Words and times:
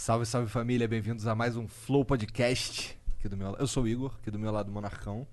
Salve, 0.00 0.24
salve 0.24 0.48
família, 0.48 0.88
bem-vindos 0.88 1.26
a 1.26 1.34
mais 1.34 1.58
um 1.58 1.68
Flow 1.68 2.06
Podcast. 2.06 2.98
Aqui 3.18 3.28
do 3.28 3.36
meu, 3.36 3.54
eu 3.56 3.66
sou 3.66 3.82
o 3.82 3.86
Igor, 3.86 4.16
aqui 4.18 4.30
do 4.30 4.38
meu 4.38 4.50
lado 4.50 4.72
Monarcão. 4.72 5.26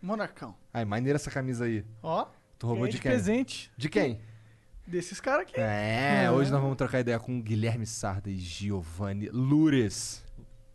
Monarcão. 0.00 0.54
Ai, 0.72 0.84
maneira 0.84 1.16
essa 1.16 1.28
camisa 1.28 1.64
aí. 1.64 1.84
Ó. 2.04 2.28
Tu 2.56 2.68
roubou 2.68 2.86
de 2.86 2.92
de 2.92 3.00
quem? 3.00 3.10
presente 3.10 3.72
De 3.76 3.88
quem? 3.88 4.20
desses 4.86 5.20
caras 5.20 5.42
aqui. 5.42 5.58
É, 5.60 6.30
hoje 6.30 6.52
nós 6.52 6.62
vamos 6.62 6.76
trocar 6.76 7.00
ideia 7.00 7.18
com 7.18 7.42
Guilherme 7.42 7.84
Sarda 7.84 8.30
e 8.30 8.36
Giovanni 8.36 9.28
Lures. 9.28 10.24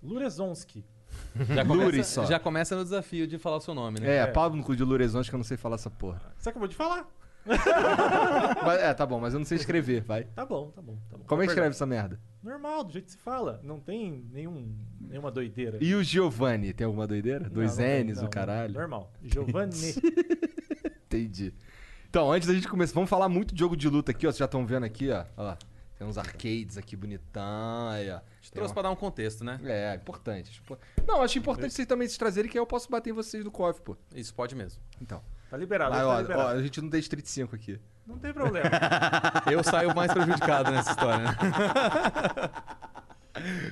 Lurezonski. 0.03 0.83
Já 1.55 1.63
Lures 1.63 1.91
começa, 1.91 2.03
só. 2.03 2.25
já 2.25 2.37
começa 2.37 2.75
no 2.75 2.83
desafio 2.83 3.25
de 3.25 3.37
falar 3.37 3.57
o 3.57 3.61
seu 3.61 3.73
nome, 3.73 4.01
né? 4.01 4.13
É, 4.13 4.27
pau 4.27 4.49
no 4.49 4.61
cu 4.61 4.75
de 4.75 4.83
Lurezões 4.83 5.29
que 5.29 5.35
eu 5.35 5.37
não 5.37 5.45
sei 5.45 5.55
falar 5.55 5.75
essa 5.75 5.89
porra. 5.89 6.21
Você 6.37 6.49
acabou 6.49 6.67
de 6.67 6.75
falar. 6.75 7.09
Mas- 8.65 8.79
é, 8.81 8.93
tá 8.93 9.05
bom, 9.05 9.19
mas 9.19 9.33
eu 9.33 9.39
não 9.39 9.45
sei 9.45 9.57
escrever, 9.57 10.01
vai. 10.03 10.25
Tá 10.25 10.45
bom, 10.45 10.69
tá 10.71 10.81
bom, 10.81 10.97
tá 11.09 11.17
bom. 11.17 11.23
Como 11.25 11.41
é 11.41 11.45
que 11.45 11.53
Perdão. 11.53 11.63
escreve 11.65 11.69
essa 11.69 11.85
merda? 11.85 12.19
Normal, 12.43 12.83
do 12.83 12.91
jeito 12.93 13.05
que 13.05 13.11
se 13.11 13.17
fala. 13.17 13.59
Não 13.63 13.79
tem 13.79 14.25
nenhum, 14.31 14.75
nenhuma 14.99 15.31
doideira. 15.31 15.77
E 15.81 15.95
o 15.95 16.03
Giovanni, 16.03 16.73
tem 16.73 16.85
alguma 16.85 17.07
doideira? 17.07 17.45
Não, 17.45 17.49
Dois 17.51 17.77
não 17.77 17.83
tem, 17.85 18.03
N's, 18.05 18.17
não, 18.19 18.25
o 18.25 18.29
caralho. 18.29 18.73
Normal. 18.73 19.11
Giovanni. 19.23 19.71
Entendi. 21.05 21.53
Então, 22.09 22.31
antes 22.31 22.47
da 22.47 22.53
gente 22.53 22.67
começar, 22.67 22.93
vamos 22.93 23.09
falar 23.09 23.29
muito 23.29 23.53
de 23.53 23.59
jogo 23.59 23.75
de 23.75 23.87
luta 23.89 24.11
aqui, 24.11 24.27
ó. 24.27 24.29
Vocês 24.31 24.37
já 24.39 24.45
estão 24.45 24.65
vendo 24.65 24.85
aqui, 24.85 25.09
ó. 25.11 25.25
Ó 25.37 25.43
lá. 25.43 25.57
Tem 25.97 26.07
uns 26.07 26.17
arcades 26.17 26.77
aqui 26.77 26.95
bonitão, 26.95 27.89
aí, 27.89 28.09
ó. 28.09 28.19
Te 28.41 28.51
trouxe 28.51 28.73
pra 28.73 28.83
dar 28.83 28.91
um 28.91 28.95
contexto, 28.95 29.43
né? 29.43 29.59
É, 29.63 29.95
importante. 29.95 30.61
Não, 31.07 31.21
acho 31.21 31.37
importante 31.37 31.73
vocês 31.73 31.87
também 31.87 32.07
se 32.07 32.17
trazerem, 32.17 32.49
que 32.49 32.57
aí 32.57 32.61
eu 32.61 32.65
posso 32.65 32.89
bater 32.89 33.11
em 33.11 33.13
vocês 33.13 33.43
do 33.43 33.51
KOF, 33.51 33.81
pô. 33.81 33.95
Isso 34.15 34.33
pode 34.33 34.55
mesmo. 34.55 34.81
Então. 34.99 35.21
Tá 35.51 35.57
liberado, 35.57 35.91
Mas, 35.91 36.01
tá 36.01 36.07
ó, 36.07 36.19
liberado. 36.21 36.47
ó, 36.47 36.51
a 36.53 36.63
gente 36.63 36.81
não 36.81 36.89
tem 36.89 37.01
Street 37.01 37.25
5 37.25 37.53
aqui. 37.53 37.77
Não 38.07 38.17
tem 38.17 38.31
problema. 38.31 38.69
Eu 39.51 39.61
saio 39.61 39.93
mais 39.93 40.13
prejudicado 40.13 40.71
nessa 40.71 40.91
história, 40.91 41.25
né? 41.25 41.31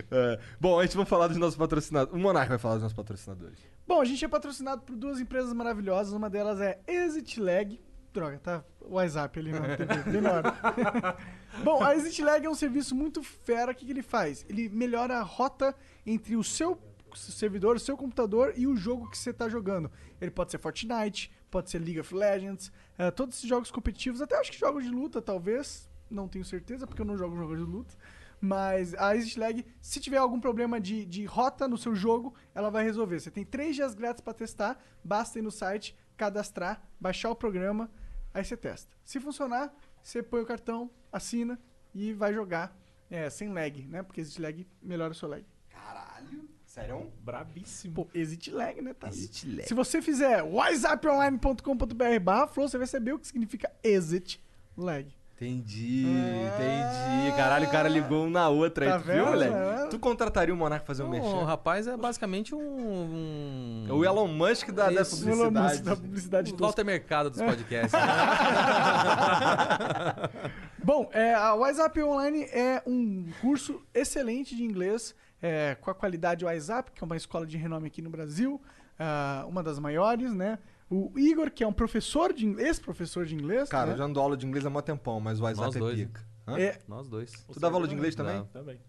É. 0.10 0.40
Bom, 0.60 0.80
a 0.80 0.86
gente 0.86 0.96
vai 0.96 1.06
falar 1.06 1.28
dos 1.28 1.36
nossos 1.38 1.58
patrocinadores. 1.58 2.16
O 2.16 2.18
Monarca 2.18 2.50
vai 2.50 2.58
falar 2.58 2.76
dos 2.76 2.84
nossos 2.84 2.96
patrocinadores. 2.96 3.60
Bom, 3.86 4.00
a 4.00 4.06
gente 4.06 4.24
é 4.24 4.28
patrocinado 4.28 4.82
por 4.82 4.96
duas 4.96 5.20
empresas 5.20 5.52
maravilhosas. 5.54 6.14
Uma 6.14 6.30
delas 6.30 6.62
é 6.62 6.80
ExitLag. 6.88 7.80
Droga, 8.14 8.40
tá 8.40 8.64
o 8.82 8.94
WhatsApp 8.96 9.38
ali 9.38 9.52
na 9.52 9.76
TV, 9.76 9.96
bem 10.10 10.22
na 10.22 10.32
hora. 10.32 11.18
Bom, 11.62 11.84
a 11.84 11.94
ExitLag 11.94 12.46
é 12.46 12.50
um 12.50 12.56
serviço 12.56 12.96
muito 12.96 13.22
fera. 13.22 13.74
O 13.74 13.76
que, 13.76 13.86
que 13.86 13.92
ele 13.92 14.02
faz? 14.02 14.46
Ele 14.48 14.70
melhora 14.70 15.18
a 15.18 15.22
rota 15.22 15.76
entre 16.06 16.38
o 16.38 16.44
seu 16.44 16.82
servidor, 17.14 17.76
o 17.76 17.80
seu 17.80 17.98
computador 17.98 18.54
e 18.56 18.66
o 18.66 18.76
jogo 18.78 19.10
que 19.10 19.18
você 19.18 19.32
está 19.32 19.50
jogando. 19.50 19.92
Ele 20.22 20.32
pode 20.32 20.52
ser 20.52 20.58
Fortnite, 20.58 21.32
pode 21.50 21.70
ser 21.70 21.80
League 21.80 22.00
of 22.00 22.14
Legends, 22.14 22.72
eh, 22.98 23.12
todos 23.12 23.36
esses 23.36 23.50
jogos 23.50 23.72
competitivos, 23.72 24.22
até 24.22 24.38
acho 24.38 24.52
que 24.52 24.58
jogos 24.58 24.84
de 24.84 24.90
luta, 24.90 25.22
talvez. 25.22 25.90
Não 26.10 26.28
tenho 26.28 26.44
certeza, 26.44 26.88
porque 26.88 27.02
eu 27.02 27.06
não 27.06 27.18
jogo 27.18 27.36
jogos 27.36 27.58
de 27.58 27.64
luta. 27.64 27.96
Mas 28.42 28.96
a 28.96 29.16
ExitLag, 29.16 29.66
se 29.82 30.00
tiver 30.00 30.18
algum 30.18 30.40
problema 30.40 30.80
de, 30.80 31.06
de 31.06 31.26
rota 31.26 31.68
no 31.68 31.78
seu 31.78 31.94
jogo, 31.94 32.34
ela 32.56 32.70
vai 32.72 32.84
resolver. 32.84 33.20
Você 33.20 33.30
tem 33.30 33.46
três 33.46 33.76
dias 33.76 33.94
grátis 33.94 34.22
para 34.22 34.34
testar, 34.34 34.82
basta 35.04 35.38
ir 35.38 35.42
no 35.42 35.52
site, 35.52 35.96
cadastrar, 36.16 36.82
baixar 37.00 37.30
o 37.30 37.36
programa, 37.36 37.92
aí 38.34 38.44
você 38.44 38.56
testa. 38.56 38.96
Se 39.04 39.20
funcionar, 39.20 39.74
você 40.02 40.24
põe 40.24 40.42
o 40.42 40.46
cartão, 40.46 40.90
assina 41.12 41.60
e 41.94 42.14
vai 42.14 42.34
jogar 42.34 42.76
é, 43.10 43.30
sem 43.30 43.52
lag, 43.52 43.86
né? 43.88 44.04
Porque 44.04 44.22
ExitLag 44.22 44.66
melhora 44.82 45.12
o 45.12 45.16
seu 45.16 45.28
lag. 45.28 45.46
Caralho. 45.70 46.49
Sério? 46.80 47.12
Brabíssimo. 47.24 47.94
Pô, 47.94 48.08
ExitLag, 48.14 48.82
né? 48.82 48.94
Tá? 48.94 49.08
ExitLag. 49.10 49.68
Se 49.68 49.74
você 49.74 50.02
fizer 50.02 50.42
whatsapponline.com.br 50.44 52.20
barra 52.22 52.48
flow, 52.48 52.68
você 52.68 52.78
vai 52.78 52.88
saber 52.88 53.14
o 53.14 53.20
que 53.20 53.28
significa 53.28 53.72
exit 53.84 54.42
lag. 54.78 55.08
Entendi, 55.42 56.06
entendi. 56.06 57.32
Caralho, 57.38 57.66
o 57.66 57.72
cara 57.72 57.88
ligou 57.88 58.26
um 58.26 58.30
na 58.30 58.50
outra 58.50 58.84
aí, 58.86 58.92
Tá 58.92 59.00
tu 59.00 59.06
viu, 59.06 59.16
vendo? 59.24 59.30
moleque? 59.30 59.54
É. 59.54 59.88
Tu 59.88 59.98
contrataria 59.98 60.54
o 60.54 60.58
Monarca 60.58 60.84
pra 60.84 60.94
fazer 60.94 61.04
um 61.04 61.08
o 61.08 61.10
merchan? 61.10 61.46
rapaz 61.46 61.88
é 61.88 61.96
basicamente 61.96 62.54
um. 62.54 62.60
um... 62.60 63.86
É 63.88 63.94
o 63.94 64.04
Elon 64.04 64.28
Musk 64.28 64.72
da, 64.72 64.90
da 64.90 65.02
Isso. 65.02 65.24
Elon 65.30 65.50
Musk 65.50 65.54
publicidade. 65.54 65.82
da 65.84 65.96
publicidade 65.96 66.54
o. 66.54 66.58
Walter 66.58 66.84
Mercado 66.84 67.30
dos 67.30 67.42
podcasts. 67.42 67.94
né? 67.94 68.00
Bom, 70.84 71.10
é, 71.14 71.34
a 71.34 71.54
WhatsApp 71.54 72.04
Online 72.04 72.44
é 72.52 72.84
um 72.86 73.26
curso 73.40 73.82
excelente 73.94 74.58
de 74.58 74.64
inglês, 74.64 75.16
é, 75.42 75.76
com 75.76 75.90
a 75.90 75.96
qualidade 75.96 76.46
WhatsApp, 76.46 76.92
que 76.92 77.04
é 77.04 77.06
uma 77.06 77.18
escola 77.18 77.46
de 77.46 77.58
renome 77.58 77.88
aqui 77.88 78.02
no 78.02 78.10
Brasil, 78.10 78.62
ah, 78.98 79.46
uma 79.48 79.64
das 79.64 79.80
maiores, 79.80 80.34
né? 80.34 80.60
O 80.90 81.18
Igor, 81.18 81.52
que 81.52 81.64
é 81.64 81.68
um 81.68 81.74
professor 81.74 82.34
de 82.34 82.46
inglês, 82.46 82.68
ex-professor 82.68 83.26
de 83.26 83.36
inglês. 83.36 83.70
Cara, 83.70 83.88
né? 83.88 83.94
eu 83.94 83.98
já 83.98 84.04
ando 84.06 84.20
aula 84.20 84.36
de 84.36 84.46
inglês 84.46 84.66
há 84.66 84.70
mó 84.70 84.82
tempão, 84.82 85.20
mas 85.20 85.40
o 85.40 85.44
WhatsApp 85.44 85.68
Nós 85.68 85.76
é 85.76 85.80
dois, 85.80 86.00
pica. 86.00 86.26
Hã? 86.48 86.60
É, 86.60 86.80
Nós 86.88 87.08
dois. 87.08 87.32
Tu 87.52 87.60
dava 87.60 87.76
aula 87.76 87.88
de 87.88 87.94
inglês 87.94 88.16
também? 88.16 88.44
Também. 88.46 88.80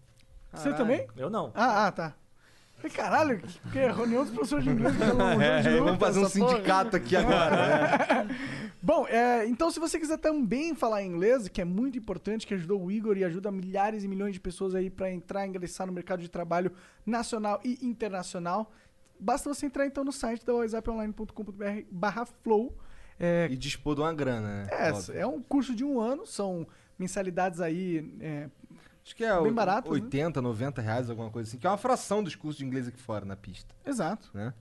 você 0.51 0.73
também? 0.73 1.07
Eu 1.15 1.29
não. 1.29 1.51
Ah, 1.53 1.87
ah, 1.87 1.91
tá. 1.91 2.15
Falei, 2.81 2.95
Caralho, 2.95 3.41
que 3.71 3.79
é 3.79 3.91
reunião 3.91 4.23
dos 4.23 4.33
professores 4.33 4.63
de 4.63 4.71
inglês. 4.71 4.95
pelo 4.95 5.09
jogo 5.11 5.37
de 5.39 5.43
É, 5.43 5.79
vamos 5.79 5.99
fazer 5.99 6.19
um 6.19 6.29
porra. 6.29 6.49
sindicato 6.51 6.95
aqui 6.95 7.15
agora. 7.15 7.55
né? 8.25 8.37
Bom, 8.81 9.05
é, 9.07 9.45
então 9.45 9.69
se 9.69 9.79
você 9.79 9.99
quiser 9.99 10.17
também 10.17 10.73
falar 10.73 11.03
inglês, 11.03 11.47
que 11.47 11.61
é 11.61 11.65
muito 11.65 11.97
importante, 11.97 12.47
que 12.47 12.53
ajudou 12.55 12.83
o 12.83 12.91
Igor 12.91 13.15
e 13.17 13.23
ajuda 13.23 13.51
milhares 13.51 14.03
e 14.03 14.07
milhões 14.07 14.33
de 14.33 14.39
pessoas 14.39 14.73
aí 14.73 14.89
para 14.89 15.11
entrar, 15.11 15.45
ingressar 15.45 15.85
no 15.85 15.93
mercado 15.93 16.21
de 16.21 16.29
trabalho 16.29 16.71
nacional 17.05 17.59
e 17.63 17.77
internacional, 17.83 18.71
basta 19.19 19.47
você 19.53 19.67
entrar 19.67 19.85
então 19.85 20.03
no 20.03 20.11
site 20.11 20.43
da 20.43 20.53
whatsapponline.com.br 20.55 21.63
barra 21.91 22.25
flow. 22.25 22.75
É, 23.19 23.47
E 23.51 23.55
dispor 23.55 23.93
de 23.93 24.01
uma 24.01 24.11
grana, 24.13 24.63
né? 24.63 24.67
é, 24.71 24.91
Óbvio. 24.91 25.15
é 25.19 25.27
um 25.27 25.39
curso 25.39 25.75
de 25.75 25.83
um 25.85 25.99
ano, 25.99 26.25
são 26.25 26.65
mensalidades 26.97 27.61
aí 27.61 28.11
é, 28.19 28.49
Acho 29.03 29.15
que 29.15 29.23
é 29.23 29.41
bem 29.41 29.51
o- 29.51 29.53
baratas, 29.53 29.91
né? 29.91 29.95
80, 29.99 30.41
90 30.41 30.81
reais, 30.81 31.09
alguma 31.09 31.29
coisa 31.29 31.49
assim. 31.49 31.57
Que 31.57 31.65
é 31.65 31.69
uma 31.69 31.77
fração 31.77 32.23
dos 32.23 32.35
cursos 32.35 32.57
de 32.57 32.65
inglês 32.65 32.87
aqui 32.87 32.99
fora, 33.01 33.25
na 33.25 33.35
pista, 33.35 33.73
exato. 33.85 34.29
né? 34.33 34.53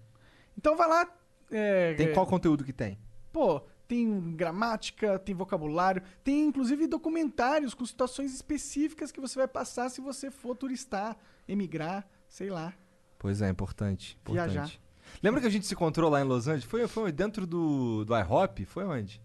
Então 0.57 0.77
vai 0.77 0.89
lá. 0.89 1.09
é, 1.51 1.95
Tem 1.95 2.09
é, 2.09 2.13
qual 2.13 2.27
conteúdo 2.27 2.65
que 2.65 2.73
tem? 2.73 2.99
Pô, 3.33 3.61
tem 3.89 4.33
gramática, 4.37 5.19
tem 5.19 5.35
vocabulário, 5.35 6.03
tem 6.25 6.47
inclusive 6.47 6.87
documentários 6.87 7.75
com 7.75 7.85
situações 7.85 8.33
específicas 8.35 9.11
que 9.13 9.21
você 9.21 9.39
vai 9.39 9.49
passar 9.49 9.89
se 9.91 10.01
você 10.01 10.31
for 10.31 10.55
turistar, 10.57 11.17
emigrar, 11.49 12.09
sei 12.29 12.51
lá. 12.51 12.73
Pois 13.19 13.43
é, 13.43 13.49
importante. 13.49 14.17
importante. 14.23 14.53
Viajar. 14.53 14.71
Lembra 15.23 15.41
que 15.41 15.47
a 15.47 15.51
gente 15.51 15.67
se 15.67 15.75
encontrou 15.75 16.09
lá 16.09 16.21
em 16.21 16.25
Los 16.25 16.47
Angeles? 16.47 16.65
Foi, 16.65 16.87
foi 16.87 17.11
dentro 17.13 17.47
do, 17.47 18.05
do 18.05 18.17
iHop? 18.17 18.65
Foi 18.65 18.85
onde? 18.85 19.21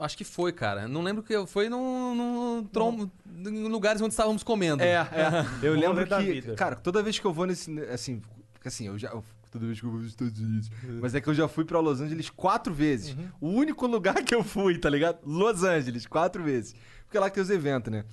Acho 0.00 0.16
que 0.16 0.24
foi, 0.24 0.52
cara. 0.52 0.88
Não 0.88 1.02
lembro 1.02 1.22
que 1.22 1.46
foi 1.46 1.68
num, 1.68 2.14
num 2.14 2.64
trom- 2.64 3.08
em 3.46 3.68
lugares 3.68 4.00
onde 4.00 4.12
estávamos 4.14 4.42
comendo. 4.42 4.82
É, 4.82 4.96
Eu 5.62 5.74
Rolê 5.74 5.86
lembro 5.86 6.06
da 6.08 6.18
que, 6.22 6.32
vida. 6.32 6.54
cara, 6.54 6.74
toda 6.76 7.02
vez 7.02 7.18
que 7.18 7.24
eu 7.26 7.32
vou 7.32 7.46
nesse, 7.46 7.78
assim, 7.84 8.22
porque 8.52 8.68
assim, 8.68 8.86
eu 8.86 8.98
já 8.98 9.10
eu- 9.10 9.22
toda 9.50 9.66
vez 9.66 9.78
que 9.80 9.84
eu 9.86 9.90
vou 9.90 10.00
nos 10.00 10.08
Estados 10.10 10.38
Unidos, 10.40 10.70
mas 11.00 11.14
é 11.14 11.20
que 11.20 11.28
eu 11.28 11.34
já 11.34 11.46
fui 11.48 11.64
pra 11.64 11.80
Los 11.80 12.00
Angeles 12.00 12.30
quatro 12.30 12.72
vezes. 12.72 13.16
O 13.40 13.48
único 13.48 13.86
lugar 13.86 14.14
que 14.24 14.34
eu 14.34 14.42
fui, 14.44 14.78
tá 14.78 14.88
ligado? 14.88 15.18
Los 15.26 15.62
Angeles, 15.64 16.06
quatro 16.06 16.42
vezes. 16.42 16.74
Porque 17.04 17.16
é 17.16 17.20
lá 17.20 17.28
que 17.28 17.34
tem 17.34 17.42
os 17.42 17.50
eventos, 17.50 17.92
né? 17.92 18.04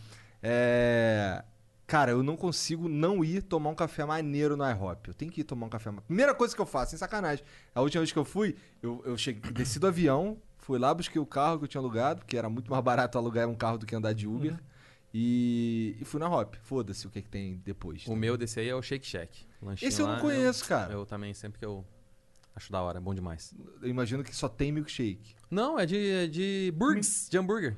É, 0.41 1.43
Cara, 1.87 2.11
eu 2.11 2.21
não 2.21 2.35
consigo 2.35 2.89
não 2.89 3.23
ir 3.23 3.41
tomar 3.41 3.69
um 3.69 3.75
café 3.75 4.03
maneiro 4.03 4.57
no 4.57 4.69
iHop. 4.69 5.07
Eu 5.07 5.13
tenho 5.13 5.31
que 5.31 5.39
ir 5.41 5.43
tomar 5.45 5.67
um 5.67 5.69
café. 5.69 5.89
ma- 5.89 6.01
Primeira 6.01 6.35
coisa 6.35 6.53
que 6.53 6.61
eu 6.61 6.65
faço, 6.65 6.89
sem 6.91 6.99
sacanagem. 6.99 7.45
A 7.73 7.81
última 7.81 8.01
vez 8.01 8.11
que 8.11 8.19
eu 8.19 8.25
fui, 8.25 8.55
eu, 8.83 9.01
eu 9.05 9.17
cheguei, 9.17 9.41
desci 9.53 9.79
do 9.79 9.87
avião, 9.87 10.37
fui 10.57 10.77
lá, 10.77 10.93
busquei 10.93 11.21
o 11.21 11.25
carro 11.25 11.57
que 11.59 11.63
eu 11.63 11.67
tinha 11.69 11.79
alugado, 11.79 12.19
porque 12.19 12.37
era 12.37 12.49
muito 12.49 12.69
mais 12.69 12.83
barato 12.83 13.17
alugar 13.17 13.47
um 13.47 13.55
carro 13.55 13.77
do 13.77 13.85
que 13.85 13.95
andar 13.95 14.11
de 14.13 14.27
Uber. 14.27 14.59
E, 15.13 15.95
e 15.99 16.03
fui 16.05 16.19
na 16.19 16.29
Hop. 16.29 16.55
Foda-se 16.61 17.07
o 17.07 17.09
que, 17.09 17.21
que 17.21 17.29
tem 17.29 17.61
depois. 17.63 18.05
O 18.05 18.15
meu 18.17 18.35
desse 18.37 18.59
aí 18.59 18.67
é 18.67 18.75
o 18.75 18.81
Shake 18.81 19.07
Shack. 19.07 19.47
Lanchinho 19.61 19.87
Esse 19.87 20.01
eu 20.01 20.07
não 20.07 20.15
lá, 20.15 20.19
conheço, 20.19 20.65
cara. 20.65 20.91
Eu 20.93 21.05
também, 21.05 21.33
sempre 21.33 21.57
que 21.57 21.65
eu 21.65 21.85
acho 22.53 22.69
da 22.69 22.81
hora, 22.81 22.97
é 22.97 23.01
bom 23.01 23.15
demais. 23.15 23.53
Eu 23.81 23.87
imagino 23.87 24.23
que 24.25 24.35
só 24.35 24.49
tem 24.49 24.73
milkshake. 24.73 25.35
Não, 25.49 25.79
é 25.79 25.85
de, 25.85 25.97
é 26.09 26.27
de 26.27 26.73
burgers, 26.75 27.27
de 27.29 27.37
hambúrguer. 27.37 27.77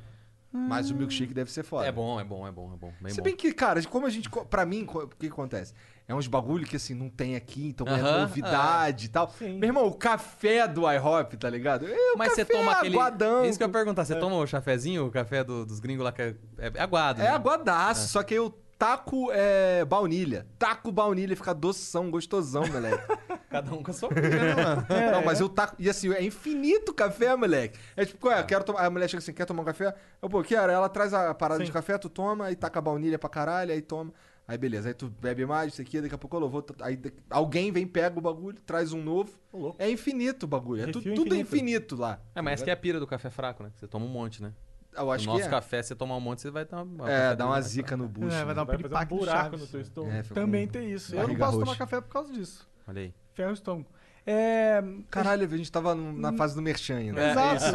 Mas 0.51 0.89
o 0.89 0.95
milkshake 0.95 1.31
deve 1.33 1.51
ser 1.51 1.63
foda. 1.63 1.85
É 1.85 1.91
bom, 1.91 2.19
é 2.19 2.23
bom, 2.23 2.47
é 2.47 2.51
bom, 2.51 2.73
é 2.73 2.75
bom. 2.77 2.91
Bem 2.99 3.11
Se 3.13 3.17
bom. 3.17 3.23
bem 3.23 3.35
que, 3.35 3.53
cara, 3.53 3.81
como 3.83 4.07
a 4.07 4.09
gente. 4.09 4.27
Pra 4.49 4.65
mim, 4.65 4.83
o 4.91 5.07
que, 5.07 5.27
acontece? 5.27 5.73
É 6.07 6.15
uns 6.15 6.25
bagulho 6.25 6.65
que 6.65 6.75
assim, 6.75 6.95
não 6.95 7.07
tem 7.07 7.35
aqui, 7.35 7.67
então 7.67 7.85
é 7.87 7.91
Aham, 7.99 8.21
novidade 8.21 9.05
e 9.05 9.09
tal. 9.09 9.29
Sim. 9.37 9.59
Meu 9.59 9.69
irmão, 9.69 9.85
o 9.85 9.93
café 9.93 10.67
do 10.67 10.91
IHOP, 10.91 11.37
tá 11.37 11.47
ligado? 11.51 11.85
É, 11.87 12.15
Mas 12.17 12.33
você 12.33 12.43
toma 12.43 12.71
aquele. 12.71 12.95
aguadão. 12.95 13.45
Isso 13.45 13.59
que 13.59 13.63
eu 13.63 13.67
ia 13.67 13.71
perguntar. 13.73 14.05
Você 14.05 14.15
toma 14.15 14.37
o 14.37 14.47
chafezinho, 14.47 15.05
o 15.05 15.11
café 15.11 15.43
do- 15.43 15.67
dos 15.67 15.79
gringos 15.79 16.03
lá 16.03 16.11
que 16.11 16.21
é, 16.23 16.35
é 16.57 16.81
aguado. 16.81 17.21
É 17.21 17.25
né? 17.25 17.29
aguadaço, 17.29 18.07
só 18.07 18.23
que 18.23 18.33
eu 18.33 18.49
taco 18.79 19.29
é, 19.31 19.85
baunilha. 19.85 20.47
Taco 20.57 20.91
baunilha, 20.91 21.35
fica 21.35 21.53
doção, 21.53 22.09
gostosão, 22.09 22.63
moleque. 22.65 23.03
Cada 23.49 23.73
um 23.73 23.81
com 23.81 23.89
a 23.89 23.93
sua 23.93 24.09
briga, 24.09 24.29
né, 24.29 24.55
mano? 24.63 24.85
Não, 25.11 25.25
mas 25.25 25.39
eu 25.39 25.49
taco. 25.49 25.75
E 25.79 25.89
assim, 25.89 26.13
é 26.13 26.23
infinito 26.23 26.93
café, 26.93 27.35
moleque. 27.35 27.79
É 27.95 28.05
tipo, 28.05 28.19
qual 28.19 28.33
é? 28.33 28.43
Quero 28.43 28.63
tomar. 28.63 28.85
A 28.85 28.89
mulher 28.89 29.09
chega 29.09 29.17
assim, 29.19 29.33
quer 29.33 29.45
tomar 29.45 29.63
um 29.63 29.65
café? 29.65 29.95
Eu, 30.21 30.29
pô, 30.29 30.41
quero. 30.43 30.71
Ela 30.71 30.87
traz 30.87 31.13
a 31.13 31.33
parada 31.33 31.59
Sim. 31.61 31.65
de 31.65 31.71
café, 31.71 31.97
tu 31.97 32.09
toma, 32.09 32.45
aí 32.45 32.55
taca 32.55 32.77
a 32.77 32.81
baunilha 32.81 33.17
pra 33.17 33.29
caralho, 33.29 33.71
aí 33.71 33.81
toma. 33.81 34.13
Aí 34.47 34.57
beleza, 34.57 34.87
aí 34.89 34.93
tu 34.95 35.09
bebe 35.21 35.45
mais, 35.45 35.73
isso 35.73 35.81
aqui, 35.81 36.01
daqui 36.01 36.15
a 36.15 36.17
pouco 36.17 36.35
eu 36.37 36.49
vou. 36.49 36.65
Aí 36.81 36.99
alguém 37.29 37.71
vem, 37.71 37.85
pega 37.85 38.17
o 38.17 38.21
bagulho, 38.21 38.57
traz 38.65 38.93
um 38.93 39.01
novo. 39.03 39.31
Louco. 39.53 39.75
É 39.81 39.89
infinito 39.89 40.43
o 40.43 40.47
bagulho. 40.47 40.83
É 40.83 40.85
tu- 40.87 41.01
tudo 41.01 41.11
infinito. 41.35 41.35
infinito 41.35 41.95
lá. 41.95 42.19
É, 42.33 42.41
mas 42.41 42.53
essa 42.53 42.63
que 42.63 42.69
é 42.69 42.73
a 42.73 42.77
pira 42.77 42.99
do 42.99 43.05
café 43.07 43.29
fraco, 43.29 43.61
né? 43.63 43.71
Você 43.75 43.87
toma 43.87 44.05
um 44.05 44.09
monte, 44.09 44.41
né? 44.41 44.53
Eu 44.95 45.11
acho 45.11 45.25
no 45.25 45.33
que 45.33 45.37
nosso 45.37 45.47
é. 45.47 45.51
café, 45.51 45.83
você 45.83 45.95
tomar 45.95 46.17
um 46.17 46.19
monte, 46.19 46.41
você 46.41 46.49
vai 46.49 46.65
dar 46.65 46.81
uma. 46.81 47.09
É, 47.09 47.35
dá 47.35 47.45
uma 47.45 47.61
zica 47.61 47.95
no 47.95 48.07
bucho. 48.07 48.35
É, 48.35 48.39
vai 48.39 48.47
né? 48.47 48.53
dar 48.55 48.63
um 48.63 48.65
Vai 48.65 48.77
fazer 48.79 49.13
um 49.13 49.17
buraco 49.19 49.57
no 49.57 49.67
teu 49.67 49.81
estômago. 49.81 50.15
É, 50.15 50.23
Também 50.23 50.65
com- 50.65 50.73
tem 50.73 50.91
isso. 50.91 51.15
Eu 51.15 51.27
não 51.27 51.35
posso 51.35 51.51
tomar 51.53 51.65
roxa. 51.67 51.77
café 51.79 52.01
por 52.01 52.09
causa 52.09 52.33
disso. 52.33 52.67
Olha 52.87 53.01
aí. 53.03 53.13
Ferro 53.39 53.53
estômago. 53.53 53.87
É... 54.25 54.83
Caralho, 55.09 55.45
a 55.45 55.57
gente 55.57 55.71
tava 55.71 55.95
na 55.95 56.33
fase 56.33 56.53
do 56.53 56.61
merchan 56.61 56.97
ainda. 56.97 57.21
É, 57.21 57.31
Exato. 57.31 57.65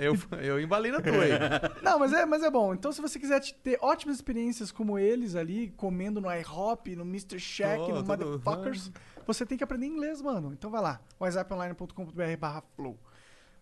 eu, 0.00 0.16
eu 0.40 0.58
embalei 0.58 0.90
na 0.90 1.02
tua 1.02 1.22
aí. 1.22 1.32
Não, 1.84 1.98
mas 1.98 2.14
é, 2.14 2.24
mas 2.24 2.42
é 2.42 2.50
bom. 2.50 2.72
Então, 2.72 2.90
se 2.90 3.02
você 3.02 3.18
quiser 3.18 3.38
te- 3.40 3.54
ter 3.54 3.78
ótimas 3.82 4.16
experiências 4.16 4.72
como 4.72 4.98
eles 4.98 5.36
ali, 5.36 5.74
comendo 5.76 6.22
no 6.22 6.34
IHOP, 6.34 6.96
no 6.96 7.02
Mr. 7.02 7.38
Shack, 7.38 7.82
Oh, 7.82 7.96
no 7.96 8.02
Motherfuckers, 8.02 8.90
você 9.26 9.44
tem 9.44 9.58
que 9.58 9.62
aprender 9.62 9.84
inglês, 9.84 10.22
mano. 10.22 10.54
Então 10.54 10.70
vai 10.70 10.80
lá, 10.80 10.98
whatsapponline.com.br 11.20 12.36
barra 12.40 12.62
flow. 12.74 12.98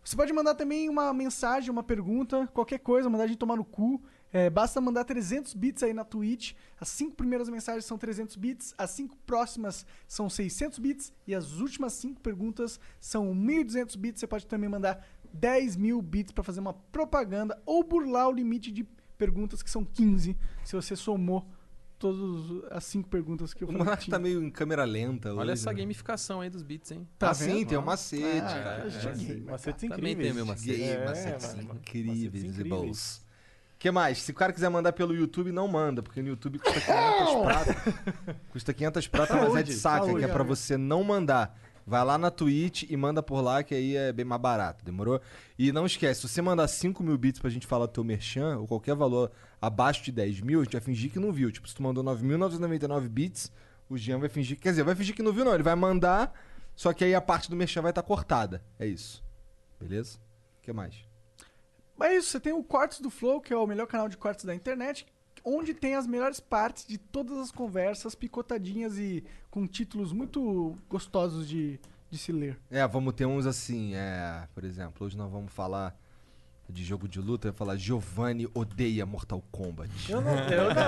Você 0.04 0.16
pode 0.16 0.32
mandar 0.32 0.54
também 0.54 0.88
uma 0.88 1.12
mensagem, 1.12 1.70
uma 1.70 1.82
pergunta, 1.82 2.48
qualquer 2.54 2.78
coisa, 2.78 3.10
mandar 3.10 3.24
a 3.24 3.26
gente 3.26 3.38
tomar 3.38 3.56
no 3.56 3.64
cu. 3.64 4.00
É, 4.32 4.48
basta 4.48 4.80
mandar 4.80 5.04
300 5.04 5.52
bits 5.54 5.82
aí 5.82 5.92
na 5.92 6.04
Twitch. 6.04 6.54
As 6.80 6.88
cinco 6.88 7.14
primeiras 7.14 7.48
mensagens 7.50 7.84
são 7.84 7.98
300 7.98 8.34
bits, 8.36 8.74
as 8.78 8.90
cinco 8.90 9.14
próximas 9.26 9.84
são 10.08 10.30
600 10.30 10.78
bits 10.78 11.12
e 11.26 11.34
as 11.34 11.58
últimas 11.60 11.92
cinco 11.92 12.20
perguntas 12.20 12.80
são 12.98 13.34
1.200 13.34 13.96
bits. 13.98 14.20
Você 14.20 14.26
pode 14.26 14.46
também 14.46 14.70
mandar 14.70 15.06
10 15.34 15.76
mil 15.76 16.00
bits 16.00 16.32
para 16.32 16.42
fazer 16.42 16.60
uma 16.60 16.72
propaganda 16.72 17.60
ou 17.66 17.84
burlar 17.84 18.28
o 18.28 18.32
limite 18.32 18.70
de 18.72 18.86
perguntas 19.18 19.62
que 19.62 19.70
são 19.70 19.84
15, 19.84 20.36
se 20.64 20.74
você 20.74 20.96
somou 20.96 21.46
todas 21.98 22.64
as 22.72 22.82
cinco 22.84 23.08
perguntas 23.08 23.54
que 23.54 23.62
eu 23.62 23.68
O 23.68 23.70
falei. 23.70 23.84
que 23.84 23.90
Monark 23.90 24.10
tá 24.10 24.18
meio 24.18 24.42
em 24.42 24.50
câmera 24.50 24.84
lenta. 24.84 25.32
Olha 25.32 25.52
hoje, 25.52 25.60
essa 25.62 25.72
né? 25.72 25.78
gamificação 25.78 26.40
aí 26.40 26.50
dos 26.50 26.62
beats, 26.62 26.90
hein? 26.90 27.06
Tá 27.18 27.30
ah, 27.30 27.34
sim, 27.34 27.64
tem 27.64 27.78
um 27.78 27.82
macete. 27.82 28.24
Ah, 28.40 28.62
cara. 28.62 28.88
é 28.88 29.14
gamer, 29.14 29.44
Macetes 29.44 29.88
Também 29.88 30.12
incríveis. 30.12 30.26
tem 30.26 30.34
meu 30.34 30.46
macete. 30.46 30.76
Gay, 30.78 30.90
É, 30.90 31.04
macetes 31.04 31.54
incríveis 31.54 32.24
macetes 32.24 32.42
e 32.42 32.46
incríveis. 32.48 33.24
Que 33.82 33.90
mais? 33.90 34.22
Se 34.22 34.30
o 34.30 34.34
cara 34.34 34.52
quiser 34.52 34.68
mandar 34.68 34.92
pelo 34.92 35.12
YouTube, 35.12 35.50
não 35.50 35.66
manda, 35.66 36.04
porque 36.04 36.22
no 36.22 36.28
YouTube 36.28 36.60
custa 36.60 36.80
500 36.80 37.42
prata. 37.42 38.34
Custa 38.52 38.72
500 38.72 39.08
prata, 39.08 39.34
mas 39.34 39.56
é 39.56 39.62
de 39.64 39.72
saca, 39.72 40.04
saúde, 40.04 40.20
que 40.20 40.24
é 40.24 40.28
pra 40.28 40.42
amigo. 40.42 40.54
você 40.54 40.76
não 40.76 41.02
mandar. 41.02 41.58
Vai 41.84 42.04
lá 42.04 42.16
na 42.16 42.30
Twitch 42.30 42.84
e 42.88 42.96
manda 42.96 43.24
por 43.24 43.40
lá, 43.40 43.64
que 43.64 43.74
aí 43.74 43.96
é 43.96 44.12
bem 44.12 44.24
mais 44.24 44.40
barato, 44.40 44.84
demorou? 44.84 45.20
E 45.58 45.72
não 45.72 45.84
esquece, 45.84 46.20
se 46.20 46.28
você 46.28 46.40
mandar 46.40 46.68
5 46.68 47.02
mil 47.02 47.18
bits 47.18 47.40
pra 47.40 47.50
gente 47.50 47.66
falar 47.66 47.88
teu 47.88 48.04
merchan, 48.04 48.58
ou 48.58 48.68
qualquer 48.68 48.94
valor 48.94 49.32
abaixo 49.60 50.04
de 50.04 50.12
10 50.12 50.42
mil, 50.42 50.60
a 50.60 50.62
gente 50.62 50.74
vai 50.74 50.80
fingir 50.80 51.10
que 51.10 51.18
não 51.18 51.32
viu. 51.32 51.50
Tipo, 51.50 51.68
se 51.68 51.74
tu 51.74 51.82
mandou 51.82 52.04
9.999 52.04 53.08
bits, 53.08 53.50
o 53.90 53.98
Jean 53.98 54.20
vai 54.20 54.28
fingir... 54.28 54.60
Quer 54.60 54.70
dizer, 54.70 54.84
vai 54.84 54.94
fingir 54.94 55.12
que 55.12 55.24
não 55.24 55.32
viu 55.32 55.44
não, 55.44 55.54
ele 55.54 55.64
vai 55.64 55.74
mandar, 55.74 56.32
só 56.76 56.92
que 56.92 57.02
aí 57.02 57.16
a 57.16 57.20
parte 57.20 57.50
do 57.50 57.56
merchan 57.56 57.82
vai 57.82 57.90
estar 57.90 58.04
cortada. 58.04 58.62
É 58.78 58.86
isso. 58.86 59.24
Beleza? 59.80 60.18
O 60.60 60.62
que 60.62 60.72
mais? 60.72 60.94
Mas 62.02 62.10
é 62.10 62.16
isso, 62.16 62.30
você 62.30 62.40
tem 62.40 62.52
o 62.52 62.64
Cortes 62.64 63.00
do 63.00 63.08
Flow, 63.08 63.40
que 63.40 63.52
é 63.52 63.56
o 63.56 63.64
melhor 63.64 63.86
canal 63.86 64.08
de 64.08 64.16
cortes 64.16 64.44
da 64.44 64.52
internet, 64.52 65.06
onde 65.44 65.72
tem 65.72 65.94
as 65.94 66.04
melhores 66.04 66.40
partes 66.40 66.84
de 66.84 66.98
todas 66.98 67.38
as 67.38 67.52
conversas, 67.52 68.12
picotadinhas 68.16 68.98
e 68.98 69.22
com 69.48 69.68
títulos 69.68 70.12
muito 70.12 70.76
gostosos 70.90 71.48
de, 71.48 71.78
de 72.10 72.18
se 72.18 72.32
ler. 72.32 72.58
É, 72.68 72.84
vamos 72.88 73.12
ter 73.14 73.24
uns 73.24 73.46
assim, 73.46 73.94
é, 73.94 74.48
por 74.52 74.64
exemplo, 74.64 75.06
hoje 75.06 75.16
nós 75.16 75.30
vamos 75.30 75.52
falar 75.52 75.96
de 76.68 76.82
jogo 76.82 77.06
de 77.06 77.20
luta, 77.20 77.46
eu 77.46 77.52
vou 77.52 77.58
falar 77.58 77.76
Giovanni 77.76 78.48
odeia 78.52 79.06
Mortal 79.06 79.40
Kombat. 79.52 79.88
Eu 80.10 80.20
não, 80.20 80.36
eu 80.48 80.74
não. 80.74 80.82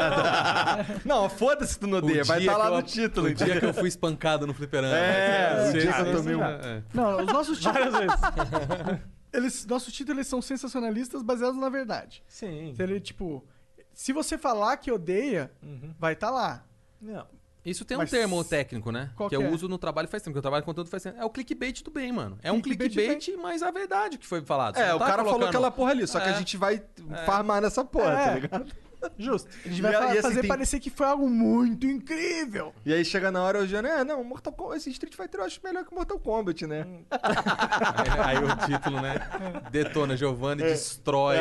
Não, 1.23 1.29
foda-se 1.31 1.79
tu 1.79 1.87
não 1.87 1.99
odeia, 1.99 2.25
vai 2.25 2.41
estar 2.41 2.57
lá 2.57 2.65
que 2.65 2.71
eu- 2.73 2.77
no 2.77 2.83
título. 2.83 3.27
O 3.29 3.35
dia 3.35 3.61
que 3.61 3.67
eu 3.67 3.75
fui 3.75 3.87
espancado 3.87 4.49
no 4.49 4.55
fliperama. 4.55 4.97
É, 4.97 5.63
o 5.69 5.73
Sim, 5.73 5.79
dia 5.79 5.93
que 5.93 6.01
eu 6.01 6.17
tomei 6.17 6.35
um- 6.35 6.43
É. 6.43 6.83
Não, 6.93 7.21
os 7.21 7.27
nossos 7.27 7.59
títulos, 7.61 7.93
Várias 7.93 8.17
vezes. 8.17 9.01
eles, 9.35 9.67
nossos 9.67 9.93
títulos 9.93 10.19
eles 10.19 10.27
são 10.29 10.41
sensacionalistas 10.41 11.23
baseados 11.23 11.59
na 11.59 11.69
verdade. 11.69 12.23
Sim. 12.29 12.71
Então, 12.71 12.87
ele, 12.87 13.01
tipo, 13.01 13.45
se 13.93 14.13
você 14.13 14.39
falar 14.39 14.77
que 14.79 14.91
odeia, 14.91 15.51
Uhum. 15.63 15.95
vai 15.99 16.13
estar 16.15 16.31
lá. 16.31 16.65
Não. 17.01 17.27
Isso 17.65 17.83
tem 17.83 17.97
um 17.97 18.01
Mas 18.01 18.11
termo 18.11 18.45
técnico, 18.45 18.93
né? 18.93 19.11
qual 19.17 19.29
que 19.31 19.37
que 19.39 19.43
eu 19.43 19.47
é? 19.47 19.51
uso 19.51 19.67
no 19.71 19.79
trabalho 19.79 20.07
faz 20.07 20.23
tempo, 20.23 20.35
que 20.35 20.39
eu 20.39 20.43
trabalho 20.43 20.63
com 20.63 20.71
conteúdo 20.71 20.91
faz 20.91 21.03
tempo. 21.03 21.19
É 21.19 21.25
o 21.25 21.31
clickbait 21.31 21.83
do 21.83 21.91
bem, 21.91 22.13
mano. 22.13 22.39
É 22.43 22.53
um 22.53 22.61
Clickbait 22.61 22.93
clickbait, 22.93 23.43
mas 23.43 23.63
a 23.63 23.71
verdade 23.71 24.19
que 24.19 24.27
foi 24.27 24.43
falado. 24.43 24.75
Você 24.77 24.83
É, 24.83 24.93
o 24.95 24.99
tá 24.99 25.07
cara 25.07 25.17
falou 25.19 25.33
colocando- 25.33 25.49
aquela 25.49 25.71
porra 25.71 25.93
ali, 25.93 26.07
só 26.07 26.21
que 26.21 26.29
a 26.29 26.33
É. 26.33 26.35
gente 26.39 26.59
vai 26.59 26.83
farmar 27.25 27.63
nessa 27.63 27.83
porra, 27.83 28.13
É. 28.13 28.25
tá 28.27 28.35
ligado? 28.35 28.73
Justo. 29.19 29.49
A 29.65 29.69
gente 29.69 29.83
vai 29.83 29.93
E 29.93 29.95
e 29.95 29.99
assim, 30.13 30.23
fazer 30.23 30.41
tem- 30.41 30.49
parecer 30.49 30.81
que 30.81 30.91
foi 30.91 31.07
algo 31.07 31.29
muito 31.29 31.87
incrível. 31.87 32.73
E 32.85 32.93
aí 32.93 33.05
chega 33.05 33.31
na 33.31 33.43
hora 33.43 33.61
o 33.61 33.67
Jean, 33.67 33.83
é, 33.87 34.05
não, 34.05 34.23
Mortal 34.25 34.53
Kombat, 34.53 34.79
esse 34.79 34.91
Street 34.91 35.15
Fighter 35.15 35.41
eu 35.41 35.45
acho 35.47 35.61
melhor 35.63 35.85
que 35.85 35.95
Mortal 35.95 36.19
Kombat, 36.19 36.67
né? 36.67 36.87
Aí 38.25 38.39
o 38.39 38.57
título, 38.67 39.01
né? 39.01 39.15
Detona, 39.71 40.17
Giovanni 40.17 40.63
destrói. 40.63 41.37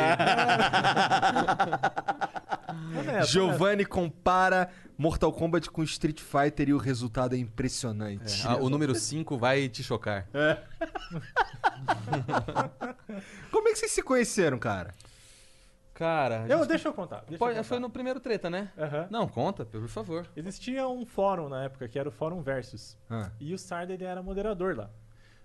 Honesto, 2.98 3.30
Giovanni 3.32 3.84
compara 3.84 4.68
Mortal 4.96 5.32
Kombat 5.32 5.70
com 5.70 5.82
Street 5.82 6.20
Fighter 6.20 6.68
e 6.68 6.74
o 6.74 6.78
resultado 6.78 7.34
é 7.34 7.38
impressionante. 7.38 8.46
Ah, 8.46 8.56
o 8.56 8.68
número 8.70 8.94
5 8.94 9.36
vai 9.36 9.68
te 9.68 9.82
chocar. 9.82 10.26
Como 13.50 13.68
é 13.68 13.72
que 13.72 13.78
vocês 13.78 13.92
se 13.92 14.02
conheceram, 14.02 14.58
cara? 14.58 14.92
Cara. 15.94 16.44
Eu, 16.48 16.58
gente- 16.58 16.68
deixa 16.68 16.88
eu 16.88 16.92
contar. 16.92 17.20
Deixa 17.20 17.38
Pode- 17.38 17.52
eu 17.52 17.62
contar. 17.62 17.68
foi 17.68 17.78
no 17.78 17.88
primeiro 17.88 18.18
treta, 18.20 18.50
né? 18.50 18.70
Aham. 18.76 19.06
Não, 19.10 19.28
conta, 19.28 19.64
por 19.64 19.86
favor. 19.88 20.26
Existia 20.36 20.86
um 20.88 21.06
fórum 21.06 21.48
na 21.48 21.62
época 21.64 21.88
que 21.88 21.98
era 21.98 22.08
o 22.08 22.12
Fórum 22.12 22.42
Versus. 22.42 22.98
Ah. 23.08 23.30
E 23.40 23.54
o 23.54 23.58
Sarda 23.58 23.92
ele 23.94 24.04
era 24.04 24.22
moderador 24.22 24.76
lá. 24.76 24.90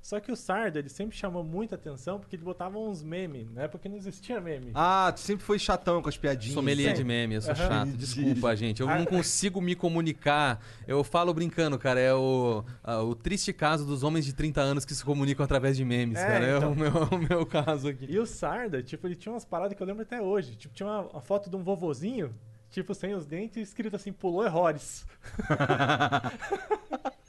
Só 0.02 0.20
que 0.20 0.32
o 0.32 0.36
Sarda 0.36 0.80
ele 0.80 0.88
sempre 0.90 1.16
chamou 1.16 1.44
muita 1.44 1.76
atenção 1.76 2.20
porque 2.20 2.36
ele 2.36 2.44
botava 2.44 2.80
uns 2.80 3.04
memes. 3.04 3.52
Na 3.52 3.64
época 3.64 3.88
não 3.90 3.98
existia 3.98 4.40
meme. 4.40 4.72
Ah, 4.74 5.12
tu 5.14 5.20
sempre 5.20 5.46
foi 5.46 5.60
chatão 5.60 6.02
com 6.02 6.08
as 6.10 6.18
piadinhas. 6.18 6.54
Sommelier 6.54 6.92
Sim. 6.92 7.02
de 7.02 7.04
meme, 7.04 7.36
eu 7.36 7.42
sou 7.42 7.52
Aham. 7.54 7.68
chato. 7.68 7.90
Desculpa, 7.98 8.56
gente. 8.56 8.82
Eu 8.82 8.90
Ah. 8.90 8.98
não 8.98 9.06
consigo 9.06 9.62
me 9.62 9.76
comunicar. 9.76 10.64
Eu 10.88 11.04
falo 11.04 11.34
brincando, 11.34 11.78
cara. 11.78 12.00
É 12.00 12.14
o, 12.14 12.64
o 13.08 13.14
triste 13.14 13.52
caso 13.54 13.86
dos 13.86 14.02
homens 14.02 14.26
de 14.26 14.34
30 14.34 14.62
anos 14.62 14.86
que 14.86 14.96
se 14.96 15.04
comunicam 15.04 15.44
através 15.44 15.76
de 15.78 15.84
memes, 15.84 16.18
É, 16.18 16.26
cara. 16.26 16.46
É 16.46 16.58
então. 16.58 16.72
o 16.72 16.76
meu, 16.76 16.92
o 17.12 17.18
meu 17.18 17.46
caso 17.46 17.90
aqui. 17.90 18.06
E 18.10 18.18
o 18.18 18.26
Sarda, 18.26 18.82
tipo, 18.82 19.06
ele 19.06 19.16
tinha 19.16 19.34
umas 19.34 19.46
paradas 19.46 19.76
que 19.76 19.84
eu 19.84 19.88
lembro 19.88 20.04
até 20.04 20.22
hoje. 20.22 20.56
Tipo, 20.56 20.74
tinha 20.74 20.88
uma, 20.88 21.02
uma 21.02 21.22
foto 21.22 21.50
de 21.50 21.56
um 21.58 21.62
vovozinho, 21.64 22.34
tipo, 22.72 22.96
sem 22.96 23.14
os 23.14 23.26
dentes, 23.26 23.68
escrito 23.68 23.96
assim, 23.98 24.14
pulou 24.14 24.46
errores. 24.46 25.06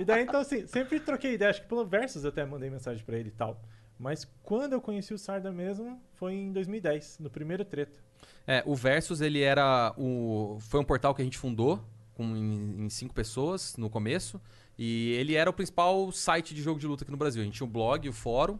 e 0.00 0.04
daí, 0.04 0.22
então, 0.22 0.40
assim, 0.40 0.66
sempre 0.66 1.00
troquei 1.00 1.34
ideia. 1.34 1.50
Acho 1.50 1.62
que 1.62 1.68
pelo 1.68 1.84
Versus 1.84 2.24
até 2.24 2.44
mandei 2.44 2.70
mensagem 2.70 3.04
pra 3.04 3.16
ele 3.16 3.28
e 3.28 3.32
tal. 3.32 3.60
Mas 3.98 4.26
quando 4.42 4.72
eu 4.72 4.80
conheci 4.80 5.14
o 5.14 5.18
Sarda 5.18 5.52
mesmo, 5.52 6.00
foi 6.14 6.34
em 6.34 6.52
2010, 6.52 7.18
no 7.20 7.30
primeiro 7.30 7.64
treta. 7.64 8.00
É, 8.46 8.62
o 8.66 8.74
Versus, 8.74 9.20
ele 9.20 9.42
era 9.42 9.94
o... 9.96 10.58
Foi 10.60 10.80
um 10.80 10.84
portal 10.84 11.14
que 11.14 11.22
a 11.22 11.24
gente 11.24 11.38
fundou 11.38 11.84
com, 12.14 12.36
em, 12.36 12.84
em 12.84 12.88
cinco 12.88 13.14
pessoas 13.14 13.76
no 13.76 13.88
começo. 13.88 14.40
E 14.78 15.12
ele 15.12 15.34
era 15.34 15.48
o 15.48 15.52
principal 15.52 16.10
site 16.10 16.54
de 16.54 16.62
jogo 16.62 16.80
de 16.80 16.86
luta 16.86 17.04
aqui 17.04 17.10
no 17.10 17.16
Brasil. 17.16 17.42
A 17.42 17.44
gente 17.44 17.54
tinha 17.54 17.66
o 17.66 17.70
blog, 17.70 18.08
o 18.08 18.12
fórum. 18.12 18.58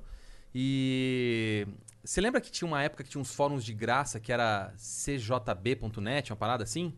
E... 0.54 1.66
Você 2.04 2.20
lembra 2.20 2.40
que 2.40 2.50
tinha 2.50 2.66
uma 2.66 2.82
época 2.82 3.04
que 3.04 3.10
tinha 3.10 3.20
uns 3.20 3.32
fóruns 3.34 3.64
de 3.64 3.72
graça 3.72 4.18
que 4.18 4.32
era 4.32 4.72
cjb.net, 4.76 6.32
uma 6.32 6.36
parada 6.36 6.64
assim? 6.64 6.94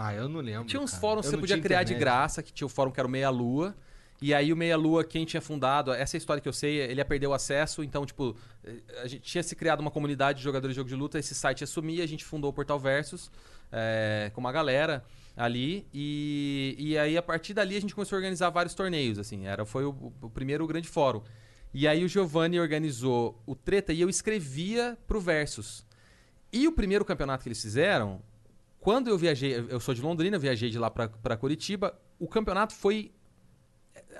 Ah, 0.00 0.14
eu 0.14 0.28
não 0.28 0.40
lembro. 0.40 0.64
Tinha 0.64 0.80
uns 0.80 0.92
cara. 0.92 1.00
fóruns 1.00 1.26
que 1.26 1.34
Eu 1.34 1.40
você 1.40 1.40
podia 1.40 1.60
criar 1.60 1.82
de 1.82 1.92
internet. 1.92 2.00
graça, 2.00 2.40
que 2.40 2.52
tinha 2.52 2.66
o 2.66 2.68
fórum 2.68 2.92
que 2.92 3.00
era 3.00 3.06
o 3.08 3.10
Meia 3.10 3.28
Lua. 3.30 3.74
E 4.22 4.32
aí 4.32 4.52
o 4.52 4.56
Meia 4.56 4.76
Lua, 4.76 5.02
quem 5.02 5.24
tinha 5.24 5.40
fundado, 5.40 5.92
essa 5.92 6.16
é 6.16 6.18
história 6.18 6.40
que 6.40 6.48
eu 6.48 6.52
sei, 6.52 6.78
ele 6.78 7.00
ia 7.00 7.04
perder 7.04 7.26
o 7.26 7.32
acesso, 7.32 7.84
então, 7.84 8.04
tipo, 8.06 8.36
eh, 8.64 8.80
a 9.02 9.06
gente 9.06 9.22
tinha 9.22 9.42
se 9.42 9.54
criado 9.54 9.80
uma 9.80 9.90
comunidade 9.92 10.38
de 10.38 10.44
jogadores 10.44 10.74
de 10.74 10.76
jogo 10.76 10.88
de 10.88 10.94
luta, 10.96 11.18
esse 11.18 11.34
site 11.34 11.60
ia 11.60 11.66
sumir, 11.68 12.00
a 12.02 12.06
gente 12.06 12.24
fundou 12.24 12.50
o 12.50 12.52
Portal 12.52 12.80
Versus 12.80 13.30
eh, 13.70 14.30
com 14.34 14.40
uma 14.40 14.50
galera 14.50 15.04
ali, 15.36 15.86
e, 15.94 16.74
e 16.78 16.98
aí 16.98 17.16
a 17.16 17.22
partir 17.22 17.54
dali 17.54 17.76
a 17.76 17.80
gente 17.80 17.94
começou 17.94 18.16
a 18.16 18.18
organizar 18.18 18.50
vários 18.50 18.74
torneios, 18.74 19.20
assim, 19.20 19.46
era, 19.46 19.64
foi 19.64 19.84
o, 19.84 20.12
o 20.20 20.28
primeiro 20.30 20.66
grande 20.66 20.88
fórum. 20.88 21.22
E 21.72 21.86
aí 21.86 22.04
o 22.04 22.08
Giovanni 22.08 22.58
organizou 22.58 23.40
o 23.46 23.54
Treta 23.54 23.92
e 23.92 24.00
eu 24.00 24.08
escrevia 24.08 24.98
pro 25.06 25.20
Versus. 25.20 25.86
E 26.52 26.66
o 26.66 26.72
primeiro 26.72 27.04
campeonato 27.04 27.44
que 27.44 27.48
eles 27.48 27.62
fizeram, 27.62 28.20
quando 28.80 29.08
eu 29.08 29.18
viajei, 29.18 29.66
eu 29.68 29.80
sou 29.80 29.94
de 29.94 30.02
Londrina, 30.02 30.36
eu 30.36 30.40
viajei 30.40 30.70
de 30.70 30.78
lá 30.78 30.90
pra, 30.90 31.08
pra 31.08 31.36
Curitiba, 31.36 31.98
o 32.18 32.28
campeonato 32.28 32.74
foi, 32.74 33.12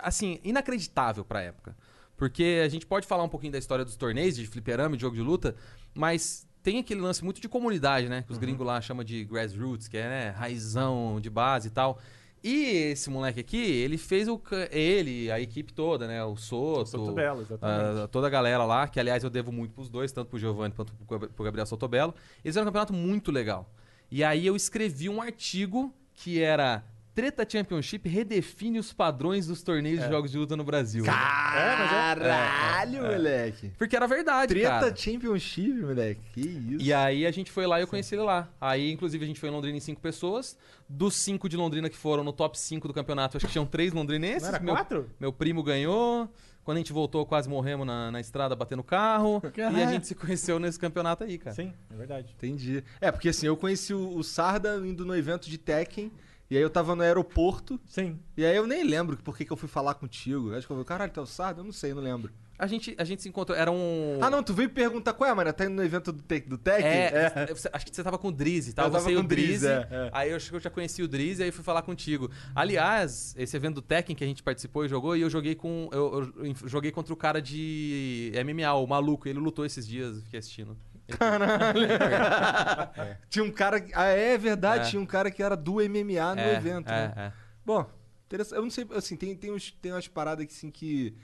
assim, 0.01 0.41
inacreditável 0.43 1.25
pra 1.25 1.43
época. 1.43 1.77
Porque 2.17 2.61
a 2.65 2.69
gente 2.69 2.85
pode 2.85 3.07
falar 3.07 3.23
um 3.23 3.29
pouquinho 3.29 3.53
da 3.53 3.59
história 3.59 3.85
dos 3.85 3.97
torneios, 3.97 4.37
de 4.37 4.47
fliperama, 4.47 4.97
de 4.97 5.03
jogo 5.03 5.15
de 5.15 5.23
luta, 5.23 5.55
mas 5.95 6.47
tem 6.63 6.79
aquele 6.79 7.01
lance 7.01 7.25
muito 7.25 7.41
de 7.41 7.49
comunidade, 7.49 8.09
né? 8.09 8.23
Que 8.23 8.33
os 8.33 8.39
gringos 8.39 8.67
lá 8.67 8.81
chamam 8.81 9.05
de 9.05 9.25
grassroots, 9.25 9.87
que 9.87 9.97
é 9.97 10.09
né, 10.09 10.31
raizão 10.31 11.21
de 11.21 11.31
base 11.31 11.69
e 11.69 11.71
tal. 11.71 11.99
E 12.43 12.91
esse 12.93 13.11
moleque 13.11 13.41
aqui, 13.41 13.57
ele 13.57 13.99
fez 13.99 14.29
o. 14.29 14.41
Ele, 14.71 15.31
a 15.31 15.41
equipe 15.41 15.73
toda, 15.73 16.07
né? 16.07 16.23
O 16.25 16.37
Soto. 16.37 16.87
Soto 16.87 17.13
Belo, 17.13 17.43
exatamente. 17.43 18.01
ah, 18.01 18.09
toda 18.09 18.27
a 18.27 18.31
galera 18.31 18.65
lá, 18.65 18.87
que 18.87 19.01
aliás 19.01 19.25
eu 19.25 19.31
devo 19.31 19.51
muito 19.51 19.73
pros 19.73 19.89
dois, 19.89 20.13
tanto 20.13 20.29
pro 20.29 20.39
Giovanni 20.39 20.75
quanto 20.75 20.93
pro 20.95 21.45
Gabriel 21.45 21.67
Sotobelo. 21.67 22.15
Eles 22.45 22.53
fizeram 22.53 22.65
um 22.65 22.69
campeonato 22.69 22.93
muito 22.93 23.33
legal. 23.33 23.69
E 24.11 24.25
aí 24.25 24.47
eu 24.47 24.57
escrevi 24.57 25.09
um 25.09 25.21
artigo 25.21 25.95
que 26.15 26.41
era 26.41 26.85
Treta 27.19 27.45
Championship 27.49 28.09
redefine 28.09 28.79
os 28.79 28.93
padrões 28.93 29.49
dos 29.49 29.61
torneios 29.61 30.01
de 30.01 30.09
jogos 30.09 30.31
de 30.31 30.39
luta 30.39 30.57
no 30.57 30.63
Brasil. 30.63 31.05
Caralho, 31.05 33.03
moleque. 33.03 33.73
Porque 33.77 33.97
era 33.97 34.07
verdade, 34.07 34.55
Treta 34.55 34.69
cara. 34.69 34.95
Championship, 34.95 35.81
moleque. 35.81 36.21
Que 36.33 36.41
isso. 36.41 36.81
E 36.81 36.93
aí 36.93 37.27
a 37.27 37.33
gente 37.33 37.51
foi 37.51 37.67
lá 37.67 37.81
e 37.81 37.83
eu 37.83 37.89
conheci 37.89 38.15
ele 38.15 38.23
lá. 38.23 38.49
Aí, 38.61 38.93
inclusive, 38.93 39.25
a 39.25 39.27
gente 39.27 39.41
foi 39.41 39.49
em 39.49 39.53
Londrina 39.53 39.77
em 39.77 39.81
cinco 39.81 40.01
pessoas. 40.01 40.57
Dos 40.89 41.17
cinco 41.17 41.49
de 41.49 41.57
Londrina 41.57 41.91
que 41.91 41.97
foram 41.97 42.23
no 42.23 42.33
top 42.33 42.57
5 42.57 42.87
do 42.87 42.95
campeonato, 42.95 43.37
acho 43.37 43.47
que 43.47 43.53
tinham 43.53 43.67
três 43.67 43.93
londrinenses. 43.93 44.43
Não 44.43 44.55
era 44.55 44.61
meu, 44.61 44.75
quatro? 44.75 45.11
meu 45.19 45.33
primo 45.33 45.61
ganhou. 45.61 46.33
Quando 46.69 46.77
a 46.77 46.81
gente 46.81 46.93
voltou, 46.93 47.25
quase 47.25 47.49
morremos 47.49 47.87
na, 47.87 48.11
na 48.11 48.21
estrada 48.21 48.55
batendo 48.55 48.83
carro. 48.83 49.41
e 49.57 49.83
a 49.83 49.91
gente 49.91 50.07
se 50.07 50.15
conheceu 50.15 50.59
nesse 50.59 50.79
campeonato 50.79 51.25
aí, 51.25 51.39
cara. 51.39 51.57
Sim, 51.57 51.73
é 51.91 51.97
verdade. 51.97 52.35
Entendi. 52.37 52.85
É, 53.01 53.11
porque 53.11 53.31
assim, 53.31 53.47
eu 53.47 53.57
conheci 53.57 53.95
o, 53.95 54.15
o 54.15 54.23
Sarda 54.23 54.77
indo 54.87 55.03
no 55.03 55.17
evento 55.17 55.49
de 55.49 55.57
Tekken. 55.57 56.13
E 56.51 56.57
aí 56.57 56.63
eu 56.63 56.71
tava 56.71 56.95
no 56.97 57.03
aeroporto. 57.03 57.79
Sim. 57.87 58.19
E 58.37 58.45
aí 58.45 58.57
eu 58.57 58.67
nem 58.67 58.83
lembro 58.85 59.17
por 59.19 59.37
que, 59.37 59.45
que 59.45 59.53
eu 59.53 59.57
fui 59.57 59.69
falar 59.69 59.95
contigo. 59.95 60.55
Acho 60.55 60.67
que 60.67 60.73
eu 60.73 60.77
falei, 60.77 60.85
caralho, 60.85 61.13
tá 61.13 61.21
o 61.23 61.27
Sarda? 61.27 61.61
Eu 61.61 61.65
não 61.65 61.73
sei, 61.73 61.93
não 61.93 62.03
lembro. 62.03 62.33
A 62.59 62.67
gente, 62.67 62.93
a 62.99 63.05
gente 63.05 63.23
se 63.23 63.29
encontrou. 63.29 63.57
Era 63.57 63.71
um. 63.71 64.19
Ah, 64.21 64.29
não, 64.29 64.43
tu 64.43 64.53
veio 64.53 64.69
perguntar 64.69 65.13
qual 65.13 65.31
é, 65.31 65.33
mano? 65.35 65.53
Tá 65.53 65.65
indo 65.65 65.75
no 65.75 65.85
evento 65.85 66.11
do, 66.11 66.21
te, 66.21 66.41
do 66.41 66.59
Tekken? 66.59 66.91
É, 66.91 67.47
você- 67.55 67.71
acho 67.73 67.87
que 67.87 67.95
você 67.95 68.03
tava 68.03 68.19
com 68.19 68.29
o 68.29 68.33
Drizzy, 68.33 68.73
tá? 68.73 68.83
Eu 68.83 68.91
tava 68.91 69.05
Você 69.05 69.13
e 69.13 69.15
com 69.15 69.21
o 69.21 69.29
Drizzy, 69.29 69.67
é, 69.69 69.87
é. 69.89 70.11
Aí 70.13 70.31
eu 70.31 70.37
acho 70.37 70.51
que 70.51 70.57
eu 70.57 70.61
já 70.61 70.69
conheci 70.69 71.01
o 71.01 71.07
Drizzy, 71.07 71.45
aí 71.45 71.53
fui 71.53 71.63
falar 71.63 71.83
contigo. 71.83 72.29
Aliás, 72.57 73.33
esse 73.39 73.57
evento 73.57 73.77
do 73.77 73.83
Tekken 73.83 74.17
que 74.17 74.25
a 74.25 74.27
gente 74.27 74.43
participou 74.43 74.85
e 74.85 74.89
jogou, 74.89 75.17
e 75.17 75.21
eu 75.21 75.31
joguei 75.31 75.55
com. 75.55 75.89
Eu, 75.93 76.33
eu 76.37 76.47
inf- 76.47 76.65
joguei 76.67 76.91
contra 76.91 77.13
o 77.13 77.17
cara 77.17 77.41
de 77.41 78.33
MMA, 78.45 78.73
o 78.75 78.87
maluco. 78.89 79.29
Ele 79.29 79.39
lutou 79.39 79.65
esses 79.65 79.87
dias, 79.87 80.17
eu 80.17 80.23
fiquei 80.23 80.41
assistindo. 80.41 80.77
Tinha 83.31 83.45
um 83.45 83.51
cara. 83.51 83.85
Ah, 83.95 84.05
é 84.07 84.37
verdade, 84.39 84.87
É. 84.87 84.91
tinha 84.91 85.01
um 85.01 85.07
cara 85.07 85.31
que 85.31 85.43
era 85.43 85.57
do 85.57 85.75
MMA 85.81 86.35
no 86.35 86.41
É, 86.41 86.55
evento, 86.57 86.89
é, 86.91 87.09
né? 87.09 87.13
é. 87.17 87.33
Bom, 87.65 87.87
interessante. 88.27 88.57
Eu 88.57 88.63
não 88.63 88.71
sei, 88.71 88.87
assim, 88.95 89.17
tem, 89.17 89.35
tem, 89.35 89.51
uns, 89.53 89.71
tem 89.71 89.93
umas 89.93 90.09
paradas 90.09 90.45
que, 90.47 90.53
assim, 90.53 90.71
que. 90.71 91.15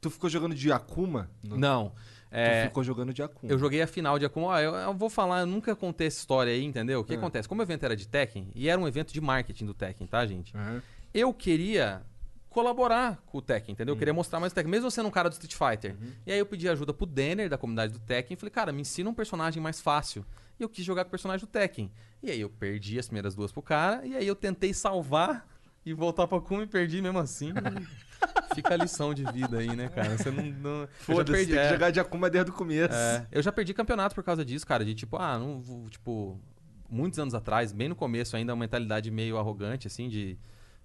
Tu 0.00 0.10
ficou 0.10 0.30
jogando 0.30 0.54
de 0.54 0.70
Akuma? 0.70 1.28
Não. 1.42 1.90
Tu 1.90 1.94
É, 2.30 2.64
ficou 2.66 2.84
jogando 2.84 3.12
de 3.12 3.22
Akuma. 3.22 3.50
Eu 3.52 3.58
joguei 3.58 3.82
a 3.82 3.86
final 3.86 4.18
de 4.18 4.24
Akuma. 4.26 4.48
Ó, 4.48 4.58
eu, 4.60 4.74
eu 4.74 4.94
vou 4.94 5.10
falar, 5.10 5.40
eu 5.40 5.46
nunca 5.46 5.74
contei 5.74 6.06
essa 6.06 6.18
história 6.18 6.52
aí, 6.52 6.64
entendeu? 6.64 7.00
O 7.00 7.04
que 7.04 7.14
É. 7.14 7.16
acontece? 7.16 7.48
Como 7.48 7.60
o 7.60 7.64
evento 7.64 7.84
era 7.84 7.96
de 7.96 8.06
Tekken, 8.06 8.48
e 8.54 8.68
era 8.68 8.80
um 8.80 8.86
evento 8.86 9.12
de 9.12 9.20
marketing 9.20 9.66
do 9.66 9.74
Tekken, 9.74 10.06
tá, 10.06 10.24
gente? 10.26 10.56
Aham. 10.56 10.82
Eu 11.12 11.32
queria 11.32 12.02
colaborar 12.58 13.22
com 13.26 13.38
o 13.38 13.42
Tekken, 13.42 13.72
entendeu? 13.72 13.94
Eu 13.94 13.98
queria 13.98 14.12
mostrar 14.12 14.40
mais 14.40 14.50
o 14.50 14.54
Tekken, 14.54 14.70
mesmo 14.70 14.90
sendo 14.90 15.06
um 15.06 15.12
cara 15.12 15.28
do 15.28 15.32
Street 15.32 15.54
Fighter. 15.54 15.96
E 16.26 16.32
aí 16.32 16.38
eu 16.40 16.46
pedi 16.46 16.68
ajuda 16.68 16.92
pro 16.92 17.06
Denner, 17.06 17.48
da 17.48 17.56
comunidade 17.56 17.92
do 17.92 18.00
Tekken, 18.00 18.34
e 18.34 18.36
falei, 18.36 18.50
cara, 18.50 18.72
me 18.72 18.80
ensina 18.80 19.08
um 19.08 19.14
personagem 19.14 19.62
mais 19.62 19.80
fácil. 19.80 20.26
E 20.58 20.62
eu 20.64 20.68
quis 20.68 20.84
jogar 20.84 21.04
com 21.04 21.08
o 21.08 21.10
personagem 21.12 21.46
do 21.46 21.48
Tekken. 21.48 21.88
E 22.20 22.32
aí 22.32 22.40
eu 22.40 22.50
perdi 22.50 22.98
as 22.98 23.06
primeiras 23.06 23.36
duas 23.36 23.52
pro 23.52 23.62
cara, 23.62 24.04
e 24.04 24.16
aí 24.16 24.26
eu 24.26 24.34
tentei 24.34 24.74
salvar 24.74 25.46
e 25.86 25.94
voltar 25.94 26.26
pra 26.26 26.38
Akuma 26.38 26.64
e 26.64 26.66
perdi 26.66 27.00
mesmo 27.00 27.20
assim. 27.20 27.52
Fica 28.56 28.74
a 28.74 28.76
lição 28.76 29.14
de 29.14 29.24
vida 29.30 29.58
aí, 29.58 29.76
né, 29.76 29.88
cara? 29.88 30.18
Você 30.18 30.32
não. 30.32 30.42
não... 30.44 30.70
eu 30.80 30.86
já 30.86 31.04
Foda-se, 31.04 31.32
perdi, 31.32 31.52
tem 31.52 31.60
que 31.60 31.66
é. 31.66 31.70
jogar 31.70 31.90
de 31.90 32.00
Akuma 32.00 32.28
desde 32.28 32.50
o 32.50 32.54
começo. 32.54 32.92
É, 32.92 33.24
eu 33.30 33.40
já 33.40 33.52
perdi 33.52 33.72
campeonato 33.72 34.16
por 34.16 34.24
causa 34.24 34.44
disso, 34.44 34.66
cara. 34.66 34.84
De 34.84 34.96
tipo, 34.96 35.16
ah, 35.16 35.38
não 35.38 35.60
vou, 35.60 35.88
tipo, 35.88 36.40
muitos 36.90 37.20
anos 37.20 37.34
atrás, 37.34 37.70
bem 37.70 37.88
no 37.88 37.94
começo 37.94 38.36
ainda, 38.36 38.52
uma 38.52 38.60
mentalidade 38.60 39.08
meio 39.12 39.38
arrogante, 39.38 39.86
assim, 39.86 40.08
de, 40.08 40.36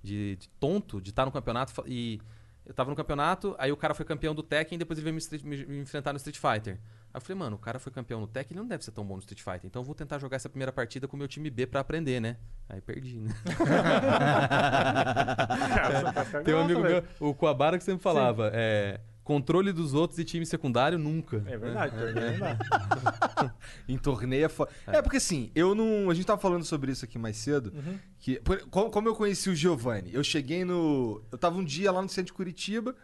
de, 0.04 0.36
de 0.36 0.48
tonto, 0.60 1.02
de 1.02 1.10
estar 1.10 1.26
no 1.26 1.32
campeonato 1.32 1.74
e. 1.88 2.22
Eu 2.66 2.74
tava 2.74 2.90
no 2.90 2.96
campeonato, 2.96 3.54
aí 3.60 3.74
o 3.74 3.76
cara 3.76 3.94
foi 3.94 4.06
campeão 4.06 4.34
do 4.34 4.42
Tekken 4.42 4.78
e 4.78 4.80
depois 4.80 4.98
ele 4.98 5.04
veio 5.04 5.14
me, 5.14 5.20
street- 5.20 5.44
me- 5.44 5.66
me 5.66 5.80
enfrentar 5.82 6.14
no 6.14 6.18
Street 6.18 6.38
Fighter. 6.38 6.76
Aí 7.14 7.16
eu 7.16 7.20
falei, 7.20 7.38
mano, 7.38 7.58
o 7.58 7.60
cara 7.60 7.78
foi 7.78 7.92
campeão 7.92 8.22
no 8.22 8.28
Tekken, 8.28 8.56
ele 8.56 8.62
não 8.62 8.68
deve 8.70 8.86
ser 8.86 8.92
tão 8.92 9.06
bom 9.06 9.16
no 9.16 9.20
Street 9.20 9.42
Fighter. 9.42 9.66
Então 9.66 9.82
eu 9.82 9.86
vou 9.86 9.94
tentar 9.94 10.18
jogar 10.18 10.38
essa 10.38 10.48
primeira 10.48 10.72
partida 10.72 11.06
com 11.06 11.18
o 11.18 11.20
meu 11.20 11.28
time 11.28 11.50
B 11.50 11.68
pra 11.68 11.82
aprender, 11.82 12.22
né? 12.22 12.38
Aí 12.70 12.80
perdi, 12.80 13.20
né? 13.20 13.32
Tem 16.44 16.54
um 16.54 16.62
amigo 16.62 16.80
meu, 16.80 17.04
o 17.20 17.34
Kuabara, 17.34 17.78
que 17.78 17.84
sempre 17.84 18.02
falava, 18.02 18.50
é. 18.54 19.00
Controle 19.24 19.72
dos 19.72 19.94
outros 19.94 20.20
e 20.20 20.26
time 20.26 20.46
secundário 20.46 20.98
nunca. 21.00 21.44
É 21.48 21.58
verdade, 21.58 21.96
torneio 21.96 22.32
não 22.32 22.40
dá. 22.40 23.54
Em 23.88 23.98
torneio 23.98 24.46
é 24.46 24.50
foda. 24.50 24.72
É. 24.88 25.02
porque 25.02 25.18
assim, 25.18 25.50
eu 25.56 25.74
não. 25.74 26.10
A 26.10 26.14
gente 26.14 26.26
tava 26.26 26.42
falando 26.42 26.64
sobre 26.66 26.92
isso 26.92 27.06
aqui 27.06 27.18
mais 27.18 27.38
cedo. 27.38 27.72
Uhum. 27.74 27.98
Que, 28.20 28.40
por- 28.42 28.60
como, 28.70 29.08
eu 29.08 29.16
conheci 29.16 29.50
o 29.50 29.56
Giovanni? 29.56 30.14
Eu 30.14 30.24
cheguei 30.24 30.66
no. 30.66 31.22
Eu 31.32 31.38
tava 31.38 31.58
um 31.58 31.64
dia 31.64 31.92
lá 31.92 32.02
no 32.02 32.10
centro 32.10 32.28
de 32.28 32.34
Curitiba. 32.34 32.96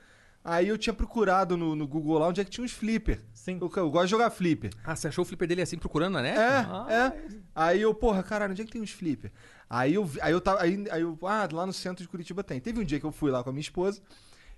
Aí 0.44 0.68
eu 0.70 0.78
tinha 0.78 0.94
procurado 0.94 1.58
no, 1.58 1.76
no 1.76 1.86
Google 1.86 2.18
lá 2.18 2.28
onde 2.30 2.40
é 2.40 2.46
que 2.46 2.50
tinha 2.50 2.64
uns 2.64 2.72
flipper. 2.72 3.20
Sim. 3.34 3.58
Eu, 3.62 3.70
eu 3.76 3.92
gosto 3.92 4.06
de 4.06 4.12
jogar 4.12 4.30
flipper. 4.30 4.72
Ah, 4.86 4.96
você 4.96 5.10
achou 5.10 5.22
o 5.24 5.26
flipper 5.26 5.48
dele 5.48 5.62
assim 5.62 5.78
procurando 5.78 6.14
na 6.14 6.22
net? 6.22 6.38
É, 6.38 6.48
Ah, 6.48 6.88
é. 6.90 7.28
Aí 7.54 7.82
eu, 7.82 7.94
porra, 7.94 8.24
caralho, 8.24 8.52
onde 8.52 8.62
é 8.62 8.66
que 8.66 8.72
tem 8.72 8.82
uns 8.82 8.92
flipper? 8.92 9.32
Aí 9.70 9.94
eu, 9.96 10.06
vi- 10.06 10.20
aí 10.22 10.32
eu 10.32 10.40
tava, 10.40 10.62
aí, 10.62 10.86
aí 10.92 11.02
eu, 11.02 11.18
ah, 11.24 11.48
lá 11.52 11.66
no 11.66 11.74
centro 11.74 12.04
de 12.04 12.10
Curitiba 12.10 12.42
tem. 12.42 12.60
Teve 12.60 12.80
um 12.80 12.84
dia 12.86 13.00
que 13.02 13.06
eu 13.06 13.12
fui 13.12 13.30
lá 13.30 13.44
com 13.44 13.50
a 13.50 13.54
minha 13.54 13.62
esposa, 13.62 14.02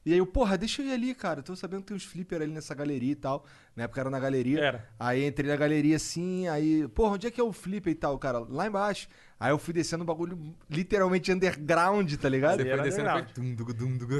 e 0.03 0.13
aí 0.13 0.17
eu, 0.17 0.25
porra, 0.25 0.57
deixa 0.57 0.81
eu 0.81 0.87
ir 0.87 0.93
ali, 0.93 1.13
cara, 1.13 1.43
tô 1.43 1.55
sabendo 1.55 1.81
que 1.81 1.87
tem 1.87 1.97
uns 1.97 2.05
flipper 2.05 2.41
ali 2.41 2.51
nessa 2.51 2.73
galeria 2.73 3.11
e 3.11 3.15
tal. 3.15 3.45
Na 3.75 3.83
época 3.83 4.01
era 4.01 4.09
na 4.09 4.19
galeria. 4.19 4.59
Era. 4.59 4.89
Aí 4.99 5.25
entrei 5.25 5.47
na 5.47 5.55
galeria 5.55 5.95
assim, 5.95 6.47
aí, 6.47 6.87
porra, 6.87 7.13
onde 7.13 7.27
é 7.27 7.31
que 7.31 7.39
é 7.39 7.43
o 7.43 7.53
flipper 7.53 7.91
e 7.91 7.95
tal, 7.95 8.17
cara? 8.17 8.39
Lá 8.39 8.65
embaixo. 8.65 9.07
Aí 9.39 9.51
eu 9.51 9.59
fui 9.59 9.73
descendo 9.73 10.03
um 10.03 10.05
bagulho 10.05 10.55
literalmente 10.67 11.31
underground, 11.31 12.11
tá 12.15 12.29
ligado? 12.29 12.63
Você 12.63 12.69
foi 12.69 12.81
descendo 12.81 13.09
foi... 13.11 13.25
Dum, 13.35 13.55
dugu, 13.55 13.73
dum, 13.73 13.97
dugu. 13.97 14.15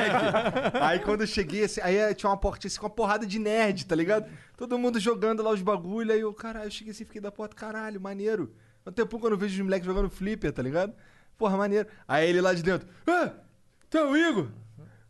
Aí 0.80 0.98
quando 1.00 1.22
eu 1.22 1.26
cheguei, 1.26 1.64
assim, 1.64 1.80
aí 1.82 2.14
tinha 2.14 2.30
uma 2.30 2.36
porta 2.36 2.66
assim 2.66 2.78
com 2.78 2.86
uma 2.86 2.90
porrada 2.90 3.26
de 3.26 3.38
nerd, 3.38 3.86
tá 3.86 3.94
ligado? 3.94 4.30
Todo 4.56 4.78
mundo 4.78 4.98
jogando 4.98 5.42
lá 5.42 5.50
os 5.50 5.60
bagulho, 5.60 6.12
aí 6.12 6.20
eu, 6.20 6.32
caralho, 6.32 6.66
eu 6.66 6.70
cheguei 6.70 6.90
assim, 6.90 7.04
fiquei 7.04 7.20
da 7.20 7.32
porta, 7.32 7.54
caralho, 7.54 8.00
maneiro. 8.00 8.54
Há 8.84 8.90
um 8.90 8.92
tempo 8.92 9.18
que 9.18 9.26
eu 9.26 9.30
não 9.30 9.36
vejo 9.36 9.54
os 9.54 9.60
moleques 9.60 9.86
jogando 9.86 10.10
flipper, 10.10 10.52
tá 10.52 10.62
ligado? 10.62 10.94
Porra, 11.36 11.56
maneiro. 11.56 11.88
Aí 12.06 12.28
ele 12.28 12.40
lá 12.40 12.52
de 12.52 12.62
dentro, 12.62 12.88
ah, 13.06 13.32
tu 13.88 13.98
é 13.98 14.04
o 14.04 14.16
Igor? 14.16 14.48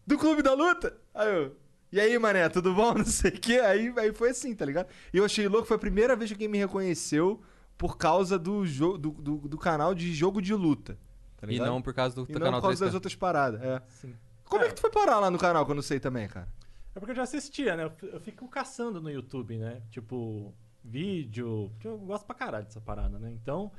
Do 0.07 0.19
Clube 0.19 0.43
da 0.43 0.55
Luta? 0.55 0.97
Aí 1.15 1.29
eu, 1.29 1.57
e 1.93 2.01
aí, 2.01 2.19
mané, 2.19 2.49
tudo 2.49 2.73
bom? 2.75 2.95
Não 2.97 3.05
sei 3.05 3.31
o 3.31 3.39
quê. 3.39 3.61
Aí, 3.61 3.93
aí 3.99 4.13
foi 4.15 4.31
assim, 4.31 4.55
tá 4.55 4.65
ligado? 4.65 4.89
E 5.13 5.19
eu 5.19 5.25
achei 5.27 5.47
louco, 5.47 5.69
foi 5.69 5.77
a 5.77 5.81
primeira 5.81 6.17
vez 6.17 6.31
que 6.31 6.35
alguém 6.35 6.49
me 6.49 6.57
reconheceu 6.57 7.43
por 7.77 7.99
causa 7.99 8.39
do, 8.39 8.65
jo 8.65 8.97
do, 8.97 9.11
do, 9.11 9.37
do 9.37 9.59
canal 9.59 9.95
de 9.95 10.13
jogo 10.15 10.41
de 10.41 10.55
luta. 10.55 10.99
Tá 11.37 11.47
E 11.51 11.59
não 11.59 11.83
por 11.83 11.93
causa 11.93 12.15
do 12.15 12.23
E 12.27 12.33
não 12.33 12.41
canal 12.41 12.61
por 12.61 12.69
causa 12.69 12.85
3K. 12.85 12.87
das 12.87 12.95
outras 12.95 13.15
paradas, 13.15 13.61
é. 13.61 13.83
Sim. 13.89 14.15
Como 14.45 14.65
é. 14.65 14.69
que 14.69 14.75
tu 14.75 14.81
foi 14.81 14.91
parar 14.91 15.19
lá 15.19 15.31
no 15.31 15.39
canal 15.39 15.67
que 15.67 15.71
eu 15.71 15.75
não 15.75 15.83
sei 15.83 16.01
também, 16.01 16.27
cara? 16.29 16.49
É 16.95 16.99
porque 16.99 17.13
eu 17.13 17.17
já 17.17 17.23
assistia, 17.23 17.77
né? 17.77 17.91
Eu 18.03 18.21
fico 18.21 18.49
caçando 18.49 19.01
no 19.01 19.11
YouTube, 19.11 19.59
né? 19.59 19.83
Tipo, 19.91 20.55
vídeo. 20.83 21.71
porque 21.73 21.89
Eu 21.89 21.99
gosto 21.99 22.25
pra 22.25 22.35
caralho 22.35 22.65
dessa 22.65 22.81
parada, 22.81 23.19
né? 23.19 23.33
Então, 23.33 23.71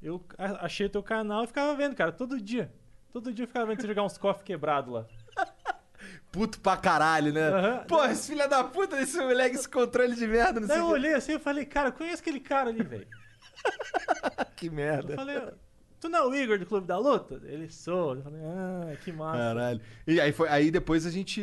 eu 0.00 0.24
achei 0.38 0.88
teu 0.88 1.02
canal 1.02 1.44
e 1.44 1.46
ficava 1.46 1.74
vendo, 1.76 1.94
cara, 1.94 2.12
todo 2.12 2.40
dia. 2.40 2.72
Todo 3.10 3.32
dia 3.32 3.44
eu 3.44 3.48
ficava 3.48 3.66
vendo 3.66 3.80
você 3.80 3.86
jogar 3.86 4.04
uns 4.04 4.16
cofres 4.16 4.44
quebrados 4.44 4.92
lá. 4.92 5.06
Puto 6.30 6.60
pra 6.60 6.76
caralho, 6.76 7.32
né? 7.32 7.48
Aham. 7.48 7.84
Pô, 7.88 8.04
esse 8.04 8.28
filho 8.32 8.48
da 8.48 8.62
puta 8.62 8.96
desse 8.96 9.16
moleque, 9.18 9.56
esse 9.56 9.68
controle 9.68 10.14
de 10.14 10.26
merda, 10.26 10.60
não 10.60 10.68
Daí 10.68 10.76
sei 10.76 10.84
eu 10.84 10.86
o 10.86 10.92
quê. 10.92 10.94
olhei 10.94 11.14
assim 11.14 11.32
e 11.34 11.38
falei, 11.38 11.64
cara, 11.64 11.88
eu 11.88 11.92
conheço 11.92 12.20
aquele 12.20 12.40
cara 12.40 12.68
ali, 12.70 12.82
velho. 12.82 13.06
Que 14.56 14.66
Eu 14.66 14.72
merda. 14.72 15.14
falei, 15.14 15.40
tu 16.00 16.08
não 16.08 16.18
é 16.18 16.26
o 16.26 16.34
Igor 16.34 16.58
do 16.58 16.66
Clube 16.66 16.86
da 16.86 16.98
Luta? 16.98 17.40
Ele 17.44 17.68
sou. 17.70 18.16
Eu 18.16 18.22
falei, 18.22 18.40
ah, 18.42 18.96
que 19.02 19.12
massa. 19.12 19.38
Caralho. 19.38 19.80
E 20.06 20.20
aí, 20.20 20.32
foi, 20.32 20.48
aí 20.48 20.70
depois 20.70 21.06
a 21.06 21.10
gente, 21.10 21.42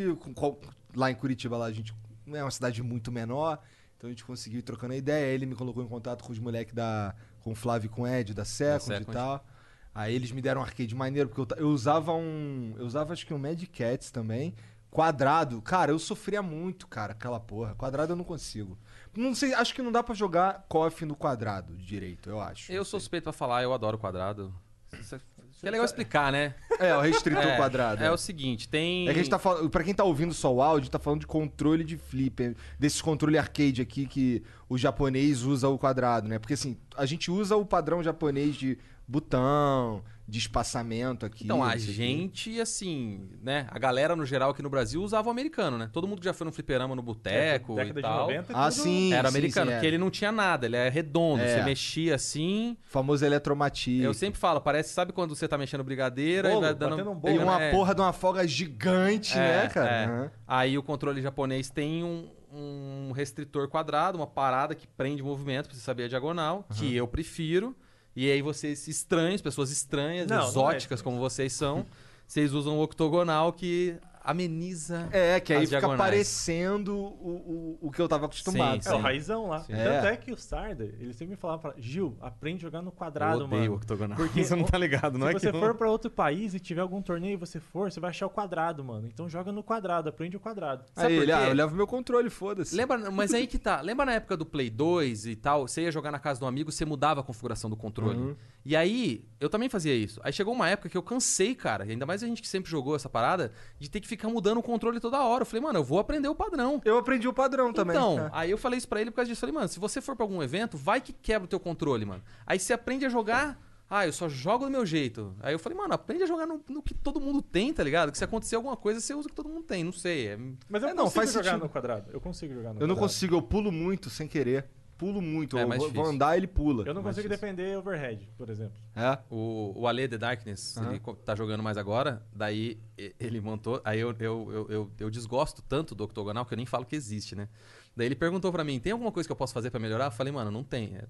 lá 0.95 1.11
em 1.11 1.15
Curitiba, 1.15 1.57
lá 1.57 1.65
a 1.65 1.71
gente 1.71 1.93
é 2.33 2.41
uma 2.43 2.51
cidade 2.51 2.81
muito 2.83 3.11
menor, 3.11 3.59
então 3.97 4.07
a 4.07 4.11
gente 4.11 4.23
conseguiu 4.25 4.59
ir 4.59 4.63
trocando 4.63 4.93
a 4.93 4.97
ideia. 4.97 5.25
Aí 5.27 5.33
ele 5.33 5.45
me 5.45 5.55
colocou 5.55 5.83
em 5.83 5.87
contato 5.87 6.23
com 6.23 6.31
os 6.31 6.39
moleques 6.39 6.73
da. 6.73 7.13
com 7.41 7.51
o 7.51 7.55
Flávio 7.55 7.87
e 7.87 7.89
com 7.89 8.03
o 8.03 8.07
Ed, 8.07 8.33
da 8.33 8.45
Second, 8.45 8.93
e 8.93 8.97
Second. 8.99 9.11
tal. 9.13 9.45
Aí 9.93 10.13
eles 10.13 10.31
me 10.31 10.41
deram 10.41 10.59
um 10.59 10.63
arcade 10.63 10.93
maneiro, 10.93 11.29
porque 11.29 11.53
eu, 11.53 11.57
eu 11.57 11.69
usava 11.69 12.13
um. 12.13 12.75
Eu 12.77 12.85
usava 12.85 13.13
acho 13.13 13.25
que 13.25 13.33
um 13.33 13.37
Mad 13.39 13.61
Cats 13.67 14.11
também. 14.11 14.53
Quadrado. 14.95 15.61
Cara, 15.61 15.91
eu 15.91 15.99
sofria 15.99 16.41
muito, 16.41 16.87
cara, 16.87 17.11
aquela 17.11 17.37
porra. 17.37 17.75
Quadrado 17.75 18.13
eu 18.13 18.15
não 18.15 18.23
consigo. 18.23 18.77
Não 19.13 19.35
sei, 19.35 19.53
acho 19.53 19.73
que 19.75 19.81
não 19.81 19.91
dá 19.91 20.01
pra 20.01 20.15
jogar 20.15 20.65
KOF 20.69 21.03
no 21.05 21.15
quadrado 21.15 21.75
direito, 21.75 22.29
eu 22.29 22.39
acho. 22.39 22.71
Eu 22.71 22.85
sou 22.85 22.97
suspeito 22.99 23.25
pra 23.25 23.33
falar, 23.33 23.61
eu 23.61 23.73
adoro 23.73 23.97
quadrado. 23.97 24.53
Isso 24.97 25.15
é- 25.15 25.19
É 25.63 25.69
legal 25.71 25.85
explicar, 25.85 26.31
né? 26.31 26.53
É, 26.79 26.95
o 26.95 27.01
restritor 27.01 27.41
é, 27.43 27.57
quadrado. 27.57 28.03
É 28.03 28.09
o 28.11 28.17
seguinte, 28.17 28.69
tem... 28.69 29.07
É 29.07 29.13
que 29.13 29.19
a 29.19 29.21
gente 29.23 29.29
tá 29.31 29.39
falando. 29.39 29.69
Pra 29.69 29.83
quem 29.83 29.93
tá 29.93 30.03
ouvindo 30.03 30.33
só 30.33 30.53
o 30.53 30.61
áudio, 30.61 30.79
a 30.79 30.83
gente 30.83 30.91
tá 30.91 30.99
falando 30.99 31.21
de 31.21 31.27
controle 31.27 31.83
de 31.83 31.97
flipper. 31.97 32.55
Desses 32.79 33.01
controle 33.01 33.37
arcade 33.37 33.81
aqui 33.81 34.05
que 34.05 34.43
o 34.69 34.77
japonês 34.77 35.43
usa 35.43 35.67
o 35.67 35.77
quadrado, 35.77 36.27
né? 36.29 36.39
Porque 36.39 36.53
assim, 36.53 36.77
a 36.95 37.05
gente 37.05 37.29
usa 37.31 37.55
o 37.57 37.65
padrão 37.65 38.01
japonês 38.03 38.55
de 38.55 38.77
botão, 39.07 40.03
de 40.27 40.39
espaçamento 40.39 41.23
aqui. 41.25 41.43
Então, 41.43 41.63
a 41.63 41.77
gente, 41.77 42.59
assim, 42.59 43.29
né? 43.43 43.67
A 43.69 43.77
galera, 43.77 44.15
no 44.15 44.25
geral, 44.25 44.49
aqui 44.49 44.63
no 44.63 44.69
Brasil, 44.71 45.01
usava 45.03 45.27
o 45.27 45.31
americano, 45.31 45.77
né? 45.77 45.87
Todo 45.93 46.07
mundo 46.07 46.19
que 46.19 46.25
já 46.25 46.33
foi 46.33 46.45
no 46.45 46.51
fliperama 46.51 46.95
no 46.95 47.01
boteco 47.03 47.75
Década 47.75 47.99
e 47.99 48.01
de 48.01 48.07
tal. 48.07 48.19
90 48.21 48.51
é 48.51 48.55
Ah, 48.55 48.69
tudo- 48.71 48.81
sim. 48.81 49.13
Era 49.13 49.29
sim, 49.29 49.37
americano, 49.37 49.67
sim, 49.67 49.73
porque 49.73 49.85
é. 49.85 49.89
ele 49.89 49.97
não 49.99 50.09
tinha 50.09 50.31
nada, 50.31 50.65
ele 50.65 50.75
é 50.77 50.89
redondo. 50.89 51.43
É. 51.43 51.55
Você 51.59 51.63
mexia 51.63 52.15
assim. 52.15 52.75
O 52.87 52.89
famoso 52.89 53.23
eletromatia. 53.23 54.03
Eu 54.03 54.13
sempre 54.15 54.39
falo, 54.39 54.59
parece, 54.59 54.93
sabe 54.93 55.13
quando 55.13 55.35
você 55.35 55.47
tá 55.47 55.57
mexendo 55.59 55.83
brigadeira 55.83 56.47
e 56.49 56.51
Bolo, 56.53 56.61
vai 56.63 56.73
dando. 56.73 57.11
um 57.11 57.15
bolo, 57.15 57.43
uma 57.43 57.61
É. 57.61 57.71
porra 57.71 57.93
de 57.93 58.01
uma 58.01 58.13
folga 58.13 58.47
gigante, 58.47 59.37
É, 59.37 59.63
né, 59.63 59.67
cara? 59.69 59.89
é. 59.91 60.05
Aham. 60.05 60.31
Aí 60.47 60.77
o 60.77 60.81
controle 60.81 61.21
japonês 61.21 61.69
tem 61.69 62.03
um, 62.03 62.27
um 62.51 63.11
restritor 63.11 63.67
quadrado, 63.67 64.17
uma 64.17 64.25
parada 64.27 64.73
que 64.73 64.87
prende 64.87 65.21
o 65.21 65.25
movimento 65.25 65.67
pra 65.67 65.75
você 65.75 65.81
saber 65.83 66.05
a 66.05 66.07
diagonal, 66.07 66.65
que 66.73 66.95
eu 66.95 67.07
prefiro. 67.07 67.75
E 68.15 68.31
aí 68.31 68.41
vocês 68.41 68.87
estranhos, 68.87 69.41
pessoas 69.41 69.71
estranhas, 69.71 70.27
Não, 70.27 70.37
não 70.37 70.45
é 70.45 70.47
exóticas 70.47 71.01
como 71.01 71.19
vocês 71.19 71.51
são, 71.51 71.85
vocês 72.27 72.53
usam 72.53 72.77
o 72.77 72.81
octogonal 72.81 73.51
que 73.51 73.95
ameniza. 74.25 75.07
É, 75.11 75.39
que 75.39 75.53
aí 75.53 75.59
As 75.63 75.69
fica 75.69 75.79
diagonais. 75.79 75.99
parecendo 75.99 76.95
o, 76.95 77.77
o, 77.81 77.87
o 77.87 77.91
que 77.91 78.01
eu 78.01 78.07
tava 78.07 78.25
acostumado. 78.25 78.81
Sim, 78.83 78.89
É, 78.89 78.93
o 78.93 78.97
sim. 78.97 79.01
raizão 79.01 79.47
lá. 79.47 79.59
Sim. 79.61 79.73
Tanto 79.73 80.05
É. 80.07 80.13
é 80.13 80.17
que 80.17 80.31
o 80.31 80.37
Sarda, 80.37 80.83
ele 80.83 81.13
sempre 81.13 81.31
me 81.31 81.35
falava, 81.35 81.73
Gil, 81.77 82.17
aprende 82.21 82.57
a 82.57 82.67
jogar 82.67 82.81
no 82.81 82.89
Eu 82.89 82.91
quadrado, 82.91 83.43
odeio 83.45 83.61
o 83.61 83.65
mano. 83.65 83.75
octogonal. 83.75 84.17
Porque 84.17 84.43
você 84.43 84.55
não 84.55 84.63
tá 84.65 84.77
ligado, 84.77 85.17
não 85.17 85.27
Se 85.27 85.35
é 85.35 85.39
você 85.39 85.51
que 85.51 85.59
for 85.59 85.75
pra 85.75 85.89
outro 85.89 86.09
país 86.11 86.53
e 86.53 86.59
tiver 86.59 86.81
algum 86.81 87.01
torneio 87.01 87.33
e 87.33 87.37
você 87.37 87.59
for, 87.59 87.91
você 87.91 87.99
vai 87.99 88.09
achar 88.09 88.25
o 88.27 88.29
quadrado, 88.29 88.83
mano. 88.83 89.07
Então 89.07 89.29
joga 89.29 89.51
no 89.51 89.63
quadrado, 89.63 90.09
aprende 90.09 90.35
o 90.37 90.39
quadrado. 90.39 90.83
Sabe 90.93 91.07
Aí 91.07 91.15
por 91.15 91.23
ele, 91.23 91.31
ah, 91.31 91.47
eu 91.47 91.53
levo 91.53 91.75
meu 91.75 91.87
controle, 91.87 92.29
foda-se. 92.29 92.75
Lembra, 92.75 92.97
mas 93.11 93.33
aí 93.33 93.47
que 93.47 93.57
tá. 93.59 93.81
Lembra 93.81 94.05
na 94.05 94.13
época 94.13 94.35
do 94.37 94.45
Play 94.45 94.69
2 94.69 95.25
e 95.27 95.35
tal? 95.35 95.67
Você 95.67 95.81
ia 95.83 95.91
jogar 95.91 96.11
na 96.11 96.19
casa 96.19 96.39
de 96.39 96.45
um 96.45 96.47
amigo, 96.47 96.71
você 96.71 96.85
mudava 96.85 97.21
a 97.21 97.23
configuração 97.23 97.69
do 97.69 97.75
controle. 97.75 98.17
Uhum. 98.17 98.35
E 98.67 98.75
aí, 98.75 99.23
eu 99.39 99.47
também 99.47 99.69
fazia 99.69 99.93
isso. 99.93 100.19
Aí 100.23 100.33
chegou 100.33 100.51
uma 100.51 100.67
época 100.67 100.89
que 100.89 100.97
eu 100.97 101.03
cansei, 101.03 101.53
cara. 101.53 101.85
e 101.85 101.91
Ainda 101.91 102.03
mais 102.05 102.23
a 102.23 102.27
gente 102.27 102.41
que 102.41 102.47
sempre 102.47 102.69
jogou 102.71 102.95
essa 102.95 103.07
parada, 103.07 103.51
de 103.79 103.87
ter 103.89 103.99
que 103.99 104.07
ficar 104.17 104.29
mudando 104.29 104.57
o 104.57 104.63
controle 104.63 104.99
toda 104.99 105.23
hora. 105.23 105.41
Eu 105.43 105.45
falei, 105.45 105.61
mano, 105.61 105.79
eu 105.79 105.83
vou 105.83 105.99
aprender 105.99 106.27
o 106.27 106.35
padrão. 106.35 106.81
Eu 106.85 106.97
aprendi 106.97 107.27
o 107.27 107.33
padrão 107.33 107.71
também. 107.73 107.95
Então, 107.95 108.19
É. 108.19 108.29
aí 108.33 108.51
eu 108.51 108.57
falei 108.57 108.77
isso 108.77 108.87
pra 108.87 109.01
ele 109.01 109.11
por 109.11 109.17
causa 109.17 109.29
disso. 109.29 109.39
Eu 109.39 109.47
falei, 109.47 109.55
mano, 109.55 109.67
se 109.67 109.79
você 109.79 110.01
for 110.01 110.15
pra 110.15 110.23
algum 110.23 110.41
evento, 110.41 110.77
vai 110.77 111.01
que 111.01 111.13
quebra 111.13 111.45
o 111.45 111.47
teu 111.47 111.59
controle, 111.59 112.05
mano. 112.05 112.23
Aí 112.45 112.59
você 112.59 112.73
aprende 112.73 113.05
a 113.05 113.09
jogar. 113.09 113.59
Ah, 113.87 114.07
eu 114.07 114.11
só 114.11 114.27
jogo 114.27 114.65
do 114.65 114.71
meu 114.71 114.83
jeito. 114.83 115.35
Aí 115.41 115.53
eu 115.53 115.59
falei, 115.59 115.77
mano, 115.77 115.93
aprende 115.93 116.23
a 116.23 116.25
jogar 116.25 116.47
no, 116.47 116.59
no 116.67 116.81
que 116.81 116.91
todo 116.95 117.21
mundo 117.21 117.39
tem, 117.39 117.71
tá 117.71 117.83
ligado? 117.83 118.11
Que 118.11 118.17
se 118.17 118.23
acontecer 118.23 118.55
alguma 118.55 118.75
coisa, 118.75 118.99
você 118.99 119.13
usa 119.13 119.27
o 119.27 119.29
que 119.29 119.35
todo 119.35 119.47
mundo 119.47 119.63
tem. 119.63 119.83
Não 119.83 119.91
sei. 119.91 120.27
É... 120.29 120.37
Mas 120.67 120.81
eu 120.81 120.89
É, 120.89 120.93
não, 120.95 121.03
consigo 121.03 121.19
faz 121.21 121.31
jogar 121.33 121.43
sentido. 121.51 121.63
no 121.63 121.69
quadrado. 121.69 122.09
Eu 122.11 122.19
consigo 122.19 122.51
jogar 122.55 122.73
no 122.73 122.79
Eu 122.81 122.87
não 122.87 122.95
quadrado. 122.95 122.99
consigo, 122.99 123.35
eu 123.35 123.41
pulo 123.43 123.71
muito 123.71 124.09
sem 124.09 124.27
querer. 124.27 124.65
Pulo 124.97 125.21
muito. 125.21 125.57
É 125.57 125.63
eu 125.63 125.67
mais 125.67 125.79
vou, 125.81 125.89
vou 125.89 125.93
difícil. 126.03 126.15
andar, 126.15 126.37
ele 126.37 126.47
pula. 126.47 126.83
Eu 126.85 126.93
não 126.93 127.01
Mais 127.03 127.15
consigo 127.15 127.33
difícil. 127.33 127.55
defender 127.55 127.77
overhead, 127.77 128.29
por 128.37 128.49
exemplo. 128.49 128.73
É? 128.95 129.17
O, 129.29 129.73
o 129.75 129.87
Ale 129.87 130.07
The 130.07 130.17
Darkness, 130.17 130.77
Aham. 130.77 130.91
ele 130.91 131.01
tá 131.25 131.35
jogando 131.35 131.61
mais 131.61 131.77
agora, 131.77 132.23
daí 132.33 132.79
ele 133.19 133.41
montou. 133.41 133.81
Aí 133.83 133.99
eu, 133.99 134.15
eu, 134.19 134.51
eu, 134.51 134.67
eu, 134.69 134.91
eu 134.99 135.09
desgosto 135.09 135.61
tanto 135.61 135.93
do 135.93 136.03
octogonal 136.05 136.45
que 136.45 136.53
eu 136.53 136.57
nem 136.57 136.65
falo 136.65 136.85
que 136.85 136.95
existe, 136.95 137.35
né? 137.35 137.49
Daí 137.95 138.07
ele 138.07 138.15
perguntou 138.15 138.51
pra 138.51 138.63
mim: 138.63 138.79
tem 138.79 138.93
alguma 138.93 139.11
coisa 139.11 139.27
que 139.27 139.31
eu 139.31 139.35
posso 139.35 139.53
fazer 139.53 139.69
pra 139.69 139.79
melhorar? 139.79 140.05
Eu 140.05 140.11
falei, 140.11 140.31
mano, 140.31 140.49
não 140.51 140.63
tem. 140.63 140.95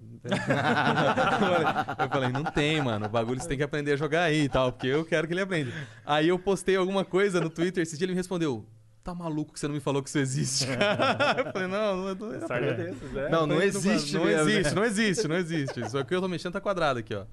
eu 1.98 2.08
falei, 2.08 2.28
não 2.30 2.44
tem, 2.44 2.80
mano. 2.82 3.06
O 3.06 3.08
bagulho 3.08 3.40
você 3.40 3.48
tem 3.48 3.58
que 3.58 3.64
aprender 3.64 3.92
a 3.92 3.96
jogar 3.96 4.24
aí 4.24 4.42
e 4.44 4.48
tal, 4.48 4.72
porque 4.72 4.86
eu 4.88 5.04
quero 5.04 5.26
que 5.26 5.32
ele 5.34 5.40
aprenda. 5.40 5.72
Aí 6.04 6.28
eu 6.28 6.38
postei 6.38 6.76
alguma 6.76 7.04
coisa 7.04 7.40
no 7.40 7.50
Twitter, 7.50 7.82
esse 7.82 7.96
dia 7.96 8.04
ele 8.04 8.12
me 8.12 8.16
respondeu. 8.16 8.64
Tá 9.06 9.14
maluco 9.14 9.52
que 9.52 9.60
você 9.60 9.68
não 9.68 9.74
me 9.76 9.80
falou 9.80 10.02
que 10.02 10.08
isso 10.08 10.18
existe, 10.18 10.66
cara? 10.66 11.36
Eu 11.38 11.52
falei, 11.52 11.68
não, 11.68 11.96
não, 11.96 12.14
não, 12.16 12.32
não, 12.40 12.48
Sarda 12.48 12.74
desses, 12.74 13.16
é. 13.16 13.28
Não, 13.28 13.46
não 13.46 13.62
existe 13.62 14.14
Não 14.14 14.28
existe, 14.28 14.64
né? 14.68 14.74
não 14.74 14.84
existe, 14.84 15.28
não 15.28 15.36
existe. 15.36 15.90
Só 15.90 16.02
que 16.02 16.12
eu 16.12 16.20
tô 16.20 16.26
mexendo 16.26 16.54
tá 16.54 16.60
quadrado 16.60 16.98
aqui, 16.98 17.14
ó. 17.14 17.24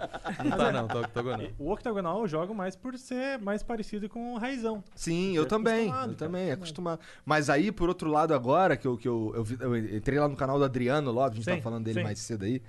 Não 0.43 0.55
tá 0.55 0.71
não, 0.71 0.87
tá 0.87 0.99
octogonal. 0.99 1.47
O 1.57 1.71
octagonal 1.71 2.21
eu 2.21 2.27
jogo 2.27 2.53
mais 2.53 2.75
por 2.75 2.95
ser 2.95 3.39
mais 3.39 3.63
parecido 3.63 4.07
com 4.07 4.35
o 4.35 4.37
raizão. 4.37 4.83
Sim, 4.93 5.35
eu 5.35 5.43
É 5.43 5.45
também. 5.47 5.89
Eu 5.89 6.13
também, 6.13 6.49
é 6.49 6.51
acostumado. 6.51 6.99
Mas 7.25 7.49
aí, 7.49 7.71
por 7.71 7.89
outro 7.89 8.07
lado, 8.11 8.35
agora 8.35 8.77
que 8.77 8.85
eu, 8.87 8.95
que 8.95 9.07
eu, 9.07 9.33
eu, 9.59 9.71
eu 9.73 9.95
entrei 9.97 10.19
lá 10.19 10.27
no 10.27 10.35
canal 10.35 10.59
do 10.59 10.65
Adriano 10.65 11.09
Lopes, 11.11 11.31
a 11.31 11.35
gente 11.37 11.45
Sim, 11.45 11.51
tava 11.53 11.61
falando 11.63 11.85
dele 11.85 12.01
sim. 12.01 12.03
mais 12.03 12.19
cedo 12.19 12.45
aí. 12.45 12.61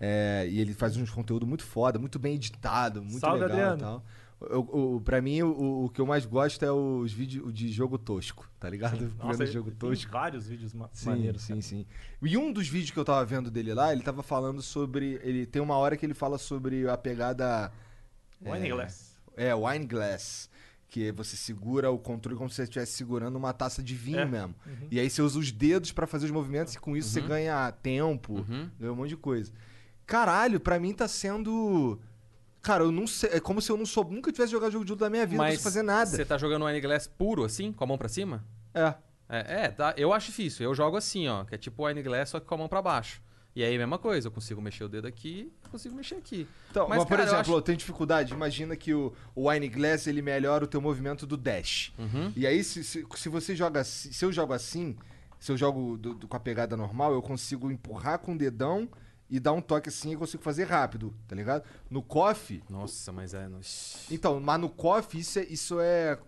é, 0.00 0.46
e 0.48 0.60
ele 0.60 0.72
faz 0.72 0.96
uns 0.96 1.10
conteúdo 1.10 1.46
muito 1.48 1.64
foda, 1.64 1.98
muito 1.98 2.16
bem 2.16 2.34
editado, 2.36 3.00
muito 3.02 3.18
Salve, 3.18 3.40
legal 3.40 3.56
Adriano. 3.56 3.76
e 3.76 3.80
tal. 3.80 4.04
Pra 5.04 5.20
mim, 5.20 5.42
o, 5.42 5.84
o 5.84 5.88
que 5.88 6.00
eu 6.00 6.06
mais 6.06 6.24
gosto 6.26 6.64
é 6.64 6.72
os 6.72 7.12
vídeos 7.12 7.52
de 7.52 7.70
jogo 7.70 7.98
tosco, 7.98 8.48
tá 8.58 8.68
ligado? 8.68 8.98
Vendo 9.08 9.16
Nossa, 9.18 9.46
jogo 9.46 9.70
tem 9.70 9.78
tosco. 9.78 10.10
vários 10.12 10.46
vídeos 10.46 10.72
ma 10.74 10.88
Sim, 10.92 11.10
maneiros. 11.10 11.42
sim, 11.42 11.48
cara. 11.54 11.62
sim. 11.62 11.86
E 12.22 12.36
um 12.36 12.52
dos 12.52 12.68
vídeos 12.68 12.90
que 12.90 12.98
eu 12.98 13.04
tava 13.04 13.24
vendo 13.24 13.50
dele 13.50 13.72
lá, 13.74 13.92
ele 13.92 14.02
tava 14.02 14.22
falando 14.22 14.60
sobre. 14.62 15.20
Ele 15.22 15.46
tem 15.46 15.60
uma 15.62 15.76
hora 15.76 15.96
que 15.96 16.04
ele 16.06 16.14
fala 16.14 16.38
sobre 16.38 16.88
a 16.88 16.96
pegada. 16.96 17.72
Wine 18.44 18.68
Glass. 18.70 19.16
É, 19.36 19.54
wine 19.54 19.86
glass. 19.86 20.50
Que 20.88 21.10
você 21.12 21.36
segura 21.36 21.90
o 21.90 21.98
controle 21.98 22.36
como 22.36 22.50
se 22.50 22.56
você 22.56 22.64
estivesse 22.64 22.92
segurando 22.92 23.36
uma 23.36 23.52
taça 23.54 23.82
de 23.82 23.94
vinho 23.94 24.18
É. 24.18 24.24
mesmo. 24.26 24.54
Uhum. 24.66 24.88
E 24.90 25.00
aí 25.00 25.08
você 25.08 25.22
usa 25.22 25.38
os 25.38 25.50
dedos 25.50 25.90
pra 25.90 26.06
fazer 26.06 26.26
os 26.26 26.30
movimentos 26.32 26.74
e 26.74 26.78
com 26.78 26.94
isso 26.96 27.08
você 27.08 27.20
Uhum. 27.20 27.28
ganha 27.28 27.72
tempo, 27.72 28.34
Uhum. 28.34 28.68
ganha 28.78 28.92
um 28.92 28.96
monte 28.96 29.08
de 29.10 29.16
coisa. 29.16 29.50
Caralho, 30.04 30.60
pra 30.60 30.78
mim 30.78 30.92
tá 30.92 31.08
sendo. 31.08 31.98
Cara, 32.62 32.84
eu 32.84 32.92
não 32.92 33.06
sei. 33.06 33.30
É 33.32 33.40
como 33.40 33.60
se 33.60 33.70
eu 33.70 33.76
não 33.76 33.84
sou, 33.84 34.04
nunca 34.04 34.30
tivesse 34.30 34.52
jogado 34.52 34.70
jogo 34.72 34.84
de 34.84 34.92
luta 34.92 35.04
da 35.06 35.10
minha 35.10 35.26
vida, 35.26 35.36
não 35.38 35.44
Mas 35.44 35.54
sei 35.56 35.64
fazer 35.64 35.82
nada. 35.82 36.08
Você 36.10 36.24
tá 36.24 36.38
jogando 36.38 36.64
Wine 36.64 36.80
Glass 36.80 37.06
puro, 37.08 37.44
assim, 37.44 37.72
com 37.72 37.82
a 37.82 37.86
mão 37.86 37.98
pra 37.98 38.08
cima? 38.08 38.44
É. 38.72 38.94
É, 39.28 39.64
é, 39.64 39.68
tá. 39.68 39.94
Eu 39.96 40.12
acho 40.12 40.26
difícil. 40.26 40.64
Eu 40.64 40.74
jogo 40.74 40.96
assim, 40.96 41.26
ó, 41.26 41.42
que 41.44 41.54
é 41.54 41.58
tipo 41.58 41.86
Wine 41.86 42.02
Glass, 42.02 42.28
só 42.30 42.38
que 42.40 42.46
com 42.46 42.54
a 42.54 42.58
mão 42.58 42.68
pra 42.68 42.80
baixo. 42.82 43.20
E 43.54 43.62
aí, 43.62 43.76
mesma 43.76 43.98
coisa, 43.98 44.28
eu 44.28 44.32
consigo 44.32 44.62
mexer 44.62 44.84
o 44.84 44.88
dedo 44.88 45.06
aqui, 45.06 45.52
consigo 45.70 45.94
mexer 45.94 46.14
aqui. 46.14 46.46
Então, 46.70 46.88
Mas, 46.88 46.98
mas, 47.00 47.04
por 47.08 47.10
cara, 47.18 47.22
eu 47.22 47.34
exemplo, 47.34 47.52
eu, 47.52 47.56
acho- 47.56 47.62
tenho 47.64 47.76
dificuldade. 47.76 48.32
Imagina 48.32 48.74
que 48.76 48.94
o, 48.94 49.12
o 49.34 49.50
Wine 49.50 49.68
Glass 49.68 50.06
ele 50.06 50.22
melhora 50.22 50.64
o 50.64 50.66
teu 50.66 50.80
movimento 50.80 51.26
do 51.26 51.36
dash. 51.36 51.92
Uhum. 51.98 52.32
E 52.36 52.46
aí, 52.46 52.62
se, 52.64 52.82
se, 52.84 53.04
se 53.14 53.28
você 53.28 53.54
joga 53.56 53.80
assim, 53.80 54.10
se 54.12 54.24
eu 54.24 54.32
jogo 54.32 54.52
assim, 54.54 54.96
se 55.38 55.50
eu 55.52 55.56
jogo 55.56 55.98
do- 55.98 56.14
do- 56.14 56.28
com 56.28 56.36
a 56.36 56.40
pegada 56.40 56.76
normal, 56.78 57.12
eu 57.12 57.20
consigo 57.20 57.70
empurrar 57.70 58.18
com 58.20 58.34
o 58.34 58.38
dedão 58.38 58.88
e 59.32 59.40
dar 59.40 59.54
um 59.54 59.62
toque 59.62 59.88
assim 59.88 60.12
e 60.12 60.16
consigo 60.16 60.42
fazer 60.42 60.64
rápido, 60.64 61.14
tá 61.26 61.34
ligado? 61.34 61.64
No 61.88 62.02
KOF, 62.02 62.62
Nossa, 62.68 63.10
mas 63.10 63.32
é. 63.32 63.48
então, 64.10 64.38
mas 64.38 64.60
no 64.60 64.68
KOF 64.68 65.18
isso 65.18 65.38
é, 65.38 65.44
isso 65.44 65.80
é 65.80 66.18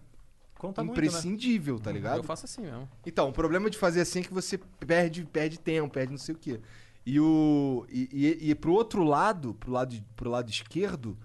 Conta 0.59 0.83
muito, 0.83 0.99
né? 0.99 1.07
imprescindível, 1.07 1.79
tá 1.79 1.93
ligado? 1.93 2.17
Eu 2.17 2.23
faço 2.23 2.47
assim 2.47 2.63
mesmo. 2.63 2.89
Então, 3.05 3.29
o 3.29 3.33
problema 3.33 3.69
de 3.69 3.77
fazer 3.77 4.01
assim 4.01 4.21
é 4.21 4.23
que 4.23 4.33
você 4.33 4.57
perde, 4.57 5.23
perde 5.27 5.59
tempo, 5.59 5.93
perde 5.93 6.13
não 6.13 6.19
sei 6.19 6.35
o 6.35 6.39
quê. 6.39 6.59
E 7.05 7.21
o 7.21 7.85
e, 7.91 8.09
e, 8.41 8.51
e 8.51 8.55
pro 8.55 8.73
outro 8.73 9.05
lado, 9.05 9.53
pro 9.53 9.71
lado, 9.71 10.03
pro 10.17 10.31
lado 10.31 10.49
esquerdo, 10.49 11.19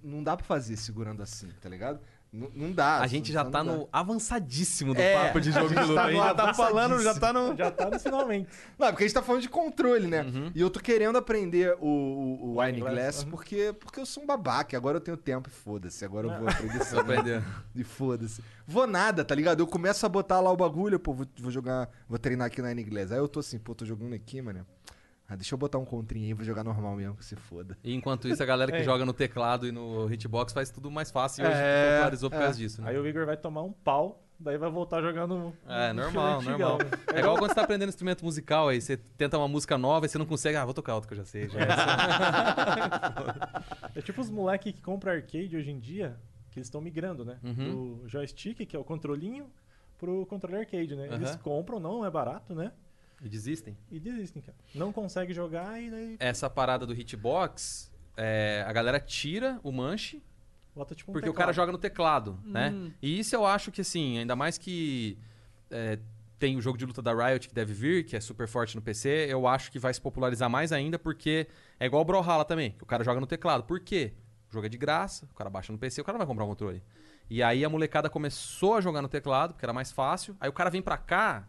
não 0.00 0.22
dá 0.22 0.36
pra 0.36 0.46
fazer 0.46 0.76
segurando 0.76 1.20
assim, 1.20 1.48
tá 1.60 1.68
ligado? 1.68 1.98
N- 2.36 2.50
não 2.52 2.72
dá. 2.72 2.98
a 2.98 3.06
gente 3.06 3.30
já 3.32 3.44
não 3.44 3.50
tá 3.52 3.62
no 3.62 3.88
avançadíssimo 3.92 4.92
do 4.92 5.00
É, 5.00 5.14
papo 5.26 5.40
de 5.40 5.52
jogo 5.52 5.68
de 5.68 5.74
gente 5.76 5.86
luta. 5.86 5.94
tá 5.94 6.04
a 6.06 6.10
gente 6.10 6.18
no 6.20 6.24
já 6.26 6.34
tá 6.34 6.54
falando, 6.54 7.00
já 7.02 7.14
tá 7.14 7.32
no. 7.32 7.56
Já 7.56 7.70
tá 7.70 7.88
no 7.90 8.00
finalmente. 8.00 8.48
Não, 8.76 8.88
é 8.88 8.90
porque 8.90 9.04
a 9.04 9.06
gente 9.06 9.14
tá 9.14 9.22
falando 9.22 9.42
de 9.42 9.48
controle, 9.48 10.08
né? 10.08 10.22
Uhum. 10.22 10.50
E 10.52 10.60
eu 10.60 10.68
tô 10.68 10.80
querendo 10.80 11.16
aprender 11.16 11.76
o, 11.80 11.86
o, 11.86 12.46
o 12.56 12.60
Wine 12.60 12.80
Glass, 12.80 13.22
uhum. 13.22 13.30
porque, 13.30 13.72
porque 13.78 14.00
eu 14.00 14.06
sou 14.06 14.24
um 14.24 14.26
babaca. 14.26 14.76
Agora 14.76 14.96
eu 14.96 15.00
tenho 15.00 15.16
tempo 15.16 15.48
e 15.48 15.52
foda-se. 15.52 16.04
Agora 16.04 16.26
eu 16.26 16.38
vou 16.40 16.48
aprender 16.50 16.76
isso. 16.82 16.98
aprendendo. 16.98 17.44
E 17.76 17.84
foda-se. 17.84 18.42
Vou 18.66 18.86
nada, 18.86 19.24
tá 19.24 19.34
ligado? 19.34 19.60
Eu 19.60 19.66
começo 19.66 20.04
a 20.04 20.08
botar 20.08 20.40
lá 20.40 20.50
o 20.50 20.56
bagulho, 20.56 20.98
pô, 20.98 21.12
vou, 21.12 21.26
vou 21.38 21.50
jogar, 21.52 21.88
vou 22.08 22.18
treinar 22.18 22.46
aqui 22.48 22.60
na 22.60 22.68
Wine 22.68 22.82
Glass. 22.84 23.12
Aí 23.12 23.18
eu 23.18 23.28
tô 23.28 23.40
assim, 23.40 23.58
pô, 23.58 23.74
tô 23.74 23.84
jogando 23.84 24.14
aqui, 24.14 24.40
mano. 24.42 24.66
Ah, 25.28 25.36
deixa 25.36 25.54
eu 25.54 25.58
botar 25.58 25.78
um 25.78 25.84
contrinho 25.86 26.26
aí, 26.26 26.34
vou 26.34 26.44
jogar 26.44 26.62
normal 26.62 26.94
mesmo, 26.96 27.16
que 27.16 27.24
se 27.24 27.34
foda. 27.34 27.78
E 27.82 27.94
enquanto 27.94 28.28
isso, 28.28 28.42
a 28.42 28.46
galera 28.46 28.70
que 28.70 28.78
É. 28.78 28.84
joga 28.84 29.06
no 29.06 29.12
teclado 29.14 29.66
e 29.66 29.72
no 29.72 30.06
hitbox 30.12 30.52
faz 30.52 30.70
tudo 30.70 30.90
mais 30.90 31.10
fácil. 31.10 31.44
E 31.44 31.48
hoje 31.48 31.56
É, 31.58 31.92
popularizou 31.94 32.30
por 32.30 32.36
é. 32.36 32.40
causa 32.40 32.58
disso, 32.58 32.82
né? 32.82 32.90
Aí 32.90 32.98
o 32.98 33.06
Igor 33.06 33.24
vai 33.24 33.36
tomar 33.38 33.62
um 33.62 33.72
pau, 33.72 34.22
daí 34.38 34.58
vai 34.58 34.70
voltar 34.70 35.00
jogando. 35.00 35.54
É, 35.66 35.94
no 35.94 36.02
normal, 36.02 36.42
normal. 36.42 36.78
É 37.14 37.20
igual 37.20 37.38
quando 37.38 37.48
você 37.50 37.54
tá 37.54 37.62
aprendendo 37.62 37.88
instrumento 37.88 38.22
musical, 38.22 38.68
aí 38.68 38.82
você 38.82 38.98
tenta 38.98 39.38
uma 39.38 39.48
música 39.48 39.78
nova 39.78 40.04
e 40.04 40.10
você 40.10 40.18
não 40.18 40.26
consegue. 40.26 40.58
Ah, 40.58 40.64
vou 40.66 40.74
tocar 40.74 40.94
outra 40.94 41.08
que 41.08 41.14
eu 41.14 41.18
já 41.18 41.24
sei. 41.24 41.48
Já. 41.48 41.60
É 43.94 44.00
tipo 44.02 44.20
os 44.20 44.28
moleques 44.30 44.74
que 44.74 44.82
compram 44.82 45.12
arcade 45.12 45.56
hoje 45.56 45.70
em 45.70 45.78
dia, 45.78 46.16
que 46.50 46.58
eles 46.58 46.66
estão 46.66 46.82
migrando, 46.82 47.24
né? 47.24 47.38
Uhum. 47.42 47.54
Do 48.02 48.08
joystick, 48.08 48.66
que 48.66 48.76
é 48.76 48.78
o 48.78 48.84
controlinho, 48.84 49.46
pro 49.98 50.26
controle 50.26 50.58
arcade, 50.58 50.94
né? 50.94 51.06
Aham. 51.06 51.14
Eles 51.16 51.36
compram, 51.36 51.80
não 51.80 52.04
é 52.04 52.10
barato, 52.10 52.54
né? 52.54 52.72
E 53.24 53.28
desistem. 53.28 53.76
E 53.90 53.98
desistem, 53.98 54.42
cara. 54.42 54.56
Não 54.74 54.92
consegue 54.92 55.32
jogar 55.32 55.80
e 55.80 55.90
daí 55.90 56.16
Essa 56.20 56.50
parada 56.50 56.86
do 56.86 56.92
hitbox, 56.92 57.90
é, 58.16 58.62
a 58.66 58.72
galera 58.72 59.00
tira 59.00 59.58
o 59.62 59.72
manche 59.72 60.22
bota 60.74 60.94
tipo 60.94 61.10
um 61.10 61.14
porque 61.14 61.28
o 61.28 61.32
teclado. 61.32 61.46
cara 61.46 61.52
joga 61.52 61.72
no 61.72 61.78
teclado, 61.78 62.38
né? 62.44 62.70
Hum. 62.70 62.90
E 63.00 63.18
isso 63.18 63.34
eu 63.34 63.46
acho 63.46 63.70
que, 63.70 63.80
assim, 63.80 64.18
ainda 64.18 64.34
mais 64.34 64.58
que 64.58 65.16
é, 65.70 65.98
tem 66.38 66.56
o 66.56 66.60
jogo 66.60 66.76
de 66.76 66.84
luta 66.84 67.00
da 67.00 67.14
Riot 67.14 67.48
que 67.48 67.54
deve 67.54 67.72
vir, 67.72 68.04
que 68.04 68.16
é 68.16 68.20
super 68.20 68.46
forte 68.46 68.74
no 68.74 68.82
PC, 68.82 69.26
eu 69.28 69.46
acho 69.46 69.70
que 69.70 69.78
vai 69.78 69.94
se 69.94 70.00
popularizar 70.00 70.50
mais 70.50 70.72
ainda, 70.72 70.98
porque 70.98 71.46
é 71.78 71.86
igual 71.86 72.02
o 72.02 72.04
Brawlhalla 72.04 72.44
também, 72.44 72.72
que 72.72 72.82
o 72.82 72.86
cara 72.86 73.04
joga 73.04 73.20
no 73.20 73.26
teclado. 73.26 73.64
Por 73.64 73.80
quê? 73.80 74.12
O 74.50 74.52
jogo 74.52 74.66
é 74.66 74.68
de 74.68 74.76
graça, 74.76 75.26
o 75.30 75.34
cara 75.34 75.48
baixa 75.48 75.72
no 75.72 75.78
PC, 75.78 76.00
o 76.00 76.04
cara 76.04 76.18
não 76.18 76.20
vai 76.20 76.26
comprar 76.26 76.44
um 76.44 76.48
controle. 76.48 76.82
E 77.30 77.42
aí 77.42 77.64
a 77.64 77.68
molecada 77.68 78.10
começou 78.10 78.74
a 78.74 78.80
jogar 78.80 79.00
no 79.00 79.08
teclado, 79.08 79.54
porque 79.54 79.64
era 79.64 79.72
mais 79.72 79.90
fácil. 79.90 80.36
Aí 80.38 80.48
o 80.48 80.52
cara 80.52 80.68
vem 80.70 80.82
pra 80.82 80.98
cá, 80.98 81.48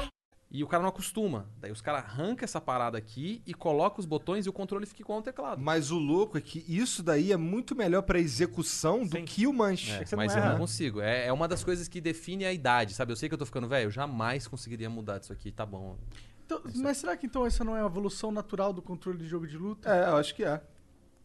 E 0.53 0.65
o 0.65 0.67
cara 0.67 0.83
não 0.83 0.89
acostuma. 0.89 1.47
Daí 1.61 1.71
os 1.71 1.79
caras 1.79 2.03
arrancam 2.03 2.43
essa 2.43 2.59
parada 2.59 2.97
aqui 2.97 3.41
e 3.47 3.53
colocam 3.53 3.99
os 3.99 4.05
botões 4.05 4.45
e 4.45 4.49
o 4.49 4.53
controle 4.53 4.85
fica 4.85 5.01
igual 5.01 5.19
no 5.19 5.23
teclado. 5.23 5.61
Mas 5.61 5.91
o 5.91 5.97
louco 5.97 6.37
é 6.37 6.41
que 6.41 6.65
isso 6.67 7.01
daí 7.01 7.31
é 7.31 7.37
muito 7.37 7.73
melhor 7.73 8.01
pra 8.01 8.19
execução 8.19 9.05
do 9.05 9.17
Sim. 9.17 9.23
que 9.23 9.47
o 9.47 9.53
manche. 9.53 9.97
que 9.99 10.05
você 10.05 10.15
Mas 10.15 10.35
não 10.35 10.43
eu 10.43 10.49
não 10.51 10.57
consigo. 10.57 10.99
É, 10.99 11.27
é 11.27 11.31
uma 11.31 11.47
das 11.47 11.63
coisas 11.63 11.87
que 11.87 12.01
define 12.01 12.43
a 12.43 12.51
idade, 12.51 12.93
sabe? 12.93 13.13
Eu 13.13 13.15
sei 13.15 13.29
que 13.29 13.33
eu 13.33 13.39
tô 13.39 13.45
ficando 13.45 13.65
velho, 13.65 13.87
eu 13.87 13.91
jamais 13.91 14.45
conseguiria 14.45 14.89
mudar 14.89 15.19
disso 15.19 15.31
aqui, 15.31 15.53
tá 15.53 15.65
bom. 15.65 15.97
Então, 16.45 16.61
mas 16.75 16.97
será 16.97 17.15
que 17.15 17.25
então 17.25 17.45
essa 17.45 17.63
não 17.63 17.77
é 17.77 17.81
a 17.81 17.85
evolução 17.85 18.29
natural 18.29 18.73
do 18.73 18.81
controle 18.81 19.19
de 19.19 19.27
jogo 19.27 19.47
de 19.47 19.57
luta? 19.57 19.89
É, 19.89 20.09
eu 20.09 20.17
acho 20.17 20.35
que 20.35 20.43
é. 20.43 20.61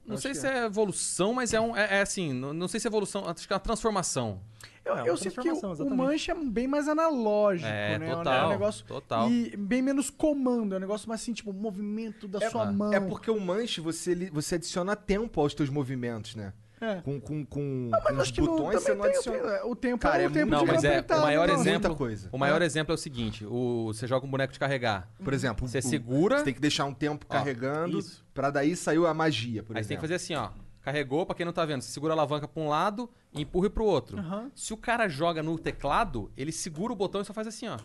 Não 0.07 0.15
Acho 0.15 0.23
sei 0.23 0.31
que 0.31 0.39
se 0.39 0.47
é 0.47 0.67
evolução, 0.67 1.33
mas 1.33 1.53
é 1.53 1.61
um. 1.61 1.77
É, 1.77 1.99
é 1.99 2.01
assim, 2.01 2.33
não, 2.33 2.55
não 2.55 2.69
sei 2.69 2.79
se 2.79 2.87
é 2.87 2.89
evolução, 2.89 3.29
acho 3.29 3.45
que 3.45 3.53
é 3.53 3.57
uma 3.57 3.61
transformação. 3.61 4.41
Eu, 4.87 4.97
É, 4.99 5.09
eu 5.09 5.17
sinto 5.17 5.33
que 5.35 5.41
o, 5.41 5.43
transformação, 5.53 5.71
o 5.71 5.73
exatamente. 5.89 5.97
manche 5.99 6.31
é 6.31 6.35
bem 6.35 6.69
mais 6.69 6.87
analógico, 6.89 7.69
É, 7.69 7.99
né? 7.99 8.15
total, 8.15 8.35
É 8.35 8.47
um 8.47 8.51
negócio 8.51 8.85
total. 8.87 9.29
E 9.31 9.57
bem 9.57 9.83
menos 9.83 10.11
comando, 10.11 10.75
é 10.75 10.79
um 10.79 10.81
negócio 10.81 11.09
mais 11.09 11.21
assim, 11.21 11.33
tipo, 11.33 11.53
movimento 11.53 12.29
da 12.29 12.49
sua 12.51 12.71
mão. 12.73 12.93
É 12.93 13.01
porque 13.01 13.31
o 13.31 13.41
manche 13.41 13.81
você, 13.81 14.15
você 14.33 14.55
adiciona 14.55 14.95
tempo 14.95 15.41
aos 15.41 15.53
teus 15.55 15.69
movimentos, 15.69 16.37
né? 16.37 16.53
É. 16.79 16.97
Com, 16.97 17.19
com, 17.19 17.43
com, 17.47 17.91
com 17.91 18.17
os 18.21 18.31
botões 18.33 18.83
você 18.83 18.95
não 18.95 19.05
adiciona. 19.07 19.39
tem- 19.59 19.71
o 19.71 19.75
tempo 19.75 19.99
Cara, 20.03 20.21
é 20.21 20.25
é 20.27 20.29
o 20.29 20.31
tempo 20.31 20.45
de 20.45 20.51
Não, 20.53 20.67
mas 20.67 20.85
é 20.85 21.03
o 21.11 21.21
maior 21.23 21.49
né? 21.49 21.55
exemplo. 21.55 21.89
Muita 21.89 21.95
coisa. 21.95 22.29
O 22.31 22.37
maior 22.39 22.61
exemplo 22.61 22.93
é 22.93 22.95
o 22.95 22.99
seguinte: 22.99 23.47
o, 23.47 23.87
você 23.95 24.07
joga 24.07 24.27
um 24.27 24.31
boneco 24.31 24.53
de 24.53 24.59
carregar. 24.59 25.09
Por 25.25 25.33
exemplo, 25.33 25.67
Você 25.67 25.79
o- 25.79 25.83
segura. 25.83 26.37
Você 26.39 26.45
tem 26.45 26.53
que 26.55 26.61
deixar 26.61 26.85
um 26.85 26.93
tempo 26.93 27.25
Ó, 27.31 27.33
carregando 27.33 27.99
isso. 27.99 28.23
pra 28.35 28.51
daí 28.51 28.77
saiu 28.77 29.07
a 29.07 29.15
magia, 29.15 29.63
por 29.63 29.75
Aí 29.75 29.83
você 29.83 29.89
tem 29.89 29.97
que 29.99 30.05
exemplo. 30.05 30.19
fazer 30.19 30.35
assim, 30.35 30.35
ó. 30.35 30.51
Carregou, 30.87 31.27
pra 31.27 31.35
quem 31.35 31.45
não 31.45 31.53
tá 31.53 31.65
vendo, 31.65 31.83
você 31.83 31.91
segura 31.91 32.13
a 32.13 32.15
alavanca 32.15 32.47
pra 32.47 32.63
um 32.63 32.69
lado 32.69 33.11
e 33.33 33.43
empurra 33.43 33.69
pro 33.69 33.85
outro. 33.85 34.19
Aham. 34.21 34.53
Se 34.55 34.73
o 34.73 34.77
cara 34.77 35.09
joga 35.09 35.43
no 35.43 35.59
teclado, 35.59 36.31
ele 36.37 36.53
segura 36.53 36.93
o 36.93 36.97
botão 36.97 37.21
e 37.21 37.25
só 37.25 37.35
faz 37.35 37.49
assim, 37.49 37.67
ó. 37.67 37.77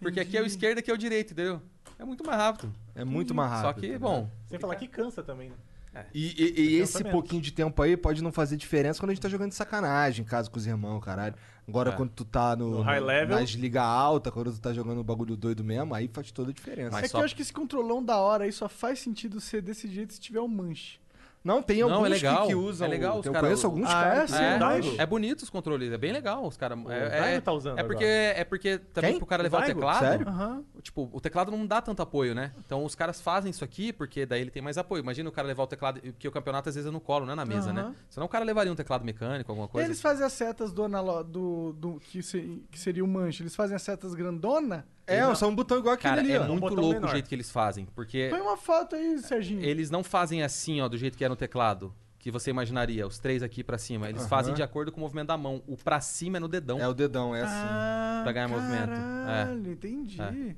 Porque 0.00 0.18
aqui 0.18 0.34
é 0.38 0.40
o 0.40 0.46
esquerdo, 0.46 0.78
aqui 0.78 0.90
é 0.90 0.94
o 0.94 0.96
direito, 0.96 1.32
entendeu? 1.34 1.60
É 1.98 2.04
muito 2.06 2.24
mais 2.24 2.38
rápido. 2.38 2.72
É 2.94 3.04
muito 3.04 3.34
mais 3.34 3.50
rápido. 3.50 3.66
Só 3.66 3.72
que, 3.80 3.92
tá 3.92 3.98
bom. 3.98 4.30
Sem 4.46 4.58
falar 4.58 4.76
que 4.76 4.88
cansa 4.88 5.22
também, 5.22 5.50
né? 5.92 6.06
E, 6.14 6.42
e- 6.42 6.60
e 6.60 6.74
esse 6.76 6.94
Pensamento. 6.94 7.12
pouquinho 7.12 7.42
de 7.42 7.52
tempo 7.52 7.82
aí 7.82 7.98
pode 7.98 8.22
não 8.22 8.32
fazer 8.32 8.56
diferença 8.56 8.98
quando 8.98 9.10
a 9.10 9.14
gente 9.14 9.22
tá 9.22 9.28
jogando 9.28 9.50
de 9.50 9.54
sacanagem, 9.54 10.24
em 10.24 10.26
casa 10.26 10.48
com 10.50 10.56
os 10.56 10.66
irmãos, 10.66 11.00
caralho. 11.04 11.34
Agora, 11.68 11.90
É. 11.90 11.96
quando 11.96 12.12
tu 12.12 12.24
tá 12.24 12.56
no, 12.56 12.78
No 12.78 12.80
high 12.80 12.98
level. 12.98 13.36
nas 13.38 13.50
liga 13.50 13.82
alta, 13.82 14.30
quando 14.32 14.50
tu 14.54 14.58
tá 14.58 14.72
jogando 14.72 15.00
o 15.00 15.04
bagulho 15.04 15.36
doido 15.36 15.62
mesmo, 15.62 15.94
aí 15.94 16.08
faz 16.08 16.32
toda 16.32 16.50
a 16.50 16.54
diferença. 16.54 16.92
Mas 16.92 17.00
É 17.04 17.06
que 17.08 17.12
só- 17.12 17.18
eu 17.20 17.24
acho 17.26 17.36
que 17.36 17.42
esse 17.42 17.52
controlão 17.52 18.02
da 18.02 18.16
hora 18.16 18.44
aí 18.44 18.52
só 18.52 18.70
faz 18.70 19.00
sentido 19.00 19.38
ser 19.38 19.60
desse 19.60 19.86
jeito 19.86 20.14
se 20.14 20.20
tiver 20.20 20.40
um 20.40 20.48
manche. 20.48 20.98
Não, 21.44 21.62
tem 21.62 21.80
Não, 21.80 21.90
alguns 21.92 22.06
é 22.06 22.08
legal, 22.08 22.42
que, 22.42 22.48
que 22.48 22.54
usam. 22.54 22.86
é 22.86 22.90
legal, 22.90 23.16
o- 23.16 23.20
os 23.20 23.26
eu 23.26 23.32
cara- 23.32 23.46
conheço 23.46 23.66
alguns 23.66 23.86
Ah, 23.90 23.92
caras. 24.02 24.32
é? 24.32 24.56
o 24.56 24.58
Daigo? 24.58 24.94
É 24.96 25.04
bonito 25.04 25.42
os 25.42 25.50
controles, 25.50 25.92
é 25.92 25.98
bem 25.98 26.10
legal. 26.10 26.46
Os 26.46 26.56
cara, 26.56 26.74
é, 26.88 27.34
é, 27.34 27.40
tá 27.42 27.52
usando 27.52 27.78
é 27.78 27.82
porque 27.84 28.02
agora. 28.04 28.40
é 28.40 28.44
porque 28.44 28.78
também 28.78 29.10
Quem? 29.10 29.18
pro 29.18 29.26
cara 29.26 29.42
O 29.42 29.44
levar 29.44 29.58
o 29.58 29.60
Daigo? 29.60 29.78
teclado. 29.80 30.00
Sério? 30.00 30.64
Tipo, 30.80 31.10
o 31.12 31.20
teclado 31.20 31.50
não 31.52 31.66
dá 31.66 31.82
tanto 31.82 32.00
apoio, 32.00 32.34
né? 32.34 32.52
Então 32.64 32.82
os 32.82 32.94
caras 32.94 33.20
fazem 33.20 33.50
isso 33.50 33.62
aqui 33.62 33.92
porque 33.92 34.24
daí 34.24 34.40
ele 34.40 34.50
tem 34.50 34.62
mais 34.62 34.78
apoio. 34.78 35.00
Imagina 35.02 35.28
o 35.28 35.32
cara 35.32 35.46
levar 35.46 35.64
o 35.64 35.66
teclado, 35.66 36.00
porque 36.00 36.26
o 36.26 36.32
campeonato 36.32 36.70
às 36.70 36.74
vezes 36.76 36.88
é 36.88 36.92
no 36.92 37.00
colo, 37.00 37.26
não 37.26 37.34
é 37.34 37.36
na 37.36 37.44
mesa, 37.44 37.70
Aham. 37.72 37.90
né? 37.90 37.94
Senão 38.08 38.26
o 38.26 38.30
cara 38.30 38.44
levaria 38.44 38.72
um 38.72 38.76
teclado 38.76 39.04
mecânico, 39.04 39.52
alguma 39.52 39.66
E 39.66 39.70
coisa. 39.70 39.86
eles 39.88 40.00
fazem 40.00 40.24
as 40.24 40.32
setas 40.32 40.72
do, 40.72 40.84
analo- 40.84 41.22
do, 41.22 41.74
do 41.74 42.00
que, 42.00 42.22
se- 42.22 42.62
que 42.70 42.78
seria 42.80 43.04
o 43.04 43.08
manche. 43.08 43.42
Eles 43.42 43.54
fazem 43.54 43.76
as 43.76 43.82
setas 43.82 44.14
grandona. 44.14 44.86
É, 45.06 45.34
só 45.34 45.48
um 45.48 45.54
botão 45.54 45.78
igual 45.78 45.94
aquele 45.94 46.10
Cara, 46.14 46.20
ali, 46.22 46.32
é 46.32 46.40
ó. 46.40 46.44
muito 46.46 46.60
botão 46.60 46.76
louco 46.78 46.94
menor. 46.94 47.08
o 47.08 47.12
jeito 47.12 47.28
que 47.28 47.34
eles 47.34 47.50
fazem, 47.50 47.86
porque 47.94 48.28
Põe 48.30 48.40
uma 48.40 48.56
foto 48.56 48.96
aí, 48.96 49.18
Serginho. 49.18 49.62
eles 49.62 49.90
não 49.90 50.02
fazem 50.02 50.42
assim, 50.42 50.80
ó, 50.80 50.88
do 50.88 50.96
jeito 50.96 51.16
que 51.18 51.24
é 51.24 51.28
no 51.28 51.36
teclado, 51.36 51.94
que 52.18 52.30
você 52.30 52.48
imaginaria, 52.50 53.06
os 53.06 53.18
três 53.18 53.42
aqui 53.42 53.62
pra 53.62 53.76
cima. 53.76 54.08
Eles 54.08 54.22
Aham. 54.22 54.28
fazem 54.30 54.54
de 54.54 54.62
acordo 54.62 54.90
com 54.90 54.96
o 54.98 55.00
movimento 55.02 55.26
da 55.28 55.36
mão. 55.36 55.62
O 55.66 55.76
pra 55.76 56.00
cima 56.00 56.38
é 56.38 56.40
no 56.40 56.48
dedão. 56.48 56.78
É 56.80 56.88
o 56.88 56.94
dedão, 56.94 57.34
é 57.36 57.42
assim. 57.42 57.52
Ah, 57.54 58.20
Pra 58.22 58.32
ganhar 58.32 58.48
movimento. 58.48 58.92
É. 58.92 59.26
Caralho, 59.26 59.72
entendi. 59.72 60.20
É. 60.22 60.56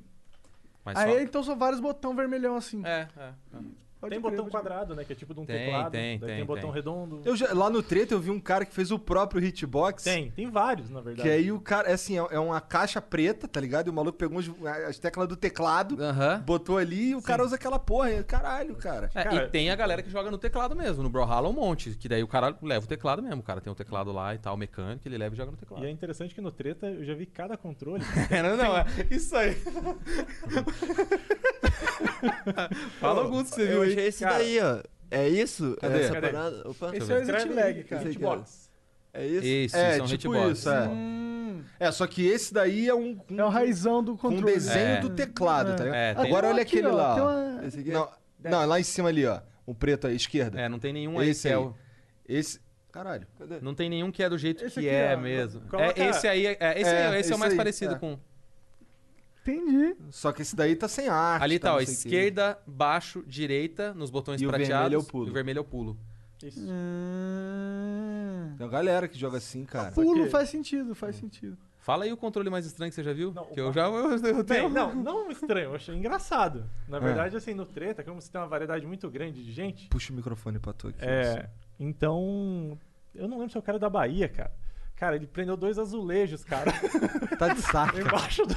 Mas 0.85 0.97
Aí 0.97 1.11
só... 1.13 1.19
então 1.19 1.43
são 1.43 1.57
vários 1.57 1.81
botão 1.81 2.15
vermelhão 2.15 2.55
assim. 2.55 2.81
É, 2.85 3.09
é. 3.17 3.23
é. 3.53 3.59
Pode 3.99 4.11
tem 4.11 4.21
botão 4.21 4.47
quadrado, 4.47 4.93
né? 4.95 5.03
Que 5.03 5.13
é 5.13 5.15
tipo 5.15 5.33
de 5.33 5.39
um 5.39 5.45
Tem, 5.45 5.57
teclado. 5.65 5.91
tem, 5.91 6.19
daí 6.19 6.27
tem, 6.29 6.37
tem 6.37 6.45
botão 6.45 6.63
tem. 6.65 6.71
redondo. 6.73 7.21
Eu 7.25 7.35
já- 7.35 7.51
lá 7.53 7.67
no 7.69 7.81
treta 7.81 8.13
eu 8.13 8.19
vi 8.19 8.29
um 8.29 8.39
cara 8.39 8.63
que 8.63 8.73
fez 8.73 8.91
o 8.91 8.99
próprio 8.99 9.43
hitbox. 9.43 10.03
Tem, 10.03 10.29
tem 10.31 10.49
vários, 10.51 10.89
na 10.89 11.01
verdade. 11.01 11.27
Que 11.27 11.33
aí 11.33 11.51
o 11.51 11.59
cara, 11.59 11.89
é 11.89 11.93
assim, 11.93 12.17
é 12.19 12.27
é 12.29 12.39
uma 12.39 12.61
caixa 12.61 13.01
preta, 13.01 13.47
tá 13.47 13.59
ligado? 13.59 13.87
E 13.87 13.89
o 13.89 13.93
maluco 13.93 14.17
pegou 14.17 14.39
as 14.87 14.99
teclas 14.99 15.27
do 15.27 15.35
teclado, 15.35 15.97
Aham. 16.01 16.43
botou 16.45 16.77
ali 16.77 17.09
e 17.09 17.15
o 17.15 17.21
cara 17.21 17.43
usa 17.43 17.55
aquela 17.55 17.79
porra. 17.79 18.21
Caralho, 18.23 18.75
cara. 18.75 19.09
É, 19.15 19.23
Cara- 19.23 19.35
e 19.45 19.49
tem 19.49 19.69
a 19.71 19.75
galera 19.75 20.03
que 20.03 20.09
joga 20.11 20.29
no 20.29 20.37
teclado 20.37 20.75
mesmo. 20.75 21.01
No 21.01 21.09
Brawlhalla 21.09 21.49
um 21.49 21.53
monte. 21.53 21.91
Que 21.91 22.07
daí 22.07 22.21
o 22.21 22.27
cara 22.27 22.55
leva 22.61 22.85
o 22.85 22.87
teclado 22.87 23.21
mesmo. 23.23 23.41
O 23.41 23.43
cara 23.43 23.59
tem 23.61 23.71
o 23.71 23.75
teclado 23.75 24.11
lá 24.11 24.35
e 24.35 24.37
tal, 24.37 24.55
mecânico, 24.55 25.07
ele 25.07 25.17
leva 25.17 25.33
e 25.33 25.37
joga 25.37 25.51
no 25.51 25.57
teclado. 25.57 25.83
E 25.83 25.87
é 25.87 25.91
interessante 25.91 26.35
que 26.35 26.41
no 26.41 26.51
treta 26.51 26.85
eu 26.87 27.03
já 27.03 27.15
vi 27.15 27.25
cada 27.25 27.57
controle. 27.57 28.03
não, 28.43 28.55
não, 28.57 28.77
é 28.77 28.85
isso 29.09 29.35
aí. 29.35 29.57
Fala 32.99 33.21
alguns 33.21 33.49
que 33.49 33.55
você 33.55 33.65
viu 33.67 33.81
aí. 33.81 33.91
achei 33.91 34.07
esse 34.07 34.23
Cara. 34.23 34.37
daí, 34.37 34.59
ó. 34.59 34.79
É 35.09 35.27
isso? 35.29 35.77
Cadê? 35.79 35.99
Essa 36.01 36.13
Cadê? 36.13 36.27
parada? 36.27 36.69
Opa. 36.69 36.91
Esse 36.95 37.11
é 37.11 37.15
o 37.15 37.17
Exit 37.19 37.49
Lag, 37.49 37.59
aí, 37.77 37.83
cara. 37.83 38.01
Esse 38.01 38.11
Hitbox. 38.11 38.69
É 39.13 39.25
isso? 39.25 39.45
Isso, 39.45 39.77
É, 39.77 39.97
são 39.97 40.05
tipo 40.05 40.35
hitbox. 40.35 40.59
isso, 40.59 40.69
é. 40.69 40.87
Hum, 40.89 41.63
É, 41.79 41.91
só 41.91 42.05
que 42.05 42.27
esse 42.27 42.53
daí 42.53 42.87
é 42.87 42.93
um. 42.93 43.17
um 43.29 43.39
é 43.39 43.43
o 43.45 43.49
raizão 43.49 44.03
do 44.03 44.15
com 44.17 44.27
um 44.27 44.31
controle. 44.31 44.53
desenho 44.53 44.85
É. 44.97 44.99
do 44.99 45.09
teclado, 45.09 45.75
tá 45.75 45.83
ligado? 45.85 45.95
É, 45.95 46.11
Ah, 46.11 46.15
tem- 46.15 46.25
Agora 46.25 46.41
tem 46.41 46.49
um 46.49 46.53
olha 46.53 46.61
aqui, 46.61 46.75
aquele 46.79 46.87
ó, 46.87 46.95
lá. 46.95 47.15
uma- 47.15 47.65
Esse 47.65 47.79
aqui? 47.79 47.91
Não, 47.91 48.09
não, 48.43 48.65
lá 48.65 48.79
em 48.79 48.83
cima 48.83 49.09
ali, 49.09 49.25
ó. 49.25 49.39
Um 49.67 49.73
preto 49.73 50.07
à 50.07 50.11
esquerda. 50.11 50.59
É, 50.59 50.69
não 50.69 50.77
tem 50.79 50.93
nenhum 50.93 51.17
aí 51.19 51.29
Esse 51.29 51.43
que 51.43 51.47
é 51.47 51.57
aí. 51.57 51.57
o... 51.57 51.75
Esse. 52.27 52.59
Caralho. 52.91 53.25
Cadê? 53.39 53.59
Não 53.61 53.73
tem 53.73 53.89
nenhum 53.89 54.11
que 54.11 54.21
é 54.23 54.29
do 54.29 54.37
jeito 54.37 54.63
Esse 54.65 54.73
que 54.79 54.87
aqui, 54.87 54.89
é 54.89 55.15
mesmo. 55.15 55.61
Coloca- 55.61 56.01
É, 56.01 56.09
esse 56.09 56.27
aí, 56.27 56.45
é, 56.47 56.57
é, 56.59 56.81
esse, 56.81 56.89
É, 56.89 56.93
aí, 56.93 57.05
esse 57.07 57.15
é 57.15 57.19
esse 57.19 57.33
o 57.33 57.37
mais 57.37 57.51
aí, 57.53 57.57
parecido 57.57 57.95
é. 57.95 57.97
com... 57.99 58.19
Entendi. 59.51 59.95
Só 60.11 60.31
que 60.31 60.41
esse 60.41 60.55
daí 60.55 60.75
tá 60.75 60.87
sem 60.87 61.07
arte. 61.07 61.43
Ali 61.43 61.59
tá, 61.59 61.73
ó, 61.73 61.75
o 61.75 61.77
quê. 61.79 61.83
esquerda, 61.85 62.59
baixo, 62.67 63.23
direita, 63.27 63.93
nos 63.93 64.09
botões 64.09 64.41
E 64.41 64.45
o 64.45 64.49
prateados. 64.49 64.73
vermelho 64.75 64.95
é 64.95 64.97
o 64.99 65.03
pulo. 65.03 65.27
E 65.27 65.29
o 65.29 65.33
vermelho 65.33 65.57
é 65.57 65.61
o 65.61 65.65
pulo. 65.65 65.97
Isso. 66.43 66.59
Hum. 66.69 68.53
Tem 68.57 68.65
uma 68.65 68.71
galera 68.71 69.07
que 69.07 69.17
joga 69.17 69.37
assim, 69.37 69.65
cara. 69.65 69.91
Pulo 69.91 70.25
quê? 70.25 70.29
faz 70.29 70.49
sentido, 70.49 70.93
faz 70.93 71.15
sentido. 71.15 71.57
Fala 71.79 72.03
aí 72.03 72.11
o 72.11 72.17
controle 72.17 72.49
mais 72.49 72.65
estranho 72.65 72.91
que 72.91 72.95
você 72.95 73.03
já 73.03 73.13
viu? 73.13 73.31
Não, 73.33 73.45
que 73.45 73.61
o 73.61 73.65
eu 73.67 73.73
já 73.73 73.87
eu, 73.87 74.11
eu 74.11 74.19
Bem, 74.19 74.43
tenho... 74.43 74.69
não, 74.69 74.93
não 74.93 75.31
estranho, 75.31 75.69
eu 75.69 75.75
achei 75.75 75.95
engraçado. 75.95 76.69
É. 76.87 76.91
Na 76.91 76.99
verdade, 76.99 77.35
assim, 77.37 77.53
no 77.53 77.65
treta, 77.65 78.03
como 78.03 78.21
você 78.21 78.29
tem 78.31 78.39
uma 78.41 78.47
variedade 78.47 78.85
muito 78.85 79.09
grande 79.09 79.43
de 79.43 79.51
gente, 79.51 79.87
Puxa 79.87 80.11
o 80.11 80.15
microfone 80.15 80.59
pra 80.59 80.73
tu 80.73 80.89
aqui. 80.89 80.99
é. 81.03 81.49
Então. 81.79 82.77
Eu 83.15 83.27
não 83.27 83.37
lembro 83.37 83.51
se 83.51 83.57
é 83.57 83.59
o 83.59 83.63
cara 83.63 83.79
da 83.79 83.89
Bahia, 83.89 84.27
cara. 84.29 84.51
Cara, 84.97 85.15
ele 85.15 85.27
prendeu 85.27 85.55
dois 85.55 85.77
azulejos, 85.77 86.43
cara, 86.43 86.71
Tá 87.37 87.49
de 87.53 87.61
saco. 87.61 87.99
embaixo 87.99 88.43
do. 88.47 88.55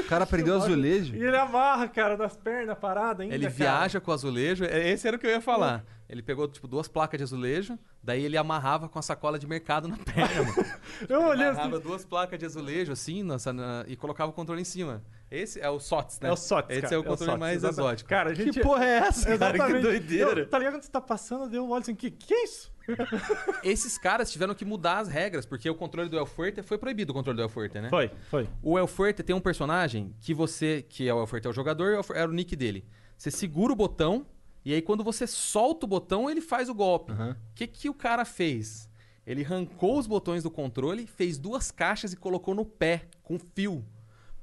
O 0.00 0.04
cara 0.04 0.24
prendeu 0.24 0.56
azulejo. 0.56 1.14
E 1.14 1.22
ele 1.22 1.36
amarra, 1.36 1.86
cara, 1.88 2.16
das 2.16 2.36
pernas 2.36 2.78
parada 2.78 3.22
ainda. 3.22 3.34
Ele 3.34 3.44
cara. 3.44 3.54
viaja 3.54 4.00
com 4.00 4.10
azulejo. 4.12 4.64
é- 4.64 4.90
Esse 4.90 5.06
era 5.06 5.16
o 5.16 5.20
que 5.20 5.26
eu 5.26 5.30
ia 5.30 5.40
falar. 5.42 5.84
Ele 6.08 6.22
pegou, 6.22 6.46
tipo, 6.48 6.66
duas 6.66 6.86
placas 6.88 7.18
de 7.18 7.24
azulejo, 7.24 7.78
daí 8.02 8.24
ele 8.24 8.36
amarrava 8.36 8.88
com 8.88 8.98
a 8.98 9.02
sacola 9.02 9.38
de 9.38 9.46
mercado 9.46 9.88
na 9.88 9.96
perna, 9.96 10.42
mano. 10.42 10.64
Eu 11.08 11.22
olhei 11.26 11.48
Amarrava 11.48 11.76
assim. 11.78 11.86
duas 11.86 12.04
placas 12.04 12.38
de 12.38 12.44
azulejo, 12.46 12.92
assim, 12.92 13.22
nossa, 13.22 13.52
na- 13.52 13.84
e 13.86 13.96
colocava 13.96 14.30
o 14.30 14.34
controle 14.34 14.60
em 14.60 14.64
cima. 14.64 15.02
Esse 15.30 15.60
é 15.60 15.68
o 15.68 15.80
SOTS, 15.80 16.20
né? 16.20 16.28
É 16.28 16.32
o 16.32 16.36
SOTS, 16.36 16.70
Esse 16.70 16.82
cara, 16.82 16.94
é 16.94 16.98
o 16.98 17.02
controle 17.04 17.30
SOTS, 17.32 17.40
mais 17.40 17.56
exatamente. 17.56 17.80
exótico. 17.80 18.08
Cara, 18.10 18.30
a 18.30 18.34
gente. 18.34 18.50
Que 18.52 18.60
porra 18.60 18.84
é 18.84 18.98
essa, 18.98 19.24
cara? 19.36 19.38
Que 19.52 19.56
Exatamente. 19.56 19.82
doideira. 19.82 20.40
Eu, 20.40 20.48
tá 20.48 20.58
ligado 20.58 20.74
quando 20.74 20.82
você 20.82 20.90
tá 20.90 21.00
passando, 21.00 21.48
deu 21.48 21.64
um 21.64 21.70
olho 21.70 21.82
assim, 21.82 21.94
que, 21.94 22.10
que 22.10 22.32
é 22.32 22.44
isso? 22.44 22.72
Esses 23.62 23.96
caras 23.98 24.30
tiveram 24.30 24.54
que 24.54 24.64
mudar 24.64 24.98
as 24.98 25.08
regras, 25.08 25.46
porque 25.46 25.68
o 25.68 25.74
controle 25.74 26.08
do 26.08 26.18
El 26.18 26.26
Fuerte 26.26 26.62
foi 26.62 26.78
proibido 26.78 27.10
o 27.12 27.14
controle 27.14 27.36
do 27.36 27.42
El 27.42 27.48
Fuerte, 27.48 27.80
né? 27.80 27.88
Foi, 27.88 28.10
foi. 28.30 28.48
O 28.62 28.78
El 28.78 28.86
Fuerte 28.86 29.22
tem 29.22 29.34
um 29.34 29.40
personagem 29.40 30.14
que 30.20 30.34
você, 30.34 30.84
que 30.88 31.08
é 31.08 31.14
o 31.14 31.20
El 31.20 31.26
Fuerte, 31.26 31.46
é 31.46 31.50
o 31.50 31.52
jogador, 31.52 31.92
é 31.94 32.00
o- 32.00 32.14
era 32.16 32.30
o 32.30 32.34
nick 32.34 32.54
dele. 32.56 32.84
Você 33.16 33.30
segura 33.30 33.72
o 33.72 33.76
botão 33.76 34.26
E 34.66 34.72
aí, 34.72 34.80
quando 34.80 35.04
você 35.04 35.26
solta 35.26 35.84
o 35.84 35.88
botão, 35.88 36.30
ele 36.30 36.40
faz 36.40 36.70
o 36.70 36.74
golpe. 36.74 37.12
O 37.12 37.14
Aham. 37.14 37.36
que, 37.54 37.66
que 37.66 37.86
o 37.90 37.92
cara 37.92 38.24
fez? 38.24 38.88
Ele 39.26 39.44
arrancou 39.44 39.98
os 39.98 40.06
botões 40.06 40.42
do 40.42 40.50
controle, 40.50 41.06
fez 41.06 41.36
duas 41.36 41.70
caixas 41.70 42.14
e 42.14 42.16
colocou 42.16 42.54
no 42.54 42.64
pé, 42.64 43.02
com 43.22 43.38
fio. 43.38 43.84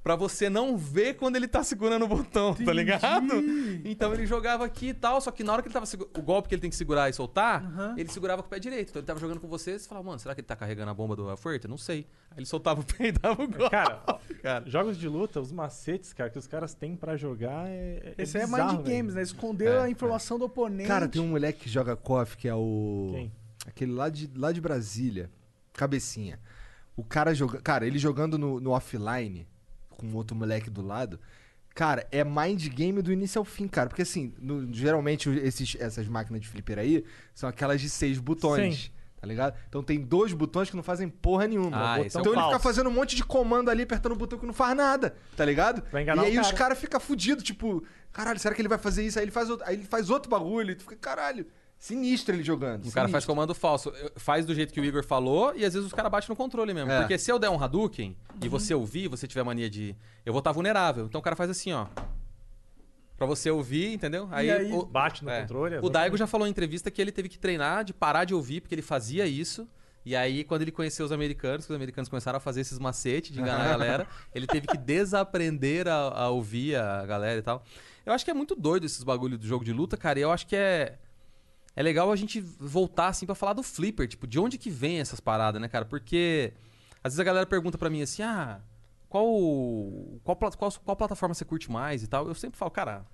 Pra 0.03 0.15
você 0.15 0.49
não 0.49 0.75
ver 0.75 1.13
quando 1.13 1.35
ele 1.35 1.47
tá 1.47 1.63
segurando 1.63 2.05
o 2.05 2.07
botão, 2.07 2.55
tá 2.55 2.73
ligado? 2.73 3.33
Então 3.85 4.11
ele 4.13 4.25
jogava 4.25 4.65
aqui 4.65 4.87
e 4.87 4.93
tal, 4.95 5.21
só 5.21 5.29
que 5.29 5.43
na 5.43 5.53
hora 5.53 5.61
que 5.61 5.67
ele 5.67 5.73
tava 5.73 5.85
o 6.17 6.21
golpe 6.23 6.49
que 6.49 6.55
ele 6.55 6.61
tem 6.61 6.71
que 6.71 6.75
segurar 6.75 7.07
e 7.07 7.13
soltar, 7.13 7.63
Aham. 7.63 7.93
ele 7.95 8.09
segurava 8.09 8.41
com 8.41 8.47
o 8.47 8.49
pé 8.49 8.57
direito. 8.57 8.89
Então 8.89 8.99
ele 8.99 9.05
tava 9.05 9.19
jogando 9.19 9.39
com 9.39 9.47
você, 9.47 9.77
você 9.77 9.87
falava, 9.87 10.07
mano, 10.07 10.17
será 10.19 10.33
que 10.33 10.41
ele 10.41 10.47
tá 10.47 10.55
carregando 10.55 10.89
a 10.89 10.93
bomba 10.93 11.15
do 11.15 11.29
Alfuerte? 11.29 11.67
Não 11.67 11.77
sei. 11.77 12.07
Aí 12.31 12.39
ele 12.39 12.47
soltava 12.47 12.81
o 12.81 12.83
pé 12.83 13.09
e 13.09 13.11
dava 13.11 13.43
o 13.43 13.47
golpe. 13.47 13.69
Cara, 13.69 14.01
cara. 14.41 14.63
jogos 14.67 14.97
de 14.97 15.07
luta, 15.07 15.39
os 15.39 15.51
macetes, 15.51 16.13
cara, 16.13 16.31
que 16.31 16.39
os 16.39 16.47
caras 16.47 16.73
têm 16.73 16.95
pra 16.95 17.15
jogar 17.15 17.67
é. 17.69 18.15
é 18.17 18.23
Esse 18.23 18.37
aí 18.37 18.43
é 18.43 18.47
bizarro, 18.47 18.73
Mind 18.73 18.85
velho. 18.85 18.97
Games, 18.97 19.13
né? 19.13 19.21
Esconder 19.21 19.69
É, 19.69 19.81
a 19.81 19.89
informação 19.89 20.39
do 20.39 20.45
oponente. 20.45 20.87
Cara, 20.87 21.07
tem 21.07 21.21
um 21.21 21.27
moleque 21.27 21.59
que 21.65 21.69
joga 21.69 21.95
KOF 21.95 22.37
que 22.37 22.47
é 22.47 22.55
o. 22.55 23.11
Quem? 23.13 23.31
Aquele 23.67 23.91
lá 23.91 24.09
de, 24.09 24.27
lá 24.35 24.51
de 24.51 24.59
Brasília. 24.59 25.29
Cabecinha. 25.73 26.39
O 26.95 27.03
cara 27.03 27.33
joga. 27.35 27.61
Cara, 27.61 27.85
ele 27.85 27.99
jogando 27.99 28.37
no, 28.37 28.59
no 28.59 28.71
offline, 28.71 29.47
com 30.01 30.17
outro 30.17 30.35
moleque 30.35 30.69
do 30.69 30.81
lado. 30.81 31.19
Cara, 31.73 32.05
é 32.11 32.23
mind 32.23 32.67
game 32.67 33.01
do 33.01 33.13
início 33.13 33.39
ao 33.39 33.45
fim, 33.45 33.67
cara. 33.67 33.87
Porque 33.87 34.01
assim, 34.01 34.33
no- 34.39 34.71
geralmente 34.73 35.29
esses, 35.29 35.77
essas 35.79 36.07
máquinas 36.07 36.41
de 36.41 36.47
flipper 36.49 36.77
aí 36.79 37.05
são 37.33 37.47
aquelas 37.47 37.79
de 37.79 37.89
seis 37.89 38.19
botões. 38.19 38.75
Sim. 38.85 38.91
Tá 39.21 39.27
ligado? 39.27 39.55
Então 39.69 39.83
tem 39.83 40.01
dois 40.01 40.33
botões 40.33 40.67
que 40.71 40.75
não 40.75 40.81
fazem 40.81 41.07
porra 41.07 41.47
nenhuma. 41.47 41.93
Ah, 41.93 41.97
é 41.99 42.01
um 42.01 42.05
então 42.05 42.21
ele 42.23 42.29
fica 42.31 42.41
falso. 42.41 42.59
fazendo 42.59 42.89
um 42.89 42.91
monte 42.91 43.15
de 43.15 43.23
comando 43.23 43.69
ali, 43.69 43.83
apertando 43.83 44.13
o 44.13 44.15
botão 44.15 44.39
que 44.39 44.47
não 44.47 44.53
faz 44.53 44.75
nada, 44.75 45.15
tá 45.37 45.45
ligado? 45.45 45.83
E 45.93 45.97
aí 46.25 46.37
o 46.39 46.41
os 46.41 46.47
cara. 46.47 46.57
caras 46.57 46.79
ficam 46.79 46.99
fudidos, 46.99 47.43
tipo, 47.43 47.83
caralho, 48.11 48.39
será 48.39 48.55
que 48.55 48.61
ele 48.63 48.67
vai 48.67 48.79
fazer 48.79 49.05
isso? 49.05 49.19
Aí 49.19 49.25
ele 49.25 49.31
faz 49.31 49.47
outro, 49.47 49.63
aí 49.67 49.75
ele 49.75 49.83
faz 49.85 50.09
outro 50.09 50.27
bagulho, 50.27 50.71
e 50.71 50.75
tu 50.75 50.81
fica, 50.81 50.95
caralho, 50.95 51.45
sinistro 51.81 52.35
ele 52.35 52.43
jogando. 52.43 52.85
O 52.85 52.91
cara 52.91 53.09
faz 53.09 53.23
sinistro. 53.23 53.33
comando 53.33 53.55
falso. 53.55 53.91
Faz 54.15 54.45
do 54.45 54.53
jeito 54.53 54.71
que 54.71 54.79
o 54.79 54.85
Igor 54.85 55.03
falou 55.03 55.51
e 55.55 55.65
às 55.65 55.73
vezes 55.73 55.87
os 55.87 55.93
caras 55.93 56.11
batem 56.11 56.29
no 56.29 56.35
controle 56.35 56.75
mesmo. 56.75 56.91
É. 56.91 56.99
Porque 56.99 57.17
se 57.17 57.31
eu 57.31 57.39
der 57.39 57.49
um 57.49 57.61
Hadouken 57.61 58.15
e 58.39 58.47
você 58.47 58.75
ouvir, 58.75 59.07
você 59.07 59.27
tiver 59.27 59.43
mania 59.43 59.67
de. 59.67 59.95
Eu 60.23 60.31
vou 60.31 60.39
estar 60.39 60.51
vulnerável. 60.51 61.07
Então 61.07 61.19
o 61.19 61.23
cara 61.23 61.35
faz 61.35 61.49
assim, 61.49 61.73
ó. 61.73 61.87
Pra 63.17 63.25
você 63.25 63.49
ouvir, 63.49 63.93
entendeu? 63.93 64.29
Aí, 64.31 64.51
aí 64.51 64.71
o, 64.71 64.85
Bate 64.85 65.23
no 65.23 65.31
é. 65.31 65.41
controle. 65.41 65.79
o 65.81 65.89
Daigo 65.89 66.15
já 66.17 66.27
falou 66.27 66.47
em 66.47 66.51
entrevista 66.51 66.91
que 66.91 67.01
ele 67.01 67.11
teve 67.11 67.29
que 67.29 67.39
treinar 67.39 67.83
de 67.83 67.93
parar 67.93 68.25
de 68.25 68.35
ouvir, 68.35 68.61
porque 68.61 68.75
ele 68.75 68.81
fazia 68.83 69.25
isso. 69.25 69.67
E 70.05 70.15
aí, 70.15 70.43
quando 70.43 70.63
ele 70.63 70.71
conheceu 70.71 71.05
os 71.05 71.11
americanos, 71.11 71.65
que 71.65 71.71
os 71.71 71.75
americanos 71.75 72.09
começaram 72.09 72.37
a 72.37 72.39
fazer 72.39 72.61
esses 72.61 72.77
macetes 72.79 73.31
de 73.31 73.39
enganar 73.39 73.65
a 73.65 73.69
galera, 73.77 74.07
ele 74.33 74.45
teve 74.45 74.67
que 74.67 74.77
desaprender 74.77 75.87
a, 75.87 75.95
a 75.95 76.29
ouvir 76.29 76.75
a 76.75 77.05
galera 77.05 77.39
e 77.39 77.43
tal. 77.43 77.63
Eu 78.05 78.13
acho 78.13 78.25
que 78.25 78.31
é 78.31 78.33
muito 78.33 78.55
doido 78.55 78.85
esses 78.85 79.03
bagulho 79.03 79.37
do 79.37 79.45
jogo 79.45 79.63
de 79.63 79.73
luta, 79.73 79.95
cara. 79.97 80.19
E 80.19 80.21
eu 80.21 80.31
acho 80.31 80.45
que 80.47 80.55
é. 80.55 80.97
É 81.75 81.81
legal 81.81 82.11
a 82.11 82.15
gente 82.15 82.41
voltar, 82.41 83.07
assim, 83.07 83.25
pra 83.25 83.35
falar 83.35 83.53
do 83.53 83.63
Flipper. 83.63 84.07
Tipo, 84.07 84.27
de 84.27 84.39
onde 84.39 84.57
que 84.57 84.69
vem 84.69 84.99
essas 84.99 85.19
paradas, 85.19 85.61
né, 85.61 85.67
cara? 85.67 85.85
Porque 85.85 86.53
às 87.03 87.13
vezes 87.13 87.19
a 87.19 87.23
galera 87.23 87.45
pergunta 87.45 87.77
pra 87.77 87.89
mim 87.89 88.01
assim, 88.01 88.21
ah, 88.21 88.61
qual, 89.09 89.25
qual, 90.23 90.37
qual, 90.37 90.71
qual 90.83 90.95
plataforma 90.95 91.33
você 91.33 91.45
curte 91.45 91.71
mais 91.71 92.03
e 92.03 92.07
tal? 92.07 92.27
Eu 92.27 92.35
sempre 92.35 92.57
falo, 92.57 92.71
cara, 92.71 93.05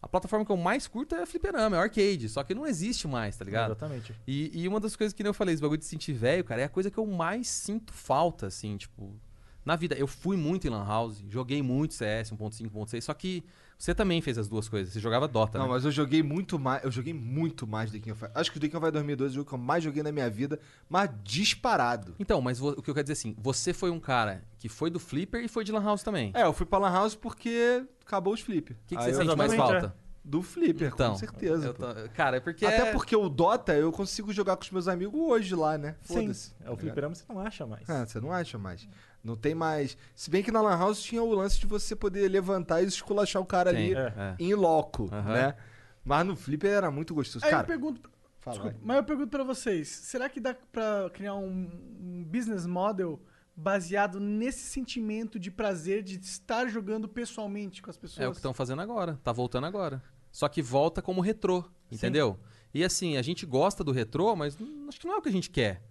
a 0.00 0.08
plataforma 0.08 0.44
que 0.44 0.52
eu 0.52 0.56
mais 0.56 0.86
curto 0.86 1.14
é 1.14 1.26
fliperama, 1.26 1.76
é 1.76 1.80
arcade. 1.80 2.28
Só 2.28 2.42
que 2.42 2.54
não 2.54 2.66
existe 2.66 3.08
mais, 3.08 3.36
tá 3.36 3.44
ligado? 3.44 3.72
Exatamente. 3.72 4.14
E, 4.26 4.62
e 4.62 4.68
uma 4.68 4.80
das 4.80 4.94
coisas 4.94 5.12
que 5.12 5.22
nem 5.22 5.28
eu 5.28 5.34
falei, 5.34 5.54
esse 5.54 5.62
bagulho 5.62 5.78
de 5.78 5.84
sentir 5.84 6.12
velho, 6.12 6.44
cara, 6.44 6.62
é 6.62 6.64
a 6.64 6.68
coisa 6.68 6.90
que 6.90 6.98
eu 6.98 7.06
mais 7.06 7.48
sinto 7.48 7.92
falta, 7.92 8.46
assim, 8.46 8.76
tipo. 8.76 9.18
Na 9.64 9.76
vida, 9.76 9.94
eu 9.96 10.06
fui 10.06 10.36
muito 10.36 10.66
em 10.66 10.70
Lan 10.70 10.86
House, 10.86 11.22
joguei 11.28 11.60
muito 11.62 11.92
CS 11.92 12.30
1.5, 12.30 12.70
1.6, 12.70 13.02
só 13.02 13.12
que 13.12 13.44
você 13.78 13.94
também 13.94 14.20
fez 14.20 14.36
as 14.36 14.48
duas 14.48 14.68
coisas. 14.68 14.92
Você 14.92 14.98
jogava 14.98 15.28
Dota, 15.28 15.56
Não, 15.56 15.66
né? 15.66 15.72
mas 15.72 15.84
eu 15.84 15.92
joguei 15.92 16.20
muito 16.20 16.58
mais. 16.58 16.82
Eu 16.82 16.90
joguei 16.90 17.14
muito 17.14 17.64
mais 17.64 17.92
The 17.92 17.98
King 17.98 18.10
of 18.10 18.20
Fighters. 18.20 18.40
Acho 18.40 18.50
que 18.50 18.58
o 18.58 18.60
The 18.60 18.66
King 18.66 18.76
of 18.76 18.84
Fighters 18.86 19.04
2012 19.04 19.30
é 19.30 19.32
o 19.32 19.34
jogo 19.36 19.48
que 19.48 19.54
eu 19.54 19.58
mais 19.58 19.84
joguei 19.84 20.02
na 20.02 20.10
minha 20.10 20.28
vida, 20.28 20.58
mas 20.88 21.08
disparado. 21.22 22.16
Então, 22.18 22.40
mas 22.40 22.60
o 22.60 22.82
que 22.82 22.90
eu 22.90 22.94
quero 22.94 23.04
dizer 23.04 23.12
assim, 23.12 23.36
você 23.38 23.72
foi 23.72 23.90
um 23.90 24.00
cara 24.00 24.42
que 24.58 24.68
foi 24.68 24.90
do 24.90 24.98
Flipper 24.98 25.44
e 25.44 25.48
foi 25.48 25.62
de 25.62 25.70
Lan 25.70 25.84
House 25.84 26.02
também. 26.02 26.32
É, 26.34 26.42
eu 26.42 26.52
fui 26.52 26.66
pra 26.66 26.78
Lan 26.78 26.90
House 26.92 27.14
porque 27.14 27.84
acabou 28.04 28.34
os 28.34 28.40
flipper. 28.40 28.76
O 28.76 28.88
que, 28.88 28.96
que 28.96 29.02
você 29.02 29.14
sente 29.14 29.36
mais 29.36 29.54
falta? 29.54 29.94
Do 30.28 30.42
flipper, 30.42 30.92
Então, 30.92 31.12
com 31.12 31.18
certeza. 31.18 31.72
tô- 31.72 31.86
Cara, 32.12 32.36
é 32.36 32.40
porque. 32.40 32.66
Até 32.66 32.88
é- 32.88 32.92
porque 32.92 33.16
o 33.16 33.30
Dota 33.30 33.72
eu 33.74 33.90
consigo 33.90 34.30
jogar 34.30 34.56
com 34.56 34.62
os 34.62 34.70
meus 34.70 34.86
amigos 34.86 35.18
hoje 35.18 35.54
lá, 35.54 35.78
né? 35.78 35.96
Sim. 36.02 36.14
Foda-se. 36.20 36.52
É 36.62 36.68
o 36.70 36.74
tá 36.74 36.80
fliperama 36.82 37.14
você 37.14 37.24
não 37.26 37.40
acha 37.40 37.66
mais. 37.66 37.88
Ah, 37.88 38.04
você 38.04 38.20
não 38.20 38.30
acha 38.30 38.58
mais. 38.58 38.86
Não 39.24 39.34
tem 39.34 39.54
mais. 39.54 39.96
Se 40.14 40.28
bem 40.30 40.42
que 40.42 40.52
na 40.52 40.60
Lan 40.60 40.76
House 40.76 41.00
tinha 41.02 41.22
o 41.22 41.32
lance 41.32 41.58
de 41.58 41.66
você 41.66 41.96
poder 41.96 42.28
levantar 42.28 42.82
e 42.82 42.86
esculachar 42.86 43.40
o 43.40 43.46
cara 43.46 43.72
Tem, 43.72 43.94
ali 43.96 44.12
é. 44.14 44.34
em 44.38 44.52
loco, 44.54 45.08
Aham. 45.10 45.32
né? 45.32 45.56
Mas 46.04 46.26
no 46.26 46.36
Flipper 46.36 46.72
era 46.72 46.90
muito 46.90 47.14
gostoso. 47.14 47.42
Aí 47.46 47.50
cara, 47.50 47.62
eu 47.62 47.66
pergunto. 47.66 48.10
fala 48.38 48.56
Desculpa, 48.58 48.78
mas 48.84 48.96
eu 48.98 49.04
pergunto 49.04 49.28
pra 49.30 49.44
vocês: 49.44 49.88
será 49.88 50.28
que 50.28 50.40
dá 50.40 50.54
pra 50.70 51.08
criar 51.12 51.36
um, 51.36 51.70
um 52.02 52.22
business 52.24 52.66
model 52.66 53.18
baseado 53.56 54.20
nesse 54.20 54.60
sentimento 54.60 55.38
de 55.38 55.50
prazer 55.50 56.02
de 56.02 56.16
estar 56.20 56.68
jogando 56.68 57.08
pessoalmente 57.08 57.82
com 57.82 57.90
as 57.90 57.96
pessoas? 57.96 58.24
É 58.24 58.28
o 58.28 58.30
que 58.30 58.36
estão 58.36 58.54
fazendo 58.54 58.80
agora. 58.82 59.18
Tá 59.24 59.32
voltando 59.32 59.66
agora. 59.66 60.00
Só 60.30 60.48
que 60.48 60.60
volta 60.62 61.00
como 61.02 61.20
retrô, 61.20 61.64
entendeu? 61.90 62.38
E 62.74 62.84
assim, 62.84 63.16
a 63.16 63.22
gente 63.22 63.46
gosta 63.46 63.82
do 63.82 63.92
retrô, 63.92 64.36
mas 64.36 64.56
acho 64.88 65.00
que 65.00 65.06
não 65.06 65.14
é 65.14 65.18
o 65.18 65.22
que 65.22 65.28
a 65.28 65.32
gente 65.32 65.50
quer. 65.50 65.82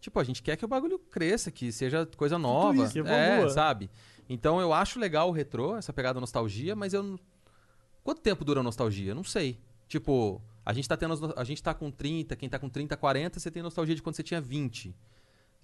Tipo, 0.00 0.18
a 0.18 0.24
gente 0.24 0.42
quer 0.42 0.56
que 0.56 0.64
o 0.64 0.68
bagulho 0.68 0.98
cresça, 0.98 1.50
que 1.50 1.72
seja 1.72 2.04
coisa 2.16 2.38
nova. 2.38 2.74
Que 2.92 2.98
é, 3.14 3.48
sabe? 3.50 3.90
Então 4.28 4.60
eu 4.60 4.72
acho 4.72 4.98
legal 4.98 5.28
o 5.28 5.32
retrô, 5.32 5.76
essa 5.76 5.92
pegada 5.92 6.20
nostalgia, 6.20 6.74
mas 6.76 6.92
eu. 6.92 7.18
Quanto 8.02 8.20
tempo 8.20 8.44
dura 8.44 8.60
a 8.60 8.62
nostalgia? 8.62 9.12
Eu 9.12 9.14
Não 9.14 9.24
sei. 9.24 9.58
Tipo, 9.88 10.42
a 10.64 10.72
gente 10.72 10.88
tá 10.88 10.96
tendo. 10.96 11.32
A 11.36 11.44
gente 11.44 11.62
tá 11.62 11.72
com 11.72 11.90
30, 11.90 12.34
quem 12.36 12.48
tá 12.48 12.58
com 12.58 12.68
30, 12.68 12.96
40, 12.96 13.38
você 13.40 13.50
tem 13.50 13.62
nostalgia 13.62 13.94
de 13.94 14.02
quando 14.02 14.16
você 14.16 14.22
tinha 14.22 14.40
20. 14.40 14.94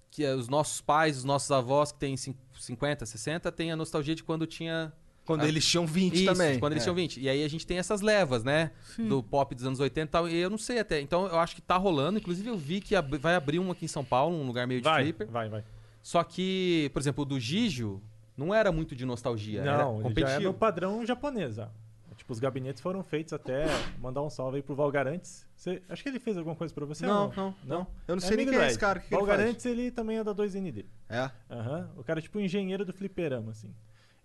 Que 0.09 0.25
é 0.25 0.33
os 0.33 0.47
nossos 0.49 0.81
pais, 0.81 1.17
os 1.17 1.23
nossos 1.23 1.51
avós 1.51 1.91
que 1.91 1.99
têm 1.99 2.17
cin- 2.17 2.35
50, 2.59 3.05
60, 3.05 3.51
têm 3.51 3.71
a 3.71 3.75
nostalgia 3.75 4.13
de 4.15 4.23
quando 4.23 4.45
tinha 4.47 4.91
Quando 5.31 5.41
Ah, 5.43 5.47
eles 5.47 5.65
tinham 5.65 5.85
20 5.85 6.15
isso, 6.15 6.25
também. 6.25 6.59
quando 6.59 6.73
eles 6.73 6.83
É. 6.83 6.85
tinham 6.85 6.95
20. 6.95 7.19
E 7.19 7.29
aí 7.29 7.43
a 7.43 7.47
gente 7.47 7.65
tem 7.67 7.77
essas 7.77 8.01
levas, 8.01 8.43
né? 8.43 8.71
Do 8.97 9.21
pop 9.23 9.53
dos 9.55 9.65
anos 9.65 9.79
80 9.79 10.07
e 10.07 10.11
tal. 10.11 10.29
E 10.29 10.35
eu 10.35 10.49
não 10.49 10.57
sei 10.57 10.79
até. 10.79 10.99
Então 11.01 11.25
eu 11.27 11.39
acho 11.39 11.55
que 11.55 11.61
tá 11.61 11.77
rolando. 11.77 12.17
Inclusive 12.19 12.47
eu 12.49 12.57
vi 12.57 12.81
que 12.81 12.95
ab- 12.95 13.17
vai 13.17 13.35
abrir 13.35 13.59
um 13.59 13.71
aqui 13.71 13.85
em 13.85 13.87
São 13.87 14.03
Paulo, 14.03 14.35
um 14.35 14.45
lugar 14.45 14.65
meio 14.67 14.81
de 14.81 14.85
Vai, 14.85 15.03
flipper. 15.03 15.27
vai, 15.27 15.49
vai. 15.49 15.63
Só 16.01 16.23
que, 16.23 16.89
por 16.93 16.99
exemplo, 16.99 17.21
o 17.23 17.25
do 17.25 17.39
Gijo 17.39 18.01
não 18.35 18.53
era 18.53 18.71
muito 18.71 18.95
de 18.95 19.05
nostalgia. 19.05 19.61
era 19.61 19.77
Não, 19.79 19.93
ele 19.95 19.95
já 19.95 19.99
é 19.99 20.03
competitivo. 20.09 20.43
no 20.43 20.53
padrão 20.53 21.05
japonês. 21.05 21.55
já. 21.55 21.69
Tipo, 22.17 22.33
os 22.33 22.39
gabinetes 22.39 22.79
foram 22.83 23.01
feitos 23.03 23.33
até 23.33 23.65
mandar 23.99 24.21
um 24.21 24.29
salve 24.29 24.57
aí 24.57 24.61
pro 24.61 24.75
Valgarantes. 24.75 25.43
Você, 25.55 25.81
acho 25.89 26.03
que 26.03 26.09
ele 26.09 26.19
fez 26.19 26.37
alguma 26.37 26.55
coisa 26.55 26.71
pra 26.71 26.85
você 26.85 27.03
Não, 27.03 27.31
não, 27.35 27.55
não. 27.63 27.87
Eu 28.07 28.15
não 28.15 28.23
É 28.23 28.27
sei 28.27 28.37
nem 28.37 28.45
quem 28.47 28.59
é 28.59 28.67
esse 28.67 28.77
cara. 28.77 28.99
O 28.99 29.01
que, 29.01 29.07
que 29.07 29.13
ele? 29.15 29.19
Valgarantes, 29.25 29.65
ele 29.65 29.89
também 29.89 30.17
é 30.19 30.23
da 30.23 30.31
2ND. 30.33 30.85
É. 31.09 31.31
Aham. 31.49 31.89
O 31.97 32.03
cara 32.03 32.19
é 32.19 32.21
tipo 32.21 32.37
um 32.37 32.41
engenheiro 32.41 32.85
do 32.85 32.93
fliperama, 32.93 33.49
assim. 33.51 33.73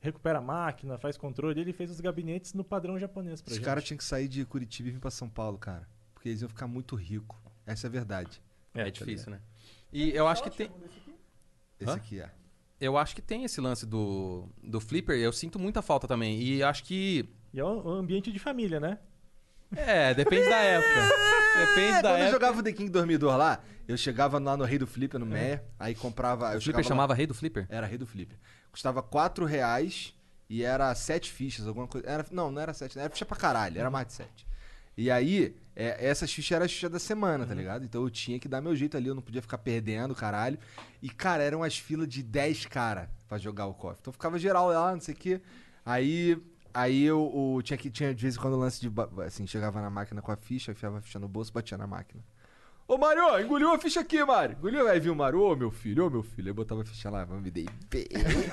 Recupera 0.01 0.39
a 0.39 0.43
máquina, 0.43 0.99
faz 0.99 1.17
controle. 1.17 1.61
Ele 1.61 1.73
fez 1.73 1.91
os 1.91 2.01
gabinetes 2.01 2.53
no 2.55 2.63
padrão 2.63 2.99
japonês 2.99 3.41
pra 3.41 3.53
Os 3.53 3.59
caras 3.59 3.83
tinham 3.85 3.99
que 3.99 4.05
sair 4.05 4.29
de 4.29 4.45
Curitiba 4.45 4.89
e 4.89 4.93
vir 4.93 5.01
pra 5.01 5.11
São 5.11 5.29
Paulo, 5.29 5.59
cara. 5.59 5.89
Porque 6.15 6.29
eles 6.29 6.41
iam 6.43 6.49
ficar 6.49 6.67
muito 6.67 6.95
ricos. 6.95 7.37
Essa 7.65 7.87
é 7.87 7.89
a 7.89 7.91
verdade. 7.91 8.41
É, 8.75 8.91
difícil, 8.91 9.31
né? 9.31 9.41
E 9.93 10.11
eu 10.11 10.27
acho 10.29 10.43
que 10.43 10.51
tem. 10.51 10.71
Esse 11.81 11.91
Hã? 11.91 11.95
aqui 11.95 12.21
é. 12.21 12.31
Eu 12.81 12.97
acho 12.99 13.15
que 13.15 13.23
tem 13.23 13.45
esse 13.45 13.61
lance 13.61 13.87
do, 13.87 14.49
do 14.63 14.81
flipper. 14.81 15.17
Eu 15.19 15.33
sinto 15.33 15.59
muita 15.59 15.81
falta 15.83 16.07
também. 16.07 16.41
E 16.41 16.63
acho 16.63 16.85
que. 16.85 17.29
E 17.53 17.59
é 17.59 17.65
um 17.65 17.89
ambiente 17.89 18.31
de 18.31 18.39
família, 18.39 18.79
né? 18.79 18.99
É, 19.75 20.15
depende 20.15 20.49
da 20.49 20.59
época. 20.59 21.01
Depende 21.59 21.93
É, 21.99 22.03
da 22.03 22.03
quando 22.03 22.05
eu 22.05 22.17
época. 22.19 22.31
jogava 22.31 22.61
o 22.61 22.63
The 22.63 22.73
King 22.73 22.91
2002 22.91 23.37
lá, 23.37 23.65
eu 23.89 23.97
chegava 23.97 24.39
lá 24.39 24.57
no 24.57 24.65
Rei 24.65 24.79
do 24.79 24.87
Flipper, 24.87 25.19
no 25.19 25.27
Meia, 25.27 25.65
aí 25.79 25.95
comprava... 25.95 26.53
Eu 26.53 26.59
O 26.59 26.61
flipper 26.61 26.63
chegava 26.63 26.79
lá- 26.83 26.89
chamava 26.89 27.15
Rei 27.15 27.27
do 27.27 27.35
Flipper? 27.35 27.67
Era 27.69 27.85
Rei 27.87 27.99
do 27.99 28.07
Flipper. 28.07 28.39
Custava 28.77 29.03
4 29.03 29.47
reais 29.47 30.13
e 30.51 30.63
era 30.63 30.95
7 30.95 31.33
fichas, 31.33 31.67
alguma 31.67 31.89
coisa. 31.89 32.07
Era, 32.07 32.27
não, 32.31 32.53
não 32.53 32.61
era 32.61 32.75
7, 32.75 32.99
era 32.99 33.09
ficha 33.09 33.25
pra 33.25 33.35
caralho, 33.35 33.81
era 33.81 33.91
mais 33.91 34.07
de 34.09 34.13
7. 34.13 34.47
E 34.99 35.11
aí, 35.11 35.57
é, 35.75 36.07
essas 36.07 36.31
fichas 36.31 36.55
eram 36.55 36.67
as 36.67 36.73
fichas 36.73 36.91
da 36.91 36.99
semana, 36.99 37.47
tá 37.47 37.55
ligado? 37.55 37.87
Então 37.87 38.03
eu 38.03 38.11
tinha 38.11 38.39
que 38.39 38.47
dar 38.47 38.61
meu 38.61 38.77
jeito 38.77 38.95
ali, 38.95 39.09
eu 39.09 39.15
não 39.15 39.23
podia 39.23 39.41
ficar 39.41 39.57
perdendo, 39.57 40.15
caralho. 40.15 40.59
E, 41.01 41.09
cara, 41.09 41.43
eram 41.43 41.63
as 41.63 41.79
filas 41.79 42.07
de 42.07 42.23
10 42.23 42.67
cara 42.67 43.11
pra 43.27 43.39
jogar 43.39 43.65
o 43.65 43.73
KOF. 43.73 43.99
Então 43.99 44.13
ficava 44.13 44.39
geral 44.39 44.69
lá, 44.69 44.93
não 44.93 45.01
sei 45.01 45.15
o 45.15 45.17
quê. 45.17 45.41
Aí, 45.83 46.37
aí 46.75 47.03
eu, 47.03 47.55
eu 47.57 47.63
tinha 47.63 47.79
que 47.79 47.89
tinha 47.89 48.15
de 48.15 48.21
vez 48.21 48.37
em 48.37 48.39
quando 48.39 48.55
o 48.55 48.59
lance 48.59 48.79
de. 48.79 48.93
Assim, 49.27 49.47
chegava 49.47 49.81
na 49.81 49.89
máquina 49.89 50.21
com 50.21 50.31
a 50.31 50.37
ficha, 50.37 50.73
enfiava 50.73 50.99
a 50.99 51.01
ficha 51.01 51.19
no 51.19 51.29
bolso, 51.29 51.51
batia 51.51 51.79
na 51.79 51.87
máquina. 51.87 52.23
Ô 52.89 52.97
Mario, 52.97 53.41
engoliu 53.41 53.73
a 53.73 53.79
ficha 53.81 53.99
aqui, 53.99 54.25
Mario. 54.25 54.57
Engoliu, 54.59 54.87
aí 54.87 55.01
viu 55.01 55.13
o 55.13 55.17
Mario, 55.17 55.41
ô 55.41 55.57
meu 55.57 55.73
filho, 55.73 56.07
ô 56.07 56.11
meu 56.11 56.23
filho. 56.23 56.47
Aí 56.47 56.53
botava 56.53 56.83
a 56.83 56.85
ficha 56.85 57.11
lá, 57.11 57.25
vamos 57.25 57.43
me 57.43 57.51
dei 57.51 57.67
bem, 57.91 58.07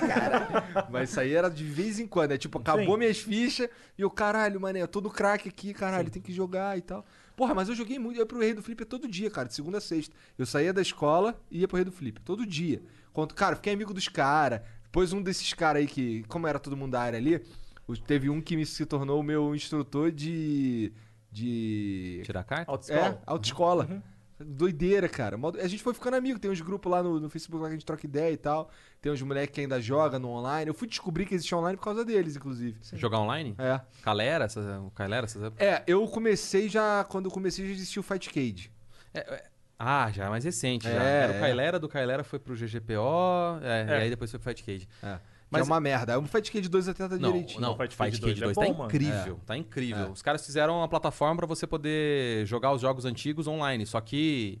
cara. 0.08 0.88
Mas 0.90 1.10
isso 1.10 1.20
aí 1.20 1.32
era 1.32 1.48
de 1.48 1.62
vez 1.62 2.00
em 2.00 2.06
quando, 2.06 2.32
é 2.32 2.38
tipo, 2.38 2.58
acabou 2.58 2.94
Sim. 2.94 2.98
minhas 2.98 3.18
fichas 3.18 3.68
e 3.96 4.04
o 4.04 4.10
caralho, 4.10 4.60
mané, 4.60 4.82
eu 4.82 4.88
tô 4.88 5.00
no 5.00 5.08
craque 5.08 5.48
aqui, 5.48 5.72
caralho, 5.72 6.10
tem 6.10 6.20
que 6.20 6.32
jogar 6.32 6.76
e 6.76 6.80
tal. 6.80 7.06
Porra, 7.36 7.54
mas 7.54 7.68
eu 7.68 7.76
joguei 7.76 7.96
muito, 7.96 8.16
eu 8.16 8.22
ia 8.22 8.26
pro 8.26 8.40
Rei 8.40 8.52
do 8.52 8.62
Flipper 8.62 8.86
todo 8.86 9.06
dia, 9.06 9.30
cara, 9.30 9.46
de 9.46 9.54
segunda 9.54 9.78
a 9.78 9.80
sexta. 9.80 10.16
Eu 10.36 10.46
saía 10.46 10.72
da 10.72 10.82
escola 10.82 11.40
e 11.48 11.60
ia 11.60 11.68
pro 11.68 11.76
Rei 11.76 11.84
do 11.84 11.92
Flipper, 11.92 12.22
todo 12.24 12.44
dia. 12.44 12.82
Quando, 13.12 13.34
cara, 13.34 13.52
eu 13.52 13.56
fiquei 13.56 13.72
amigo 13.72 13.94
dos 13.94 14.08
caras. 14.08 14.62
Depois 14.82 15.12
um 15.12 15.22
desses 15.22 15.52
caras 15.52 15.80
aí 15.80 15.86
que, 15.86 16.24
como 16.24 16.48
era 16.48 16.58
todo 16.58 16.76
mundo 16.76 16.92
da 16.92 17.00
área 17.00 17.18
ali, 17.18 17.40
teve 18.04 18.28
um 18.28 18.40
que 18.40 18.56
me 18.56 18.66
se 18.66 18.84
tornou 18.84 19.20
o 19.20 19.22
meu 19.22 19.54
instrutor 19.54 20.10
de 20.10 20.92
de 21.30 22.22
Tirar 22.24 22.44
carta? 22.44 22.70
Autoescola. 22.70 23.08
é, 23.08 23.18
autoescola. 23.26 24.02
Doideira, 24.38 25.08
cara. 25.08 25.38
A 25.62 25.68
gente 25.68 25.82
foi 25.82 25.94
ficando 25.94 26.14
amigo. 26.16 26.38
Tem 26.38 26.50
uns 26.50 26.60
grupos 26.60 26.90
lá 26.90 27.02
no, 27.02 27.20
no 27.20 27.30
Facebook 27.30 27.62
lá 27.62 27.68
que 27.68 27.74
a 27.74 27.76
gente 27.76 27.86
troca 27.86 28.04
ideia 28.04 28.32
e 28.32 28.36
tal. 28.36 28.70
Tem 29.00 29.12
uns 29.12 29.22
moleques 29.22 29.54
que 29.54 29.60
ainda 29.60 29.80
joga 29.80 30.18
no 30.18 30.28
online. 30.28 30.68
Eu 30.68 30.74
fui 30.74 30.88
descobrir 30.88 31.24
que 31.26 31.34
existe 31.34 31.54
online 31.54 31.76
por 31.76 31.84
causa 31.84 32.04
deles, 32.04 32.34
inclusive. 32.36 32.76
Jogar 32.94 33.20
online? 33.20 33.54
É. 33.58 33.80
Calera, 34.02 34.44
essas, 34.44 34.64
o 34.82 34.90
Calera, 34.90 35.24
essas... 35.26 35.52
É, 35.58 35.82
eu 35.86 36.06
comecei 36.08 36.68
já. 36.68 37.04
Quando 37.04 37.26
eu 37.26 37.30
comecei 37.30 37.64
já 37.66 37.72
existia 37.72 38.00
o 38.00 38.02
Fight 38.02 38.28
Cage. 38.30 38.70
Ah, 39.78 40.10
já 40.12 40.26
é 40.26 40.28
mais 40.28 40.44
recente. 40.44 40.84
já. 40.84 40.90
É, 41.02 41.22
Era 41.24 41.32
o 41.32 41.36
é. 41.36 41.40
Kailera, 41.40 41.78
do 41.78 41.88
Kailera 41.88 42.24
foi 42.24 42.38
pro 42.38 42.54
GGPO, 42.54 43.60
é, 43.62 43.86
É. 43.88 43.98
e 43.98 44.02
aí 44.04 44.10
depois 44.10 44.30
foi 44.30 44.38
pro 44.40 44.50
Fight 44.50 44.62
Cage. 44.64 44.88
É. 45.02 45.18
Mas- 45.50 45.62
que 45.62 45.68
é 45.68 45.72
uma 45.72 45.80
merda. 45.80 46.18
O 46.18 46.26
Fight 46.26 46.50
Cage 46.50 46.68
2 46.68 46.88
até 46.88 47.06
tá 47.08 47.16
Não, 47.16 47.32
direitinho. 47.32 47.60
não, 47.60 47.72
O 47.72 47.76
Fight 47.76 47.94
Fight, 47.94 48.10
Cage 48.10 48.20
Cage 48.20 48.40
2, 48.40 48.54
2 48.54 48.56
é 48.56 48.60
tá 48.72 48.72
bom, 48.76 48.84
incrível, 48.86 49.40
tá 49.46 49.56
incrível. 49.56 50.06
É. 50.06 50.10
Os 50.10 50.22
caras 50.22 50.44
fizeram 50.44 50.78
uma 50.78 50.88
plataforma 50.88 51.36
pra 51.36 51.46
você 51.46 51.66
poder 51.66 52.44
jogar 52.46 52.72
os 52.72 52.80
jogos 52.80 53.04
antigos 53.04 53.46
online, 53.46 53.86
só 53.86 54.00
que 54.00 54.60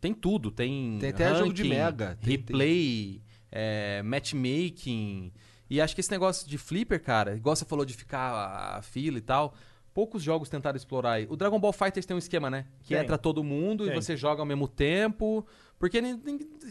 tem 0.00 0.14
tudo, 0.14 0.50
tem 0.50 0.98
Tem 0.98 1.10
até 1.10 1.34
jogo 1.34 1.52
de 1.52 1.62
ranking, 1.62 1.74
Mega, 1.76 2.18
tem- 2.22 2.30
replay, 2.36 3.20
é, 3.52 4.02
matchmaking, 4.02 5.32
e 5.68 5.80
acho 5.80 5.94
que 5.94 6.00
esse 6.00 6.10
negócio 6.10 6.48
de 6.48 6.56
flipper, 6.58 7.02
cara, 7.02 7.34
igual 7.36 7.54
você 7.54 7.64
falou 7.64 7.84
de 7.84 7.94
ficar 7.94 8.18
a, 8.30 8.78
a 8.78 8.82
fila 8.82 9.18
e 9.18 9.20
tal, 9.20 9.54
poucos 9.92 10.22
jogos 10.22 10.48
tentaram 10.48 10.76
explorar 10.76 11.12
aí. 11.12 11.26
O 11.28 11.36
Dragon 11.36 11.58
Ball 11.60 11.72
Fighters 11.72 12.04
tem 12.06 12.14
um 12.14 12.18
esquema, 12.18 12.50
né? 12.50 12.66
Que 12.82 12.94
Tem. 12.94 13.02
entra 13.02 13.16
todo 13.18 13.44
mundo 13.44 13.84
e 13.84 13.88
Tem. 13.90 14.00
você 14.00 14.16
joga 14.16 14.42
ao 14.42 14.46
mesmo 14.46 14.66
tempo, 14.68 15.46
porque 15.78 16.00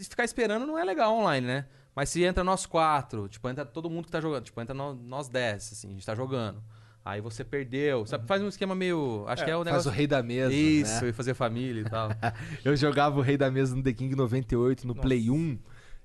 ficar 0.02 0.24
esperando 0.24 0.66
não 0.66 0.78
é 0.78 0.84
legal 0.84 1.14
online, 1.14 1.46
né? 1.46 1.66
Mas 1.94 2.08
se 2.08 2.22
entra 2.24 2.42
nós 2.42 2.66
quatro, 2.66 3.28
tipo, 3.28 3.48
entra 3.48 3.64
todo 3.64 3.88
mundo 3.88 4.06
que 4.06 4.10
tá 4.10 4.20
jogando, 4.20 4.44
tipo, 4.44 4.60
entra 4.60 4.74
nó- 4.74 4.94
nós 4.94 5.28
dez, 5.28 5.70
assim, 5.72 5.88
a 5.88 5.90
gente 5.92 6.04
tá 6.04 6.14
jogando. 6.14 6.62
Aí 7.04 7.20
você 7.20 7.44
perdeu, 7.44 8.06
sabe? 8.06 8.26
Faz 8.26 8.40
um 8.42 8.48
esquema 8.48 8.74
meio. 8.74 9.24
Acho 9.28 9.44
que 9.44 9.50
é 9.50 9.54
o 9.56 9.58
Faz 9.62 9.66
negócio. 9.72 9.90
o 9.90 9.94
rei 9.94 10.06
da 10.06 10.22
mesa. 10.22 10.54
Isso, 10.54 11.02
né? 11.04 11.10
e 11.10 11.12
fazer 11.12 11.34
família 11.34 11.82
e 11.82 11.84
tal. 11.84 12.08
Eu 12.64 12.74
jogava 12.76 13.18
o 13.18 13.22
Rei 13.22 13.36
da 13.36 13.50
Mesa 13.50 13.76
no 13.76 13.82
The 13.82 13.92
King 13.92 14.16
98, 14.16 14.86
no 14.86 14.94
Play 14.94 15.28
1, 15.30 15.58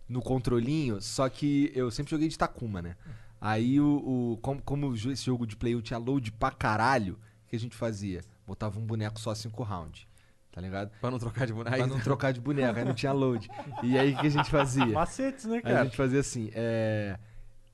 no 0.10 0.22
controlinho, 0.22 1.02
só 1.02 1.30
que 1.30 1.72
eu 1.74 1.90
sempre 1.90 2.12
joguei 2.12 2.28
de 2.28 2.38
Takuma, 2.38 2.82
né? 2.82 2.96
Aí 3.40 3.80
o. 3.80 4.34
o- 4.34 4.38
como, 4.42 4.62
como 4.62 4.94
esse 4.94 5.24
jogo 5.26 5.48
de 5.48 5.56
Play 5.56 5.74
1 5.76 5.82
tinha 5.82 5.98
load 5.98 6.34
pra 6.34 6.52
caralho, 6.52 7.14
o 7.46 7.48
que 7.50 7.56
a 7.56 7.60
gente 7.60 7.76
fazia? 7.78 8.22
Botava 8.46 8.78
um 8.78 8.86
boneco 8.86 9.20
só 9.22 9.34
5 9.34 9.64
rounds. 9.64 10.06
Tá 10.52 10.60
ligado? 10.62 10.92
pra 11.00 11.12
não 11.12 11.20
trocar 11.20 11.46
de 11.46 11.54
boneco. 11.54 11.78
Pra 11.78 11.88
não 11.88 12.00
trocar 12.00 12.34
de 12.34 12.42
boneco, 12.42 12.78
aí 12.80 12.84
não 12.86 12.94
tinha 12.94 13.12
load. 13.12 13.48
E 13.84 13.98
aí 13.98 14.14
o 14.14 14.18
que 14.20 14.28
a 14.28 14.30
gente 14.32 14.50
fazia? 14.50 14.86
Macetes, 14.94 15.46
né, 15.46 15.56
Aí 15.56 15.60
a 15.60 15.62
cara? 15.76 15.84
gente 15.86 15.96
fazia 15.98 16.20
assim, 16.20 16.50
é... 16.54 17.18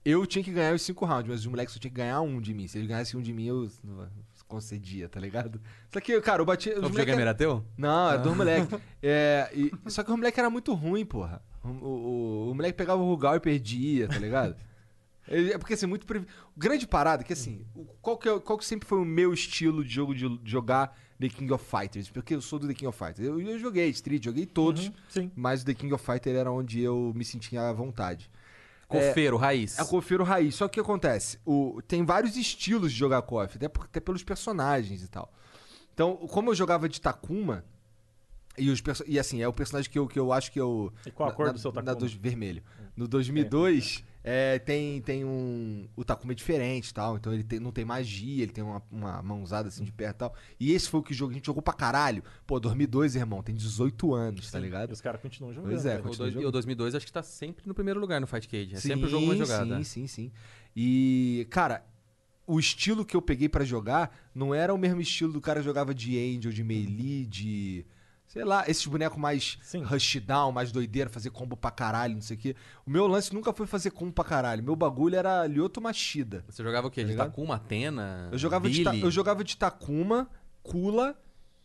Eu 0.04 0.24
tinha 0.24 0.44
que 0.44 0.52
ganhar 0.52 0.72
os 0.72 0.82
cinco 0.82 1.04
rounds, 1.04 1.26
mas 1.28 1.40
os 1.40 1.46
moleques 1.46 1.74
só 1.74 1.80
tinham 1.80 1.90
que 1.92 1.96
ganhar 2.00 2.20
um 2.20 2.40
de 2.40 2.54
mim. 2.54 2.68
Se 2.68 2.78
eles 2.78 2.86
ganhassem 2.88 3.18
um 3.18 3.22
de 3.22 3.32
mim, 3.32 3.46
eu 3.46 3.68
concedia, 4.46 5.08
tá 5.08 5.18
ligado? 5.18 5.60
Só 5.90 6.00
que, 6.00 6.20
cara, 6.20 6.40
eu 6.42 6.46
bati... 6.46 6.68
O 6.70 6.74
moleque 6.74 6.90
videogame 6.90 7.22
era- 7.22 7.30
era 7.30 7.34
teu? 7.36 7.64
Não, 7.76 8.12
é 8.12 8.18
dos 8.18 8.36
moleques. 8.36 8.78
É, 9.02 9.50
e- 9.52 9.72
Só 9.88 10.04
que 10.04 10.12
o 10.12 10.16
moleque 10.16 10.38
era 10.38 10.48
muito 10.50 10.72
ruim, 10.74 11.04
porra. 11.04 11.42
O, 11.64 11.68
o, 11.68 12.50
o 12.50 12.54
moleque 12.54 12.74
pegava 12.78 13.02
o 13.02 13.08
Rugal 13.08 13.34
e 13.36 13.40
perdia, 13.40 14.06
tá 14.06 14.18
ligado? 14.18 14.54
Ele- 15.26 15.52
É 15.52 15.58
porque 15.58 15.74
assim, 15.74 15.86
muito. 15.86 16.06
Grande 16.56 16.86
parada, 16.86 17.24
que 17.24 17.32
assim, 17.32 17.66
qual 18.00 18.16
que, 18.16 18.28
é- 18.28 18.38
qual 18.38 18.56
que 18.56 18.64
sempre 18.64 18.86
foi 18.88 18.98
o 18.98 19.04
meu 19.04 19.32
estilo 19.34 19.82
de 19.84 19.92
jogo 19.92 20.14
de 20.14 20.38
jogar 20.44 20.96
The 21.20 21.28
King 21.28 21.52
of 21.52 21.64
Fighters? 21.64 22.10
Porque 22.10 22.34
eu 22.34 22.40
sou 22.40 22.58
do 22.58 22.66
The 22.68 22.74
King 22.74 22.86
of 22.88 22.98
Fighters. 22.98 23.26
Eu, 23.26 23.40
eu 23.40 23.58
joguei 23.58 23.88
Street, 23.90 24.24
joguei 24.24 24.46
todos, 24.46 24.86
Uhum, 24.88 24.92
mas 25.34 25.62
o 25.62 25.64
The 25.66 25.74
King 25.74 25.92
of 25.94 26.04
Fighters 26.04 26.36
era 26.36 26.50
onde 26.52 26.80
eu 26.80 27.12
me 27.14 27.24
sentia 27.24 27.68
à 27.68 27.72
vontade. 27.72 28.30
Cofeiro, 28.88 29.36
raiz. 29.36 29.78
É 29.78 29.82
a 29.82 29.84
Confiro 29.84 30.22
Raiz. 30.22 30.54
Só 30.54 30.68
que 30.68 30.78
o 30.80 30.84
que 30.84 30.88
acontece? 30.88 31.38
O, 31.44 31.80
tem 31.88 32.04
vários 32.04 32.36
estilos 32.36 32.92
de 32.92 32.98
jogar 32.98 33.20
KOF, 33.22 33.56
até, 33.56 33.66
até 33.66 33.98
pelos 33.98 34.22
personagens 34.22 35.02
e 35.02 35.08
tal. 35.08 35.32
Então, 35.92 36.16
como 36.28 36.50
eu 36.50 36.54
jogava 36.54 36.88
de 36.88 37.00
Takuma, 37.00 37.64
e, 38.56 38.70
os 38.70 38.80
e 39.06 39.18
assim, 39.18 39.42
é 39.42 39.48
o 39.48 39.52
personagem 39.52 39.90
que 39.90 39.98
eu, 39.98 40.06
que 40.06 40.16
eu 40.18 40.32
acho 40.32 40.52
que 40.52 40.60
eu. 40.60 40.92
E 41.04 41.10
qual 41.10 41.28
a 41.28 41.32
cor 41.32 41.46
na- 41.46 41.52
do 41.52 41.58
seu 41.58 41.72
na 41.72 41.82
Takuma? 41.82 41.96
dos- 42.00 42.14
vermelho. 42.14 42.62
No 42.96 43.08
2002, 43.08 44.04
é, 44.06 44.06
tem, 44.58 45.00
tem 45.02 45.24
um. 45.24 45.86
O 45.94 46.04
Takuma 46.04 46.32
é 46.32 46.34
diferente 46.34 46.88
e 46.88 46.94
tal. 46.94 47.16
Então 47.16 47.32
ele 47.32 47.44
tem- 47.44 47.60
não 47.60 47.70
tem 47.70 47.84
magia, 47.84 48.42
ele 48.42 48.52
tem 48.52 48.64
uma, 48.64 48.82
uma 48.90 49.22
mãozada 49.22 49.68
assim 49.68 49.84
de 49.84 49.92
perto 49.92 50.16
e 50.16 50.18
tal. 50.18 50.34
E 50.58 50.72
esse 50.72 50.88
foi 50.88 50.98
o 50.98 51.02
que 51.02 51.14
jogo, 51.14 51.30
a 51.30 51.34
gente 51.34 51.46
jogou 51.46 51.62
pra 51.62 51.72
caralho. 51.72 52.24
Pô, 52.46 52.58
2002, 52.58 53.14
irmão, 53.14 53.40
tem 53.42 53.54
18 53.54 54.12
anos, 54.14 54.50
tá 54.50 54.58
Sim, 54.58 54.64
ligado? 54.64 54.90
E 54.90 54.92
os 54.94 55.00
caras 55.00 55.20
continuam 55.20 55.54
jogando. 55.54 55.70
Pois 55.70 55.86
é, 55.86 55.98
dois- 55.98 56.16
jogando. 56.16 56.42
e 56.42 56.46
o 56.46 56.50
2002 56.50 56.94
acho 56.96 57.06
que 57.06 57.12
tá 57.12 57.22
sempre 57.22 57.68
no 57.68 57.74
primeiro 57.74 58.00
lugar 58.00 58.20
no 58.20 58.26
Fight 58.26 58.48
Cage. 58.48 58.74
É 58.74 58.80
sempre 58.80 59.06
o 59.06 59.08
jogo 59.08 59.26
mais 59.26 59.38
jogado. 59.38 59.64
Sim, 59.64 59.70
né? 59.70 59.84
sim, 59.84 60.06
sim. 60.08 60.32
E, 60.74 61.46
cara, 61.50 61.84
o 62.46 62.58
estilo 62.58 63.04
que 63.04 63.16
eu 63.16 63.22
peguei 63.22 63.48
pra 63.48 63.64
jogar 63.64 64.14
não 64.34 64.54
era 64.54 64.74
o 64.74 64.78
mesmo 64.78 65.00
estilo 65.00 65.32
do 65.32 65.40
cara 65.40 65.60
que 65.60 65.64
jogava 65.66 65.94
de 65.94 66.18
Angel, 66.18 66.52
de 66.52 66.64
Melee, 66.64 67.26
de. 67.26 67.86
Sei 68.36 68.44
lá, 68.44 68.64
esses 68.68 68.84
bonecos 68.86 69.18
mais 69.18 69.58
Sim. 69.62 69.82
rushdown, 69.82 70.52
mais 70.52 70.70
doideira, 70.70 71.08
fazer 71.08 71.30
combo 71.30 71.56
pra 71.56 71.70
caralho, 71.70 72.14
não 72.14 72.20
sei 72.20 72.36
o 72.36 72.38
quê. 72.38 72.54
O 72.86 72.90
meu 72.90 73.06
lance 73.06 73.32
nunca 73.32 73.50
foi 73.50 73.66
fazer 73.66 73.90
combo 73.92 74.12
pra 74.12 74.24
caralho. 74.24 74.62
Meu 74.62 74.76
bagulho 74.76 75.16
era 75.16 75.46
Lyoto 75.46 75.80
Machida. 75.80 76.44
Você 76.46 76.62
jogava 76.62 76.86
o 76.86 76.90
quê? 76.90 77.00
Tá 77.00 77.06
de 77.06 77.12
ligado? 77.12 77.28
Takuma, 77.30 77.54
Atena? 77.56 78.28
Eu 78.30 78.36
jogava, 78.36 78.68
de, 78.68 78.84
Ta- 78.84 78.90
Billy? 78.90 79.02
eu 79.04 79.10
jogava 79.10 79.42
de 79.42 79.56
Takuma, 79.56 80.28
Kula 80.62 81.16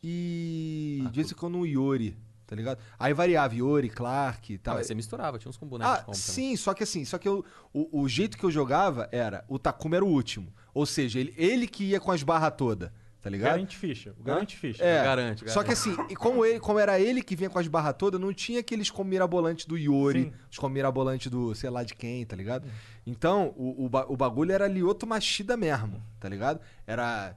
e. 0.02 1.04
Ah, 1.06 1.10
de 1.10 1.16
vez 1.16 1.32
em 1.32 1.36
quando 1.36 1.58
um 1.58 1.66
Yori, 1.66 2.18
tá 2.48 2.56
ligado? 2.56 2.80
Aí 2.98 3.14
variava 3.14 3.54
Yori, 3.54 3.90
Clark 3.90 4.54
e 4.54 4.56
Ah, 4.56 4.60
tal. 4.64 4.76
mas 4.76 4.88
você 4.88 4.96
misturava, 4.96 5.38
tinha 5.38 5.50
uns 5.50 5.58
com 5.58 5.68
bonecos 5.68 5.94
Ah, 5.94 5.98
de 5.98 6.06
combo 6.06 6.18
também. 6.18 6.34
sim, 6.34 6.56
só 6.56 6.74
que 6.74 6.84
assim, 6.84 7.04
só 7.06 7.18
que 7.18 7.28
eu- 7.28 7.44
o, 7.74 8.02
o 8.04 8.08
jeito 8.08 8.38
que 8.38 8.44
eu 8.46 8.52
jogava 8.52 9.10
era, 9.12 9.44
o 9.48 9.60
Takuma 9.60 9.98
era 9.98 10.06
o 10.06 10.08
último. 10.10 10.54
Ou 10.74 10.86
seja, 10.86 11.20
ele, 11.20 11.34
ele 11.38 11.68
que 11.68 11.84
ia 11.84 12.00
com 12.00 12.12
as 12.12 12.24
barras 12.24 12.54
todas, 12.58 12.90
tá 13.22 13.30
ligado? 13.30 13.52
Garante 13.52 13.78
ficha. 13.78 14.16
O 14.20 14.24
garante 14.24 14.58
ficha. 14.58 14.84
É, 14.84 15.04
Garante, 15.04 15.50
Só 15.52 15.64
que 15.64 15.72
assim, 15.72 15.96
e 16.10 16.16
como, 16.16 16.44
ele, 16.46 16.60
como 16.60 16.80
era 16.80 17.00
ele 17.00 17.22
que 17.22 17.36
vinha 17.36 17.50
com 17.50 17.60
as 17.60 17.68
barras 17.68 17.96
todas, 17.98 18.20
não 18.20 18.34
tinha 18.34 18.60
aqueles 18.60 18.90
com 18.90 19.04
mirabolante 19.04 19.68
do 19.68 19.78
Yori, 19.78 20.24
Sim. 20.24 20.34
os 20.50 20.58
com 20.58 20.68
mirabolante 20.70 21.30
do 21.30 21.54
sei 21.56 21.70
lá 21.70 21.84
de 21.84 21.94
quem, 21.96 22.26
tá 22.26 22.36
ligado? 22.36 22.68
Então, 23.06 23.54
o, 23.56 23.86
o, 23.86 23.90
o 24.14 24.18
bagulho 24.18 24.52
era 24.52 24.68
Lioto 24.68 25.06
Machida 25.08 25.56
mesmo, 25.56 26.02
tá 26.20 26.28
ligado? 26.28 26.60
Era 26.88 27.36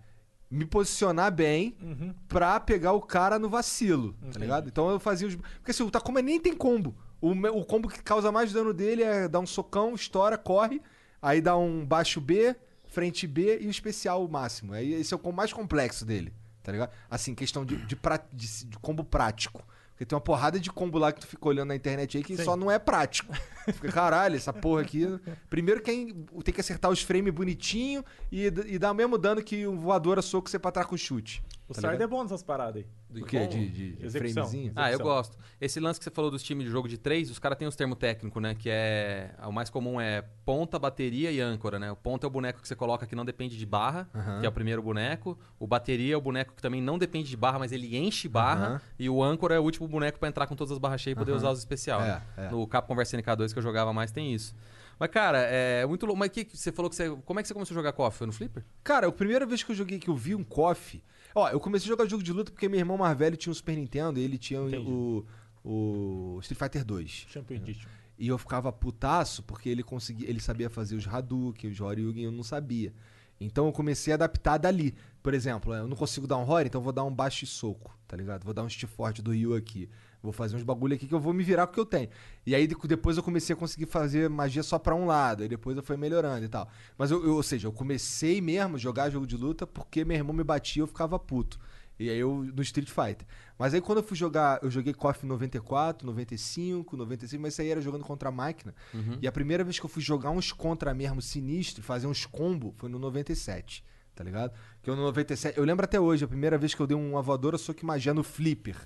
me 0.50 0.64
posicionar 0.64 1.32
bem 1.32 1.76
Uhum. 1.82 2.14
pra 2.28 2.60
pegar 2.60 2.92
o 2.92 3.00
cara 3.00 3.38
no 3.38 3.48
vacilo, 3.48 4.12
tá 4.12 4.26
Entendi. 4.28 4.38
ligado? 4.40 4.68
Então 4.68 4.88
eu 4.90 5.00
fazia 5.00 5.26
os. 5.26 5.34
Porque 5.36 5.70
assim, 5.70 5.82
o 5.82 5.90
Takuma 5.90 6.22
nem 6.22 6.38
tem 6.40 6.54
combo. 6.54 6.94
O, 7.20 7.30
o 7.32 7.64
combo 7.64 7.88
que 7.88 8.02
causa 8.02 8.30
mais 8.30 8.52
dano 8.52 8.72
dele 8.72 9.02
é 9.02 9.26
dar 9.26 9.40
um 9.40 9.46
socão, 9.46 9.94
estoura, 9.94 10.36
corre, 10.38 10.80
aí 11.20 11.40
dá 11.40 11.56
um 11.56 11.84
baixo 11.84 12.20
B, 12.20 12.54
frente 12.94 13.26
B 13.26 13.58
e 13.60 13.66
o 13.66 13.70
especial 13.70 14.26
máximo. 14.28 14.74
Esse 14.76 15.12
é 15.12 15.18
o 15.22 15.32
mais 15.32 15.52
complexo 15.52 16.04
dele, 16.04 16.32
tá 16.62 16.70
ligado? 16.72 16.90
Assim, 17.10 17.34
questão 17.34 17.64
de, 17.64 17.76
de, 17.84 17.96
pra- 17.96 18.24
de- 18.32 18.64
de 18.66 18.78
combo 18.78 19.02
prático. 19.04 19.62
Porque 19.90 20.04
tem 20.04 20.16
uma 20.16 20.20
porrada 20.20 20.58
de 20.58 20.72
combo 20.72 20.98
lá 20.98 21.12
que 21.12 21.20
tu 21.20 21.26
fica 21.28 21.46
olhando 21.48 21.68
na 21.68 21.76
internet 21.76 22.16
aí 22.16 22.24
que 22.24 22.36
Sim. 22.36 22.42
só 22.44 22.56
não 22.56 22.68
é 22.68 22.80
prático. 22.80 23.32
Fica, 23.72 23.92
caralho, 23.92 24.34
essa 24.34 24.52
porra 24.52 24.82
aqui. 24.82 25.06
Primeiro 25.48 25.80
quem 25.80 26.24
tem 26.42 26.52
que 26.54 26.60
acertar 26.60 26.90
os 26.90 27.00
frames 27.00 27.32
bonitinho 27.32 28.04
e, 28.30 28.46
e 28.46 28.76
dar 28.78 28.90
o 28.90 28.94
mesmo 28.94 29.16
dano 29.16 29.40
que 29.40 29.66
um 29.68 29.78
voador 29.78 30.18
a 30.18 30.22
soco 30.22 30.50
você 30.50 30.58
pra 30.58 30.72
trás 30.72 30.88
com 30.88 30.96
chute. 30.96 31.44
O 31.68 31.74
Tá 31.74 31.80
Sard 31.82 32.02
é 32.02 32.06
bom 32.08 32.22
nessas 32.24 32.42
paradas 32.42 32.82
aí. 32.82 32.86
O 33.22 33.24
quê? 33.24 33.46
De, 33.46 33.68
de, 33.68 33.92
de 33.92 34.06
Execução. 34.06 34.44
framezinho? 34.44 34.72
Ah, 34.74 34.90
eu 34.90 34.98
gosto. 34.98 35.38
Esse 35.60 35.80
lance 35.80 35.98
que 35.98 36.04
você 36.04 36.10
falou 36.10 36.30
dos 36.30 36.42
times 36.42 36.64
de 36.64 36.70
jogo 36.70 36.88
de 36.88 36.98
três, 36.98 37.30
os 37.30 37.38
caras 37.38 37.58
têm 37.58 37.68
os 37.68 37.76
termos 37.76 37.98
técnicos, 37.98 38.42
né? 38.42 38.54
Que 38.54 38.68
é. 38.70 39.34
O 39.46 39.52
mais 39.52 39.70
comum 39.70 40.00
é 40.00 40.22
ponta, 40.44 40.78
bateria 40.78 41.30
e 41.30 41.40
âncora, 41.40 41.78
né? 41.78 41.90
O 41.90 41.96
ponta 41.96 42.26
é 42.26 42.28
o 42.28 42.30
boneco 42.30 42.60
que 42.60 42.68
você 42.68 42.76
coloca 42.76 43.06
que 43.06 43.14
não 43.14 43.24
depende 43.24 43.56
de 43.56 43.66
barra, 43.66 44.08
que 44.40 44.46
é 44.46 44.48
o 44.48 44.52
primeiro 44.52 44.82
boneco. 44.82 45.38
O 45.58 45.66
bateria 45.66 46.14
é 46.14 46.16
o 46.16 46.20
boneco 46.20 46.54
que 46.54 46.62
também 46.62 46.82
não 46.82 46.98
depende 46.98 47.28
de 47.28 47.36
barra, 47.36 47.58
mas 47.58 47.72
ele 47.72 47.96
enche 47.96 48.28
barra. 48.28 48.82
E 48.98 49.08
o 49.08 49.22
âncora 49.22 49.54
é 49.54 49.58
o 49.58 49.62
último 49.62 49.88
boneco 49.88 50.18
pra 50.18 50.28
entrar 50.28 50.46
com 50.46 50.56
todas 50.56 50.72
as 50.72 50.78
barras 50.78 51.00
cheias 51.00 51.16
e 51.16 51.18
poder 51.18 51.32
usar 51.32 51.50
os 51.50 51.58
especial. 51.58 52.00
É, 52.00 52.06
né? 52.06 52.22
é. 52.36 52.48
No 52.50 52.66
Capcom 52.66 52.94
vs 52.94 53.12
NK2 53.12 53.52
que 53.52 53.58
eu 53.58 53.62
jogava 53.62 53.92
mais 53.92 54.10
tem 54.10 54.34
isso. 54.34 54.54
Mas, 54.98 55.10
cara, 55.10 55.38
é 55.38 55.84
muito 55.86 56.06
louco. 56.06 56.18
Mas 56.18 56.30
que, 56.30 56.44
que 56.44 56.56
você 56.56 56.70
falou 56.70 56.88
que 56.88 56.96
você. 56.96 57.10
Como 57.24 57.40
é 57.40 57.42
que 57.42 57.48
você 57.48 57.54
começou 57.54 57.74
a 57.74 57.78
jogar 57.78 57.92
KOF? 57.92 58.16
Foi 58.16 58.26
no 58.26 58.32
Flipper? 58.32 58.64
Cara, 58.82 59.08
a 59.08 59.12
primeira 59.12 59.44
vez 59.44 59.62
que 59.62 59.72
eu 59.72 59.76
joguei, 59.76 59.98
que 59.98 60.08
eu 60.08 60.16
vi 60.16 60.34
um 60.34 60.44
KOF... 60.44 61.02
Ó, 61.34 61.48
eu 61.48 61.58
comecei 61.58 61.86
a 61.86 61.88
jogar 61.88 62.06
jogo 62.06 62.22
de 62.22 62.32
luta 62.32 62.52
porque 62.52 62.68
meu 62.68 62.78
irmão 62.78 62.96
mais 62.96 63.16
velho 63.18 63.36
tinha 63.36 63.50
um 63.50 63.54
Super 63.54 63.76
Nintendo 63.76 64.18
e 64.18 64.22
ele 64.22 64.38
tinha 64.38 64.60
Entendi. 64.60 64.88
o, 64.88 65.26
o 65.64 66.38
Street 66.40 66.58
Fighter 66.58 66.84
2. 66.84 67.26
Champion 67.28 67.56
Edition. 67.56 67.88
E 68.16 68.28
eu 68.28 68.38
ficava 68.38 68.72
putaço 68.72 69.42
porque 69.42 69.68
ele 69.68 69.82
conseguia, 69.82 70.30
ele 70.30 70.40
sabia 70.40 70.70
fazer 70.70 70.94
os 70.94 71.06
Hadouken, 71.06 71.70
os 71.70 71.80
Horyugen, 71.80 72.24
eu 72.24 72.30
não 72.30 72.44
sabia. 72.44 72.92
Então 73.40 73.66
eu 73.66 73.72
comecei 73.72 74.12
a 74.12 74.16
adaptar 74.16 74.58
dali. 74.58 74.94
Por 75.22 75.34
exemplo, 75.34 75.74
eu 75.74 75.88
não 75.88 75.96
consigo 75.96 76.26
dar 76.26 76.36
um 76.36 76.48
Hori, 76.48 76.68
então 76.68 76.80
eu 76.80 76.84
vou 76.84 76.92
dar 76.92 77.04
um 77.04 77.12
baixo 77.12 77.44
e 77.44 77.46
soco, 77.46 77.96
tá 78.06 78.16
ligado? 78.16 78.44
Vou 78.44 78.54
dar 78.54 78.62
um 78.62 78.68
stiff 78.68 78.92
forte 78.94 79.20
do 79.20 79.32
Ryu 79.32 79.54
aqui. 79.54 79.88
Vou 80.24 80.32
fazer 80.32 80.56
uns 80.56 80.62
bagulho 80.62 80.94
aqui 80.94 81.06
que 81.06 81.14
eu 81.14 81.20
vou 81.20 81.32
me 81.32 81.44
virar 81.44 81.66
com 81.66 81.72
o 81.72 81.74
que 81.74 81.80
eu 81.80 81.86
tenho. 81.86 82.08
E 82.46 82.54
aí 82.54 82.66
de- 82.66 82.74
depois 82.88 83.16
eu 83.16 83.22
comecei 83.22 83.54
a 83.54 83.56
conseguir 83.56 83.86
fazer 83.86 84.28
magia 84.30 84.62
só 84.62 84.78
pra 84.78 84.94
um 84.94 85.04
lado, 85.06 85.42
aí 85.42 85.48
depois 85.48 85.76
eu 85.76 85.82
fui 85.82 85.96
melhorando 85.96 86.44
e 86.44 86.48
tal. 86.48 86.68
Mas 86.98 87.10
eu, 87.10 87.24
eu- 87.24 87.34
ou 87.34 87.42
seja, 87.42 87.68
eu 87.68 87.72
comecei 87.72 88.40
mesmo 88.40 88.76
a 88.76 88.78
jogar 88.78 89.10
jogo 89.10 89.26
de 89.26 89.36
luta 89.36 89.66
porque 89.66 90.04
meu 90.04 90.16
irmão 90.16 90.32
me 90.34 90.42
batia 90.42 90.80
e 90.80 90.82
eu 90.82 90.86
ficava 90.86 91.18
puto. 91.18 91.58
E 91.96 92.10
aí 92.10 92.18
eu 92.18 92.42
no 92.52 92.60
Street 92.62 92.88
Fighter. 92.88 93.24
Mas 93.56 93.72
aí 93.72 93.80
quando 93.80 93.98
eu 93.98 94.02
fui 94.04 94.16
jogar, 94.16 94.58
eu 94.64 94.70
joguei 94.70 94.92
KOF 94.92 95.24
94, 95.24 96.04
95, 96.04 96.96
95, 96.96 97.40
mas 97.42 97.52
isso 97.52 97.62
aí 97.62 97.68
era 97.68 97.80
jogando 97.80 98.02
contra 98.02 98.30
a 98.30 98.32
máquina. 98.32 98.74
E 99.20 99.28
a 99.28 99.32
primeira 99.32 99.62
vez 99.62 99.78
que 99.78 99.86
eu 99.86 99.90
fui 99.90 100.02
jogar 100.02 100.30
uns 100.30 100.50
contra 100.50 100.92
mesmo 100.92 101.22
sinistro, 101.22 101.84
fazer 101.84 102.06
uns 102.08 102.26
combo, 102.26 102.74
foi 102.78 102.88
no 102.88 102.98
97. 102.98 103.84
tá 104.16 104.22
ligado? 104.22 104.52
Que 104.80 104.88
eu 104.88 104.94
no 104.94 105.02
97. 105.02 105.58
Eu 105.58 105.64
lembro 105.64 105.84
até 105.84 105.98
hoje, 106.00 106.24
a 106.24 106.28
primeira 106.28 106.56
vez 106.56 106.72
que 106.72 106.80
eu 106.80 106.86
dei 106.86 106.96
uma 106.96 107.20
voadora 107.20 107.58
soco 107.58 107.80
e 107.82 107.84
magia 107.84 108.14
no 108.14 108.22
Flipper, 108.22 108.76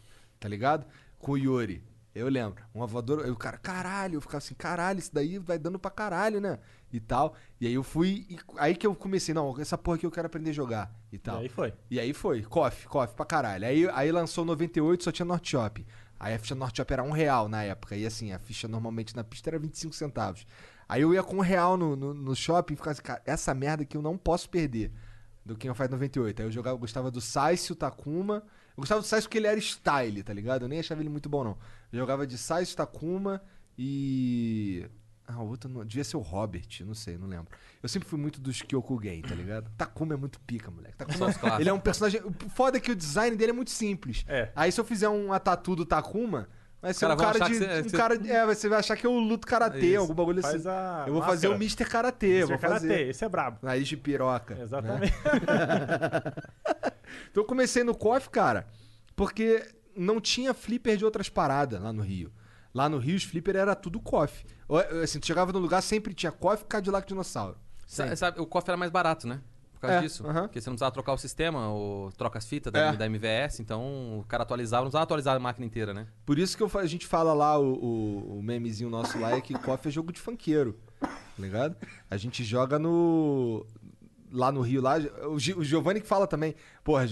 tá 0.40 0.48
ligado? 0.48 0.86
Com 1.18 1.32
o 1.32 1.38
Yuri. 1.38 1.82
Eu 2.14 2.28
lembro. 2.28 2.64
Uma 2.74 2.86
voadora. 2.86 3.26
Eu, 3.26 3.36
cara, 3.36 3.58
caralho, 3.58 4.14
eu 4.16 4.20
ficava 4.20 4.38
assim, 4.38 4.54
caralho, 4.54 4.98
isso 4.98 5.12
daí 5.12 5.38
vai 5.38 5.58
dando 5.58 5.78
pra 5.78 5.90
caralho, 5.90 6.40
né? 6.40 6.58
E 6.92 6.98
tal. 6.98 7.34
E 7.60 7.66
aí 7.66 7.74
eu 7.74 7.82
fui. 7.82 8.26
e 8.28 8.38
aí 8.56 8.74
que 8.74 8.86
eu 8.86 8.94
comecei, 8.94 9.32
não, 9.34 9.58
essa 9.60 9.78
porra 9.78 9.96
aqui 9.98 10.06
eu 10.06 10.10
quero 10.10 10.26
aprender 10.26 10.50
a 10.50 10.54
jogar. 10.54 10.92
E 11.12 11.16
E 11.16 11.18
tal. 11.18 11.38
aí 11.38 11.48
foi. 11.48 11.74
E 11.90 12.00
aí 12.00 12.12
foi, 12.12 12.42
coffee, 12.42 12.88
coffee 12.88 13.14
pra 13.14 13.24
caralho. 13.26 13.66
Aí, 13.66 13.88
aí 13.90 14.10
lançou 14.10 14.44
98, 14.44 15.04
só 15.04 15.12
tinha 15.12 15.26
North 15.26 15.46
Shop. 15.46 15.86
Aí 16.18 16.34
a 16.34 16.38
ficha 16.38 16.54
North 16.56 16.76
Shop 16.76 16.92
era 16.92 17.02
um 17.02 17.12
real 17.12 17.48
na 17.48 17.62
época. 17.62 17.94
E 17.94 18.04
assim, 18.04 18.32
a 18.32 18.38
ficha 18.40 18.66
normalmente 18.66 19.14
na 19.14 19.22
pista 19.22 19.50
era 19.50 19.58
25 19.58 19.94
centavos. 19.94 20.44
Aí 20.88 21.02
eu 21.02 21.12
ia 21.14 21.22
com 21.22 21.36
um 21.36 21.40
real 21.40 21.76
no, 21.76 21.94
no, 21.94 22.14
no 22.14 22.34
shopping 22.34 22.72
e 22.74 22.76
ficava 22.76 22.92
assim, 22.92 23.02
cara, 23.02 23.22
essa 23.24 23.54
merda 23.54 23.82
aqui 23.84 23.96
eu 23.96 24.02
não 24.02 24.16
posso 24.18 24.48
perder. 24.50 24.90
Do 25.44 25.54
King 25.56 25.70
of 25.70 25.78
Fighters 25.78 25.92
98. 26.00 26.40
Aí 26.42 26.48
eu 26.48 26.50
jogava, 26.52 26.74
eu 26.74 26.80
gostava 26.80 27.10
do 27.10 27.20
Saice, 27.20 27.70
o 27.72 27.76
Takuma. 27.76 28.42
Eu 28.78 28.82
gostava 28.82 29.00
do 29.00 29.06
Saice 29.08 29.26
porque 29.26 29.38
ele 29.38 29.48
era 29.48 29.58
style, 29.58 30.22
tá 30.22 30.32
ligado? 30.32 30.62
Eu 30.62 30.68
nem 30.68 30.78
achava 30.78 31.02
ele 31.02 31.08
muito 31.10 31.28
bom, 31.28 31.42
não. 31.42 31.58
Eu 31.92 31.98
jogava 31.98 32.24
de 32.24 32.38
Saice, 32.38 32.76
Takuma 32.76 33.42
e. 33.76 34.86
Ah, 35.26 35.42
o 35.42 35.48
outro 35.48 35.68
não... 35.68 35.84
devia 35.84 36.04
ser 36.04 36.16
o 36.16 36.20
Robert, 36.20 36.64
não 36.86 36.94
sei, 36.94 37.18
não 37.18 37.26
lembro. 37.26 37.48
Eu 37.82 37.88
sempre 37.88 38.08
fui 38.08 38.18
muito 38.18 38.40
dos 38.40 38.62
Kyokugen, 38.62 39.20
tá 39.22 39.34
ligado? 39.34 39.68
Takuma 39.76 40.14
é 40.14 40.16
muito 40.16 40.38
pica, 40.40 40.70
moleque. 40.70 40.96
Takuma, 40.96 41.28
ele 41.60 41.68
é 41.68 41.72
um 41.72 41.80
personagem. 41.80 42.20
O 42.22 42.32
foda 42.50 42.76
é 42.78 42.80
que 42.80 42.92
o 42.92 42.96
design 42.96 43.36
dele 43.36 43.50
é 43.50 43.54
muito 43.54 43.72
simples. 43.72 44.24
É. 44.28 44.52
Aí 44.54 44.70
se 44.70 44.80
eu 44.80 44.84
fizer 44.84 45.08
uma 45.08 45.40
tatu 45.40 45.74
do 45.74 45.84
Takuma, 45.84 46.48
vai 46.80 46.94
ser 46.94 47.00
Cara, 47.00 47.14
um 47.14 47.16
cara 47.16 47.38
de. 47.40 47.54
você- 47.58 47.80
um 47.80 47.82
você- 47.82 47.96
cara, 47.96 48.14
é, 48.28 48.46
você 48.46 48.68
vai 48.68 48.78
achar 48.78 48.96
que 48.96 49.08
eu 49.08 49.12
luto 49.18 49.44
karatê, 49.44 49.96
algum 49.96 50.14
bagulho 50.14 50.40
Faz 50.40 50.54
assim. 50.64 50.68
a 50.68 51.04
Eu 51.08 51.14
vou 51.14 51.22
fazer 51.22 51.48
o. 51.48 51.54
Mr. 51.54 51.84
Karatê, 51.84 52.26
Mr. 52.38 52.46
vou 52.46 52.58
Karatê, 52.58 52.80
fazer. 52.88 53.08
esse 53.08 53.24
é 53.24 53.28
brabo. 53.28 53.58
Nariz 53.60 53.88
de 53.88 53.96
piroca. 53.96 54.54
né? 54.54 54.64
Então 57.30 57.42
eu 57.42 57.46
comecei 57.46 57.82
no 57.84 57.94
KOF, 57.94 58.30
cara, 58.30 58.66
porque 59.16 59.64
não 59.96 60.20
tinha 60.20 60.54
flipper 60.54 60.96
de 60.96 61.04
outras 61.04 61.28
paradas 61.28 61.80
lá 61.82 61.92
no 61.92 62.02
Rio. 62.02 62.32
Lá 62.74 62.88
no 62.88 62.98
Rio, 62.98 63.16
os 63.16 63.24
flipper 63.24 63.56
era 63.56 63.74
tudo. 63.74 64.00
Ou, 64.68 64.78
Assim, 65.02 65.18
tu 65.18 65.26
chegava 65.26 65.52
no 65.52 65.58
lugar, 65.58 65.80
sempre 65.82 66.14
tinha 66.14 66.30
KOF 66.30 66.62
e 66.62 66.66
Cadillac 66.66 67.06
Dinossauro. 67.08 67.56
Sa- 67.86 68.02
Sempre. 68.04 68.16
Sabe, 68.16 68.40
o 68.40 68.46
cofre 68.46 68.70
era 68.70 68.76
mais 68.76 68.90
barato, 68.90 69.26
né? 69.26 69.40
Por 69.74 69.82
causa 69.82 69.96
É, 69.96 70.00
disso. 70.00 70.26
aham. 70.26 70.42
Porque 70.42 70.60
você 70.60 70.68
não 70.68 70.74
precisava 70.74 70.92
trocar 70.92 71.12
o 71.12 71.18
sistema, 71.18 71.68
ou 71.70 72.10
troca 72.12 72.36
as 72.38 72.46
fitas 72.46 72.72
da, 72.72 72.78
É. 72.80 72.96
da 72.96 73.06
MVS, 73.06 73.60
então 73.60 74.18
o 74.18 74.24
cara 74.28 74.42
atualizava, 74.42 74.82
não 74.82 74.88
precisava 74.88 75.04
atualizar 75.04 75.36
a 75.36 75.38
máquina 75.38 75.64
inteira, 75.64 75.94
né? 75.94 76.06
Por 76.26 76.38
isso 76.38 76.56
que 76.56 76.62
eu 76.62 76.70
a 76.74 76.86
gente 76.86 77.06
fala 77.06 77.32
lá, 77.32 77.58
o, 77.58 77.72
o, 77.74 78.38
o 78.38 78.42
memezinho 78.42 78.90
nosso 78.90 79.18
lá 79.18 79.32
é 79.36 79.40
que 79.40 79.54
KOF 79.54 79.88
é 79.88 79.90
jogo 79.90 80.12
de 80.12 80.20
funkeiro. 80.20 80.76
Tá 81.00 81.08
ligado? 81.38 81.76
A 82.10 82.16
gente 82.16 82.42
joga 82.44 82.78
no. 82.78 83.64
Lá 84.30 84.52
no 84.52 84.60
Rio, 84.60 84.82
lá. 84.82 84.96
O, 85.30 85.38
Gi- 85.38 85.54
o 85.54 85.64
Giovanni 85.64 86.00
que 86.00 86.06
fala 86.06 86.26
também. 86.26 86.54
Porra, 86.84 87.04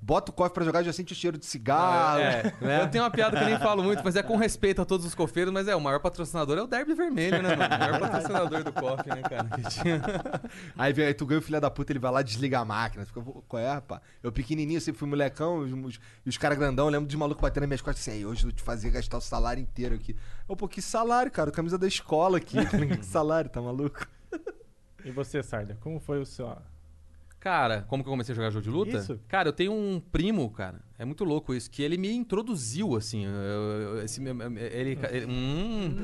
bota 0.00 0.30
o 0.30 0.34
KOF 0.34 0.52
pra 0.54 0.64
jogar, 0.64 0.82
já 0.82 0.92
sente 0.92 1.12
o 1.12 1.16
cheiro 1.16 1.36
de 1.38 1.44
cigarro. 1.46 2.20
É, 2.20 2.54
né? 2.60 2.82
Eu 2.82 2.88
tenho 2.90 3.02
uma 3.04 3.10
piada 3.10 3.36
que 3.36 3.42
eu 3.44 3.48
nem 3.48 3.58
falo 3.58 3.82
muito, 3.82 4.02
mas 4.04 4.16
é 4.16 4.22
com 4.22 4.36
respeito 4.36 4.80
a 4.82 4.84
todos 4.84 5.04
os 5.06 5.14
cofeiros, 5.14 5.52
mas 5.52 5.66
é, 5.68 5.74
o 5.76 5.80
maior 5.80 6.00
patrocinador 6.00 6.58
é 6.58 6.62
o 6.62 6.66
Derby 6.66 6.94
Vermelho, 6.94 7.42
né, 7.42 7.56
mano? 7.56 7.74
O 7.74 7.78
maior 7.78 7.98
patrocinador 8.00 8.64
do 8.64 8.72
COF, 8.72 9.08
né, 9.08 9.22
cara? 9.22 9.48
Aí, 10.76 10.92
vem- 10.92 11.06
aí 11.06 11.14
tu 11.14 11.26
ganha 11.26 11.38
o 11.38 11.42
filho 11.42 11.60
da 11.60 11.70
puta, 11.70 11.92
ele 11.92 11.98
vai 11.98 12.10
lá 12.12 12.20
e 12.20 12.24
desliga 12.24 12.58
a 12.60 12.64
máquina. 12.64 13.04
Fica, 13.06 13.20
"Pô, 13.20 13.42
qual 13.48 13.60
é, 13.62 13.72
rapaz? 13.72 14.00
Eu 14.22 14.32
pequenininho, 14.32 14.80
sempre 14.80 14.98
fui 14.98 15.08
molecão, 15.08 15.58
os, 15.58 15.72
os- 15.72 16.00
e 16.24 16.28
os 16.28 16.38
caras 16.38 16.58
grandão, 16.58 16.86
eu 16.86 16.90
lembro 16.92 17.08
de 17.08 17.16
maluco 17.16 17.40
batendo 17.40 17.62
nas 17.62 17.68
minhas 17.68 17.80
costas 17.82 18.06
assim, 18.06 18.18
"Ei, 18.18 18.26
hoje 18.26 18.40
eu 18.42 18.50
vou 18.50 18.52
te 18.52 18.62
fazer 18.62 18.90
gastar 18.90 19.18
o 19.18 19.20
salário 19.20 19.60
inteiro 19.62 19.94
aqui. 19.94 20.16
Eu, 20.48 20.56
pô, 20.56 20.68
que 20.68 20.80
salário, 20.82 21.30
cara? 21.30 21.50
Camisa 21.50 21.76
da 21.78 21.86
escola 21.86 22.38
aqui. 22.38 22.56
que 22.98 23.06
salário, 23.06 23.50
tá 23.50 23.60
maluco? 23.60 24.06
E 25.04 25.10
você, 25.10 25.42
Sarda, 25.42 25.76
como 25.80 25.98
foi 26.00 26.20
o 26.20 26.26
seu. 26.26 26.54
Cara, 27.40 27.82
como 27.88 28.04
que 28.04 28.08
eu 28.08 28.12
comecei 28.12 28.32
a 28.32 28.36
jogar 28.36 28.50
jogo 28.50 28.62
de 28.62 28.70
luta? 28.70 28.98
Isso. 28.98 29.18
Cara, 29.26 29.48
eu 29.48 29.52
tenho 29.52 29.72
um 29.72 29.98
primo, 29.98 30.48
cara. 30.50 30.80
É 30.96 31.04
muito 31.04 31.24
louco 31.24 31.52
isso, 31.52 31.68
que 31.68 31.82
ele 31.82 31.98
me 31.98 32.08
introduziu, 32.12 32.94
assim. 32.96 33.24
eu- 33.26 33.32
eu- 33.32 34.04
esse, 34.04 34.22
ele, 34.22 34.96
ele, 35.10 35.26
hum, 35.26 35.96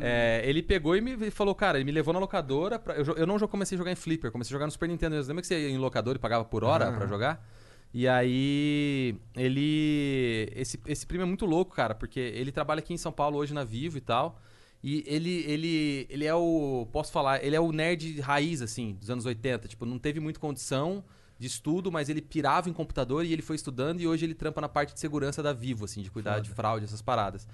é, 0.00 0.40
ele 0.44 0.62
pegou 0.62 0.94
e 0.96 1.00
me 1.00 1.32
falou, 1.32 1.52
cara, 1.52 1.78
ele 1.78 1.84
me 1.84 1.90
levou 1.90 2.14
na 2.14 2.20
locadora. 2.20 2.78
Pra, 2.78 2.94
eu, 2.94 3.04
eu 3.16 3.26
não 3.26 3.36
comecei 3.48 3.74
a 3.76 3.78
jogar 3.78 3.90
em 3.90 3.96
Flipper, 3.96 4.30
comecei 4.30 4.52
a 4.52 4.54
jogar 4.54 4.66
no 4.66 4.70
Super 4.70 4.88
Nintendo. 4.88 5.16
Lembra 5.16 5.40
que 5.40 5.48
você 5.48 5.58
ia 5.58 5.70
em 5.70 5.78
locadora 5.78 6.16
e 6.16 6.20
pagava 6.20 6.44
por 6.44 6.62
hora 6.62 6.92
pra 6.92 7.06
jogar? 7.08 7.44
E 7.92 8.06
aí, 8.06 9.16
ele. 9.36 10.48
Esse, 10.54 10.78
esse 10.86 11.04
primo 11.06 11.22
é 11.22 11.26
muito 11.26 11.44
louco, 11.44 11.74
cara, 11.74 11.94
porque 11.94 12.20
ele 12.20 12.52
trabalha 12.52 12.78
aqui 12.78 12.92
em 12.94 12.96
São 12.98 13.10
Paulo 13.12 13.36
hoje 13.38 13.52
na 13.52 13.64
Vivo 13.64 13.98
e 13.98 14.00
tal. 14.00 14.40
E 14.86 15.02
ele, 15.06 15.30
ele, 15.48 16.06
ele 16.10 16.24
é 16.26 16.34
o. 16.34 16.86
Posso 16.92 17.10
falar? 17.10 17.42
Ele 17.42 17.56
é 17.56 17.60
o 17.60 17.72
nerd 17.72 18.20
raiz, 18.20 18.60
assim, 18.60 18.92
dos 19.00 19.08
anos 19.08 19.24
80. 19.24 19.66
Tipo, 19.66 19.86
não 19.86 19.98
teve 19.98 20.20
muita 20.20 20.38
condição 20.38 21.02
de 21.38 21.46
estudo, 21.46 21.90
mas 21.90 22.10
ele 22.10 22.20
pirava 22.20 22.68
em 22.68 22.72
computador 22.74 23.24
e 23.24 23.32
ele 23.32 23.40
foi 23.40 23.56
estudando 23.56 24.00
e 24.02 24.06
hoje 24.06 24.26
ele 24.26 24.34
trampa 24.34 24.60
na 24.60 24.68
parte 24.68 24.92
de 24.92 25.00
segurança 25.00 25.42
da 25.42 25.54
Vivo, 25.54 25.86
assim, 25.86 26.02
de 26.02 26.10
cuidar 26.10 26.38
de 26.40 26.50
fraude, 26.50 26.84
essas 26.84 27.00
paradas. 27.00 27.48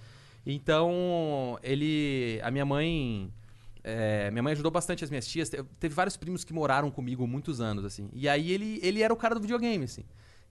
Então, 0.44 1.58
ele. 1.62 2.40
A 2.42 2.50
minha 2.50 2.64
mãe. 2.64 3.32
é, 3.84 4.30
minha 4.32 4.42
mãe 4.42 4.52
ajudou 4.52 4.70
bastante 4.72 5.04
as 5.04 5.10
minhas 5.10 5.26
tias. 5.26 5.48
Te- 5.48 5.62
Teve 5.78 5.94
vários 5.94 6.16
primos 6.16 6.42
que 6.44 6.52
moraram 6.52 6.90
comigo 6.90 7.26
muitos 7.28 7.60
anos, 7.60 7.84
assim. 7.84 8.08
E 8.12 8.28
aí 8.28 8.50
ele, 8.50 8.80
ele 8.82 9.02
era 9.02 9.12
o 9.12 9.16
cara 9.16 9.34
do 9.36 9.40
videogame, 9.40 9.84
assim. 9.84 10.02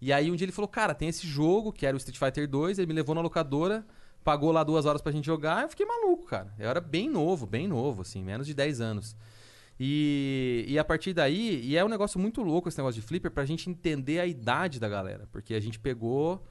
E 0.01 0.13
aí 0.13 0.31
um 0.31 0.35
dia 0.37 0.45
ele 0.45 0.53
falou, 0.53 0.69
cara, 0.69 0.93
tem 0.95 1.09
esse 1.09 1.27
jogo, 1.27 1.73
que 1.73 1.85
era 1.85 1.93
o 1.95 1.97
Street 1.97 2.17
Fighter 2.17 2.47
2, 2.47 2.79
ele 2.79 2.87
me 2.87 2.93
levou 2.93 3.13
na 3.13 3.19
locadora, 3.19 3.85
pagou 4.29 4.51
lá 4.51 4.63
duas 4.63 4.85
horas 4.85 5.01
pra 5.01 5.11
gente 5.11 5.25
jogar, 5.25 5.63
eu 5.63 5.69
fiquei 5.69 5.87
maluco, 5.87 6.27
cara. 6.27 6.53
Eu 6.59 6.69
era 6.69 6.79
bem 6.79 7.09
novo, 7.09 7.47
bem 7.47 7.67
novo, 7.67 8.03
assim, 8.03 8.23
menos 8.23 8.45
de 8.45 8.53
10 8.53 8.79
anos. 8.79 9.15
E, 9.79 10.65
e 10.67 10.77
a 10.77 10.83
partir 10.83 11.13
daí, 11.13 11.65
e 11.65 11.75
é 11.75 11.83
um 11.83 11.87
negócio 11.87 12.19
muito 12.19 12.43
louco 12.43 12.69
esse 12.69 12.77
negócio 12.77 13.01
de 13.01 13.07
flipper 13.07 13.31
pra 13.31 13.43
gente 13.43 13.71
entender 13.71 14.19
a 14.19 14.27
idade 14.27 14.79
da 14.79 14.87
galera. 14.87 15.27
Porque 15.31 15.55
a 15.55 15.59
gente 15.59 15.79
pegou 15.79 16.45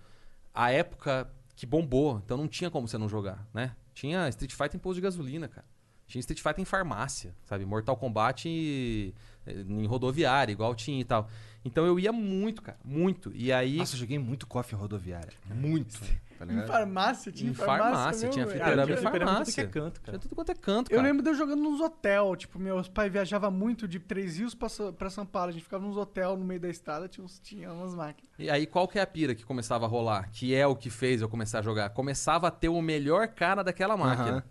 a 0.52 0.72
época 0.72 1.30
que 1.54 1.66
bombou, 1.66 2.20
então 2.24 2.36
não 2.36 2.48
tinha 2.48 2.68
como 2.68 2.88
você 2.88 2.98
não 2.98 3.08
jogar, 3.08 3.46
né? 3.54 3.76
Tinha 3.94 4.28
Street 4.28 4.50
Fighter 4.52 4.74
em 4.74 4.80
posto 4.80 4.96
de 4.96 5.02
gasolina, 5.02 5.46
cara. 5.46 5.66
Tinha 6.08 6.18
Street 6.18 6.42
Fighter 6.42 6.60
em 6.60 6.64
farmácia, 6.64 7.32
sabe? 7.44 7.64
Mortal 7.64 7.96
Kombat 7.96 9.14
em, 9.51 9.86
rodoviária, 9.86 10.53
igual 10.53 10.74
tinha 10.74 11.01
e 11.01 11.05
tal. 11.05 11.28
Então 11.64 11.84
eu 11.84 11.99
ia 11.99 12.12
muito, 12.12 12.62
cara, 12.62 12.78
muito. 12.84 13.30
E 13.34 13.53
aí. 13.53 13.76
Nossa, 13.78 13.94
eu 13.94 14.01
joguei 14.01 14.18
muito 14.18 14.46
KOF 14.46 14.74
rodoviária. 14.74 15.32
Muito. 15.55 15.99
Tá 16.38 16.44
Em 16.44 16.51
ligado? 16.51 16.66
farmácia, 16.68 17.32
tinha 17.32 17.51
Em 17.51 17.55
farmácia. 17.55 17.82
farmácia, 17.94 18.28
mesmo, 18.28 18.32
tinha 18.32 18.46
fliperama 18.46 18.92
em 18.92 18.94
tudo 18.94 19.03
farmácia. 19.03 19.53
que 19.55 19.61
é 19.61 19.66
canto, 19.82 20.01
cara. 20.01 20.12
Tinha 20.12 20.18
tudo 20.20 20.34
quanto 20.36 20.53
é 20.53 20.55
canto, 20.55 20.92
Eu 20.92 20.96
cara. 20.99 21.09
lembro 21.09 21.20
de 21.24 21.30
eu 21.30 21.34
jogando 21.34 21.61
nos 21.61 21.80
hotel, 21.80 22.36
tipo, 22.36 22.61
meus 22.61 22.86
pais 22.88 23.11
viajavam 23.12 23.51
muito 23.51 23.88
de 23.88 23.99
Três 23.99 24.38
Rios 24.38 24.55
pra, 24.55 24.68
pra 24.96 25.11
São 25.11 25.26
Paulo, 25.26 25.49
a 25.49 25.53
gente 25.53 25.64
ficava 25.64 25.84
nos 25.84 25.96
hotel 25.96 26.36
no 26.36 26.44
meio 26.44 26.61
da 26.61 26.68
estrada, 26.68 27.09
tinha, 27.09 27.24
uns, 27.24 27.40
tinha 27.40 27.72
umas 27.72 27.92
máquinas. 27.92 28.30
E 28.38 28.49
aí, 28.49 28.66
qual 28.68 28.86
que 28.86 29.01
é 29.01 29.03
a 29.03 29.07
pira 29.07 29.34
que 29.34 29.44
começava 29.44 29.84
a 29.84 29.88
rolar? 29.88 30.30
Que 30.30 30.55
é 30.55 30.64
o 30.64 30.76
que 30.76 30.90
fez 30.90 31.20
eu 31.22 31.28
começar 31.28 31.59
a 31.59 31.62
jogar? 31.62 31.90
Começava 31.90 32.46
a 32.46 32.51
ter 32.53 32.68
o 32.68 32.80
melhor 32.80 33.26
cara 33.26 33.64
daquela 33.64 33.96
máquina. 33.96 34.30
Aham. 34.30 34.42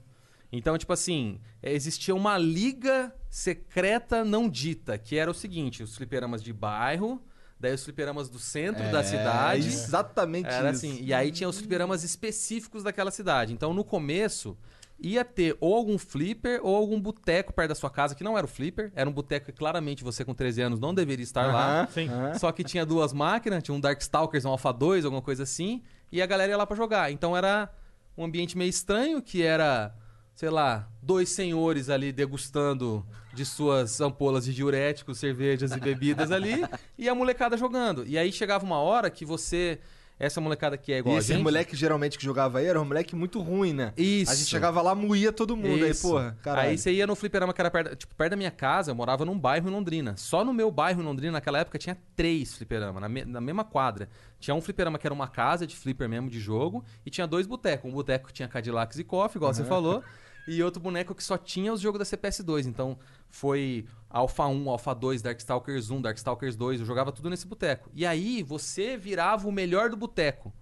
Então, 0.52 0.78
tipo 0.78 0.94
assim, 0.94 1.40
eh, 1.62 1.74
existia 1.74 2.16
uma 2.16 2.38
liga 2.38 3.14
secreta 3.30 4.24
não 4.24 4.50
dita, 4.50 4.98
que 4.98 5.18
era 5.18 5.30
o 5.30 5.34
seguinte: 5.34 5.84
os 5.84 5.96
fliperamas 5.96 6.42
de 6.42 6.54
bairro, 6.54 7.22
daí 7.60 7.74
os 7.74 7.84
fliperamas 7.84 8.30
do 8.30 8.40
centro 8.40 8.84
da 8.92 9.00
É, 9.02 9.04
cidade. 9.04 9.68
Exatamente 9.68 10.48
Era 10.48 10.72
isso. 10.72 10.86
assim. 10.86 11.00
E 11.04 11.14
aí 11.14 11.32
tinha 11.32 11.50
os 11.50 11.58
fliperamas 11.58 12.04
específicos 12.04 12.84
daquela 12.84 13.12
cidade. 13.12 13.54
Então, 13.54 13.74
no 13.74 13.84
começo, 13.84 14.58
ia 15.00 15.24
ter 15.26 15.56
ou 15.60 15.76
algum 15.76 15.98
flipper 15.98 16.60
ou 16.64 16.76
algum 16.76 17.00
boteco 17.00 17.54
perto 17.54 17.70
da 17.70 17.76
sua 17.76 17.90
casa, 17.90 18.16
que 18.16 18.24
não 18.24 18.38
era 18.38 18.46
o 18.46 18.50
flipper. 18.50 18.92
Era 18.96 19.10
um 19.10 19.14
boteco 19.14 19.48
que 19.48 19.52
claramente 19.52 20.04
você 20.04 20.24
com 20.24 20.34
13 20.34 20.62
anos 20.62 20.80
não 20.80 20.94
deveria 20.94 21.24
estar 21.24 21.52
lá. 21.54 21.88
Sim. 21.92 22.08
Só 22.40 22.52
que 22.52 22.64
tinha 22.64 22.86
duas 22.86 23.12
máquinas, 23.14 23.62
tinha 23.64 23.76
um 23.76 23.80
Darkstalkers, 23.80 24.46
um 24.46 24.50
Alpha 24.50 24.72
2, 24.72 25.04
alguma 25.06 25.22
coisa 25.22 25.44
assim, 25.44 25.84
e 26.12 26.22
a 26.22 26.26
galera 26.26 26.52
ia 26.52 26.58
lá 26.58 26.66
pra 26.66 26.76
jogar. 26.78 27.12
Então 27.12 27.36
era 27.36 27.70
um 28.18 28.24
ambiente 28.24 28.58
meio 28.58 28.70
estranho, 28.70 29.22
que 29.22 29.44
era, 29.44 29.94
sei 30.38 30.52
lá, 30.52 30.88
dois 31.02 31.30
senhores 31.30 31.90
ali 31.90 32.12
degustando 32.12 33.04
de 33.34 33.44
suas 33.44 34.00
ampolas 34.00 34.46
de 34.46 34.54
diuréticos, 34.54 35.18
cervejas 35.18 35.72
e 35.72 35.80
bebidas 35.80 36.32
ali, 36.32 36.64
e 36.96 37.10
a 37.10 37.16
molecada 37.16 37.58
jogando. 37.58 38.06
E 38.06 38.20
aí 38.20 38.32
chegava 38.32 38.64
uma 38.64 38.78
hora 38.78 39.10
que 39.10 39.26
você, 39.26 39.80
essa 40.20 40.40
molecada 40.40 40.78
que 40.78 40.94
é 40.94 41.00
igual 41.00 41.16
E 41.16 41.18
a 41.18 41.20
esse 41.22 41.34
gente... 41.34 41.42
moleque 41.42 41.76
geralmente 41.76 42.20
que 42.20 42.24
jogava 42.24 42.60
aí 42.60 42.68
era 42.68 42.80
um 42.80 42.86
moleque 42.86 43.16
muito 43.16 43.40
ruim, 43.42 43.74
né? 43.74 43.94
Isso. 43.98 44.32
A 44.32 44.36
gente 44.36 44.48
chegava 44.48 44.80
lá, 44.80 44.94
moía 44.94 45.32
todo 45.34 45.58
mundo. 45.58 45.84
Aí, 45.84 45.90
Isso. 45.90 46.08
porra, 46.08 46.38
caralho. 46.44 46.70
Aí 46.70 46.78
você 46.78 46.92
ia 46.92 47.08
no 47.08 47.16
fliperama 47.16 47.52
que 47.52 47.60
era 47.62 47.72
perto, 47.72 47.96
tipo, 47.96 48.14
perto 48.14 48.30
da 48.32 48.38
minha 48.38 48.52
casa, 48.52 48.92
eu 48.92 48.96
morava 48.96 49.26
num 49.26 49.38
bairro 49.40 49.68
em 49.68 49.72
Londrina. 49.72 50.16
Só 50.18 50.46
no 50.46 50.54
meu 50.54 50.70
bairro 50.70 51.02
em 51.02 51.06
Londrina, 51.06 51.32
naquela 51.34 51.58
época, 51.58 51.80
tinha 51.80 51.98
três 52.16 52.54
fliperamas, 52.56 53.02
na, 53.02 53.10
me- 53.10 53.26
na 53.26 53.42
mesma 53.42 53.64
quadra. 53.64 54.08
Tinha 54.40 54.54
um 54.54 54.62
fliperama 54.62 55.00
que 55.00 55.08
era 55.08 55.14
uma 55.16 55.28
casa 55.28 55.66
de 55.66 55.76
flipper 55.76 56.08
mesmo, 56.08 56.30
de 56.30 56.40
jogo, 56.40 56.86
e 57.04 57.10
tinha 57.10 57.26
dois 57.26 57.48
botecos. 57.48 57.90
Um 57.90 57.94
boteco 57.94 58.28
que 58.28 58.34
tinha 58.34 58.48
Cadillacs 58.48 59.00
e 59.00 59.04
Coffee, 59.04 59.40
igual 59.40 59.52
você 59.52 59.64
falou, 59.64 60.04
e 60.48 60.64
outro 60.64 60.82
boneco 60.82 61.14
que 61.14 61.24
só 61.24 61.38
tinha 61.38 61.72
os 61.74 61.82
jogos 61.82 62.00
da 62.00 62.06
CPS2. 62.06 62.66
Então, 62.66 62.98
foi 63.30 63.86
Alpha 64.10 64.46
1, 64.48 64.70
Alpha 64.70 64.94
2, 64.94 65.22
Darkstalkers 65.22 65.90
1, 65.90 66.02
Darkstalkers 66.02 66.56
2, 66.56 66.80
eu 66.80 66.86
jogava 66.86 67.12
tudo 67.12 67.30
nesse 67.30 67.46
boteco. 67.46 67.90
E 67.94 68.06
aí, 68.06 68.42
você 68.44 68.96
virava 68.98 69.48
o 69.48 69.52
melhor 69.52 69.90
do 69.90 69.98
boteco. 69.98 70.54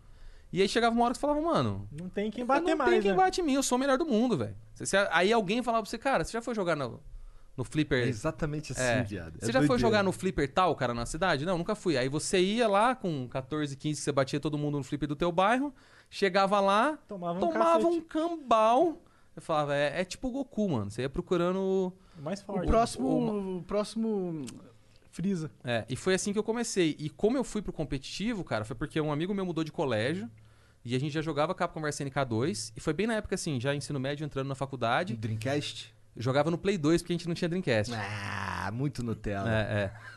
E 0.53 0.61
aí 0.61 0.69
chegava 0.69 0.95
uma 0.95 1.03
hora 1.03 1.13
que 1.13 1.17
você 1.17 1.21
falava, 1.21 1.41
mano, 1.41 1.87
Não 1.91 2.07
tem 2.07 2.31
quem 2.31 2.45
bater 2.45 2.69
não 2.71 2.77
mais, 2.77 2.89
tem 2.91 3.01
quem 3.01 3.11
né? 3.11 3.17
bate 3.17 3.41
em 3.41 3.43
mim, 3.43 3.53
eu 3.55 3.63
sou 3.63 3.77
o 3.77 3.79
melhor 3.79 3.97
do 3.97 4.05
mundo, 4.05 4.37
velho. 4.37 4.55
Aí 5.11 5.33
alguém 5.33 5.61
falava 5.61 5.83
pra 5.83 5.89
você, 5.89 5.97
cara, 5.97 6.23
você 6.23 6.31
já 6.31 6.41
foi 6.41 6.55
jogar 6.55 6.77
no, 6.77 7.01
No 7.57 7.63
flipper. 7.65 8.05
É 8.05 8.07
exatamente 8.07 8.71
assim, 8.71 8.81
É. 8.81 9.03
viado. 9.03 9.37
Você 9.39 9.51
já 9.51 9.61
foi 9.63 9.77
jogar 9.77 10.01
no 10.03 10.11
flipper 10.13 10.49
tal, 10.53 10.73
cara, 10.75 10.93
na 10.93 11.05
cidade? 11.05 11.45
Não, 11.45 11.57
nunca 11.57 11.75
fui. 11.75 11.97
Aí 11.97 12.07
você 12.07 12.39
ia 12.39 12.67
lá 12.69 12.95
com 12.95 13.27
14, 13.27 13.75
15, 13.75 13.99
você 14.01 14.11
batia 14.13 14.39
todo 14.39 14.57
mundo 14.57 14.77
no 14.77 14.83
flipper 14.83 15.09
do 15.09 15.15
teu 15.15 15.31
bairro, 15.31 15.73
chegava 16.09 16.59
lá, 16.61 16.97
Tomava 17.07 17.37
um 17.37 17.41
tomava 17.41 17.87
um 17.87 17.99
cambal. 18.01 19.01
Eu 19.35 19.41
falava, 19.41 19.75
é, 19.75 20.01
é 20.01 20.05
tipo 20.05 20.27
o 20.27 20.31
Goku, 20.31 20.69
mano. 20.69 20.89
Você 20.89 21.01
ia 21.01 21.09
procurando. 21.09 21.93
O 22.17 22.21
mais 22.21 22.41
O 22.41 22.45
forte. 22.45 22.67
próximo. 22.67 23.57
O 23.57 23.63
próximo. 23.63 24.07
hum, 24.07 24.45
Freeza. 25.11 25.49
É, 25.63 25.85
e 25.89 25.95
foi 25.95 26.13
assim 26.13 26.33
que 26.33 26.39
eu 26.39 26.43
comecei. 26.43 26.95
E 26.99 27.09
como 27.09 27.37
eu 27.37 27.43
fui 27.43 27.61
pro 27.61 27.71
competitivo, 27.73 28.43
cara, 28.43 28.65
foi 28.65 28.75
porque 28.75 28.99
um 28.99 29.11
amigo 29.11 29.33
meu 29.33 29.45
mudou 29.45 29.63
de 29.63 29.71
colégio. 29.71 30.29
E 30.83 30.93
a 30.95 30.99
gente 30.99 31.13
já 31.13 31.21
jogava 31.21 31.55
Capcom 31.55 31.81
vs 31.81 31.99
NK2. 32.01 32.73
E 32.75 32.79
foi 32.79 32.93
bem 32.93 33.07
na 33.07 33.15
época, 33.15 33.33
assim, 33.35 33.59
já 33.59 33.73
ensino 33.73 33.99
médio, 33.99 34.23
entrando 34.23 34.47
na 34.47 34.55
faculdade. 34.55 35.15
Dreamcast? 35.15 35.94
Jogava 36.17 36.49
no 36.49 36.57
Play 36.57 36.77
2, 36.77 37.01
porque 37.01 37.11
a 37.11 37.15
gente 37.17 37.27
não 37.27 37.35
tinha 37.35 37.49
Dreamcast. 37.49 37.93
Ah, 37.93 38.69
muito 38.73 39.03
Nutella. 39.03 39.49
É, 39.51 39.61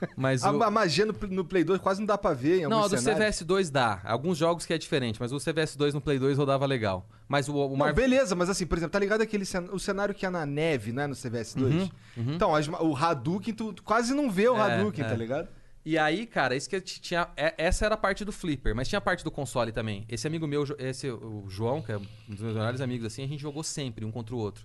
é. 0.00 0.06
Mas 0.16 0.44
A, 0.44 0.52
o... 0.52 0.62
a 0.62 0.70
magia 0.70 1.04
no, 1.04 1.12
no 1.28 1.44
Play 1.44 1.64
2 1.64 1.80
quase 1.80 1.98
não 2.00 2.06
dá 2.06 2.16
pra 2.16 2.32
ver 2.32 2.60
em 2.60 2.62
Não, 2.68 2.78
a 2.78 2.82
alguns 2.84 2.90
do 2.92 2.98
cenários. 3.04 3.36
CVS2 3.42 3.70
dá. 3.70 4.00
Alguns 4.04 4.38
jogos 4.38 4.64
que 4.64 4.72
é 4.72 4.78
diferente, 4.78 5.18
mas 5.20 5.32
o 5.32 5.36
CVS2 5.36 5.92
no 5.94 6.00
Play 6.00 6.18
2 6.20 6.38
rodava 6.38 6.64
legal. 6.66 7.04
Mas 7.26 7.48
o, 7.48 7.54
o 7.54 7.76
Não, 7.76 7.92
beleza, 7.92 8.34
mas 8.36 8.48
assim, 8.48 8.64
por 8.64 8.78
exemplo, 8.78 8.92
tá 8.92 8.98
ligado 9.00 9.22
aquele 9.22 9.44
cen- 9.44 9.68
o 9.72 9.78
cenário 9.78 10.14
que 10.14 10.24
é 10.24 10.30
na 10.30 10.46
neve, 10.46 10.92
né, 10.92 11.06
no 11.08 11.14
CVS2? 11.14 11.62
Uhum, 11.62 11.90
uhum. 12.16 12.34
Então, 12.34 12.54
as 12.54 12.68
o 12.68 12.96
Hadouken, 12.96 13.52
tu, 13.54 13.72
tu 13.72 13.82
quase 13.82 14.14
não 14.14 14.30
vê 14.30 14.48
o 14.48 14.56
É, 14.56 14.60
Hadouken, 14.74 15.04
é. 15.04 15.08
tá 15.08 15.16
ligado? 15.16 15.48
E 15.84 15.96
aí, 15.98 16.26
cara, 16.26 16.54
isso 16.54 16.68
que 16.70 16.80
tinha. 16.80 17.28
é- 17.36 17.54
Essa 17.58 17.86
era 17.86 17.94
a 17.94 17.98
parte 17.98 18.24
do 18.24 18.30
flipper, 18.30 18.74
mas 18.74 18.88
tinha 18.88 18.98
a 18.98 19.02
parte 19.02 19.24
do 19.24 19.30
console 19.32 19.72
também. 19.72 20.04
Esse 20.08 20.26
amigo 20.26 20.46
meu, 20.46 20.64
esse, 20.78 21.10
o 21.10 21.44
João, 21.48 21.82
que 21.82 21.90
é 21.90 21.96
um 21.96 22.06
dos 22.28 22.40
meus 22.40 22.54
melhores 22.54 22.80
amigos, 22.80 23.06
assim, 23.06 23.24
a 23.24 23.26
gente 23.26 23.40
jogou 23.40 23.62
sempre, 23.64 24.04
um 24.04 24.12
contra 24.12 24.34
o 24.34 24.38
outro. 24.38 24.64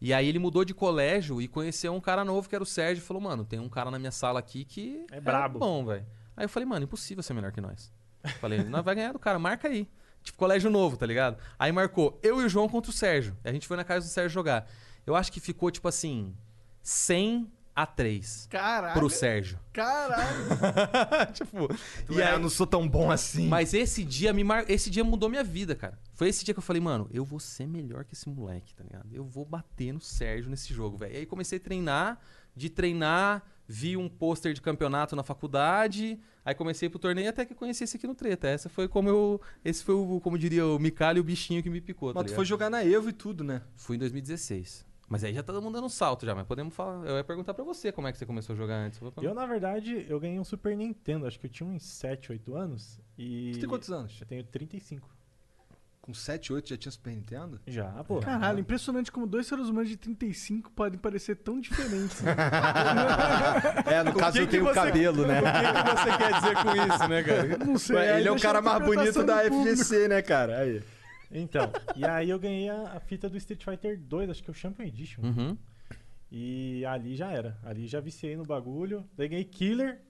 E 0.00 0.14
aí 0.14 0.28
ele 0.28 0.38
mudou 0.38 0.64
de 0.64 0.72
colégio 0.74 1.40
e 1.42 1.48
conheceu 1.48 1.92
um 1.92 2.00
cara 2.00 2.24
novo 2.24 2.48
que 2.48 2.54
era 2.54 2.62
o 2.62 2.66
Sérgio 2.66 3.02
e 3.02 3.04
falou, 3.04 3.20
mano, 3.22 3.44
tem 3.44 3.58
um 3.58 3.68
cara 3.68 3.90
na 3.90 3.98
minha 3.98 4.12
sala 4.12 4.38
aqui 4.38 4.64
que 4.64 5.04
É 5.10 5.20
brabo. 5.20 5.58
bom, 5.58 5.84
velho. 5.84 6.06
Aí 6.36 6.44
eu 6.44 6.48
falei, 6.48 6.66
mano, 6.68 6.84
impossível 6.84 7.22
ser 7.22 7.34
melhor 7.34 7.50
que 7.50 7.60
nós. 7.60 7.92
Falei, 8.40 8.62
nós 8.64 8.84
vai 8.84 8.94
ganhar 8.94 9.12
do 9.12 9.18
cara, 9.18 9.38
marca 9.38 9.66
aí. 9.68 9.88
Tipo, 10.22 10.38
colégio 10.38 10.70
novo, 10.70 10.96
tá 10.96 11.06
ligado? 11.06 11.38
Aí 11.58 11.72
marcou 11.72 12.18
eu 12.22 12.40
e 12.40 12.44
o 12.44 12.48
João 12.48 12.68
contra 12.68 12.90
o 12.90 12.94
Sérgio. 12.94 13.36
A 13.42 13.50
gente 13.52 13.66
foi 13.66 13.76
na 13.76 13.84
casa 13.84 14.06
do 14.06 14.10
Sérgio 14.10 14.30
jogar. 14.34 14.68
Eu 15.06 15.16
acho 15.16 15.32
que 15.32 15.40
ficou, 15.40 15.70
tipo 15.70 15.88
assim, 15.88 16.34
100 16.82 17.50
a 17.78 17.86
3 17.86 18.48
Caralho. 18.50 18.98
pro 18.98 19.08
Sérgio. 19.08 19.56
Caralho. 19.72 20.46
tipo, 21.32 21.68
E 22.10 22.20
aí, 22.20 22.32
eu 22.32 22.40
não 22.40 22.48
sou 22.50 22.66
tão 22.66 22.88
bom 22.88 23.08
assim. 23.08 23.46
mas 23.46 23.72
esse 23.72 24.02
dia 24.02 24.32
me 24.32 24.42
mar... 24.42 24.68
esse 24.68 24.90
dia 24.90 25.04
mudou 25.04 25.28
minha 25.28 25.44
vida, 25.44 25.76
cara. 25.76 25.96
Foi 26.12 26.28
esse 26.28 26.44
dia 26.44 26.52
que 26.52 26.58
eu 26.58 26.62
falei, 26.62 26.82
mano, 26.82 27.08
eu 27.12 27.24
vou 27.24 27.38
ser 27.38 27.68
melhor 27.68 28.04
que 28.04 28.14
esse 28.14 28.28
moleque, 28.28 28.74
tá 28.74 28.82
ligado? 28.82 29.08
Eu 29.12 29.24
vou 29.24 29.44
bater 29.44 29.92
no 29.92 30.00
Sérgio 30.00 30.50
nesse 30.50 30.74
jogo, 30.74 30.96
velho. 30.96 31.14
E 31.14 31.16
aí 31.18 31.26
comecei 31.26 31.58
a 31.58 31.60
treinar, 31.60 32.18
de 32.56 32.68
treinar, 32.68 33.44
vi 33.68 33.96
um 33.96 34.08
pôster 34.08 34.52
de 34.52 34.60
campeonato 34.60 35.14
na 35.14 35.22
faculdade, 35.22 36.18
aí 36.44 36.56
comecei 36.56 36.88
pro 36.88 36.98
torneio 36.98 37.28
até 37.30 37.44
que 37.44 37.54
conheci 37.54 37.84
esse 37.84 37.96
aqui 37.96 38.08
no 38.08 38.14
treta. 38.16 38.48
Essa 38.48 38.68
foi 38.68 38.88
como 38.88 39.08
eu, 39.08 39.40
esse 39.64 39.84
foi 39.84 39.94
o, 39.94 40.20
como 40.20 40.36
diria 40.36 40.66
o 40.66 40.80
Micalho, 40.80 41.20
o 41.20 41.24
bichinho 41.24 41.62
que 41.62 41.70
me 41.70 41.80
picou, 41.80 42.08
tá 42.12 42.14
Mas 42.18 42.24
tu 42.24 42.26
ligado? 42.30 42.36
foi 42.38 42.44
jogar 42.44 42.70
na 42.70 42.84
Evo 42.84 43.08
e 43.08 43.12
tudo, 43.12 43.44
né? 43.44 43.62
Fui 43.76 43.94
em 43.94 44.00
2016. 44.00 44.87
Mas 45.08 45.24
aí 45.24 45.32
já 45.32 45.42
tá 45.42 45.52
todo 45.54 45.62
mundo 45.62 45.74
dando 45.74 45.86
um 45.86 45.88
salto 45.88 46.26
já, 46.26 46.34
mas 46.34 46.46
podemos 46.46 46.74
falar. 46.74 47.06
Eu 47.06 47.16
ia 47.16 47.24
perguntar 47.24 47.54
pra 47.54 47.64
você 47.64 47.90
como 47.90 48.06
é 48.08 48.12
que 48.12 48.18
você 48.18 48.26
começou 48.26 48.52
a 48.54 48.56
jogar 48.56 48.74
antes. 48.76 49.00
Eu 49.22 49.34
na 49.34 49.46
verdade, 49.46 50.04
eu 50.08 50.20
ganhei 50.20 50.38
um 50.38 50.44
Super 50.44 50.76
Nintendo. 50.76 51.26
Acho 51.26 51.40
que 51.40 51.46
eu 51.46 51.50
tinha 51.50 51.66
uns 51.68 51.82
7, 51.82 52.30
8 52.32 52.54
anos. 52.54 53.00
E. 53.16 53.52
Tu 53.54 53.60
tem 53.60 53.68
quantos 53.68 53.90
anos? 53.90 54.18
Eu 54.20 54.26
tenho 54.26 54.44
35. 54.44 55.08
Com 56.02 56.12
7, 56.14 56.52
8 56.54 56.68
já 56.70 56.76
tinha 56.76 56.92
Super 56.92 57.10
Nintendo? 57.10 57.60
Já, 57.66 57.90
pô. 58.04 58.20
Caralho, 58.20 58.58
impressionante 58.60 59.10
como 59.12 59.26
dois 59.26 59.46
seres 59.46 59.68
humanos 59.68 59.88
de 59.90 59.96
35 59.96 60.70
podem 60.72 60.98
parecer 60.98 61.36
tão 61.36 61.58
diferentes. 61.60 62.20
né? 62.22 62.34
É, 63.86 64.02
no 64.02 64.12
caso 64.16 64.32
que 64.36 64.42
eu 64.42 64.46
que 64.46 64.50
tenho 64.52 64.64
você- 64.64 64.74
cabelo, 64.74 65.26
né? 65.26 65.40
O 65.40 65.44
que, 65.44 65.90
que 65.90 66.02
você 66.02 66.16
quer 66.18 66.32
dizer 66.34 66.54
com 66.56 66.94
isso, 66.94 67.08
né, 67.08 67.22
cara? 67.22 67.58
Não 67.64 67.78
sei. 67.78 67.96
Aí 67.96 68.20
ele 68.20 68.28
é 68.28 68.30
o 68.30 68.34
deixa 68.34 68.48
a 68.48 68.52
cara 68.52 68.62
mais 68.62 68.84
bonito 68.84 69.22
da 69.24 69.36
público. 69.42 69.64
FGC, 69.76 70.08
né, 70.08 70.22
cara? 70.22 70.58
Aí. 70.58 70.82
Então, 71.30 71.70
e 71.94 72.04
aí 72.04 72.30
eu 72.30 72.38
ganhei 72.38 72.68
a, 72.68 72.92
a 72.92 73.00
fita 73.00 73.28
do 73.28 73.36
Street 73.36 73.62
Fighter 73.62 73.98
2, 73.98 74.30
acho 74.30 74.42
que 74.42 74.50
é 74.50 74.52
o 74.52 74.54
Champion 74.54 74.86
Edition. 74.86 75.22
Uhum. 75.22 75.56
E 76.30 76.84
ali 76.84 77.16
já 77.16 77.30
era. 77.30 77.58
Ali 77.62 77.86
já 77.86 78.00
viciei 78.00 78.36
no 78.36 78.44
bagulho. 78.44 79.04
Daí 79.16 79.28
ganhei 79.28 79.44
Killer. 79.44 80.00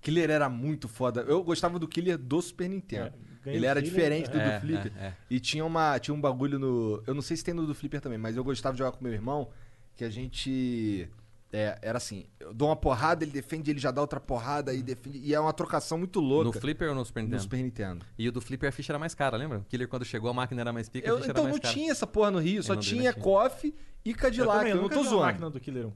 Killer 0.00 0.30
era 0.30 0.48
muito 0.48 0.88
foda. 0.88 1.22
Eu 1.22 1.42
gostava 1.42 1.78
do 1.78 1.88
Killer 1.88 2.18
do 2.18 2.40
Super 2.40 2.68
Nintendo. 2.68 3.12
É, 3.44 3.54
Ele 3.54 3.66
era 3.66 3.80
Killer, 3.80 3.94
diferente 3.94 4.30
do 4.30 4.38
é. 4.38 4.54
do 4.54 4.60
Flipper. 4.60 4.92
é, 4.98 5.06
é. 5.06 5.16
E 5.30 5.40
tinha, 5.40 5.64
uma, 5.64 5.98
tinha 5.98 6.14
um 6.14 6.20
bagulho 6.20 6.58
no. 6.58 7.02
Eu 7.06 7.14
não 7.14 7.22
sei 7.22 7.36
se 7.36 7.44
tem 7.44 7.54
no 7.54 7.66
do 7.66 7.74
Flipper 7.74 8.00
também, 8.00 8.18
mas 8.18 8.36
eu 8.36 8.44
gostava 8.44 8.74
de 8.74 8.78
jogar 8.78 8.92
com 8.92 9.02
meu 9.02 9.12
irmão. 9.12 9.48
Que 9.94 10.04
a 10.04 10.10
gente. 10.10 11.08
É, 11.52 11.78
era 11.82 11.98
assim: 11.98 12.26
eu 12.40 12.52
dou 12.52 12.68
uma 12.68 12.76
porrada, 12.76 13.24
ele 13.24 13.32
defende, 13.32 13.70
ele 13.70 13.78
já 13.78 13.90
dá 13.90 14.00
outra 14.00 14.18
porrada, 14.20 14.70
aí 14.72 14.82
defende. 14.82 15.18
E 15.18 15.34
é 15.34 15.40
uma 15.40 15.52
trocação 15.52 15.96
muito 15.98 16.20
No 16.20 16.26
louca 16.28 16.60
Flipper 16.60 16.88
ou 16.88 16.94
no 16.94 17.04
Super 17.04 17.20
no 17.22 17.26
Nintendo? 17.26 17.42
Super 17.42 17.56
Nintendo. 17.62 18.06
E 18.18 18.28
o 18.28 18.32
do 18.32 18.40
Flipper 18.40 18.68
a 18.68 18.72
ficha 18.72 18.92
era 18.92 18.98
mais 18.98 19.14
cara, 19.14 19.36
lembra? 19.36 19.58
O 19.58 19.64
Killer 19.64 19.88
quando 19.88 20.04
chegou 20.04 20.28
a 20.30 20.34
máquina 20.34 20.60
era 20.60 20.72
mais 20.72 20.88
pica, 20.88 21.08
a 21.08 21.10
Eu- 21.10 21.18
ficha 21.18 21.30
então 21.30 21.42
era 21.44 21.48
não 21.52 21.56
mais 21.58 21.60
cara. 21.62 21.74
tinha 21.74 21.92
essa 21.92 22.06
porra 22.06 22.30
no 22.30 22.38
Rio, 22.38 22.62
só 22.62 22.74
Londrina 22.74 22.98
tinha 23.00 23.12
tinha. 23.12 23.22
KOF 23.24 23.74
e 24.04 24.14
Cadillac. 24.14 24.58
também, 24.58 24.70
Eu, 24.72 24.76
não 24.76 24.82
nunca 24.84 24.94
tô 24.96 25.00
vi 25.02 25.06
a 25.06 25.10
zoando. 25.10 25.26
máquina 25.26 25.50
do 25.50 25.60
Killer 25.60 25.86
1. 25.86 25.92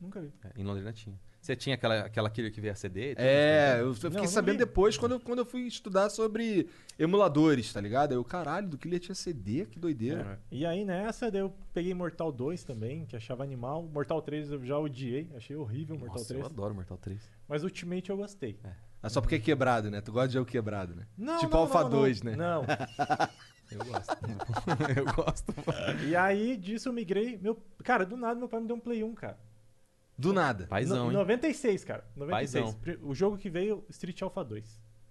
Nunca 0.00 0.20
vi. 0.20 0.32
É, 0.44 0.60
em 0.60 0.64
Londrina 0.64 0.92
tinha. 0.92 1.18
Você 1.44 1.54
tinha 1.54 1.74
aquela, 1.74 2.00
aquela 2.00 2.30
Killer 2.30 2.50
que 2.50 2.58
veio 2.58 2.74
CD? 2.74 3.14
É, 3.18 3.76
eu 3.78 3.92
fiquei 3.92 4.08
Não, 4.08 4.22
não 4.22 4.26
sabendo 4.26 4.54
vi. 4.54 4.64
depois 4.64 4.96
quando 4.96 5.12
eu, 5.12 5.20
quando 5.20 5.40
eu 5.40 5.44
fui 5.44 5.66
estudar 5.66 6.08
sobre 6.08 6.70
emuladores, 6.98 7.70
tá 7.70 7.82
ligado? 7.82 8.12
Eu, 8.12 8.24
caralho, 8.24 8.66
do 8.66 8.78
Killer 8.78 8.98
tinha 8.98 9.14
CD, 9.14 9.66
que 9.66 9.78
doideira. 9.78 10.40
E 10.50 10.64
aí 10.64 10.86
nessa, 10.86 11.30
daí 11.30 11.42
eu 11.42 11.52
peguei 11.74 11.92
Mortal 11.92 12.32
2 12.32 12.64
também, 12.64 13.04
que 13.04 13.14
achava 13.14 13.44
animal. 13.44 13.82
Mortal 13.82 14.22
3 14.22 14.52
eu 14.52 14.64
já 14.64 14.78
odiei, 14.78 15.30
achei 15.36 15.54
horrível 15.54 15.98
Mortal 15.98 16.16
Nossa, 16.16 16.28
3. 16.28 16.40
eu 16.40 16.46
adoro 16.46 16.74
Mortal 16.74 16.96
3. 16.96 17.20
Mas 17.46 17.62
Ultimate 17.62 18.08
eu 18.08 18.16
gostei. 18.16 18.58
É 19.02 19.08
só 19.10 19.20
porque 19.20 19.34
é 19.34 19.38
quebrado, 19.38 19.90
né? 19.90 20.00
Tu 20.00 20.10
gosta 20.10 20.28
de 20.28 20.34
jogo 20.34 20.46
quebrado, 20.50 20.94
né? 20.94 21.06
Não, 21.14 21.40
tipo 21.40 21.52
não, 21.52 21.60
Alpha 21.60 21.82
não, 21.82 21.90
2, 21.90 22.22
não. 22.22 22.32
né? 22.32 22.36
Não. 22.38 22.64
Eu 23.70 23.84
gosto. 23.84 24.16
eu 24.96 25.04
gosto. 25.06 25.54
E 26.06 26.14
aí 26.14 26.56
disso 26.56 26.90
eu 26.90 26.92
migrei. 26.92 27.38
Meu, 27.38 27.56
cara, 27.82 28.04
do 28.04 28.14
nada 28.16 28.38
meu 28.38 28.46
pai 28.48 28.60
me 28.60 28.66
deu 28.66 28.76
um 28.76 28.80
Play 28.80 29.02
1, 29.02 29.14
cara. 29.14 29.38
Do 30.16 30.32
nada. 30.32 30.66
Paizão, 30.66 31.06
No- 31.06 31.10
hein? 31.10 31.16
96, 31.18 31.84
cara. 31.84 32.04
96. 32.16 32.74
Paizão. 32.74 33.00
O 33.02 33.14
jogo 33.14 33.36
que 33.36 33.50
veio, 33.50 33.84
Street 33.90 34.20
Alpha 34.22 34.44
2. 34.44 34.64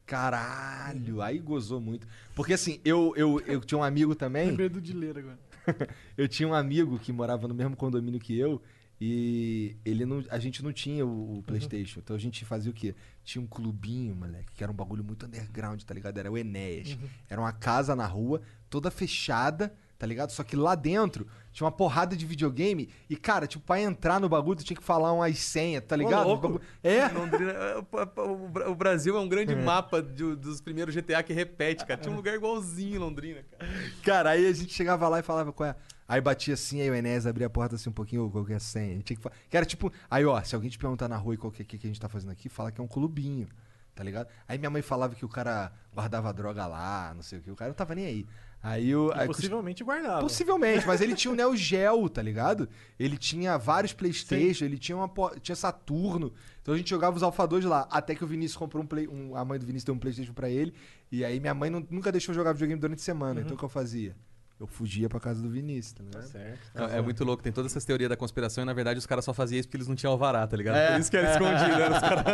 Caralho, 0.05 1.21
aí 1.21 1.39
gozou 1.39 1.79
muito. 1.81 2.07
Porque 2.35 2.53
assim, 2.53 2.79
eu, 2.85 3.13
eu, 3.15 3.39
eu 3.41 3.61
tinha 3.61 3.77
um 3.77 3.83
amigo 3.83 4.15
também. 4.15 4.47
Lembrei 4.49 4.69
do 4.69 4.79
de 4.81 4.93
ler 4.93 5.17
agora. 5.17 5.39
Eu 6.17 6.27
tinha 6.27 6.47
um 6.47 6.53
amigo 6.53 6.99
que 6.99 7.11
morava 7.13 7.47
no 7.47 7.53
mesmo 7.53 7.73
condomínio 7.77 8.19
que 8.19 8.37
eu. 8.37 8.61
E 8.99 9.75
ele 9.85 10.05
não, 10.05 10.23
a 10.29 10.37
gente 10.37 10.61
não 10.61 10.73
tinha 10.73 11.05
o, 11.05 11.37
o 11.39 11.43
PlayStation. 11.43 11.99
Então 12.01 12.15
a 12.15 12.19
gente 12.19 12.43
fazia 12.43 12.69
o 12.69 12.73
quê? 12.73 12.93
Tinha 13.23 13.41
um 13.41 13.47
clubinho, 13.47 14.13
moleque, 14.13 14.51
que 14.53 14.61
era 14.63 14.71
um 14.71 14.75
bagulho 14.75 15.03
muito 15.05 15.25
underground, 15.25 15.81
tá 15.83 15.93
ligado? 15.93 16.17
Era 16.17 16.29
o 16.31 16.37
Enéas. 16.37 16.97
Era 17.29 17.39
uma 17.39 17.51
casa 17.53 17.95
na 17.95 18.05
rua, 18.05 18.41
toda 18.69 18.91
fechada, 18.91 19.73
tá 20.03 20.07
ligado? 20.07 20.31
Só 20.31 20.43
que 20.43 20.53
lá 20.57 20.75
dentro 20.75 21.25
tinha 21.53 21.63
uma 21.65 21.71
porrada 21.71 22.13
de 22.13 22.25
videogame. 22.25 22.89
E, 23.09 23.15
cara, 23.15 23.47
tipo, 23.47 23.63
pra 23.65 23.79
entrar 23.79 24.19
no 24.19 24.27
bagulho, 24.27 24.57
tu 24.57 24.65
tinha 24.65 24.75
que 24.75 24.83
falar 24.83 25.13
umas 25.13 25.39
senhas, 25.39 25.81
tá 25.87 25.95
ligado? 25.95 26.25
Bagulho- 26.35 26.61
É, 26.83 27.07
Londrina, 27.07 27.53
o- 27.89 28.21
o- 28.21 28.43
o 28.43 28.49
Bra- 28.49 28.69
o 28.69 28.75
Brasil 28.75 29.15
é 29.15 29.19
um 29.21 29.29
grande 29.29 29.55
mapa 29.55 30.01
de- 30.01 30.35
dos 30.35 30.59
primeiros 30.59 30.93
GTA 30.93 31.23
que 31.23 31.31
repete, 31.31 31.85
cara. 31.85 32.01
Tinha 32.01 32.11
um 32.11 32.17
lugar 32.17 32.35
igualzinho 32.35 32.95
em 32.95 32.97
Londrina, 32.97 33.45
cara. 33.49 33.71
Cara, 34.03 34.29
aí 34.31 34.45
a 34.45 34.51
gente 34.51 34.73
chegava 34.73 35.07
lá 35.07 35.19
e 35.19 35.23
falava 35.23 35.53
qual 35.53 35.69
é. 35.69 35.75
Aí 36.05 36.19
batia 36.19 36.53
assim, 36.55 36.81
aí 36.81 36.89
o 36.89 36.93
Enéas 36.95 37.25
abria 37.25 37.47
a 37.47 37.49
porta 37.49 37.75
assim 37.75 37.89
um 37.89 37.93
pouquinho, 37.93 38.25
ô, 38.25 38.29
qual 38.29 38.43
que 38.43 38.51
é 38.51 38.57
a 38.57 38.59
senha? 38.59 38.99
Tinha 39.01 39.15
que. 39.17 39.29
Que 39.49 39.55
era 39.55 39.65
tipo, 39.65 39.89
aí 40.11 40.25
ó, 40.25 40.41
se 40.43 40.53
alguém 40.53 40.69
te 40.69 40.77
perguntar 40.77 41.07
na 41.07 41.15
rua 41.15 41.35
e 41.35 41.37
qual 41.37 41.49
que 41.49 41.61
é 41.61 41.65
que 41.65 41.77
a 41.77 41.79
gente 41.87 42.01
tá 42.01 42.09
fazendo 42.09 42.31
aqui, 42.31 42.49
fala 42.49 42.73
que 42.73 42.81
é 42.81 42.83
um 42.83 42.87
clubinho, 42.89 43.47
tá 43.95 44.03
ligado? 44.03 44.27
Aí 44.45 44.57
minha 44.57 44.69
mãe 44.69 44.81
falava 44.81 45.15
que 45.15 45.23
o 45.23 45.29
cara 45.29 45.71
guardava 45.93 46.33
droga 46.33 46.65
lá, 46.67 47.13
não 47.15 47.21
sei 47.23 47.39
o 47.39 47.41
que, 47.41 47.49
o 47.49 47.55
cara 47.55 47.69
não 47.69 47.75
tava 47.75 47.95
nem 47.95 48.05
aí. 48.05 48.27
Aí 48.65 48.95
o. 48.95 49.11
aí 49.13 49.27
Possivelmente 49.27 49.83
guardava. 49.83 50.21
Possivelmente, 50.21 50.87
mas 50.87 51.01
ele 51.01 51.13
tinha 51.15 51.31
o 51.31 51.35
Neo 51.35 51.53
Geo, 51.53 52.07
tá 52.09 52.21
ligado? 52.21 52.69
Ele 52.97 53.17
tinha 53.17 53.57
vários 53.57 53.91
Playstation, 53.91 54.63
ele 54.63 54.77
tinha 54.77 54.95
uma 54.95 55.11
tinha 55.41 55.55
Saturno. 55.55 56.31
Então 56.61 56.73
a 56.73 56.77
gente 56.77 56.89
jogava 56.89 57.17
os 57.17 57.21
Alpha 57.23 57.45
2 57.45 57.65
lá. 57.65 57.85
Até 57.91 58.15
que 58.15 58.23
o 58.23 58.27
Vinícius 58.27 58.55
comprou 58.55 58.81
um 58.81 58.87
Play. 58.87 59.05
um- 59.07 59.35
a 59.35 59.43
mãe 59.43 59.59
do 59.59 59.65
Vinícius 59.65 59.83
deu 59.83 59.93
um 59.95 59.99
Playstation 59.99 60.33
pra 60.33 60.49
ele. 60.49 60.73
E 61.11 61.25
aí 61.25 61.41
minha 61.41 61.53
mãe 61.53 61.69
não- 61.69 61.85
nunca 61.89 62.09
deixou 62.09 62.33
jogar 62.33 62.53
videogame 62.53 62.79
durante 62.79 62.99
a 62.99 63.03
semana. 63.03 63.41
Então 63.41 63.55
o 63.55 63.59
que 63.59 63.65
eu 63.65 63.69
fazia? 63.69 64.15
Eu 64.63 64.67
fugia 64.67 65.09
pra 65.09 65.19
casa 65.19 65.41
do 65.41 65.49
Vinícius, 65.49 65.91
tá 65.91 66.03
ligado? 66.05 66.23
Certo. 66.31 66.57
É, 66.93 66.97
é 66.97 67.01
muito 67.01 67.21
louco, 67.25 67.43
tem 67.43 67.51
todas 67.51 67.69
essas 67.73 67.83
teorias 67.83 68.09
da 68.09 68.15
conspiração 68.15 68.63
e 68.63 68.65
na 68.65 68.71
verdade 68.71 68.97
os 68.97 69.05
caras 69.05 69.25
só 69.25 69.33
faziam 69.33 69.59
isso 69.59 69.67
porque 69.67 69.75
eles 69.75 69.89
não 69.89 69.95
tinham 69.95 70.13
alvará, 70.13 70.47
tá 70.47 70.55
ligado? 70.55 70.93
Por 70.93 70.99
isso 71.01 71.11
que 71.11 71.17
era 71.17 71.31
escondido, 71.33 71.81
era, 71.81 71.99
caras- 71.99 72.25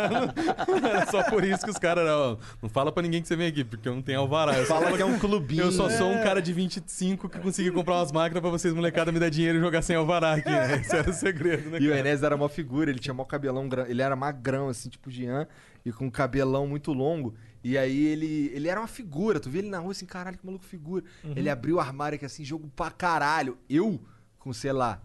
era 0.84 1.06
só 1.10 1.22
por 1.28 1.42
isso 1.42 1.64
que 1.64 1.70
os 1.72 1.76
caras 1.76 2.06
não, 2.06 2.38
não 2.62 2.68
fala 2.68 2.92
pra 2.92 3.02
ninguém 3.02 3.20
que 3.20 3.26
você 3.26 3.34
vem 3.34 3.48
aqui, 3.48 3.64
porque 3.64 3.88
eu 3.88 3.96
não 3.96 4.00
tenho 4.02 4.20
alvará. 4.20 4.56
Eu 4.56 4.64
só 4.64 4.80
Fala 4.80 4.96
que 4.96 5.02
é 5.02 5.04
um 5.04 5.18
clubinho. 5.18 5.64
Eu 5.64 5.72
só 5.72 5.90
sou 5.90 6.08
um 6.08 6.22
cara 6.22 6.40
de 6.40 6.52
25 6.52 7.28
que 7.28 7.40
conseguiu 7.40 7.72
comprar 7.74 7.96
umas 7.96 8.12
máquinas 8.12 8.40
pra 8.40 8.50
vocês, 8.50 8.72
molecada, 8.72 9.10
me 9.10 9.18
dar 9.18 9.28
dinheiro 9.28 9.58
e 9.58 9.60
jogar 9.60 9.82
sem 9.82 9.96
alvará 9.96 10.34
aqui, 10.34 10.48
né? 10.48 10.76
Esse 10.76 10.94
era 10.94 11.10
o 11.10 11.12
segredo, 11.12 11.68
né? 11.70 11.78
E 11.80 11.86
o 11.86 11.88
cara? 11.88 11.98
Enéas 12.00 12.22
era 12.22 12.36
uma 12.36 12.48
figura, 12.48 12.90
ele 12.90 13.00
tinha 13.00 13.12
mó 13.12 13.24
cabelão, 13.24 13.68
ele 13.88 14.02
era 14.02 14.14
magrão, 14.14 14.68
assim, 14.68 14.88
tipo 14.88 15.10
Jean, 15.10 15.48
e 15.84 15.92
com 15.92 16.10
cabelão 16.10 16.66
muito 16.66 16.92
longo. 16.92 17.34
E 17.62 17.76
aí 17.76 18.06
ele, 18.06 18.50
ele 18.54 18.68
era 18.68 18.80
uma 18.80 18.86
figura, 18.86 19.38
tu 19.38 19.50
via 19.50 19.60
ele 19.60 19.70
na 19.70 19.78
rua 19.78 19.92
assim, 19.92 20.06
caralho, 20.06 20.38
que 20.38 20.46
maluco 20.46 20.64
figura. 20.64 21.04
Ele 21.36 21.50
abriu 21.50 21.76
o 21.76 21.80
armário 21.80 22.16
aqui 22.16 22.24
assim, 22.24 22.44
jogo 22.44 22.70
pra 22.74 22.90
caralho. 22.90 23.58
Eu, 23.68 24.00
com, 24.38 24.52
sei 24.52 24.72
lá, 24.72 25.02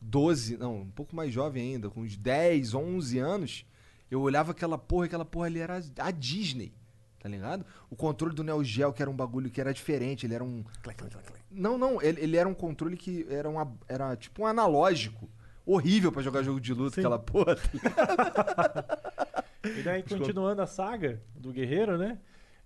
12, 0.00 0.58
não, 0.58 0.82
um 0.82 0.90
pouco 0.90 1.16
mais 1.16 1.32
jovem 1.32 1.74
ainda, 1.74 1.88
com 1.88 2.02
uns 2.02 2.16
10, 2.16 2.74
11 2.74 3.18
anos, 3.18 3.66
eu 4.10 4.20
olhava 4.20 4.52
aquela 4.52 4.76
porra, 4.76 5.06
aquela 5.06 5.24
porra 5.24 5.46
ali 5.46 5.60
era 5.60 5.82
a 5.98 6.10
Disney. 6.10 6.74
Tá 7.18 7.28
ligado? 7.30 7.64
O 7.88 7.96
controle 7.96 8.34
do 8.34 8.44
Neo 8.44 8.62
Geo, 8.62 8.92
que 8.92 9.00
era 9.00 9.10
um 9.10 9.16
bagulho 9.16 9.50
que 9.50 9.58
era 9.58 9.72
diferente, 9.72 10.26
ele 10.26 10.34
era 10.34 10.44
um. 10.44 10.62
Não, 11.50 11.78
não, 11.78 12.02
ele, 12.02 12.20
ele 12.20 12.36
era 12.36 12.46
um 12.46 12.52
controle 12.52 12.98
que 12.98 13.26
era, 13.30 13.48
uma, 13.48 13.74
era 13.88 14.14
tipo 14.14 14.42
um 14.42 14.46
analógico. 14.46 15.26
Horrível 15.64 16.12
pra 16.12 16.20
jogar 16.20 16.42
jogo 16.42 16.60
de 16.60 16.74
luta, 16.74 16.96
Sim. 16.96 17.00
aquela 17.00 17.18
porra. 17.18 17.56
E 19.64 19.82
daí, 19.82 20.02
continuando 20.02 20.60
a 20.62 20.66
saga 20.66 21.20
do 21.34 21.52
Guerreiro, 21.52 21.96
né? 21.98 22.18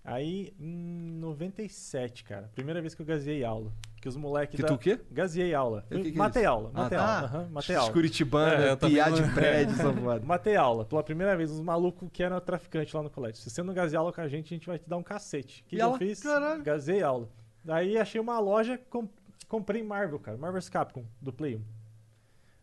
Aí, 0.03 0.53
em 0.59 1.11
97, 1.19 2.23
cara, 2.23 2.49
primeira 2.55 2.81
vez 2.81 2.95
que 2.95 3.01
eu 3.01 3.05
gazeei 3.05 3.43
aula. 3.43 3.71
Que 4.01 4.07
os 4.07 4.15
moleques 4.15 4.55
Que 4.55 4.61
da... 4.61 4.67
tu 4.69 4.75
o 4.75 4.77
quê? 4.77 4.97
Gazeei 5.11 5.53
aula. 5.53 5.85
Que 5.89 6.01
que 6.03 6.09
é 6.09 6.13
matei 6.13 6.43
isso? 6.43 6.49
aula, 6.51 6.71
Ah, 6.73 6.81
matei 6.83 6.97
tá. 6.97 7.03
aula. 7.15 7.27
aham, 7.27 7.49
matei 7.51 7.75
aula. 7.75 7.91
Curitibana, 7.93 8.63
É, 8.65 8.71
eu 8.71 8.77
também 8.77 8.95
piar 8.95 9.11
não- 9.11 9.21
de 9.21 9.33
prédio, 9.33 9.73
essa 9.75 9.93
foda. 9.93 10.25
Matei 10.25 10.55
aula. 10.55 10.85
Pela 10.85 11.03
primeira 11.03 11.35
vez, 11.35 11.51
os 11.51 11.59
malucos 11.59 12.09
que 12.13 12.23
eram 12.23 12.39
traficantes 12.39 12.93
lá 12.93 13.03
no 13.03 13.09
colégio. 13.09 13.41
Se 13.41 13.49
você 13.49 13.61
não 13.61 13.73
gazear 13.73 13.99
aula 13.99 14.13
com 14.13 14.21
a 14.21 14.27
gente, 14.29 14.45
a 14.53 14.55
gente 14.57 14.67
vai 14.67 14.79
te 14.79 14.87
dar 14.89 14.95
um 14.95 15.03
cacete. 15.03 15.63
O 15.65 15.69
que, 15.69 15.75
que 15.75 15.81
eu 15.83 15.97
fiz? 15.97 16.21
Caralho. 16.21 16.63
Gazei 16.63 17.03
aula. 17.03 17.27
Daí 17.63 17.97
achei 17.97 18.21
uma 18.21 18.39
loja, 18.39 18.79
com- 18.89 19.09
comprei 19.49 19.83
Marvel, 19.83 20.17
cara. 20.19 20.37
Marvel's 20.37 20.69
Capcom, 20.69 21.03
do 21.21 21.33
Play 21.33 21.57
1. 21.57 21.61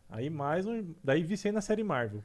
Aí 0.09 0.29
mais 0.31 0.65
um. 0.65 0.93
Daí 1.03 1.21
vicei 1.21 1.51
na 1.51 1.61
série 1.61 1.83
Marvel. 1.83 2.23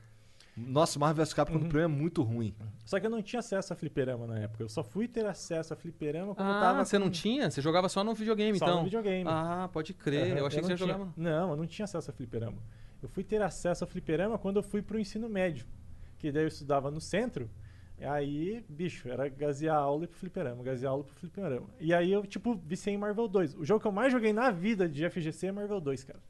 Nossa, 0.57 0.99
Marvel 0.99 1.25
vs 1.25 1.33
Capcom 1.33 1.55
Uhum. 1.57 1.63
no 1.65 1.69
problema 1.69 1.95
é 1.95 1.99
muito 1.99 2.23
ruim. 2.23 2.55
Só 2.85 3.01
que 3.01 3.07
eu 3.07 3.11
não 3.11 3.23
tinha 3.23 3.41
acesso 3.41 3.73
a 3.73 3.77
fliperama 3.77 4.27
na 4.27 4.39
época. 4.41 4.63
Eu 4.63 4.69
só 4.69 4.83
fui 4.85 5.09
ter 5.09 5.25
acesso 5.25 5.73
a 5.73 5.77
fliperama 5.77 6.35
quando 6.35 6.49
eu 6.49 6.55
Ah, 6.55 6.61
tava. 6.61 6.85
você 6.85 6.99
com- 6.99 7.05
não 7.05 7.11
tinha? 7.11 7.51
Você 7.51 7.63
jogava 7.63 7.89
só 7.89 8.05
no 8.05 8.15
videogame, 8.15 8.59
Só 8.59 8.67
então? 8.67 8.79
no 8.79 8.85
videogame. 8.85 9.25
Ah, 9.31 9.69
pode 9.73 9.95
crer. 9.95 10.33
Aham, 10.33 10.39
eu 10.41 10.47
achei 10.47 10.61
que 10.61 10.69
não 10.69 10.77
você 10.77 10.85
tinha- 10.85 10.95
jogava. 10.95 11.13
Não, 11.17 11.51
eu 11.51 11.57
não 11.57 11.67
tinha 11.67 11.85
acesso 11.85 12.11
a 12.11 12.13
fliperama. 12.15 12.59
Eu 13.03 13.09
fui 13.09 13.25
ter 13.25 13.41
acesso 13.41 13.83
a 13.83 13.87
fliperama 13.87 14.37
quando 14.39 14.57
eu 14.59 14.63
fui 14.63 14.83
pro 14.83 14.99
ensino 14.99 15.29
médio. 15.29 15.67
Que 16.19 16.31
daí 16.31 16.45
eu 16.45 16.49
estudava 16.49 16.91
no 16.91 17.01
centro. 17.01 17.51
E 17.99 18.05
aí, 18.05 18.65
bicho, 18.69 19.09
era 19.09 19.29
gazear 19.29 19.77
aula 19.77 20.05
e 20.05 20.07
pro 20.07 20.19
fliperama, 20.19 20.63
gazear 20.63 20.93
aula 20.93 21.05
pro 21.05 21.15
fliperama. 21.15 21.69
E 21.81 21.95
aí 21.95 22.13
eu, 22.13 22.27
tipo, 22.27 22.55
viciei 22.67 22.95
em 22.95 22.99
Marvel 22.99 23.27
2. 23.29 23.55
O 23.55 23.65
jogo 23.65 23.81
que 23.81 23.87
eu 23.87 23.93
mais 23.93 24.13
joguei 24.13 24.33
na 24.33 24.51
vida 24.51 24.89
de 24.89 25.05
FGC 25.09 25.47
é 25.47 25.53
Marvel 25.53 25.81
2, 25.81 26.05
cara. 26.05 26.21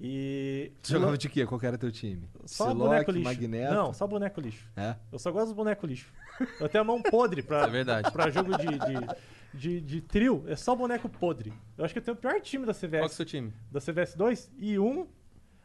E. 0.00 0.70
Tu 0.82 0.92
jogava 0.92 1.18
de 1.18 1.28
quê? 1.28 1.44
Qual 1.44 1.58
que 1.58 1.66
era 1.66 1.76
teu 1.76 1.90
time? 1.90 2.28
Só 2.44 2.66
Psylocke, 2.66 2.88
boneco 2.88 3.10
lixo. 3.10 3.24
Magneto? 3.24 3.74
Não, 3.74 3.92
só 3.92 4.06
boneco 4.06 4.40
lixo. 4.40 4.70
É? 4.76 4.94
Eu 5.10 5.18
só 5.18 5.32
gosto 5.32 5.46
dos 5.46 5.54
bonecos 5.54 5.88
lixo. 5.88 6.12
Eu 6.60 6.68
tenho 6.68 6.82
a 6.82 6.86
mão 6.86 7.02
podre 7.02 7.42
pra, 7.42 7.62
É 7.66 7.70
verdade. 7.70 8.10
pra 8.12 8.30
jogo 8.30 8.56
de, 8.56 8.66
de, 8.66 9.08
de, 9.54 9.80
de 9.80 10.00
trio. 10.00 10.44
É 10.46 10.54
só 10.54 10.76
boneco 10.76 11.08
podre. 11.08 11.52
Eu 11.76 11.84
acho 11.84 11.92
que 11.92 11.98
eu 11.98 12.02
tenho 12.04 12.16
o 12.16 12.20
pior 12.20 12.40
time 12.40 12.64
da 12.64 12.72
CVS. 12.72 12.90
Qual 12.90 12.90
que 12.90 13.04
é 13.04 13.06
o 13.06 13.08
seu 13.16 13.26
time? 13.26 13.52
Da 13.72 13.80
CVS 13.80 14.14
2, 14.14 14.50
I1, 14.60 15.06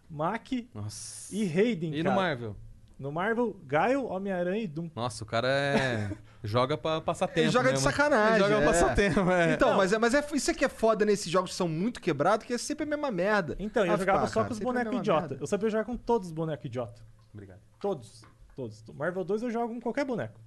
Mac 0.10 0.48
Nossa. 0.74 1.36
e 1.36 1.46
Raiden. 1.46 1.94
E 1.94 1.98
no 2.00 2.04
cara. 2.06 2.16
Marvel? 2.16 2.56
No 2.98 3.12
Marvel, 3.12 3.56
Gaio, 3.66 4.06
Homem-Aranha 4.06 4.64
e 4.64 4.68
Doom. 4.68 4.90
Nossa, 4.96 5.24
o 5.24 5.28
cara 5.28 5.48
é. 5.48 6.12
joga 6.44 6.78
pra 6.78 7.02
passar 7.02 7.28
tempo. 7.28 7.40
Ele 7.40 7.50
joga 7.52 7.70
de 7.70 7.74
mesmo. 7.74 7.90
sacanagem. 7.92 8.36
Ele 8.36 8.44
joga 8.44 8.56
é. 8.56 8.62
pra 8.62 8.68
passar 8.72 8.96
tempo, 8.96 9.32
é. 9.32 9.54
Então, 9.54 9.76
mas, 9.76 9.92
é, 9.94 9.98
mas 9.98 10.14
é, 10.14 10.26
isso 10.34 10.52
aqui 10.52 10.64
é 10.64 10.70
foda 10.70 11.04
nesses 11.04 11.30
jogos 11.32 11.52
que 11.52 11.56
são 11.58 11.68
muito 11.68 12.00
quebrados, 12.00 12.46
que 12.46 12.54
é 12.54 12.58
sempre 12.58 12.84
a 12.84 12.88
mesma 12.88 13.12
merda. 13.12 13.56
Então, 13.60 13.86
eu 13.86 13.94
Ah, 13.94 13.98
jogava 13.98 14.22
pá, 14.22 14.28
só 14.28 14.34
cara, 14.36 14.48
com 14.48 14.54
os 14.54 14.60
bonecos 14.60 14.96
idiota. 14.98 15.22
merda. 15.30 15.38
Eu 15.42 15.48
sabia 15.48 15.70
jogar 15.70 15.84
com 15.86 15.98
todos 15.98 16.28
os 16.28 16.34
bonecos 16.34 16.66
idiota. 16.66 17.02
Obrigado. 17.34 17.60
Todos. 17.80 18.24
Todos. 18.56 18.84
Marvel 18.94 19.24
2 19.24 19.42
eu 19.44 19.52
jogo 19.52 19.74
com 19.74 19.82
qualquer 19.82 20.06
boneco. 20.06 20.40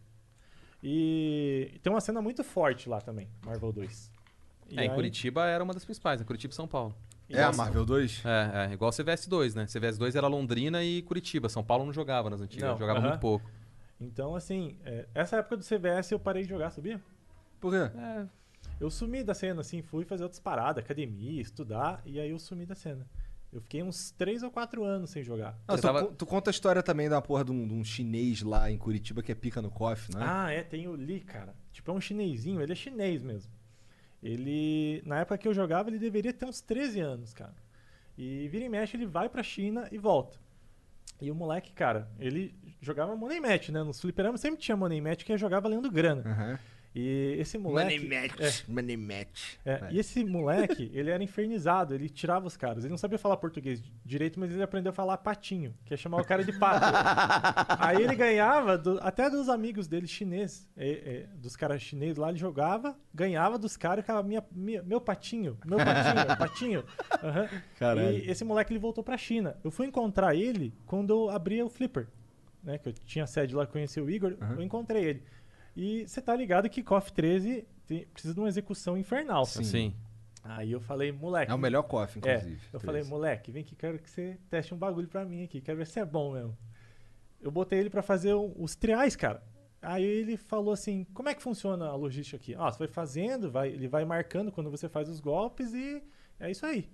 E 0.82 1.78
tem 1.82 1.92
uma 1.92 2.00
cena 2.00 2.22
muito 2.22 2.44
forte 2.44 2.88
lá 2.88 3.00
também, 3.00 3.28
Marvel 3.44 3.72
2. 3.72 4.10
E 4.68 4.78
É, 4.78 4.84
em 4.84 4.88
aí- 4.88 4.94
Curitiba 4.94 5.46
era 5.46 5.62
uma 5.64 5.74
das 5.74 5.84
principais, 5.84 6.20
né? 6.20 6.26
Curitiba 6.26 6.52
e 6.52 6.54
São 6.54 6.68
Paulo. 6.68 6.94
É 7.28 7.42
a 7.42 7.52
Marvel 7.52 7.84
2? 7.84 8.22
É, 8.24 8.68
é, 8.70 8.72
igual 8.72 8.90
o 8.90 8.92
CVS 8.92 9.28
2, 9.28 9.54
né? 9.54 9.66
CVS 9.66 9.98
2 9.98 10.14
era 10.16 10.26
Londrina 10.28 10.82
e 10.84 11.02
Curitiba. 11.02 11.48
São 11.48 11.64
Paulo 11.64 11.84
não 11.84 11.92
jogava 11.92 12.30
nas 12.30 12.40
antigas, 12.40 12.70
Não, 12.70 12.78
jogava 12.78 12.98
aham. 13.00 13.08
muito 13.08 13.20
pouco. 13.20 13.50
Então, 14.00 14.34
assim, 14.36 14.76
é, 14.84 15.06
essa 15.14 15.36
época 15.36 15.56
do 15.56 15.64
CVS 15.64 16.12
eu 16.12 16.18
parei 16.18 16.42
de 16.42 16.48
jogar, 16.48 16.70
sabia? 16.70 17.00
Por 17.60 17.72
quê? 17.72 17.98
É, 17.98 18.26
Eu 18.78 18.90
sumi 18.90 19.24
da 19.24 19.34
cena, 19.34 19.62
assim, 19.62 19.80
fui 19.82 20.04
fazer 20.04 20.22
outras 20.22 20.38
paradas, 20.40 20.84
academia, 20.84 21.40
estudar, 21.40 22.02
e 22.04 22.20
aí 22.20 22.30
eu 22.30 22.38
sumi 22.38 22.66
da 22.66 22.74
cena. 22.74 23.06
Eu 23.52 23.60
fiquei 23.62 23.82
uns 23.82 24.10
3 24.10 24.42
ou 24.42 24.50
4 24.50 24.84
anos 24.84 25.10
sem 25.10 25.22
jogar. 25.22 25.58
Não, 25.66 25.76
tu, 25.76 25.80
tava- 25.82 26.04
tu 26.04 26.26
conta 26.26 26.50
a 26.50 26.52
história 26.52 26.82
também 26.82 27.08
da 27.08 27.22
porra 27.22 27.42
de 27.44 27.52
um, 27.52 27.66
de 27.66 27.72
um 27.72 27.82
chinês 27.82 28.42
lá 28.42 28.70
em 28.70 28.76
Curitiba 28.76 29.22
que 29.22 29.32
é 29.32 29.34
pica 29.34 29.62
no 29.62 29.70
coffee, 29.70 30.14
não 30.14 30.20
é? 30.20 30.26
Ah, 30.28 30.50
é, 30.50 30.62
tem 30.62 30.86
o 30.88 30.92
Lee, 30.92 31.20
cara. 31.20 31.54
Tipo, 31.72 31.90
é 31.90 31.94
um 31.94 32.00
chinesinho, 32.00 32.60
ele 32.60 32.72
é 32.72 32.74
chinês 32.76 33.22
mesmo. 33.22 33.50
Ele, 34.26 35.02
na 35.06 35.20
época 35.20 35.38
que 35.38 35.46
eu 35.46 35.54
jogava, 35.54 35.88
ele 35.88 36.00
deveria 36.00 36.32
ter 36.32 36.46
uns 36.46 36.60
13 36.60 36.98
anos, 36.98 37.32
cara. 37.32 37.54
E 38.18 38.48
vira 38.48 38.64
e 38.64 38.68
mexe, 38.68 38.96
ele 38.96 39.06
vai 39.06 39.28
pra 39.28 39.40
China 39.40 39.88
e 39.92 39.98
volta. 39.98 40.36
E 41.20 41.30
o 41.30 41.34
moleque, 41.34 41.72
cara, 41.72 42.10
ele 42.18 42.52
jogava 42.80 43.14
money 43.14 43.38
match, 43.38 43.68
né? 43.68 43.84
Nos 43.84 44.00
fliperamas 44.00 44.40
sempre 44.40 44.60
tinha 44.60 44.76
money 44.76 45.00
match 45.00 45.22
que 45.22 45.32
ia 45.32 45.38
jogar 45.38 45.60
valendo 45.60 45.88
grana. 45.88 46.22
Aham. 46.28 46.58
E 46.98 47.36
esse 47.38 47.58
moleque... 47.58 47.98
match, 48.08 48.64
money 48.66 48.96
match. 48.96 49.56
É, 49.66 49.76
Vai. 49.76 49.92
e 49.92 49.98
esse 49.98 50.24
moleque, 50.24 50.90
ele 50.94 51.10
era 51.10 51.22
infernizado, 51.22 51.94
ele 51.94 52.08
tirava 52.08 52.46
os 52.46 52.56
caras. 52.56 52.84
Ele 52.84 52.90
não 52.90 52.96
sabia 52.96 53.18
falar 53.18 53.36
português 53.36 53.82
direito, 54.02 54.40
mas 54.40 54.50
ele 54.50 54.62
aprendeu 54.62 54.90
a 54.90 54.94
falar 54.94 55.18
patinho, 55.18 55.74
que 55.84 55.92
é 55.92 55.96
chamar 55.96 56.22
o 56.22 56.24
cara 56.24 56.42
de 56.42 56.52
pato. 56.58 56.86
Aí 57.78 58.02
ele 58.02 58.14
ganhava 58.14 58.78
do- 58.78 58.98
até 59.02 59.28
dos 59.28 59.50
amigos 59.50 59.86
dele 59.86 60.06
chineses, 60.06 60.66
é, 60.74 60.88
é, 60.88 61.26
dos 61.36 61.54
caras 61.54 61.82
chineses 61.82 62.16
lá, 62.16 62.30
ele 62.30 62.38
jogava, 62.38 62.96
ganhava 63.14 63.58
dos 63.58 63.76
caras 63.76 63.98
e 63.98 64.02
ficava 64.02 64.22
minha, 64.22 64.42
minha- 64.50 64.82
meu 64.82 65.00
patinho, 65.00 65.58
meu 65.66 65.76
patinho, 65.76 66.36
patinho. 66.38 66.84
Aham. 67.22 67.48
Caralho. 67.78 68.16
E 68.18 68.30
esse 68.30 68.42
moleque 68.42 68.72
ele 68.72 68.80
voltou 68.80 69.04
pra 69.04 69.18
China. 69.18 69.56
Eu 69.62 69.70
fui 69.70 69.86
encontrar 69.86 70.34
ele 70.34 70.72
quando 70.86 71.10
eu 71.10 71.28
abria 71.30 71.64
o 71.64 71.68
Flipper, 71.68 72.06
né? 72.62 72.78
Que 72.78 72.88
eu 72.88 72.92
tinha 72.92 73.26
sede 73.26 73.54
lá, 73.54 73.66
conheci 73.66 74.00
o 74.00 74.08
Igor, 74.08 74.34
eu 74.56 74.62
encontrei 74.62 75.04
ele. 75.04 75.22
E 75.76 76.06
você 76.08 76.22
tá 76.22 76.34
ligado 76.34 76.68
que 76.70 76.82
KOF 76.82 77.12
13 77.12 77.66
tem- 77.86 78.06
precisa 78.06 78.32
de 78.34 78.40
uma 78.40 78.48
execução 78.48 78.96
infernal. 78.96 79.44
Sim. 79.44 79.62
Sim. 79.64 79.94
Aí 80.42 80.72
eu 80.72 80.80
falei, 80.80 81.10
moleque. 81.12 81.50
É 81.50 81.54
o 81.54 81.58
melhor 81.58 81.82
coffee, 81.82 82.22
É, 82.24 82.36
inclusive. 82.36 82.60
eu 82.72 82.80
falei, 82.80 83.02
moleque, 83.02 83.50
vem 83.50 83.62
aqui, 83.62 83.74
quero 83.76 83.98
que 83.98 84.08
você 84.08 84.38
teste 84.48 84.72
um 84.72 84.76
bagulho 84.78 85.08
pra 85.08 85.24
mim 85.24 85.42
aqui, 85.44 85.60
quero 85.60 85.76
ver 85.78 85.86
se 85.86 85.98
é 85.98 86.04
bom 86.04 86.32
mesmo. 86.32 86.56
Eu 87.40 87.50
botei 87.50 87.78
ele 87.80 87.90
pra 87.90 88.00
fazer 88.02 88.32
o- 88.32 88.54
os 88.56 88.74
triais, 88.76 89.14
cara. 89.16 89.42
Aí 89.82 90.02
ele 90.04 90.36
falou 90.36 90.72
assim: 90.72 91.04
como 91.12 91.28
é 91.28 91.34
que 91.34 91.42
funciona 91.42 91.86
a 91.86 91.94
logística 91.96 92.36
aqui? 92.36 92.54
Ah, 92.56 92.70
você 92.72 92.78
vai 92.78 92.88
fazendo, 92.88 93.50
vai, 93.50 93.68
ele 93.68 93.86
vai 93.88 94.04
marcando 94.04 94.50
quando 94.50 94.70
você 94.70 94.88
faz 94.88 95.08
os 95.08 95.20
golpes 95.20 95.74
e 95.74 96.02
é 96.40 96.50
isso 96.50 96.64
aí. 96.64 96.88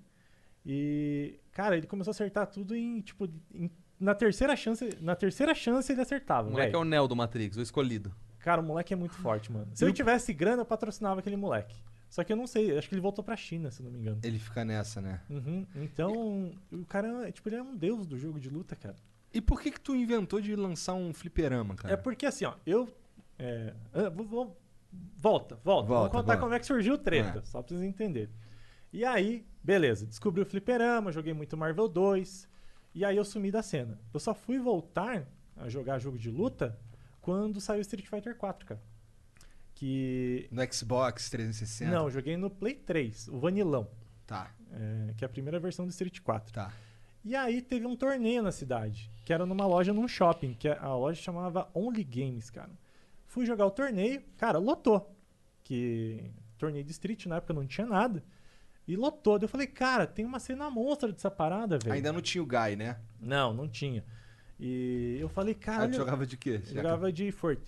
E, 0.64 1.39
cara, 1.53 1.76
ele 1.76 1.87
começou 1.87 2.11
a 2.11 2.14
acertar 2.14 2.47
tudo 2.47 2.74
em, 2.74 3.01
tipo, 3.01 3.28
em- 3.55 3.70
na 3.99 4.14
terceira 4.14 4.55
chance, 4.57 4.89
na 5.01 5.14
terceira 5.14 5.55
chance 5.55 5.91
ele 5.93 6.01
acertava. 6.01 6.49
O 6.49 6.53
moleque 6.53 6.74
é 6.74 6.78
o 6.78 6.85
Neo 6.85 7.07
do 7.07 7.14
Matrix, 7.16 7.57
o 7.57 7.62
escolhido. 7.62 8.14
Cara, 8.43 8.61
o 8.61 8.64
moleque 8.64 8.93
é 8.93 8.97
muito 8.97 9.14
forte, 9.14 9.51
mano. 9.51 9.68
Se 9.74 9.84
eu 9.84 9.93
tivesse 9.93 10.32
grana, 10.32 10.62
eu 10.62 10.66
patrocinava 10.66 11.20
aquele 11.20 11.36
moleque. 11.36 11.76
Só 12.11 12.22
que 12.22 12.30
eu 12.32 12.36
não 12.36 12.47
sei, 12.47 12.76
acho 12.76 12.88
que 12.88 12.95
ele 12.95 13.01
voltou 13.01 13.24
pra 13.24 13.34
China, 13.36 13.70
se 13.70 13.82
não 13.82 13.90
me 13.90 13.99
engano. 13.99 14.20
Ele 14.22 14.38
fica 14.38 14.64
nessa, 14.64 15.01
né? 15.01 15.22
Uhum. 15.30 15.66
Então, 15.76 16.53
o 16.70 16.84
cara, 16.84 17.26
é, 17.28 17.32
tipo, 17.32 17.49
ele 17.49 17.57
é 17.57 17.62
um 17.62 17.74
deus 17.74 18.07
do 18.07 18.18
jogo 18.18 18.38
de 18.38 18.51
luta, 18.51 18.76
cara. 18.76 18.97
E 19.32 19.40
por 19.40 19.62
que 19.62 19.70
que 19.70 19.80
tu 19.80 19.95
inventou 19.97 20.38
de 20.40 20.55
lançar 20.55 20.93
um 20.93 21.14
fliperama, 21.14 21.74
cara? 21.74 21.95
É 21.95 21.97
porque 21.97 22.26
assim, 22.26 22.45
ó, 22.45 22.55
eu. 22.66 22.86
é, 23.38 23.72
ah, 23.95 24.11
vou- 24.11 24.26
vou- 24.26 24.61
volta, 25.16 25.59
volta. 25.64 25.88
Vou 25.88 26.03
contar 26.11 26.22
volta. 26.22 26.36
como 26.38 26.53
é 26.55 26.59
que 26.61 26.66
surgiu 26.66 26.95
o 26.95 26.99
treta, 26.99 27.38
É. 27.38 27.45
só 27.45 27.62
pra 27.62 27.68
vocês 27.76 27.82
entenderem. 27.88 28.28
E 28.93 29.05
aí, 29.07 29.47
beleza, 29.64 30.05
descobri 30.05 30.43
o 30.43 30.47
fliperama, 30.47 31.11
joguei 31.11 31.32
muito 31.32 31.57
Marvel 31.57 31.88
2. 31.88 32.47
E 32.95 33.07
aí 33.07 33.16
eu 33.16 33.24
sumi 33.24 33.51
da 33.51 33.62
cena. 33.62 33.99
Eu 34.12 34.20
só 34.20 34.34
fui 34.34 34.59
voltar 34.59 35.26
a 35.57 35.66
jogar 35.70 35.99
jogo 35.99 36.18
de 36.18 36.30
luta 36.30 36.78
quando 37.22 37.58
saiu 37.60 37.80
Street 37.80 38.06
Fighter 38.06 38.36
4, 38.36 38.66
cara. 38.66 38.80
Que. 39.74 40.46
No 40.50 40.62
Xbox 40.72 41.30
360? 41.30 41.90
Não, 41.90 42.10
joguei 42.10 42.36
no 42.36 42.50
Play 42.50 42.74
3, 42.74 43.28
o 43.28 43.38
Vanilão, 43.40 43.88
Tá, 44.26 44.50
é, 44.70 45.14
que 45.16 45.24
é 45.24 45.26
a 45.26 45.28
primeira 45.28 45.58
versão 45.58 45.86
do 45.86 45.90
Street 45.90 46.20
4. 46.20 46.52
tá. 46.52 46.72
E 47.24 47.36
aí 47.36 47.62
teve 47.62 47.86
um 47.86 47.94
torneio 47.94 48.42
na 48.42 48.50
cidade, 48.50 49.08
que 49.24 49.32
era 49.32 49.46
numa 49.46 49.64
loja 49.64 49.92
num 49.92 50.08
shopping, 50.08 50.54
que 50.54 50.66
a 50.68 50.94
loja 50.94 51.22
chamava 51.22 51.70
Only 51.72 52.02
Games, 52.02 52.50
cara. 52.50 52.70
Fui 53.28 53.46
jogar 53.46 53.64
o 53.64 53.70
torneio, 53.70 54.22
cara, 54.36 54.58
lotou. 54.58 55.14
Que 55.62 56.32
torneio 56.58 56.84
de 56.84 56.90
street 56.90 57.26
na 57.26 57.36
época 57.36 57.54
não 57.54 57.64
tinha 57.64 57.86
nada. 57.86 58.24
E 58.88 58.96
lotou. 58.96 59.38
Daí 59.38 59.44
eu 59.44 59.48
falei, 59.48 59.68
cara, 59.68 60.04
tem 60.06 60.24
uma 60.24 60.40
cena 60.40 60.68
monstra 60.68 61.12
dessa 61.12 61.30
parada, 61.30 61.78
velho. 61.78 61.94
Ainda 61.94 62.12
não 62.12 62.20
tinha 62.20 62.42
o 62.42 62.46
Guy, 62.46 62.74
né? 62.76 62.98
Não, 63.20 63.54
não 63.54 63.68
tinha. 63.68 64.04
E 64.64 65.16
eu 65.20 65.28
falei, 65.28 65.54
cara, 65.54 65.84
Ah, 65.84 65.88
tu 65.88 65.96
jogava 65.96 66.24
de 66.24 66.36
quê? 66.36 66.60
eu 66.68 66.74
jogava 66.76 67.12
de 67.12 67.32
Forte. 67.32 67.62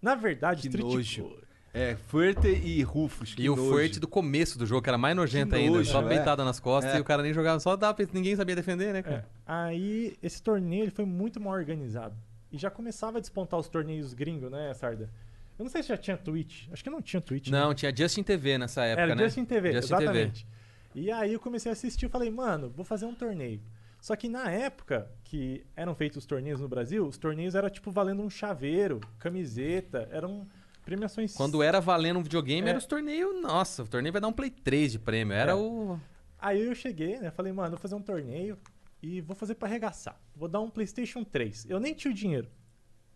Na 0.00 0.14
verdade, 0.14 0.62
Que 0.62 0.68
Street 0.68 0.86
nojo. 1.18 1.36
É, 1.74 1.96
Fuerte 1.96 2.46
e 2.48 2.82
Rufus. 2.84 3.34
que 3.34 3.42
E 3.42 3.50
o 3.50 3.56
nojo. 3.56 3.70
Furt 3.70 3.98
do 3.98 4.06
começo 4.06 4.56
do 4.58 4.64
jogo, 4.64 4.80
que 4.80 4.88
era 4.88 4.96
mais 4.96 5.16
nojento 5.16 5.50
Que 5.50 5.56
ainda. 5.56 5.76
nojo, 5.78 5.90
só 5.90 6.00
é. 6.02 6.08
peitada 6.08 6.44
nas 6.44 6.60
costas 6.60 6.94
É. 6.94 6.98
e 6.98 7.00
o 7.00 7.04
cara 7.04 7.20
nem 7.22 7.34
jogava. 7.34 7.58
Só 7.58 7.74
dava, 7.76 7.96
ninguém 8.12 8.36
sabia 8.36 8.54
defender, 8.54 8.92
né, 8.92 9.00
É. 9.00 9.02
cara? 9.02 9.28
Aí, 9.44 10.16
esse 10.22 10.40
torneio 10.40 10.84
ele 10.84 10.90
foi 10.92 11.04
muito 11.04 11.40
mal 11.40 11.52
organizado. 11.52 12.14
E 12.52 12.56
já 12.56 12.70
começava 12.70 13.18
a 13.18 13.20
despontar 13.20 13.58
os 13.58 13.68
torneios 13.68 14.14
gringos, 14.14 14.50
né, 14.50 14.72
Sarda? 14.74 15.10
Eu 15.58 15.64
não 15.64 15.70
sei 15.70 15.82
se 15.82 15.88
já 15.88 15.96
tinha 15.96 16.16
Twitch. 16.16 16.68
Acho 16.72 16.84
que 16.84 16.90
não 16.90 17.02
tinha 17.02 17.20
Twitch. 17.20 17.48
né? 17.48 17.60
Não, 17.60 17.74
tinha 17.74 17.94
Justin 17.94 18.22
TV 18.22 18.56
nessa 18.56 18.84
época, 18.84 19.02
Era 19.02 19.14
né? 19.16 19.24
Justin 19.24 19.44
TV, 19.44 19.72
Justin 19.72 19.94
exatamente. 19.94 20.46
E 20.94 21.10
aí 21.10 21.32
eu 21.32 21.40
comecei 21.40 21.70
a 21.70 21.72
assistir 21.72 22.06
e 22.06 22.08
falei, 22.08 22.30
mano, 22.30 22.70
vou 22.70 22.84
fazer 22.84 23.04
um 23.04 23.14
torneio. 23.14 23.60
Só 24.00 24.14
que 24.16 24.28
na 24.28 24.50
época 24.50 25.10
que 25.24 25.64
eram 25.76 25.94
feitos 25.94 26.18
os 26.18 26.26
torneios 26.26 26.60
no 26.60 26.68
Brasil, 26.68 27.06
os 27.06 27.18
torneios 27.18 27.54
eram 27.54 27.68
tipo 27.68 27.90
valendo 27.90 28.22
um 28.22 28.30
chaveiro, 28.30 29.00
camiseta, 29.18 30.08
eram 30.12 30.46
premiações. 30.84 31.34
Quando 31.34 31.62
era 31.62 31.80
valendo 31.80 32.18
um 32.18 32.22
videogame, 32.22 32.66
É. 32.66 32.70
era 32.70 32.78
os 32.78 32.86
torneios. 32.86 33.40
Nossa, 33.42 33.82
o 33.82 33.88
torneio 33.88 34.12
vai 34.12 34.20
dar 34.20 34.28
um 34.28 34.32
Play 34.32 34.50
3 34.50 34.92
de 34.92 34.98
prêmio. 34.98 35.34
Era 35.34 35.52
É. 35.52 35.54
o. 35.54 35.98
Aí 36.38 36.60
eu 36.66 36.74
cheguei, 36.74 37.18
né? 37.18 37.30
Falei, 37.30 37.52
mano, 37.52 37.70
vou 37.70 37.78
fazer 37.78 37.96
um 37.96 38.00
torneio 38.02 38.56
e 39.02 39.20
vou 39.20 39.34
fazer 39.34 39.56
pra 39.56 39.68
arregaçar. 39.68 40.18
Vou 40.34 40.48
dar 40.48 40.60
um 40.60 40.70
PlayStation 40.70 41.24
3. 41.24 41.66
Eu 41.68 41.80
nem 41.80 41.92
tinha 41.92 42.10
o 42.12 42.14
dinheiro. 42.14 42.48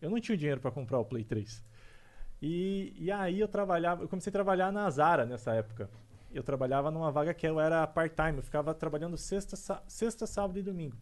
Eu 0.01 0.11
não 0.11 0.19
tinha 0.21 0.35
o 0.35 0.39
dinheiro 0.39 0.61
pra 0.61 0.71
comprar 0.73 0.99
o 0.99 1.05
Play 1.05 1.23
3. 1.25 1.63
E, 2.43 2.93
e 2.99 3.11
aí 3.13 3.39
eu 3.39 3.47
trabalhava, 3.47 4.03
eu 4.03 4.09
comecei 4.09 4.31
a 4.31 4.33
trabalhar 4.33 4.73
na 4.73 4.91
Zara 4.91 5.25
nessa 5.25 5.55
época. 5.55 5.89
Eu 6.33 6.43
trabalhava 6.43 6.91
numa 6.91 7.11
vaga 7.11 7.35
que 7.35 7.47
eu 7.47 7.61
era 7.61 7.87
part-time, 7.87 8.39
eu 8.39 8.43
ficava 8.43 8.75
trabalhando 8.75 9.17
sexta, 9.17 9.57
sexta, 9.87 10.27
sábado 10.27 10.59
e 10.59 10.63
domingo. 10.63 10.97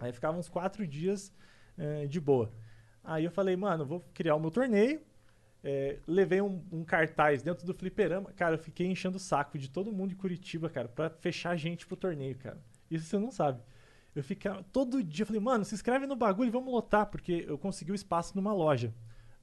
Aí 0.00 0.12
ficava 0.12 0.36
uns 0.38 0.48
quatro 0.48 0.86
dias 0.86 1.32
eh, 1.78 2.06
de 2.06 2.20
boa. 2.20 2.52
Aí 3.04 3.24
eu 3.24 3.30
falei, 3.30 3.56
mano, 3.56 3.84
vou 3.84 4.00
criar 4.14 4.34
o 4.36 4.40
meu 4.40 4.50
torneio. 4.50 5.00
É, 5.64 6.00
levei 6.08 6.40
um, 6.40 6.60
um 6.72 6.84
cartaz 6.84 7.40
dentro 7.42 7.64
do 7.64 7.72
fliperama. 7.72 8.32
Cara, 8.32 8.54
eu 8.56 8.58
fiquei 8.58 8.86
enchendo 8.88 9.16
o 9.16 9.20
saco 9.20 9.56
de 9.56 9.70
todo 9.70 9.92
mundo 9.92 10.12
em 10.12 10.16
Curitiba, 10.16 10.68
cara, 10.68 10.88
pra 10.88 11.08
fechar 11.08 11.56
gente 11.56 11.86
pro 11.86 11.96
torneio, 11.96 12.36
cara. 12.36 12.58
Isso 12.90 13.06
você 13.06 13.16
não 13.18 13.30
sabe. 13.30 13.60
Eu 14.14 14.22
ficava 14.24 14.62
todo 14.72 15.02
dia, 15.02 15.22
eu 15.22 15.26
falei, 15.26 15.40
mano, 15.40 15.64
se 15.64 15.74
inscreve 15.74 16.04
no 16.06 16.16
bagulho 16.16 16.48
e 16.48 16.50
vamos 16.50 16.72
lotar, 16.72 17.06
porque 17.06 17.44
eu 17.48 17.56
consegui 17.56 17.92
o 17.92 17.94
espaço 17.94 18.36
numa 18.36 18.52
loja, 18.52 18.92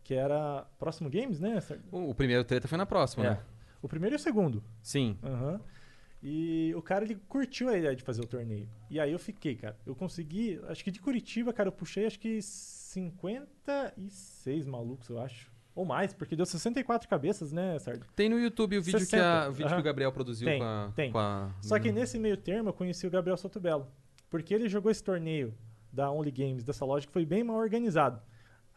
que 0.03 0.13
era 0.13 0.67
Próximo 0.77 1.09
Games, 1.09 1.39
né? 1.39 1.57
O, 1.91 2.09
o 2.09 2.15
primeiro 2.15 2.43
treta 2.43 2.67
foi 2.67 2.77
na 2.77 2.85
próxima, 2.85 3.25
É. 3.25 3.29
né? 3.31 3.39
O 3.81 3.87
primeiro 3.87 4.15
e 4.15 4.17
o 4.17 4.19
segundo. 4.19 4.63
Sim. 4.81 5.17
Aham. 5.23 5.61
E 6.21 6.73
o 6.75 6.81
cara, 6.81 7.05
ele 7.05 7.15
curtiu 7.15 7.69
a 7.69 7.77
ideia 7.77 7.95
de 7.95 8.03
fazer 8.03 8.21
o 8.21 8.27
torneio. 8.27 8.67
E 8.89 8.99
aí 8.99 9.11
eu 9.11 9.19
fiquei, 9.19 9.55
cara. 9.55 9.77
Eu 9.85 9.95
consegui, 9.95 10.59
acho 10.67 10.83
que 10.83 10.91
de 10.91 10.99
Curitiba, 10.99 11.53
cara, 11.53 11.69
eu 11.69 11.73
puxei 11.73 12.05
acho 12.05 12.19
que 12.19 12.41
56 12.41 14.65
malucos, 14.65 15.07
eu 15.09 15.19
acho. 15.19 15.49
Ou 15.75 15.85
mais, 15.85 16.13
porque 16.13 16.35
deu 16.35 16.45
64 16.45 17.07
cabeças, 17.07 17.51
né, 17.53 17.77
Sardo? 17.79 18.05
Tem 18.15 18.27
no 18.27 18.37
YouTube 18.39 18.77
o 18.77 18.81
vídeo, 18.81 18.99
que, 19.07 19.15
a- 19.15 19.45
60, 19.45 19.49
o, 19.49 19.51
vídeo 19.53 19.67
que 19.67 19.73
aham. 19.73 19.79
o 19.79 19.83
Gabriel 19.83 20.11
produziu 20.11 20.47
Tem, 20.47 20.59
com 20.59 20.65
a. 20.65 20.91
tem. 20.95 21.11
com 21.11 21.19
a- 21.19 21.55
Só 21.61 21.79
que 21.79 21.91
nesse 21.91 22.19
meio 22.19 22.35
termo 22.35 22.69
eu 22.69 22.73
conheci 22.73 23.07
o 23.07 23.09
Gabriel 23.09 23.37
Sotobello. 23.37 23.87
Porque 24.29 24.53
ele 24.53 24.67
jogou 24.67 24.91
esse 24.91 25.03
torneio 25.03 25.53
da 25.91 26.11
Only 26.11 26.31
Games, 26.31 26.63
dessa 26.63 26.83
loja, 26.85 27.07
que 27.07 27.13
foi 27.13 27.25
bem 27.25 27.43
mal 27.43 27.57
organizado. 27.57 28.21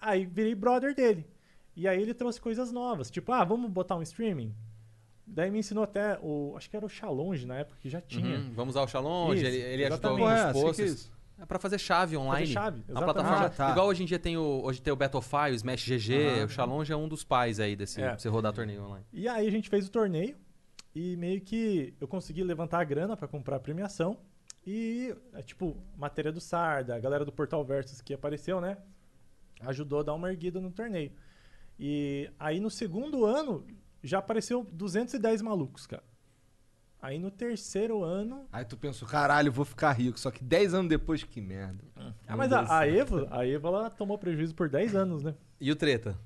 Aí 0.00 0.24
virei 0.26 0.54
brother 0.54 0.94
dele. 0.94 1.26
E 1.74 1.88
aí 1.88 2.00
ele 2.00 2.14
trouxe 2.14 2.40
coisas 2.40 2.70
novas. 2.70 3.10
Tipo, 3.10 3.32
ah, 3.32 3.44
vamos 3.44 3.70
botar 3.70 3.96
um 3.96 4.02
streaming? 4.02 4.54
Daí 5.26 5.50
me 5.50 5.58
ensinou 5.58 5.84
até 5.84 6.18
o. 6.20 6.54
Acho 6.56 6.68
que 6.68 6.76
era 6.76 6.84
o 6.84 6.88
Challonge 6.88 7.46
na 7.46 7.56
época, 7.56 7.78
que 7.80 7.88
já 7.88 8.00
tinha. 8.00 8.38
Uhum, 8.38 8.52
Vamos 8.54 8.74
usar 8.74 8.82
o 8.82 9.34
Isso, 9.34 9.44
ele, 9.46 9.56
ele 9.56 9.84
ajudou 9.86 10.10
alguns 10.10 10.28
sei 10.28 10.42
que 10.52 10.58
é 10.58 10.62
posts. 10.62 11.12
É 11.38 11.46
pra 11.46 11.58
fazer 11.58 11.78
chave 11.78 12.16
online. 12.16 12.46
chave, 12.46 12.84
A 12.88 12.92
exatamente. 12.92 13.04
plataforma. 13.14 13.46
Ah, 13.46 13.50
tá. 13.50 13.70
Igual 13.70 13.86
hoje 13.88 14.02
em 14.02 14.06
dia 14.06 14.18
tem 14.18 14.36
o, 14.36 14.62
hoje 14.62 14.80
tem 14.80 14.92
o 14.92 14.96
Battlefy, 14.96 15.50
o 15.50 15.54
Smash 15.54 15.84
GG, 15.88 16.14
Aham. 16.14 16.44
o 16.44 16.48
Shalom 16.48 16.82
é 16.88 16.96
um 16.96 17.08
dos 17.08 17.24
pais 17.24 17.58
aí 17.58 17.74
desse. 17.74 18.00
É. 18.00 18.10
Pra 18.10 18.18
você 18.18 18.28
rodar 18.28 18.52
torneio 18.52 18.84
online. 18.84 19.04
E 19.12 19.26
aí 19.28 19.46
a 19.46 19.50
gente 19.50 19.68
fez 19.68 19.86
o 19.86 19.90
torneio 19.90 20.36
e 20.94 21.16
meio 21.16 21.40
que 21.40 21.94
eu 22.00 22.06
consegui 22.06 22.44
levantar 22.44 22.80
a 22.80 22.84
grana 22.84 23.16
pra 23.16 23.26
comprar 23.26 23.56
a 23.56 23.60
premiação. 23.60 24.18
E, 24.64 25.12
é, 25.32 25.42
tipo, 25.42 25.76
matéria 25.96 26.30
do 26.30 26.40
Sarda, 26.40 26.94
a 26.94 27.00
galera 27.00 27.24
do 27.24 27.32
Portal 27.32 27.64
Versus 27.64 28.00
que 28.00 28.14
apareceu, 28.14 28.60
né? 28.60 28.76
Ajudou 29.62 30.00
a 30.00 30.02
dar 30.04 30.14
uma 30.14 30.30
erguida 30.30 30.60
no 30.60 30.70
torneio. 30.70 31.10
E 31.78 32.30
aí 32.38 32.60
no 32.60 32.70
segundo 32.70 33.24
ano 33.24 33.66
já 34.02 34.18
apareceu 34.18 34.66
210 34.72 35.42
malucos, 35.42 35.86
cara. 35.86 36.02
Aí 37.00 37.18
no 37.18 37.32
terceiro 37.32 38.04
ano. 38.04 38.46
Aí 38.52 38.64
tu 38.64 38.76
pensou, 38.76 39.08
caralho, 39.08 39.48
eu 39.48 39.52
vou 39.52 39.64
ficar 39.64 39.90
rico. 39.90 40.20
Só 40.20 40.30
que 40.30 40.44
10 40.44 40.74
anos 40.74 40.88
depois, 40.88 41.24
que 41.24 41.40
merda. 41.40 41.82
Ah, 42.28 42.36
mas 42.36 42.52
a, 42.52 42.78
a 42.78 42.88
Evo, 42.88 43.26
a 43.28 43.44
Evo 43.44 43.66
ela 43.66 43.90
tomou 43.90 44.16
prejuízo 44.16 44.54
por 44.54 44.68
10 44.68 44.94
anos, 44.94 45.22
né? 45.24 45.34
E 45.60 45.70
o 45.72 45.74
treta? 45.74 46.16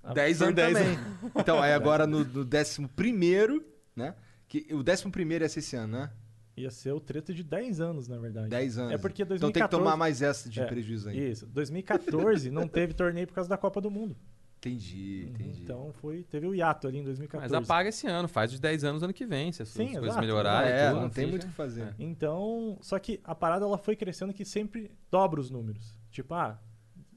Ah, 0.00 0.14
10 0.14 0.38
por 0.38 0.44
anos 0.44 0.54
10 0.54 0.78
também. 0.78 0.98
Então, 1.36 1.60
aí 1.60 1.72
agora 1.72 2.06
no, 2.06 2.24
no 2.24 2.44
décimo 2.44 2.88
primeiro, 2.88 3.64
né? 3.96 4.14
Que, 4.46 4.68
o 4.72 4.82
décimo 4.82 5.10
primeiro 5.10 5.44
ia 5.44 5.48
ser 5.48 5.58
esse 5.58 5.74
ano, 5.74 5.98
né? 5.98 6.10
Ia 6.56 6.70
ser 6.70 6.92
o 6.92 7.00
treta 7.00 7.34
de 7.34 7.42
10 7.42 7.80
anos, 7.80 8.06
na 8.06 8.18
verdade. 8.18 8.48
10 8.48 8.78
anos. 8.78 8.92
É 8.92 8.98
porque 8.98 9.22
Então 9.22 9.36
2014... 9.38 9.52
tem 9.52 9.62
que 9.62 9.68
tomar 9.70 9.96
mais 9.96 10.22
essa 10.22 10.48
de 10.48 10.60
É, 10.60 10.66
prejuízo 10.66 11.08
aí. 11.08 11.30
Isso. 11.30 11.46
2014 11.46 12.48
não 12.50 12.68
teve 12.68 12.92
torneio 12.94 13.26
por 13.26 13.34
causa 13.34 13.50
da 13.50 13.56
Copa 13.56 13.80
do 13.80 13.90
Mundo. 13.90 14.16
Entendi, 14.64 15.26
entendi. 15.28 15.62
Então 15.62 15.92
foi, 15.94 16.22
teve 16.22 16.46
o 16.46 16.54
hiato 16.54 16.86
ali 16.86 16.98
em 16.98 17.02
2014. 17.02 17.52
Mas 17.52 17.64
apaga 17.64 17.88
esse 17.88 18.06
ano, 18.06 18.28
faz 18.28 18.52
os 18.52 18.60
10 18.60 18.84
anos 18.84 19.02
ano 19.02 19.12
que 19.12 19.26
vem, 19.26 19.50
se 19.50 19.60
as, 19.62 19.68
Sim, 19.68 19.86
as 19.86 19.90
coisas 19.90 20.08
exato. 20.10 20.20
melhorarem. 20.20 20.70
é, 20.70 20.90
tudo, 20.90 21.00
não 21.00 21.10
tem 21.10 21.26
muito 21.26 21.42
o 21.42 21.46
que 21.48 21.52
fazer. 21.52 21.82
É. 21.82 21.94
Então, 21.98 22.78
só 22.80 22.96
que 23.00 23.20
a 23.24 23.34
parada 23.34 23.64
ela 23.64 23.76
foi 23.76 23.96
crescendo 23.96 24.32
que 24.32 24.44
sempre 24.44 24.92
dobra 25.10 25.40
os 25.40 25.50
números. 25.50 25.98
Tipo, 26.12 26.34
ah, 26.34 26.60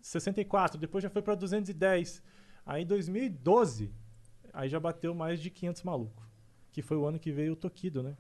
64, 0.02 0.80
depois 0.80 1.04
já 1.04 1.10
foi 1.10 1.22
pra 1.22 1.36
210. 1.36 2.24
Aí 2.66 2.82
em 2.82 2.86
2012, 2.88 3.92
aí 4.52 4.68
já 4.68 4.80
bateu 4.80 5.14
mais 5.14 5.40
de 5.40 5.52
500 5.52 5.84
malucos. 5.84 6.26
Que 6.72 6.82
foi 6.82 6.98
o 6.98 7.06
ano 7.06 7.20
que 7.20 7.32
veio 7.32 7.54
o 7.54 7.56
Tokido, 7.56 8.02
né? 8.02 8.18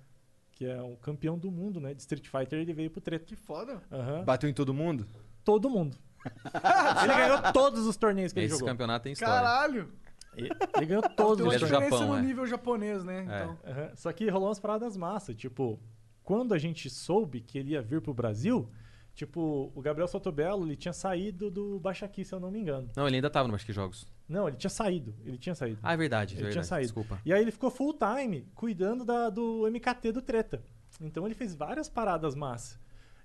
Que 0.51 0.65
é 0.65 0.81
o 0.81 0.95
campeão 0.97 1.37
do 1.37 1.49
mundo, 1.49 1.79
né? 1.79 1.95
De 1.95 2.01
Street 2.01 2.27
Fighter, 2.27 2.59
ele 2.59 2.73
veio 2.73 2.91
pro 2.91 3.01
treta. 3.01 3.25
Que 3.25 3.35
foda. 3.35 3.81
Aham. 3.91 4.23
Bateu 4.23 4.47
em 4.47 4.53
todo 4.53 4.71
mundo? 4.73 5.07
Todo 5.43 5.67
mundo. 5.69 5.97
ele 7.03 7.13
ganhou 7.13 7.51
todos 7.53 7.85
os 7.85 7.95
torneios 7.97 8.33
que 8.33 8.39
ele 8.39 8.45
Esse 8.47 8.55
jogou. 8.55 8.67
campeonato 8.69 9.03
tem 9.03 9.13
história. 9.13 9.33
Caralho. 9.35 9.91
Ele 10.35 10.49
ele 10.75 10.85
ganhou 10.85 11.01
todos 11.03 11.37
Tem 11.37 11.45
uma 11.47 11.53
Ele 11.53 11.55
é 11.55 11.59
do 11.59 11.63
os 11.65 11.69
torneios. 11.69 11.69
diferença 11.69 11.97
Japão, 11.97 12.07
no 12.07 12.17
é. 12.17 12.21
nível 12.21 12.45
japonês, 12.47 13.03
né? 13.05 13.23
Então. 13.23 13.57
Aham. 13.65 13.91
Só 13.95 14.11
que 14.11 14.29
rolou 14.29 14.49
umas 14.49 14.59
paradas 14.59 14.97
massas. 14.97 15.35
Tipo, 15.35 15.79
quando 16.23 16.53
a 16.53 16.57
gente 16.57 16.89
soube 16.89 17.39
que 17.41 17.57
ele 17.57 17.71
ia 17.71 17.81
vir 17.81 18.01
pro 18.01 18.13
Brasil, 18.13 18.69
tipo, 19.13 19.71
o 19.73 19.81
Gabriel 19.81 20.07
Sotobello, 20.09 20.65
ele 20.65 20.75
tinha 20.75 20.91
saído 20.93 21.49
do 21.49 21.79
Baixaqui, 21.79 22.25
se 22.25 22.33
eu 22.35 22.39
não 22.39 22.51
me 22.51 22.59
engano. 22.59 22.89
Não, 22.97 23.07
ele 23.07 23.15
ainda 23.15 23.29
tava 23.29 23.47
no 23.47 23.55
Acho 23.55 23.65
que 23.65 23.71
Jogos. 23.71 24.05
Não, 24.27 24.47
ele 24.47 24.57
tinha 24.57 24.69
saído. 24.69 25.15
Ele 25.23 25.37
tinha 25.37 25.55
saído. 25.55 25.79
Ah, 25.81 25.93
é 25.93 25.97
verdade. 25.97 26.33
é 26.33 26.37
Ele 26.39 26.41
tinha 26.49 26.61
verdade. 26.63 26.67
saído. 26.67 26.87
Desculpa. 26.87 27.21
E 27.25 27.31
aí 27.31 27.41
ele 27.41 27.51
ficou 27.51 27.69
full 27.71 27.93
time 27.93 28.45
cuidando 28.55 29.05
da- 29.05 29.29
do 29.29 29.65
MKT 29.67 30.11
do 30.11 30.21
Treta. 30.21 30.61
Então 30.99 31.25
ele 31.25 31.35
fez 31.35 31.55
várias 31.55 31.87
paradas 31.87 32.35
massas. 32.35 32.77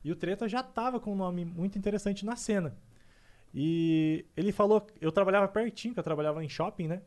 E 0.05 0.13
o 0.13 0.17
Treta 0.17 0.49
já 0.49 0.63
tava 0.63 1.01
com 1.01 1.13
um 1.13 1.17
nome 1.17 1.45
muito 1.45 1.77
interessante 1.79 2.25
na 2.25 2.37
cena. 2.37 2.77
E 3.53 4.25
ele 4.37 4.53
falou, 4.53 4.87
eu 5.01 5.11
trabalhava 5.11 5.49
pertinho, 5.49 5.93
que 5.95 6.01
eu 6.01 6.05
trabalhava 6.05 6.45
em 6.45 6.49
shopping, 6.49 6.87
né? 6.89 7.03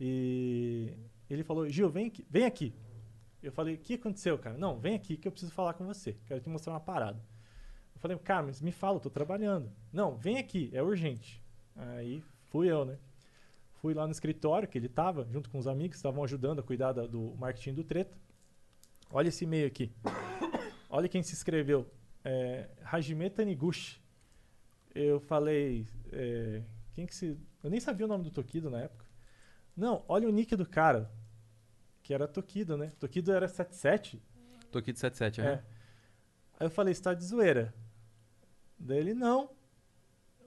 E 0.00 0.92
ele 1.28 1.42
falou, 1.42 1.68
Gil, 1.68 1.88
vem 1.88 2.06
aqui. 2.06 2.26
Vem 2.28 2.44
aqui. 2.44 2.74
Eu 3.42 3.52
falei, 3.52 3.74
o 3.74 3.78
que 3.78 3.94
aconteceu, 3.94 4.36
cara? 4.38 4.56
Não, 4.58 4.78
vem 4.78 4.94
aqui 4.94 5.16
que 5.16 5.26
eu 5.26 5.32
preciso 5.32 5.52
falar 5.52 5.74
com 5.74 5.86
você. 5.86 6.16
Quero 6.26 6.40
te 6.40 6.48
mostrar 6.48 6.72
uma 6.72 6.80
parada. 6.80 7.18
Eu 7.94 8.00
falei, 8.00 8.16
cara, 8.18 8.42
mas 8.46 8.60
me 8.60 8.70
fala, 8.72 8.96
eu 8.96 9.00
tô 9.00 9.10
trabalhando. 9.10 9.70
Não, 9.92 10.16
vem 10.16 10.38
aqui, 10.38 10.70
é 10.72 10.82
urgente. 10.82 11.42
Aí 11.74 12.22
fui 12.50 12.70
eu, 12.70 12.84
né? 12.84 12.98
Fui 13.80 13.94
lá 13.94 14.06
no 14.06 14.12
escritório 14.12 14.66
que 14.68 14.76
ele 14.76 14.88
tava, 14.88 15.26
junto 15.30 15.48
com 15.48 15.58
os 15.58 15.66
amigos, 15.68 15.96
estavam 15.96 16.22
ajudando 16.24 16.58
a 16.58 16.62
cuidar 16.62 16.92
da- 16.92 17.06
do 17.06 17.34
marketing 17.36 17.74
do 17.74 17.84
Treta. 17.84 18.16
Olha 19.10 19.28
esse 19.28 19.44
e-mail 19.44 19.66
aqui. 19.66 19.92
Olha 20.90 21.08
quem 21.08 21.22
se 21.22 21.32
inscreveu. 21.32 21.86
É, 22.24 22.68
Hajime 22.84 23.30
Taniguchi. 23.30 24.00
Eu 24.94 25.20
falei. 25.20 25.86
é, 26.12 26.62
quem 26.94 27.06
que 27.06 27.14
se. 27.14 27.38
Eu 27.62 27.70
nem 27.70 27.80
sabia 27.80 28.06
o 28.06 28.08
nome 28.08 28.24
do 28.24 28.30
Tokido 28.30 28.70
na 28.70 28.80
época. 28.80 29.04
Não, 29.76 30.04
olha 30.08 30.28
o 30.28 30.32
nick 30.32 30.54
do 30.56 30.66
cara. 30.66 31.10
Que 32.02 32.14
era 32.14 32.26
Tokido, 32.26 32.76
né? 32.76 32.90
Tokido 32.98 33.32
era 33.32 33.46
77. 33.46 34.20
Tô 34.70 34.78
aqui 34.78 34.92
de 34.92 34.98
77, 34.98 35.40
É. 35.40 35.44
é. 35.44 35.64
Aí 36.60 36.66
eu 36.66 36.70
falei, 36.70 36.92
você 36.94 37.02
tá 37.02 37.14
de 37.14 37.24
zoeira. 37.24 37.72
Daí 38.78 38.98
ele, 38.98 39.14
não. 39.14 39.50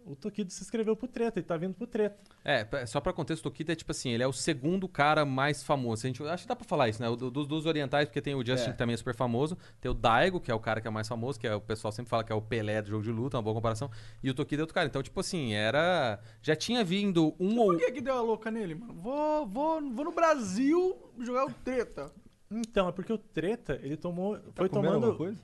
O 0.05 0.15
Tokido 0.15 0.51
se 0.51 0.61
inscreveu 0.63 0.95
pro 0.95 1.07
treta, 1.07 1.39
ele 1.39 1.45
tá 1.45 1.55
vindo 1.55 1.73
pro 1.75 1.85
treta. 1.85 2.17
É, 2.43 2.65
só 2.87 2.99
pra 2.99 3.13
contexto, 3.13 3.41
o 3.45 3.49
Tokita 3.49 3.71
é 3.71 3.75
tipo 3.75 3.91
assim, 3.91 4.09
ele 4.09 4.23
é 4.23 4.27
o 4.27 4.33
segundo 4.33 4.87
cara 4.87 5.23
mais 5.25 5.61
famoso. 5.63 6.05
A 6.05 6.07
gente, 6.09 6.23
acho 6.23 6.43
que 6.43 6.47
dá 6.49 6.55
pra 6.55 6.65
falar 6.65 6.89
isso, 6.89 7.01
né? 7.01 7.07
O 7.07 7.15
do- 7.15 7.29
dos, 7.29 7.45
dos 7.47 7.65
orientais, 7.67 8.07
porque 8.09 8.19
tem 8.21 8.33
o 8.33 8.43
Justin, 8.45 8.69
É. 8.69 8.71
que 8.71 8.77
também 8.77 8.93
é 8.95 8.97
super 8.97 9.13
famoso. 9.15 9.57
Tem 9.79 9.91
o 9.91 9.93
Daigo, 9.93 10.39
que 10.39 10.49
é 10.51 10.55
o 10.55 10.59
cara 10.59 10.81
que 10.81 10.87
é 10.87 10.91
mais 10.91 11.07
famoso, 11.07 11.39
que 11.39 11.45
é, 11.47 11.53
o 11.53 11.61
pessoal 11.61 11.91
sempre 11.91 12.09
fala 12.09 12.23
que 12.23 12.31
é 12.31 12.35
o 12.35 12.41
Pelé 12.41 12.81
do 12.81 12.89
jogo 12.89 13.03
de 13.03 13.11
luta, 13.11 13.37
uma 13.37 13.43
boa 13.43 13.53
comparação. 13.53 13.89
E 14.23 14.29
o 14.29 14.33
Tokita 14.33 14.61
é 14.61 14.63
outro 14.63 14.73
cara. 14.73 14.87
Então, 14.87 15.03
tipo 15.03 15.19
assim, 15.19 15.53
era. 15.53 16.19
Já 16.41 16.55
tinha 16.55 16.83
vindo 16.83 17.35
um 17.39 17.59
ou. 17.59 17.67
Por 17.67 17.77
que 17.77 17.91
que 17.91 18.01
deu 18.01 18.15
a 18.15 18.21
louca 18.21 18.49
nele, 18.49 18.73
mano? 18.75 18.93
Vou, 18.95 19.45
vou, 19.45 19.81
vou 19.93 20.05
no 20.05 20.11
Brasil 20.11 20.97
jogar 21.19 21.45
o 21.45 21.53
treta. 21.53 22.11
Então, 22.49 22.89
é 22.89 22.91
porque 22.91 23.13
o 23.13 23.17
treta, 23.17 23.79
ele 23.83 23.95
tomou. 23.95 24.37
Tá 24.37 24.51
foi 24.57 24.67
tomando. 24.69 25.15
coisa? 25.15 25.39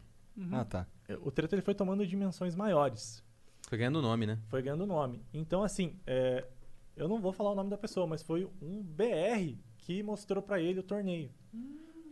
Ah, 0.51 0.66
tá. 0.66 0.88
O 1.22 1.32
treta 1.32 1.55
ele 1.55 1.62
foi 1.62 1.74
tomando 1.74 2.05
dimensões 2.05 2.53
maiores. 2.55 3.24
Foi 3.68 3.78
ganhando 3.78 3.99
o 3.99 4.01
nome, 4.01 4.26
né? 4.26 4.39
Foi 4.47 4.61
ganhando 4.61 4.86
nome. 4.86 5.22
Então, 5.34 5.61
assim, 5.61 5.95
é, 6.07 6.45
eu 6.95 7.07
não 7.07 7.20
vou 7.22 7.32
falar 7.34 7.51
o 7.51 7.55
nome 7.55 7.70
da 7.70 7.78
pessoa, 7.78 8.07
mas 8.07 8.24
foi 8.24 8.45
um 8.61 8.82
BR 8.82 9.55
que 9.78 10.01
mostrou 10.01 10.41
pra 10.41 10.59
ele 10.59 10.80
o 10.80 10.84
torneio. 10.84 11.30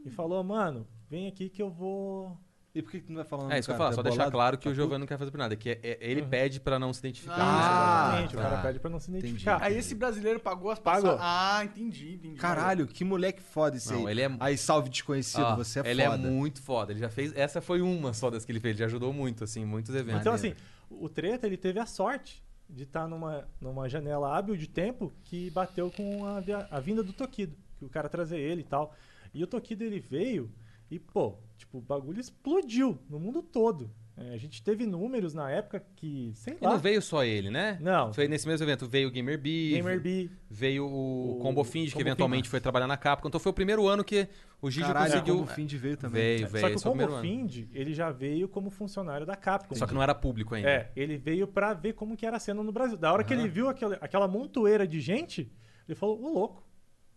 E 0.05 0.09
falou, 0.11 0.43
mano, 0.43 0.85
vem 1.09 1.27
aqui 1.27 1.49
que 1.49 1.61
eu 1.61 1.69
vou 1.69 2.37
E 2.73 2.81
por 2.81 2.91
que 2.91 2.99
que 2.99 3.05
tu 3.05 3.09
não 3.13 3.15
vai 3.15 3.25
falando 3.25 3.51
É 3.53 3.57
isso 3.57 3.69
que 3.69 3.73
eu 3.73 3.77
falo, 3.77 3.93
só 3.95 4.03
deixar 4.03 4.29
claro 4.29 4.57
que 4.57 4.67
o 4.67 4.75
Giovanni 4.75 4.99
não 4.99 5.07
quer 5.07 5.17
fazer 5.17 5.31
por 5.31 5.37
nada. 5.37 5.55
Que 5.55 5.69
é- 5.71 5.79
é- 5.81 5.97
ele 6.01 6.21
pede 6.23 6.59
pra 6.59 6.77
não 6.77 6.91
se 6.91 6.99
identificar. 6.99 7.35
Ah, 7.39 8.07
Exatamente, 8.09 8.35
o 8.35 8.39
cara 8.39 8.55
tá. 8.57 8.61
pede 8.63 8.79
pra 8.79 8.89
não 8.89 8.99
se 8.99 9.09
Entendi. 9.09 9.27
identificar. 9.27 9.63
Aí 9.63 9.77
esse 9.77 9.95
brasileiro 9.95 10.41
pagou 10.41 10.69
as 10.71 10.77
Pagou. 10.79 11.15
passagens. 11.17 11.21
Ah, 11.25 11.63
entendi, 11.63 12.15
entendi. 12.15 12.35
Caralho, 12.37 12.85
que 12.85 13.05
moleque 13.05 13.41
foda 13.41 13.77
esse 13.77 13.93
Não, 13.93 14.07
aí. 14.07 14.11
ele 14.13 14.21
é- 14.23 14.37
Aí, 14.41 14.57
salve 14.57 14.89
desconhecido, 14.89 15.41
Ó, 15.45 15.55
você 15.55 15.79
é 15.79 15.89
ele 15.89 16.03
foda. 16.03 16.15
é 16.15 16.29
muito 16.29 16.61
foda. 16.61 16.91
Ele 16.91 16.99
já 16.99 17.07
fez. 17.09 17.31
Essa 17.33 17.61
foi 17.61 17.79
uma 17.81 18.13
só 18.13 18.29
das 18.29 18.43
que 18.43 18.51
ele 18.51 18.59
fez. 18.59 18.71
Ele 18.73 18.79
já 18.79 18.85
ajudou 18.87 19.13
muito, 19.13 19.45
assim, 19.45 19.63
muitos 19.63 19.95
eventos. 19.95 20.19
Então, 20.19 20.33
assim, 20.33 20.53
o 20.89 21.09
Treta, 21.09 21.45
ele 21.47 21.57
teve 21.57 21.79
a 21.79 21.85
sorte 21.85 22.43
de 22.69 22.83
estar 22.83 23.07
numa, 23.07 23.47
numa 23.61 23.87
janela 23.87 24.35
hábil 24.35 24.55
de 24.55 24.67
tempo 24.67 25.13
que 25.23 25.49
bateu 25.51 25.91
com 25.91 26.25
a, 26.25 26.37
a 26.71 26.79
vinda 26.79 27.03
do 27.03 27.13
Tokido, 27.13 27.55
que 27.77 27.85
o 27.85 27.89
cara 27.89 28.09
trazer 28.09 28.39
ele 28.39 28.61
e 28.61 28.65
tal. 28.65 28.95
E 29.33 29.43
o 29.43 29.47
Tokido, 29.47 29.83
ele 29.83 29.99
veio 29.99 30.51
e, 30.89 30.99
pô, 30.99 31.37
tipo, 31.57 31.77
o 31.77 31.81
bagulho 31.81 32.19
explodiu 32.19 32.97
no 33.09 33.19
mundo 33.19 33.41
todo. 33.41 33.91
É, 34.17 34.33
a 34.33 34.37
gente 34.37 34.63
teve 34.63 34.85
números 34.85 35.33
na 35.33 35.51
época 35.51 35.83
que, 35.93 36.31
sei 36.35 36.57
E 36.61 36.63
lá... 36.63 36.71
não 36.71 36.79
veio 36.79 37.01
só 37.01 37.23
ele, 37.25 37.49
né? 37.49 37.77
Não. 37.81 38.13
Foi 38.13 38.29
nesse 38.29 38.47
mesmo 38.47 38.65
evento. 38.65 38.87
Veio 38.87 39.09
o 39.09 39.11
Gamer 39.11 39.37
Bee. 39.37 40.31
Veio 40.49 40.87
o, 40.87 41.33
O 41.37 41.39
Combo 41.41 41.65
Find, 41.65 41.87
que 41.87 41.93
Combo 41.93 42.07
eventualmente 42.07 42.43
Find. 42.43 42.51
foi 42.51 42.61
trabalhar 42.61 42.87
na 42.87 42.95
Capcom. 42.95 43.27
Então 43.27 43.39
foi 43.41 43.49
o 43.49 43.53
primeiro 43.53 43.85
ano 43.87 44.05
que 44.05 44.25
o 44.61 44.71
Gigi 44.71 44.85
Caralho, 44.87 45.11
conseguiu. 45.11 45.41
o 45.41 45.45
Find 45.45 45.73
veio 45.73 45.97
também. 45.97 46.37
Veio, 46.37 46.47
veio. 46.47 46.61
Só 46.61 46.69
que 46.69 46.75
o 46.75 47.03
o 47.03 47.07
Combo. 47.07 47.19
Find, 47.21 47.67
ele 47.73 47.93
já 47.93 48.09
veio 48.09 48.47
como 48.47 48.69
funcionário 48.69 49.25
da 49.25 49.35
Capcom. 49.35 49.75
Só 49.75 49.85
que 49.85 49.93
não 49.93 50.01
era 50.01 50.15
público 50.15 50.55
ainda. 50.55 50.69
É, 50.69 50.91
ele 50.95 51.17
veio 51.17 51.45
pra 51.45 51.73
ver 51.73 51.91
como 51.91 52.15
que 52.15 52.25
era 52.25 52.37
a 52.37 52.39
cena 52.39 52.63
no 52.63 52.71
Brasil. 52.71 52.97
Da 52.97 53.11
hora 53.11 53.21
que 53.23 53.33
ele 53.33 53.49
viu 53.49 53.67
aquela, 53.67 53.95
aquela 53.95 54.29
montoeira 54.29 54.87
de 54.87 55.01
gente, 55.01 55.51
ele 55.89 55.95
falou, 55.95 56.23
ô 56.23 56.29
louco, 56.29 56.65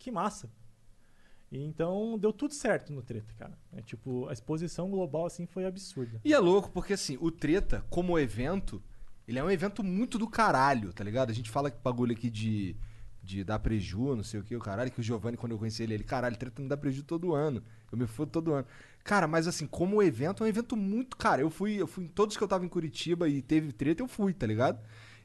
que 0.00 0.10
massa. 0.10 0.50
E 1.50 1.62
então 1.62 2.18
deu 2.18 2.32
tudo 2.32 2.52
certo 2.52 2.92
no 2.92 3.02
treta, 3.02 3.32
cara. 3.38 3.58
É 3.72 3.80
tipo, 3.80 4.28
a 4.28 4.32
exposição 4.32 4.90
global 4.90 5.26
assim 5.26 5.46
foi 5.46 5.64
absurda. 5.64 6.20
E 6.24 6.34
é 6.34 6.38
louco, 6.38 6.70
porque 6.70 6.92
assim, 6.92 7.16
o 7.20 7.30
Treta, 7.30 7.84
como 7.88 8.18
evento, 8.18 8.82
ele 9.26 9.38
é 9.38 9.44
um 9.44 9.50
evento 9.50 9.82
muito 9.82 10.18
do 10.18 10.28
caralho, 10.28 10.92
tá 10.92 11.02
ligado? 11.02 11.30
A 11.30 11.34
gente 11.34 11.50
fala 11.50 11.70
que 11.70 11.78
bagulho 11.82 12.12
aqui 12.12 12.28
de, 12.28 12.76
de 13.22 13.42
dar 13.44 13.58
preju, 13.58 14.14
não 14.14 14.22
sei 14.22 14.40
o 14.40 14.44
que, 14.44 14.54
o 14.54 14.60
caralho, 14.60 14.90
que 14.90 15.00
o 15.00 15.02
Giovanni, 15.02 15.38
quando 15.38 15.52
eu 15.52 15.58
conheci 15.58 15.82
ele, 15.82 15.94
ele, 15.94 16.04
caralho, 16.04 16.36
Treta 16.36 16.60
me 16.60 16.68
dá 16.68 16.76
preju 16.76 17.02
todo 17.02 17.34
ano. 17.34 17.62
Eu 17.90 17.96
me 17.96 18.06
fodo 18.06 18.30
todo 18.30 18.52
ano. 18.52 18.66
Cara, 19.02 19.26
mas 19.26 19.48
assim, 19.48 19.66
como 19.66 20.02
evento, 20.02 20.42
é 20.42 20.46
um 20.46 20.48
evento 20.50 20.76
muito. 20.76 21.16
Cara, 21.16 21.40
eu 21.40 21.48
fui, 21.48 21.80
eu 21.80 21.86
fui 21.86 22.04
em 22.04 22.08
todos 22.08 22.36
que 22.36 22.44
eu 22.44 22.48
tava 22.48 22.66
em 22.66 22.68
Curitiba 22.68 23.26
e 23.26 23.40
teve 23.40 23.72
treta, 23.72 24.02
eu 24.02 24.08
fui, 24.08 24.34
tá 24.34 24.46
ligado? 24.46 24.78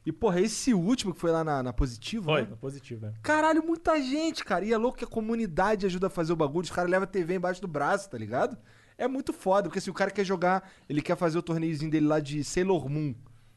E, 0.05 0.11
porra, 0.11 0.41
esse 0.41 0.73
último 0.73 1.13
que 1.13 1.19
foi 1.19 1.31
lá 1.31 1.43
na, 1.43 1.63
na 1.63 1.71
Positivo, 1.73 2.25
Foi, 2.25 2.41
né? 2.41 2.47
no 2.49 2.57
positivo, 2.57 3.05
é. 3.05 3.13
Caralho, 3.21 3.63
muita 3.65 4.01
gente, 4.01 4.43
cara. 4.43 4.65
E 4.65 4.73
é 4.73 4.77
louco 4.77 4.97
que 4.97 5.05
a 5.05 5.07
comunidade 5.07 5.85
ajuda 5.85 6.07
a 6.07 6.09
fazer 6.09 6.33
o 6.33 6.35
bagulho. 6.35 6.65
Os 6.65 6.71
caras 6.71 6.91
levam 6.91 7.05
a 7.05 7.07
TV 7.07 7.35
embaixo 7.35 7.61
do 7.61 7.67
braço, 7.67 8.09
tá 8.09 8.17
ligado? 8.17 8.57
É 8.97 9.07
muito 9.07 9.31
foda, 9.31 9.69
porque 9.69 9.79
se 9.81 9.89
o 9.89 9.93
cara 9.93 10.11
quer 10.11 10.25
jogar, 10.25 10.69
ele 10.89 11.01
quer 11.01 11.15
fazer 11.15 11.37
o 11.37 11.41
torneiozinho 11.41 11.89
dele 11.89 12.05
lá 12.05 12.19
de 12.19 12.43
Sailor 12.43 12.89
Moon, 12.89 13.15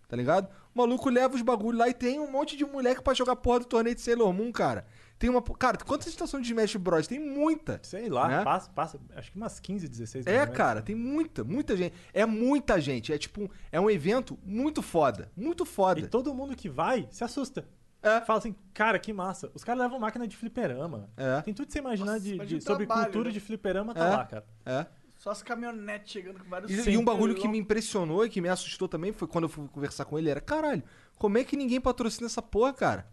tá 0.08 0.16
ligado? 0.16 0.48
O 0.74 0.78
maluco 0.78 1.10
leva 1.10 1.34
os 1.34 1.42
bagulhos 1.42 1.78
lá 1.80 1.88
e 1.88 1.94
tem 1.94 2.20
um 2.20 2.30
monte 2.30 2.56
de 2.56 2.64
moleque 2.64 3.02
pra 3.02 3.12
jogar 3.12 3.36
porra 3.36 3.60
do 3.60 3.66
torneio 3.66 3.94
de 3.96 4.00
Sailor 4.02 4.32
Moon, 4.32 4.52
cara. 4.52 4.86
Tem 5.18 5.30
uma. 5.30 5.40
Cara, 5.40 5.78
quantas 5.78 6.08
estações 6.08 6.46
de 6.46 6.52
Smash 6.52 6.76
Bros? 6.76 7.06
Tem 7.06 7.18
muita. 7.18 7.80
Sei 7.82 8.08
lá, 8.08 8.28
Né? 8.28 8.44
passa, 8.44 8.70
passa, 8.70 9.00
acho 9.16 9.30
que 9.32 9.36
umas 9.36 9.58
15, 9.58 9.88
16 9.88 10.26
É, 10.26 10.46
cara, 10.46 10.82
tem 10.82 10.94
muita, 10.94 11.42
muita 11.42 11.74
gente. 11.76 11.94
É 12.12 12.26
muita 12.26 12.80
gente. 12.80 13.12
É 13.12 13.18
tipo, 13.18 13.50
é 13.72 13.80
um 13.80 13.88
evento 13.90 14.38
muito 14.44 14.82
foda. 14.82 15.30
Muito 15.34 15.64
foda. 15.64 16.00
E 16.00 16.06
todo 16.06 16.34
mundo 16.34 16.54
que 16.54 16.68
vai 16.68 17.08
se 17.10 17.24
assusta. 17.24 17.66
É. 18.02 18.20
Fala 18.20 18.38
assim, 18.38 18.54
cara, 18.74 18.98
que 18.98 19.12
massa. 19.12 19.50
Os 19.54 19.64
caras 19.64 19.80
levam 19.82 19.98
máquina 19.98 20.28
de 20.28 20.36
fliperama. 20.36 21.08
É. 21.16 21.40
Tem 21.40 21.54
tudo 21.54 21.66
que 21.66 21.72
você 21.72 21.78
imaginar 21.78 22.12
Nossa, 22.12 22.20
de, 22.24 22.34
imagina 22.34 22.58
de- 22.60 22.64
sobre 22.64 22.86
trabalho, 22.86 23.06
cultura 23.06 23.28
né? 23.30 23.32
de 23.32 23.40
fliperama, 23.40 23.94
tá 23.94 24.06
É. 24.06 24.10
lá, 24.16 24.24
cara. 24.26 24.46
É. 24.66 24.86
Só 25.16 25.30
as 25.30 25.42
caminhonetes 25.42 26.12
chegando 26.12 26.38
com 26.38 26.48
vários... 26.48 26.70
E, 26.70 26.90
e 26.90 26.98
um 26.98 27.04
bagulho 27.04 27.34
que 27.34 27.48
me 27.48 27.56
impressionou 27.58 28.26
e 28.26 28.28
que 28.28 28.38
me 28.40 28.50
assustou 28.50 28.86
também 28.86 29.12
foi 29.14 29.26
quando 29.26 29.44
eu 29.44 29.48
fui 29.48 29.66
conversar 29.68 30.04
com 30.04 30.18
ele, 30.18 30.28
era, 30.28 30.42
caralho, 30.42 30.82
como 31.16 31.38
é 31.38 31.42
que 31.42 31.56
ninguém 31.56 31.80
patrocina 31.80 32.26
essa 32.26 32.42
porra, 32.42 32.74
cara? 32.74 33.06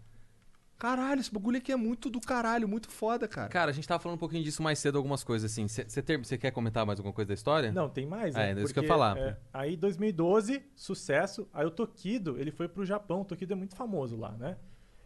Caralho, 0.83 1.21
esse 1.21 1.33
bagulho 1.33 1.57
aqui 1.59 1.71
é 1.71 1.77
muito 1.77 2.09
do 2.09 2.19
caralho, 2.19 2.67
muito 2.67 2.89
foda, 2.89 3.25
cara. 3.25 3.47
Cara, 3.47 3.71
a 3.71 3.73
gente 3.73 3.87
tava 3.87 4.03
falando 4.03 4.17
um 4.17 4.19
pouquinho 4.19 4.43
disso 4.43 4.61
mais 4.61 4.77
cedo, 4.79 4.97
algumas 4.97 5.23
coisas 5.23 5.49
assim. 5.49 5.65
Você 5.65 6.37
quer 6.37 6.51
comentar 6.51 6.85
mais 6.85 6.99
alguma 6.99 7.13
coisa 7.13 7.29
da 7.29 7.33
história? 7.33 7.71
Não, 7.71 7.87
tem 7.87 8.05
mais, 8.05 8.35
É, 8.35 8.53
né? 8.53 8.59
é 8.59 8.63
isso 8.65 8.73
que 8.73 8.79
eu 8.79 8.83
ia 8.83 8.89
falar. 8.89 9.17
é, 9.17 9.37
aí 9.53 9.77
2012, 9.77 10.61
sucesso. 10.75 11.47
Aí 11.53 11.65
o 11.65 11.71
Tokido, 11.71 12.37
ele 12.37 12.51
foi 12.51 12.67
pro 12.67 12.83
Japão. 12.85 13.21
O 13.21 13.23
Tokido 13.23 13.53
é 13.53 13.55
muito 13.55 13.77
famoso 13.77 14.17
lá, 14.17 14.33
né? 14.33 14.57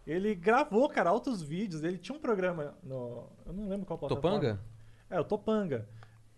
Ele 0.07 0.33
gravou, 0.33 0.89
cara, 0.89 1.11
altos 1.11 1.43
vídeos. 1.43 1.83
Ele 1.83 1.99
tinha 1.99 2.17
um 2.17 2.19
programa 2.19 2.75
no... 2.81 3.29
Eu 3.45 3.53
não 3.53 3.69
lembro 3.69 3.85
qual 3.85 3.99
plataforma. 3.99 4.35
Topanga? 4.39 4.59
É, 5.11 5.19
o 5.19 5.23
Topanga. 5.23 5.87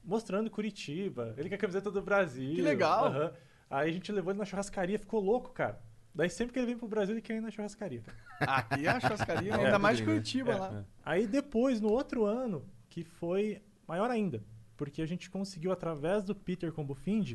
Mostrando 0.03 0.49
Curitiba. 0.51 1.33
Ele 1.37 1.47
com 1.47 1.55
a 1.55 1.57
camiseta 1.57 1.89
do 1.89 2.01
Brasil. 2.01 2.55
Que 2.55 2.61
legal. 2.61 3.05
Aham. 3.05 3.31
Aí 3.69 3.89
a 3.89 3.93
gente 3.93 4.11
levou 4.11 4.33
ele 4.33 4.39
na 4.39 4.45
churrascaria, 4.45 4.99
ficou 4.99 5.21
louco, 5.21 5.51
cara. 5.51 5.79
Daí 6.13 6.29
sempre 6.29 6.53
que 6.53 6.59
ele 6.59 6.65
vem 6.67 6.77
pro 6.77 6.87
Brasil, 6.87 7.13
ele 7.15 7.21
quer 7.21 7.35
ir 7.37 7.41
na 7.41 7.51
churrascaria. 7.51 8.03
Aqui 8.41 8.85
é 8.85 8.89
a 8.89 8.99
churrascaria, 8.99 9.55
né? 9.55 9.63
É, 9.63 9.65
ainda 9.67 9.79
mais 9.79 9.97
de? 9.97 10.03
Curitiba 10.03 10.51
É, 10.51 10.55
lá. 10.55 10.79
é. 10.79 10.83
Aí 11.05 11.27
depois, 11.27 11.79
no 11.79 11.89
outro 11.89 12.25
ano, 12.25 12.65
que 12.89 13.03
foi 13.03 13.61
maior 13.87 14.09
ainda, 14.09 14.43
porque 14.75 15.01
a 15.01 15.05
gente 15.05 15.29
conseguiu, 15.29 15.71
através 15.71 16.23
do 16.23 16.33
Peter 16.35 16.71
Combo 16.71 16.93
Find, 16.95 17.33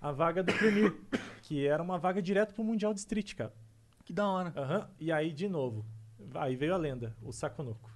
a 0.00 0.12
vaga 0.12 0.42
do 0.42 0.52
Premier, 0.52 0.94
que 1.42 1.66
era 1.66 1.82
uma 1.82 1.98
vaga 1.98 2.20
direto 2.20 2.52
pro 2.54 2.64
Mundial 2.64 2.92
de 2.92 3.00
Street, 3.00 3.34
cara. 3.34 3.54
Que 4.04 4.12
da 4.12 4.26
hora. 4.28 4.52
Aham. 4.56 4.88
E 5.00 5.10
aí, 5.10 5.32
de 5.32 5.48
novo, 5.48 5.84
aí 6.34 6.54
veio 6.56 6.74
a 6.74 6.76
lenda, 6.76 7.16
o 7.22 7.32
Sakonoko. 7.32 7.90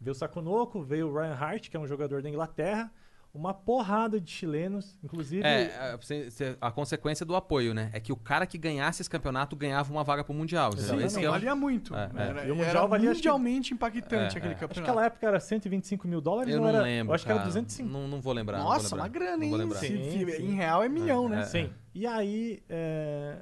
Veio 0.00 0.12
o 0.12 0.14
Sakonoko, 0.14 0.82
veio 0.82 1.08
o 1.08 1.14
Ryan 1.14 1.34
Hart, 1.34 1.68
que 1.70 1.76
é 1.76 1.80
um 1.80 1.86
jogador 1.86 2.22
da 2.22 2.28
Inglaterra, 2.28 2.92
uma 3.36 3.52
porrada 3.54 4.20
de 4.20 4.30
chilenos, 4.30 4.98
inclusive... 5.04 5.42
É, 5.46 5.94
a, 5.94 5.98
cê- 6.30 6.56
a 6.60 6.70
consequência 6.70 7.24
do 7.26 7.36
apoio, 7.36 7.74
né? 7.74 7.90
É 7.92 8.00
que 8.00 8.12
o 8.12 8.16
cara 8.16 8.46
que 8.46 8.56
ganhasse 8.56 9.02
esse 9.02 9.10
campeonato 9.10 9.54
ganhava 9.54 9.92
uma 9.92 10.02
vaga 10.02 10.24
pro 10.24 10.32
Mundial. 10.34 10.70
Exatamente. 10.74 11.06
Esse 11.06 11.18
que 11.20 11.24
é 11.26 11.28
Valia 11.28 11.54
muito. 11.54 11.94
É, 11.94 12.10
é. 12.16 12.22
Era, 12.22 12.44
E 12.46 12.50
o 12.50 12.56
Mundial 12.56 12.70
era 12.76 12.86
valia, 12.86 13.10
acho 13.10 13.20
que- 13.20 13.28
mundialmente 13.28 13.74
impactante 13.74 14.14
É, 14.34 14.38
aquele 14.38 14.46
é. 14.46 14.48
Acho 14.48 14.54
que 14.54 14.60
campeonato. 14.60 14.80
aquela 14.90 15.04
época 15.06 15.26
era 15.26 15.38
125 15.40 16.08
mil 16.08 16.20
dólares, 16.20 16.52
Eu 16.52 16.60
não 16.60 16.64
não 16.68 16.74
era... 16.74 16.82
lembro. 16.82 17.10
Eu 17.10 17.14
acho 17.14 17.24
que 17.24 17.28
cara. 17.28 17.40
era 17.40 17.48
205. 17.48 17.88
Não, 17.88 18.08
não 18.08 18.20
vou 18.20 18.32
lembrar. 18.32 18.58
não 18.58 18.64
Nossa, 18.64 18.88
vou 18.88 18.98
lembrar. 18.98 19.02
uma 19.04 19.08
grana, 19.08 19.36
Não 19.46 19.62
hein? 19.62 19.70
Sim, 19.74 19.86
se- 20.26 20.36
sim. 20.36 20.42
Em 20.46 20.54
real 20.54 20.82
é 20.82 20.88
milhão, 20.88 21.28
né? 21.28 21.44
Sim. 21.44 21.70
E 21.94 22.06
aí, 22.06 22.62
é, 22.68 23.38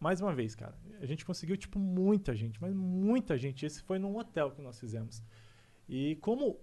mais 0.00 0.20
uma 0.20 0.34
vez, 0.34 0.54
cara, 0.54 0.74
a 1.00 1.06
gente 1.06 1.24
conseguiu, 1.24 1.56
tipo, 1.56 1.78
muita 1.78 2.34
gente, 2.34 2.60
mas 2.60 2.72
muita 2.74 3.36
gente. 3.36 3.64
Esse 3.66 3.82
foi 3.82 3.98
num 3.98 4.16
hotel 4.16 4.50
que 4.50 4.62
nós 4.62 4.78
fizemos. 4.80 5.22
E 5.88 6.16
como 6.16 6.58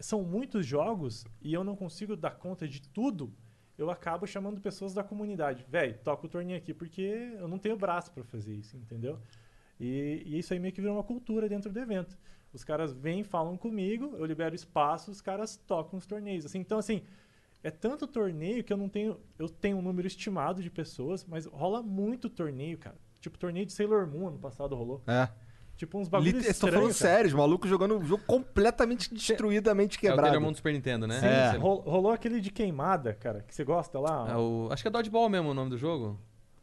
são 0.00 0.22
muitos 0.22 0.66
jogos 0.66 1.24
e 1.40 1.52
eu 1.52 1.64
não 1.64 1.76
consigo 1.76 2.16
dar 2.16 2.32
conta 2.32 2.66
de 2.66 2.82
tudo, 2.82 3.32
eu 3.76 3.90
acabo 3.90 4.26
chamando 4.26 4.60
pessoas 4.60 4.94
da 4.94 5.02
comunidade. 5.02 5.64
Véi, 5.68 5.94
toca 5.94 6.26
o 6.26 6.28
torneio 6.28 6.58
aqui 6.58 6.72
porque 6.72 7.36
eu 7.38 7.48
não 7.48 7.58
tenho 7.58 7.76
braço 7.76 8.12
pra 8.12 8.24
fazer 8.24 8.54
isso, 8.54 8.76
entendeu? 8.76 9.18
E, 9.80 10.22
e 10.24 10.38
isso 10.38 10.52
aí 10.52 10.60
meio 10.60 10.72
que 10.72 10.80
virou 10.80 10.96
uma 10.96 11.02
cultura 11.02 11.48
dentro 11.48 11.72
do 11.72 11.78
evento. 11.78 12.16
Os 12.52 12.62
caras 12.62 12.92
vêm, 12.92 13.24
falam 13.24 13.56
comigo, 13.56 14.14
eu 14.16 14.24
libero 14.24 14.54
espaço, 14.54 15.10
os 15.10 15.20
caras 15.20 15.56
tocam 15.56 15.98
os 15.98 16.06
torneios. 16.06 16.46
Assim, 16.46 16.60
então, 16.60 16.78
assim, 16.78 17.02
é 17.64 17.70
tanto 17.70 18.06
torneio 18.06 18.62
que 18.62 18.72
eu 18.72 18.76
não 18.76 18.88
tenho. 18.88 19.18
Eu 19.36 19.48
tenho 19.48 19.78
um 19.78 19.82
número 19.82 20.06
estimado 20.06 20.62
de 20.62 20.70
pessoas, 20.70 21.24
mas 21.24 21.46
rola 21.46 21.82
muito 21.82 22.30
torneio, 22.30 22.78
cara. 22.78 22.96
Tipo, 23.20 23.38
torneio 23.38 23.66
de 23.66 23.72
Sailor 23.72 24.06
Moon 24.06 24.28
ano 24.28 24.38
passado 24.38 24.76
rolou. 24.76 25.02
É. 25.06 25.28
Tipo, 25.76 25.98
uns 25.98 26.08
bagulhos 26.08 26.34
Lit- 26.34 26.46
Estou 26.50 26.68
falando 26.70 26.82
cara. 26.84 26.94
sério, 26.94 27.28
os 27.28 27.34
malucos 27.34 27.68
jogando 27.68 27.96
um 27.98 28.04
jogo 28.04 28.22
completamente 28.26 29.12
destruidamente 29.12 29.96
É 29.96 29.98
o 29.98 30.00
quebrado. 30.00 30.22
Sailor 30.28 30.40
Moon 30.42 30.52
do 30.52 30.56
Super 30.56 30.72
Nintendo, 30.72 31.06
né? 31.06 31.18
Sim, 31.20 31.26
É. 31.26 31.56
Rolou 31.58 32.12
aquele 32.12 32.40
de 32.40 32.50
queimada, 32.50 33.12
cara, 33.14 33.44
que 33.46 33.54
você 33.54 33.64
gosta 33.64 33.98
lá. 33.98 34.26
é 34.30 34.36
o- 34.36 34.68
acho 34.70 34.82
que 34.82 34.88
é 34.88 34.90
Dodgeball 34.90 35.28
mesmo 35.28 35.50
o 35.50 35.54
nome 35.54 35.70
do 35.70 35.76
jogo. 35.78 36.18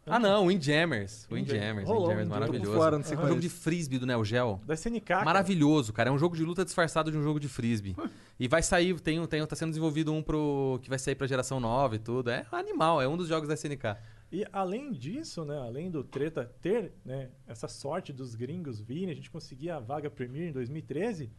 Ah, 0.08 0.18
não, 0.18 0.48
Windjammers. 0.48 1.28
Windjammers. 1.32 1.52
Windjammers, 1.54 1.88
Rolou 1.88 2.02
Windjammers, 2.08 2.28
um 2.28 2.32
maravilhoso. 2.32 2.74
fora, 2.74 2.98
não 2.98 3.04
sei 3.06 3.14
é 3.14 3.18
um 3.18 3.20
qual 3.22 3.28
é 3.28 3.30
jogo 3.30 3.42
de 3.42 3.50
frisbee 3.50 4.00
do 4.00 4.06
Neo 4.08 4.26
Geo. 4.26 4.60
Da 4.66 4.74
SNK. 4.74 5.00
cara. 5.02 5.24
Maravilhoso, 5.26 5.94
cara. 5.94 6.10
É 6.10 6.12
um 6.12 6.18
jogo 6.18 6.36
de 6.36 6.44
luta 6.44 6.66
disfarçado 6.66 7.12
de 7.12 7.18
um 7.18 7.22
jogo 7.22 7.40
de 7.40 7.48
frisbee. 7.48 7.96
e 8.40 8.48
vai 8.48 8.64
sair, 8.64 9.00
tem, 9.00 9.24
tem, 9.28 9.46
tá 9.46 9.56
sendo 9.56 9.70
desenvolvido 9.70 10.12
um 10.12 10.24
pro. 10.24 10.80
que 10.82 10.90
vai 10.90 10.98
sair 10.98 11.14
pra 11.14 11.28
geração 11.28 11.60
nova 11.60 11.96
e 11.96 12.00
tudo. 12.00 12.32
É 12.32 12.44
um 12.52 12.56
animal, 12.56 13.00
é 13.02 13.08
um 13.08 13.16
dos 13.16 13.28
jogos 13.28 13.48
da 13.48 13.54
SNK. 13.54 13.96
E 14.32 14.46
além 14.52 14.92
disso, 14.92 15.44
né, 15.44 15.58
além 15.58 15.92
do 15.92 16.04
Treta 16.04 16.46
ter 16.62 16.94
né, 17.04 17.30
essa 17.46 17.68
sorte 17.68 18.14
dos 18.14 18.34
gringos 18.34 18.80
virem, 18.80 19.12
a 19.12 19.16
gente 19.16 19.30
conseguir 19.30 19.72
a 19.72 19.80
vaga 19.80 20.10
Premier 20.10 20.50
em 20.50 20.54
2013. 20.54 21.30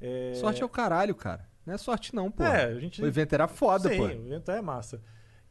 É... 0.00 0.34
Sorte 0.34 0.62
é 0.62 0.64
o 0.64 0.68
caralho, 0.68 1.14
cara. 1.14 1.46
Não 1.66 1.74
é 1.74 1.78
sorte 1.78 2.14
não, 2.14 2.30
pô. 2.30 2.42
É, 2.42 2.64
a 2.64 2.78
gente... 2.80 3.02
O 3.02 3.06
evento 3.06 3.34
era 3.34 3.46
foda, 3.46 3.90
Sim, 3.90 3.98
pô. 3.98 4.04
o 4.04 4.10
evento 4.10 4.50
é 4.50 4.62
massa. 4.62 5.02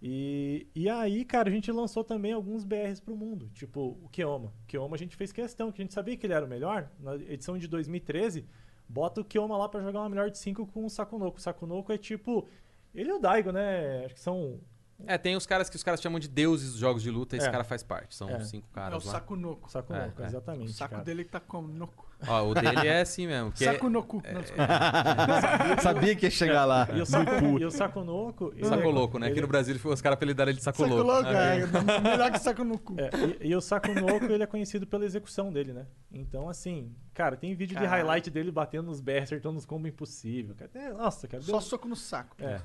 E, 0.01 0.67
e 0.73 0.89
aí, 0.89 1.23
cara, 1.23 1.47
a 1.47 1.51
gente 1.51 1.71
lançou 1.71 2.03
também 2.03 2.33
alguns 2.33 2.63
BRs 2.63 2.99
pro 2.99 3.15
mundo, 3.15 3.49
tipo 3.53 3.99
o 4.03 4.09
Keoma. 4.09 4.51
O 4.63 4.65
Keoma 4.65 4.95
a 4.95 4.99
gente 4.99 5.15
fez 5.15 5.31
questão, 5.31 5.71
que 5.71 5.79
a 5.79 5.85
gente 5.85 5.93
sabia 5.93 6.17
que 6.17 6.25
ele 6.25 6.33
era 6.33 6.43
o 6.43 6.49
melhor. 6.49 6.89
Na 6.99 7.13
edição 7.15 7.55
de 7.55 7.67
2013, 7.67 8.47
bota 8.89 9.21
o 9.21 9.25
Keoma 9.25 9.55
lá 9.55 9.69
pra 9.69 9.81
jogar 9.81 9.99
uma 9.99 10.09
melhor 10.09 10.31
de 10.31 10.39
5 10.39 10.65
com 10.65 10.85
o 10.85 10.89
Sakunoko. 10.89 11.37
O 11.37 11.41
Sakunoko 11.41 11.93
é 11.93 11.97
tipo. 11.99 12.49
Ele 12.95 13.09
e 13.09 13.13
o 13.13 13.19
Daigo, 13.19 13.51
né? 13.51 14.05
Acho 14.05 14.15
que 14.15 14.19
são 14.19 14.59
É, 15.07 15.17
tem 15.17 15.35
os 15.35 15.45
caras 15.45 15.69
que 15.69 15.75
os 15.75 15.83
caras 15.83 16.01
chamam 16.01 16.19
de 16.19 16.27
deuses 16.27 16.71
dos 16.71 16.79
jogos 16.79 17.01
de 17.03 17.09
luta, 17.11 17.35
esse 17.37 17.47
É. 17.47 17.51
cara 17.51 17.63
faz 17.63 17.83
parte. 17.83 18.15
São 18.15 18.29
É. 18.29 18.39
cinco 18.41 18.67
É 18.67 18.69
o 18.71 18.73
caras 18.73 19.05
lá. 19.05 19.11
saco 19.11 19.35
noco. 19.35 19.69
Saco 19.71 19.93
É, 19.93 20.03
louco, 20.05 20.21
é. 20.21 20.25
O 20.25 20.27
exatamente. 20.27 20.73
saco 20.73 20.91
cara. 20.91 21.03
dele 21.03 21.23
que 21.25 21.31
tá 21.31 21.39
como? 21.39 21.67
Noco. 21.67 22.09
Ó, 22.27 22.49
o 22.49 22.53
dele 22.53 22.87
é 22.87 23.01
assim 23.01 23.25
mesmo. 23.25 23.51
É- 23.59 23.65
Saco 23.65 23.89
no 23.89 24.03
cu. 24.03 24.21
Não, 24.31 24.41
desculpa. 24.41 24.67
Sabia 25.81 26.15
que 26.15 26.25
ia 26.27 26.29
chegar 26.31 26.65
lá. 26.65 26.87
E 26.93 27.01
o 27.01 27.05
saco, 27.05 27.31
e 27.59 27.65
o 27.65 27.71
saco 27.71 27.99
louco. 28.01 28.51
ele 28.55 28.65
Saco 28.65 28.83
é- 28.83 28.85
louco, 28.91 29.17
né? 29.19 29.25
Aqui 29.27 29.35
ele- 29.35 29.41
no 29.41 29.47
Brasil 29.47 29.75
os 29.83 30.01
caras 30.01 30.15
apelidaram 30.17 30.49
ele 30.51 30.57
de 30.57 30.63
saco, 30.63 30.77
Saco 30.77 30.93
louco. 30.93 31.27
É. 31.27 31.61
é. 31.61 31.99
Melhor 32.01 32.31
que 32.31 32.39
saco 32.39 32.63
no 32.63 32.77
cu. 32.77 32.95
É, 32.99 33.09
e, 33.41 33.47
e 33.49 33.55
o 33.55 33.61
Saco 33.61 33.87
Noco, 33.93 34.25
ele 34.25 34.43
é 34.43 34.47
conhecido 34.47 34.85
pela 34.85 35.03
execução 35.05 35.51
dele, 35.51 35.73
né? 35.73 35.85
Então, 36.11 36.47
assim, 36.49 36.93
cara, 37.13 37.35
tem 37.35 37.51
vídeo 37.55 37.75
de 37.75 37.83
Caralho. 37.83 38.03
highlight 38.07 38.29
dele 38.29 38.51
batendo 38.51 38.83
nos 38.87 38.99
BR, 39.01 39.23
acertando 39.23 39.57
os 39.57 39.65
combos 39.65 39.89
impossível. 39.89 40.53
Cara. 40.55 40.69
É, 40.75 40.93
nossa, 40.93 41.27
cara. 41.27 41.41
Só 41.41 41.59
soco 41.59 41.87
no 41.87 41.95
saco. 41.95 42.35
É. 42.39 42.61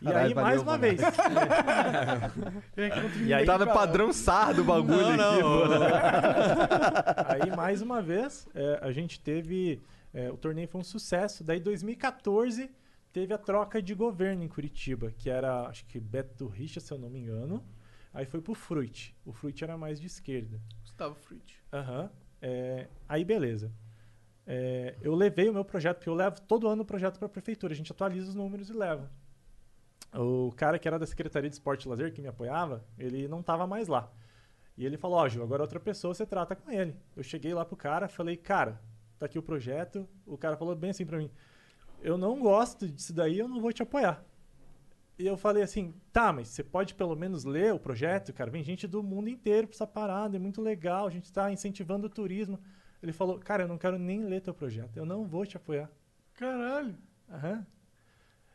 E 0.00 0.04
Caralho, 0.04 0.26
aí, 0.28 0.34
valeu, 0.34 0.48
mais 0.50 0.62
uma 0.62 0.72
mano. 0.72 0.80
vez. 0.82 1.00
e 3.26 3.34
aí, 3.34 3.44
Tá 3.44 3.58
no 3.58 3.66
padrão 3.66 4.12
SAR 4.12 4.54
do 4.54 4.62
bagulho 4.64 5.16
Não, 5.16 5.32
aqui, 5.32 5.42
não. 5.42 5.74
aí, 7.44 7.50
mais 7.56 7.82
uma 7.82 8.00
vez, 8.00 8.46
é, 8.54 8.78
a 8.82 8.92
gente 8.92 9.18
teve. 9.20 9.82
é, 10.14 10.30
o 10.30 10.36
torneio 10.36 10.68
foi 10.68 10.80
um 10.80 10.84
sucesso. 10.84 11.42
Daí, 11.42 11.58
2014, 11.60 12.70
teve 13.12 13.34
a 13.34 13.38
troca 13.38 13.82
de 13.82 13.94
governo 13.94 14.42
em 14.44 14.48
Curitiba, 14.48 15.12
que 15.16 15.28
era, 15.28 15.62
acho 15.68 15.84
que 15.86 15.98
Beto 15.98 16.46
Richa, 16.46 16.80
se 16.80 16.92
eu 16.92 16.98
não 16.98 17.10
me 17.10 17.18
engano. 17.18 17.64
Aí 18.12 18.24
foi 18.24 18.40
pro 18.40 18.54
Fruit. 18.54 19.14
O 19.24 19.32
Fruit 19.32 19.62
era 19.62 19.76
mais 19.76 20.00
de 20.00 20.06
esquerda. 20.06 20.60
Gustavo 20.82 21.14
Fruit. 21.16 21.56
Aham. 21.72 22.10
É, 22.40 22.86
aí, 23.08 23.24
beleza. 23.24 23.72
É, 24.46 24.94
eu 25.02 25.14
levei 25.14 25.48
o 25.48 25.52
meu 25.52 25.64
projeto, 25.64 25.96
porque 25.98 26.08
eu 26.08 26.14
levo 26.14 26.40
todo 26.40 26.68
ano 26.68 26.82
o 26.82 26.86
projeto 26.86 27.18
para 27.18 27.26
a 27.26 27.28
prefeitura. 27.28 27.72
A 27.74 27.76
gente 27.76 27.92
atualiza 27.92 28.28
os 28.28 28.34
números 28.34 28.70
e 28.70 28.72
leva. 28.72 29.10
O 30.14 30.52
cara 30.56 30.78
que 30.78 30.88
era 30.88 30.98
da 30.98 31.06
Secretaria 31.06 31.50
de 31.50 31.56
Esporte 31.56 31.84
e 31.84 31.88
Lazer, 31.88 32.12
que 32.12 32.22
me 32.22 32.28
apoiava, 32.28 32.84
ele 32.98 33.28
não 33.28 33.42
tava 33.42 33.66
mais 33.66 33.88
lá. 33.88 34.10
E 34.76 34.86
ele 34.86 34.96
falou, 34.96 35.18
ó, 35.18 35.28
Gil, 35.28 35.42
agora 35.42 35.62
outra 35.62 35.80
pessoa 35.80 36.14
você 36.14 36.24
trata 36.24 36.56
com 36.56 36.70
ele. 36.70 36.96
Eu 37.16 37.22
cheguei 37.22 37.52
lá 37.52 37.64
pro 37.64 37.76
cara, 37.76 38.08
falei, 38.08 38.36
cara, 38.36 38.80
tá 39.18 39.26
aqui 39.26 39.38
o 39.38 39.42
projeto. 39.42 40.08
O 40.24 40.38
cara 40.38 40.56
falou 40.56 40.74
bem 40.74 40.90
assim 40.90 41.04
pra 41.04 41.18
mim, 41.18 41.30
eu 42.00 42.16
não 42.16 42.38
gosto 42.40 42.88
disso 42.88 43.12
daí, 43.12 43.38
eu 43.38 43.48
não 43.48 43.60
vou 43.60 43.72
te 43.72 43.82
apoiar. 43.82 44.24
E 45.18 45.26
eu 45.26 45.36
falei 45.36 45.64
assim, 45.64 45.92
tá, 46.12 46.32
mas 46.32 46.48
você 46.48 46.62
pode 46.62 46.94
pelo 46.94 47.16
menos 47.16 47.44
ler 47.44 47.74
o 47.74 47.78
projeto, 47.78 48.32
cara? 48.32 48.50
Vem 48.50 48.62
gente 48.62 48.86
do 48.86 49.02
mundo 49.02 49.28
inteiro 49.28 49.66
pra 49.66 49.74
essa 49.74 49.86
parada, 49.86 50.36
é 50.36 50.38
muito 50.38 50.62
legal, 50.62 51.08
a 51.08 51.10
gente 51.10 51.32
tá 51.32 51.50
incentivando 51.50 52.06
o 52.06 52.10
turismo. 52.10 52.58
Ele 53.02 53.12
falou, 53.12 53.38
cara, 53.38 53.64
eu 53.64 53.68
não 53.68 53.76
quero 53.76 53.98
nem 53.98 54.24
ler 54.24 54.40
teu 54.40 54.54
projeto, 54.54 54.96
eu 54.96 55.04
não 55.04 55.26
vou 55.26 55.44
te 55.44 55.56
apoiar. 55.56 55.90
Caralho. 56.34 56.96
Aham. 57.28 57.66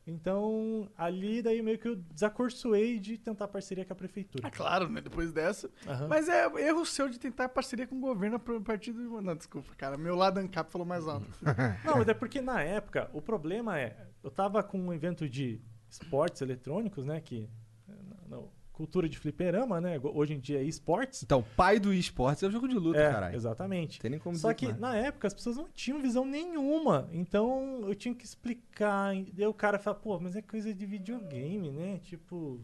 Então, 0.06 0.90
ali 0.98 1.42
daí 1.42 1.62
meio 1.62 1.80
que 1.80 1.88
eu 1.88 1.96
desacorçoei 1.96 3.00
de 3.00 3.18
tentar 3.18 3.48
parceria 3.48 3.86
com 3.86 3.94
a 3.94 3.96
prefeitura. 3.96 4.48
Ah, 4.48 4.52
claro, 4.52 4.90
né? 4.90 5.00
Depois 5.00 5.32
dessa. 5.32 5.70
Aham. 5.88 6.08
Mas 6.10 6.28
é 6.28 6.46
erro 6.68 6.86
seu 6.86 7.08
de 7.08 7.18
tentar 7.18 7.48
parceria 7.50 7.88
com 7.88 7.96
o 7.96 8.00
governo 8.02 8.36
a 8.36 8.62
partir 8.62 8.92
do. 8.92 9.22
Não, 9.22 9.36
desculpa, 9.36 9.74
cara. 9.76 9.98
Meu 9.98 10.16
lado 10.16 10.40
ANCAP 10.40 10.72
falou 10.72 10.86
mais 10.86 11.08
alto. 11.08 11.28
Não, 11.86 11.98
mas 11.98 12.08
é 12.08 12.14
porque 12.14 12.42
na 12.42 12.62
época, 12.62 13.10
o 13.14 13.22
problema 13.22 13.80
é, 13.80 13.96
eu 14.22 14.30
tava 14.30 14.62
com 14.62 14.78
um 14.80 14.94
evento 14.94 15.28
de 15.30 15.62
esportes 15.90 16.42
eletrônicos, 16.42 17.06
né, 17.06 17.22
que 17.22 17.50
na- 17.88 18.38
na 18.38 18.44
cultura 18.74 19.08
de 19.08 19.18
fliperama, 19.18 19.80
né, 19.80 20.00
hoje 20.04 20.34
em 20.34 20.40
dia 20.40 20.60
é 20.60 20.64
esportes. 20.64 21.24
Então, 21.24 21.44
pai 21.56 21.80
do 21.80 21.94
esportes 21.94 22.44
é 22.44 22.48
o 22.48 22.52
jogo 22.52 22.68
de 22.68 22.74
luta, 22.76 23.00
É, 23.00 23.12
caralho. 23.12 23.36
exatamente. 23.36 24.00
Tem 24.02 24.10
nem 24.12 24.20
como 24.20 24.36
Só 24.36 24.54
que 24.54 24.66
mais. 24.66 24.80
na 24.80 24.96
época 24.98 25.28
as 25.28 25.34
pessoas 25.34 25.56
não 25.56 25.68
tinham 25.74 26.02
visão 26.02 26.26
nenhuma. 26.26 27.08
Então 27.14 27.82
eu 27.88 27.96
tinha 27.96 28.14
que 28.14 28.26
explicar. 28.26 29.16
e 29.16 29.32
Daí 29.32 29.46
o 29.48 29.54
cara 29.54 29.78
fala, 29.80 29.96
pô, 29.96 30.20
mas 30.20 30.36
é 30.36 30.42
coisa 30.42 30.74
de 30.74 30.86
videogame, 30.86 31.72
né? 31.72 32.00
Tipo. 32.04 32.60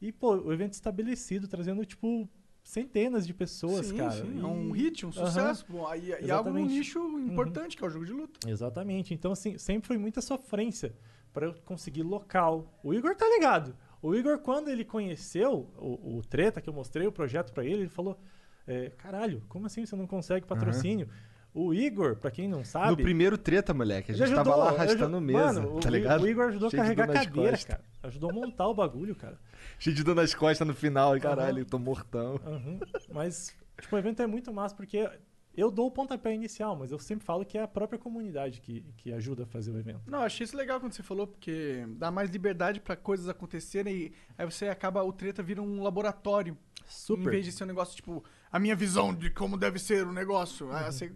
E, 0.00 0.12
pô, 0.12 0.34
o 0.36 0.52
evento 0.52 0.74
estabelecido, 0.74 1.48
trazendo, 1.48 1.84
tipo, 1.84 2.28
centenas 2.62 3.26
de 3.26 3.32
pessoas, 3.32 3.86
sim, 3.86 3.96
cara. 3.96 4.10
sim. 4.12 4.36
E- 4.36 4.40
É 4.40 4.44
um 4.46 4.70
hit, 4.72 5.06
um 5.06 5.12
sucesso. 5.12 5.64
Bom, 5.68 5.92
e, 5.94 6.24
e 6.24 6.30
algo 6.30 6.50
num 6.50 6.66
nicho 6.66 6.98
importante, 7.18 7.76
que 7.76 7.82
é 7.84 7.86
o 7.86 7.90
jogo 7.90 8.04
de 8.04 8.12
luta. 8.12 8.48
Exatamente. 8.48 9.14
Então, 9.14 9.32
assim, 9.32 9.56
sempre 9.58 9.86
foi 9.88 9.96
muita 9.98 10.20
sofrência 10.20 10.94
para 11.32 11.46
eu 11.46 11.54
conseguir 11.64 12.02
local. 12.02 12.78
O 12.82 12.92
Igor 12.94 13.14
tá 13.16 13.26
ligado. 13.26 13.74
O 14.02 14.14
Igor, 14.14 14.38
quando 14.38 14.68
ele 14.68 14.84
conheceu 14.84 15.70
o, 15.78 16.18
o 16.18 16.22
Treta, 16.22 16.60
que 16.60 16.68
eu 16.68 16.72
mostrei 16.74 17.06
o 17.06 17.12
projeto 17.12 17.52
para 17.52 17.64
ele, 17.64 17.82
ele 17.82 17.88
falou: 17.88 18.18
é, 18.66 18.90
caralho, 18.90 19.42
como 19.48 19.66
assim 19.66 19.84
você 19.86 19.96
não 19.96 20.06
consegue 20.06 20.46
patrocínio? 20.46 21.08
O 21.54 21.72
Igor, 21.72 22.16
pra 22.16 22.30
quem 22.30 22.46
não 22.46 22.62
sabe. 22.62 22.90
No 22.90 22.96
primeiro 22.98 23.38
treta, 23.38 23.72
moleque, 23.72 24.12
a 24.12 24.14
gente 24.14 24.34
tava 24.34 24.54
lá 24.54 24.66
ajudou, 24.66 24.78
arrastando 24.84 25.20
mesa, 25.22 25.62
Mano, 25.62 25.80
tá 25.80 25.88
o- 25.88 25.92
ligado? 25.92 26.22
O 26.22 26.28
Igor 26.28 26.48
ajudou 26.48 26.68
Cheio 26.68 26.82
a 26.82 26.84
carregar 26.84 27.06
cadeira, 27.06 27.50
costas. 27.52 27.64
cara. 27.64 27.84
Ajudou 28.02 28.30
a 28.30 28.32
montar 28.34 28.68
o 28.68 28.74
bagulho, 28.74 29.16
cara. 29.16 29.38
Cheio 29.78 29.96
de 29.96 30.04
dor 30.04 30.14
nas 30.14 30.34
costas 30.34 30.68
no 30.68 30.74
final, 30.74 31.16
e 31.16 31.20
caralho, 31.20 31.64
tô 31.64 31.78
mortão. 31.78 32.38
Uhum. 32.44 32.78
Mas, 33.10 33.56
tipo, 33.80 33.96
o 33.96 33.98
evento 33.98 34.20
é 34.20 34.26
muito 34.26 34.52
massa 34.52 34.74
porque 34.76 35.08
eu 35.56 35.70
dou 35.70 35.86
o 35.86 35.90
pontapé 35.90 36.34
inicial, 36.34 36.76
mas 36.76 36.92
eu 36.92 36.98
sempre 36.98 37.24
falo 37.24 37.44
que 37.44 37.56
é 37.56 37.62
a 37.62 37.68
própria 37.68 37.98
comunidade 37.98 38.60
que, 38.60 38.84
que 38.96 39.12
ajuda 39.12 39.44
a 39.44 39.46
fazer 39.46 39.70
o 39.70 39.78
evento. 39.78 40.02
Não, 40.06 40.20
achei 40.20 40.44
isso 40.44 40.56
legal 40.56 40.78
quando 40.78 40.92
você 40.92 41.02
falou, 41.02 41.26
porque 41.26 41.86
dá 41.96 42.10
mais 42.10 42.30
liberdade 42.30 42.80
pra 42.80 42.94
coisas 42.94 43.28
acontecerem 43.28 43.94
e 43.94 44.12
aí 44.36 44.44
você 44.44 44.68
acaba, 44.68 45.02
o 45.02 45.12
treta 45.12 45.42
vira 45.42 45.62
um 45.62 45.82
laboratório. 45.82 46.56
Em 46.82 46.88
Super. 46.88 47.30
vez 47.30 47.44
de 47.44 47.52
ser 47.52 47.64
um 47.64 47.66
negócio, 47.66 47.96
tipo, 47.96 48.22
a 48.52 48.58
minha 48.58 48.76
visão 48.76 49.14
de 49.14 49.30
como 49.30 49.56
deve 49.56 49.78
ser 49.78 50.06
o 50.06 50.12
negócio. 50.12 50.70
Aí 50.72 50.84
você, 50.84 51.12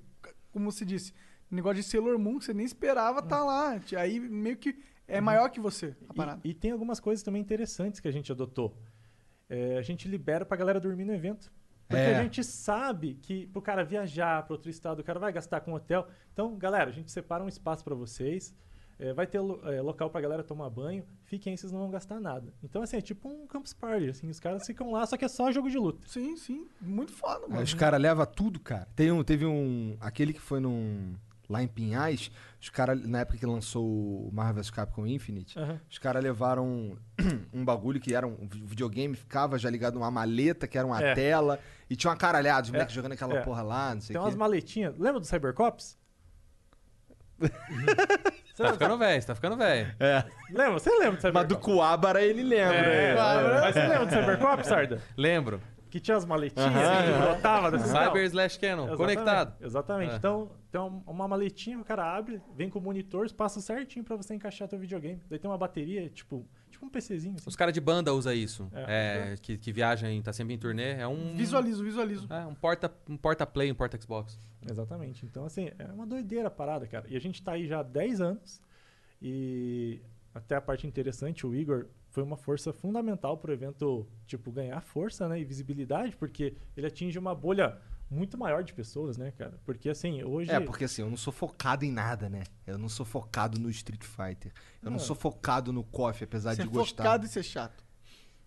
como 0.51 0.73
você 0.73 0.85
disse, 0.85 1.13
negócio 1.51 1.77
de 1.77 1.83
Sailor 1.83 2.19
Moon 2.19 2.39
que 2.39 2.45
você 2.45 2.55
nem 2.55 2.65
esperava 2.65 3.23
tá 3.23 3.45
lá. 3.45 3.81
Aí 3.97 4.19
meio 4.19 4.57
que 4.57 4.79
é 5.07 5.21
maior 5.21 5.51
que 5.51 5.61
você 5.61 5.97
a 6.09 6.15
parada. 6.15 6.41
E, 6.45 6.51
e 6.51 6.55
tem 6.55 6.71
algumas 6.71 7.01
coisas 7.01 7.23
também 7.23 7.43
interessantes 7.43 8.01
que 8.01 8.09
a 8.09 8.13
gente 8.13 8.31
adotou. 8.31 8.77
É, 9.49 9.77
a 9.77 9.83
gente 9.83 10.09
libera 10.09 10.45
pra 10.45 10.57
galera 10.57 10.81
dormir 10.81 11.05
no 11.05 11.13
evento. 11.13 11.53
Porque 11.91 12.03
É. 12.05 12.17
a 12.19 12.23
gente 12.23 12.43
sabe 12.45 13.15
que 13.21 13.47
pro 13.49 13.61
cara 13.61 13.85
viajar 13.85 14.45
para 14.45 14.55
outro 14.55 14.71
estado, 14.71 15.01
o 15.01 15.05
cara 15.05 15.19
vai 15.19 15.33
gastar 15.33 15.61
com 15.61 15.73
hotel. 15.75 16.07
Então, 16.33 16.57
galera, 16.57 16.89
a 16.89 16.93
gente 16.93 17.11
separa 17.11 17.43
um 17.45 17.49
espaço 17.49 17.83
pra 17.85 17.95
vocês. 17.95 18.55
é, 19.03 19.15
vai 19.15 19.27
ter 19.27 19.41
lo- 19.41 19.59
é, 19.67 19.81
local 19.81 20.11
pra 20.11 20.21
galera 20.21 20.45
tomar 20.45 20.69
banho. 20.69 21.03
Fiquem 21.25 21.53
aí, 21.53 21.57
vocês 21.57 21.73
não 21.73 21.81
vão 21.81 21.91
gastar 21.91 22.21
nada. 22.21 22.53
Então, 22.63 22.83
assim, 22.83 22.99
é 22.99 23.01
tipo 23.01 23.31
um 23.31 23.47
campus 23.47 23.73
party. 23.73 24.11
Assim, 24.11 24.29
os 24.29 24.39
caras 24.39 24.67
ficam 24.67 24.93
lá, 24.93 25.07
só 25.07 25.17
que 25.17 25.25
é 25.25 25.29
só 25.29 25.51
jogo 25.51 25.71
de 25.71 25.79
luta. 25.79 26.07
Sim, 26.07 26.37
sim. 26.37 26.69
Muito 26.79 27.11
foda, 27.11 27.47
Aí 27.47 27.51
mano. 27.51 27.63
os 27.63 27.73
caras 27.73 27.99
levam 27.99 28.27
tudo, 28.27 28.61
cara. 28.61 28.87
Tem 28.95 29.11
um, 29.11 29.25
teve 29.25 29.47
um. 29.47 29.97
Aquele 30.03 30.35
que 30.35 30.41
foi 30.41 30.61
num. 30.61 31.15
Lá 31.51 31.61
em 31.63 31.67
Pinhais, 31.67 32.31
os 32.61 32.69
caras, 32.69 33.05
na 33.05 33.21
época 33.23 33.37
que 33.37 33.45
lançou 33.45 33.85
o 33.85 34.31
Marvel 34.33 34.55
vs 34.63 34.71
Capcom 34.71 35.05
Infinite, 35.05 35.59
Aham. 35.59 35.81
os 35.91 35.99
caras 35.99 36.23
levaram 36.23 36.97
um 37.53 37.65
bagulho 37.65 37.99
que 37.99 38.15
era 38.15 38.25
um 38.25 38.49
videogame, 38.65 39.17
ficava 39.17 39.59
já 39.59 39.69
ligado 39.69 39.95
numa 39.95 40.11
maleta, 40.13 40.69
que 40.69 40.79
era 40.79 40.87
uma 40.87 41.03
É. 41.03 41.13
tela, 41.13 41.59
e 41.91 41.97
tinha 41.97 42.09
uma 42.11 42.17
caralhada, 42.17 42.63
os 42.67 42.71
moleques 42.71 42.95
jogando 42.95 43.13
aquela 43.13 43.35
é. 43.39 43.41
porra 43.43 43.63
lá, 43.63 43.95
não 43.97 44.01
sei 44.01 44.15
Tem 44.15 44.21
o 44.21 44.25
umas 44.25 44.35
quê. 44.35 44.39
maletinhas. 44.39 44.97
Lembra 44.97 45.19
do 45.19 45.27
Cybercops? 45.27 45.99
Você 47.41 47.49
tá 48.63 48.73
ficando 48.75 48.99
velho, 48.99 49.21
você 49.23 49.27
tá 49.27 49.35
ficando 49.35 49.57
velho. 49.57 49.95
Lembra? 50.51 50.73
Você 50.79 50.91
lembra 50.91 51.07
do 51.11 51.15
Mas 51.15 51.21
Cybercops? 51.23 51.49
do 51.49 51.59
Coabara 51.59 52.23
ele 52.23 52.43
lembra. 52.43 52.77
É, 52.77 53.11
é. 53.11 53.15
Mas 53.61 53.75
você 53.75 53.87
lembra 53.89 54.07
do 54.07 54.11
Cybercops, 54.13 54.67
Sarda? 54.67 55.03
Lembro. 55.17 55.61
Que 55.91 55.99
tinha 56.01 56.17
as 56.17 56.25
maletinhas 56.25 56.71
que 56.73 57.21
brotava 57.23 57.71
dessa 57.71 57.87
Cyber 57.89 58.25
slash 58.25 58.59
Canon, 58.61 58.85
Exatamente, 58.85 58.97
conectado. 58.97 59.55
Exatamente. 59.65 60.13
É. 60.13 60.17
Então, 60.17 60.51
tem 60.71 60.81
um- 60.81 61.03
uma 61.07 61.27
maletinha 61.27 61.77
que 61.77 61.83
o 61.83 61.85
cara 61.85 62.17
abre, 62.17 62.41
vem 62.55 62.71
com 62.71 62.79
o 62.79 62.83
monitor, 62.83 63.31
passa 63.33 63.61
certinho 63.61 64.05
pra 64.05 64.15
você 64.17 64.35
encaixar 64.35 64.69
teu 64.69 64.79
videogame. 64.79 65.21
Daí 65.29 65.39
tem 65.39 65.51
uma 65.51 65.59
bateria, 65.59 66.09
tipo, 66.09 66.47
tipo 66.71 66.87
um 66.87 66.89
PCzinho. 66.89 67.35
Assim. 67.37 67.49
Os 67.49 67.57
caras 67.57 67.75
de 67.75 67.81
banda 67.81 68.15
usam 68.15 68.33
isso. 68.33 68.71
É. 68.73 69.33
É, 69.33 69.37
que, 69.43 69.59
que 69.59 69.73
viajam, 69.73 70.09
em- 70.09 70.23
tá 70.23 70.33
sempre 70.33 70.55
em 70.55 70.59
turnê. 70.59 70.93
É 70.93 71.07
um. 71.09 71.35
Visualizo, 71.37 71.83
visualizo. 71.83 72.27
É, 72.33 72.47
um 72.47 72.55
porta, 72.55 72.91
um 73.09 73.17
porta 73.17 73.45
play, 73.45 73.71
um 73.73 73.75
porta 73.75 74.01
Xbox. 74.01 74.39
Exatamente. 74.71 75.27
Então, 75.27 75.45
assim, 75.45 75.71
é 75.79 75.85
uma 75.87 76.07
doideira 76.07 76.49
a 76.49 76.51
parada, 76.51 76.87
cara. 76.87 77.07
E 77.09 77.17
a 77.17 77.21
gente 77.21 77.43
tá 77.43 77.53
aí 77.53 77.67
já 77.67 77.81
há 77.81 77.83
10 77.83 78.21
anos. 78.21 78.61
E 79.21 80.01
até 80.35 80.55
a 80.57 80.61
parte 80.61 80.87
interessante, 80.87 81.47
o 81.47 81.55
Igor 81.55 81.87
foi 82.11 82.23
uma 82.23 82.37
força 82.37 82.73
fundamental 82.73 83.39
pro 83.39 83.53
evento, 83.53 84.07
tipo, 84.27 84.51
ganhar 84.53 84.81
força, 84.81 85.29
né? 85.29 85.41
E 85.41 85.45
visibilidade, 85.45 86.17
porque 86.17 86.57
ele 86.77 86.87
atinge 86.87 87.19
uma 87.19 87.35
bolha 87.35 87.79
muito 88.11 88.37
maior 88.37 88.65
de 88.65 88.75
pessoas, 88.75 89.17
né, 89.17 89.31
cara? 89.31 89.59
Porque, 89.65 89.89
assim, 89.89 90.23
hoje... 90.25 90.51
É, 90.51 90.59
porque 90.59 90.85
assim, 90.85 91.03
eu 91.03 91.09
não 91.09 91.17
sou 91.17 91.33
focado 91.33 91.85
em 91.85 91.93
nada, 91.93 92.29
né? 92.29 92.43
Eu 92.67 92.77
não 92.77 92.89
sou 92.89 93.07
focado 93.07 93.59
no 93.61 93.71
Street 93.71 94.03
Fighter. 94.03 94.53
Eu 94.83 94.91
não 94.91 94.97
Ah. 94.97 95.01
sou 95.01 95.15
focado 95.15 95.73
no 95.73 95.85
KOF, 95.85 96.25
apesar 96.25 96.55
Você 96.57 96.63
é 96.63 96.65
de 96.65 96.71
gostar. 96.71 97.05
focado 97.05 97.25
em 97.25 97.29
ser 97.29 97.45
chato. 97.45 97.85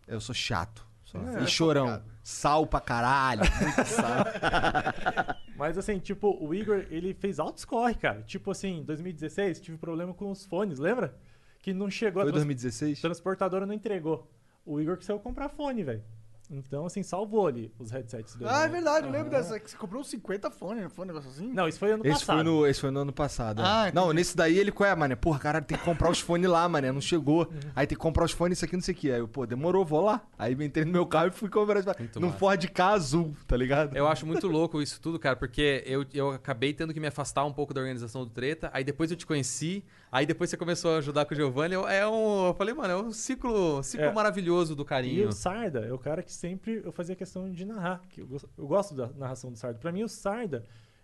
Eu 0.06 0.20
sou 0.20 0.36
chato. 0.36 0.86
só. 1.06 1.18
É, 1.20 1.44
e 1.44 1.48
chorão. 1.48 1.86
focado. 1.86 2.06
Sal 2.24 2.68
pra 2.68 2.82
caralho. 2.82 3.42
Muito 3.62 3.86
sal. 3.88 4.26
Mas 5.56 5.78
assim, 5.78 6.00
tipo, 6.00 6.38
o 6.46 6.54
Igor, 6.54 6.86
ele 6.90 7.14
fez 7.14 7.40
altos 7.40 7.64
corre, 7.64 7.94
cara. 7.96 8.22
Tipo 8.24 8.52
assim, 8.52 8.80
em 8.80 8.84
2016, 8.84 9.62
tive 9.62 9.78
problema 9.78 10.14
com 10.14 10.30
os 10.32 10.46
fones, 10.46 10.80
lembra? 10.80 11.16
Que 11.64 11.74
não 11.74 11.90
chegou 11.90 12.22
Foi 12.22 12.30
a 12.30 12.34
trans- 12.34 12.46
2016? 12.46 13.02
transportadora 13.02 13.66
não 13.66 13.74
entregou. 13.74 14.30
O 14.66 14.80
Igor 14.80 14.98
que 14.98 15.06
saiu 15.06 15.18
comprar 15.20 15.50
fone, 15.50 15.82
velho. 15.84 16.04
Então, 16.52 16.86
assim, 16.86 17.02
salvou 17.02 17.48
ali 17.48 17.74
os 17.80 17.90
headsets 17.90 18.36
dele. 18.36 18.52
Ah, 18.54 18.64
é 18.64 18.68
né? 18.68 18.74
verdade, 18.74 19.08
eu 19.08 19.12
lembro 19.12 19.30
dessa. 19.32 19.58
Que 19.60 19.72
você 19.72 19.78
comprou 19.78 20.02
uns 20.02 20.10
50 20.10 20.52
fones, 20.52 20.84
não 20.84 20.90
foi 20.90 21.06
um 21.06 21.08
negócio 21.08 21.30
assim? 21.30 21.52
Não, 21.52 21.68
isso 21.70 21.80
foi 21.80 21.92
ano 21.94 22.06
Esse 22.06 22.20
passado. 22.20 22.36
foi, 22.36 22.44
no, 22.44 22.68
esse 22.68 22.82
foi 22.82 22.92
no 22.92 23.00
ano 23.00 23.14
passado. 23.14 23.62
é. 23.62 23.66
Ah, 23.66 23.92
não, 23.94 24.04
entendi. 24.04 24.16
nesse 24.16 24.36
daí 24.38 24.60
ele, 24.60 24.72
qual 24.72 24.88
é, 24.88 24.94
mané? 24.94 25.16
Porra, 25.16 25.40
caralho, 25.40 25.66
tem 25.66 25.78
que 25.78 25.84
comprar 25.84 26.12
os 26.12 26.20
fones 26.20 26.48
lá, 26.48 26.68
mané. 26.68 26.92
Não 26.92 27.00
chegou. 27.02 27.44
Uhum. 27.50 27.60
Aí 27.74 27.88
tem 27.88 27.98
que 27.98 28.02
comprar 28.02 28.26
os 28.26 28.34
fones, 28.34 28.58
isso 28.60 28.66
aqui, 28.66 28.76
não 28.76 28.84
sei 28.84 28.94
o 28.94 28.98
que. 28.98 29.10
Aí 29.12 29.20
eu, 29.20 29.28
pô, 29.28 29.46
demorou, 29.48 29.86
vou 29.86 30.02
lá. 30.02 30.22
Aí 30.38 30.52
eu 30.54 30.62
entrei 30.62 30.84
no 30.86 30.92
meu 30.92 31.08
carro 31.08 31.28
e 31.30 31.32
fui 31.32 31.50
comprar. 31.50 31.82
Muito 31.98 32.20
Num 32.20 32.28
massa. 32.28 32.38
Ford 32.40 32.68
K 32.70 32.88
azul, 32.90 33.34
tá 33.48 33.56
ligado? 33.56 33.96
Eu 33.96 34.06
acho 34.08 34.26
muito 34.28 34.46
louco 34.48 34.82
isso 34.82 35.00
tudo, 35.02 35.18
cara, 35.18 35.38
porque 35.38 35.82
eu, 35.88 36.06
eu 36.14 36.32
acabei 36.32 36.74
tendo 36.74 36.94
que 36.94 37.00
me 37.00 37.08
afastar 37.08 37.46
um 37.46 37.54
pouco 37.54 37.74
da 37.74 37.80
organização 37.80 38.26
do 38.26 38.30
Treta, 38.30 38.70
aí 38.74 38.84
depois 38.84 39.10
eu 39.10 39.18
te 39.18 39.26
conheci, 39.26 39.84
aí 40.14 40.26
depois 40.26 40.50
você 40.50 40.56
começou 40.58 40.96
a 40.96 40.98
ajudar 41.00 41.26
com 41.26 41.34
o 41.34 41.36
Giovanni, 41.38 41.74
eu, 41.74 41.88
é 41.88 42.08
um, 42.08 42.48
eu 42.48 42.54
falei, 42.54 42.74
mano, 42.74 42.94
é 42.94 42.98
um 42.98 43.12
ciclo, 43.12 43.82
ciclo 43.84 44.06
É. 44.06 44.14
maravilhoso 44.14 44.76
do 44.76 44.84
E 44.84 44.86
carinho. 44.86 45.30
o 45.30 45.32
Sarda 45.34 45.80
é 45.80 45.92
o 45.92 45.98
cara 45.98 46.22
que 46.22 46.32
sempre 46.32 46.82
eu 46.86 46.92
fazia 46.92 47.16
questão 47.16 47.52
de 47.52 47.66
narrar. 47.66 48.02
Que 48.10 48.22
eu, 48.22 48.28
gosto, 48.28 48.50
eu 48.58 48.68
gosto 48.68 48.96
da 48.96 49.08
narração 49.18 49.52
do 49.52 49.58
Sarda. 49.58 49.80
Pra 49.80 49.92
mim, 49.92 50.04
o 50.04 50.08
Sarda, 50.10 50.64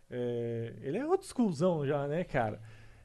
é, 0.10 0.74
ele 0.82 0.98
é 0.98 1.06
outro 1.06 1.28
schoolzão 1.28 1.86
já, 1.86 2.08
né, 2.08 2.24
cara? 2.24 2.62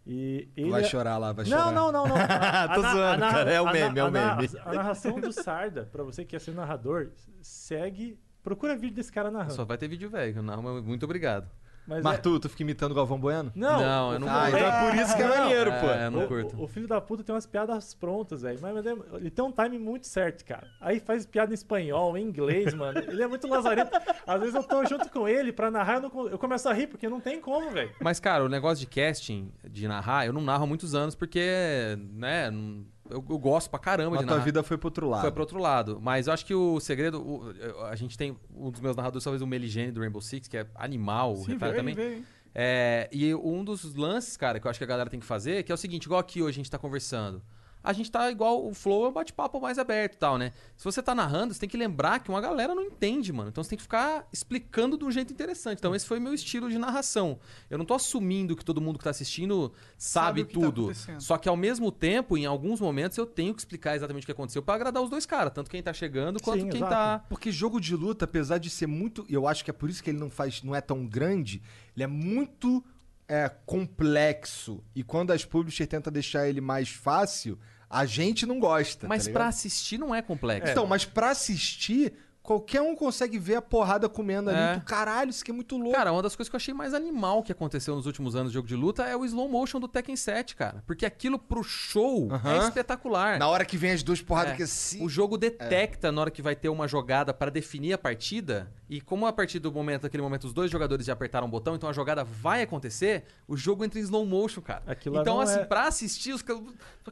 E 0.06 0.48
ele 0.54 0.70
Vai 0.70 0.82
é- 0.82 0.84
chorar 0.84 1.16
lá, 1.16 1.32
vai 1.32 1.46
Não, 1.46 1.58
chorar. 1.58 1.72
não, 1.72 1.90
não, 1.90 2.06
não. 2.06 2.16
A 2.20 2.74
Tô 2.74 2.82
na- 2.82 2.92
zoando, 2.92 3.20
cara, 3.22 3.50
é 3.50 3.60
o 3.60 3.72
meme, 3.72 3.98
é 3.98 4.04
o 4.04 4.10
meme. 4.10 4.50
A 4.64 4.72
narração 4.74 5.18
do 5.18 5.32
Sarda, 5.32 5.88
pra 5.90 6.02
você 6.02 6.24
que 6.24 6.32
quer 6.32 6.40
ser 6.40 6.52
narrador, 6.54 7.08
segue. 7.40 8.18
Procura 8.42 8.76
vídeo 8.76 8.96
desse 8.96 9.10
cara 9.10 9.30
narrando. 9.30 9.54
Só 9.54 9.64
vai 9.64 9.78
ter 9.78 9.88
vídeo 9.88 10.10
velho, 10.10 10.42
não, 10.42 10.60
mas 10.60 10.84
muito 10.84 11.04
obrigado. 11.04 11.48
Mas 11.86 11.98
é- 11.98 12.02
Martu, 12.02 12.40
tu 12.40 12.48
fica 12.48 12.62
imitando 12.62 12.92
o 12.92 12.94
Galvão 12.94 13.18
Bueno? 13.18 13.52
Não, 13.54 13.80
Não, 13.80 14.12
eu 14.14 14.18
não 14.18 14.28
Ah, 14.28 14.48
vou. 14.48 14.58
então 14.58 14.68
é 14.68 14.90
por 14.90 14.98
isso 14.98 15.16
que 15.16 15.22
é 15.22 15.28
Não. 15.28 15.36
maneiro, 15.36 15.70
pô. 15.72 15.86
É, 15.90 16.06
eu 16.06 16.10
não 16.10 16.24
o, 16.24 16.28
curto. 16.28 16.56
o- 16.56 16.62
o 16.64 16.66
filho 16.68 16.88
da 16.88 17.00
puta 17.00 17.22
tem 17.22 17.34
umas 17.34 17.46
piadas 17.46 17.92
prontas, 17.94 18.42
velho. 18.42 18.58
Mas 18.62 18.74
mas 18.74 18.86
ele- 18.86 19.02
ele 19.14 19.30
tem 19.30 19.44
um 19.44 19.52
time 19.52 19.78
muito 19.78 20.06
certo, 20.06 20.44
cara. 20.44 20.66
Aí 20.80 20.98
faz 20.98 21.26
piada 21.26 21.52
em 21.52 21.54
espanhol, 21.54 22.16
em 22.16 22.22
inglês, 22.24 22.72
mano. 22.74 22.98
Ele 22.98 23.22
é 23.22 23.26
muito 23.26 23.46
lazarento. 23.46 23.90
Às 24.26 24.40
vezes 24.40 24.54
eu 24.54 24.62
tô 24.62 24.84
junto 24.86 25.10
com 25.10 25.28
ele 25.28 25.52
pra 25.52 25.70
narrar, 25.70 25.96
eu, 25.96 26.08
não 26.08 26.28
eu 26.28 26.38
começo 26.38 26.68
a 26.68 26.72
rir, 26.72 26.86
porque 26.86 27.08
não 27.08 27.20
tem 27.20 27.40
como, 27.40 27.70
velho. 27.70 27.90
Mas, 28.00 28.18
cara, 28.18 28.44
o 28.44 28.48
negócio 28.48 28.80
de 28.80 28.86
casting, 28.86 29.52
de 29.68 29.86
narrar, 29.86 30.26
eu 30.26 30.32
não 30.32 30.40
narro 30.40 30.64
há 30.64 30.66
muitos 30.66 30.94
anos 30.94 31.14
porque, 31.14 31.98
né, 32.12 32.50
não- 32.50 32.84
eu, 33.10 33.24
eu 33.28 33.38
gosto 33.38 33.68
pra 33.70 33.78
caramba 33.78 34.10
Mas 34.10 34.20
de 34.20 34.26
tua 34.26 34.34
narrar. 34.36 34.44
vida 34.44 34.62
foi 34.62 34.76
pro 34.78 34.88
outro 34.88 35.08
lado. 35.08 35.20
Foi 35.22 35.30
pro 35.32 35.42
outro 35.42 35.58
lado. 35.58 35.98
Mas 36.00 36.26
eu 36.26 36.32
acho 36.32 36.44
que 36.46 36.54
o 36.54 36.80
segredo. 36.80 37.20
o- 37.20 37.52
a 37.86 37.94
gente 37.96 38.16
tem 38.16 38.36
um 38.56 38.70
dos 38.70 38.80
meus 38.80 38.96
narradores, 38.96 39.22
talvez 39.24 39.42
o 39.42 39.46
Meligene 39.46 39.92
do 39.92 40.00
Rainbow 40.00 40.20
Six, 40.22 40.48
que 40.48 40.56
é 40.56 40.66
animal, 40.74 41.32
o 41.34 41.36
Sim, 41.44 41.52
Retalho 41.52 41.72
veio, 41.72 41.76
também. 41.82 41.94
veio. 41.94 42.24
É, 42.54 43.08
e 43.12 43.34
um 43.34 43.64
dos 43.64 43.94
lances, 43.94 44.36
cara, 44.36 44.60
que 44.60 44.66
eu 44.66 44.70
acho 44.70 44.78
que 44.78 44.84
a 44.84 44.86
galera 44.86 45.10
tem 45.10 45.18
que 45.18 45.26
fazer, 45.26 45.62
que 45.64 45.72
é 45.72 45.74
o 45.74 45.78
seguinte, 45.78 46.04
igual 46.04 46.20
aqui 46.20 46.40
hoje 46.40 46.50
a 46.50 46.60
gente 46.62 46.70
tá 46.70 46.78
conversando. 46.78 47.42
A 47.84 47.92
gente 47.92 48.10
tá 48.10 48.30
igual, 48.30 48.66
o 48.66 48.72
flow 48.72 49.04
é 49.04 49.08
um 49.10 49.12
bate-papo 49.12 49.60
mais 49.60 49.78
aberto 49.78 50.14
e 50.14 50.16
tal, 50.16 50.38
né? 50.38 50.52
Se 50.74 50.84
você 50.84 51.02
tá 51.02 51.14
narrando, 51.14 51.52
você 51.52 51.60
tem 51.60 51.68
que 51.68 51.76
lembrar 51.76 52.18
que 52.20 52.30
uma 52.30 52.40
galera 52.40 52.74
não 52.74 52.82
entende, 52.82 53.30
mano. 53.30 53.50
Então 53.50 53.62
você 53.62 53.68
tem 53.70 53.76
que 53.76 53.82
ficar 53.82 54.26
explicando 54.32 54.96
de 54.96 55.04
um 55.04 55.10
jeito 55.10 55.30
interessante. 55.34 55.80
Então 55.80 55.94
esse 55.94 56.06
foi 56.06 56.18
meu 56.18 56.32
estilo 56.32 56.70
de 56.70 56.78
narração. 56.78 57.38
Eu 57.68 57.76
não 57.76 57.84
tô 57.84 57.92
assumindo 57.92 58.56
que 58.56 58.64
todo 58.64 58.80
mundo 58.80 58.98
que 58.98 59.04
tá 59.04 59.10
assistindo 59.10 59.70
sabe, 59.98 60.24
Sabe 60.24 60.40
o 60.40 60.46
que 60.46 60.54
tá 60.54 60.60
tudo. 60.60 60.82
acontecendo. 60.84 61.20
Só 61.20 61.36
que 61.36 61.46
ao 61.46 61.56
mesmo 61.56 61.92
tempo, 61.92 62.38
em 62.38 62.46
alguns 62.46 62.80
momentos, 62.80 63.18
eu 63.18 63.26
tenho 63.26 63.52
que 63.52 63.60
explicar 63.60 63.94
exatamente 63.94 64.22
o 64.22 64.26
que 64.26 64.32
aconteceu 64.32 64.62
pra 64.62 64.76
agradar 64.76 65.02
os 65.02 65.10
dois 65.10 65.26
caras. 65.26 65.52
Tanto 65.52 65.70
quem 65.70 65.82
tá 65.82 65.92
chegando 65.92 66.42
quanto 66.42 66.62
Sim, 66.62 66.70
quem 66.70 66.80
exato. 66.80 66.90
tá... 66.90 67.24
Porque 67.28 67.52
jogo 67.52 67.78
de 67.78 67.94
luta, 67.94 68.24
apesar 68.24 68.56
de 68.56 68.70
ser 68.70 68.86
muito. 68.86 69.26
Eu 69.28 69.46
acho 69.46 69.62
que 69.62 69.70
é 69.70 69.74
por 69.74 69.90
isso 69.90 70.02
que 70.02 70.08
ele 70.08 70.18
não 70.18 70.30
faz, 70.30 70.62
não 70.62 70.74
é 70.74 70.80
tão 70.80 71.06
grande, 71.06 71.62
ele 71.94 72.04
é 72.04 72.06
muito 72.06 72.82
é, 73.28 73.50
complexo. 73.66 74.82
E 74.94 75.02
quando 75.02 75.32
as 75.32 75.44
publishers 75.44 75.88
tentam 75.88 76.12
deixar 76.12 76.48
ele 76.48 76.60
mais 76.60 76.88
fácil, 76.88 77.58
a 77.94 78.06
gente 78.06 78.44
não 78.44 78.58
gosta. 78.58 79.06
Mas 79.06 79.26
tá 79.26 79.32
pra 79.32 79.46
assistir 79.46 79.98
não 79.98 80.12
é 80.12 80.20
complexo. 80.20 80.72
Então, 80.72 80.84
mas 80.84 81.04
pra 81.04 81.30
assistir, 81.30 82.12
qualquer 82.44 82.82
um 82.82 82.94
consegue 82.94 83.38
ver 83.38 83.54
a 83.56 83.62
porrada 83.62 84.06
comendo 84.08 84.50
ali. 84.50 84.58
É. 84.58 84.74
Tu, 84.74 84.84
caralho, 84.84 85.30
isso 85.30 85.42
aqui 85.42 85.50
é 85.50 85.54
muito 85.54 85.76
louco. 85.78 85.96
Cara, 85.96 86.12
uma 86.12 86.22
das 86.22 86.36
coisas 86.36 86.48
que 86.50 86.54
eu 86.54 86.58
achei 86.58 86.74
mais 86.74 86.92
animal 86.92 87.42
que 87.42 87.50
aconteceu 87.50 87.96
nos 87.96 88.04
últimos 88.06 88.36
anos 88.36 88.52
de 88.52 88.54
jogo 88.54 88.68
de 88.68 88.76
luta 88.76 89.02
é 89.04 89.16
o 89.16 89.24
slow 89.24 89.48
motion 89.48 89.80
do 89.80 89.88
Tekken 89.88 90.14
7, 90.14 90.54
cara. 90.54 90.84
Porque 90.86 91.06
aquilo 91.06 91.38
pro 91.38 91.64
show 91.64 92.28
é 92.44 92.58
espetacular. 92.58 93.38
Na 93.38 93.48
hora 93.48 93.64
que 93.64 93.76
vem 93.78 93.92
as 93.92 94.02
duas 94.02 94.20
porradas 94.20 94.52
É. 94.52 94.56
que 94.56 94.62
assim. 94.62 95.02
O 95.02 95.08
jogo 95.08 95.36
detecta 95.38 96.12
na 96.12 96.20
hora 96.20 96.30
que 96.30 96.42
vai 96.42 96.54
ter 96.54 96.68
uma 96.68 96.86
jogada 96.86 97.32
pra 97.32 97.50
definir 97.50 97.94
a 97.94 97.98
partida. 97.98 98.70
E 98.90 99.00
como 99.00 99.26
a 99.26 99.32
partir 99.32 99.58
do 99.58 99.72
momento, 99.72 100.02
daquele 100.02 100.22
momento, 100.22 100.44
os 100.44 100.52
dois 100.52 100.70
jogadores 100.70 101.06
já 101.06 101.14
apertaram 101.14 101.46
o 101.46 101.50
botão, 101.50 101.74
então 101.74 101.88
a 101.88 101.92
jogada 101.94 102.22
vai 102.22 102.60
acontecer, 102.60 103.24
o 103.48 103.56
jogo 103.56 103.82
entra 103.82 103.98
em 103.98 104.02
slow 104.02 104.26
motion, 104.26 104.60
cara. 104.60 104.82
Aquilo 104.86 105.18
então, 105.18 105.40
assim, 105.40 105.60
é- 105.60 105.64
pra 105.64 105.86
assistir, 105.88 106.32
os 106.34 106.42
caras. 106.42 106.62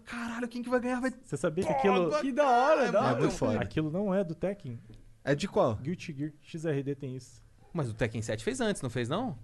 Caralho, 0.05 0.47
quem 0.47 0.63
que 0.63 0.69
vai 0.69 0.79
ganhar? 0.79 1.01
Vai... 1.01 1.11
Você 1.25 1.39
sabia 1.39 1.65
que 1.65 1.73
aquilo, 1.73 2.11
Que 2.21 2.31
da 2.31 2.47
hora, 2.47 2.93
da 2.93 2.99
É 2.99 3.03
hora. 3.03 3.19
muito 3.21 3.35
foda. 3.35 3.59
aquilo 3.61 3.91
não 3.91 4.15
é 4.15 4.23
do 4.23 4.35
Tekken? 4.35 4.79
É 5.25 5.35
de 5.35 5.47
qual? 5.49 5.77
Guilty 5.77 6.13
Gear 6.13 6.33
XRD 6.43 6.95
tem 6.95 7.17
isso. 7.17 7.43
Mas 7.73 7.89
o 7.91 7.95
Tekken 7.95 8.21
7 8.21 8.43
fez 8.45 8.61
antes, 8.61 8.83
não 8.83 8.91
fez, 8.91 9.09
não? 9.09 9.39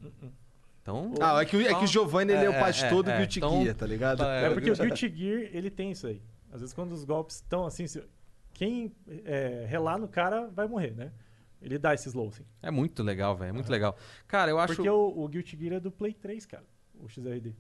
Então. 0.82 1.12
Ah, 1.20 1.40
é 1.40 1.44
que, 1.44 1.56
o- 1.56 1.60
é 1.60 1.74
que 1.74 1.84
o 1.84 1.86
Giovanni 1.86 2.32
ele 2.32 2.44
é, 2.44 2.50
o 2.50 2.52
É, 2.52 2.60
pastor 2.60 3.00
é, 3.00 3.02
do 3.04 3.10
é. 3.10 3.18
Guilty 3.18 3.38
Então- 3.38 3.62
Gear, 3.62 3.74
tá 3.74 3.86
ligado? 3.86 4.18
tá, 4.18 4.34
É 4.34 4.50
porque 4.50 4.70
o 4.70 4.76
Guilty 4.76 5.08
Gear, 5.16 5.50
ele 5.52 5.70
tem 5.70 5.90
isso 5.92 6.06
aí. 6.06 6.20
Às 6.52 6.60
vezes 6.60 6.74
quando 6.74 6.92
os 6.92 7.04
golpes 7.04 7.36
estão 7.36 7.66
assim, 7.66 7.86
se- 7.86 8.02
quem 8.54 8.92
é, 9.24 9.66
relar 9.68 9.98
no 9.98 10.08
cara 10.08 10.46
vai 10.48 10.66
morrer, 10.66 10.94
né? 10.94 11.12
Ele 11.60 11.78
dá 11.78 11.92
esse 11.94 12.08
slow, 12.08 12.28
assim. 12.28 12.44
É 12.62 12.70
muito 12.70 13.02
legal, 13.02 13.36
velho. 13.36 13.48
É 13.50 13.52
muito 13.52 13.70
legal. 13.70 13.96
Cara, 14.26 14.50
eu 14.50 14.58
acho. 14.58 14.74
Porque 14.76 14.88
o, 14.88 15.12
o 15.24 15.28
Guilty 15.28 15.56
Gear 15.58 15.74
é 15.74 15.80
do 15.80 15.90
Play 15.90 16.12
3, 16.14 16.46
cara. 16.46 16.64
O 17.00 17.08
XRD. 17.08 17.54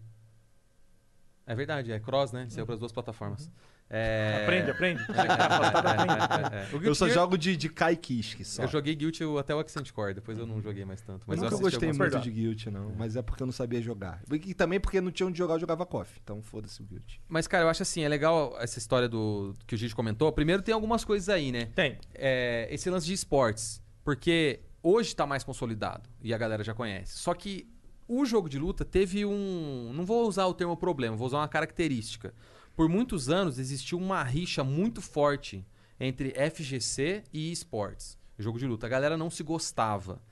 É 1.46 1.54
verdade, 1.54 1.90
é 1.92 1.98
cross, 1.98 2.30
né? 2.32 2.46
Saiu 2.50 2.66
pras 2.66 2.78
duas 2.78 2.92
plataformas. 2.92 3.50
É... 3.90 4.42
Aprende, 4.42 4.70
aprende. 4.70 5.02
É, 5.08 6.76
é, 6.84 6.88
Eu 6.88 6.94
só 6.94 7.06
Gear- 7.06 7.14
jogo 7.18 7.38
de, 7.38 7.56
de 7.56 7.68
Kai 7.68 7.96
Kiske 7.96 8.44
só. 8.44 8.62
Eu 8.62 8.68
joguei 8.68 8.94
Guilty 8.94 9.22
até 9.38 9.54
o 9.54 9.58
Accent 9.58 9.90
Core, 9.92 10.14
depois 10.14 10.38
eu 10.38 10.46
não 10.46 10.60
joguei 10.60 10.84
mais 10.84 11.00
tanto. 11.00 11.24
Mas 11.26 11.38
eu 11.38 11.44
nunca 11.44 11.54
assisti 11.56 11.70
gostei 11.70 11.88
muito 11.88 11.98
coisas. 11.98 12.22
de 12.22 12.30
Guilty, 12.30 12.70
não. 12.70 12.92
Mas 12.96 13.16
é 13.16 13.22
porque 13.22 13.42
eu 13.42 13.46
não 13.46 13.52
sabia 13.52 13.80
jogar. 13.80 14.22
E 14.30 14.54
também 14.54 14.78
porque 14.78 15.00
não 15.00 15.10
tinha 15.10 15.26
onde 15.26 15.38
jogar, 15.38 15.54
eu 15.54 15.60
jogava 15.60 15.86
KOF. 15.86 16.18
Então 16.22 16.42
foda-se 16.42 16.80
o 16.82 16.84
Guilty. 16.84 17.20
Mas, 17.28 17.46
cara, 17.46 17.64
eu 17.64 17.68
acho 17.68 17.82
assim, 17.82 18.02
é 18.02 18.08
legal 18.08 18.56
essa 18.60 18.78
história 18.78 19.08
do 19.08 19.54
que 19.66 19.74
o 19.74 19.78
Gigi 19.78 19.94
comentou. 19.94 20.30
Primeiro 20.32 20.62
tem 20.62 20.74
algumas 20.74 21.04
coisas 21.04 21.28
aí, 21.28 21.50
né? 21.52 21.66
Tem. 21.74 21.98
É, 22.14 22.68
esse 22.70 22.88
lance 22.90 23.06
de 23.06 23.12
esportes. 23.14 23.82
Porque 24.04 24.60
hoje 24.82 25.14
tá 25.14 25.26
mais 25.26 25.44
consolidado 25.44 26.08
e 26.22 26.32
a 26.32 26.38
galera 26.38 26.62
já 26.64 26.74
conhece. 26.74 27.18
Só 27.18 27.34
que 27.34 27.68
o 28.06 28.24
jogo 28.24 28.48
de 28.48 28.58
luta 28.58 28.84
teve 28.84 29.24
um. 29.24 29.92
Não 29.94 30.04
vou 30.04 30.26
usar 30.26 30.46
o 30.46 30.54
termo 30.54 30.76
problema, 30.76 31.16
vou 31.16 31.26
usar 31.26 31.38
uma 31.38 31.48
característica. 31.48 32.34
Por 32.78 32.88
muitos 32.88 33.28
anos 33.28 33.58
existiu 33.58 33.98
uma 33.98 34.22
rixa 34.22 34.62
muito 34.62 35.02
forte 35.02 35.66
entre 35.98 36.32
FGC 36.48 37.24
e 37.32 37.50
esportes. 37.50 38.16
Jogo 38.38 38.56
de 38.56 38.68
luta. 38.68 38.86
A 38.86 38.88
galera 38.88 39.16
não 39.16 39.28
se 39.28 39.42
gostava. 39.42 40.22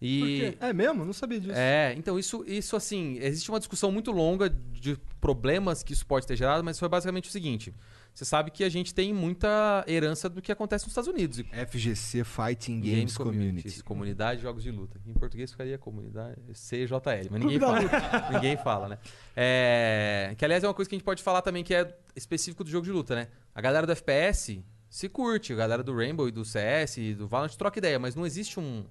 E. 0.00 0.56
É 0.60 0.72
mesmo? 0.72 1.04
Não 1.04 1.12
sabia 1.12 1.38
disso. 1.38 1.52
É, 1.54 1.92
então 1.98 2.18
isso, 2.18 2.42
isso 2.46 2.74
assim, 2.74 3.18
existe 3.20 3.50
uma 3.50 3.58
discussão 3.58 3.92
muito 3.92 4.12
longa 4.12 4.48
de 4.48 4.96
problemas 5.20 5.82
que 5.82 5.92
isso 5.92 6.06
pode 6.06 6.26
ter 6.26 6.36
gerado, 6.36 6.64
mas 6.64 6.78
foi 6.78 6.88
basicamente 6.88 7.28
o 7.28 7.32
seguinte: 7.32 7.74
você 8.14 8.24
sabe 8.24 8.50
que 8.50 8.64
a 8.64 8.68
gente 8.68 8.92
tem 8.92 9.14
muita 9.14 9.84
herança 9.86 10.28
do 10.28 10.42
que 10.42 10.50
acontece 10.52 10.84
nos 10.84 10.90
Estados 10.90 11.08
Unidos. 11.08 11.42
FGC 11.68 12.24
Fighting 12.24 12.80
Games, 12.80 13.16
Community. 13.16 13.68
isso, 13.68 13.84
comunidade 13.84 14.38
de 14.38 14.42
jogos 14.42 14.62
de 14.62 14.70
luta. 14.70 15.00
Em 15.06 15.14
português 15.14 15.50
ficaria 15.50 15.78
comunidade 15.78 16.40
CJL, 16.52 17.28
mas 17.30 17.40
ninguém 17.40 17.58
fala. 17.58 17.80
ninguém 18.32 18.56
fala, 18.56 18.88
né? 18.88 18.98
É, 19.36 20.34
que 20.36 20.44
aliás 20.44 20.62
é 20.64 20.66
uma 20.68 20.74
coisa 20.74 20.88
que 20.88 20.94
a 20.94 20.98
gente 20.98 21.04
pode 21.04 21.22
falar 21.22 21.42
também 21.42 21.64
que 21.64 21.74
é 21.74 21.96
específico 22.14 22.64
do 22.64 22.70
jogo 22.70 22.84
de 22.84 22.92
luta, 22.92 23.14
né? 23.14 23.28
A 23.54 23.60
galera 23.60 23.86
do 23.86 23.92
FPS 23.92 24.62
se 24.88 25.08
curte, 25.08 25.52
a 25.52 25.56
galera 25.56 25.82
do 25.82 25.96
Rainbow 25.96 26.28
e 26.28 26.32
do 26.32 26.44
CS 26.44 26.96
e 26.98 27.14
do 27.14 27.28
Valorant 27.28 27.54
troca 27.54 27.78
ideia, 27.78 27.98
mas 27.98 28.16
não 28.16 28.26
existe 28.26 28.58
um, 28.58 28.84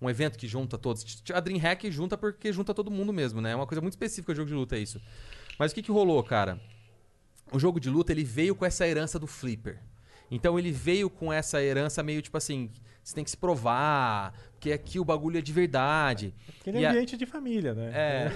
um 0.00 0.08
evento 0.08 0.38
que 0.38 0.48
junta 0.48 0.78
todos. 0.78 1.22
A 1.32 1.38
DreamHack 1.38 1.90
junta 1.90 2.16
porque 2.16 2.52
junta 2.52 2.72
todo 2.72 2.90
mundo 2.90 3.12
mesmo, 3.12 3.40
né? 3.40 3.52
É 3.52 3.56
uma 3.56 3.66
coisa 3.66 3.80
muito 3.80 3.92
específica 3.92 4.32
do 4.32 4.36
jogo 4.36 4.48
de 4.48 4.54
luta, 4.54 4.76
é 4.76 4.78
isso. 4.78 5.00
Mas 5.58 5.70
o 5.70 5.74
que, 5.74 5.82
que 5.82 5.92
rolou, 5.92 6.22
cara? 6.22 6.58
O 7.52 7.58
jogo 7.58 7.78
de 7.80 7.88
luta 7.90 8.12
ele 8.12 8.24
veio 8.24 8.54
com 8.54 8.64
essa 8.64 8.86
herança 8.86 9.18
do 9.18 9.26
flipper. 9.26 9.78
Então 10.30 10.58
ele 10.58 10.72
veio 10.72 11.08
com 11.10 11.32
essa 11.32 11.62
herança 11.62 12.02
meio 12.02 12.20
tipo 12.22 12.36
assim, 12.36 12.70
você 13.02 13.14
tem 13.14 13.22
que 13.22 13.30
se 13.30 13.36
provar, 13.36 14.32
porque 14.52 14.72
aqui 14.72 14.98
o 14.98 15.04
bagulho 15.04 15.38
é 15.38 15.42
de 15.42 15.52
verdade. 15.52 16.34
Aquele 16.60 16.78
E 16.80 16.86
a- 16.86 16.90
ambiente 16.90 17.16
de 17.16 17.26
família, 17.26 17.74
né? 17.74 17.90
É, 17.94 18.32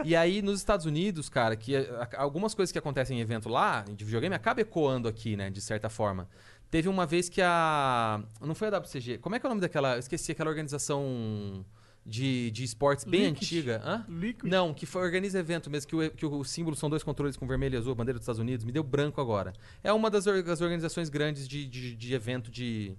é. 0.00 0.02
e 0.04 0.16
aí 0.16 0.40
nos 0.42 0.58
Estados 0.58 0.86
Unidos, 0.86 1.28
cara, 1.28 1.54
que 1.54 1.76
a- 1.76 2.08
algumas 2.16 2.54
coisas 2.54 2.72
que 2.72 2.78
acontecem 2.78 3.18
em 3.18 3.20
evento 3.20 3.48
lá, 3.48 3.82
de 3.82 4.04
videogame, 4.04 4.34
acaba 4.34 4.60
ecoando 4.62 5.06
aqui, 5.06 5.36
né, 5.36 5.50
de 5.50 5.60
certa 5.60 5.88
forma. 5.90 6.28
Teve 6.70 6.88
uma 6.88 7.06
vez 7.06 7.28
que 7.28 7.40
a. 7.40 8.20
Não 8.40 8.54
foi 8.54 8.66
a 8.68 8.70
WCG. 8.72 9.18
Como 9.18 9.36
é 9.36 9.38
que 9.38 9.46
é 9.46 9.48
o 9.48 9.50
nome 9.50 9.60
daquela. 9.60 9.94
Eu 9.94 10.00
esqueci 10.00 10.32
aquela 10.32 10.50
organização 10.50 11.64
de, 12.06 12.50
de 12.52 12.62
esportes 12.62 13.04
bem 13.04 13.26
Liquid. 13.26 13.42
antiga. 13.42 13.82
Hã? 13.84 14.04
Liquid. 14.08 14.48
Não, 14.50 14.72
que 14.72 14.86
foi, 14.86 15.02
organiza 15.02 15.38
evento 15.38 15.68
mesmo, 15.68 15.88
que 15.88 15.96
o, 15.96 16.10
que 16.10 16.24
o 16.24 16.44
símbolo 16.44 16.76
são 16.76 16.88
dois 16.88 17.02
controles 17.02 17.36
com 17.36 17.46
vermelho 17.46 17.74
e 17.74 17.78
azul, 17.78 17.92
a 17.92 17.94
bandeira 17.96 18.18
dos 18.18 18.24
Estados 18.24 18.40
Unidos. 18.40 18.64
Me 18.64 18.70
deu 18.70 18.84
branco 18.84 19.20
agora. 19.20 19.52
É 19.82 19.92
uma 19.92 20.08
das, 20.08 20.24
das 20.24 20.60
organizações 20.60 21.08
grandes 21.08 21.48
de, 21.48 21.66
de, 21.66 21.96
de 21.96 22.14
evento 22.14 22.50
de, 22.50 22.96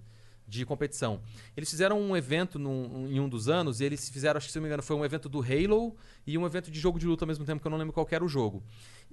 de 0.48 0.64
competição. 0.64 1.20
Eles 1.56 1.68
fizeram 1.70 2.00
um 2.00 2.16
evento 2.16 2.58
num- 2.58 3.06
em 3.10 3.20
um 3.20 3.28
dos 3.28 3.48
anos, 3.48 3.80
e 3.80 3.84
eles 3.84 4.08
fizeram, 4.08 4.38
acho 4.38 4.46
que 4.46 4.52
se 4.52 4.58
não 4.58 4.62
me 4.62 4.68
engano, 4.68 4.82
foi 4.82 4.96
um 4.96 5.04
evento 5.04 5.28
do 5.28 5.40
Halo 5.40 5.94
e 6.26 6.38
um 6.38 6.46
evento 6.46 6.70
de 6.70 6.80
jogo 6.80 6.98
de 6.98 7.06
luta 7.06 7.24
ao 7.24 7.28
mesmo 7.28 7.44
tempo, 7.44 7.60
que 7.60 7.66
eu 7.66 7.70
não 7.70 7.76
lembro 7.78 7.92
qual 7.92 8.08
era 8.10 8.24
o 8.24 8.28
jogo. 8.28 8.62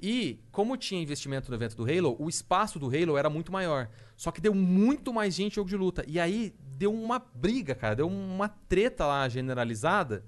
E, 0.02 0.40
como 0.52 0.78
tinha 0.78 1.02
investimento 1.02 1.50
no 1.50 1.58
evento 1.58 1.76
do 1.76 1.84
Halo, 1.84 2.16
o 2.18 2.30
espaço 2.30 2.80
do 2.80 2.88
Halo 2.88 3.18
era 3.18 3.30
muito 3.30 3.52
maior. 3.52 3.90
Só 4.16 4.32
que 4.32 4.40
deu 4.40 4.54
muito 4.54 5.14
mais 5.14 5.36
gente 5.36 5.56
jogo 5.56 5.70
de 5.70 5.76
luta. 5.76 6.04
E 6.08 6.20
aí 6.20 6.54
deu 6.60 6.94
uma 6.94 7.20
briga, 7.20 7.76
cara, 7.76 7.96
deu 7.96 8.08
uma 8.08 8.48
treta 8.48 9.06
lá 9.06 9.28
generalizada. 9.28 10.24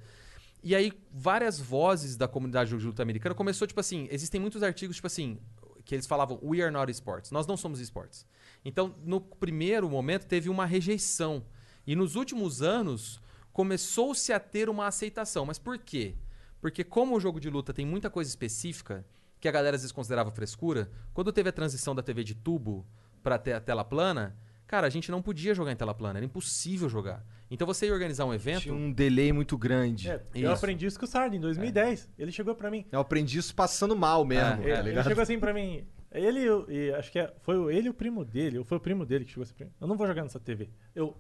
E 0.64 0.76
aí, 0.76 0.92
várias 1.12 1.60
vozes 1.60 2.18
da 2.18 2.28
comunidade 2.28 2.76
de 2.78 2.86
luta 2.86 3.02
americana 3.02 3.34
começou, 3.34 3.66
tipo 3.68 3.80
assim, 3.80 4.08
existem 4.12 4.42
muitos 4.42 4.64
artigos, 4.64 4.98
tipo 4.98 5.08
assim, 5.08 5.38
que 5.86 5.96
eles 5.96 6.06
falavam, 6.06 6.40
we 6.44 6.62
are 6.62 6.72
not 6.72 6.92
sports. 6.92 7.32
Nós 7.32 7.48
não 7.48 7.56
somos 7.56 7.80
esportes. 7.80 8.26
Então, 8.68 8.94
no 9.06 9.22
primeiro 9.22 9.90
momento, 9.90 10.26
teve 10.26 10.50
uma 10.50 10.66
rejeição. 10.66 11.46
E 11.86 11.96
nos 11.96 12.18
últimos 12.18 12.62
anos, 12.62 13.22
começou-se 13.54 14.34
a 14.34 14.42
ter 14.42 14.68
uma 14.68 14.88
aceitação. 14.88 15.46
Mas 15.46 15.58
por 15.58 15.78
quê? 15.78 16.16
Porque 16.60 16.84
como 16.84 17.16
o 17.16 17.20
jogo 17.20 17.40
de 17.40 17.50
luta 17.50 17.74
tem 17.74 17.86
muita 17.86 18.10
coisa 18.10 18.30
específica, 18.30 19.06
que 19.40 19.48
a 19.48 19.54
galera 19.54 19.78
às 19.78 19.84
vezes 19.84 19.94
considerava 19.94 20.32
frescura, 20.32 20.92
quando 21.14 21.32
teve 21.32 21.48
a 21.48 21.54
transição 21.54 21.96
da 21.96 22.04
TV 22.04 22.26
de 22.26 22.36
tubo 22.36 22.86
para 23.24 23.36
a 23.36 23.60
tela 23.62 23.86
plana, 23.86 24.36
cara, 24.68 24.86
a 24.86 24.90
gente 24.90 25.10
não 25.12 25.22
podia 25.22 25.54
jogar 25.54 25.72
em 25.72 25.78
tela 25.78 25.94
plana, 25.94 26.20
era 26.20 26.26
impossível 26.26 26.90
jogar. 26.90 27.26
Então 27.50 27.66
você 27.66 27.86
ia 27.86 27.94
organizar 27.94 28.26
um 28.26 28.34
evento... 28.34 28.64
Tinha 28.64 28.74
um 28.74 28.92
delay 28.92 29.32
muito 29.32 29.58
grande. 29.58 30.10
É, 30.10 30.22
eu 30.36 30.52
aprendi 30.52 30.86
isso 30.86 31.00
com 31.00 31.06
o 31.06 31.08
Sardi 31.08 31.38
em 31.38 31.40
2010. 31.40 32.10
Ele 32.20 32.34
chegou 32.34 32.54
pra 32.54 32.70
mim. 32.70 32.86
Eu 32.92 33.00
aprendi 33.00 33.38
isso 33.38 33.56
passando 33.56 33.96
mal 33.96 34.26
mesmo, 34.26 34.62
É, 34.64 34.74
tá 34.74 34.80
Ele, 34.80 34.90
ele 34.90 35.04
chegou 35.04 35.24
assim 35.24 35.40
pra 35.40 35.54
mim. 35.54 35.88
Ele 36.12 36.42
e 36.70 36.92
acho 36.94 37.12
que 37.12 37.20
é- 37.20 37.34
foi 37.42 37.76
ele 37.76 37.90
o 37.90 37.94
primo 37.94 38.24
dele, 38.24 38.58
ou 38.60 38.64
foi 38.66 38.78
o 38.78 38.82
primo 38.82 39.06
dele 39.06 39.26
que 39.26 39.32
chegou 39.32 39.44
assim 39.44 39.54
pra 39.54 39.66
mim. 39.66 39.72
Eu 39.80 39.88
não 39.88 39.98
vou 39.98 40.08
jogar 40.08 40.24
nessa 40.24 40.40
TV. 40.40 40.70
Eu. 40.96 41.10
O 41.10 41.16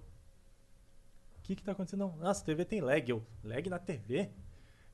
que 1.43 1.55
que 1.55 1.63
tá 1.63 1.71
acontecendo? 1.73 1.99
Não, 2.01 2.15
nossa, 2.17 2.41
a 2.41 2.45
TV 2.45 2.65
tem 2.65 2.81
lag. 2.81 3.09
Eu, 3.09 3.23
lag 3.43 3.69
na 3.69 3.79
TV? 3.79 4.29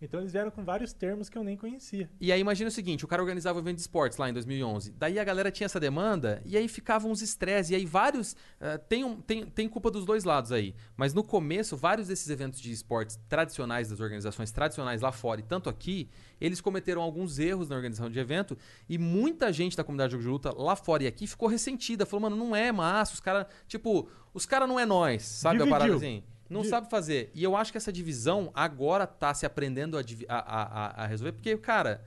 Então 0.04 0.20
eles 0.20 0.34
vieram 0.34 0.52
com 0.52 0.64
vários 0.66 0.92
termos 0.92 1.30
que 1.30 1.38
eu 1.38 1.44
nem 1.46 1.56
conhecia. 1.56 2.10
E 2.20 2.30
aí 2.32 2.42
imagina 2.42 2.68
o 2.68 2.72
seguinte, 2.72 3.06
o 3.06 3.08
cara 3.08 3.22
organizava 3.22 3.58
o 3.58 3.62
evento 3.62 3.76
de 3.78 3.82
esportes 3.84 4.18
lá 4.18 4.30
em 4.30 4.34
2011. 4.34 4.92
Daí 4.98 5.18
a 5.18 5.24
galera 5.24 5.50
tinha 5.50 5.66
essa 5.66 5.80
demanda 5.80 6.42
e 6.46 6.58
aí 6.58 6.68
ficavam 6.68 7.10
uns 7.10 7.22
estresses. 7.22 7.72
E 7.72 7.76
aí 7.76 7.86
vários... 7.86 8.36
eh, 8.60 8.78
tem, 8.78 9.04
um- 9.06 9.22
tem, 9.22 9.46
tem 9.46 9.70
culpa 9.70 9.90
dos 9.90 10.06
dois 10.06 10.26
lados 10.26 10.52
aí. 10.52 10.76
Mas 10.98 11.14
no 11.14 11.24
começo, 11.24 11.78
vários 11.78 12.10
desses 12.10 12.30
eventos 12.30 12.60
de 12.60 12.70
esportes 12.72 13.18
tradicionais, 13.30 13.88
das 13.90 14.02
organizações 14.02 14.52
tradicionais 14.52 15.02
lá 15.02 15.12
fora 15.12 15.40
e 15.40 15.44
tanto 15.44 15.70
aqui, 15.70 16.10
eles 16.42 16.60
cometeram 16.60 17.02
alguns 17.02 17.40
erros 17.40 17.70
na 17.70 17.76
organização 17.78 18.10
de 18.10 18.20
evento 18.20 18.58
e 18.90 18.98
muita 18.98 19.54
gente 19.54 19.78
da 19.78 19.84
comunidade 19.86 20.10
de 20.10 20.14
jogo 20.22 20.24
de 20.24 20.30
luta 20.30 20.62
lá 20.62 20.76
fora 20.76 21.04
e 21.04 21.08
aqui 21.08 21.26
ficou 21.26 21.48
ressentida. 21.48 22.06
Falou, 22.06 22.24
mano, 22.30 22.36
não 22.36 22.54
é 22.54 22.72
massa, 22.74 23.14
os 23.14 23.22
caras... 23.22 23.46
Tipo, 23.68 24.10
os 24.34 24.46
caras 24.46 24.68
não 24.68 24.78
é 24.80 24.86
nós, 24.86 25.24
sabe 25.24 25.58
a 25.58 25.60
Dividiu. 25.60 25.72
parada 25.80 25.96
assim? 25.96 26.24
Não 26.54 26.62
Di- 26.62 26.68
sabe 26.70 26.90
fazer. 26.90 27.32
E 27.34 27.44
eu 27.44 27.56
acho 27.56 27.72
que 27.72 27.78
essa 27.78 27.92
divisão 27.92 28.52
agora 28.54 29.06
tá 29.08 29.34
se 29.34 29.46
aprendendo 29.46 29.98
a, 29.98 30.02
a- 30.30 30.38
a- 30.38 31.04
a- 31.04 31.08
resolver, 31.08 31.32
porque, 31.34 31.58
cara, 31.58 32.04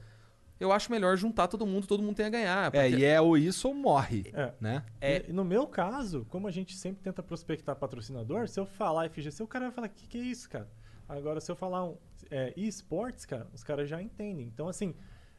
eu 0.58 0.72
acho 0.72 0.90
melhor 0.90 1.16
juntar 1.16 1.48
todo 1.48 1.66
mundo, 1.66 1.86
todo 1.86 2.02
mundo 2.02 2.16
tem 2.16 2.26
a 2.26 2.30
ganhar. 2.30 2.66
É, 2.68 2.70
porque- 2.90 2.96
e 3.02 3.04
é 3.04 3.20
ou 3.20 3.36
isso 3.36 3.68
ou 3.68 3.74
morre, 3.74 4.30
É. 4.32 4.52
né? 4.60 4.84
É. 5.00 5.18
E, 5.26 5.30
e 5.30 5.32
no 5.32 5.44
meu 5.44 5.66
caso, 5.66 6.24
como 6.30 6.46
a 6.46 6.50
gente 6.50 6.74
sempre 6.76 7.02
tenta 7.02 7.22
prospectar 7.22 7.76
patrocinador, 7.76 8.48
se 8.48 8.58
eu 8.58 8.64
falar 8.66 9.04
FGC, 9.10 9.42
o 9.42 9.46
cara 9.46 9.66
vai 9.66 9.74
falar: 9.74 9.88
que 9.88 10.06
que 10.06 10.18
é 10.18 10.22
isso, 10.22 10.48
cara? 10.48 10.68
Agora, 11.08 11.40
se 11.40 11.50
eu 11.52 11.56
falar 11.56 11.84
um 11.84 11.96
é, 12.30 12.52
esportes, 12.56 13.24
cara, 13.26 13.46
os 13.52 13.62
caras 13.62 13.88
já 13.88 14.00
entendem. 14.02 14.46
Então, 14.46 14.66
assim, 14.68 14.94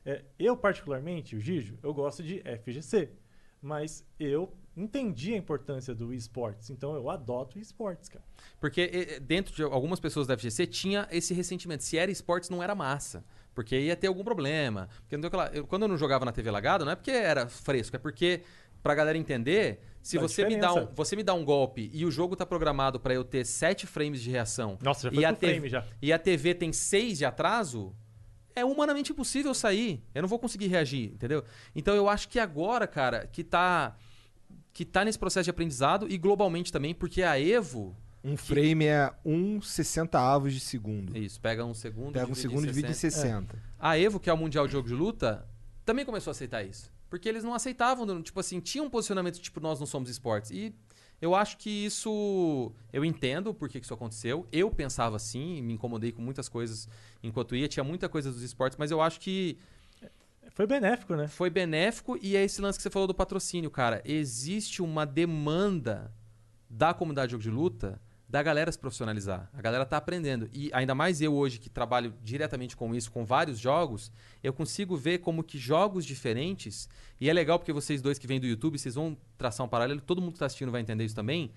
é, 0.05 0.23
eu 0.39 0.55
particularmente, 0.55 1.35
o 1.35 1.39
Gijo, 1.39 1.77
eu 1.83 1.93
gosto 1.93 2.23
de 2.23 2.41
FGC. 2.63 3.09
Mas 3.61 4.05
eu 4.19 4.53
entendi 4.77 5.33
a 5.33 5.37
importância 5.37 5.93
do 5.95 6.13
esportes, 6.13 6.69
então 6.69 6.95
eu 6.95 7.09
adoto 7.09 7.57
esportes, 7.59 8.07
cara. 8.09 8.23
Porque 8.59 9.19
dentro 9.21 9.53
de 9.55 9.63
algumas 9.63 9.99
pessoas 9.99 10.27
da 10.27 10.35
FGC 10.37 10.67
tinha 10.67 11.07
esse 11.11 11.33
ressentimento. 11.33 11.83
Se 11.83 11.97
era 11.97 12.11
esportes, 12.11 12.49
não 12.49 12.61
era 12.63 12.73
massa. 12.75 13.25
Porque 13.55 13.77
ia 13.79 13.95
ter 13.95 14.05
algum 14.07 14.23
problema. 14.23 14.87
Porque 15.01 15.17
não 15.17 15.27
aquela- 15.27 15.47
eu- 15.47 15.65
quando 15.65 15.81
eu 15.81 15.87
não 15.87 15.97
jogava 15.97 16.23
na 16.23 16.31
TV 16.31 16.51
Lagado, 16.51 16.85
não 16.85 16.91
é 16.91 16.95
porque 16.95 17.09
era 17.11 17.47
fresco, 17.49 17.95
é 17.95 17.99
porque, 17.99 18.41
pra 18.83 18.93
galera 18.93 19.17
entender, 19.17 19.79
se 20.01 20.15
você 20.19 20.45
me, 20.45 20.57
dá 20.57 20.73
um, 20.73 20.85
você 20.93 21.15
me 21.15 21.23
dá 21.23 21.33
um 21.33 21.43
golpe 21.43 21.89
e 21.91 22.05
o 22.05 22.11
jogo 22.11 22.35
tá 22.35 22.45
programado 22.45 22.99
pra 22.99 23.15
eu 23.15 23.23
ter 23.23 23.43
7 23.45 23.87
frames 23.87 24.21
de 24.21 24.29
reação. 24.29 24.77
Nossa, 24.81 25.09
já 25.09 25.11
e 25.11 25.15
foi 25.15 25.25
a 25.25 25.29
pro 25.29 25.39
TV 25.39 25.53
frame 25.53 25.69
já. 25.69 25.85
E 25.99 26.13
a 26.13 26.19
TV 26.19 26.53
tem 26.53 26.71
6 26.71 27.17
de 27.17 27.25
atraso, 27.25 27.95
é 28.55 28.63
humanamente 28.63 29.11
impossível 29.11 29.53
sair. 29.55 30.03
Eu 30.13 30.21
não 30.21 30.29
vou 30.29 30.37
conseguir 30.37 30.67
reagir, 30.67 31.11
entendeu? 31.13 31.43
Então 31.75 31.95
eu 31.95 32.07
acho 32.07 32.29
que 32.29 32.37
agora, 32.39 32.85
cara, 32.85 33.25
que 33.25 33.43
tá 33.43 33.95
que 34.77 34.85
tá 34.85 35.03
nesse 35.03 35.17
processo 35.17 35.45
de 35.45 35.49
aprendizado 35.49 36.05
e 36.07 36.19
globalmente 36.19 36.71
também, 36.71 36.93
porque 36.93 37.23
a 37.23 37.39
Evo 37.41 37.97
Um 38.23 38.37
frame 38.37 38.85
é 38.85 39.11
um 39.25 39.59
60 39.59 40.19
avos 40.19 40.53
de 40.53 40.59
segundo. 40.59 41.17
isso, 41.17 41.41
pega 41.41 41.65
um 41.65 41.73
segundo, 41.73 42.13
Pega 42.13 42.31
um 42.31 42.35
segundo 42.35 42.65
e 42.65 42.67
divide 42.67 42.91
em 42.91 42.93
60. 42.93 43.55
60. 43.55 43.63
A 43.79 43.97
Evo, 43.97 44.19
que 44.19 44.29
é 44.29 44.33
o 44.33 44.37
Mundial 44.37 44.67
de 44.67 44.73
Jogo 44.73 44.87
de 44.87 44.93
Luta, 44.93 45.49
também 45.83 46.05
começou 46.05 46.29
a 46.29 46.33
aceitar 46.33 46.63
isso. 46.63 46.93
Porque 47.09 47.27
eles 47.27 47.43
não 47.43 47.55
aceitavam, 47.55 48.21
tipo 48.21 48.39
assim, 48.39 48.59
tinha 48.59 48.83
um 48.83 48.89
posicionamento 48.89 49.39
tipo, 49.39 49.59
nós 49.59 49.79
não 49.79 49.87
somos 49.87 50.11
esportes. 50.11 50.51
E 50.51 50.75
eu 51.19 51.33
acho 51.33 51.57
que 51.57 51.71
isso. 51.71 52.71
Eu 52.93 53.03
entendo 53.03 53.55
por 53.55 53.69
que 53.69 53.79
que 53.79 53.85
isso 53.85 53.95
aconteceu. 53.95 54.45
Eu 54.51 54.69
pensava 54.69 55.15
assim, 55.15 55.59
me 55.63 55.73
incomodei 55.73 56.11
com 56.11 56.21
muitas 56.21 56.47
coisas 56.47 56.87
enquanto 57.23 57.55
ia, 57.55 57.67
tinha 57.67 57.83
muita 57.83 58.07
coisa 58.07 58.31
dos 58.31 58.43
esportes, 58.43 58.77
mas 58.77 58.91
eu 58.91 59.01
acho 59.01 59.19
que 59.19 59.57
Foi 60.57 60.65
benéfico, 60.65 61.15
né? 61.15 61.27
foi 61.27 61.51
benéfico 61.51 62.17
e 62.19 62.35
é 62.35 62.43
esse 62.43 62.59
lance 62.59 62.79
que 62.79 62.81
você 62.81 62.89
falou 62.89 63.07
do 63.07 63.13
patrocínio, 63.13 63.69
cara. 63.69 64.01
Existe 64.03 64.81
uma 64.81 65.05
demanda 65.05 66.11
da 66.67 66.95
comunidade 66.95 67.27
de 67.27 67.31
jogo 67.33 67.43
de 67.43 67.51
luta 67.51 68.01
da 68.27 68.41
galera 68.41 68.71
se 68.71 68.79
profissionalizar. 68.79 69.51
A 69.53 69.61
galera 69.61 69.85
tá 69.85 69.97
aprendendo. 69.97 70.49
E 70.51 70.71
ainda 70.73 70.95
mais 70.95 71.21
eu 71.21 71.35
hoje 71.35 71.59
que 71.59 71.69
trabalho 71.69 72.11
diretamente 72.23 72.75
com 72.75 72.95
isso, 72.95 73.11
com 73.11 73.23
vários 73.23 73.59
jogos, 73.59 74.11
eu 74.43 74.51
consigo 74.51 74.97
ver 74.97 75.19
como 75.19 75.43
que 75.43 75.59
jogos 75.59 76.03
diferentes, 76.03 76.89
e 77.21 77.29
é 77.29 77.33
legal 77.33 77.59
porque 77.59 77.71
vocês 77.71 78.01
dois 78.01 78.17
que 78.17 78.25
vêm 78.25 78.39
do 78.39 78.47
YouTube, 78.47 78.79
vocês 78.79 78.95
vão 78.95 79.15
traçar 79.37 79.63
um 79.63 79.69
paralelo, 79.69 80.01
todo 80.01 80.19
mundo 80.19 80.33
que 80.33 80.39
tá 80.39 80.47
assistindo 80.47 80.71
vai 80.71 80.81
entender 80.81 81.05
isso 81.05 81.13
também. 81.13 81.51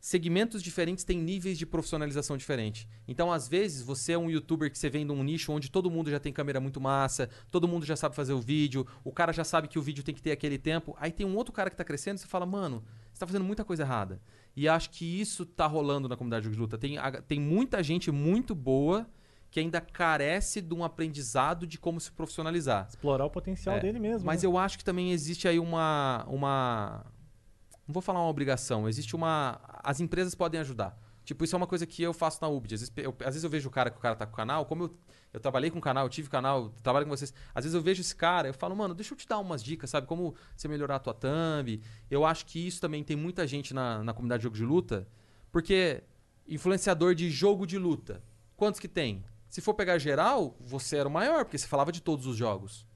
Segmentos 0.00 0.62
diferentes 0.62 1.02
têm 1.04 1.18
níveis 1.18 1.58
de 1.58 1.66
profissionalização 1.66 2.36
diferente. 2.36 2.88
Então, 3.06 3.32
às 3.32 3.48
vezes, 3.48 3.82
você 3.82 4.12
é 4.12 4.18
um 4.18 4.30
youtuber 4.30 4.70
que 4.70 4.78
você 4.78 4.88
vem 4.88 5.04
de 5.04 5.12
um 5.12 5.22
nicho 5.24 5.52
onde 5.52 5.70
todo 5.70 5.90
mundo 5.90 6.08
já 6.10 6.20
tem 6.20 6.32
câmera 6.32 6.60
muito 6.60 6.80
massa, 6.80 7.28
todo 7.50 7.66
mundo 7.66 7.84
já 7.84 7.96
sabe 7.96 8.14
fazer 8.14 8.32
o 8.32 8.40
vídeo, 8.40 8.86
o 9.02 9.10
cara 9.12 9.32
já 9.32 9.42
sabe 9.42 9.66
que 9.66 9.78
o 9.78 9.82
vídeo 9.82 10.04
tem 10.04 10.14
que 10.14 10.22
ter 10.22 10.30
aquele 10.30 10.56
tempo. 10.56 10.96
Aí 11.00 11.10
tem 11.10 11.26
um 11.26 11.34
outro 11.36 11.52
cara 11.52 11.68
que 11.68 11.76
tá 11.76 11.84
crescendo 11.84 12.16
e 12.16 12.20
você 12.20 12.28
fala, 12.28 12.46
mano, 12.46 12.84
você 13.12 13.18
tá 13.20 13.26
fazendo 13.26 13.44
muita 13.44 13.64
coisa 13.64 13.82
errada. 13.82 14.20
E 14.54 14.68
acho 14.68 14.90
que 14.90 15.20
isso 15.20 15.44
tá 15.44 15.66
rolando 15.66 16.08
na 16.08 16.16
comunidade 16.16 16.48
de 16.48 16.56
luta. 16.56 16.78
Tem, 16.78 16.96
tem 17.26 17.40
muita 17.40 17.82
gente 17.82 18.10
muito 18.10 18.54
boa 18.54 19.08
que 19.50 19.58
ainda 19.60 19.80
carece 19.80 20.60
de 20.60 20.74
um 20.74 20.84
aprendizado 20.84 21.66
de 21.66 21.78
como 21.78 22.00
se 22.00 22.12
profissionalizar. 22.12 22.86
Explorar 22.88 23.24
o 23.24 23.30
potencial 23.30 23.76
É, 23.76 23.80
dele 23.80 23.98
mesmo. 23.98 24.26
Mas 24.26 24.42
né? 24.42 24.46
eu 24.46 24.58
acho 24.58 24.78
que 24.78 24.84
também 24.84 25.10
existe 25.10 25.48
aí 25.48 25.58
uma, 25.58 26.24
uma. 26.28 27.06
Não 27.88 27.94
vou 27.94 28.02
falar 28.02 28.20
uma 28.20 28.28
obrigação, 28.28 28.86
existe 28.86 29.16
uma. 29.16 29.58
As 29.82 29.98
empresas 29.98 30.34
podem 30.34 30.60
ajudar. 30.60 30.94
Tipo, 31.24 31.42
isso 31.44 31.56
é 31.56 31.58
uma 31.58 31.66
coisa 31.66 31.86
que 31.86 32.02
eu 32.02 32.12
faço 32.12 32.38
na 32.42 32.48
UBD. 32.48 32.74
Às 32.74 32.80
vezes 32.80 32.92
eu, 32.96 33.16
às 33.20 33.26
vezes 33.26 33.44
eu 33.44 33.50
vejo 33.50 33.66
o 33.68 33.70
cara 33.72 33.90
que 33.90 33.96
o 33.96 34.00
cara 34.00 34.14
tá 34.14 34.26
com 34.26 34.32
o 34.34 34.36
canal, 34.36 34.66
como 34.66 34.84
eu, 34.84 34.98
eu 35.32 35.40
trabalhei 35.40 35.70
com 35.70 35.78
o 35.78 35.80
canal, 35.80 36.04
eu 36.04 36.10
tive 36.10 36.28
canal, 36.28 36.68
trabalho 36.82 37.06
com 37.06 37.10
vocês. 37.10 37.32
Às 37.54 37.64
vezes 37.64 37.74
eu 37.74 37.80
vejo 37.80 38.02
esse 38.02 38.14
cara, 38.14 38.48
eu 38.48 38.54
falo, 38.54 38.76
mano, 38.76 38.94
deixa 38.94 39.14
eu 39.14 39.16
te 39.18 39.26
dar 39.26 39.38
umas 39.38 39.62
dicas, 39.62 39.88
sabe? 39.88 40.06
Como 40.06 40.34
você 40.54 40.68
melhorar 40.68 40.96
a 40.96 40.98
tua 40.98 41.14
thumb. 41.14 41.82
Eu 42.10 42.26
acho 42.26 42.44
que 42.44 42.66
isso 42.66 42.78
também 42.78 43.02
tem 43.02 43.16
muita 43.16 43.46
gente 43.46 43.72
na, 43.72 44.04
na 44.04 44.12
comunidade 44.12 44.40
de 44.40 44.44
jogo 44.44 44.56
de 44.56 44.64
luta, 44.64 45.08
porque 45.50 46.02
influenciador 46.46 47.14
de 47.14 47.30
jogo 47.30 47.66
de 47.66 47.78
luta, 47.78 48.22
quantos 48.54 48.78
que 48.80 48.88
tem? 48.88 49.24
Se 49.48 49.62
for 49.62 49.72
pegar 49.72 49.96
geral, 49.98 50.56
você 50.60 50.96
era 50.96 51.08
o 51.08 51.12
maior, 51.12 51.44
porque 51.44 51.56
você 51.56 51.66
falava 51.66 51.90
de 51.90 52.02
todos 52.02 52.26
os 52.26 52.36
jogos. 52.36 52.86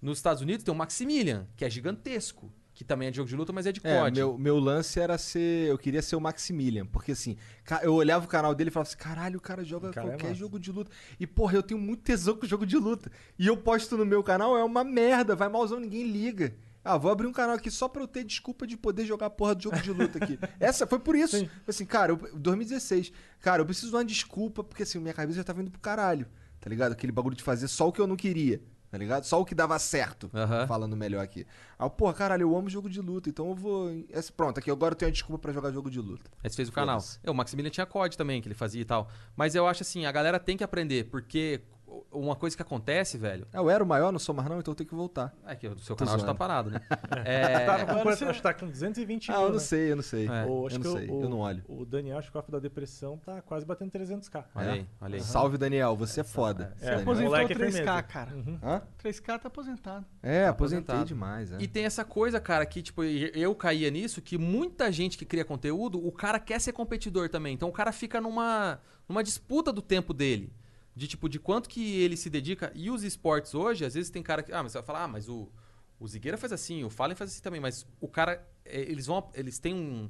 Nos 0.00 0.18
Estados 0.18 0.42
Unidos 0.42 0.64
tem 0.64 0.74
o 0.74 0.76
Maximilian, 0.76 1.48
que 1.56 1.64
é 1.64 1.70
gigantesco, 1.70 2.52
que 2.74 2.84
também 2.84 3.08
é 3.08 3.10
de 3.10 3.18
jogo 3.18 3.28
de 3.28 3.36
luta, 3.36 3.52
mas 3.52 3.66
é 3.66 3.72
de 3.72 3.80
É, 3.84 4.00
COD. 4.00 4.16
meu, 4.18 4.38
meu 4.38 4.58
lance 4.58 4.98
era 4.98 5.18
ser. 5.18 5.68
Eu 5.68 5.76
queria 5.78 6.00
ser 6.02 6.16
o 6.16 6.20
Maximilian. 6.20 6.86
Porque 6.86 7.12
assim, 7.12 7.36
eu 7.82 7.94
olhava 7.94 8.24
o 8.24 8.28
canal 8.28 8.54
dele 8.54 8.68
e 8.68 8.72
falava 8.72 8.88
assim: 8.88 8.96
caralho, 8.98 9.38
o 9.38 9.40
cara 9.42 9.62
joga 9.64 9.90
O 9.90 9.92
cara 9.92 10.06
é 10.06 10.10
qualquer 10.10 10.28
massa. 10.28 10.38
jogo 10.40 10.58
de 10.58 10.72
luta. 10.72 10.90
E, 11.20 11.26
porra, 11.26 11.54
eu 11.56 11.62
tenho 11.62 11.78
muito 11.80 12.02
tesão 12.02 12.34
com 12.36 12.46
jogo 12.46 12.64
de 12.66 12.76
luta. 12.76 13.10
E 13.38 13.46
eu 13.46 13.56
posto 13.56 13.96
no 13.96 14.06
meu 14.06 14.22
canal, 14.22 14.56
é 14.56 14.64
uma 14.64 14.82
merda, 14.84 15.36
vai 15.36 15.48
malzão, 15.48 15.78
ninguém 15.78 16.10
liga. 16.10 16.54
Ah, 16.84 16.96
vou 16.98 17.12
abrir 17.12 17.28
um 17.28 17.32
canal 17.32 17.54
aqui 17.54 17.70
só 17.70 17.86
pra 17.88 18.02
eu 18.02 18.08
ter 18.08 18.24
desculpa 18.24 18.66
de 18.66 18.76
poder 18.76 19.04
jogar 19.06 19.26
a 19.26 19.30
porra 19.30 19.54
do 19.54 19.62
jogo 19.62 19.80
de 19.80 19.92
luta 19.92 20.18
aqui. 20.18 20.36
Essa 20.58 20.84
foi 20.84 20.98
por 20.98 21.14
isso. 21.14 21.38
Sim. 21.38 21.46
Foi 21.46 21.62
Assim, 21.68 21.84
cara, 21.86 22.10
eu, 22.12 22.16
2016. 22.34 23.12
Cara, 23.40 23.62
eu 23.62 23.66
preciso 23.66 23.90
de 23.90 23.94
uma 23.96 24.04
desculpa, 24.04 24.64
porque 24.64 24.82
assim, 24.82 24.98
minha 24.98 25.14
cabeça 25.14 25.36
já 25.36 25.44
tava 25.44 25.60
indo 25.62 25.70
pro 25.70 25.80
caralho. 25.80 26.26
Tá 26.60 26.68
ligado? 26.68 26.90
Aquele 26.92 27.12
bagulho 27.12 27.36
de 27.36 27.42
fazer 27.44 27.68
só 27.68 27.86
o 27.88 27.92
que 27.92 28.00
eu 28.00 28.06
não 28.06 28.16
queria. 28.16 28.60
Tá 28.92 28.98
ligado? 28.98 29.24
Só 29.24 29.40
o 29.40 29.44
que 29.46 29.54
dava 29.54 29.78
certo. 29.78 30.30
Aham. 30.34 30.66
Falando 30.66 30.94
melhor 30.94 31.24
aqui. 31.24 31.46
Ah, 31.78 31.88
porra, 31.88 32.12
caralho, 32.12 32.42
eu 32.42 32.54
amo 32.54 32.68
jogo 32.68 32.90
de 32.90 33.00
luta, 33.00 33.30
então 33.30 33.48
eu 33.48 33.54
vou. 33.54 33.90
Pronto, 34.36 34.58
aqui 34.58 34.70
agora 34.70 34.92
eu 34.92 34.96
tenho 34.98 35.08
a 35.08 35.12
desculpa 35.12 35.38
pra 35.38 35.50
jogar 35.50 35.72
jogo 35.72 35.90
de 35.90 35.98
luta. 35.98 36.30
Aí 36.44 36.50
você 36.50 36.56
fez 36.56 36.68
o 36.68 36.72
canal. 36.72 37.02
É, 37.24 37.30
o 37.30 37.34
Maximilian 37.34 37.70
tinha 37.70 37.86
COD 37.86 38.18
também, 38.18 38.42
que 38.42 38.48
ele 38.48 38.54
fazia 38.54 38.82
e 38.82 38.84
tal. 38.84 39.08
Mas 39.34 39.54
eu 39.54 39.66
acho 39.66 39.82
assim, 39.82 40.04
a 40.04 40.12
galera 40.12 40.38
tem 40.38 40.58
que 40.58 40.62
aprender, 40.62 41.04
porque 41.04 41.62
uma 42.10 42.34
coisa 42.36 42.56
que 42.56 42.62
acontece, 42.62 43.18
velho. 43.18 43.46
Ah, 43.52 43.58
eu 43.58 43.68
era 43.70 43.82
o 43.82 43.86
maior, 43.86 44.12
não 44.12 44.18
sou 44.18 44.34
mais 44.34 44.48
não, 44.48 44.58
então 44.58 44.72
eu 44.72 44.76
tenho 44.76 44.88
que 44.88 44.94
voltar. 44.94 45.34
É 45.46 45.54
que 45.54 45.66
o 45.68 45.78
seu 45.78 45.94
canal 45.96 46.18
já 46.18 46.26
tá 46.26 46.34
parado, 46.34 46.70
né? 46.70 46.80
Tá 46.88 46.98
É, 47.24 47.64
com, 47.84 47.90
Agora 47.92 48.16
você- 48.16 48.24
acho 48.24 48.34
que 48.38 48.42
tá 48.42 48.54
com 48.54 48.66
220 48.66 49.30
Ah, 49.30 49.34
mil, 49.34 49.42
eu 49.42 49.48
não 49.48 49.54
né? 49.54 49.60
sei, 49.60 49.92
eu 49.92 49.96
não 49.96 50.02
sei. 50.02 50.26
É. 50.26 50.44
O- 50.46 50.66
acho 50.66 50.76
eu 50.76 50.80
não 50.84 50.92
sei, 50.96 51.08
o, 51.10 51.22
eu 51.22 51.28
não 51.28 51.38
olho. 51.40 51.62
O 51.68 51.84
Daniel 51.84 52.20
Schkoff 52.22 52.50
da 52.50 52.58
depressão 52.58 53.18
tá 53.18 53.40
quase 53.42 53.64
batendo 53.66 53.90
300k. 53.90 54.44
olha 54.54 54.72
aí, 54.72 54.86
olha 55.00 55.14
aí. 55.16 55.22
Salve, 55.22 55.58
Daniel, 55.58 55.96
você 55.96 56.20
é 56.20 56.24
foda. 56.24 56.74
É, 56.80 56.84
Daniel. 56.84 57.00
Aposentou 57.02 57.30
moleque 57.30 57.52
é 57.52 57.56
3K, 57.56 57.70
firmeza. 57.72 58.02
cara. 58.02 58.34
Uhum. 58.34 58.58
Hã? 58.62 58.82
3K 59.02 59.38
tá 59.38 59.48
aposentado. 59.48 60.06
É, 60.22 60.44
Tá 60.44 60.50
aposentei 60.50 60.94
aposentado. 60.94 61.04
demais, 61.06 61.52
é. 61.52 61.58
E 61.60 61.68
tem 61.68 61.84
essa 61.84 62.04
coisa, 62.04 62.40
cara, 62.40 62.64
que, 62.66 62.82
tipo, 62.82 63.02
eu 63.04 63.54
caía 63.54 63.90
nisso, 63.90 64.20
que 64.22 64.38
muita 64.38 64.90
gente 64.90 65.18
que 65.18 65.24
cria 65.24 65.44
conteúdo, 65.44 66.04
o 66.04 66.10
cara 66.12 66.38
quer 66.38 66.60
ser 66.60 66.72
competidor 66.72 67.28
também. 67.28 67.54
Então 67.54 67.68
o 67.68 67.72
cara 67.72 67.92
fica 67.92 68.20
numa, 68.20 68.78
numa 69.08 69.22
disputa 69.22 69.72
do 69.72 69.82
tempo 69.82 70.12
dele. 70.14 70.52
De, 70.94 71.08
tipo, 71.08 71.28
de 71.28 71.38
quanto 71.38 71.68
que 71.68 72.00
ele 72.00 72.16
se 72.16 72.28
dedica. 72.28 72.70
E 72.74 72.90
os 72.90 73.02
esportes 73.02 73.54
hoje, 73.54 73.84
às 73.84 73.94
vezes 73.94 74.10
tem 74.10 74.22
cara 74.22 74.42
que. 74.42 74.52
Ah, 74.52 74.62
mas 74.62 74.72
você 74.72 74.78
vai 74.78 74.86
falar, 74.86 75.04
ah, 75.04 75.08
mas 75.08 75.28
o, 75.28 75.50
o 75.98 76.06
Zigueira 76.06 76.36
faz 76.36 76.52
assim, 76.52 76.84
o 76.84 76.90
Fallen 76.90 77.16
faz 77.16 77.30
assim 77.30 77.42
também. 77.42 77.60
Mas 77.60 77.86
o 78.00 78.08
cara. 78.08 78.46
é, 78.64 78.80
Eles 78.80 79.06
vão. 79.06 79.30
Eles 79.34 79.58
têm 79.58 79.74
um. 79.74 80.08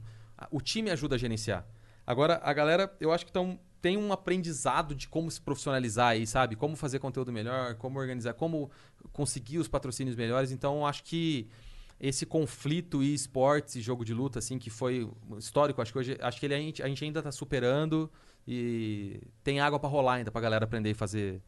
O 0.50 0.60
time 0.60 0.90
ajuda 0.90 1.14
a 1.14 1.18
gerenciar. 1.18 1.64
Agora, 2.04 2.40
a 2.42 2.52
galera, 2.52 2.92
eu 2.98 3.12
acho 3.12 3.24
que 3.24 3.30
tão, 3.30 3.60
tem 3.80 3.96
um 3.96 4.12
aprendizado 4.12 4.94
de 4.94 5.08
como 5.08 5.30
se 5.30 5.40
profissionalizar 5.40 6.08
aí, 6.08 6.26
sabe? 6.26 6.56
Como 6.56 6.76
fazer 6.76 6.98
conteúdo 6.98 7.32
melhor, 7.32 7.74
como 7.76 7.98
organizar, 7.98 8.34
como 8.34 8.70
conseguir 9.12 9.58
os 9.58 9.68
patrocínios 9.68 10.16
melhores. 10.16 10.50
Então, 10.50 10.86
acho 10.86 11.04
que 11.04 11.48
esse 12.00 12.26
conflito 12.26 13.02
e 13.02 13.14
esportes 13.14 13.76
e 13.76 13.80
jogo 13.80 14.04
de 14.04 14.12
luta, 14.12 14.40
assim, 14.40 14.58
que 14.58 14.70
foi 14.70 15.08
histórico, 15.38 15.80
acho 15.80 15.92
que 15.92 15.98
hoje, 15.98 16.18
acho 16.20 16.40
que 16.40 16.46
ele, 16.46 16.54
a, 16.54 16.58
gente, 16.58 16.82
a 16.82 16.88
gente 16.88 17.04
ainda 17.04 17.22
tá 17.22 17.30
superando 17.30 18.10
e 18.46 19.20
tem 19.42 19.60
água 19.60 19.78
pra 19.78 19.88
rolar 19.88 20.14
ainda 20.14 20.30
pra 20.30 20.40
galera 20.40 20.64
aprender 20.64 20.90
e 20.90 20.94
fazer. 20.94 21.40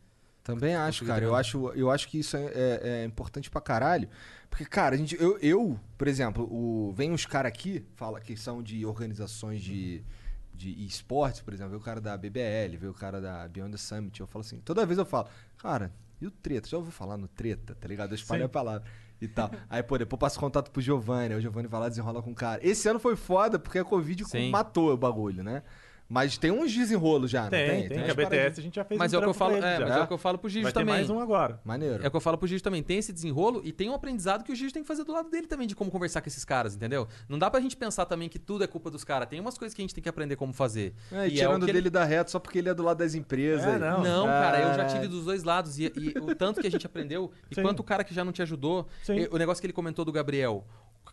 Também 0.42 0.74
acho, 0.74 1.06
cara. 1.06 1.24
Eu 1.24 1.34
acho, 1.34 1.68
eu 1.70 1.90
acho 1.90 2.06
que 2.06 2.18
isso 2.18 2.36
é, 2.36 2.44
é- 2.44 2.80
é 3.00 3.04
importante 3.04 3.50
pra 3.50 3.60
caralho. 3.62 4.08
Porque, 4.50 4.64
cara, 4.66 4.94
a 4.94 4.98
gente, 4.98 5.16
eu, 5.20 5.38
eu, 5.38 5.80
por 5.96 6.06
exemplo, 6.06 6.44
o, 6.44 6.92
vem 6.94 7.10
uns 7.10 7.24
caras 7.24 7.48
aqui, 7.48 7.84
fala 7.96 8.20
que 8.20 8.36
são 8.36 8.62
de 8.62 8.84
organizações 8.84 9.62
de, 9.62 10.04
de 10.52 10.84
esportes, 10.84 11.40
por 11.40 11.54
exemplo, 11.54 11.70
veio 11.70 11.80
o 11.80 11.84
cara 11.84 11.98
da 12.00 12.16
BBL, 12.16 12.76
veio 12.78 12.92
o 12.92 12.94
cara 12.94 13.20
da 13.22 13.48
Beyond 13.48 13.72
the 13.72 13.78
Summit. 13.78 14.20
Eu 14.20 14.26
falo 14.26 14.44
assim, 14.44 14.58
toda 14.60 14.84
vez 14.84 14.98
eu 14.98 15.06
falo, 15.06 15.28
cara, 15.56 15.90
e 16.20 16.26
o 16.26 16.30
treta? 16.30 16.68
Já 16.68 16.76
ouviu 16.76 16.92
falar 16.92 17.16
no 17.16 17.26
treta, 17.26 17.74
tá 17.74 17.88
ligado? 17.88 18.10
Eu 18.12 18.16
espalho 18.16 18.42
Sim. 18.42 18.46
a 18.46 18.48
palavra. 18.50 18.84
E 19.20 19.26
tal. 19.26 19.50
Aí, 19.70 19.82
pô, 19.82 19.96
depois 19.96 20.18
eu 20.18 20.18
passo 20.18 20.38
contato 20.38 20.70
pro 20.70 20.82
Giovanni. 20.82 21.32
Aí 21.32 21.38
o 21.38 21.40
Giovanni 21.40 21.68
vai 21.68 21.80
lá 21.80 21.88
desenrola 21.88 22.22
com 22.22 22.32
o 22.32 22.34
cara. 22.34 22.60
Esse 22.66 22.86
ano 22.88 23.00
foi 23.00 23.16
foda 23.16 23.58
porque 23.58 23.78
a 23.78 23.84
Covid 23.84 24.24
Sim. 24.26 24.50
matou 24.50 24.92
o 24.92 24.96
bagulho, 24.96 25.42
né? 25.42 25.62
Mas 26.06 26.36
tem 26.36 26.50
uns 26.50 26.72
desenrolos 26.72 27.30
já, 27.30 27.48
Tem, 27.48 27.66
não 27.66 27.74
tem, 27.80 27.88
tem? 27.88 28.04
que 28.04 28.10
a. 28.10 28.14
BTS 28.14 28.60
a 28.60 28.62
gente 28.62 28.74
já 28.76 28.84
fez 28.84 28.98
Mas 28.98 29.12
um 29.12 29.16
é 29.16 29.18
o 29.18 29.22
que 29.22 29.28
eu 29.30 29.34
falo, 29.34 29.56
é, 29.56 29.60
já. 29.78 29.80
mas 29.86 29.96
é 29.96 30.00
o 30.02 30.06
que 30.06 30.12
eu 30.12 30.18
falo 30.18 30.38
pro 30.38 30.48
Gigi 30.50 30.62
Vai 30.62 30.72
ter 30.72 30.80
também. 30.80 30.94
mais 30.96 31.08
um 31.10 31.18
agora. 31.18 31.58
Maneiro. 31.64 32.04
É 32.04 32.06
o 32.06 32.10
que 32.10 32.16
eu 32.16 32.20
falo 32.20 32.36
pro 32.36 32.46
Gigi 32.46 32.62
também. 32.62 32.82
Tem 32.82 32.98
esse 32.98 33.10
desenrolo 33.12 33.62
e 33.64 33.72
tem 33.72 33.88
um 33.88 33.94
aprendizado 33.94 34.44
que 34.44 34.52
o 34.52 34.54
Gigi 34.54 34.70
tem 34.72 34.82
que 34.82 34.86
fazer 34.86 35.02
do 35.04 35.12
lado 35.12 35.30
dele 35.30 35.46
também, 35.46 35.66
de 35.66 35.74
como 35.74 35.90
conversar 35.90 36.20
com 36.20 36.28
esses 36.28 36.44
caras, 36.44 36.76
entendeu? 36.76 37.08
Não 37.26 37.38
dá 37.38 37.50
pra 37.50 37.58
gente 37.58 37.74
pensar 37.76 38.04
também 38.04 38.28
que 38.28 38.38
tudo 38.38 38.62
é 38.62 38.66
culpa 38.66 38.90
dos 38.90 39.02
caras. 39.02 39.28
Tem 39.28 39.40
umas 39.40 39.56
coisas 39.56 39.74
que 39.74 39.80
a 39.80 39.84
gente 39.84 39.94
tem 39.94 40.02
que 40.02 40.08
aprender 40.08 40.36
como 40.36 40.52
fazer. 40.52 40.94
É, 41.10 41.26
e 41.26 41.30
E 41.30 41.40
é 41.40 41.44
tirando 41.46 41.62
ele- 41.64 41.72
dele 41.72 41.90
da 41.90 42.04
reta 42.04 42.30
só 42.30 42.38
porque 42.38 42.58
ele 42.58 42.68
é 42.68 42.74
do 42.74 42.82
lado 42.82 42.98
das 42.98 43.14
empresas. 43.14 43.66
É, 43.66 43.78
não. 43.78 44.02
Não, 44.02 44.26
cara, 44.26 44.58
eu 44.60 44.74
já 44.74 44.82
Ah. 44.82 44.86
tive 44.86 45.08
dos 45.08 45.24
dois 45.24 45.42
lados. 45.42 45.78
E, 45.78 45.84
e 45.96 46.18
o 46.20 46.34
tanto 46.34 46.60
que 46.60 46.66
a 46.66 46.70
gente 46.70 46.84
aprendeu, 46.84 47.30
e 47.50 47.54
Sim. 47.54 47.62
quanto 47.62 47.80
o 47.80 47.84
cara 47.84 48.04
que 48.04 48.12
já 48.14 48.22
não 48.24 48.30
te 48.32 48.42
ajudou. 48.42 48.86
Sim. 49.02 49.26
O 49.30 49.38
negócio 49.38 49.60
que 49.60 49.66
ele 49.66 49.72
comentou 49.72 50.04
do 50.04 50.12
Gabriel. 50.12 50.66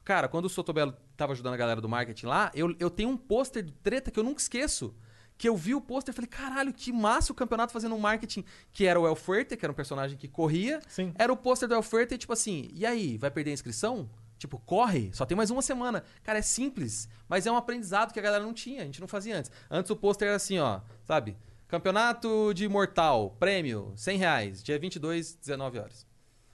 Cara, 0.04 0.28
quando 0.28 0.46
o 0.46 0.50
Sotobelo 0.50 0.96
tava 1.16 1.34
ajudando 1.34 1.54
a 1.54 1.58
galera 1.58 1.80
do 1.80 1.88
marketing 1.88 2.26
lá, 2.26 2.52
eu, 2.56 2.76
eu 2.80 2.90
tenho 2.90 3.10
um 3.10 3.18
pôster 3.18 3.64
de 3.64 3.72
treta 3.72 4.10
que 4.10 4.20
eu 4.20 4.24
nunca 4.24 4.42
esqueço. 4.42 4.96
Que 5.38 5.50
eu 5.50 5.56
vi 5.56 5.74
o 5.74 5.82
pôster 5.82 6.14
e 6.14 6.16
falei, 6.16 6.28
caralho, 6.28 6.74
que 6.74 6.92
massa 6.92 7.32
o 7.32 7.36
campeonato 7.36 7.74
fazendo 7.74 7.96
um 7.96 8.00
marketing. 8.00 8.44
Que 8.72 8.86
era 8.86 9.00
o 9.00 9.08
El 9.08 9.16
Fuerte, 9.16 9.58
que 9.58 9.66
era 9.66 9.72
um 9.72 9.76
personagem 9.76 10.18
que 10.18 10.28
corria. 10.28 10.80
Sim. 10.88 11.14
Era 11.18 11.32
o 11.32 11.38
pôster 11.38 11.68
do 11.68 11.76
El 11.76 11.84
Fuerte, 11.84 12.18
tipo 12.18 12.34
assim, 12.34 12.70
e 12.74 12.86
aí, 12.86 13.18
vai 13.18 13.32
perder 13.32 13.52
a 13.52 13.54
inscrição? 13.54 14.10
Tipo, 14.38 14.60
corre, 14.60 15.12
só 15.14 15.24
tem 15.24 15.38
mais 15.38 15.52
uma 15.52 15.62
semana. 15.62 16.04
Cara, 16.24 16.40
é 16.40 16.42
simples, 16.42 17.08
mas 17.30 17.46
é 17.46 17.52
um 17.52 17.56
aprendizado 17.56 18.12
que 18.12 18.20
a 18.20 18.24
galera 18.24 18.44
não 18.44 18.54
tinha, 18.54 18.82
a 18.82 18.86
gente 18.86 19.00
não 19.00 19.08
fazia 19.08 19.38
antes. 19.38 19.52
Antes 19.70 19.92
o 19.92 19.96
pôster 19.96 20.28
era 20.28 20.38
assim, 20.38 20.58
ó, 20.58 20.82
sabe? 21.04 21.38
Campeonato 21.68 22.52
de 22.54 22.68
Mortal, 22.68 23.36
prêmio, 23.40 23.94
100 23.96 24.18
reais, 24.18 24.64
dia 24.64 24.80
22, 24.80 25.36
19 25.36 25.78
horas. 25.80 26.11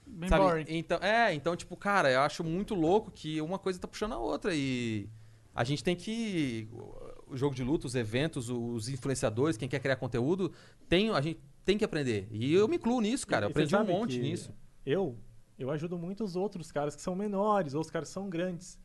Bem 0.08 0.28
sabe? 0.28 0.42
boring. 0.42 0.64
Então, 0.68 0.98
é, 0.98 1.32
então, 1.34 1.56
tipo, 1.56 1.76
cara, 1.76 2.10
eu 2.10 2.20
acho 2.20 2.42
muito 2.42 2.74
louco 2.74 3.10
que 3.10 3.40
uma 3.40 3.58
coisa 3.58 3.78
tá 3.78 3.86
puxando 3.86 4.12
a 4.12 4.18
outra 4.18 4.54
e 4.54 5.08
a 5.54 5.64
gente 5.64 5.82
tem 5.82 5.96
que 5.96 6.68
o 7.30 7.36
jogo 7.36 7.54
de 7.54 7.62
luta, 7.62 7.86
os 7.86 7.94
eventos, 7.94 8.48
os 8.48 8.88
influenciadores, 8.88 9.56
quem 9.56 9.68
quer 9.68 9.80
criar 9.80 9.96
conteúdo, 9.96 10.52
tem, 10.88 11.10
a 11.10 11.20
gente 11.20 11.40
tem 11.64 11.76
que 11.76 11.84
aprender. 11.84 12.28
E 12.30 12.54
eu 12.54 12.66
me 12.66 12.76
incluo 12.76 13.00
nisso, 13.00 13.26
cara. 13.26 13.46
Eu 13.46 13.50
aprendi 13.50 13.76
um 13.76 13.84
monte 13.84 14.18
nisso. 14.18 14.52
Eu, 14.84 15.18
eu 15.58 15.70
ajudo 15.70 15.98
muito 15.98 16.24
os 16.24 16.36
outros 16.36 16.72
caras 16.72 16.96
que 16.96 17.02
são 17.02 17.14
menores, 17.14 17.74
ou 17.74 17.80
os 17.80 17.90
caras 17.90 18.08
que 18.08 18.14
são 18.14 18.28
grandes. 18.28 18.78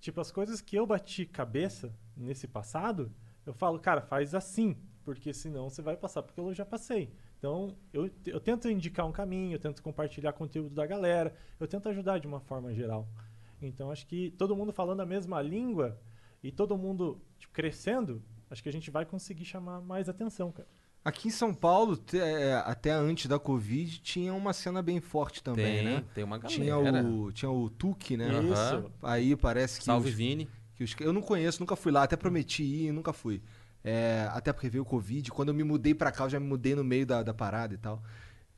Tipo, 0.00 0.20
as 0.20 0.30
coisas 0.30 0.60
que 0.60 0.76
eu 0.76 0.86
bati 0.86 1.26
cabeça 1.26 1.94
nesse 2.16 2.48
passado, 2.48 3.12
eu 3.44 3.52
falo, 3.52 3.78
cara, 3.78 4.00
faz 4.00 4.34
assim, 4.34 4.76
porque 5.04 5.34
senão 5.34 5.68
você 5.68 5.82
vai 5.82 5.96
passar 5.96 6.22
porque 6.22 6.40
eu 6.40 6.54
já 6.54 6.64
passei. 6.64 7.12
Então, 7.40 7.74
eu, 7.90 8.10
eu 8.26 8.38
tento 8.38 8.68
indicar 8.68 9.06
um 9.06 9.12
caminho, 9.12 9.54
eu 9.54 9.58
tento 9.58 9.82
compartilhar 9.82 10.34
conteúdo 10.34 10.74
da 10.74 10.86
galera, 10.86 11.34
eu 11.58 11.66
tento 11.66 11.88
ajudar 11.88 12.18
de 12.18 12.26
uma 12.26 12.38
forma 12.38 12.70
geral. 12.74 13.08
Então, 13.62 13.90
acho 13.90 14.06
que 14.06 14.30
todo 14.32 14.54
mundo 14.54 14.74
falando 14.74 15.00
a 15.00 15.06
mesma 15.06 15.40
língua 15.40 15.98
e 16.42 16.52
todo 16.52 16.76
mundo 16.76 17.18
tipo, 17.38 17.50
crescendo, 17.54 18.22
acho 18.50 18.62
que 18.62 18.68
a 18.68 18.72
gente 18.72 18.90
vai 18.90 19.06
conseguir 19.06 19.46
chamar 19.46 19.80
mais 19.80 20.06
atenção, 20.06 20.52
cara. 20.52 20.68
Aqui 21.02 21.28
em 21.28 21.30
São 21.30 21.54
Paulo, 21.54 21.98
é, 22.12 22.62
até 22.66 22.90
antes 22.90 23.24
da 23.26 23.38
Covid, 23.38 24.00
tinha 24.02 24.34
uma 24.34 24.52
cena 24.52 24.82
bem 24.82 25.00
forte 25.00 25.42
também, 25.42 25.76
tem, 25.76 25.84
né? 25.84 26.04
tem 26.14 26.22
uma 26.24 26.36
galera. 26.36 26.62
Tinha 26.62 26.78
o, 26.78 27.32
tinha 27.32 27.50
o 27.50 27.70
Tuque, 27.70 28.18
né? 28.18 28.28
Isso. 28.44 28.92
Aí 29.02 29.34
parece 29.34 29.78
que. 29.78 29.84
Salve 29.86 30.10
os- 30.10 30.14
Vini. 30.14 30.46
que 30.74 30.84
os- 30.84 30.94
eu 31.00 31.10
não 31.10 31.22
conheço, 31.22 31.58
nunca 31.60 31.74
fui 31.74 31.90
lá, 31.90 32.02
até 32.02 32.16
prometi 32.18 32.62
ir 32.62 32.88
e 32.88 32.92
nunca 32.92 33.14
fui. 33.14 33.42
É, 33.82 34.28
até 34.32 34.52
porque 34.52 34.68
veio 34.68 34.82
o 34.82 34.86
Covid. 34.86 35.30
Quando 35.30 35.48
eu 35.48 35.54
me 35.54 35.64
mudei 35.64 35.94
pra 35.94 36.12
cá, 36.12 36.24
eu 36.24 36.30
já 36.30 36.38
me 36.40 36.46
mudei 36.46 36.74
no 36.74 36.84
meio 36.84 37.06
da, 37.06 37.22
da 37.22 37.32
parada 37.34 37.74
e 37.74 37.78
tal. 37.78 38.02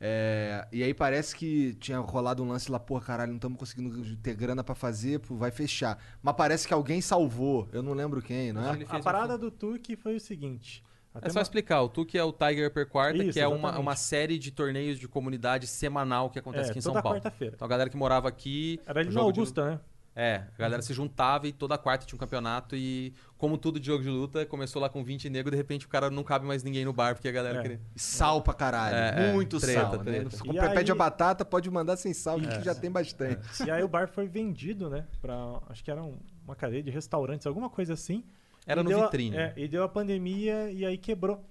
É, 0.05 0.67
e 0.71 0.83
aí 0.83 0.93
parece 0.93 1.33
que 1.33 1.75
tinha 1.75 1.97
rolado 1.99 2.43
um 2.43 2.49
lance 2.49 2.69
lá, 2.69 2.77
porra, 2.77 3.05
caralho, 3.05 3.29
não 3.29 3.37
estamos 3.37 3.57
conseguindo 3.57 4.15
ter 4.17 4.35
grana 4.35 4.61
pra 4.61 4.75
fazer, 4.75 5.19
pô, 5.19 5.35
vai 5.35 5.49
fechar. 5.49 5.97
Mas 6.21 6.35
parece 6.35 6.67
que 6.67 6.73
alguém 6.73 6.99
salvou, 6.99 7.69
eu 7.71 7.81
não 7.81 7.93
lembro 7.93 8.21
quem, 8.21 8.51
não 8.51 8.65
é? 8.65 8.71
A 8.71 8.73
fez 8.75 8.91
um 8.93 9.01
parada 9.01 9.37
do 9.37 9.49
Tuque 9.49 9.95
foi 9.95 10.17
o 10.17 10.19
seguinte. 10.19 10.83
É 11.15 11.19
até 11.19 11.29
só 11.29 11.39
uma- 11.39 11.43
explicar, 11.43 11.81
o 11.83 11.87
Tuque 11.87 12.17
é 12.17 12.23
o 12.23 12.33
Tiger 12.33 12.67
Upper 12.67 12.89
Quarta, 12.89 13.23
Isso, 13.23 13.31
que 13.33 13.39
é 13.39 13.47
uma, 13.47 13.77
uma 13.79 13.95
série 13.95 14.37
de 14.37 14.51
torneios 14.51 14.99
de 14.99 15.07
comunidade 15.07 15.67
semanal 15.67 16.29
que 16.29 16.39
acontece 16.39 16.67
É, 16.67 16.71
aqui 16.71 16.79
em 16.79 16.81
São 16.81 16.91
toda 16.91 17.03
Paulo. 17.03 17.17
quarta-feira. 17.19 17.53
Então 17.55 17.65
a 17.65 17.69
galera 17.69 17.89
que 17.89 17.95
morava 17.95 18.27
aqui. 18.27 18.81
Era 18.85 18.99
ali 18.99 19.07
no 19.07 19.13
jogo 19.13 19.31
de- 19.31 19.39
Augusta, 19.39 19.69
né? 19.71 19.79
É, 20.15 20.43
a 20.55 20.61
galera 20.61 20.81
se 20.83 20.93
juntava 20.93 21.47
e 21.47 21.51
toda 21.51 21.75
quarta 21.75 22.05
tinha 22.05 22.15
um 22.15 22.19
campeonato 22.19 22.75
e, 22.75 23.13
como 23.35 23.57
tudo 23.57 23.79
de 23.79 23.87
jogo 23.87 24.03
de 24.03 24.09
luta, 24.09 24.45
começou 24.45 24.79
lá 24.79 24.87
com 24.87 25.03
20 25.03 25.27
negros, 25.27 25.49
de 25.51 25.57
repente 25.57 25.87
o 25.87 25.89
cara 25.89 26.11
não 26.11 26.23
cabe 26.23 26.45
mais 26.45 26.63
ninguém 26.63 26.85
no 26.85 26.93
bar, 26.93 27.15
porque 27.15 27.27
a 27.27 27.31
galera 27.31 27.57
É. 27.59 27.61
queria. 27.63 27.81
Sal 27.95 28.41
pra 28.43 28.53
caralho, 28.53 28.95
É, 28.95 29.29
é, 29.29 29.33
muito 29.33 29.59
treta, 29.59 29.81
sal, 29.81 29.91
né? 29.97 30.03
treta. 30.03 30.23
Não 30.37 30.45
E 30.45 30.47
compra- 30.49 30.69
Pede 30.75 30.91
a 30.91 30.93
aí- 30.93 30.97
batata, 30.99 31.43
pode 31.43 31.69
mandar 31.71 31.97
sem 31.97 32.13
sal, 32.13 32.39
que 32.39 32.61
já 32.63 32.75
tem 32.75 32.91
bastante. 32.91 33.63
E 33.65 33.71
aí 33.71 33.81
o 33.83 33.87
bar 33.87 34.07
foi 34.07 34.27
vendido, 34.27 34.87
né? 34.87 35.07
Pra, 35.19 35.35
acho 35.69 35.83
que 35.83 35.89
era 35.89 36.03
um- 36.03 36.19
uma 36.45 36.55
cadeia 36.55 36.83
de 36.83 36.91
restaurantes, 36.91 37.47
alguma 37.47 37.69
coisa 37.69 37.93
assim. 37.93 38.23
Era 38.67 38.81
E 38.81 38.83
no 38.83 38.89
deu 38.91 38.99
a- 39.01 39.05
vitrine. 39.05 39.35
é, 39.35 39.53
e 39.57 39.67
deu 39.67 39.83
a 39.83 39.89
pandemia 39.89 40.69
e 40.71 40.85
aí 40.85 40.97
quebrou. 40.97 41.43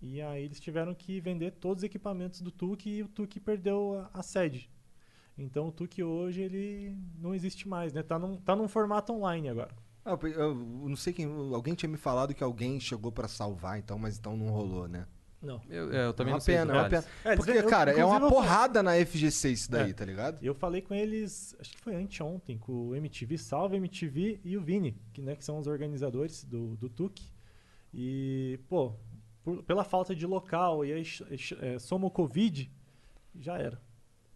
E 0.00 0.22
aí 0.22 0.44
eles 0.44 0.60
tiveram 0.60 0.94
que 0.94 1.20
vender 1.20 1.50
todos 1.50 1.78
os 1.78 1.84
equipamentos 1.84 2.40
do 2.40 2.50
Tuque 2.50 2.88
e 2.88 3.02
o 3.02 3.08
Tuque 3.08 3.38
perdeu 3.40 4.08
a, 4.14 4.20
a 4.20 4.22
sede. 4.22 4.70
Então 5.42 5.68
o 5.68 5.72
Tuque 5.72 6.02
hoje 6.02 6.42
ele 6.42 6.94
não 7.18 7.34
existe 7.34 7.66
mais, 7.68 7.92
né? 7.92 8.02
Tá 8.02 8.18
num, 8.18 8.36
tá 8.36 8.54
num 8.54 8.68
formato 8.68 9.12
online 9.12 9.48
agora. 9.48 9.70
Ah, 10.04 10.18
eu- 10.22 10.28
eu 10.28 10.54
não 10.54 10.96
sei 10.96 11.12
quem. 11.12 11.26
Alguém 11.54 11.74
tinha 11.74 11.88
me 11.88 11.96
falado 11.96 12.34
que 12.34 12.42
alguém 12.44 12.78
chegou 12.80 13.10
pra 13.10 13.26
salvar, 13.28 13.78
então, 13.78 13.98
mas 13.98 14.18
então 14.18 14.36
não 14.36 14.48
rolou, 14.50 14.86
né? 14.88 15.06
Não. 15.42 15.58
Eu, 15.70 15.90
é, 15.92 16.06
eu 16.06 16.12
também 16.12 16.32
é 16.32 16.34
uma 16.34 16.36
não 16.38 16.40
sei. 16.44 16.54
pena, 16.56 16.72
é 16.74 16.78
uma 16.80 16.88
pena. 16.90 17.04
É, 17.24 17.36
Porque, 17.36 17.50
eu- 17.52 17.66
cara, 17.66 17.92
é 17.92 18.04
uma 18.04 18.28
porrada 18.28 18.82
na 18.82 18.92
FGC 18.96 19.50
isso 19.52 19.70
daí, 19.70 19.90
É. 19.90 19.94
tá 19.94 20.04
ligado? 20.04 20.38
Eu 20.44 20.54
falei 20.54 20.82
com 20.82 20.92
eles, 20.94 21.56
acho 21.58 21.72
que 21.72 21.80
foi 21.80 21.94
anteontem, 21.94 22.58
com 22.58 22.88
o 22.88 22.94
MTV, 22.94 23.38
Salve 23.38 23.76
MTV 23.76 24.40
e 24.44 24.56
o 24.58 24.60
Vini, 24.60 24.98
que, 25.14 25.22
né, 25.22 25.34
que 25.34 25.42
são 25.44 25.58
os 25.58 25.66
organizadores 25.66 26.44
do, 26.44 26.76
do 26.76 26.90
TUC. 26.90 27.22
E, 27.94 28.58
pô, 28.68 28.92
por- 29.42 29.62
pela 29.62 29.82
falta 29.82 30.14
de 30.14 30.26
local 30.26 30.84
e 30.84 30.92
aí 30.92 31.02
é, 31.62 31.78
soma 31.78 32.06
o 32.06 32.10
Covid, 32.10 32.70
já 33.38 33.56
era. 33.58 33.80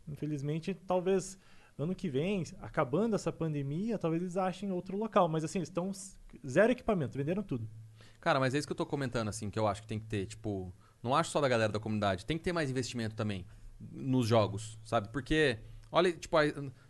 Infelizmente, 0.09 0.75
talvez 0.75 1.39
ano 1.79 1.95
que 1.95 2.09
vem, 2.09 2.45
acabando 2.61 3.17
essa 3.17 3.33
pandemia, 3.33 3.99
talvez 3.99 4.23
eles 4.23 4.37
achem 4.37 4.71
outro 4.71 4.97
local. 4.97 5.29
Mas 5.29 5.45
assim, 5.45 5.59
eles 5.59 5.69
estão 5.69 5.91
zero 6.47 6.73
equipamento, 6.73 7.17
venderam 7.17 7.43
tudo. 7.43 7.69
Cara, 8.21 8.41
mas 8.41 8.55
é 8.55 8.59
isso 8.59 8.67
que 8.67 8.73
eu 8.73 8.77
tô 8.77 8.87
comentando, 8.87 9.29
assim, 9.29 9.51
que 9.51 9.59
eu 9.59 9.67
acho 9.67 9.83
que 9.83 9.89
tem 9.89 9.99
que 9.99 10.07
ter, 10.07 10.27
tipo. 10.27 10.73
Não 11.03 11.15
acho 11.15 11.31
só 11.31 11.41
da 11.41 11.49
galera 11.49 11.71
da 11.71 11.79
comunidade, 11.79 12.25
tem 12.25 12.39
que 12.39 12.45
ter 12.45 12.53
mais 12.53 12.71
investimento 12.71 13.15
também 13.15 13.45
nos 13.79 14.27
jogos, 14.27 14.79
sabe? 14.83 15.11
Porque, 15.11 15.59
olha, 15.93 16.11
tipo, 16.11 16.35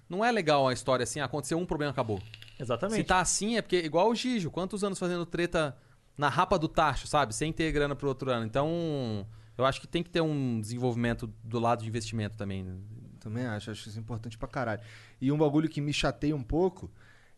não 0.09 0.24
é 0.24 0.31
legal 0.31 0.69
a 0.69 0.73
história 0.73 1.03
assim, 1.03 1.19
aconteceu 1.19 1.59
um 1.59 1.66
problema, 1.66 1.91
acabou. 1.91 2.23
Exatamente. 2.61 2.99
Se 2.99 3.05
tá 3.05 3.19
assim, 3.19 3.57
é 3.57 3.62
porque, 3.62 3.78
igual 3.78 4.09
o 4.09 4.15
Gijo, 4.15 4.53
quantos 4.53 4.85
anos 4.85 5.01
fazendo 5.01 5.27
treta 5.27 5.77
na 6.16 6.28
rapa 6.28 6.57
do 6.57 6.69
tacho, 6.69 7.09
sabe? 7.09 7.35
Sem 7.35 7.53
ter 7.53 7.73
grana 7.73 7.97
pro 7.97 8.07
outro 8.07 8.31
ano. 8.31 8.47
Então, 8.47 9.27
Eu 9.57 9.65
acho 9.65 9.81
que 9.81 9.86
tem 9.86 10.03
que 10.03 10.11
ter 10.11 10.20
um 10.20 10.61
desenvolvimento 10.61 11.32
do 11.43 11.61
lado 11.61 11.82
de 11.82 11.89
investimento 11.89 12.36
também. 12.36 12.82
Também 13.24 13.44
acho, 13.46 13.70
acho 13.72 13.88
isso 13.88 13.98
importante 13.98 14.38
pra 14.38 14.46
caralho. 14.46 14.80
E 15.20 15.32
um 15.32 15.38
bagulho 15.38 15.68
que 15.68 15.80
me 15.80 15.92
chateia 15.92 16.36
um 16.36 16.42
pouco 16.42 16.88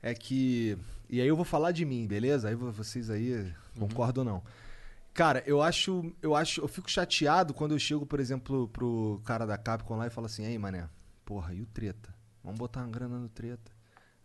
é 0.02 0.12
que. 0.12 0.76
E 1.08 1.20
aí 1.20 1.26
eu 1.28 1.36
vou 1.36 1.44
falar 1.44 1.70
de 1.72 1.84
mim, 1.84 2.06
beleza? 2.06 2.48
Aí 2.48 2.54
vo- 2.54 2.70
vocês 2.72 3.08
aí 3.08 3.54
concordam 3.78 4.24
ou 4.24 4.30
não. 4.30 4.42
Cara, 5.14 5.42
eu 5.46 5.62
acho. 5.62 6.12
Eu 6.20 6.34
acho. 6.34 6.60
Eu 6.60 6.68
fico 6.68 6.90
chateado 6.90 7.54
quando 7.54 7.72
eu 7.72 7.78
chego, 7.78 8.04
por 8.04 8.20
exemplo, 8.20 8.68
pro 8.68 9.22
cara 9.24 9.46
da 9.46 9.56
Capcom 9.56 9.96
lá 9.96 10.06
e 10.06 10.10
falo 10.10 10.26
assim, 10.26 10.44
ei, 10.44 10.58
mané, 10.58 10.88
porra, 11.24 11.54
e 11.54 11.62
o 11.62 11.66
treta? 11.66 12.14
Vamos 12.44 12.58
botar 12.58 12.80
uma 12.80 12.90
grana 12.90 13.18
no 13.18 13.28
treta. 13.28 13.72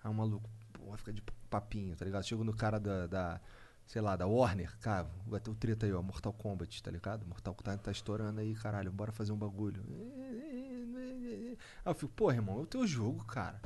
Aí 0.04 0.10
o 0.12 0.14
maluco, 0.14 0.50
porra, 0.74 0.98
fica 0.98 1.14
de 1.14 1.22
papinho, 1.50 1.96
tá 1.96 2.04
ligado? 2.04 2.26
Chego 2.26 2.44
no 2.44 2.54
cara 2.54 2.80
da. 2.80 3.06
da, 3.08 3.42
sei 3.86 4.02
lá, 4.02 4.16
da 4.16 4.26
Warner, 4.26 4.72
cara, 4.80 5.06
vai 5.28 5.40
ter 5.40 5.50
o 5.52 5.56
treta 5.56 5.86
aí, 5.86 5.92
ó, 5.92 6.02
Mortal 6.02 6.32
Kombat, 6.32 6.82
tá 6.82 6.90
ligado? 6.90 7.26
Mortal 7.28 7.54
Kombat 7.54 7.84
tá 7.84 7.92
estourando 7.92 8.40
aí, 8.40 8.54
caralho, 8.56 8.90
bora 8.92 9.12
fazer 9.12 9.34
um 9.34 9.38
bagulho. 9.38 9.84
Aí 11.86 11.92
eu 11.92 11.96
fico, 11.96 12.12
porra, 12.14 12.36
irmão, 12.36 12.60
é 12.60 12.62
o 12.62 12.66
teu 12.66 12.86
jogo, 12.86 13.24
cara. 13.26 13.62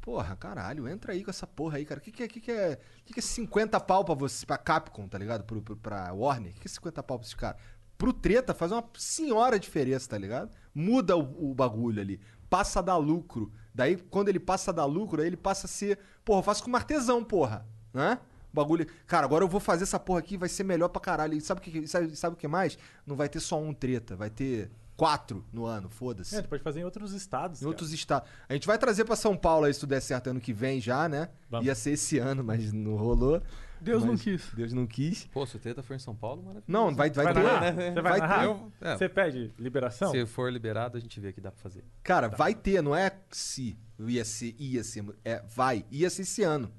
Porra, 0.00 0.34
caralho, 0.36 0.88
entra 0.88 1.12
aí 1.12 1.22
com 1.22 1.30
essa 1.30 1.46
porra 1.46 1.76
aí, 1.76 1.84
cara. 1.84 2.00
O 2.00 2.02
que, 2.02 2.10
que, 2.10 2.22
é, 2.22 2.28
que, 2.28 2.40
que, 2.40 2.50
é, 2.50 2.78
que, 3.04 3.12
que 3.12 3.20
é 3.20 3.22
50 3.22 3.78
pau 3.80 4.04
pra 4.04 4.14
você, 4.14 4.46
pra 4.46 4.56
Capcom, 4.56 5.06
tá 5.06 5.18
ligado? 5.18 5.44
Pro, 5.44 5.60
pro, 5.60 5.76
pra 5.76 6.12
Warner? 6.12 6.50
O 6.50 6.54
que, 6.54 6.60
que 6.60 6.68
é 6.68 6.70
50 6.70 7.02
pau 7.02 7.18
pra 7.18 7.24
esses 7.24 7.34
caras? 7.34 7.60
Pro 7.98 8.12
treta 8.12 8.54
faz 8.54 8.72
uma 8.72 8.82
senhora 8.96 9.58
diferença, 9.58 10.08
tá 10.08 10.16
ligado? 10.16 10.50
Muda 10.74 11.16
o, 11.16 11.50
o 11.50 11.54
bagulho 11.54 12.00
ali. 12.00 12.20
Passa 12.48 12.78
a 12.78 12.82
dar 12.82 12.96
lucro. 12.96 13.52
Daí, 13.74 13.96
quando 13.96 14.28
ele 14.28 14.40
passa 14.40 14.70
a 14.70 14.74
dar 14.74 14.86
lucro, 14.86 15.20
aí 15.20 15.26
ele 15.26 15.36
passa 15.36 15.66
a 15.66 15.68
ser. 15.68 15.98
Porra, 16.24 16.38
eu 16.38 16.42
faço 16.44 16.64
com 16.64 16.74
artesão, 16.74 17.22
porra. 17.22 17.66
Né? 17.92 18.18
Bagulho. 18.52 18.86
Cara, 19.06 19.26
agora 19.26 19.44
eu 19.44 19.48
vou 19.48 19.60
fazer 19.60 19.82
essa 19.82 19.98
porra 19.98 20.20
aqui, 20.20 20.36
vai 20.36 20.48
ser 20.48 20.64
melhor 20.64 20.88
pra 20.88 21.00
caralho. 21.00 21.34
E 21.34 21.40
sabe 21.40 21.60
o 21.60 21.62
que, 21.62 21.86
sabe, 21.86 22.16
sabe 22.16 22.34
o 22.34 22.38
que 22.38 22.48
mais? 22.48 22.78
Não 23.06 23.14
vai 23.14 23.28
ter 23.28 23.40
só 23.40 23.60
um 23.60 23.74
treta, 23.74 24.16
vai 24.16 24.30
ter 24.30 24.70
quatro 24.98 25.44
no 25.52 25.64
ano, 25.64 25.88
foda-se. 25.88 26.34
É, 26.36 26.42
tu 26.42 26.48
pode 26.48 26.62
fazer 26.62 26.80
em 26.80 26.84
outros 26.84 27.12
estados. 27.12 27.60
Em 27.60 27.64
cara. 27.64 27.68
outros 27.68 27.92
estados. 27.92 28.28
A 28.48 28.52
gente 28.52 28.66
vai 28.66 28.76
trazer 28.76 29.04
pra 29.04 29.14
São 29.14 29.36
Paulo 29.36 29.64
aí, 29.64 29.72
se 29.72 29.78
tudo 29.78 29.90
der 29.90 30.00
certo 30.02 30.28
ano 30.28 30.40
que 30.40 30.52
vem 30.52 30.80
já, 30.80 31.08
né? 31.08 31.28
Vamos. 31.48 31.64
Ia 31.64 31.74
ser 31.76 31.92
esse 31.92 32.18
ano, 32.18 32.42
mas 32.42 32.72
não 32.72 32.96
rolou. 32.96 33.40
Deus 33.80 34.02
não 34.02 34.14
Mas 34.14 34.22
quis. 34.22 34.52
Deus 34.54 34.72
não 34.72 34.88
quis. 34.88 35.24
Pô, 35.26 35.46
se 35.46 35.54
o 35.54 35.60
treta 35.60 35.84
for 35.84 35.94
em 35.94 36.00
São 36.00 36.16
Paulo, 36.16 36.42
maravilha. 36.42 36.64
Não, 36.66 36.92
vai, 36.92 37.10
vai, 37.10 37.26
Vai 37.26 37.34
ter. 37.34 37.42
narrar? 37.44 37.72
Você 37.72 38.02
vai, 38.02 38.18
Vai 38.18 38.48
ter. 38.48 38.64
É. 38.80 38.96
Você 38.96 39.08
pede 39.08 39.54
liberação? 39.56 40.10
Se 40.10 40.26
for 40.26 40.52
liberado, 40.52 40.98
a 40.98 41.00
gente 41.00 41.20
vê 41.20 41.32
que 41.32 41.40
dá 41.40 41.52
pra 41.52 41.60
fazer. 41.60 41.84
Cara, 42.02 42.28
vai 42.28 42.56
ter, 42.56 42.82
não 42.82 42.92
é 42.92 43.12
se 43.30 43.78
ia 44.00 44.24
ser, 44.24 44.56
ia 44.58 44.82
ser, 44.82 45.04
é 45.24 45.40
vai, 45.46 45.86
ia 45.92 46.10
ser 46.10 46.22
esse 46.22 46.42
ano. 46.42 46.72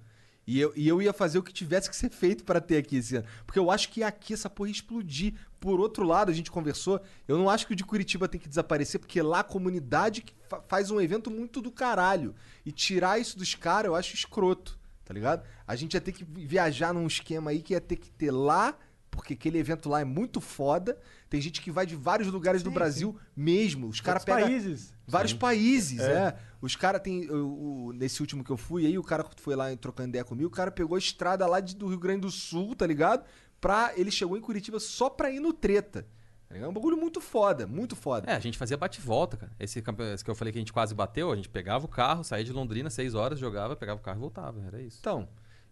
E 0.49 0.59
eu, 0.59 0.73
e 0.75 0.87
eu 0.87 0.99
ia 0.99 1.13
fazer 1.13 1.37
o 1.37 1.43
que 1.43 1.53
tivesse 1.53 1.87
que 1.87 1.95
ser 1.95 2.09
feito 2.09 2.43
pra 2.43 2.59
ter 2.59 2.77
aqui 2.77 2.97
esse 2.97 3.15
ano. 3.15 3.27
Porque 3.45 3.59
eu 3.59 3.69
acho 3.69 3.87
que 3.89 4.01
aqui 4.01 4.33
essa 4.33 4.49
porra 4.49 4.69
ia 4.69 4.73
explodir. 4.73 5.35
Por 5.59 5.79
outro 5.79 6.03
lado, 6.03 6.31
a 6.31 6.33
gente 6.33 6.49
conversou, 6.49 6.99
eu 7.27 7.37
não 7.37 7.47
acho 7.47 7.67
que 7.67 7.73
o 7.73 7.75
de 7.75 7.85
Curitiba 7.85 8.27
tem 8.27 8.41
que 8.41 8.49
desaparecer, 8.49 8.99
porque 8.99 9.21
lá 9.21 9.41
a 9.41 9.43
comunidade 9.43 10.25
faz 10.67 10.89
um 10.89 10.99
evento 10.99 11.29
muito 11.29 11.61
do 11.61 11.71
caralho. 11.71 12.33
E 12.65 12.71
tirar 12.71 13.21
isso 13.21 13.37
dos 13.37 13.53
caras, 13.53 13.89
eu 13.89 13.95
acho 13.95 14.15
escroto, 14.15 14.79
tá 15.05 15.13
ligado? 15.13 15.45
A 15.67 15.75
gente 15.75 15.93
ia 15.93 16.01
ter 16.01 16.13
que 16.13 16.23
viajar 16.23 16.95
num 16.95 17.05
esquema 17.05 17.51
aí 17.51 17.61
que 17.61 17.73
ia 17.73 17.81
ter 17.81 17.97
que 17.97 18.09
ter 18.09 18.31
lá, 18.31 18.75
porque 19.11 19.33
aquele 19.33 19.57
evento 19.57 19.89
lá 19.89 20.01
é 20.01 20.05
muito 20.05 20.39
foda. 20.39 20.97
Tem 21.29 21.39
gente 21.41 21.61
que 21.61 21.69
vai 21.71 21.85
de 21.85 21.95
vários 21.95 22.27
lugares 22.29 22.63
do 22.63 22.71
Brasil 22.71 23.17
mesmo. 23.35 23.87
Os 23.87 24.01
caras 24.01 24.23
pegam. 24.25 24.41
países. 24.43 24.93
Vários 25.07 25.33
países, 25.33 25.99
é. 25.99 26.11
É. 26.13 26.35
Os 26.61 26.75
caras 26.75 27.01
tem. 27.01 27.29
o- 27.29 27.87
o- 27.87 27.93
nesse 27.93 28.21
último 28.21 28.43
que 28.43 28.49
eu 28.51 28.57
fui, 28.57 28.85
aí 28.85 28.97
o 28.97 29.03
cara 29.03 29.25
foi 29.37 29.55
lá 29.55 29.75
trocando 29.75 30.09
ideia 30.09 30.23
comigo, 30.23 30.47
o 30.47 30.51
cara 30.51 30.71
pegou 30.71 30.95
a 30.95 30.99
estrada 30.99 31.45
lá 31.47 31.59
de- 31.59 31.75
do 31.75 31.87
Rio 31.87 31.99
Grande 31.99 32.21
do 32.21 32.31
Sul, 32.31 32.75
tá 32.75 32.85
ligado? 32.85 33.23
Pra, 33.59 33.91
ele 33.95 34.11
chegou 34.11 34.37
em 34.37 34.41
Curitiba 34.41 34.79
só 34.79 35.09
pra 35.09 35.29
ir 35.31 35.39
no 35.39 35.51
treta. 35.53 36.05
Tá? 36.47 36.57
É 36.57 36.67
um 36.67 36.73
bagulho 36.73 36.97
muito 36.97 37.21
foda, 37.21 37.67
muito 37.67 37.95
foda. 37.95 38.31
É, 38.31 38.35
a 38.35 38.39
gente 38.39 38.57
fazia 38.57 38.75
bate-volta, 38.77 39.37
cara. 39.37 39.51
Esse, 39.59 39.83
esse 40.13 40.23
que 40.23 40.29
eu 40.31 40.35
falei 40.35 40.51
que 40.51 40.57
a 40.57 40.61
gente 40.61 40.73
quase 40.73 40.95
bateu, 40.95 41.31
a 41.31 41.35
gente 41.35 41.47
pegava 41.49 41.85
o 41.85 41.87
carro, 41.89 42.23
saía 42.23 42.43
de 42.43 42.51
Londrina, 42.51 42.89
seis 42.89 43.13
horas, 43.13 43.37
jogava, 43.37 43.75
pegava 43.75 43.99
o 43.99 44.03
carro 44.03 44.17
e 44.17 44.21
voltava. 44.21 44.61
Era 44.65 44.81
isso. 44.81 44.97
Então. 44.99 45.27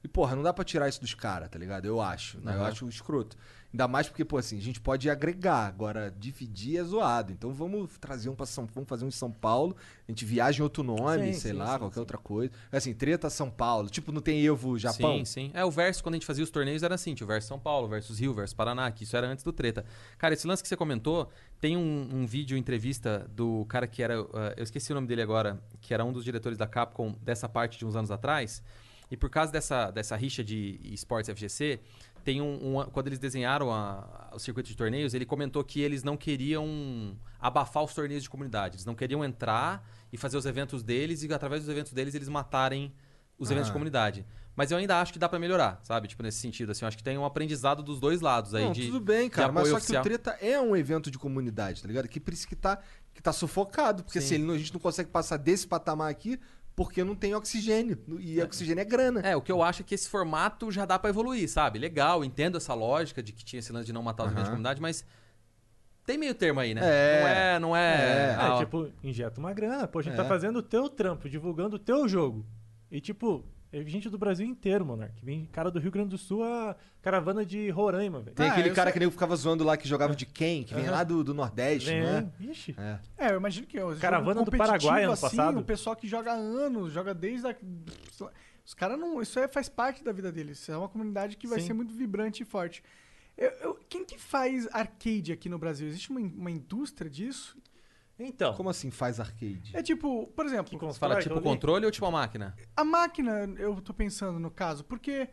E, 0.07 0.09
porra, 0.09 0.37
não 0.37 0.41
dá 0.43 0.53
pra 0.53 0.63
tirar 0.63 0.87
isso 0.87 1.01
dos 1.01 1.13
caras, 1.13 1.49
tá 1.49 1.59
ligado? 1.59 1.83
Eu 1.85 1.99
acho. 1.99 2.39
né? 2.39 2.53
Eu 2.55 2.61
Aham. 2.61 2.69
acho 2.69 2.87
escroto. 2.87 3.35
Ainda 3.73 3.85
mais 3.89 4.07
porque, 4.07 4.23
pô, 4.23 4.37
assim, 4.37 4.57
a 4.57 4.61
gente 4.61 4.79
pode 4.79 5.09
agregar. 5.09 5.67
Agora, 5.67 6.09
dividir 6.17 6.79
é 6.79 6.83
zoado. 6.85 7.33
Então 7.33 7.51
vamos 7.53 7.97
trazer 7.99 8.29
um 8.29 8.35
pra 8.35 8.45
São 8.45 8.65
Vamos 8.73 8.87
fazer 8.87 9.03
um 9.03 9.09
em 9.09 9.11
São 9.11 9.29
Paulo. 9.29 9.75
A 10.07 10.11
gente 10.11 10.23
viaja 10.23 10.59
em 10.59 10.63
outro 10.63 10.81
nome, 10.81 11.33
Sim, 11.33 11.39
sei 11.41 11.51
sim, 11.51 11.57
lá, 11.57 11.73
sim, 11.73 11.79
qualquer 11.79 11.99
outra 11.99 12.17
coisa. 12.17 12.53
Assim, 12.71 12.93
treta 12.93 13.29
São 13.29 13.51
Paulo. 13.51 13.89
Tipo, 13.89 14.13
não 14.13 14.21
tem 14.21 14.45
Evo 14.45 14.77
Japão? 14.79 15.17
Sim, 15.17 15.25
sim. 15.25 15.51
É, 15.53 15.65
o 15.65 15.69
verso, 15.69 16.01
quando 16.01 16.13
a 16.13 16.17
gente 16.17 16.25
fazia 16.25 16.41
os 16.45 16.49
torneios, 16.49 16.81
era 16.83 16.95
assim: 16.95 17.13
tinha 17.13 17.25
o 17.25 17.27
verso 17.27 17.49
São 17.49 17.59
Paulo, 17.59 17.89
versus 17.89 18.17
Rio, 18.17 18.33
versus 18.33 18.53
Paraná, 18.53 18.89
que 18.89 19.03
isso 19.03 19.17
era 19.17 19.27
antes 19.27 19.43
do 19.43 19.51
treta. 19.51 19.83
Cara, 20.17 20.33
esse 20.33 20.47
lance 20.47 20.63
que 20.63 20.69
você 20.69 20.77
comentou, 20.77 21.29
tem 21.59 21.75
um, 21.75 22.09
um 22.13 22.25
vídeo, 22.25 22.57
entrevista 22.57 23.27
do 23.35 23.65
cara 23.65 23.85
que 23.85 24.01
era. 24.01 24.21
ah, 24.33 24.53
eu 24.55 24.63
esqueci 24.63 24.93
o 24.93 24.95
nome 24.95 25.07
dele 25.07 25.21
agora, 25.21 25.61
que 25.81 25.93
era 25.93 26.05
um 26.05 26.13
dos 26.13 26.23
diretores 26.23 26.57
da 26.57 26.65
Capcom 26.65 27.13
dessa 27.21 27.49
parte 27.49 27.77
de 27.77 27.85
uns 27.85 27.97
anos 27.97 28.11
atrás. 28.11 28.63
E 29.09 29.15
por 29.17 29.29
causa 29.29 29.51
dessa, 29.51 29.89
dessa 29.91 30.15
rixa 30.15 30.43
de 30.43 30.79
esportes 30.83 31.29
FGC, 31.29 31.79
tem 32.23 32.41
um, 32.41 32.79
um- 32.79 32.85
quando 32.85 33.07
eles 33.07 33.19
desenharam 33.19 33.71
a- 33.71 34.31
o 34.33 34.39
circuito 34.39 34.69
de 34.69 34.75
torneios, 34.75 35.13
ele 35.13 35.25
comentou 35.25 35.63
que 35.63 35.79
eles 35.81 36.03
não 36.03 36.17
queriam 36.17 37.17
abafar 37.39 37.83
os 37.83 37.93
torneios 37.93 38.23
de 38.23 38.29
comunidade. 38.29 38.75
Eles 38.75 38.85
não 38.85 38.95
queriam 38.95 39.23
entrar 39.23 39.87
e 40.11 40.17
fazer 40.17 40.37
os 40.37 40.45
eventos 40.45 40.83
deles 40.83 41.23
e 41.23 41.33
através 41.33 41.61
dos 41.63 41.69
eventos 41.69 41.93
deles 41.93 42.15
eles 42.15 42.27
matarem 42.27 42.93
os 43.37 43.49
eventos 43.51 43.69
Ah. 43.69 43.71
de 43.71 43.73
comunidade. 43.73 44.25
Mas 44.55 44.71
eu 44.71 44.77
ainda 44.79 44.99
acho 44.99 45.13
que 45.13 45.19
dá 45.19 45.29
pra 45.29 45.37
melhorar, 45.37 45.79
sabe? 45.83 46.07
Tipo, 46.07 46.23
nesse 46.23 46.39
sentido, 46.39 46.71
assim, 46.71 46.83
eu 46.83 46.87
acho 46.87 46.97
que 46.97 47.03
tem 47.03 47.15
um 47.15 47.23
aprendizado 47.23 47.83
dos 47.83 47.99
dois 47.99 48.21
lados 48.21 48.55
aí 48.55 48.63
Não, 48.65 48.71
de 48.71 48.87
tudo 48.87 48.99
bem, 48.99 49.29
cara, 49.29 49.51
mas 49.51 49.67
só 49.67 49.77
oficial. 49.77 50.01
que 50.01 50.09
o 50.09 50.11
Treta 50.11 50.31
é 50.43 50.59
um 50.59 50.75
evento 50.75 51.11
de 51.11 51.19
comunidade, 51.19 51.79
tá 51.83 51.87
ligado? 51.87 52.07
Que 52.07 52.19
por 52.19 52.33
isso 52.33 52.47
que 52.47 52.55
tá, 52.55 52.79
que 53.13 53.21
tá 53.21 53.31
sufocado. 53.31 54.03
Porque 54.03 54.19
Sim. 54.19 54.25
assim, 54.35 54.43
ele 54.43 54.51
a 54.55 54.57
gente 54.57 54.73
não 54.73 54.79
consegue 54.81 55.11
passar 55.11 55.37
desse 55.37 55.67
patamar 55.67 56.09
aqui 56.09 56.39
porque 56.77 57.03
não 57.03 57.15
tem 57.15 57.33
oxigênio. 57.33 57.97
E 58.19 58.39
oxigênio 58.39 58.79
é 58.83 58.85
grana. 58.85 59.19
É, 59.21 59.35
o 59.35 59.41
que 59.41 59.51
eu 59.51 59.63
acho 59.63 59.81
é 59.81 59.83
que 59.83 59.95
esse 59.95 60.07
formato 60.07 60.71
já 60.71 60.85
dá 60.85 60.99
pra 60.99 61.09
evoluir, 61.09 61.49
sabe? 61.49 61.79
Legal, 61.79 62.23
entendo 62.23 62.55
essa 62.55 62.75
lógica 62.75 63.23
de 63.23 63.33
que 63.33 63.43
tinha 63.43 63.59
esse 63.59 63.73
lance 63.73 63.87
de 63.87 63.91
não 63.91 64.03
matar 64.03 64.25
os 64.25 64.27
eventos 64.31 64.43
de 64.45 64.49
comunidade, 64.51 64.79
mas 64.79 65.03
tem 66.05 66.19
meio 66.19 66.35
termo 66.35 66.59
aí, 66.59 66.75
né? 66.75 66.81
É. 66.83 67.19
Não 67.19 67.27
é, 67.27 67.59
não 67.59 67.75
é. 67.75 68.37
É. 68.39 68.53
É, 68.53 68.57
tipo, 68.59 68.91
injeta 69.03 69.39
uma 69.39 69.51
grana. 69.53 69.87
Pô, 69.87 69.97
a 69.97 70.01
gente 70.03 70.13
É. 70.13 70.17
tá 70.17 70.23
fazendo 70.25 70.57
o 70.57 70.61
teu 70.61 70.87
trampo, 70.87 71.27
divulgando 71.27 71.77
o 71.77 71.79
teu 71.79 72.07
jogo. 72.07 72.45
E, 72.91 73.01
tipo, 73.01 73.43
é 73.71 73.83
gente 73.83 74.09
do 74.09 74.17
Brasil 74.17 74.45
inteiro, 74.45 74.85
Monark. 74.85 75.13
Vem 75.23 75.45
cara 75.51 75.69
do 75.69 75.79
Rio 75.79 75.91
Grande 75.91 76.09
do 76.09 76.17
Sul, 76.17 76.43
a 76.43 76.75
caravana 77.01 77.45
de 77.45 77.69
Roraima, 77.69 78.19
velho. 78.21 78.35
Tem 78.35 78.47
Ah, 78.47 78.51
aquele 78.51 78.69
eu 78.69 78.73
cara 78.75 78.87
sei. 78.89 78.93
que 78.93 78.99
nem 78.99 79.11
ficava 79.11 79.35
zoando 79.35 79.63
lá 79.63 79.75
que 79.77 79.87
jogava 79.87 80.15
de 80.15 80.25
quem? 80.25 80.63
Que 80.63 80.73
vem 80.73 80.83
Aham. 80.85 80.91
lá 80.91 81.03
do, 81.03 81.23
do 81.23 81.33
Nordeste, 81.33 81.89
Vem, 81.89 82.01
né? 82.01 82.31
Ixi. 82.39 82.75
É. 82.77 82.99
É, 83.17 83.31
eu 83.31 83.37
imagino 83.37 83.67
que 83.67 83.79
o 83.79 83.95
Caravana 83.97 84.43
do 84.43 84.51
Paraguai 84.51 85.03
ano 85.03 85.13
assim, 85.13 85.21
passado. 85.21 85.59
O 85.59 85.63
pessoal 85.63 85.95
que 85.95 86.07
joga 86.07 86.31
há 86.31 86.35
anos, 86.35 86.91
joga 86.93 87.13
desde 87.13 87.47
a... 87.47 87.55
Os 88.65 88.73
caras 88.73 88.99
não. 88.99 89.21
Isso 89.21 89.39
aí 89.39 89.47
faz 89.47 89.69
parte 89.69 90.03
da 90.03 90.11
vida 90.11 90.31
deles. 90.31 90.67
É 90.67 90.75
uma 90.77 90.89
comunidade 90.89 91.37
que 91.37 91.47
vai 91.47 91.59
Sim. 91.61 91.67
ser 91.67 91.73
muito 91.73 91.93
vibrante 91.93 92.43
e 92.43 92.45
forte. 92.45 92.83
Eu- 93.37 93.51
eu- 93.61 93.79
quem 93.87 94.03
que 94.03 94.17
faz 94.17 94.67
arcade 94.73 95.31
aqui 95.31 95.47
no 95.47 95.57
Brasil? 95.59 95.87
Existe 95.87 96.09
uma, 96.09 96.19
in- 96.19 96.33
uma 96.35 96.49
indústria 96.51 97.09
disso? 97.09 97.55
Então, 98.19 98.53
Como 98.55 98.69
assim 98.69 98.89
faz 98.89 99.19
arcade? 99.19 99.71
É 99.75 99.83
tipo, 99.83 100.27
por 100.35 100.45
exemplo, 100.45 100.65
que 100.65 100.75
Você 100.75 100.85
constrói 100.85 101.09
fala 101.11 101.21
tipo 101.21 101.41
controle 101.41 101.85
ou 101.85 101.91
tipo 101.91 102.05
a 102.05 102.11
máquina? 102.11 102.55
a 102.75 102.83
máquina, 102.83 103.31
eu 103.59 103.79
tô 103.81 103.93
pensando 103.93 104.39
no 104.39 104.49
caso, 104.49 104.83
porque, 104.83 105.29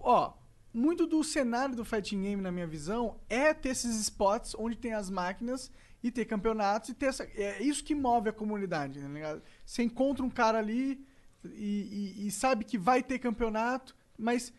ó, 0.00 0.32
muito 0.72 1.06
do 1.06 1.22
cenário 1.22 1.76
do 1.76 1.84
fighting 1.84 2.22
game, 2.22 2.42
na 2.42 2.50
minha 2.50 2.66
visão, 2.66 3.20
é 3.28 3.54
ter 3.54 3.68
esses 3.68 3.94
spots 4.00 4.54
onde 4.58 4.76
tem 4.76 4.92
as 4.92 5.08
máquinas 5.10 5.70
e 6.02 6.10
ter 6.10 6.24
campeonatos 6.24 6.88
e 6.90 6.94
ter 6.94 7.06
essa. 7.06 7.22
É 7.34 7.62
isso 7.62 7.84
que 7.84 7.94
move 7.94 8.28
a 8.28 8.32
comunidade, 8.32 8.98
ligado? 8.98 9.40
Você 9.64 9.82
encontra 9.84 10.24
um 10.24 10.30
cara 10.30 10.58
ali 10.58 11.06
e, 11.44 12.18
e- 12.24 12.26
e 12.26 12.30
sabe 12.32 12.64
que 12.64 12.76
vai 12.76 13.02
ter 13.02 13.20
campeonato, 13.20 13.94
mas 14.18 14.52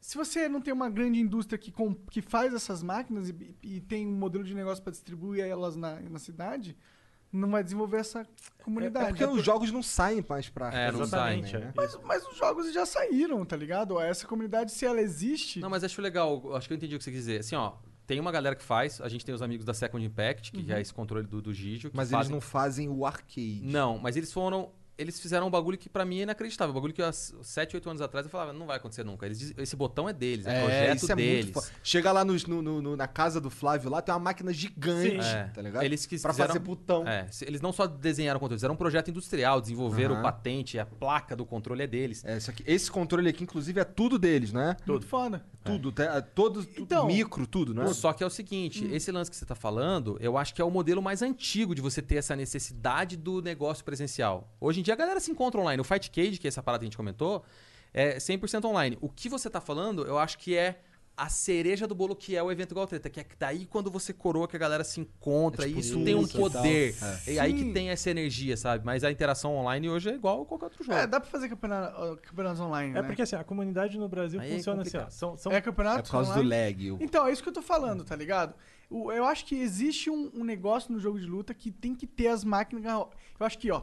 se 0.00 0.16
você 0.16 0.48
não 0.48 0.60
tem 0.60 0.74
uma 0.74 0.90
grande 0.90 1.20
indústria 1.20 1.56
que, 1.56 1.70
com- 1.70 1.94
que 1.94 2.20
faz 2.20 2.52
essas 2.52 2.82
máquinas 2.82 3.28
e, 3.30 3.56
e 3.62 3.80
tem 3.80 4.06
um 4.08 4.16
modelo 4.16 4.42
de 4.42 4.54
negócio 4.54 4.82
para 4.82 4.90
distribuir 4.90 5.44
elas 5.44 5.76
na, 5.76 6.00
na 6.00 6.18
cidade, 6.18 6.76
não 7.32 7.50
vai 7.50 7.64
desenvolver 7.64 7.96
essa 7.98 8.26
comunidade. 8.62 9.06
É 9.06 9.08
porque 9.10 9.24
os 9.24 9.42
jogos 9.44 9.72
não 9.72 9.82
saem 9.82 10.24
mais 10.28 10.48
pra 10.48 10.72
É, 10.72 10.92
não 10.92 11.02
Exatamente. 11.02 11.50
sai, 11.50 11.60
é. 11.60 11.64
né? 11.64 11.72
Mas, 11.76 11.98
mas 12.04 12.26
os 12.26 12.36
jogos 12.36 12.72
já 12.72 12.84
saíram, 12.84 13.44
tá 13.44 13.56
ligado? 13.56 13.98
Essa 14.00 14.26
comunidade, 14.26 14.70
se 14.72 14.84
ela 14.84 15.00
existe. 15.00 15.58
Não, 15.60 15.70
mas 15.70 15.82
acho 15.82 16.00
legal, 16.02 16.54
acho 16.54 16.68
que 16.68 16.74
eu 16.74 16.76
entendi 16.76 16.94
o 16.94 16.98
que 16.98 17.04
você 17.04 17.10
quis 17.10 17.20
dizer. 17.20 17.40
Assim, 17.40 17.56
ó, 17.56 17.72
tem 18.06 18.20
uma 18.20 18.30
galera 18.32 18.54
que 18.54 18.62
faz, 18.62 19.00
a 19.00 19.08
gente 19.08 19.24
tem 19.24 19.34
os 19.34 19.40
amigos 19.42 19.64
da 19.64 19.72
Second 19.72 20.04
Impact, 20.04 20.52
que 20.52 20.64
já 20.66 20.78
é 20.78 20.80
esse 20.80 20.92
controle 20.92 21.26
do, 21.26 21.40
do 21.40 21.52
que 21.52 21.90
Mas 21.94 22.08
eles 22.10 22.18
fazem- 22.18 22.32
não 22.32 22.40
fazem 22.40 22.88
o 22.88 23.06
arcade. 23.06 23.60
Não, 23.64 23.98
mas 23.98 24.16
eles 24.16 24.32
foram. 24.32 24.70
Eles 24.98 25.18
fizeram 25.18 25.46
um 25.46 25.50
bagulho 25.50 25.76
que 25.78 25.88
pra 25.88 26.04
mim 26.04 26.20
é 26.20 26.22
inacreditável. 26.22 26.70
Um 26.72 26.74
bagulho 26.74 26.92
que 26.92 27.02
há 27.02 27.10
7, 27.12 27.74
8 27.76 27.88
anos 27.90 28.02
atrás 28.02 28.26
eu 28.26 28.30
falava, 28.30 28.52
não 28.52 28.66
vai 28.66 28.76
acontecer 28.76 29.04
nunca. 29.04 29.26
Eles 29.26 29.38
dizem- 29.38 29.56
esse 29.58 29.74
botão 29.74 30.08
é 30.08 30.12
deles, 30.12 30.46
é, 30.46 30.60
projeto 30.60 30.96
isso 30.98 31.12
é 31.12 31.14
deles. 31.16 31.44
muito. 31.52 31.70
Chega 31.82 32.12
lá 32.12 32.24
nos- 32.24 32.46
no- 32.46 32.62
no- 32.62 32.82
no- 32.82 32.96
na 32.96 33.08
casa 33.08 33.40
do 33.40 33.50
Flávio 33.50 33.90
lá, 33.90 34.00
tem 34.02 34.12
uma 34.14 34.18
máquina 34.20 34.52
gigante, 34.52 35.16
É. 35.26 35.44
tá 35.54 35.62
ligado? 35.62 35.82
Eles 35.82 36.06
que 36.06 36.18
pra 36.18 36.32
fizeram- 36.32 36.48
fazer 36.54 36.58
botão. 36.60 37.06
É, 37.08 37.26
eles 37.42 37.60
não 37.60 37.72
só 37.72 37.86
desenharam 37.86 38.36
o 38.36 38.40
controle, 38.40 38.58
fizeram 38.58 38.74
um 38.74 38.78
projeto 38.78 39.08
industrial, 39.10 39.60
desenvolveram 39.60 40.18
o 40.18 40.22
patente, 40.22 40.78
a 40.78 40.86
placa 40.86 41.34
do 41.34 41.44
controle 41.44 41.82
é 41.82 41.86
deles. 41.86 42.24
É, 42.24 42.36
isso 42.36 42.50
aqui- 42.50 42.64
esse 42.66 42.90
controle 42.90 43.28
aqui, 43.28 43.42
inclusive, 43.44 43.80
é 43.80 43.84
tudo 43.84 44.18
deles, 44.18 44.52
né? 44.52 44.76
Muito 44.86 45.06
foda. 45.06 45.44
Tudo, 45.64 45.94
é, 46.02 46.20
todos, 46.20 46.66
tudo 46.66 46.80
Então- 46.82 47.06
micro, 47.06 47.46
tudo, 47.46 47.72
né? 47.72 47.86
Só 47.92 48.12
que 48.12 48.22
é 48.24 48.26
o 48.26 48.30
seguinte, 48.30 48.84
esse 48.92 49.12
lance 49.12 49.30
que 49.30 49.36
você 49.36 49.46
tá 49.46 49.54
falando, 49.54 50.16
eu 50.20 50.36
acho 50.36 50.52
que 50.52 50.60
é 50.60 50.64
o 50.64 50.70
modelo 50.70 51.00
mais 51.00 51.22
antigo 51.22 51.72
de 51.72 51.80
você 51.80 52.02
ter 52.02 52.16
essa 52.16 52.34
necessidade 52.34 53.16
do 53.16 53.40
negócio 53.40 53.84
presencial. 53.84 54.52
Hoje 54.60 54.80
em 54.80 54.82
dia 54.82 54.91
a 54.92 54.96
galera 54.96 55.20
se 55.20 55.30
encontra 55.30 55.60
online. 55.60 55.80
O 55.80 55.84
Fight 55.84 56.10
Cage, 56.10 56.38
que 56.38 56.46
é 56.46 56.48
essa 56.48 56.62
parada 56.62 56.80
que 56.80 56.84
a 56.84 56.88
gente 56.88 56.96
comentou, 56.96 57.44
é 57.92 58.16
100% 58.18 58.64
online. 58.64 58.96
O 59.00 59.08
que 59.08 59.28
você 59.28 59.48
tá 59.50 59.60
falando, 59.60 60.04
eu 60.06 60.18
acho 60.18 60.38
que 60.38 60.56
é 60.56 60.80
a 61.14 61.28
cereja 61.28 61.86
do 61.86 61.94
bolo 61.94 62.16
que 62.16 62.34
é 62.34 62.42
o 62.42 62.50
evento 62.50 62.70
igual 62.70 62.86
treta, 62.86 63.10
que 63.10 63.20
é 63.20 63.26
daí 63.38 63.66
quando 63.66 63.90
você 63.90 64.14
coroa 64.14 64.48
que 64.48 64.56
a 64.56 64.58
galera 64.58 64.82
se 64.82 64.98
encontra, 64.98 65.64
É 65.64 65.68
tipo 65.68 65.78
e 65.78 65.80
isso 65.82 65.94
isso 65.96 66.04
tem 66.04 66.14
um 66.14 66.26
poder. 66.26 66.94
É. 67.26 67.34
É 67.34 67.38
aí 67.38 67.52
que 67.52 67.70
tem 67.70 67.90
essa 67.90 68.08
energia, 68.08 68.56
sabe? 68.56 68.82
Mas 68.86 69.04
a 69.04 69.10
interação 69.12 69.54
online 69.54 69.90
hoje 69.90 70.08
é 70.08 70.14
igual 70.14 70.40
a 70.40 70.46
qualquer 70.46 70.64
outro 70.66 70.82
jogo. 70.82 70.96
É, 70.96 71.06
dá 71.06 71.20
pra 71.20 71.28
fazer 71.28 71.50
campeonato, 71.50 72.16
campeonatos 72.22 72.60
online, 72.62 72.92
É 72.92 73.02
né? 73.02 73.02
porque 73.02 73.20
assim, 73.20 73.36
a 73.36 73.44
comunidade 73.44 73.98
no 73.98 74.08
Brasil 74.08 74.40
Aí 74.40 74.52
é 74.52 74.56
funciona 74.56 74.80
assim, 74.80 74.88
ó. 74.96 75.00
complicado. 75.00 75.10
São, 75.12 75.36
são 75.36 75.52
É 75.52 75.60
campeonato 75.60 75.98
É 75.98 76.02
por 76.02 76.10
causa 76.12 76.30
online? 76.30 76.48
do 76.48 76.48
lag. 76.48 76.90
o- 76.92 76.98
Então, 77.04 77.26
é 77.26 77.32
isso 77.32 77.42
que 77.42 77.48
eu 77.50 77.52
tô 77.52 77.62
falando, 77.62 78.04
tá 78.04 78.16
ligado? 78.16 78.54
O- 78.88 79.12
Eu 79.12 79.26
acho 79.26 79.44
que 79.44 79.54
existe 79.54 80.08
um, 80.08 80.30
um 80.34 80.42
negócio 80.44 80.90
no 80.90 80.98
jogo 80.98 81.20
de 81.20 81.26
luta 81.26 81.52
que 81.52 81.70
tem 81.70 81.94
que 81.94 82.06
ter 82.06 82.28
as 82.28 82.42
máquinas. 82.42 82.84
Eu 82.86 83.10
acho 83.40 83.58
que, 83.58 83.70
ó, 83.70 83.82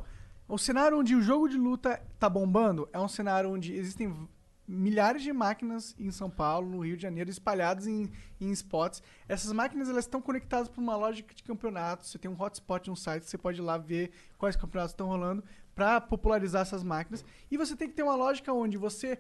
o 0.50 0.58
cenário 0.58 1.00
onde 1.00 1.16
o 1.16 1.22
jogo 1.22 1.48
de 1.48 1.58
luta 1.58 2.02
tá 2.20 2.30
bombando 2.30 2.90
é 2.92 3.00
um 3.00 3.08
cenário 3.08 3.52
onde 3.52 3.74
existem 3.74 4.28
milhares 4.68 5.24
de 5.24 5.32
máquinas 5.32 5.96
em 5.98 6.12
São 6.12 6.30
Paulo, 6.30 6.70
no 6.70 6.86
Rio 6.86 6.98
de 6.98 7.04
Janeiro, 7.04 7.30
espalhadas 7.30 7.88
em, 7.88 8.12
em 8.40 8.52
spots. 8.52 9.02
Essas 9.28 9.52
máquinas 9.52 9.90
elas 9.90 10.06
estão 10.06 10.22
conectadas 10.22 10.68
por 10.68 10.82
uma 10.82 10.96
lógica 10.96 11.34
de 11.34 11.44
campeonatos. 11.44 12.10
Você 12.10 12.20
tem 12.20 12.30
um 12.30 12.40
hotspot 12.40 12.90
no 12.90 12.96
site, 12.96 13.24
você 13.24 13.38
pode 13.38 13.60
ir 13.60 13.64
lá 13.64 13.78
ver 13.78 14.12
quais 14.38 14.56
campeonatos 14.56 14.92
estão 14.92 15.08
rolando 15.08 15.44
pra 15.74 16.02
popularizar 16.02 16.64
essas 16.64 16.84
máquinas. 16.84 17.24
E 17.50 17.58
você 17.58 17.76
tem 17.76 17.88
que 17.88 17.96
ter 17.96 18.04
uma 18.04 18.16
lógica 18.16 18.52
onde 18.52 18.78
você 18.78 19.20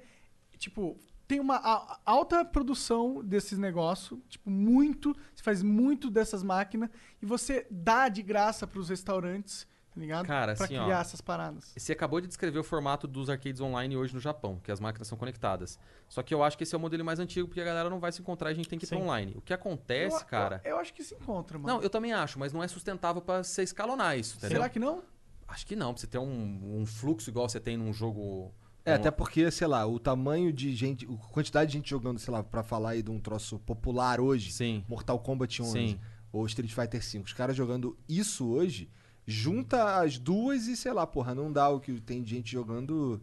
tipo, 0.60 1.00
tem 1.28 1.40
uma 1.40 1.58
alta 2.06 2.44
produção 2.44 3.24
desses 3.24 3.58
negócios, 3.58 4.20
tipo, 4.28 4.50
muito, 4.50 5.16
você 5.34 5.44
faz 5.44 5.64
muito 5.64 6.10
dessas 6.10 6.44
máquinas 6.44 6.90
e 7.22 7.26
você 7.26 7.66
dá 7.72 8.10
de 8.10 8.22
graça 8.22 8.68
pros 8.68 8.90
restaurantes, 8.90 9.66
tá 9.94 10.00
ligado? 10.00 10.26
Cara, 10.26 10.56
pra 10.56 10.66
assim, 10.66 10.78
ó, 10.78 10.84
criar 10.86 11.02
essas 11.02 11.22
paradas. 11.22 11.72
Você 11.76 11.92
acabou 11.94 12.22
de 12.22 12.28
descrever 12.28 12.60
o 12.60 12.64
formato 12.64 13.08
dos 13.08 13.30
arcades 13.30 13.60
online 13.62 13.98
hoje 13.98 14.14
no 14.14 14.20
Japão, 14.20 14.60
que 14.64 14.72
as 14.72 14.80
máquinas 14.80 15.08
são 15.08 15.18
conectadas. 15.18 15.78
Só 16.08 16.22
que 16.24 16.34
eu 16.34 16.44
acho 16.44 16.58
que 16.58 16.64
esse 16.64 16.74
é 16.74 16.78
o 16.78 16.82
modelo 16.82 17.04
mais 17.04 17.20
antigo, 17.20 17.48
porque 17.48 17.62
a 17.62 17.66
galera 17.66 17.90
não 17.90 18.00
vai 18.00 18.12
se 18.12 18.22
encontrar 18.22 18.50
e 18.50 18.54
a 18.54 18.56
gente 18.56 18.70
tem 18.70 18.78
que 18.80 18.86
ir 18.86 18.90
pra 18.90 18.98
online. 18.98 19.34
O 19.36 19.42
que 19.42 19.54
acontece, 19.54 20.22
eu, 20.22 20.26
cara. 20.26 20.62
Eu, 20.64 20.72
eu 20.72 20.78
acho 20.80 20.94
que 20.94 21.04
se 21.04 21.16
encontra, 21.16 21.58
mano. 21.58 21.76
Não, 21.76 21.84
eu 21.84 21.90
também 21.90 22.14
acho, 22.14 22.38
mas 22.40 22.54
não 22.54 22.64
é 22.64 22.68
sustentável 22.68 23.22
pra 23.22 23.44
você 23.44 23.64
escalonar 23.64 24.18
isso, 24.18 24.38
entendeu? 24.38 24.58
Será 24.58 24.70
que 24.70 24.80
não? 24.80 25.02
Acho 25.48 25.66
que 25.66 25.76
não, 25.76 25.94
pra 25.94 26.02
você 26.02 26.08
ter 26.08 26.20
um, 26.20 26.80
um 26.82 26.86
fluxo 26.86 27.30
igual 27.30 27.50
você 27.50 27.60
tem 27.60 27.76
num 27.76 27.92
jogo. 27.92 28.54
É, 28.86 28.92
um- 28.94 28.96
até 28.96 29.10
porque, 29.12 29.50
sei 29.50 29.66
lá, 29.68 29.86
o 29.86 30.00
tamanho 30.00 30.54
de 30.54 30.76
gente, 30.76 31.06
a 31.06 31.28
quantidade 31.34 31.72
de 31.72 31.78
gente 31.78 31.90
jogando, 31.90 32.20
sei 32.20 32.32
lá, 32.32 32.44
pra 32.44 32.62
falar 32.64 32.92
aí 32.92 33.02
de 33.02 33.10
um 33.10 33.20
troço 33.20 33.58
popular 33.60 34.20
hoje, 34.22 34.52
Sim. 34.52 34.86
Mortal 34.88 35.18
Kombat 35.20 35.62
11 35.62 35.72
Sim. 35.72 36.00
ou 36.32 36.46
Street 36.46 36.72
Fighter 36.72 37.04
5, 37.04 37.26
os 37.26 37.34
caras 37.34 37.56
jogando 37.56 37.98
isso 38.08 38.48
hoje, 38.48 38.90
junta 39.30 40.00
as 40.00 40.18
duas 40.18 40.68
e, 40.68 40.76
sei 40.76 40.92
lá, 40.94 41.06
porra, 41.06 41.34
não 41.36 41.52
dá 41.52 41.70
o 41.70 41.80
que 41.80 42.00
tem 42.02 42.22
de 42.22 42.30
gente 42.32 42.52
jogando, 42.52 43.22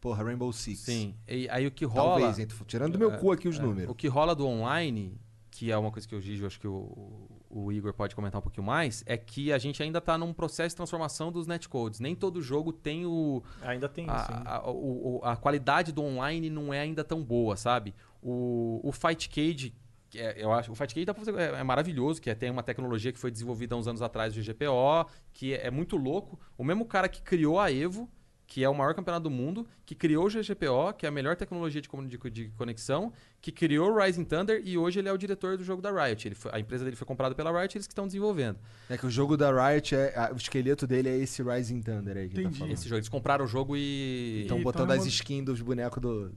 porra, 0.00 0.24
Rainbow 0.24 0.52
Six. 0.52 0.80
Sim. 0.80 1.14
E 1.28 1.48
aí 1.50 1.66
o 1.66 1.70
que 1.70 1.84
rola. 1.84 2.18
Talvez, 2.20 2.38
hein? 2.38 2.46
Tô 2.46 2.64
tirando 2.64 2.92
do 2.92 2.98
meu 2.98 3.12
É, 3.12 3.18
cu 3.18 3.32
aqui 3.32 3.48
os 3.48 3.58
é, 3.58 3.62
números. 3.62 3.90
O 3.90 3.94
que 3.94 4.08
rola 4.08 4.34
do 4.34 4.46
online, 4.46 5.20
que 5.50 5.70
é 5.70 5.76
uma 5.76 5.90
coisa 5.90 6.08
que 6.08 6.18
Gigi, 6.20 6.40
eu 6.40 6.46
acho 6.46 6.58
que 6.58 6.66
o, 6.66 7.28
o 7.50 7.70
Igor 7.70 7.92
pode 7.92 8.14
comentar 8.14 8.38
um 8.38 8.42
pouquinho 8.42 8.66
mais, 8.66 9.02
é 9.06 9.16
que 9.16 9.52
a 9.52 9.58
gente 9.58 9.82
ainda 9.82 10.00
tá 10.00 10.16
num 10.16 10.32
processo 10.32 10.70
de 10.70 10.76
transformação 10.76 11.30
dos 11.30 11.46
netcodes. 11.46 12.00
Nem 12.00 12.14
todo 12.16 12.40
jogo 12.40 12.72
tem 12.72 13.04
o. 13.06 13.42
Ainda 13.62 13.88
tem 13.88 14.06
isso. 14.06 14.32
hein? 14.32 14.42
A, 14.44 14.56
a, 14.56 14.70
o- 14.70 15.20
a 15.22 15.36
qualidade 15.36 15.92
do 15.92 16.02
online 16.02 16.48
não 16.48 16.72
é 16.72 16.80
ainda 16.80 17.04
tão 17.04 17.22
boa, 17.22 17.56
sabe? 17.56 17.94
O, 18.22 18.80
o 18.82 18.92
Fight 18.92 19.28
Cage, 19.28 19.74
é- 20.18 20.34
eu 20.42 20.52
acho, 20.52 20.70
o 20.72 21.04
dá 21.04 21.14
pra 21.14 21.24
fazer- 21.24 21.38
é, 21.38 21.60
é 21.60 21.62
maravilhoso, 21.62 22.20
que 22.20 22.28
é, 22.30 22.34
tem 22.34 22.50
uma 22.50 22.62
tecnologia 22.62 23.12
que 23.12 23.18
foi 23.18 23.30
desenvolvida 23.30 23.74
há 23.74 23.78
uns 23.78 23.86
anos 23.88 24.02
atrás 24.02 24.34
do 24.34 24.42
GPO, 24.42 25.06
que 25.32 25.54
é, 25.54 25.66
é 25.66 25.70
muito 25.70 25.96
louco. 25.96 26.38
O 26.56 26.64
mesmo 26.64 26.84
cara 26.84 27.08
que 27.08 27.22
criou 27.22 27.58
a 27.58 27.70
Evo, 27.72 28.08
que 28.46 28.62
é 28.62 28.68
o 28.68 28.74
maior 28.74 28.94
campeonato 28.94 29.22
do 29.24 29.30
mundo, 29.30 29.66
que 29.86 29.94
criou 29.94 30.26
o 30.26 30.28
GGPO, 30.28 30.92
que 30.98 31.06
é 31.06 31.08
a 31.08 31.12
melhor 31.12 31.36
tecnologia 31.36 31.80
de, 31.80 31.88
de, 31.88 32.30
de 32.30 32.48
conexão, 32.50 33.10
que 33.40 33.50
criou 33.50 33.90
o 33.90 33.98
Rising 33.98 34.24
Thunder 34.24 34.60
e 34.62 34.76
hoje 34.76 34.98
ele 34.98 35.08
é 35.08 35.12
o 35.12 35.16
diretor 35.16 35.56
do 35.56 35.64
jogo 35.64 35.80
da 35.80 35.90
Riot. 35.90 36.28
Ele 36.28 36.34
foi- 36.34 36.50
a 36.52 36.60
empresa 36.60 36.84
dele 36.84 36.94
foi 36.94 37.06
comprada 37.06 37.34
pela 37.34 37.50
Riot 37.50 37.74
e 37.74 37.78
eles 37.78 37.86
que 37.86 37.92
estão 37.92 38.06
desenvolvendo. 38.06 38.58
É 38.90 38.98
que 38.98 39.06
o 39.06 39.10
jogo 39.10 39.38
da 39.38 39.50
Riot, 39.70 39.94
é, 39.94 40.12
a- 40.18 40.30
o 40.34 40.36
esqueleto 40.36 40.86
dele 40.86 41.08
é 41.08 41.16
esse 41.16 41.42
Rising 41.42 41.80
Thunder 41.80 42.14
aí 42.18 42.28
que 42.28 42.34
Entendi. 42.34 42.50
tá 42.52 42.58
falando. 42.58 42.72
Esse 42.74 42.84
jogo, 42.88 42.98
eles 42.98 43.08
compraram 43.08 43.44
o 43.46 43.48
jogo 43.48 43.74
e... 43.74 44.40
Estão 44.42 44.62
botando 44.62 44.90
as 44.90 45.06
skins 45.06 45.46
dos 45.46 45.62
bonecos 45.62 46.02
do... 46.02 46.30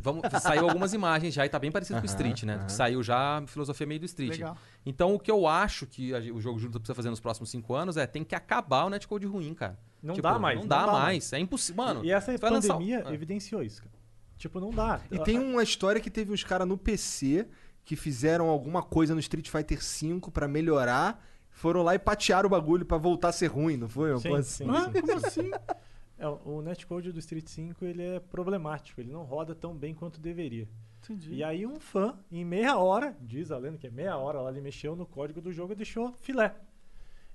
Vamos, 0.00 0.22
saiu 0.40 0.68
algumas 0.68 0.92
imagens 0.94 1.34
já 1.34 1.44
e 1.44 1.48
tá 1.48 1.58
bem 1.58 1.70
parecido 1.72 1.98
com 1.98 2.06
o 2.06 2.08
Street, 2.08 2.42
né? 2.44 2.54
aham. 2.54 2.68
Saiu 2.68 3.02
já 3.02 3.38
a 3.38 3.46
filosofia 3.46 3.86
meio 3.86 4.00
do 4.00 4.06
Street. 4.06 4.32
Legal. 4.32 4.56
Então 4.86 5.14
o 5.14 5.18
que 5.18 5.30
eu 5.30 5.46
acho 5.46 5.86
que 5.86 6.14
a- 6.14 6.18
o 6.32 6.40
jogo 6.40 6.58
luta 6.60 6.78
precisa 6.78 6.94
fazer 6.94 7.10
nos 7.10 7.20
próximos 7.20 7.50
cinco 7.50 7.74
anos 7.74 7.96
é 7.96 8.06
tem 8.06 8.24
que 8.24 8.34
acabar 8.34 8.84
o 8.84 8.90
netcode 8.90 9.26
ruim, 9.26 9.52
cara. 9.54 9.78
Não 10.02 10.14
Tipo, 10.14 10.28
dá 10.28 10.38
mais. 10.38 10.58
Não 10.60 10.66
dá, 10.66 10.86
mais. 10.86 11.32
É 11.32 11.38
impossível. 11.38 11.84
Mano, 11.84 12.04
E 12.04 12.10
essa 12.10 12.36
vai 12.38 12.50
lançar- 12.50 12.74
pandemia 12.74 13.04
Ah. 13.06 13.12
evidenciou 13.14 13.62
isso, 13.62 13.80
cara. 13.82 13.94
Tipo, 14.36 14.58
não 14.58 14.70
dá. 14.70 15.00
E 15.10 15.18
tem 15.20 15.38
uma 15.38 15.62
história 15.62 16.00
que 16.00 16.10
teve 16.10 16.32
uns 16.32 16.42
caras 16.42 16.66
no 16.66 16.76
PC 16.76 17.46
que 17.84 17.94
fizeram 17.96 18.48
alguma 18.48 18.82
coisa 18.82 19.14
no 19.14 19.20
Street 19.20 19.48
Fighter 19.48 19.78
V 19.78 20.20
pra 20.32 20.48
melhorar, 20.48 21.24
foram 21.50 21.82
lá 21.82 21.94
e 21.94 21.98
patearam 21.98 22.46
o 22.46 22.50
bagulho 22.50 22.84
pra 22.84 22.96
voltar 22.96 23.28
a 23.28 23.32
ser 23.32 23.46
ruim, 23.48 23.76
não 23.76 23.88
foi? 23.88 24.10
Uma 24.12 24.20
Sim, 24.20 24.30
sim, 24.42 24.64
assim. 24.64 24.70
Hã? 24.70 24.84
sim. 24.92 24.92
Como 25.00 25.26
assim? 25.26 25.50
É, 26.22 26.28
o 26.28 26.62
netcode 26.62 27.10
do 27.10 27.18
Street 27.18 27.48
5 27.48 27.84
ele 27.84 28.00
é 28.02 28.20
problemático, 28.20 29.00
ele 29.00 29.10
não 29.10 29.24
roda 29.24 29.56
tão 29.56 29.74
bem 29.76 29.92
quanto 29.92 30.20
deveria. 30.20 30.68
Entendi. 31.02 31.34
E 31.34 31.42
aí 31.42 31.66
um 31.66 31.80
fã, 31.80 32.16
em 32.30 32.44
meia 32.44 32.76
hora, 32.78 33.16
diz 33.20 33.50
a 33.50 33.58
lenda 33.58 33.76
que 33.76 33.88
é 33.88 33.90
meia 33.90 34.16
hora, 34.16 34.40
lá 34.40 34.48
ele 34.50 34.60
mexeu 34.60 34.94
no 34.94 35.04
código 35.04 35.40
do 35.40 35.52
jogo 35.52 35.72
e 35.72 35.76
deixou 35.76 36.12
filé. 36.12 36.54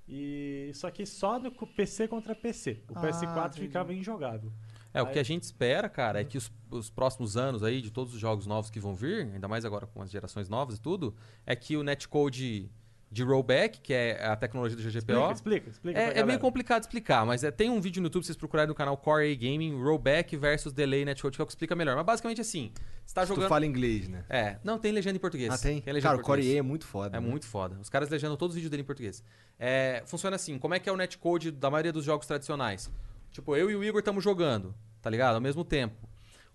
E 0.08 0.70
só 0.74 0.90
que 0.90 1.04
só 1.04 1.38
no 1.38 1.50
PC 1.52 2.08
contra 2.08 2.34
PC. 2.34 2.82
O 2.88 2.94
Ah, 2.98 3.02
PS4 3.02 3.46
entendi. 3.48 3.60
ficava 3.66 3.92
injogável. 3.92 4.50
É, 4.94 5.02
o 5.02 5.06
que 5.06 5.12
Aí- 5.12 5.18
a 5.20 5.22
gente 5.22 5.42
espera, 5.42 5.86
cara, 5.90 6.22
é 6.22 6.24
que 6.24 6.38
os, 6.38 6.50
os 6.70 6.88
próximos 6.88 7.36
anos 7.36 7.62
aí, 7.62 7.82
de 7.82 7.90
todos 7.90 8.14
os 8.14 8.18
jogos 8.20 8.46
novos 8.46 8.70
que 8.70 8.80
vão 8.80 8.94
vir, 8.94 9.26
ainda 9.34 9.46
mais 9.46 9.66
agora 9.66 9.86
com 9.86 10.00
as 10.00 10.10
gerações 10.10 10.48
novas 10.48 10.78
e 10.78 10.80
tudo, 10.80 11.14
é 11.44 11.54
que 11.54 11.76
o 11.76 11.82
netcode 11.82 12.70
de 13.10 13.22
rollback, 13.22 13.80
que 13.80 13.94
é 13.94 14.24
a 14.24 14.36
tecnologia 14.36 14.76
do 14.76 14.82
GGPO, 14.82 15.32
Explica, 15.32 15.70
explica, 15.70 15.70
explica 15.70 15.98
É, 15.98 16.18
é 16.18 16.24
meio 16.24 16.38
complicado 16.38 16.80
de 16.80 16.86
explicar, 16.86 17.24
mas 17.24 17.42
é, 17.42 17.50
tem 17.50 17.70
um 17.70 17.80
vídeo 17.80 18.00
no 18.00 18.06
YouTube, 18.06 18.24
vocês 18.24 18.36
procurarem 18.36 18.68
no 18.68 18.74
canal 18.74 18.96
Core 18.96 19.32
A 19.32 19.34
Gaming, 19.34 19.82
Rollback 19.82 20.36
versus 20.36 20.72
Delay 20.72 21.04
Netcode, 21.04 21.36
que 21.36 21.40
é 21.40 21.44
o 21.44 21.46
que 21.46 21.52
explica 21.52 21.74
melhor. 21.74 21.96
Mas 21.96 22.04
basicamente 22.04 22.40
assim, 22.40 22.70
você 23.04 23.14
tá 23.14 23.22
Se 23.22 23.28
tu 23.28 23.36
jogando... 23.36 23.48
fala 23.48 23.64
inglês, 23.64 24.08
né? 24.08 24.24
É, 24.28 24.56
não, 24.62 24.78
tem 24.78 24.92
legenda 24.92 25.16
em 25.16 25.20
português. 25.20 25.52
Ah, 25.52 25.58
tem? 25.58 25.82
legenda 25.86 26.02
Cara, 26.02 26.16
em 26.16 26.20
o 26.20 26.24
Core. 26.24 26.42
E 26.42 26.56
é 26.56 26.62
muito 26.62 26.86
foda. 26.86 27.16
É 27.16 27.20
né? 27.20 27.26
muito 27.26 27.46
foda. 27.46 27.78
Os 27.80 27.88
caras 27.88 28.10
legendam 28.10 28.36
todos 28.36 28.52
os 28.52 28.56
vídeos 28.56 28.70
dele 28.70 28.82
em 28.82 28.86
português. 28.86 29.24
É, 29.58 30.02
funciona 30.06 30.36
assim, 30.36 30.58
como 30.58 30.74
é 30.74 30.78
que 30.78 30.88
é 30.88 30.92
o 30.92 30.96
netcode 30.96 31.50
da 31.50 31.70
maioria 31.70 31.92
dos 31.92 32.04
jogos 32.04 32.26
tradicionais? 32.26 32.90
Tipo, 33.30 33.56
eu 33.56 33.70
e 33.70 33.76
o 33.76 33.84
Igor 33.84 34.00
estamos 34.00 34.22
jogando, 34.22 34.74
tá 35.00 35.08
ligado? 35.08 35.36
Ao 35.36 35.40
mesmo 35.40 35.64
tempo. 35.64 36.07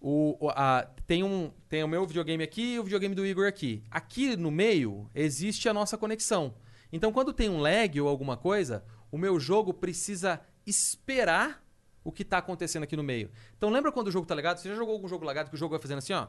O, 0.05 0.49
a- 0.49 0.85
tem, 1.07 1.23
um, 1.23 1.49
tem 1.69 1.81
o 1.81 1.87
meu 1.87 2.05
videogame 2.05 2.43
aqui 2.43 2.73
e 2.73 2.79
o 2.79 2.83
videogame 2.83 3.15
do 3.15 3.25
Igor 3.25 3.47
aqui. 3.47 3.81
Aqui 3.89 4.35
no 4.35 4.51
meio 4.51 5.09
existe 5.15 5.69
a 5.69 5.73
nossa 5.73 5.97
conexão. 5.97 6.55
Então, 6.91 7.13
quando 7.13 7.31
tem 7.31 7.49
um 7.49 7.57
lag 7.59 7.99
ou 8.01 8.09
alguma 8.09 8.35
coisa, 8.35 8.83
o 9.09 9.17
meu 9.17 9.39
jogo 9.39 9.73
precisa 9.73 10.41
esperar 10.65 11.63
o 12.03 12.11
que 12.11 12.25
tá 12.25 12.37
acontecendo 12.39 12.83
aqui 12.83 12.97
no 12.97 13.03
meio. 13.03 13.31
Então, 13.57 13.69
lembra 13.69 13.93
quando 13.93 14.07
o 14.07 14.11
jogo 14.11 14.27
tá 14.27 14.35
legado? 14.35 14.57
Você 14.57 14.67
já 14.67 14.75
jogou 14.75 14.93
algum 14.93 15.07
jogo 15.07 15.23
lagado 15.23 15.47
que 15.49 15.55
o 15.55 15.57
jogo 15.57 15.71
vai 15.71 15.79
fazendo 15.81 15.99
assim, 15.99 16.11
ó? 16.11 16.27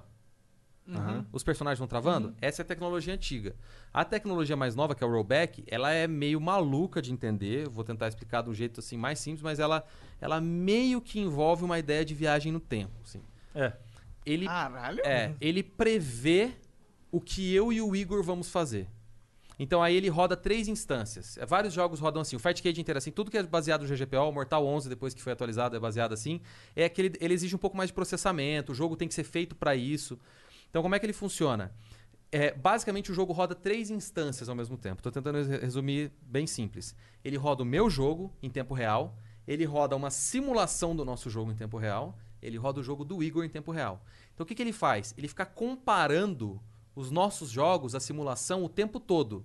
Aham. 0.88 1.26
Os 1.32 1.42
personagens 1.42 1.78
vão 1.78 1.88
travando? 1.88 2.32
Essa 2.40 2.60
é 2.60 2.64
a 2.64 2.66
tecnologia 2.66 3.12
antiga. 3.12 3.56
A 3.92 4.04
tecnologia 4.04 4.54
mais 4.56 4.76
nova, 4.76 4.94
que 4.94 5.02
é 5.02 5.06
o 5.06 5.10
rollback, 5.10 5.64
ela 5.66 5.90
é 5.90 6.06
meio 6.06 6.40
maluca 6.40 7.02
de 7.02 7.12
entender. 7.12 7.68
Vou 7.68 7.82
tentar 7.82 8.06
explicar 8.06 8.42
de 8.42 8.50
um 8.50 8.54
jeito 8.54 8.78
assim 8.80 8.96
mais 8.96 9.18
simples, 9.18 9.42
mas 9.42 9.58
ela, 9.58 9.82
ela 10.20 10.40
meio 10.40 11.00
que 11.00 11.18
envolve 11.18 11.64
uma 11.64 11.78
ideia 11.78 12.04
de 12.04 12.14
viagem 12.14 12.52
no 12.52 12.60
tempo. 12.60 12.92
Assim. 13.02 13.20
É. 13.54 13.72
Ele, 14.26 14.46
Caralho. 14.46 15.00
é, 15.04 15.34
ele 15.40 15.62
prevê 15.62 16.52
o 17.12 17.20
que 17.20 17.54
eu 17.54 17.72
e 17.72 17.80
o 17.80 17.94
Igor 17.94 18.22
vamos 18.22 18.48
fazer. 18.50 18.88
Então 19.58 19.80
aí 19.82 19.94
ele 19.94 20.08
roda 20.08 20.36
três 20.36 20.66
instâncias. 20.66 21.36
É, 21.38 21.46
Vários 21.46 21.72
jogos 21.72 22.00
rodam 22.00 22.20
assim. 22.22 22.34
O 22.34 22.38
Fight 22.40 22.60
Cage 22.62 22.80
inteiro 22.80 22.98
assim. 22.98 23.10
Tudo 23.12 23.30
que 23.30 23.38
é 23.38 23.42
baseado 23.42 23.82
no 23.82 23.88
GGPO, 23.88 24.16
o 24.28 24.32
Mortal 24.32 24.66
11 24.66 24.88
depois 24.88 25.14
que 25.14 25.22
foi 25.22 25.32
atualizado 25.32 25.76
é 25.76 25.78
baseado 25.78 26.12
assim. 26.12 26.40
É 26.74 26.88
que 26.88 27.00
ele, 27.02 27.16
ele 27.20 27.34
exige 27.34 27.54
um 27.54 27.58
pouco 27.58 27.76
mais 27.76 27.88
de 27.90 27.94
processamento. 27.94 28.72
O 28.72 28.74
jogo 28.74 28.96
tem 28.96 29.06
que 29.06 29.14
ser 29.14 29.24
feito 29.24 29.54
para 29.54 29.76
isso. 29.76 30.18
Então 30.70 30.82
como 30.82 30.94
é 30.94 30.98
que 30.98 31.06
ele 31.06 31.12
funciona? 31.12 31.72
É, 32.32 32.52
basicamente 32.52 33.12
o 33.12 33.14
jogo 33.14 33.32
roda 33.32 33.54
três 33.54 33.90
instâncias 33.90 34.48
ao 34.48 34.56
mesmo 34.56 34.76
tempo. 34.76 34.96
Estou 34.98 35.12
tentando 35.12 35.40
re- 35.46 35.58
resumir 35.58 36.10
bem 36.20 36.48
simples. 36.48 36.96
Ele 37.24 37.36
roda 37.36 37.62
o 37.62 37.66
meu 37.66 37.88
jogo 37.88 38.32
em 38.42 38.50
tempo 38.50 38.74
real. 38.74 39.16
ele 39.46 39.64
roda 39.64 39.94
uma 39.94 40.10
simulação 40.10 40.96
do 40.96 41.04
nosso 41.04 41.30
jogo 41.30 41.52
em 41.52 41.54
tempo 41.54 41.76
real, 41.76 42.18
ele 42.46 42.56
roda 42.58 42.80
o 42.80 42.82
jogo 42.82 43.04
do 43.04 43.22
Igor 43.22 43.44
em 43.44 43.48
tempo 43.48 43.72
real. 43.72 44.04
Então 44.34 44.44
o 44.44 44.46
que, 44.46 44.54
que 44.54 44.62
ele 44.62 44.72
faz? 44.72 45.14
Ele 45.16 45.28
fica 45.28 45.46
comparando 45.46 46.60
os 46.94 47.10
nossos 47.10 47.50
jogos, 47.50 47.94
a 47.94 48.00
simulação, 48.00 48.64
o 48.64 48.68
tempo 48.68 49.00
todo. 49.00 49.44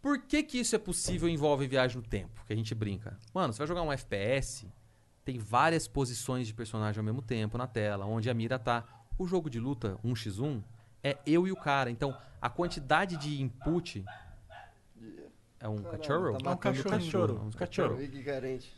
Por 0.00 0.18
que, 0.18 0.42
que 0.42 0.58
isso 0.58 0.74
é 0.74 0.78
possível 0.78 1.28
e 1.28 1.32
envolve 1.32 1.66
viagem 1.68 1.96
no 1.96 2.02
tempo? 2.02 2.44
Que 2.44 2.52
a 2.52 2.56
gente 2.56 2.74
brinca. 2.74 3.16
Mano, 3.32 3.52
você 3.52 3.58
vai 3.58 3.66
jogar 3.68 3.82
um 3.82 3.92
FPS, 3.92 4.66
tem 5.24 5.38
várias 5.38 5.86
posições 5.86 6.48
de 6.48 6.54
personagem 6.54 6.98
ao 6.98 7.04
mesmo 7.04 7.22
tempo 7.22 7.56
na 7.56 7.68
tela, 7.68 8.04
onde 8.04 8.28
a 8.28 8.34
mira 8.34 8.58
tá. 8.58 8.84
O 9.16 9.26
jogo 9.26 9.48
de 9.48 9.60
luta 9.60 9.96
1x1 10.04 10.62
é 11.04 11.16
eu 11.24 11.46
e 11.46 11.52
o 11.52 11.56
cara. 11.56 11.90
Então, 11.90 12.16
a 12.40 12.50
quantidade 12.50 13.16
de 13.16 13.40
input. 13.40 14.04
É 15.60 15.68
um 15.68 15.76
cachorro? 15.76 16.36
tá 16.38 16.50
É 16.50 16.54
um 16.54 16.56
cachorro. 16.56 16.90
Cachorro. 16.90 17.46
Um 17.46 17.50
cachorro. 17.50 17.96
Fique 17.96 18.24
carente. 18.24 18.74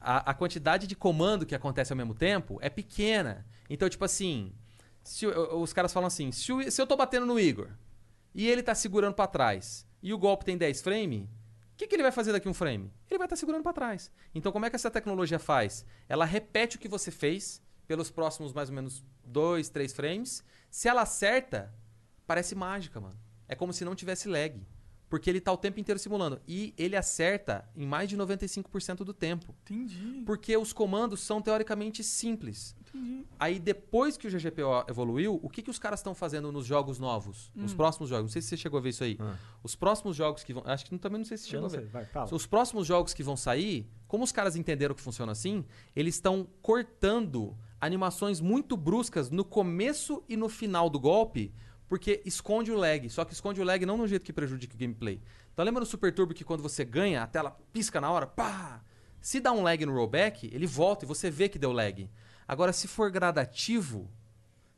A, 0.00 0.30
a 0.30 0.34
quantidade 0.34 0.86
de 0.86 0.94
comando 0.94 1.44
que 1.44 1.54
acontece 1.54 1.92
ao 1.92 1.96
mesmo 1.96 2.14
tempo 2.14 2.58
é 2.60 2.70
pequena. 2.70 3.46
Então, 3.68 3.88
tipo 3.88 4.04
assim, 4.04 4.52
se 5.02 5.26
os 5.26 5.72
caras 5.72 5.92
falam 5.92 6.06
assim: 6.06 6.30
se, 6.30 6.70
se 6.70 6.80
eu 6.80 6.86
tô 6.86 6.96
batendo 6.96 7.26
no 7.26 7.38
Igor 7.38 7.70
e 8.34 8.48
ele 8.48 8.62
tá 8.62 8.74
segurando 8.74 9.14
pra 9.14 9.26
trás 9.26 9.86
e 10.02 10.12
o 10.12 10.18
golpe 10.18 10.44
tem 10.44 10.56
10 10.56 10.80
frames, 10.82 11.24
o 11.24 11.28
que, 11.76 11.86
que 11.86 11.94
ele 11.94 12.02
vai 12.02 12.12
fazer 12.12 12.32
daqui 12.32 12.48
um 12.48 12.54
frame? 12.54 12.92
Ele 13.08 13.18
vai 13.18 13.26
estar 13.26 13.36
segurando 13.36 13.62
pra 13.62 13.72
trás. 13.72 14.10
Então, 14.34 14.52
como 14.52 14.66
é 14.66 14.70
que 14.70 14.76
essa 14.76 14.90
tecnologia 14.90 15.38
faz? 15.38 15.84
Ela 16.08 16.24
repete 16.24 16.76
o 16.76 16.78
que 16.78 16.88
você 16.88 17.10
fez 17.10 17.62
pelos 17.86 18.10
próximos 18.10 18.52
mais 18.52 18.68
ou 18.68 18.74
menos 18.74 19.04
2, 19.24 19.68
3 19.68 19.92
frames. 19.92 20.44
Se 20.70 20.88
ela 20.88 21.02
acerta, 21.02 21.72
parece 22.26 22.54
mágica, 22.54 23.00
mano. 23.00 23.18
É 23.48 23.54
como 23.54 23.72
se 23.72 23.84
não 23.84 23.94
tivesse 23.94 24.28
lag. 24.28 24.60
Porque 25.08 25.30
ele 25.30 25.40
tá 25.40 25.52
o 25.52 25.56
tempo 25.56 25.80
inteiro 25.80 25.98
simulando. 25.98 26.40
E 26.46 26.74
ele 26.76 26.96
acerta 26.96 27.68
em 27.74 27.86
mais 27.86 28.08
de 28.08 28.16
95% 28.16 28.98
do 28.98 29.14
tempo. 29.14 29.54
Entendi. 29.62 30.22
Porque 30.26 30.56
os 30.56 30.72
comandos 30.72 31.20
são 31.20 31.40
teoricamente 31.40 32.04
simples. 32.04 32.76
Aí 33.38 33.58
depois 33.58 34.16
que 34.16 34.26
o 34.26 34.30
GGPO 34.30 34.84
evoluiu, 34.88 35.38
o 35.42 35.48
que, 35.48 35.62
que 35.62 35.70
os 35.70 35.78
caras 35.78 36.00
estão 36.00 36.14
fazendo 36.14 36.50
nos 36.50 36.66
jogos 36.66 36.98
novos? 36.98 37.50
Nos 37.54 37.74
próximos 37.74 38.08
jogos? 38.08 38.24
Não 38.24 38.32
sei 38.32 38.42
se 38.42 38.48
você 38.48 38.56
chegou 38.56 38.78
a 38.78 38.82
ver 38.82 38.90
isso 38.90 39.04
aí. 39.04 39.18
Os 39.62 39.74
próximos 39.76 40.16
jogos 40.16 40.42
que 40.42 40.52
vão. 40.52 40.62
Acho 40.66 40.84
que 40.84 40.98
também 40.98 41.18
não 41.18 41.24
sei 41.24 41.36
se 41.36 41.44
você 41.44 41.50
chegou 41.50 41.68
não 41.68 41.76
a 41.76 41.80
ver. 41.80 41.86
vai, 41.88 42.04
fala. 42.04 42.34
Os 42.34 42.46
próximos 42.46 42.86
jogos 42.86 43.14
que 43.14 43.22
vão 43.22 43.36
sair, 43.36 43.88
como 44.06 44.24
os 44.24 44.32
caras 44.32 44.56
entenderam 44.56 44.94
que 44.94 45.00
funciona 45.00 45.32
assim, 45.32 45.64
eles 45.94 46.14
estão 46.14 46.48
cortando 46.60 47.56
animações 47.80 48.40
muito 48.40 48.76
bruscas 48.76 49.30
no 49.30 49.44
começo 49.44 50.22
e 50.28 50.36
no 50.36 50.48
final 50.48 50.90
do 50.90 50.98
golpe, 50.98 51.52
porque 51.88 52.22
esconde 52.24 52.70
o 52.70 52.76
lag. 52.76 53.08
Só 53.10 53.24
que 53.24 53.32
esconde 53.32 53.60
o 53.60 53.64
lag 53.64 53.84
não 53.86 53.96
no 53.96 54.06
jeito 54.06 54.24
que 54.24 54.32
prejudica 54.32 54.74
o 54.74 54.78
gameplay. 54.78 55.20
Então 55.52 55.64
lembra 55.64 55.80
no 55.80 55.86
Super 55.86 56.12
Turbo 56.12 56.34
que 56.34 56.44
quando 56.44 56.62
você 56.62 56.84
ganha, 56.84 57.22
a 57.22 57.26
tela 57.26 57.56
pisca 57.72 58.00
na 58.00 58.10
hora, 58.10 58.26
pá! 58.26 58.82
Se 59.20 59.40
dá 59.40 59.52
um 59.52 59.62
lag 59.62 59.84
no 59.84 59.94
rollback, 59.94 60.48
ele 60.52 60.66
volta 60.66 61.04
e 61.04 61.08
você 61.08 61.30
vê 61.30 61.48
que 61.48 61.58
deu 61.58 61.72
lag. 61.72 62.08
Agora, 62.46 62.72
se 62.72 62.86
for 62.86 63.10
gradativo, 63.10 64.08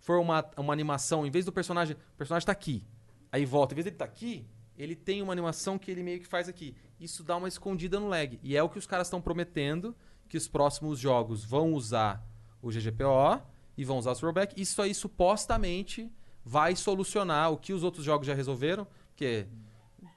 for 0.01 0.19
uma, 0.19 0.45
uma 0.57 0.73
animação, 0.73 1.27
em 1.27 1.31
vez 1.31 1.45
do 1.45 1.53
personagem. 1.53 1.97
O 2.15 2.17
personagem 2.17 2.47
tá 2.47 2.53
aqui. 2.53 2.83
Aí 3.31 3.45
volta. 3.45 3.75
Em 3.75 3.77
vez 3.77 3.85
dele 3.85 3.97
tá 3.97 4.05
aqui, 4.05 4.47
ele 4.77 4.97
tem 4.97 5.23
uma 5.23 5.33
animação 5.33 5.79
que 5.79 5.91
ele 5.91 6.03
meio 6.03 6.21
que 6.21 6.27
faz 6.27 6.49
aqui. 6.49 6.75
Isso 6.99 7.23
dá 7.23 7.37
uma 7.37 7.49
escondida 7.49 8.01
no 8.01 8.09
lag. 8.09 8.41
E 8.43 8.57
é 8.57 8.63
o 8.63 8.69
que 8.69 8.79
os 8.79 8.87
caras 8.87 9.07
estão 9.07 9.21
prometendo 9.21 9.95
que 10.29 10.37
os 10.37 10.49
próximos 10.49 10.99
jogos 10.99 11.45
vão 11.45 11.73
usar 11.75 12.25
o 12.63 12.71
GGPO 12.71 13.43
e 13.77 13.85
vão 13.85 13.99
usar 13.99 14.13
o 14.13 14.15
rollback. 14.15 14.61
Isso 14.61 14.81
aí 14.81 14.95
supostamente 14.95 16.11
vai 16.45 16.75
solucionar 16.77 17.53
o 17.53 17.57
que 17.57 17.73
os 17.73 17.83
outros 17.83 18.05
jogos 18.05 18.27
já 18.27 18.35
resolveram. 18.35 18.87
Porque, 19.11 19.47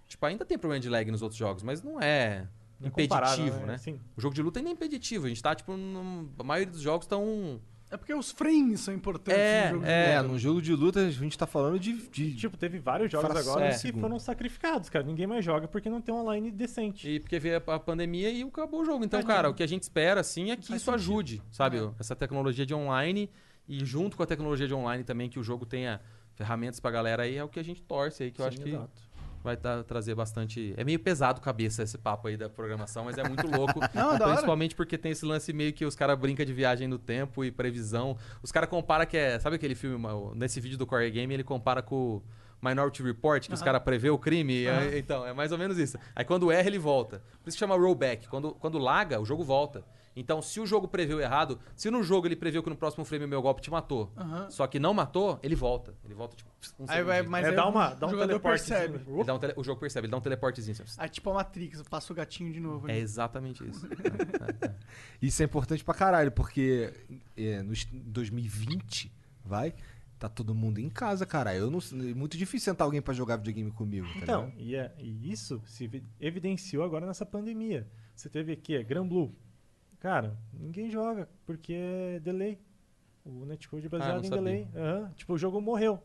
tipo, 0.07 0.25
ainda 0.25 0.45
tem 0.45 0.57
problema 0.57 0.79
de 0.81 0.89
lag 0.89 1.09
nos 1.11 1.21
outros 1.21 1.37
jogos, 1.37 1.63
mas 1.63 1.81
não 1.83 1.99
é 2.01 2.47
Não 2.79 2.87
é 2.87 2.89
impeditivo, 2.89 3.65
né? 3.65 3.77
Sim. 3.77 3.99
O 4.15 4.21
jogo 4.21 4.33
de 4.33 4.41
luta 4.41 4.59
ainda 4.59 4.69
é 4.69 4.73
impeditivo. 4.73 5.25
A 5.25 5.29
gente 5.29 5.41
tá, 5.43 5.53
tipo, 5.53 5.75
num- 5.75 6.29
a 6.39 6.43
maioria 6.43 6.71
dos 6.71 6.81
jogos 6.81 7.05
estão. 7.05 7.59
É 7.91 7.97
porque 7.97 8.11
os 8.13 8.31
frames 8.31 8.79
são 8.79 8.91
importantes 8.91 9.39
É, 9.39 9.65
no 9.67 9.73
jogo. 9.75 9.83
de 9.85 9.91
é. 9.91 10.09
É, 10.13 10.17
luta. 10.19 10.27
num 10.33 10.39
jogo 10.39 10.61
de 10.63 10.73
luta 10.73 10.99
a 11.01 11.11
gente 11.11 11.37
tá 11.37 11.45
falando 11.45 11.79
de. 11.79 11.93
de- 12.09 12.35
Tipo, 12.35 12.57
teve 12.57 12.79
vários 12.79 13.11
jogos 13.11 13.29
Fração 13.29 13.51
agora 13.53 13.67
de 13.69 13.75
que 13.75 13.81
segundo. 13.81 14.01
foram 14.01 14.17
sacrificados, 14.19 14.89
cara. 14.89 15.05
Ninguém 15.05 15.27
mais 15.27 15.45
joga 15.45 15.67
porque 15.67 15.89
não 15.91 16.01
tem 16.01 16.15
online 16.15 16.49
decente. 16.49 17.07
E 17.07 17.19
porque 17.19 17.37
veio 17.37 17.61
a 17.67 17.75
a 17.75 17.79
pandemia 17.79 18.31
e 18.31 18.41
acabou 18.41 18.81
o 18.81 18.85
jogo. 18.85 19.05
Então, 19.05 19.19
É, 19.19 19.23
cara, 19.23 19.43
não- 19.43 19.51
o 19.51 19.53
que 19.53 19.61
a 19.61 19.67
gente 19.67 19.83
espera, 19.83 20.21
assim, 20.21 20.49
é 20.49 20.55
que 20.55 20.65
faz 20.67 20.81
isso 20.81 20.91
sentido. 20.91 20.95
ajude, 21.13 21.41
sabe? 21.51 21.77
É. 21.77 21.89
Essa 21.99 22.15
tecnologia 22.15 22.65
de 22.65 22.73
online 22.73 23.29
e 23.67 23.83
junto 23.85 24.17
com 24.17 24.23
a 24.23 24.25
tecnologia 24.25 24.67
de 24.67 24.73
online 24.73 25.03
também, 25.03 25.29
que 25.29 25.39
o 25.39 25.43
jogo 25.43 25.65
tenha 25.65 25.99
ferramentas 26.35 26.79
pra 26.79 26.91
galera 26.91 27.23
aí, 27.23 27.37
é 27.37 27.43
o 27.43 27.47
que 27.47 27.59
a 27.59 27.63
gente 27.63 27.81
torce 27.81 28.23
aí, 28.23 28.31
que 28.31 28.41
eu 28.41 28.43
Sim, 28.45 28.49
acho 28.49 28.61
que 28.61 28.69
exato. 28.69 29.01
vai 29.43 29.55
tá- 29.55 29.83
trazer 29.83 30.15
bastante... 30.15 30.73
É 30.75 30.83
meio 30.83 30.99
pesado 30.99 31.39
cabeça 31.39 31.83
esse 31.83 31.97
papo 31.97 32.27
aí 32.27 32.35
da 32.35 32.49
programação, 32.49 33.05
mas 33.05 33.17
é 33.17 33.23
muito 33.27 33.47
louco. 33.47 33.79
Não, 33.93 34.15
é 34.15 34.19
principalmente 34.19 34.75
porque 34.75 34.97
tem 34.97 35.11
esse 35.11 35.25
lance 35.25 35.53
meio 35.53 35.71
que 35.73 35.85
os 35.85 35.95
caras 35.95 36.17
brincam 36.17 36.45
de 36.45 36.53
viagem 36.53 36.87
no 36.87 36.97
tempo 36.97 37.43
e 37.45 37.51
previsão. 37.51 38.17
Os 38.41 38.51
caras 38.51 38.69
comparam 38.69 39.05
que 39.05 39.15
é... 39.17 39.39
Sabe 39.39 39.55
aquele 39.57 39.75
filme, 39.75 40.03
nesse 40.35 40.59
vídeo 40.59 40.77
do 40.77 40.85
Core 40.87 41.11
Game, 41.11 41.33
ele 41.33 41.43
compara 41.43 41.81
com... 41.81 41.95
o 42.17 42.23
Minority 42.67 43.03
Report, 43.03 43.45
que 43.47 43.53
os 43.53 43.61
caras 43.61 43.83
prevê 43.83 44.09
o 44.09 44.17
crime. 44.17 44.65
é- 44.65 44.97
então, 44.97 45.25
é 45.27 45.33
mais 45.33 45.51
ou 45.51 45.57
menos 45.57 45.77
isso. 45.77 45.97
Aí 46.15 46.23
quando 46.25 46.49
erra, 46.51 46.67
ele 46.67 46.79
volta. 46.79 47.21
Por 47.41 47.49
isso 47.49 47.57
que 47.57 47.59
chama 47.59 47.75
rollback. 47.75 48.27
Quando, 48.27 48.53
quando 48.53 48.77
laga, 48.77 49.19
o 49.19 49.25
jogo 49.25 49.43
volta. 49.43 49.83
Então, 50.15 50.41
se 50.41 50.59
o 50.59 50.65
jogo 50.65 50.87
preveu 50.87 51.19
errado, 51.19 51.59
se 51.75 51.89
no 51.89 52.03
jogo 52.03 52.27
ele 52.27 52.35
preveu 52.35 52.61
que 52.61 52.69
no 52.69 52.75
próximo 52.75 53.03
frame 53.03 53.25
o 53.25 53.27
meu 53.27 53.41
golpe 53.41 53.61
te 53.61 53.71
matou, 53.71 54.11
Aham. 54.15 54.49
só 54.51 54.67
que 54.67 54.77
não 54.79 54.93
matou, 54.93 55.39
ele 55.41 55.55
volta. 55.55 55.95
Ele 56.05 56.13
volta, 56.13 56.35
tipo, 56.35 56.49
um 56.79 56.85
Aí 56.87 57.03
vai, 57.03 57.23
mas 57.23 57.45
É, 57.45 57.49
aí 57.49 57.55
dá 57.55 57.65
o 57.65 57.69
uma- 57.69 57.93
dá 57.95 58.05
um 58.07 58.09
teleportezinho, 58.11 58.77
percebe. 58.79 58.97
né? 58.99 59.03
Ele 59.17 59.23
dá 59.23 59.33
um 59.33 59.39
tele- 59.39 59.53
o 59.57 59.63
jogo 59.63 59.79
percebe, 59.79 60.05
ele 60.05 60.11
dá 60.11 60.17
um 60.17 60.21
teleportezinho. 60.21 60.77
assim, 60.83 61.01
É 61.01 61.07
tipo 61.07 61.29
a 61.31 61.33
Matrix, 61.33 61.81
passa 61.83 62.13
o 62.13 62.15
gatinho 62.15 62.53
de 62.53 62.59
novo. 62.59 62.87
É 62.87 62.93
ali. 62.93 63.01
exatamente 63.01 63.67
isso. 63.67 63.87
É, 64.63 64.65
é, 64.65 64.69
é. 64.69 64.75
Isso 65.21 65.41
é 65.41 65.45
importante 65.45 65.83
pra 65.83 65.93
caralho, 65.93 66.31
porque 66.31 66.93
é, 67.35 67.63
no 67.63 67.73
2020, 68.27 69.11
vai, 69.43 69.73
tá 70.19 70.29
todo 70.29 70.53
mundo 70.55 70.79
em 70.79 70.89
casa, 70.89 71.25
cara. 71.25 71.55
Eu 71.55 71.69
não, 71.71 71.79
é 71.79 72.13
muito 72.13 72.37
difícil 72.37 72.71
sentar 72.71 72.85
alguém 72.85 73.01
pra 73.01 73.13
jogar 73.13 73.37
videogame 73.37 73.71
comigo, 73.71 74.05
tá 74.13 74.19
Então, 74.21 74.51
e, 74.57 74.75
é- 74.75 74.93
e 74.99 75.31
isso 75.31 75.61
se 75.65 75.85
evi- 75.85 76.03
evidenciou 76.19 76.83
agora 76.83 77.05
nessa 77.05 77.25
pandemia. 77.25 77.87
Você 78.15 78.29
teve 78.29 78.51
aqui, 78.53 78.75
é 78.75 78.83
Gran 78.83 79.07
Blue. 79.07 79.33
Cara, 80.03 80.37
ninguém 80.53 80.89
joga, 80.91 81.29
porque 81.45 81.73
é 81.73 82.19
delay. 82.19 82.59
O 83.25 83.45
netcode 83.45 83.85
é 83.85 83.89
baseado 83.89 84.15
não 84.17 84.19
em 84.19 84.27
sabia. 84.27 84.43
delay. 84.43 84.67
Aham, 84.75 85.11
Tipo, 85.15 85.31
o 85.33 85.37
jogo 85.37 85.61
morreu. 85.61 85.97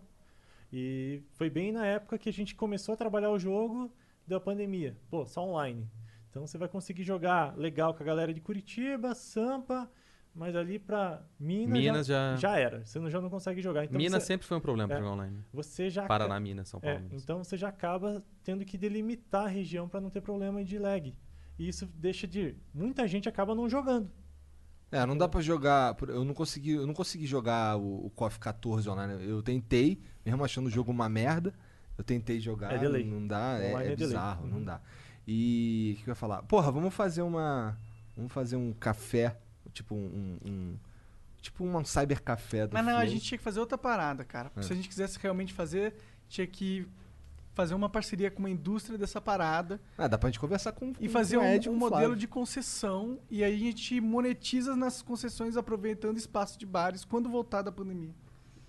E 0.72 1.20
foi 1.32 1.50
bem 1.50 1.72
na 1.72 1.84
época 1.84 2.16
que 2.16 2.28
a 2.28 2.32
gente 2.32 2.54
começou 2.54 2.92
a 2.92 2.96
trabalhar 2.96 3.30
o 3.30 3.38
jogo, 3.40 3.92
deu 4.24 4.38
a 4.38 4.40
pandemia. 4.40 4.96
Pô, 5.10 5.26
só 5.26 5.42
online. 5.44 5.84
Então 6.30 6.46
você 6.46 6.56
vai 6.56 6.68
conseguir 6.68 7.02
jogar 7.02 7.58
legal 7.58 7.92
com 7.92 8.04
a 8.04 8.06
galera 8.06 8.32
de 8.32 8.40
Curitiba, 8.40 9.16
Sampa, 9.16 9.90
mas 10.32 10.54
ali 10.54 10.78
pra 10.78 11.24
Minas, 11.40 11.72
Minas 11.72 12.06
já, 12.06 12.36
já- 12.36 12.36
já 12.36 12.56
era. 12.56 12.84
Você 12.86 13.00
não, 13.00 13.10
já 13.10 13.20
não 13.20 13.28
consegue 13.28 13.60
jogar. 13.60 13.84
Então 13.84 13.96
Minas 13.98 14.22
você, 14.22 14.26
sempre 14.28 14.46
foi 14.46 14.58
um 14.58 14.60
problema 14.60 14.86
pra 14.86 14.98
É. 14.98 15.00
jogar 15.00 15.12
online. 15.14 15.42
você 15.52 15.90
já 15.90 16.06
Paraná, 16.06 16.38
Minas, 16.38 16.68
São 16.68 16.78
Paulo. 16.80 16.96
é, 17.10 17.16
então 17.16 17.42
você 17.42 17.56
já 17.56 17.68
acaba 17.68 18.22
tendo 18.44 18.64
que 18.64 18.78
delimitar 18.78 19.46
a 19.46 19.48
região 19.48 19.88
para 19.88 20.00
não 20.00 20.08
ter 20.10 20.20
problema 20.20 20.62
de 20.64 20.78
lag. 20.78 21.12
E 21.58 21.68
isso 21.68 21.86
deixa 21.94 22.26
de. 22.26 22.54
Muita 22.72 23.06
gente 23.08 23.28
acaba 23.28 23.54
não 23.54 23.68
jogando. 23.68 24.10
É, 24.90 25.04
não 25.04 25.16
dá 25.16 25.28
pra 25.28 25.40
jogar. 25.40 25.94
por- 25.94 26.08
Eu 26.08 26.24
não 26.24 26.32
consegui, 26.32 26.70
eu 26.72 26.86
não 26.86 26.94
consegui 26.94 27.26
jogar 27.26 27.76
o, 27.76 28.06
o 28.06 28.10
KOF 28.10 28.38
14 28.38 28.88
online. 28.88 29.22
Eu 29.28 29.42
tentei, 29.42 30.00
mesmo 30.24 30.44
achando 30.44 30.66
o 30.66 30.70
jogo 30.70 30.90
uma 30.90 31.08
merda. 31.08 31.52
Eu 31.96 32.04
tentei 32.04 32.38
jogar, 32.40 32.72
É 32.72 32.78
delay. 32.78 33.04
não 33.04 33.26
dá, 33.26 33.58
é, 33.60 33.66
é 33.66 33.70
é 33.72 33.78
delay. 33.80 33.96
bizarro, 33.96 34.46
não 34.46 34.58
Uhum. 34.58 34.64
dá. 34.64 34.80
E 35.26 35.96
o 35.98 36.04
que 36.04 36.08
eu 36.08 36.12
ia 36.12 36.14
falar? 36.14 36.42
Porra, 36.44 36.70
vamos 36.72 36.94
fazer 36.94 37.22
uma. 37.22 37.76
Vamos 38.16 38.32
fazer 38.32 38.56
um 38.56 38.72
café, 38.72 39.36
tipo 39.72 39.94
um. 39.94 40.38
um- 40.46 40.76
tipo 41.42 41.64
um 41.64 41.84
cyber 41.84 42.22
café 42.22 42.66
do 42.66 42.72
Mas 42.74 42.84
não, 42.84 42.94
a 42.94 43.00
Flow. 43.00 43.08
gente 43.10 43.24
tinha 43.24 43.38
que 43.38 43.44
fazer 43.44 43.60
outra 43.60 43.76
parada, 43.78 44.24
cara. 44.24 44.50
É. 44.56 44.62
Se 44.62 44.72
a 44.72 44.76
gente 44.76 44.88
quisesse 44.88 45.18
realmente 45.20 45.52
fazer, 45.52 45.94
tinha 46.28 46.46
que 46.46 46.86
fazer 47.58 47.74
uma 47.74 47.88
parceria 47.88 48.30
com 48.30 48.38
uma 48.38 48.48
indústria 48.48 48.96
dessa 48.96 49.20
parada 49.20 49.80
Ah, 49.96 50.06
dá 50.06 50.16
pra 50.16 50.28
gente 50.28 50.38
conversar 50.38 50.70
com 50.70 50.92
e 51.00 51.08
fazer 51.08 51.38
com 51.38 51.42
um, 51.42 51.46
Ed 51.54 51.68
um 51.68 51.74
modelo 51.74 52.00
Flávio. 52.02 52.16
de 52.16 52.28
concessão 52.28 53.18
e 53.28 53.42
aí 53.42 53.52
a 53.52 53.58
gente 53.58 54.00
monetiza 54.00 54.76
nas 54.76 55.02
concessões 55.02 55.56
aproveitando 55.56 56.16
espaço 56.16 56.56
de 56.56 56.64
bares 56.64 57.04
quando 57.04 57.28
voltar 57.28 57.62
da 57.62 57.72
pandemia. 57.72 58.14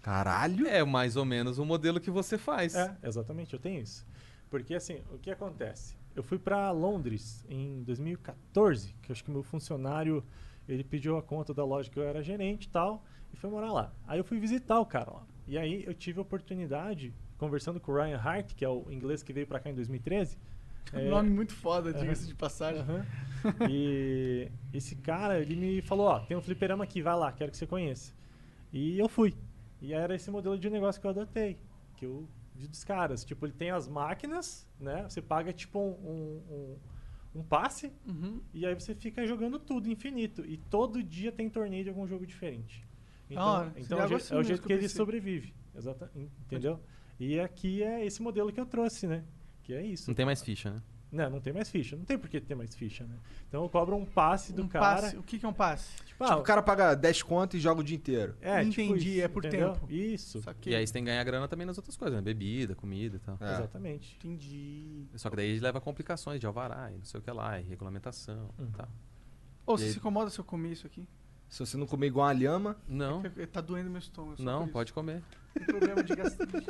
Caralho! 0.01 0.65
É 0.65 0.83
mais 0.83 1.15
ou 1.15 1.23
menos 1.23 1.59
o 1.59 1.65
modelo 1.65 1.99
que 1.99 2.09
você 2.09 2.35
faz. 2.35 2.73
É, 2.73 2.97
exatamente, 3.03 3.53
eu 3.53 3.59
tenho 3.59 3.79
isso. 3.79 4.03
Porque 4.49 4.73
assim, 4.73 5.03
o 5.13 5.19
que 5.19 5.29
acontece? 5.29 5.95
Eu 6.15 6.23
fui 6.23 6.39
para 6.39 6.71
Londres 6.71 7.45
em 7.47 7.83
2014, 7.83 8.95
que 9.03 9.11
eu 9.11 9.13
acho 9.13 9.23
que 9.23 9.29
meu 9.29 9.43
funcionário 9.43 10.23
ele 10.67 10.83
pediu 10.83 11.15
a 11.15 11.21
conta 11.21 11.53
da 11.53 11.63
loja 11.63 11.91
que 11.91 11.99
eu 11.99 12.03
era 12.03 12.23
gerente 12.23 12.63
e 12.65 12.69
tal, 12.69 13.05
e 13.31 13.37
foi 13.37 13.51
morar 13.51 13.71
lá. 13.71 13.93
Aí 14.07 14.19
eu 14.19 14.23
fui 14.23 14.39
visitar 14.39 14.79
o 14.79 14.85
cara 14.85 15.11
lá. 15.11 15.23
E 15.47 15.59
aí 15.59 15.83
eu 15.85 15.93
tive 15.93 16.17
a 16.17 16.23
oportunidade, 16.23 17.13
conversando 17.39 17.79
com 17.79 17.91
o 17.91 17.95
Ryan 17.95 18.17
Hart, 18.17 18.53
que 18.53 18.63
é 18.63 18.69
o 18.69 18.85
inglês 18.91 19.23
que 19.23 19.33
veio 19.33 19.47
para 19.47 19.59
cá 19.59 19.69
em 19.71 19.73
2013. 19.75 20.37
é, 20.93 20.99
Um 20.99 21.09
nome 21.09 21.29
muito 21.29 21.53
foda, 21.55 21.91
diga-se 21.93 22.27
de 22.27 22.35
passagem. 22.35 22.83
E 23.69 24.51
esse 24.73 24.95
cara, 24.97 25.39
ele 25.39 25.55
me 25.55 25.81
falou, 25.81 26.07
ó, 26.07 26.19
tem 26.19 26.35
um 26.37 26.41
fliperama 26.41 26.83
aqui, 26.83 27.01
vai 27.01 27.15
lá, 27.15 27.31
quero 27.31 27.49
que 27.51 27.57
você 27.57 27.65
conheça. 27.65 28.13
E 28.71 28.99
eu 28.99 29.07
fui. 29.09 29.33
E 29.81 29.93
era 29.93 30.13
esse 30.13 30.29
modelo 30.29 30.57
de 30.59 30.69
negócio 30.69 30.99
que 30.99 31.07
eu 31.07 31.11
adotei, 31.11 31.57
que 31.95 32.05
eu 32.05 32.27
vi 32.53 32.67
dos 32.67 32.83
caras. 32.83 33.23
Tipo, 33.23 33.45
ele 33.45 33.53
tem 33.53 33.71
as 33.71 33.87
máquinas, 33.87 34.67
né? 34.79 35.03
Você 35.07 35.21
paga 35.21 35.53
tipo 35.53 35.79
um, 35.79 36.43
um, 37.33 37.39
um- 37.39 37.43
passe 37.43 37.91
Uhum. 38.05 38.41
e 38.53 38.65
aí 38.65 38.73
você 38.73 38.93
fica 38.93 39.25
jogando 39.25 39.57
tudo 39.57 39.89
infinito. 39.89 40.45
E 40.45 40.57
todo 40.57 41.01
dia 41.01 41.31
tem 41.31 41.49
torneio 41.49 41.83
de 41.85 41.89
algum 41.89 42.05
jogo 42.05 42.27
diferente. 42.27 42.85
Então, 43.29 43.43
hora. 43.43 43.73
então 43.77 43.97
é, 43.99 44.07
o 44.07 44.15
assim 44.15 44.33
é 44.33 44.37
mesmo 44.37 44.43
jeito 44.43 44.61
que 44.61 44.67
que 44.67 44.73
ele 44.73 44.89
sobrevive. 44.89 45.53
Exata, 45.73 46.11
entendeu? 46.15 46.79
E 47.19 47.39
aqui 47.39 47.83
é 47.83 48.05
esse 48.05 48.21
modelo 48.21 48.51
que 48.51 48.59
eu 48.59 48.65
trouxe, 48.65 49.05
né? 49.07 49.23
Que 49.63 49.73
é 49.73 49.85
isso. 49.85 50.09
Não 50.09 50.15
tem 50.15 50.25
mais 50.25 50.41
ficha, 50.41 50.71
né? 50.71 50.81
Não, 51.11 51.27
não 51.27 51.41
tem 51.41 51.51
mais 51.51 51.67
ficha. 51.69 51.95
Não 51.95 52.05
tem 52.05 52.19
por 52.19 52.29
que 52.29 52.39
ter 52.39 52.53
mais 52.53 52.75
ficha, 52.75 53.03
né? 53.03 53.15
Então 53.47 53.63
eu 53.63 53.69
cobro 53.69 53.95
um 53.95 54.05
passe 54.05 54.53
do 54.53 54.61
Um 54.63 54.67
cara. 54.67 55.01
passe. 55.01 55.17
O 55.17 55.23
que 55.23 55.39
que 55.39 55.45
é 55.45 55.49
um 55.49 55.53
passe? 55.53 55.89
Tipo, 56.05 56.23
ah, 56.23 56.27
Tipo, 56.27 56.39
o 56.39 56.43
cara 56.43 56.61
paga 56.61 56.93
10 56.93 57.23
conto 57.23 57.57
e 57.57 57.59
joga 57.59 57.81
o 57.81 57.83
dia 57.83 57.97
inteiro. 57.97 58.35
é, 58.39 58.59
tipo 58.63 58.79
Entendi, 58.81 59.09
isso, 59.15 59.21
é 59.21 59.27
por 59.27 59.43
entendeu? 59.43 59.73
tempo. 59.73 59.91
Isso. 59.91 60.39
E 60.67 60.75
aí 60.75 60.85
você 60.85 60.93
tem 60.93 61.03
que 61.03 61.09
ganhar 61.09 61.23
grana 61.23 61.47
também 61.47 61.65
nas 61.65 61.77
outras 61.77 61.97
coisas, 61.97 62.15
né? 62.15 62.21
Bebida, 62.21 62.75
comida 62.75 63.15
e 63.15 63.19
tal. 63.19 63.37
É. 63.41 63.53
Exatamente. 63.55 64.15
Entendi. 64.17 65.07
Só 65.15 65.31
que 65.31 65.35
daí 65.35 65.59
leva 65.59 65.81
complicações 65.81 66.39
de 66.39 66.45
alvará 66.45 66.91
e 66.91 66.97
não 66.99 67.05
sei 67.05 67.19
o 67.19 67.23
que 67.23 67.31
lá, 67.31 67.59
e 67.59 67.63
regulamentação 67.63 68.49
e 68.59 68.61
Hum. 68.61 68.71
tal. 68.77 68.87
Ô, 69.65 69.73
E 69.73 69.77
você 69.79 69.85
aí- 69.85 69.91
se 69.91 69.97
incomoda 69.97 70.29
se 70.29 70.39
eu 70.39 70.45
comer 70.45 70.71
isso 70.73 70.85
aqui? 70.85 71.07
Se 71.49 71.59
você 71.59 71.75
não 71.77 71.87
comer 71.87 72.07
igual 72.07 72.27
uma 72.27 72.33
lhama, 72.33 72.77
Não, 72.87 73.21
Porque 73.23 73.45
Tá 73.47 73.59
doendo 73.59 73.89
meu 73.89 73.99
estômago. 73.99 74.41
não, 74.41 74.67
pode 74.67 74.93
comer. 74.93 75.23
Tem 75.53 75.65
problema 75.65 76.03
de 76.03 76.15
gastrite. 76.15 76.67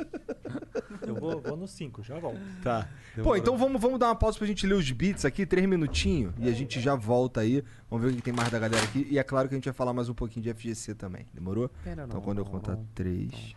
Eu 1.06 1.14
vou, 1.14 1.40
vou 1.40 1.56
no 1.56 1.68
5, 1.68 2.02
já 2.02 2.18
volto. 2.18 2.40
Tá. 2.62 2.88
Pô, 3.22 3.36
então 3.36 3.56
vamos, 3.58 3.80
vamos 3.80 3.98
dar 3.98 4.06
uma 4.08 4.16
pausa 4.16 4.38
pra 4.38 4.46
gente 4.46 4.66
ler 4.66 4.74
os 4.74 4.90
beats 4.90 5.24
aqui, 5.26 5.44
três 5.44 5.68
minutinhos, 5.68 6.32
e 6.38 6.48
a 6.48 6.52
gente 6.52 6.80
já 6.80 6.94
volta 6.94 7.40
aí. 7.40 7.62
Vamos 7.90 8.06
ver 8.06 8.12
o 8.12 8.16
que 8.16 8.22
tem 8.22 8.32
mais 8.32 8.50
da 8.50 8.58
galera 8.58 8.82
aqui. 8.82 9.06
E 9.10 9.18
é 9.18 9.22
claro 9.22 9.48
que 9.48 9.54
a 9.54 9.58
gente 9.58 9.66
vai 9.66 9.74
falar 9.74 9.92
mais 9.92 10.08
um 10.08 10.14
pouquinho 10.14 10.42
de 10.44 10.54
FGC 10.54 10.94
também, 10.94 11.26
demorou? 11.34 11.70
Então 12.08 12.20
quando 12.22 12.38
eu 12.38 12.44
contar 12.46 12.76
três. 12.94 13.54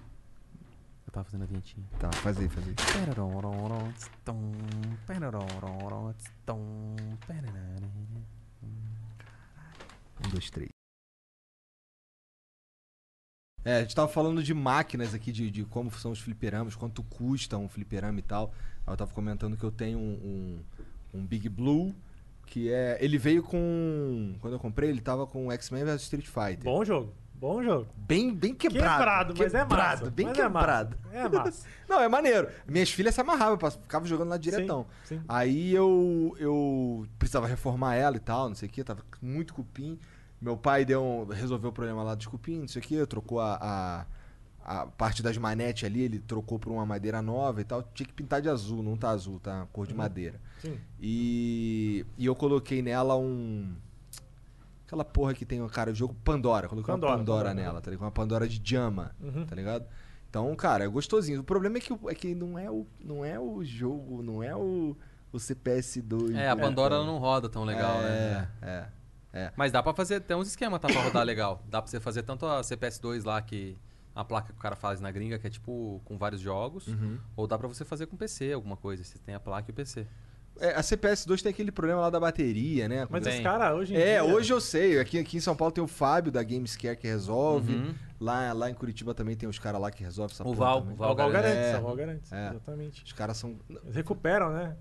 Eu 1.08 1.12
tava 1.14 1.24
fazendo 1.24 1.44
a 1.44 1.46
vinhetinha. 1.46 1.86
Tá, 2.00 2.12
faz 2.12 2.38
aí, 2.38 2.50
faz 2.50 2.68
aí. 2.68 2.76
Um, 10.26 10.30
dois, 10.30 10.50
três. 10.50 10.70
É, 13.66 13.78
a 13.78 13.82
gente 13.82 13.96
tava 13.96 14.08
falando 14.08 14.44
de 14.44 14.54
máquinas 14.54 15.14
aqui, 15.14 15.32
de, 15.32 15.50
de 15.50 15.64
como 15.64 15.90
são 15.92 16.12
os 16.12 16.20
fliperamas, 16.20 16.76
quanto 16.76 17.02
custa 17.04 17.58
um 17.58 17.70
fliperama 17.70 18.20
e 18.20 18.24
tal. 18.24 18.54
Eu 18.86 18.98
tava 18.98 19.14
comentando 19.14 19.56
que 19.56 19.64
eu 19.64 19.72
tenho 19.72 19.98
um, 19.98 20.60
um, 21.14 21.20
um 21.20 21.26
Big 21.26 21.48
Blue, 21.48 21.96
que 22.46 22.72
é. 22.72 22.98
Ele 23.00 23.18
veio 23.18 23.42
com. 23.42 24.36
Quando 24.42 24.54
eu 24.54 24.60
comprei, 24.60 24.90
ele 24.90 25.02
tava 25.02 25.26
com 25.26 25.52
X-Men 25.52 25.86
vs 25.86 26.02
Street 26.02 26.26
Fighter. 26.28 26.64
Bom 26.64 26.84
jogo. 26.84 27.14
Bom 27.34 27.62
jogo. 27.62 27.88
Bem, 27.98 28.34
bem 28.34 28.56
quebrado. 28.56 28.98
Quebrado, 28.98 29.34
mas 29.38 29.54
é 29.54 29.60
quebrado, 29.60 30.00
massa. 30.00 30.12
Bem 30.12 30.26
mas 30.28 30.38
quebrado. 30.38 30.98
É 31.12 31.24
massa. 31.24 31.28
É 31.28 31.30
massa. 31.44 31.68
Não, 31.90 32.00
é 32.00 32.08
maneiro. 32.08 32.48
Minhas 32.66 32.90
filhas 32.90 33.14
se 33.14 33.20
amarravam, 33.20 33.60
eu 33.62 33.72
ficava 33.72 34.06
jogando 34.06 34.30
lá 34.30 34.38
diretão. 34.38 34.86
Sim, 35.04 35.18
sim. 35.18 35.26
Aí 35.28 35.74
eu, 35.74 36.38
eu 36.40 37.06
precisava 37.20 37.46
reformar 37.46 37.96
ela 37.96 38.16
e 38.16 38.20
tal, 38.22 38.48
não 38.48 38.56
sei 38.56 38.70
o 38.70 38.72
que, 38.72 38.82
tava 38.82 39.04
muito 39.22 39.54
cupim. 39.54 40.00
Meu 40.44 40.58
pai 40.58 40.84
deu 40.84 41.02
um- 41.04 41.26
resolveu 41.26 41.70
o 41.70 41.74
problema 41.74 42.04
lá 42.04 42.16
dos 42.16 42.28
cupim, 42.28 42.60
não 42.60 42.68
sei 42.68 42.82
o 42.82 42.86
que, 42.86 43.06
trocou 43.06 43.40
a, 43.40 44.06
a, 44.66 44.82
a 44.82 44.86
parte 44.88 45.24
das 45.24 45.38
manetes 45.38 45.86
ali, 45.86 46.02
ele 46.02 46.20
trocou 46.20 46.60
por 46.60 46.72
uma 46.72 46.86
madeira 46.86 47.22
nova 47.22 47.62
e 47.62 47.64
tal. 47.64 47.82
Tinha 47.94 48.06
que 48.06 48.14
pintar 48.14 48.42
de 48.42 48.50
azul, 48.50 48.84
não 48.84 48.98
tá 48.98 49.10
azul, 49.12 49.40
tá 49.40 49.66
cor 49.72 49.88
de 49.88 49.94
madeira. 49.94 50.40
Sim. 50.62 50.78
E, 51.02 52.06
e 52.18 52.26
eu 52.26 52.36
coloquei 52.36 52.82
nela 52.82 53.16
um. 53.18 53.74
Aquela 54.86 55.06
porra 55.06 55.34
que 55.34 55.46
tem 55.46 55.62
o 55.62 55.70
cara, 55.70 55.92
o 55.92 55.96
jogo 55.96 56.14
Pandora. 56.24 56.68
Coloquei 56.68 56.94
Pandora, 56.94 57.14
uma 57.14 57.18
Pandora, 57.20 57.50
Pandora. 57.50 57.54
nela, 57.66 57.82
tá 57.82 57.90
ligado? 57.90 58.06
Uma 58.06 58.12
Pandora 58.12 58.48
de 58.48 58.62
Jama, 58.64 59.16
Uhum. 59.22 59.46
tá 59.46 59.56
ligado? 59.56 59.86
Então, 60.30 60.54
cara, 60.56 60.84
é 60.84 60.88
gostosinho. 60.88 61.40
O 61.42 61.44
problema 61.44 61.78
é 61.78 61.80
que, 61.80 61.94
é 62.08 62.16
que 62.16 62.36
não, 62.36 62.60
é 62.60 62.70
o, 62.70 62.86
não 63.04 63.24
é 63.24 63.40
o 63.40 63.64
jogo, 63.64 64.22
não 64.22 64.44
é 64.44 64.56
o, 64.56 64.96
o 65.32 65.38
CPS2. 65.38 66.36
É, 66.36 66.50
a 66.50 66.56
né, 66.56 66.62
Pandora 66.62 66.98
não 67.04 67.18
roda 67.18 67.48
tão 67.50 67.64
legal, 67.64 67.98
é, 68.02 68.02
né? 68.02 68.50
É, 68.62 68.86
Mas 69.56 69.72
dá 69.72 69.82
pra 69.82 69.94
fazer, 69.94 70.20
tem 70.22 70.38
uns 70.38 70.48
esquemas, 70.48 70.80
tá? 70.80 70.88
Pra 70.88 71.02
rodar 71.02 71.26
legal. 71.26 71.62
Dá 71.68 71.82
pra 71.82 71.90
você 71.90 72.00
fazer 72.00 72.24
tanto 72.24 72.46
a 72.46 72.62
CPS2 72.62 73.26
lá, 73.26 73.42
que 73.42 73.78
a 74.16 74.24
placa 74.24 74.54
que 74.54 74.60
o 74.60 74.62
cara 74.62 74.76
faz 74.76 75.02
na 75.02 75.10
gringa, 75.12 75.40
que 75.40 75.48
é 75.48 75.50
tipo 75.50 76.00
com 76.06 76.18
vários 76.18 76.40
jogos, 76.40 76.88
Uhum. 76.88 77.18
ou 77.36 77.48
dá 77.48 77.58
pra 77.58 77.68
você 77.68 77.84
fazer 77.84 78.06
com 78.06 78.16
PC, 78.16 78.54
alguma 78.54 78.78
coisa. 78.78 79.04
Você 79.04 79.18
tem 79.20 79.34
a 79.34 79.40
placa 79.40 79.70
e 79.70 79.72
o 79.72 79.74
PC. 79.76 80.06
É, 80.60 80.76
A 80.76 80.82
CPS2 80.82 81.42
tem 81.42 81.50
aquele 81.50 81.72
problema 81.72 82.00
lá 82.02 82.12
da 82.12 82.20
bateria, 82.20 82.88
né? 82.88 83.08
Mas 83.10 83.26
os 83.26 83.40
caras 83.40 83.76
hoje 83.76 83.96
em 83.96 83.98
É, 83.98 84.22
dia... 84.22 84.24
hoje 84.24 84.54
eu 84.54 84.62
sei. 84.62 85.00
Aqui, 85.00 85.18
aqui 85.18 85.38
em 85.38 85.40
São 85.40 85.56
Paulo 85.56 85.72
tem 85.72 85.84
o 85.84 85.88
Fábio 85.88 86.32
da 86.32 86.44
Gamescare 86.44 86.96
que 86.96 87.08
resolve. 87.08 87.74
Uhum. 87.74 87.96
Lá, 88.20 88.54
lá 88.54 88.70
em 88.70 88.74
Curitiba 88.76 89.16
também 89.16 89.36
tem 89.36 89.50
os 89.50 89.58
caras 89.58 89.82
lá 89.82 89.90
que 89.90 90.04
resolvem 90.04 90.32
essa 90.36 90.48
O 90.48 90.54
Val, 90.54 90.82
também. 90.82 90.92
o 90.92 90.94
É 90.94 90.96
o 90.96 90.98
Val 91.08 91.16
Val 91.16 91.32
Garantes, 91.32 91.58
É. 91.58 91.72
é 91.72 91.80
o 91.80 91.82
Val 91.82 91.96
Garantes. 91.96 92.32
É. 92.32 92.50
Exatamente. 92.52 93.04
Os 93.04 93.14
caras 93.14 93.36
são. 93.38 93.58
Eles 93.68 93.96
recuperam, 93.96 94.54
né? 94.54 94.78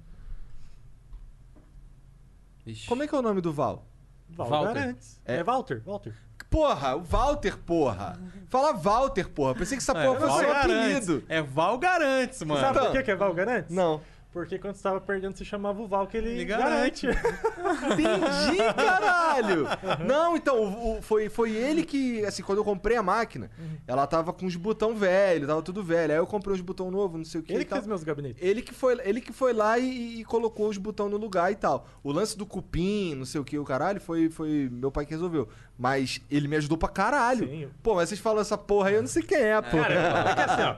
Ixi. 2.66 2.86
Como 2.86 3.02
é 3.02 3.08
que 3.08 3.14
é 3.14 3.18
o 3.18 3.22
nome 3.22 3.40
do 3.40 3.50
Val? 3.52 3.86
Val 4.34 4.48
Walter. 4.48 4.74
Garantes. 4.74 5.20
É. 5.24 5.36
É, 5.36 5.44
Walter, 5.44 5.82
Walter. 5.84 6.14
Porra, 6.50 6.96
o 6.96 7.02
Walter, 7.02 7.56
porra. 7.58 8.20
Fala 8.50 8.72
Walter, 8.74 9.28
porra. 9.30 9.54
Pensei 9.54 9.78
que 9.78 9.82
essa 9.82 9.94
porra 9.94 10.20
fosse 10.20 10.44
um 10.44 10.52
apelido. 10.52 11.24
É 11.28 11.40
Val 11.40 11.78
Garantes, 11.78 12.42
mano. 12.42 12.60
Sabe 12.60 12.78
Então. 12.78 12.90
por 12.90 12.92
que 12.98 13.02
que 13.04 13.10
é 13.10 13.14
Val 13.16 13.32
Garantes? 13.32 13.74
Não. 13.74 14.00
Porque 14.32 14.58
quando 14.58 14.74
você 14.76 14.82
tava 14.82 14.98
perdendo, 15.00 15.36
você 15.36 15.44
chamava 15.44 15.80
o 15.82 15.86
Val 15.86 16.06
que 16.06 16.16
ele, 16.16 16.30
Ele 16.30 16.44
garante. 16.46 17.06
Entendi, 17.06 18.56
caralho! 18.74 19.66
Não, 20.06 20.36
então, 20.36 20.62
o- 20.62 20.98
o- 20.98 21.02
foi, 21.02 21.28
foi 21.28 21.50
ele 21.52 21.82
que, 21.84 22.24
assim, 22.24 22.42
quando 22.42 22.58
eu 22.58 22.64
comprei 22.64 22.96
a 22.96 23.02
máquina, 23.02 23.50
ela 23.86 24.06
tava 24.06 24.32
com 24.32 24.46
os 24.46 24.56
botão 24.56 24.94
velho, 24.94 25.46
tava 25.46 25.62
tudo 25.62 25.82
velho. 25.82 26.12
Aí 26.12 26.18
eu 26.18 26.26
comprei 26.26 26.54
uns 26.54 26.60
botão 26.60 26.90
novo, 26.90 27.18
não 27.18 27.24
sei 27.24 27.40
o 27.40 27.44
que. 27.44 27.52
ele 27.52 27.64
que 27.64 27.70
tal. 27.70 27.78
fez 27.78 27.86
meus 27.86 28.02
gabinetes. 28.04 28.42
Ele 28.42 28.62
que 28.62 28.72
foi, 28.72 28.98
ele 29.04 29.20
que 29.20 29.32
foi 29.32 29.52
lá 29.52 29.78
e, 29.78 30.20
e 30.20 30.24
colocou 30.24 30.68
os 30.68 30.78
botões 30.78 31.10
no 31.10 31.16
lugar 31.18 31.52
e 31.52 31.56
tal. 31.56 31.86
O 32.02 32.10
lance 32.10 32.36
do 32.36 32.46
cupim, 32.46 33.14
não 33.14 33.24
sei 33.24 33.40
o 33.40 33.44
que, 33.44 33.58
o 33.58 33.64
caralho, 33.64 34.00
foi, 34.00 34.30
foi 34.30 34.68
meu 34.72 34.90
pai 34.90 35.04
que 35.04 35.12
resolveu. 35.12 35.48
Mas 35.78 36.20
ele 36.30 36.48
me 36.48 36.56
ajudou 36.56 36.78
pra 36.78 36.88
caralho. 36.88 37.46
Sim. 37.48 37.68
Pô, 37.82 37.94
mas 37.96 38.08
vocês 38.08 38.20
falam 38.20 38.40
essa 38.40 38.56
porra 38.56 38.88
aí, 38.88 38.94
eu 38.94 39.02
não 39.02 39.08
sei 39.08 39.22
quem 39.22 39.38
é, 39.38 39.60
pô. 39.60 39.76
Cara, 39.76 40.30
é 40.30 40.34
que 40.34 40.40
assim, 40.40 40.62
ó. 40.62 40.76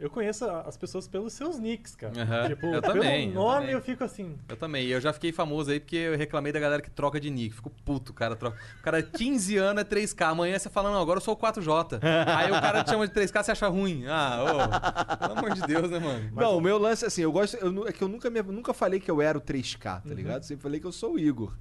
Eu 0.00 0.08
conheço 0.08 0.44
as 0.44 0.76
pessoas 0.76 1.08
pelos 1.08 1.32
seus 1.32 1.58
nicks, 1.58 1.96
cara. 1.96 2.12
Aham. 2.22 2.48
Tipo, 2.48 2.66
Eu 2.66 2.80
pelo 2.80 2.94
também, 2.94 3.28
eu 3.28 3.34
nome 3.34 3.58
também. 3.60 3.70
eu 3.74 3.80
fico 3.82 4.04
assim. 4.04 4.38
Eu 4.48 4.56
também. 4.56 4.86
E 4.86 4.92
eu 4.92 5.00
já 5.00 5.12
fiquei 5.12 5.32
famoso 5.32 5.70
aí 5.72 5.80
porque 5.80 5.96
eu 5.96 6.16
reclamei 6.16 6.52
da 6.52 6.60
galera 6.60 6.80
que 6.80 6.88
troca 6.90 7.18
de 7.18 7.28
nick. 7.30 7.54
Fico 7.56 7.68
puto, 7.84 8.12
cara. 8.14 8.36
Troca. 8.36 8.56
O 8.78 8.82
cara, 8.82 9.02
15 9.02 9.56
anos 9.56 9.82
é 9.82 9.84
3K. 9.84 10.28
Amanhã 10.30 10.56
você 10.58 10.70
fala, 10.70 10.92
não, 10.92 11.00
agora 11.00 11.16
eu 11.18 11.20
sou 11.22 11.34
o 11.34 11.36
4J. 11.36 11.98
aí 12.36 12.48
o 12.48 12.60
cara 12.60 12.84
te 12.84 12.90
chama 12.90 13.08
de 13.08 13.12
3K, 13.12 13.42
você 13.42 13.50
acha 13.52 13.66
ruim. 13.68 14.04
Ah, 14.06 14.44
ô. 14.44 15.16
Pelo 15.18 15.38
amor 15.38 15.50
de 15.54 15.62
Deus, 15.62 15.90
né, 15.90 15.98
mano? 15.98 16.30
Não, 16.32 16.56
o 16.56 16.60
meu 16.60 16.78
lance, 16.78 17.04
assim, 17.04 17.22
eu 17.22 17.32
gosto. 17.32 17.56
Eu, 17.56 17.88
é 17.88 17.92
que 17.92 18.02
eu 18.02 18.08
nunca, 18.08 18.30
me- 18.30 18.42
nunca 18.42 18.72
falei 18.72 19.00
que 19.00 19.10
eu 19.10 19.20
era 19.20 19.36
o 19.36 19.40
3K, 19.40 19.96
Uhum. 20.04 20.08
tá 20.10 20.14
ligado? 20.14 20.42
Sempre 20.44 20.62
falei 20.62 20.78
que 20.80 20.86
eu 20.86 20.92
sou 20.92 21.14
o 21.14 21.18
Igor. 21.18 21.52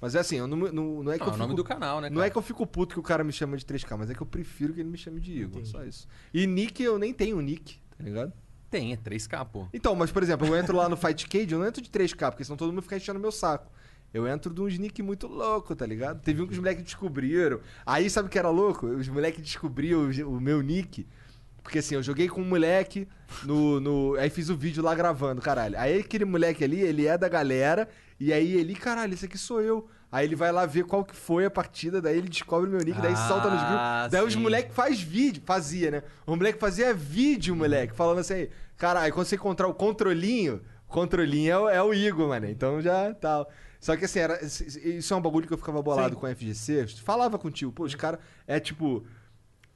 Mas 0.00 0.14
é 0.14 0.18
assim, 0.18 0.36
eu 0.36 0.46
não, 0.46 0.56
não, 0.58 1.02
não 1.02 1.12
é 1.12 1.18
que 1.18 1.20
Não, 1.24 1.28
eu 1.28 1.32
é 1.32 1.34
o 1.36 1.38
nome 1.38 1.50
fico- 1.52 1.62
do 1.62 1.64
canal, 1.64 1.98
né, 2.00 2.10
Não 2.10 2.16
cara? 2.16 2.26
é 2.26 2.30
que 2.30 2.36
eu 2.36 2.42
fico 2.42 2.66
puto 2.66 2.92
que 2.94 3.00
o 3.00 3.02
cara 3.02 3.24
me 3.24 3.32
chama 3.32 3.56
de 3.56 3.64
3K, 3.64 3.96
mas 3.96 4.10
é 4.10 4.14
que 4.14 4.20
eu 4.20 4.26
prefiro 4.26 4.74
que 4.74 4.80
ele 4.80 4.88
me 4.90 4.98
chame 4.98 5.18
de 5.18 5.32
Igor. 5.40 5.64
Só 5.64 5.82
isso. 5.82 6.06
E 6.34 6.46
nick, 6.46 6.82
eu 6.82 6.98
nem 6.98 7.14
tenho 7.14 7.40
nick, 7.40 7.78
tá 7.96 8.04
ligado? 8.04 8.32
Tem, 8.70 8.92
é 8.92 8.96
3K, 8.96 9.46
pô. 9.46 9.68
Então, 9.72 9.94
mas 9.94 10.10
por 10.10 10.22
exemplo, 10.22 10.46
eu 10.46 10.56
entro 10.56 10.76
lá 10.76 10.88
no 10.88 10.96
Fight 10.96 11.28
Cage, 11.28 11.52
eu 11.52 11.58
não 11.58 11.66
entro 11.66 11.80
de 11.80 11.88
3K, 11.88 12.30
porque 12.30 12.44
senão 12.44 12.56
todo 12.56 12.72
mundo 12.72 12.82
fica 12.82 12.96
enchendo 12.96 13.20
meu 13.20 13.30
saco. 13.30 13.70
Eu 14.12 14.28
entro 14.28 14.54
de 14.54 14.60
uns 14.60 14.78
nick 14.78 15.02
muito 15.02 15.26
louco, 15.26 15.74
tá 15.74 15.84
ligado? 15.84 16.20
Teve 16.20 16.40
um 16.40 16.46
que 16.46 16.52
os 16.52 16.58
moleques 16.58 16.84
descobriram. 16.84 17.60
Aí 17.84 18.08
sabe 18.08 18.28
o 18.28 18.30
que 18.30 18.38
era 18.38 18.48
louco? 18.48 18.86
Os 18.86 19.08
moleques 19.08 19.42
descobriram 19.42 20.08
o, 20.08 20.36
o 20.36 20.40
meu 20.40 20.62
nick. 20.62 21.04
Porque 21.64 21.78
assim, 21.78 21.96
eu 21.96 22.02
joguei 22.02 22.28
com 22.28 22.40
um 22.40 22.44
moleque 22.44 23.08
no, 23.42 23.80
no. 23.80 24.14
Aí 24.14 24.30
fiz 24.30 24.50
o 24.50 24.56
vídeo 24.56 24.84
lá 24.84 24.94
gravando, 24.94 25.40
caralho. 25.40 25.76
Aí 25.78 25.98
aquele 25.98 26.24
moleque 26.24 26.62
ali, 26.62 26.80
ele 26.80 27.06
é 27.06 27.18
da 27.18 27.28
galera. 27.28 27.88
E 28.20 28.32
aí 28.32 28.54
ele, 28.54 28.74
caralho, 28.74 29.14
esse 29.14 29.24
aqui 29.24 29.38
sou 29.38 29.60
eu. 29.60 29.88
Aí 30.14 30.26
ele 30.26 30.36
vai 30.36 30.52
lá 30.52 30.64
ver 30.64 30.84
qual 30.84 31.04
que 31.04 31.16
foi 31.16 31.44
a 31.44 31.50
partida, 31.50 32.00
daí 32.00 32.16
ele 32.16 32.28
descobre 32.28 32.68
o 32.68 32.70
meu 32.72 32.78
nick, 32.84 33.00
daí 33.00 33.14
Ah, 33.14 33.26
solta 33.26 33.50
nos 33.50 33.58
grupos. 33.58 34.12
Daí 34.12 34.24
os 34.24 34.32
sim. 34.34 34.38
moleques 34.38 34.72
faz 34.72 35.00
vídeo, 35.00 35.42
fazia, 35.44 35.90
né? 35.90 36.02
O 36.24 36.36
moleque 36.36 36.56
fazia 36.56 36.94
vídeo, 36.94 37.56
moleque, 37.56 37.92
falando 37.96 38.20
assim, 38.20 38.46
caralho, 38.76 39.12
quando 39.12 39.26
você 39.26 39.34
encontrar 39.34 39.66
o 39.66 39.74
controlinho, 39.74 40.62
o 40.88 40.92
controlinho 40.92 41.50
é 41.50 41.58
o, 41.58 41.68
é 41.68 41.82
o 41.82 41.92
Igor, 41.92 42.28
mano. 42.28 42.46
Então 42.48 42.80
já 42.80 43.12
tal. 43.14 43.50
Só 43.80 43.96
que 43.96 44.04
assim, 44.04 44.20
era, 44.20 44.38
isso 44.44 45.12
é 45.12 45.16
um 45.16 45.20
bagulho 45.20 45.48
que 45.48 45.52
eu 45.52 45.58
ficava 45.58 45.82
bolado 45.82 46.14
Sim. 46.14 46.20
com 46.20 46.26
a 46.26 46.32
FGC. 46.32 46.86
Falava 47.02 47.36
contigo, 47.36 47.72
pô, 47.72 47.82
os 47.82 47.96
caras. 47.96 48.20
É 48.46 48.60
tipo. 48.60 49.04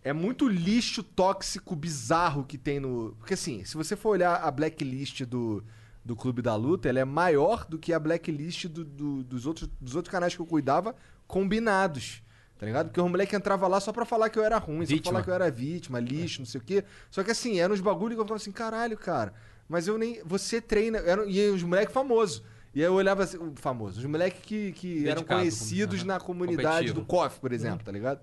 É 0.04 0.12
muito 0.12 0.46
lixo 0.46 1.02
tóxico 1.02 1.74
bizarro 1.74 2.44
que 2.44 2.56
tem 2.56 2.78
no. 2.78 3.16
Porque 3.18 3.34
assim, 3.34 3.64
se 3.64 3.76
você 3.76 3.96
for 3.96 4.10
olhar 4.10 4.36
a 4.36 4.50
blacklist 4.52 5.24
do, 5.24 5.64
do 6.08 6.16
Clube 6.16 6.40
da 6.40 6.56
Luta, 6.56 6.88
ela 6.88 6.98
é 7.00 7.04
maior 7.04 7.66
do 7.66 7.78
que 7.78 7.92
a 7.92 7.98
blacklist 8.00 8.64
do, 8.66 8.82
do- 8.82 9.22
dos, 9.22 9.44
outros, 9.44 9.68
dos 9.78 9.94
outros 9.94 10.10
canais 10.10 10.34
que 10.34 10.40
eu 10.40 10.46
cuidava 10.46 10.96
combinados. 11.26 12.22
Tá 12.58 12.66
ligado? 12.66 12.86
Porque 12.86 13.00
o 13.00 13.08
moleque 13.08 13.36
entrava 13.36 13.68
lá 13.68 13.78
só 13.78 13.92
pra 13.92 14.04
falar 14.04 14.30
que 14.30 14.38
eu 14.38 14.42
era 14.42 14.58
ruim, 14.58 14.80
só 14.80 14.86
pra 14.88 14.96
Vítima. 14.96 15.12
falar 15.12 15.24
que 15.24 15.30
eu 15.30 15.34
era 15.34 15.50
vítima, 15.50 16.00
lixo, 16.00 16.40
não 16.40 16.46
sei 16.46 16.60
o 16.60 16.64
quê. 16.64 16.82
Só 17.10 17.22
que 17.22 17.30
assim, 17.30 17.60
eram 17.60 17.72
uns 17.74 17.80
bagulho 17.80 18.14
que 18.16 18.20
eu 18.20 18.24
ficava 18.24 18.36
assim, 18.36 18.50
caralho, 18.50 18.96
cara. 18.98 19.32
Mas 19.68 19.86
eu 19.86 19.96
nem. 19.96 20.20
Você 20.24 20.60
treina. 20.60 20.98
Era, 20.98 21.24
e 21.26 21.50
os 21.50 21.62
moleques 21.62 21.92
famosos. 21.94 22.42
E 22.74 22.80
aí 22.80 22.86
eu 22.86 22.94
olhava 22.94 23.22
assim, 23.22 23.38
famoso, 23.56 23.98
os 24.00 24.04
moleques 24.06 24.40
que, 24.42 24.72
que 24.72 25.08
eram 25.08 25.22
conhecidos 25.22 26.00
como- 26.00 26.08
na 26.12 26.18
comunidade 26.20 26.68
Competitivo. 26.88 27.00
do 27.00 27.06
KOF, 27.06 27.38
por 27.38 27.52
exemplo, 27.52 27.84
tá 27.84 27.92
ligado? 27.92 28.20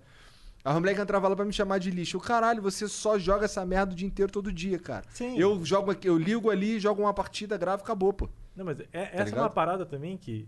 O 0.66 0.80
moleque 0.80 1.00
entrava 1.00 1.28
lá 1.28 1.36
pra 1.36 1.46
me 1.46 1.54
chamar 1.54 1.78
de 1.78 1.92
lixo. 1.92 2.18
Eu, 2.18 2.22
caralho, 2.22 2.62
você 2.62 2.88
só 2.88 3.20
joga 3.20 3.46
essa 3.46 3.64
merda 3.66 3.94
o 3.94 3.96
dia 3.96 4.08
inteiro, 4.08 4.32
todo 4.32 4.52
dia, 4.52 4.80
cara. 4.80 5.06
Sim. 5.12 5.38
Eu 5.38 5.64
jogo 5.64 5.92
aqui, 5.92 6.10
eu 6.10 6.18
ligo 6.18 6.50
ali, 6.50 6.80
jogo 6.80 7.02
uma 7.04 7.14
partida, 7.14 7.56
gravo, 7.58 7.84
acabou, 7.84 8.12
pô. 8.12 8.28
Não, 8.56 8.66
mas 8.66 8.80
é- 8.80 8.88
essa 8.92 9.22
é 9.22 9.26
ligado? 9.26 9.44
uma 9.44 9.50
parada 9.50 9.86
também 9.86 10.18
que 10.18 10.48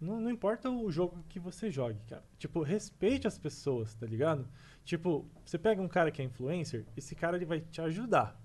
Não, 0.00 0.20
não 0.20 0.30
importa 0.32 0.68
o 0.68 0.90
jogo 0.90 1.24
que 1.28 1.38
você 1.38 1.70
jogue, 1.70 2.00
cara. 2.08 2.24
Tipo, 2.36 2.60
respeite 2.62 3.28
as 3.28 3.38
pessoas, 3.38 3.94
tá 3.94 4.04
ligado? 4.04 4.48
Tipo, 4.84 5.24
você 5.44 5.56
pega 5.56 5.80
um 5.80 5.86
cara 5.86 6.10
que 6.10 6.20
é 6.20 6.24
influencer, 6.24 6.84
esse 6.96 7.14
cara 7.14 7.36
ele 7.36 7.44
vai 7.44 7.60
te 7.60 7.80
ajudar. 7.80 8.36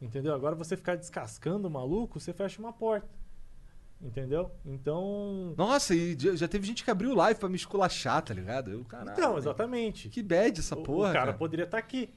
Entendeu? 0.00 0.32
Agora 0.32 0.54
você 0.54 0.76
ficar 0.76 0.94
descascando 0.96 1.66
o 1.66 1.70
maluco, 1.70 2.20
você 2.20 2.32
fecha 2.32 2.62
uma 2.62 2.72
porta. 2.72 3.08
Entendeu? 4.02 4.50
Então. 4.64 5.54
Nossa, 5.58 5.94
e 5.94 6.16
já 6.34 6.48
teve 6.48 6.66
gente 6.66 6.82
que 6.82 6.90
abriu 6.90 7.14
live 7.14 7.38
pra 7.38 7.48
me 7.50 7.56
esculachar, 7.56 8.22
tá 8.22 8.32
ligado? 8.32 8.70
Eu, 8.70 8.82
caralho. 8.84 9.12
Então, 9.12 9.36
exatamente. 9.36 10.08
Que 10.08 10.22
bad 10.22 10.58
essa 10.58 10.74
O- 10.74 10.82
porra. 10.82 11.10
o 11.10 11.12
cara 11.12 11.32
poderia 11.34 11.64
estar 11.66 11.76
aqui. 11.78 12.08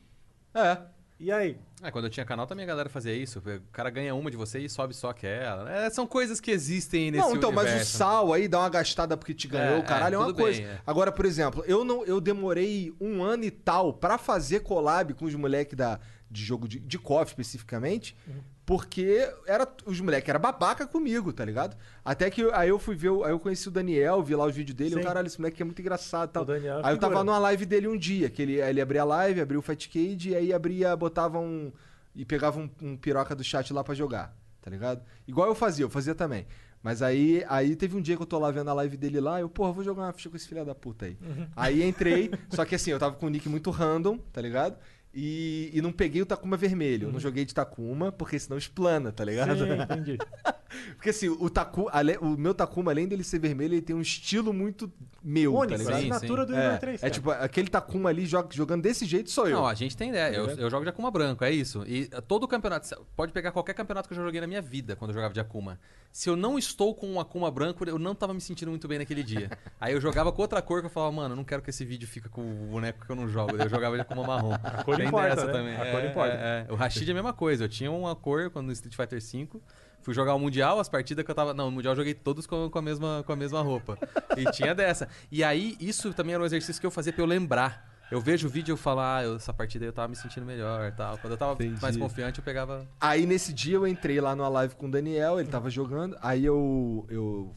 É. 0.53 0.77
E 1.19 1.31
aí? 1.31 1.57
É, 1.81 1.91
quando 1.91 2.05
eu 2.05 2.09
tinha 2.09 2.25
canal 2.25 2.47
também 2.47 2.63
a 2.63 2.67
galera 2.67 2.89
fazia 2.89 3.13
isso. 3.13 3.39
O 3.39 3.71
cara 3.71 3.89
ganha 3.89 4.15
uma 4.15 4.31
de 4.31 4.35
você 4.37 4.59
e 4.59 4.69
sobe 4.69 4.93
só 4.93 5.09
aquela. 5.09 5.69
É, 5.71 5.89
são 5.89 6.07
coisas 6.07 6.39
que 6.41 6.51
existem 6.51 7.11
nesse 7.11 7.23
Não, 7.27 7.35
então, 7.35 7.51
mas 7.51 7.65
o 7.65 7.67
universo. 7.69 7.97
sal 7.97 8.33
aí 8.33 8.47
dá 8.47 8.59
uma 8.59 8.69
gastada 8.69 9.15
porque 9.15 9.33
te 9.33 9.47
ganhou, 9.47 9.75
É, 9.77 9.79
o 9.79 9.83
caralho, 9.83 10.15
é, 10.15 10.17
é, 10.17 10.19
uma 10.25 10.33
coisa. 10.33 10.61
bem, 10.61 10.69
é. 10.69 10.79
Agora, 10.87 11.11
por 11.11 11.25
exemplo, 11.25 11.63
eu 11.67 11.85
não 11.85 12.03
eu 12.05 12.19
demorei 12.19 12.93
um 12.99 13.21
ano 13.23 13.43
e 13.43 13.51
tal 13.51 13.93
pra 13.93 14.17
fazer 14.17 14.61
collab 14.61 15.13
com 15.13 15.25
os 15.25 15.35
moleques 15.35 15.77
da 15.77 15.99
de 16.31 16.43
jogo 16.43 16.67
de, 16.67 16.79
de 16.79 16.97
KOF 16.97 17.29
especificamente, 17.31 18.17
Uhum. 18.27 18.33
Porque 18.65 19.29
era 19.45 19.67
os 19.85 19.99
moleques 19.99 20.29
era 20.29 20.39
babaca 20.39 20.87
comigo, 20.87 21.33
tá 21.33 21.43
ligado? 21.43 21.75
Até 22.03 22.29
que 22.29 22.43
aí 22.53 22.69
eu 22.69 22.79
fui 22.79 22.95
ver, 22.95 23.09
o- 23.09 23.23
aí 23.23 23.31
eu 23.31 23.39
conheci 23.39 23.67
o 23.67 23.71
Daniel, 23.71 24.23
vi 24.23 24.35
lá 24.35 24.45
os 24.45 24.55
vídeos 24.55 24.75
dele, 24.75 24.95
eu, 24.95 25.01
caralho, 25.01 25.27
esse 25.27 25.39
moleque 25.39 25.61
é 25.61 25.65
muito 25.65 25.79
engraçado, 25.81 26.29
tal. 26.31 26.43
O 26.43 26.51
é 26.51 26.57
Aí 26.57 26.93
eu 26.93 26.99
tava 26.99 27.13
figura. 27.13 27.23
numa 27.23 27.39
live 27.39 27.65
dele 27.65 27.87
um 27.87 27.97
dia, 27.97 28.29
que 28.29 28.41
ele, 28.41 28.61
ele 28.61 28.79
abria 28.81 29.01
a 29.01 29.05
live, 29.05 29.41
abria 29.41 29.59
o 29.59 29.61
Fat 29.61 29.87
Cage 29.87 30.29
e 30.29 30.35
aí 30.35 30.53
abria, 30.53 30.95
botava 30.95 31.39
um 31.39 31.71
e 32.15 32.23
pegava 32.23 32.59
um, 32.59 32.69
um 32.81 32.95
piroca 32.95 33.35
do 33.35 33.43
chat 33.43 33.73
lá 33.73 33.83
pra 33.83 33.93
jogar, 33.95 34.33
tá 34.61 34.69
ligado? 34.69 35.01
Igual 35.27 35.47
eu 35.47 35.55
fazia, 35.55 35.83
eu 35.83 35.89
fazia 35.89 36.15
também. 36.15 36.45
Mas 36.81 37.01
aí, 37.01 37.45
aí 37.47 37.77
teve 37.77 37.95
um 37.95 38.01
dia 38.01 38.15
que 38.17 38.21
eu 38.21 38.25
tô 38.25 38.37
lá 38.37 38.51
vendo 38.51 38.69
a 38.69 38.73
live 38.73 38.97
dele 38.97 39.19
lá, 39.21 39.39
eu, 39.39 39.47
porra, 39.47 39.71
vou 39.71 39.83
jogar 39.85 40.03
uma 40.03 40.11
ficha 40.11 40.29
com 40.29 40.35
esse 40.35 40.45
filho 40.47 40.65
da 40.65 40.75
puta 40.75 41.05
aí. 41.05 41.17
Aí 41.55 41.81
entrei, 41.81 42.29
só 42.49 42.65
que 42.65 42.75
assim, 42.75 42.91
eu 42.91 42.99
tava 42.99 43.15
com 43.15 43.25
um 43.27 43.29
nick 43.29 43.47
muito 43.47 43.71
random, 43.71 44.17
tá 44.17 44.41
ligado? 44.41 44.77
E, 45.13 45.69
e 45.71 45.81
não 45.81 45.91
peguei 45.91 46.21
o 46.21 46.25
Takuma 46.25 46.57
vermelho. 46.57 47.07
Eu 47.07 47.11
não 47.11 47.19
joguei 47.19 47.45
de 47.45 47.53
Takuma, 47.53 48.11
porque 48.11 48.39
senão 48.39 48.57
explana, 48.57 49.11
tá 49.11 49.23
ligado? 49.23 49.59
Sim, 49.59 49.81
entendi. 49.81 50.17
Porque 50.95 51.09
assim, 51.09 51.29
o, 51.29 51.49
Taku, 51.49 51.87
ale- 51.91 52.17
o 52.17 52.37
meu 52.37 52.53
Takuma, 52.53 52.91
além 52.91 53.07
dele 53.07 53.23
ser 53.23 53.39
vermelho, 53.39 53.73
ele 53.73 53.81
tem 53.81 53.95
um 53.95 54.01
estilo 54.01 54.53
muito 54.53 54.91
meu, 55.23 55.53
tá 55.53 55.61
a 55.61 55.65
ligado? 55.77 55.85
Sim, 55.85 55.93
assinatura 56.11 56.41
sim. 56.45 56.51
do 56.51 56.57
É, 56.57 56.67
Igor 56.67 56.79
3. 56.79 57.03
é 57.03 57.09
tipo, 57.09 57.31
aquele 57.31 57.67
Takuma 57.69 58.09
ali 58.09 58.25
joga- 58.25 58.49
jogando 58.53 58.81
desse 58.81 59.05
jeito 59.05 59.31
sou 59.31 59.47
eu. 59.47 59.57
Não, 59.57 59.67
a 59.67 59.73
gente 59.73 59.95
tem 59.95 60.09
ideia. 60.09 60.35
Eu, 60.35 60.47
eu 60.49 60.69
jogo 60.69 60.83
de 60.83 60.89
Akuma 60.89 61.09
branco, 61.11 61.43
é 61.43 61.51
isso. 61.51 61.83
E 61.87 62.05
todo 62.27 62.47
campeonato, 62.47 62.87
pode 63.15 63.31
pegar 63.31 63.51
qualquer 63.51 63.73
campeonato 63.73 64.07
que 64.07 64.13
eu 64.13 64.17
já 64.17 64.23
joguei 64.23 64.41
na 64.41 64.47
minha 64.47 64.61
vida 64.61 64.95
quando 64.95 65.11
eu 65.11 65.15
jogava 65.15 65.33
de 65.33 65.39
Akuma. 65.39 65.79
Se 66.11 66.29
eu 66.29 66.35
não 66.35 66.59
estou 66.59 66.93
com 66.93 67.07
um 67.11 67.19
Akuma 67.19 67.49
branco, 67.49 67.83
eu 67.89 67.97
não 67.97 68.13
tava 68.13 68.33
me 68.33 68.41
sentindo 68.41 68.69
muito 68.69 68.87
bem 68.87 68.99
naquele 68.99 69.23
dia. 69.23 69.49
Aí 69.81 69.93
eu 69.93 70.01
jogava 70.01 70.31
com 70.31 70.41
outra 70.41 70.61
cor 70.61 70.79
que 70.81 70.85
eu 70.85 70.89
falava, 70.89 71.11
mano, 71.11 71.31
eu 71.33 71.35
não 71.37 71.43
quero 71.43 71.61
que 71.61 71.69
esse 71.71 71.83
vídeo 71.83 72.07
fique 72.07 72.29
com 72.29 72.41
o 72.41 72.67
boneco 72.71 73.03
que 73.05 73.11
eu 73.11 73.15
não 73.15 73.27
jogo. 73.27 73.57
Daí 73.57 73.65
eu 73.65 73.69
jogava 73.69 73.95
de 73.95 74.01
Akuma 74.01 74.23
marrom. 74.27 74.53
A 74.61 74.83
cor 74.83 74.99
importa, 75.01 75.45
né? 75.63 75.77
A 75.81 75.85
É, 75.87 75.91
cor 75.91 76.03
importa. 76.05 76.33
é, 76.33 76.65
é. 76.69 76.71
O 76.71 76.75
Rashid 76.75 77.07
é 77.07 77.11
a 77.11 77.15
mesma 77.15 77.33
coisa. 77.33 77.63
Eu 77.63 77.69
tinha 77.69 77.91
uma 77.91 78.15
cor 78.15 78.49
quando 78.51 78.67
no 78.67 78.71
Street 78.73 78.95
Fighter 78.95 79.19
V. 79.21 79.59
Fui 80.03 80.13
jogar 80.13 80.35
o 80.35 80.39
Mundial, 80.39 80.79
as 80.79 80.87
partidas 80.89 81.23
que 81.25 81.31
eu 81.31 81.35
tava. 81.35 81.53
Não, 81.53 81.65
no 81.65 81.71
Mundial 81.71 81.93
eu 81.93 81.97
joguei 81.97 82.13
todos 82.13 82.45
com, 82.45 82.69
com 82.69 82.77
a, 82.77 82.81
mesma, 82.81 83.23
com 83.25 83.31
a 83.33 83.35
mesma 83.35 83.61
roupa. 83.61 83.97
E 84.37 84.43
tinha 84.51 84.75
dessa. 84.75 85.07
E 85.31 85.43
aí, 85.43 85.75
isso 85.79 86.13
também 86.13 86.33
era 86.35 86.43
um 86.43 86.45
exercício 86.45 86.79
que 86.79 86.85
eu 86.85 86.91
fazia 86.91 87.11
pra 87.13 87.21
eu 87.23 87.25
lembrar. 87.25 87.91
Eu 88.11 88.19
vejo 88.21 88.47
o 88.47 88.49
vídeo 88.49 88.71
e 88.71 88.73
eu 88.73 88.77
falo, 88.77 88.99
ah, 88.99 89.23
eu- 89.23 89.37
essa 89.37 89.51
partida 89.53 89.85
aí 89.85 89.89
eu 89.89 89.93
tava 89.93 90.09
me 90.09 90.15
sentindo 90.15 90.45
melhor 90.45 90.91
tal. 90.91 91.17
Quando 91.17 91.31
eu 91.31 91.37
tava 91.37 91.53
Entendi. 91.53 91.81
mais 91.81 91.97
confiante, 91.97 92.37
eu 92.39 92.43
pegava. 92.43 92.85
Aí 93.01 93.25
nesse 93.25 93.51
dia 93.53 93.75
eu 93.77 93.87
entrei 93.87 94.19
lá 94.21 94.35
numa 94.35 94.49
live 94.49 94.75
com 94.75 94.85
o 94.87 94.91
Daniel, 94.91 95.39
ele 95.39 95.49
tava 95.49 95.69
jogando, 95.69 96.15
aí 96.21 96.45
eu. 96.45 97.07
eu 97.09 97.55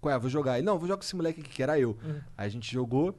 Qual 0.00 0.14
é? 0.14 0.18
Vou 0.18 0.30
jogar. 0.30 0.58
Ele, 0.58 0.66
não, 0.66 0.78
vou 0.78 0.86
jogar 0.86 0.98
com 0.98 1.02
esse 1.04 1.16
moleque 1.16 1.40
aqui, 1.40 1.48
que 1.50 1.62
era 1.62 1.80
eu. 1.80 1.96
Aí 2.36 2.46
a 2.46 2.48
gente 2.50 2.70
jogou, 2.72 3.18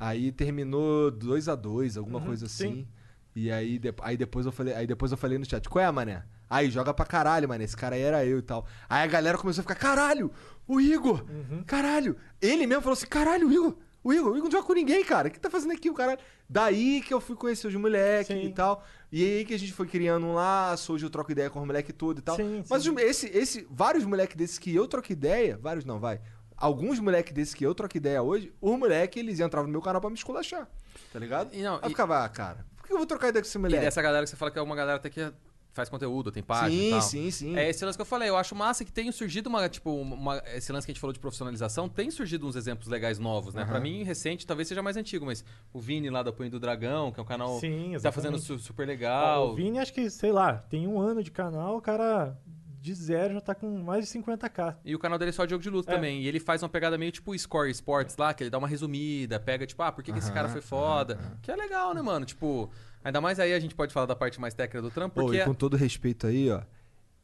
aí 0.00 0.32
terminou 0.32 1.10
2 1.10 1.48
a 1.48 1.54
2 1.54 1.96
alguma 1.98 2.20
coisa 2.20 2.46
assim. 2.46 2.68
sim. 2.76 2.88
E 3.36 3.50
aí, 3.50 3.78
de- 3.78 3.94
aí, 4.02 4.16
depois 4.16 4.46
eu 4.46 4.50
falei, 4.52 4.74
aí 4.74 4.86
depois 4.86 5.12
eu 5.12 5.18
falei 5.18 5.36
no 5.38 5.44
chat, 5.44 5.68
qual 5.68 5.84
é, 5.84 5.90
mané? 5.92 6.24
Aí, 6.54 6.70
joga 6.70 6.94
pra 6.94 7.04
caralho, 7.04 7.48
mané. 7.48 7.64
Esse 7.64 7.76
cara 7.76 7.96
aí 7.96 8.02
era 8.02 8.24
eu 8.24 8.38
e 8.38 8.42
tal. 8.42 8.66
Aí 8.88 9.02
a 9.02 9.06
galera 9.06 9.36
começou 9.38 9.60
a 9.60 9.64
ficar, 9.64 9.74
caralho, 9.74 10.30
o 10.68 10.80
Igor! 10.80 11.24
Caralho! 11.66 12.16
Ele 12.40 12.66
mesmo 12.66 12.82
falou 12.82 12.92
assim, 12.94 13.06
caralho, 13.06 13.48
o 13.48 13.52
Igor! 13.52 13.76
O 14.04 14.12
Igor, 14.12 14.26
o 14.32 14.36
Igor 14.36 14.44
não 14.44 14.50
joga 14.50 14.66
com 14.66 14.74
ninguém, 14.74 15.02
cara. 15.02 15.28
O 15.28 15.30
que 15.30 15.40
tá 15.40 15.48
fazendo 15.50 15.72
aqui, 15.72 15.88
o 15.88 15.94
caralho? 15.94 16.18
Daí 16.48 17.00
que 17.00 17.12
eu 17.14 17.20
fui 17.22 17.34
conhecer 17.34 17.66
os 17.68 17.74
moleques 17.74 18.36
e 18.36 18.50
tal. 18.50 18.84
E 19.10 19.24
aí 19.24 19.44
que 19.46 19.54
a 19.54 19.58
gente 19.58 19.72
foi 19.72 19.86
criando 19.88 20.26
um 20.26 20.34
laço, 20.34 20.92
hoje 20.92 21.06
eu 21.06 21.10
troco 21.10 21.32
ideia 21.32 21.48
com 21.48 21.58
os 21.60 21.66
moleques 21.66 21.94
tudo 21.96 22.18
e 22.18 22.22
tal. 22.22 22.36
Sim, 22.36 22.62
Mas 22.68 22.82
sim. 22.82 22.94
esse, 22.98 23.26
esse, 23.28 23.66
vários 23.70 24.04
moleques 24.04 24.36
desses 24.36 24.58
que 24.58 24.74
eu 24.74 24.86
troco 24.86 25.10
ideia, 25.10 25.58
vários 25.60 25.84
não, 25.86 25.98
vai. 25.98 26.20
Alguns 26.56 27.00
moleques 27.00 27.32
desses 27.32 27.54
que 27.54 27.64
eu 27.64 27.74
troco 27.74 27.96
ideia 27.96 28.22
hoje, 28.22 28.52
os 28.60 28.78
moleques, 28.78 29.20
eles 29.20 29.40
entravam 29.40 29.66
no 29.66 29.72
meu 29.72 29.80
canal 29.82 30.00
pra 30.02 30.10
me 30.10 30.16
esculachar. 30.16 30.68
Tá 31.12 31.18
ligado? 31.18 31.48
E 31.54 31.62
não, 31.62 31.76
Aí 31.76 31.86
e- 31.86 31.88
ficava, 31.88 32.22
ah, 32.24 32.28
cara, 32.28 32.64
por 32.76 32.86
que 32.86 32.92
eu 32.92 32.98
vou 32.98 33.06
trocar 33.06 33.28
ideia 33.28 33.42
com 33.42 33.48
esse 33.48 33.56
E 33.56 33.60
moleque? 33.60 33.82
dessa 33.82 34.02
galera 34.02 34.24
que 34.24 34.30
você 34.30 34.36
fala 34.36 34.50
que 34.50 34.58
é 34.58 34.62
uma 34.62 34.76
galera 34.76 34.98
até 34.98 35.08
que 35.08 35.32
faz 35.74 35.88
conteúdo, 35.88 36.30
tem 36.32 36.42
página 36.42 36.70
e 36.70 36.84
sim, 36.84 36.90
tal. 36.90 37.00
sim, 37.02 37.30
sim. 37.30 37.56
É 37.56 37.68
esse 37.68 37.84
lance 37.84 37.98
que 37.98 38.02
eu 38.02 38.06
falei. 38.06 38.28
Eu 38.28 38.36
acho 38.36 38.54
massa 38.54 38.84
que 38.84 38.92
tem 38.92 39.10
surgido 39.12 39.48
uma, 39.48 39.68
tipo, 39.68 39.90
uma, 39.90 40.42
esse 40.54 40.70
lance 40.72 40.86
que 40.86 40.92
a 40.92 40.94
gente 40.94 41.00
falou 41.00 41.12
de 41.12 41.18
profissionalização, 41.20 41.88
tem 41.88 42.10
surgido 42.10 42.46
uns 42.46 42.56
exemplos 42.56 42.88
legais 42.88 43.18
novos, 43.18 43.54
né? 43.54 43.64
Pra 43.64 43.80
mim, 43.80 44.02
recente, 44.04 44.46
talvez 44.46 44.68
seja 44.68 44.82
mais 44.82 44.96
antigo, 44.96 45.26
mas 45.26 45.44
o 45.72 45.80
Vini 45.80 46.08
lá 46.10 46.22
do 46.22 46.30
Apoio 46.30 46.48
do 46.50 46.60
Dragão, 46.60 47.10
que 47.12 47.18
é 47.18 47.22
um 47.22 47.26
canal 47.26 47.58
Sim, 47.58 47.92
que 47.96 48.02
tá 48.02 48.12
fazendo 48.12 48.38
su- 48.38 48.58
super 48.58 48.86
legal. 48.86 49.50
o 49.50 49.54
Vini, 49.54 49.78
acho 49.78 49.92
que, 49.92 50.08
sei 50.08 50.32
lá, 50.32 50.54
tem 50.54 50.86
um 50.86 51.00
ano 51.00 51.22
de 51.22 51.30
canal, 51.30 51.76
o 51.76 51.80
cara 51.80 52.38
de 52.80 52.92
zero 52.94 53.32
já 53.32 53.40
tá 53.40 53.54
com 53.54 53.78
mais 53.82 54.06
de 54.06 54.18
50k. 54.18 54.76
E 54.84 54.94
o 54.94 54.98
canal 54.98 55.18
dele 55.18 55.30
é 55.30 55.32
só 55.32 55.46
de 55.46 55.50
jogo 55.52 55.62
de 55.62 55.70
luta 55.70 55.90
É. 55.90 55.94
também. 55.94 56.20
E 56.20 56.28
ele 56.28 56.38
faz 56.38 56.62
uma 56.62 56.68
pegada 56.68 56.98
meio 56.98 57.10
tipo 57.10 57.36
Score 57.38 57.70
Sports 57.70 58.14
lá, 58.18 58.34
que 58.34 58.42
ele 58.44 58.50
dá 58.50 58.58
uma 58.58 58.68
resumida, 58.68 59.40
pega 59.40 59.66
tipo, 59.66 59.82
ah, 59.82 59.90
por 59.90 60.04
que, 60.04 60.12
que 60.12 60.18
esse 60.18 60.30
cara 60.30 60.50
foi 60.50 60.60
foda? 60.60 61.18
Que 61.40 61.50
é 61.50 61.56
legal, 61.56 61.94
né, 61.94 62.02
mano? 62.02 62.26
Tipo, 62.26 62.70
ainda 63.04 63.20
mais 63.20 63.38
aí 63.38 63.52
a 63.52 63.60
gente 63.60 63.74
pode 63.74 63.92
falar 63.92 64.06
da 64.06 64.16
parte 64.16 64.40
mais 64.40 64.54
técnica 64.54 64.82
do 64.82 64.90
trampo, 64.90 65.14
Pô, 65.14 65.26
porque 65.26 65.38
e 65.38 65.44
com 65.44 65.54
todo 65.54 65.76
respeito 65.76 66.26
aí, 66.26 66.50
ó. 66.50 66.62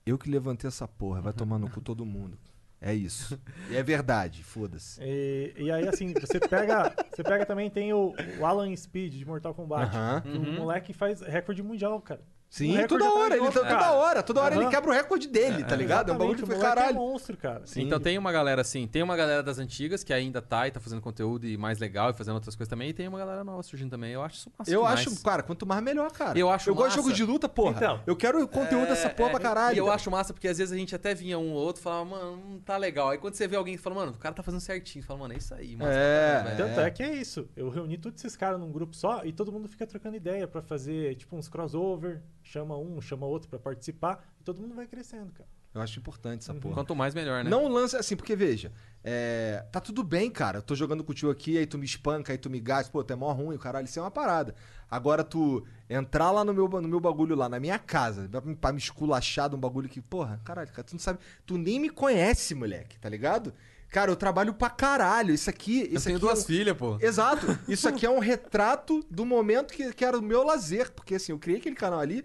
Eu 0.07 0.17
que 0.17 0.31
levantei 0.31 0.69
essa 0.69 0.87
porra, 0.87 1.21
vai 1.21 1.33
tomar 1.33 1.59
no 1.59 1.69
cu 1.69 1.81
todo 1.81 2.05
mundo. 2.07 2.39
É 2.83 2.95
isso. 2.95 3.39
E 3.69 3.77
é 3.77 3.83
verdade, 3.83 4.43
foda-se. 4.43 4.99
E, 5.03 5.53
e 5.55 5.71
aí, 5.71 5.87
assim, 5.87 6.15
você 6.15 6.41
pega. 6.41 6.91
Você 7.11 7.23
pega 7.23 7.45
também, 7.45 7.69
tem 7.69 7.93
o, 7.93 8.15
o 8.39 8.47
Alan 8.47 8.75
Speed 8.75 9.13
de 9.13 9.27
Mortal 9.27 9.53
Kombat. 9.53 9.95
Aham. 9.95 10.21
Que 10.23 10.29
o 10.39 10.53
moleque 10.55 10.95
faz 10.95 11.21
recorde 11.21 11.63
mundial, 11.63 12.01
cara. 12.01 12.23
Sim, 12.51 12.73
Um 12.73 12.77
recorde 12.79 13.05
toda 13.05 13.15
hora, 13.17 13.37
ele 13.37 13.47
tá, 13.47 13.53
toda 13.53 13.93
hora, 13.93 14.23
toda 14.25 14.41
hora 14.43 14.55
ele 14.57 14.65
Aham. 14.65 14.71
quebra 14.73 14.91
o 14.91 14.93
recorde 14.93 15.29
dele, 15.29 15.63
tá 15.63 15.77
ligado? 15.77 16.11
É 16.11 16.13
um 16.13 16.19
bagulho 16.19 16.37
que 16.41 16.45
foi 16.47 16.59
caralho. 16.59 16.91
é 16.91 16.93
monstro, 16.99 17.37
cara. 17.37 17.63
Então 17.77 18.01
tem 18.01 18.19
uma 18.19 18.33
galera 18.33 18.61
assim, 18.61 18.89
tem 18.89 19.05
uma 19.05 19.17
galera 19.17 19.41
das 19.41 19.61
antigas 19.61 20.03
que 20.03 20.13
ainda 20.13 20.43
tá 20.43 20.67
e 20.67 20.73
tá 20.73 20.81
fazendo 20.81 21.01
conteúdo 21.01 21.47
e 21.47 21.57
mais 21.57 21.79
legal 21.79 22.11
e 22.11 22.13
fazendo 22.13 22.35
outras 22.35 22.57
coisas 22.57 22.69
também, 22.69 22.89
e 22.89 22.93
tem 22.93 23.07
uma 23.07 23.21
galera 23.21 23.45
nova 23.45 23.63
surgindo 23.63 23.91
também. 23.93 24.11
Eu 24.15 24.23
acho 24.23 24.35
isso 24.39 24.53
massa 24.59 24.69
Eu 24.69 24.81
demais. 24.81 24.99
acho, 25.07 25.23
cara, 25.23 25.45
quanto 25.45 25.65
mais 25.65 25.81
melhor, 25.81 26.11
cara. 26.11 26.37
Eu 26.37 26.51
acho 26.51 26.69
Eu 26.69 26.75
gosto 26.75 26.91
de 26.91 26.97
massa. 26.97 27.03
jogo 27.09 27.15
de 27.15 27.25
luta, 27.25 27.49
porra. 27.49 27.77
Então. 27.77 28.01
eu 28.05 28.17
quero 28.17 28.47
conteúdo 28.49 28.89
dessa 28.89 29.09
porra 29.09 29.29
É, 29.29 29.33
pra 29.33 29.41
caralho. 29.41 29.77
E 29.77 29.79
eu 29.79 29.89
acho 29.89 30.11
massa 30.11 30.33
porque 30.35 30.49
às 30.49 30.59
vezes 30.59 30.73
a 30.73 30.77
gente 30.77 30.93
até 30.93 31.15
vinha 31.15 31.39
um 31.39 31.53
ou 31.53 31.59
outro 31.63 31.81
e 31.81 31.85
falava, 31.85 32.05
mano, 32.05 32.37
não 32.51 32.59
tá 32.59 32.77
legal. 32.77 33.11
Aí 33.11 33.19
quando 33.19 33.35
você 33.35 33.47
vê 33.47 33.55
alguém 33.55 33.77
que 33.77 33.81
fala, 33.83 33.95
mano, 33.95 34.11
o 34.11 34.19
cara 34.19 34.35
tá 34.35 34.43
fazendo 34.43 34.61
certinho, 34.61 35.05
fala, 35.05 35.21
mano, 35.21 35.35
é 35.35 35.37
isso 35.37 35.55
aí, 35.55 35.77
massa 35.77 35.93
É. 35.93 36.55
Tanto 36.57 36.81
é. 36.81 36.91
que 36.91 37.03
é 37.05 37.15
isso. 37.15 37.49
Eu 37.57 37.71
reuni 37.71 37.97
todos 37.97 38.19
esses 38.21 38.37
caras 38.37 38.59
num 38.59 38.73
grupo 38.73 38.97
só 38.97 39.25
e 39.25 39.33
todo 39.33 39.53
mundo 39.53 39.69
fica 39.69 39.87
trocando 39.87 40.17
ideia 40.17 40.49
pra 40.49 40.61
fazer, 40.61 41.15
tipo, 41.15 41.37
uns 41.37 41.49
crossover. 41.49 42.21
Chama 42.53 42.77
um, 42.77 43.01
chama 43.01 43.27
outro 43.27 43.49
pra 43.49 43.61
participar. 43.61 44.25
E 44.41 44.43
todo 44.43 44.61
mundo 44.61 44.75
vai 44.75 44.85
crescendo, 44.89 45.31
cara. 45.33 45.49
Eu 45.73 45.81
acho 45.81 46.01
importante 46.01 46.41
essa 46.43 46.53
porra. 46.53 46.75
Quanto 46.75 46.97
mais, 46.97 47.15
melhor, 47.15 47.45
né? 47.45 47.49
Não 47.49 47.69
lance 47.69 47.95
assim, 47.97 48.17
porque 48.17 48.35
veja, 48.35 48.73
é, 49.05 49.65
tá 49.71 49.79
tudo 49.79 50.03
bem, 50.03 50.29
cara. 50.29 50.59
Eu 50.59 50.63
tô 50.63 50.75
jogando 50.75 51.05
contigo 51.05 51.31
aqui, 51.31 51.57
aí 51.57 51.65
tu 51.65 51.79
me 51.79 51.85
espanca, 51.87 52.33
aí 52.33 52.39
tu 52.39 52.51
me 52.51 52.59
gasta, 52.59 52.91
pô, 52.91 53.05
tu 53.05 53.13
é 53.13 53.17
mó 53.17 53.31
ruim, 53.33 53.57
caralho, 53.57 53.85
isso 53.85 53.97
é 54.01 54.03
uma 54.03 54.11
parada. 54.11 54.53
Agora 54.91 55.23
tu 55.23 55.65
entrar 55.89 56.33
lá 56.33 56.45
no 56.45 56.53
meu, 56.53 56.67
no 56.69 56.89
meu 56.89 56.99
bagulho 56.99 57.37
lá, 57.37 57.49
na 57.49 57.61
minha 57.61 57.79
casa, 57.79 58.29
pra, 58.61 58.73
me- 58.73 58.79
esculachar 58.79 59.49
de 59.49 59.55
um 59.55 59.61
bagulho 59.61 59.89
que, 59.89 60.01
porra, 60.01 60.41
caralho, 60.45 60.73
cara, 60.73 60.83
tu 60.83 60.95
não 60.95 60.99
sabe, 60.99 61.21
tu 61.47 61.57
nem 61.57 61.79
me 61.79 61.89
conhece, 61.89 62.53
moleque, 62.53 62.99
tá 62.99 63.09
ligado? 63.09 63.55
Cara, 63.91 64.11
eu 64.11 64.17
trabalho 64.17 64.55
pra 64.55 64.71
caralho. 64.71 65.35
Isso 65.35 65.51
aqui. 65.51 65.81
Eu 65.81 65.95
Isso 65.97 66.05
tenho 66.07 66.17
aqui 66.17 66.25
é 66.25 66.29
duas 66.29 66.43
um- 66.43 66.47
filhas, 66.47 66.77
pô. 66.77 66.97
Exato. 67.01 67.47
Isso 67.67 67.87
aqui 67.91 68.07
é 68.07 68.11
um 68.11 68.21
retrato 68.21 69.05
do 69.11 69.25
momento 69.27 69.73
que, 69.75 69.93
que 69.93 70.05
era 70.05 70.17
o 70.17 70.23
meu 70.23 70.45
lazer. 70.45 70.93
Porque 70.93 71.17
assim, 71.17 71.33
eu 71.33 71.41
criei 71.41 71.59
aquele 71.59 71.75
canal 71.75 71.99
ali 71.99 72.25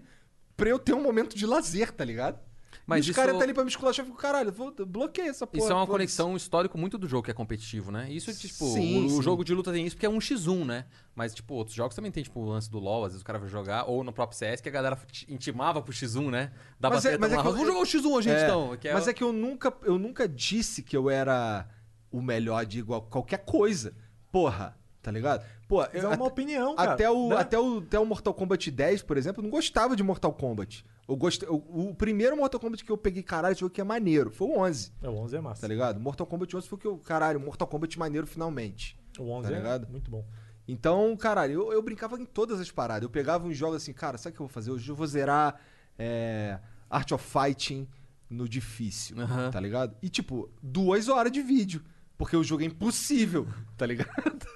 pra 0.56 0.68
eu 0.68 0.78
ter 0.78 0.94
um 0.94 1.02
momento 1.02 1.36
de 1.36 1.44
lazer, 1.46 1.92
tá 1.92 2.04
ligado? 2.04 2.38
Mas 2.86 3.04
e 3.04 3.10
os 3.10 3.16
caras 3.16 3.36
tá 3.36 3.42
ali 3.42 3.52
pra 3.52 3.64
me 3.64 3.70
esculachar, 3.70 4.04
eu 4.04 4.10
fico, 4.10 4.16
caralho, 4.22 4.52
vou, 4.52 4.72
bloqueia 4.86 5.30
essa 5.30 5.44
porra. 5.44 5.58
Isso 5.58 5.72
é 5.72 5.74
uma 5.74 5.80
foda-se." 5.86 5.90
conexão 5.92 6.36
histórico 6.36 6.78
muito 6.78 6.96
do 6.96 7.08
jogo 7.08 7.24
que 7.24 7.32
é 7.32 7.34
competitivo, 7.34 7.90
né? 7.90 8.08
Isso, 8.12 8.32
tipo, 8.32 8.64
Sim, 8.64 9.06
o, 9.06 9.10
sim. 9.10 9.18
o 9.18 9.22
jogo 9.22 9.44
de 9.44 9.52
luta 9.52 9.72
tem 9.72 9.84
isso 9.84 9.96
porque 9.96 10.06
é 10.06 10.08
um 10.08 10.18
x1, 10.18 10.64
né? 10.64 10.84
Mas, 11.12 11.34
tipo, 11.34 11.52
outros 11.54 11.74
jogos 11.74 11.96
também 11.96 12.12
tem, 12.12 12.22
tipo, 12.22 12.38
o 12.38 12.44
lance 12.44 12.70
do 12.70 12.78
LoL, 12.78 13.04
às 13.04 13.10
vezes 13.12 13.22
o 13.22 13.24
cara 13.24 13.40
vai 13.40 13.48
jogar, 13.48 13.86
ou 13.90 14.04
no 14.04 14.12
próprio 14.12 14.38
CS, 14.38 14.60
que 14.60 14.68
a 14.68 14.72
galera 14.72 14.96
intimava 15.28 15.82
pro 15.82 15.92
x1, 15.92 16.30
né? 16.30 16.52
Dava 16.78 16.94
Mas 16.94 17.04
é- 17.06 17.18
mas 17.18 17.32
é 17.32 17.34
que 17.34 17.40
eu- 17.40 17.52
Vamos 17.52 17.66
jogar 17.66 17.80
o 17.80 17.84
x1 17.86 18.12
hoje, 18.12 18.30
É, 18.30 18.44
então. 18.44 18.78
é 18.84 18.92
mas 18.92 19.06
o- 19.06 19.10
é 19.10 19.12
que 19.14 19.24
eu 19.24 19.32
nunca, 19.32 19.74
eu 19.82 19.98
nunca 19.98 20.28
disse 20.28 20.80
que 20.80 20.96
eu 20.96 21.10
era 21.10 21.66
o 22.12 22.22
melhor 22.22 22.64
de 22.64 22.78
igual 22.78 23.02
qualquer 23.02 23.38
coisa. 23.44 23.96
Porra, 24.30 24.76
tá 25.06 25.12
ligado? 25.12 25.46
Pô, 25.68 25.78
Mas 25.78 25.94
eu, 25.94 26.00
é 26.02 26.06
uma 26.08 26.14
até, 26.14 26.24
opinião, 26.24 26.74
cara. 26.74 26.92
até 26.94 27.08
o, 27.08 27.28
né? 27.28 27.36
até, 27.36 27.56
o, 27.60 27.78
até 27.78 27.98
o 28.00 28.04
Mortal 28.04 28.34
Kombat 28.34 28.70
10, 28.72 29.02
por 29.02 29.16
exemplo, 29.16 29.40
eu 29.40 29.44
não 29.44 29.50
gostava 29.50 29.94
de 29.94 30.02
Mortal 30.02 30.32
Kombat. 30.32 30.84
Eu 31.08 31.14
gostei, 31.16 31.48
o, 31.48 31.62
o 31.90 31.94
primeiro 31.94 32.36
Mortal 32.36 32.58
Kombat 32.60 32.84
que 32.84 32.90
eu 32.90 32.98
peguei, 32.98 33.22
caralho, 33.22 33.52
esse 33.52 33.60
jogo 33.60 33.72
que 33.72 33.80
é 33.80 33.84
maneiro, 33.84 34.32
foi 34.32 34.48
o 34.48 34.58
11, 34.58 34.92
É, 35.00 35.08
O 35.08 35.14
11 35.14 35.36
é 35.36 35.40
massa. 35.40 35.60
tá 35.60 35.68
ligado? 35.68 36.00
Mortal 36.00 36.26
Kombat 36.26 36.56
11 36.56 36.68
foi 36.68 36.76
o 36.76 36.80
que 36.80 36.86
eu, 36.88 36.98
caralho, 36.98 37.38
Mortal 37.38 37.68
Kombat 37.68 37.96
maneiro 37.96 38.26
finalmente. 38.26 38.98
O 39.16 39.30
11 39.30 39.48
Tá 39.48 39.54
é 39.54 39.56
ligado? 39.58 39.88
muito 39.88 40.10
bom. 40.10 40.24
Então, 40.66 41.16
caralho, 41.16 41.52
eu, 41.52 41.72
eu 41.72 41.80
brincava 41.82 42.20
em 42.20 42.24
todas 42.24 42.58
as 42.58 42.68
paradas. 42.72 43.04
Eu 43.04 43.10
pegava 43.10 43.46
uns 43.46 43.56
jogos 43.56 43.76
assim, 43.76 43.92
cara, 43.92 44.18
sabe 44.18 44.34
o 44.34 44.36
que 44.36 44.42
eu 44.42 44.46
vou 44.48 44.52
fazer? 44.52 44.72
Hoje 44.72 44.90
eu 44.90 44.96
vou 44.96 45.06
zerar 45.06 45.54
é, 45.96 46.58
Art 46.90 47.12
of 47.12 47.24
Fighting 47.24 47.86
no 48.28 48.48
difícil, 48.48 49.20
Aham. 49.20 49.52
tá 49.52 49.60
ligado? 49.60 49.96
E 50.02 50.08
tipo, 50.08 50.50
duas 50.60 51.08
horas 51.08 51.30
de 51.30 51.40
vídeo. 51.40 51.80
Porque 52.18 52.36
o 52.36 52.42
jogo 52.42 52.62
é 52.62 52.66
impossível, 52.66 53.46
tá 53.76 53.84
ligado? 53.86 54.10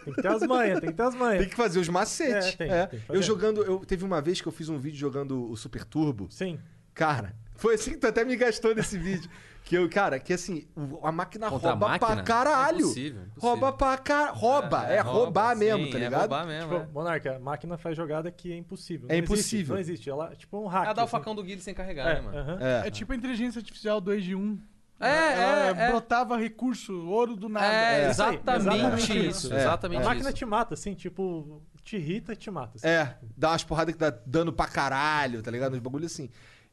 Tem 0.04 0.14
que 0.14 0.22
ter 0.22 0.28
as 0.28 0.42
manhas, 0.46 0.80
tem 0.80 0.90
que 0.90 0.96
ter 0.96 1.02
as 1.02 1.14
manhas. 1.14 1.40
Tem 1.40 1.48
que 1.50 1.56
fazer 1.56 1.78
os 1.78 1.88
macetes. 1.88 2.48
É, 2.48 2.52
tem, 2.56 2.70
é. 2.70 2.86
tem 2.86 3.00
eu 3.10 3.22
jogando, 3.22 3.62
eu 3.62 3.80
teve 3.84 4.02
uma 4.04 4.20
vez 4.22 4.40
que 4.40 4.48
eu 4.48 4.52
fiz 4.52 4.68
um 4.70 4.78
vídeo 4.78 4.98
jogando 4.98 5.50
o 5.50 5.56
Super 5.56 5.84
Turbo. 5.84 6.26
Sim. 6.30 6.58
Cara, 6.94 7.34
foi 7.54 7.74
assim 7.74 7.92
que 7.92 7.98
tu 7.98 8.06
até 8.06 8.24
me 8.24 8.34
gastou 8.36 8.74
nesse 8.74 8.96
vídeo. 8.98 9.30
Que 9.62 9.76
eu, 9.76 9.88
cara, 9.90 10.18
que 10.18 10.32
assim, 10.32 10.66
o- 10.74 11.06
a 11.06 11.12
máquina 11.12 11.48
Contra 11.50 11.68
a 11.68 11.72
rouba 11.72 11.98
pra 11.98 12.08
máquina? 12.08 12.22
caralho. 12.24 12.78
É 12.78 12.80
impossível, 12.80 13.22
impossível. 13.24 13.48
Rouba 13.50 13.72
pra 13.74 13.98
caralho. 13.98 14.34
Rouba, 14.34 14.84
é, 14.86 15.00
rouba, 15.00 15.18
roubar 15.18 15.56
mesmo, 15.56 15.84
sim, 15.84 15.90
tá 15.92 15.98
é 15.98 16.00
ligado? 16.00 16.20
roubar 16.22 16.46
mesmo, 16.46 16.70
Tipo, 16.70 16.82
é. 16.82 16.88
Monarca, 16.92 17.36
a 17.36 17.38
máquina 17.38 17.76
faz 17.76 17.94
jogada 17.94 18.30
que 18.32 18.50
é 18.52 18.56
impossível. 18.56 19.06
É 19.10 19.12
Não 19.12 19.18
existe, 19.18 19.32
impossível. 19.34 19.74
não 19.74 19.80
existe. 19.80 20.08
Ela, 20.10 20.34
tipo 20.34 20.58
um 20.58 20.66
hack. 20.66 20.88
Ah, 20.88 20.92
dá 20.94 21.02
o 21.02 21.04
assim. 21.04 21.10
facão 21.12 21.34
do 21.34 21.44
Guile 21.44 21.60
sem 21.60 21.74
carregar, 21.74 22.08
É, 22.08 22.14
né, 22.14 22.20
mano? 22.22 22.38
aham. 22.38 22.58
É. 22.58 22.88
É 22.88 22.90
tipo 22.90 23.12
a 23.12 23.16
inteligência 23.16 23.58
artificial 23.58 24.00
2 24.00 24.24
de 24.24 24.34
1. 24.34 24.58
É, 25.00 25.08
é, 25.08 25.74
é. 25.76 25.88
brotava 25.88 26.36
recurso, 26.36 26.92
ouro 27.08 27.34
do 27.34 27.48
nada. 27.48 27.66
É, 27.66 28.04
aí, 28.04 28.10
exatamente 28.10 28.60
exatamente 28.60 29.26
isso. 29.28 29.52
É, 29.52 29.60
Exatamente 29.60 30.02
A 30.02 30.04
máquina 30.04 30.28
isso. 30.28 30.38
te 30.38 30.44
mata, 30.44 30.74
assim, 30.74 30.94
tipo, 30.94 31.62
te 31.82 31.96
irrita 31.96 32.32
e 32.34 32.36
te 32.36 32.50
mata. 32.50 32.72
assim. 32.76 32.86
É, 32.86 33.16
dá 33.36 33.50
umas 33.52 33.64
porradas 33.64 33.94
que 33.94 33.98
dá 34.00 34.10
dano 34.10 34.52
pra 34.52 34.66
caralho, 34.66 35.42
tá 35.42 35.50
ligado? 35.50 35.72
Uns 35.74 35.78
bagulho 35.80 36.06
assim. 36.06 36.28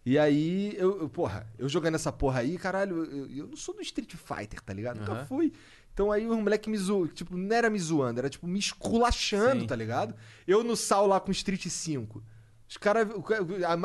E 0.06 0.18
aí, 0.20 0.74
eu, 0.78 1.02
eu- 1.02 1.10
porra, 1.10 1.48
eu 1.58 1.68
jogando 1.68 1.96
essa 1.96 2.12
porra 2.12 2.40
aí, 2.42 2.58
caralho, 2.58 3.04
eu, 3.06 3.30
eu 3.30 3.48
não 3.48 3.58
sou 3.58 3.74
do 3.76 3.82
Street 3.82 4.14
Fighter, 4.16 4.62
tá 4.62 4.74
ligado? 4.74 5.00
Nunca 5.00 5.12
Aham. 5.14 5.26
fui. 5.26 5.52
Então 5.94 6.12
aí 6.12 6.28
os 6.28 6.38
moleque 6.38 6.70
me 6.70 6.78
zoam, 6.78 7.08
tipo, 7.08 7.36
não 7.36 7.56
era 7.56 7.70
me 7.70 7.80
zoando, 7.80 8.20
era 8.20 8.30
tipo 8.30 8.46
me 8.46 8.60
esculachando, 8.60 9.62
Sim. 9.62 9.68
tá 9.68 9.76
ligado? 9.76 10.14
Eu 10.48 10.64
no 10.64 10.76
sal 10.76 11.08
lá 11.08 11.20
com 11.20 11.32
Street 11.32 11.66
5. 11.68 12.24
Os 12.70 12.76
caras, 12.76 13.08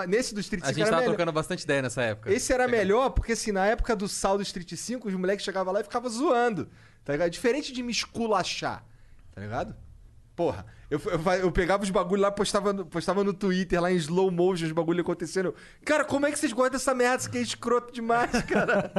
nesse 0.08 0.34
do 0.34 0.40
Street 0.40 0.62
5 0.64 0.70
A 0.70 0.72
gente 0.72 0.84
tava 0.84 0.96
melhor. 0.96 1.10
trocando 1.10 1.32
bastante 1.32 1.62
ideia 1.62 1.82
nessa 1.82 2.02
época. 2.02 2.32
Esse 2.32 2.52
era 2.52 2.66
melhor 2.66 3.10
porque, 3.10 3.32
assim, 3.32 3.52
na 3.52 3.64
época 3.66 3.94
do 3.94 4.08
sal 4.08 4.36
do 4.36 4.42
Street 4.42 4.72
5, 4.74 5.06
os 5.06 5.14
moleques 5.14 5.44
chegavam 5.44 5.72
lá 5.72 5.80
e 5.80 5.84
ficavam 5.84 6.10
zoando, 6.10 6.68
tá 7.04 7.12
ligado? 7.12 7.30
Diferente 7.30 7.72
de 7.72 7.80
me 7.82 7.92
esculachar, 7.92 8.84
tá 9.32 9.40
ligado? 9.40 9.76
Porra, 10.34 10.64
eu, 10.90 10.98
eu, 11.04 11.32
eu 11.42 11.52
pegava 11.52 11.82
os 11.82 11.90
bagulho 11.90 12.22
lá, 12.22 12.30
postava 12.30 12.72
no, 12.72 12.86
postava 12.86 13.22
no 13.22 13.34
Twitter, 13.34 13.80
lá 13.80 13.92
em 13.92 13.96
slow 13.96 14.30
motion, 14.30 14.64
os 14.64 14.72
bagulho 14.72 15.02
acontecendo. 15.02 15.54
Cara, 15.84 16.04
como 16.06 16.24
é 16.26 16.32
que 16.32 16.38
vocês 16.38 16.52
gostam 16.54 16.70
dessa 16.72 16.94
merda? 16.94 17.18
Isso 17.18 17.28
aqui 17.28 17.38
é 17.38 17.42
escroto 17.42 17.92
demais, 17.92 18.30
cara. 18.48 18.90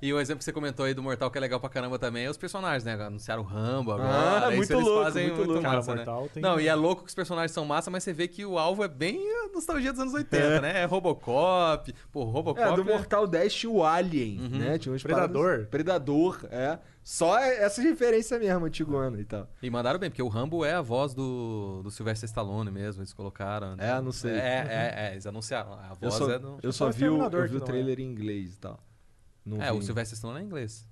E 0.00 0.10
o 0.12 0.18
exemplo 0.18 0.38
que 0.38 0.44
você 0.44 0.52
comentou 0.54 0.86
aí 0.86 0.94
do 0.94 1.02
Mortal, 1.02 1.30
que 1.30 1.36
é 1.36 1.40
legal 1.40 1.60
pra 1.60 1.68
caramba 1.68 1.98
também, 1.98 2.24
é 2.24 2.30
os 2.30 2.38
personagens, 2.38 2.82
né? 2.84 2.94
Anunciaram 2.94 3.42
o 3.42 3.44
Rambo 3.44 3.92
agora. 3.92 4.46
Ah, 4.46 4.50
muito 4.50 4.72
eles 4.72 4.84
louco, 4.84 5.04
fazem 5.04 5.26
muito 5.28 5.44
louco. 5.44 5.62
Cara, 5.62 5.76
massa, 5.76 5.90
né? 5.90 5.96
Mortal 5.98 6.28
tem- 6.32 6.42
Não, 6.42 6.58
e 6.58 6.66
é 6.66 6.74
louco 6.74 7.02
que 7.02 7.08
os 7.08 7.14
personagens 7.14 7.52
são 7.52 7.64
massa, 7.66 7.90
mas 7.90 8.02
você 8.02 8.12
vê 8.14 8.26
que 8.26 8.44
o 8.46 8.58
alvo 8.58 8.82
é 8.82 8.88
bem 8.88 9.20
a 9.44 9.52
nostalgia 9.52 9.92
dos 9.92 10.00
anos 10.00 10.14
80, 10.14 10.60
né? 10.62 10.80
É 10.80 10.84
Robocop. 10.86 11.94
Pô, 12.10 12.24
Robocop. 12.24 12.60
É, 12.72 12.74
do 12.74 12.80
é- 12.90 12.92
Mortal 12.94 13.26
10 13.26 13.52
tinha 13.54 13.70
o 13.70 13.84
Alien, 13.84 14.40
Uhum. 14.40 14.58
né? 14.58 14.78
Tinha 14.78 14.94
uns 14.94 15.02
Predador. 15.02 15.42
paradas- 15.44 15.68
Predador, 15.68 16.38
é. 16.50 16.78
Só 17.02 17.38
essa 17.38 17.80
referência 17.82 18.38
mesmo, 18.38 18.66
antigona 18.66 19.18
e 19.20 19.24
tal. 19.24 19.48
E 19.62 19.70
mandaram 19.70 19.98
bem, 19.98 20.10
porque 20.10 20.22
o 20.22 20.28
Rambo 20.28 20.64
é 20.64 20.74
a 20.74 20.82
voz 20.82 21.14
do, 21.14 21.80
do 21.82 21.90
Sylvester 21.90 22.26
Stallone 22.28 22.70
mesmo, 22.70 23.00
eles 23.00 23.12
colocaram. 23.12 23.74
né? 23.74 23.90
É, 23.90 24.00
não 24.00 24.12
sei. 24.12 24.32
É, 24.32 24.36
é, 24.36 24.94
é, 25.08 25.12
eles 25.12 25.26
anunciaram. 25.26 25.72
A 25.72 25.88
Eu 25.90 25.96
voz 26.10 26.14
só, 26.14 26.30
é 26.30 26.38
do. 26.38 26.58
eu 26.62 26.72
Só 26.72 26.90
vi, 26.90 27.08
o, 27.08 27.22
eu 27.22 27.48
vi 27.48 27.56
o 27.56 27.58
não 27.58 27.66
trailer 27.66 27.98
em 27.98 28.04
inglês 28.04 28.54
e 28.54 28.58
tal. 28.58 28.78
Não 29.44 29.60
É, 29.62 29.72
vi. 29.72 29.78
o 29.78 29.82
Sylvester 29.82 30.14
Stallone 30.14 30.40
é 30.40 30.44
inglês. 30.44 30.86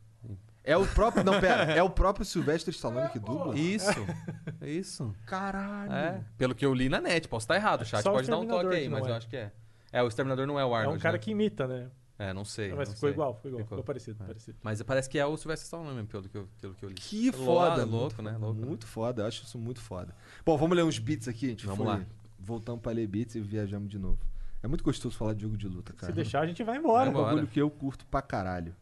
É 0.64 0.76
o 0.76 0.86
próprio. 0.86 1.22
Não, 1.24 1.40
pera. 1.40 1.72
É 1.72 1.82
o 1.82 1.88
próprio 1.88 2.24
Sylvester 2.26 2.74
Stallone 2.74 3.08
que 3.10 3.18
dubla? 3.18 3.56
Isso, 3.56 3.88
isso. 4.60 5.14
Caralho. 5.26 5.92
É. 5.92 6.24
Pelo 6.36 6.54
que 6.54 6.64
eu 6.66 6.74
li 6.74 6.88
na 6.88 7.00
net, 7.00 7.26
posso 7.28 7.44
estar 7.44 7.54
errado, 7.56 7.82
o 7.82 7.84
chat 7.86 8.02
Só 8.02 8.10
o 8.10 8.14
pode 8.14 8.28
dar 8.28 8.38
um 8.38 8.46
toque 8.46 8.74
aí, 8.74 8.82
que 8.82 8.88
mas 8.88 9.00
não 9.02 9.08
eu 9.08 9.14
é. 9.14 9.16
acho 9.16 9.28
que 9.28 9.36
é. 9.36 9.52
É, 9.92 10.02
o 10.02 10.08
Exterminador 10.08 10.46
não 10.46 10.58
é 10.60 10.64
o 10.64 10.74
É 10.74 10.80
Arnold. 10.80 10.98
um 10.98 11.00
cara 11.00 11.14
né? 11.14 11.18
que 11.18 11.30
imita, 11.30 11.66
né? 11.66 11.88
É, 12.18 12.32
não 12.34 12.44
sei. 12.44 12.70
Mas 12.74 12.88
não 12.88 12.94
ficou 12.96 13.08
sei. 13.08 13.14
igual, 13.14 13.34
ficou 13.34 13.48
igual. 13.50 13.62
Ficou. 13.62 13.76
Ficou 13.78 13.84
parecido, 13.84 14.22
É. 14.22 14.26
parecido. 14.26 14.58
Mas 14.62 14.82
parece 14.82 15.08
que 15.08 15.18
é 15.18 15.24
o 15.24 15.36
Sylvester 15.36 15.64
Stallone 15.66 15.94
mesmo, 15.94 16.08
pelo 16.08 16.28
que 16.28 16.36
eu, 16.36 16.48
pelo 16.60 16.74
que 16.74 16.84
eu 16.84 16.88
li. 16.88 16.94
Que 16.96 17.30
foda. 17.32 17.84
louco, 17.84 18.20
muito 18.20 18.22
né? 18.22 18.32
foda, 18.32 18.38
Louco, 18.46 18.60
né? 18.60 18.66
Muito 18.66 18.86
foda, 18.86 19.22
eu 19.22 19.26
acho 19.26 19.44
isso 19.44 19.56
muito 19.58 19.80
foda. 19.80 20.14
Bom, 20.44 20.56
vamos 20.58 20.76
ler 20.76 20.82
uns 20.84 20.98
beats 20.98 21.28
aqui, 21.28 21.46
a 21.46 21.48
gente 21.50 21.64
Vamos 21.66 21.84
foi- 21.86 21.96
lá. 21.98 22.04
Voltamos 22.40 22.80
pra 22.82 22.90
ler 22.92 23.06
beats 23.06 23.34
e 23.36 23.40
viajamos 23.40 23.88
de 23.88 23.98
novo. 23.98 24.18
É 24.62 24.66
muito 24.66 24.82
gostoso 24.82 25.16
falar 25.16 25.34
de 25.34 25.42
jogo 25.42 25.56
de 25.56 25.68
luta, 25.68 25.92
cara. 25.92 26.12
Se 26.12 26.16
deixar, 26.16 26.40
a 26.40 26.46
gente 26.46 26.62
vai 26.64 26.76
É 26.76 26.78
embora. 26.80 27.04
Vai 27.04 27.06
um 27.06 27.10
embora. 27.10 27.26
bagulho 27.36 27.46
que 27.46 27.60
eu 27.60 27.70
curto 27.70 28.04
pra 28.06 28.20
caralho. 28.20 28.74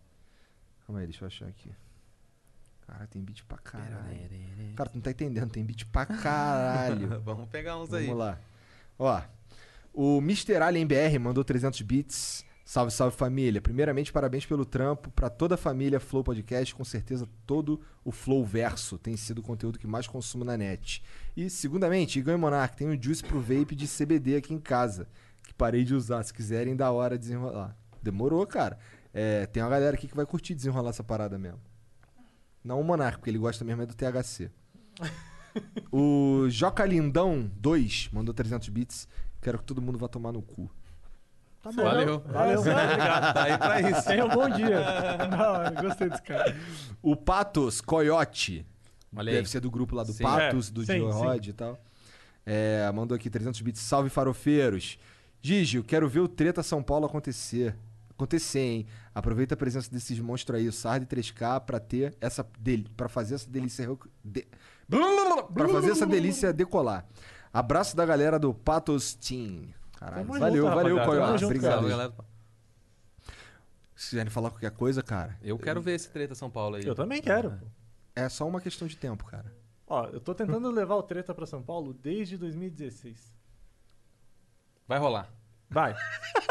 Calma 0.87 1.01
aí, 1.01 1.07
deixa 1.07 1.25
eu 1.25 1.27
achar 1.27 1.47
aqui. 1.47 1.71
Cara, 2.87 3.07
tem 3.09 3.21
beat 3.21 3.43
pra 3.45 3.59
caralho. 3.59 4.31
Cara, 4.77 4.89
tu 4.89 4.95
não 4.95 5.03
tá 5.03 5.11
entendendo, 5.11 5.51
tem 5.51 5.65
beat 5.65 5.85
pra 5.87 6.07
caralho. 6.07 7.21
Vamos 7.21 7.49
pegar 7.51 7.77
uns 7.77 7.93
aí. 7.93 8.07
Vamos 8.07 8.21
lá. 8.21 8.39
Ó, 8.99 9.21
o 9.93 10.19
Mr. 10.19 10.55
Alien 10.63 10.87
BR 10.87 11.19
mandou 11.21 11.45
300 11.45 11.83
bits. 11.83 12.46
Salve, 12.69 12.91
salve 12.91 13.17
família. 13.17 13.63
Primeiramente, 13.63 14.13
parabéns 14.13 14.45
pelo 14.45 14.65
trampo 14.65 15.09
para 15.13 15.31
toda 15.31 15.55
a 15.55 15.57
família 15.57 16.01
Flow 16.01 16.25
Podcast. 16.25 16.75
Com 16.75 16.85
certeza, 16.85 17.29
todo 17.47 17.81
o 18.05 18.11
Flow 18.11 18.45
Verso 18.45 18.99
tem 18.99 19.17
sido 19.17 19.39
o 19.39 19.43
conteúdo 19.43 19.79
que 19.79 19.87
mais 19.87 20.09
consumo 20.09 20.45
na 20.45 20.57
net. 20.57 21.01
E, 21.37 21.49
segundamente, 21.49 22.19
Igor 22.19 22.35
e 22.35 22.37
Monark, 22.37 22.77
tem 22.77 22.89
um 22.89 23.01
juice 23.01 23.23
pro 23.23 23.41
vape 23.41 23.77
de 23.77 23.87
CBD 23.87 24.35
aqui 24.35 24.53
em 24.53 24.59
casa. 24.59 25.09
Que 25.45 25.55
parei 25.55 25.85
de 25.85 25.95
usar. 25.95 26.25
Se 26.25 26.35
quiserem, 26.35 26.75
da 26.75 26.91
hora 26.91 27.17
desenrolar. 27.17 27.77
Demorou, 28.03 28.45
cara. 28.49 28.77
É, 29.15 29.47
tem 29.47 29.63
uma 29.63 29.71
galera 29.71 29.97
aqui 29.97 30.09
que 30.09 30.17
vai 30.17 30.27
curtir 30.27 30.53
desenrolar 30.53 30.91
essa 30.91 31.05
parada 31.05 31.39
mesmo. 31.39 31.61
Não 32.65 32.81
o 32.81 32.85
Monark, 32.85 33.19
porque 33.19 33.31
ele 33.31 33.39
gosta 33.39 33.65
mesmo 33.65 33.83
é 33.83 33.87
do 33.87 33.95
THC. 33.95 34.51
o 35.93 36.47
Joca 36.51 36.85
Lindão 36.85 37.49
2 37.59 38.11
mandou 38.13 38.35
300 38.35 38.69
bits. 38.71 39.07
Quero 39.41 39.57
que 39.57 39.65
todo 39.65 39.81
mundo 39.81 40.01
vá 40.01 40.09
tomar 40.09 40.33
no 40.33 40.43
cu. 40.43 40.69
Tá 41.67 41.73
bom. 41.73 41.83
Valeu. 41.83 42.21
Valeu, 42.21 42.61
obrigado. 42.61 43.35
Tá 43.35 43.43
aí 43.43 43.59
pra 43.59 43.91
isso. 43.91 44.05
Tenha 44.07 44.25
um 44.25 44.29
bom 44.29 44.49
dia. 44.49 44.81
Da 45.29 45.51
hora, 45.51 45.83
gostei 45.83 46.09
desse 46.09 46.23
cara. 46.23 46.57
O 47.03 47.17
Patos 47.17 47.81
Coyote. 47.81 48.65
Olha 49.17 49.31
aí. 49.31 49.37
Deve 49.37 49.49
ser 49.49 49.59
do 49.61 49.71
grupo 49.71 49.97
lá 49.97 50.05
do 50.05 50.13
Sim. 50.13 50.23
Patos, 50.23 50.69
É, 50.69 50.73
do 50.73 50.85
sim, 50.85 50.99
Joe 50.99 51.13
sim. 51.13 51.19
Rod 51.19 51.47
e 51.49 51.53
tal. 51.53 51.81
É, 52.45 52.89
mandou 52.93 53.17
aqui 53.17 53.29
300 53.29 53.61
bits. 53.63 53.81
Salve 53.81 54.09
farofeiros. 54.11 54.97
Gigi, 55.43 55.79
eu 55.79 55.85
quero 55.85 56.09
ver 56.09 56.21
o 56.21 56.29
Treta 56.29 56.63
São 56.63 56.83
Paulo 56.83 57.07
acontecer. 57.07 57.75
Acontecer, 58.11 58.61
hein? 58.61 58.87
Aproveita 59.13 59.55
a 59.55 59.57
presença 59.57 59.91
desses 59.91 60.21
monstros 60.21 60.61
aí, 60.61 60.69
o 60.69 60.73
Sard 60.73 61.05
e 61.05 61.07
3K, 61.17 61.61
pra 61.61 61.81
ter 61.81 62.15
essa 62.21 62.47
dele, 62.59 62.87
para 62.97 63.09
fazer 63.09 63.35
essa 63.35 63.51
delícia 63.51 63.87
de... 64.25 64.47
para 65.53 65.69
fazer 65.69 65.91
essa 65.91 66.07
delícia 66.07 66.53
decolar. 66.53 67.05
Abraço 67.53 67.97
da 67.97 68.07
galera 68.07 68.39
do 68.39 68.55
Patos 68.55 69.15
Team. 69.15 69.69
Caralho, 70.07 70.27
Tamo 70.27 70.39
valeu, 70.39 70.63
junto, 70.65 70.75
valeu, 70.75 70.97
rapaziada. 70.97 71.05
Tamo 71.05 71.27
Coyote. 71.27 71.41
junto, 71.41 71.45
Obrigado. 71.51 71.73
Salve, 71.73 71.87
aí. 71.87 71.91
galera. 71.91 72.15
Se 73.95 74.11
quiserem 74.11 74.31
falar 74.31 74.51
qualquer 74.51 74.71
coisa, 74.73 75.03
cara, 75.03 75.37
Eu 75.43 75.59
quero 75.59 75.81
ver 75.81 75.93
esse 75.95 76.09
treta 76.11 76.35
São 76.35 76.51
Paulo 76.51 76.77
aí. 76.77 76.85
Eu 76.87 76.95
também 76.95 77.21
quero. 77.23 77.51
pô. 77.53 77.67
é 78.15 78.29
só 78.29 78.47
uma 78.47 78.61
questão 78.61 78.87
de 78.87 78.97
tempo, 78.97 79.25
cara. 79.25 79.53
Ó, 79.87 80.05
eu 80.07 80.21
tô 80.21 80.35
tentando 80.35 80.71
levar 80.71 80.97
o 80.97 81.03
treta 81.03 81.35
pra 81.35 81.47
São 81.47 81.63
Paulo 81.63 81.93
desde 81.95 82.37
2016. 82.37 83.35
Vai 84.87 84.99
rolar. 84.99 85.29
Vai. 85.69 85.97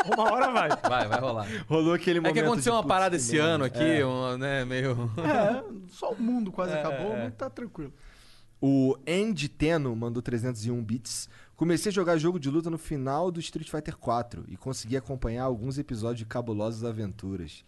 Uma 0.05 0.31
hora 0.33 0.51
vai. 0.51 0.69
Vai, 0.69 1.07
vai 1.07 1.19
rolar. 1.19 1.47
Rolou 1.69 1.93
aquele 1.93 2.17
É 2.17 2.21
momento 2.21 2.33
que 2.33 2.39
aconteceu 2.41 2.71
de, 2.73 2.75
uma 2.77 2.83
putz, 2.83 2.93
parada 2.93 3.15
esse 3.15 3.37
ano 3.37 3.63
aqui, 3.63 3.79
É. 4.01 4.05
uma, 4.05 4.37
né, 4.37 4.65
meio. 4.65 5.09
É, 5.19 5.63
só 5.89 6.11
o 6.11 6.21
mundo 6.21 6.51
quase 6.51 6.73
É, 6.73 6.79
acabou, 6.81 7.13
é. 7.13 7.23
mas 7.25 7.33
tá 7.35 7.49
tranquilo. 7.49 7.93
O 8.61 8.95
Andy 9.07 9.47
Teno 9.47 9.95
mandou 9.95 10.21
301 10.21 10.83
bits. 10.83 11.29
Comecei 11.55 11.89
a 11.89 11.93
jogar 11.93 12.17
jogo 12.17 12.39
de 12.39 12.49
luta 12.49 12.69
no 12.69 12.77
final 12.77 13.31
do 13.31 13.39
Street 13.39 13.69
Fighter 13.69 13.95
4 13.97 14.43
e 14.47 14.57
consegui 14.57 14.97
acompanhar 14.97 15.43
alguns 15.43 15.77
episódios 15.77 16.19
de 16.19 16.25
Cabulosas 16.25 16.83
Aventuras. 16.83 17.63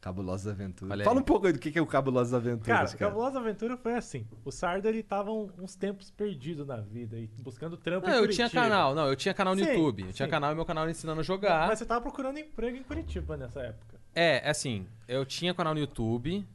Cabulosas 0.00 0.52
Aventuras. 0.52 0.92
Olha 0.92 1.04
Fala 1.04 1.20
um 1.20 1.24
pouco 1.24 1.46
aí 1.46 1.52
do 1.52 1.58
que 1.58 1.76
é 1.76 1.82
o 1.82 1.86
Cabulosas 1.86 2.30
Cara, 2.30 2.42
Aventuras, 2.42 2.94
cara. 2.94 3.10
Cabulosa 3.10 3.38
Aventura 3.38 3.76
foi 3.76 3.94
assim. 3.94 4.26
O 4.44 4.50
Sarda, 4.50 4.88
ele 4.88 5.02
tava 5.02 5.30
uns 5.30 5.74
tempos 5.74 6.10
perdido 6.10 6.64
na 6.64 6.76
vida 6.76 7.18
e 7.18 7.28
buscando 7.38 7.76
trampo 7.76 8.06
Não, 8.06 8.14
em 8.14 8.18
eu 8.18 8.28
tinha 8.28 8.48
Curitiba. 8.48 8.62
canal, 8.62 8.94
não, 8.94 9.06
eu 9.08 9.16
tinha 9.16 9.34
canal 9.34 9.54
no 9.56 9.62
Sim, 9.62 9.70
YouTube. 9.70 10.02
Eu 10.04 10.12
tinha 10.12 10.26
sim. 10.26 10.30
canal 10.30 10.52
e 10.52 10.54
meu 10.54 10.64
canal 10.64 10.88
ensinando 10.88 11.20
a 11.20 11.24
jogar. 11.24 11.66
Mas 11.68 11.80
você 11.80 11.86
tava 11.86 12.00
procurando 12.00 12.38
emprego 12.38 12.76
em 12.76 12.82
Curitiba 12.82 13.36
nessa 13.36 13.60
época. 13.60 14.00
É, 14.14 14.48
assim, 14.48 14.86
eu 15.06 15.24
tinha 15.24 15.52
canal 15.52 15.74
no 15.74 15.80
YouTube. 15.80 16.46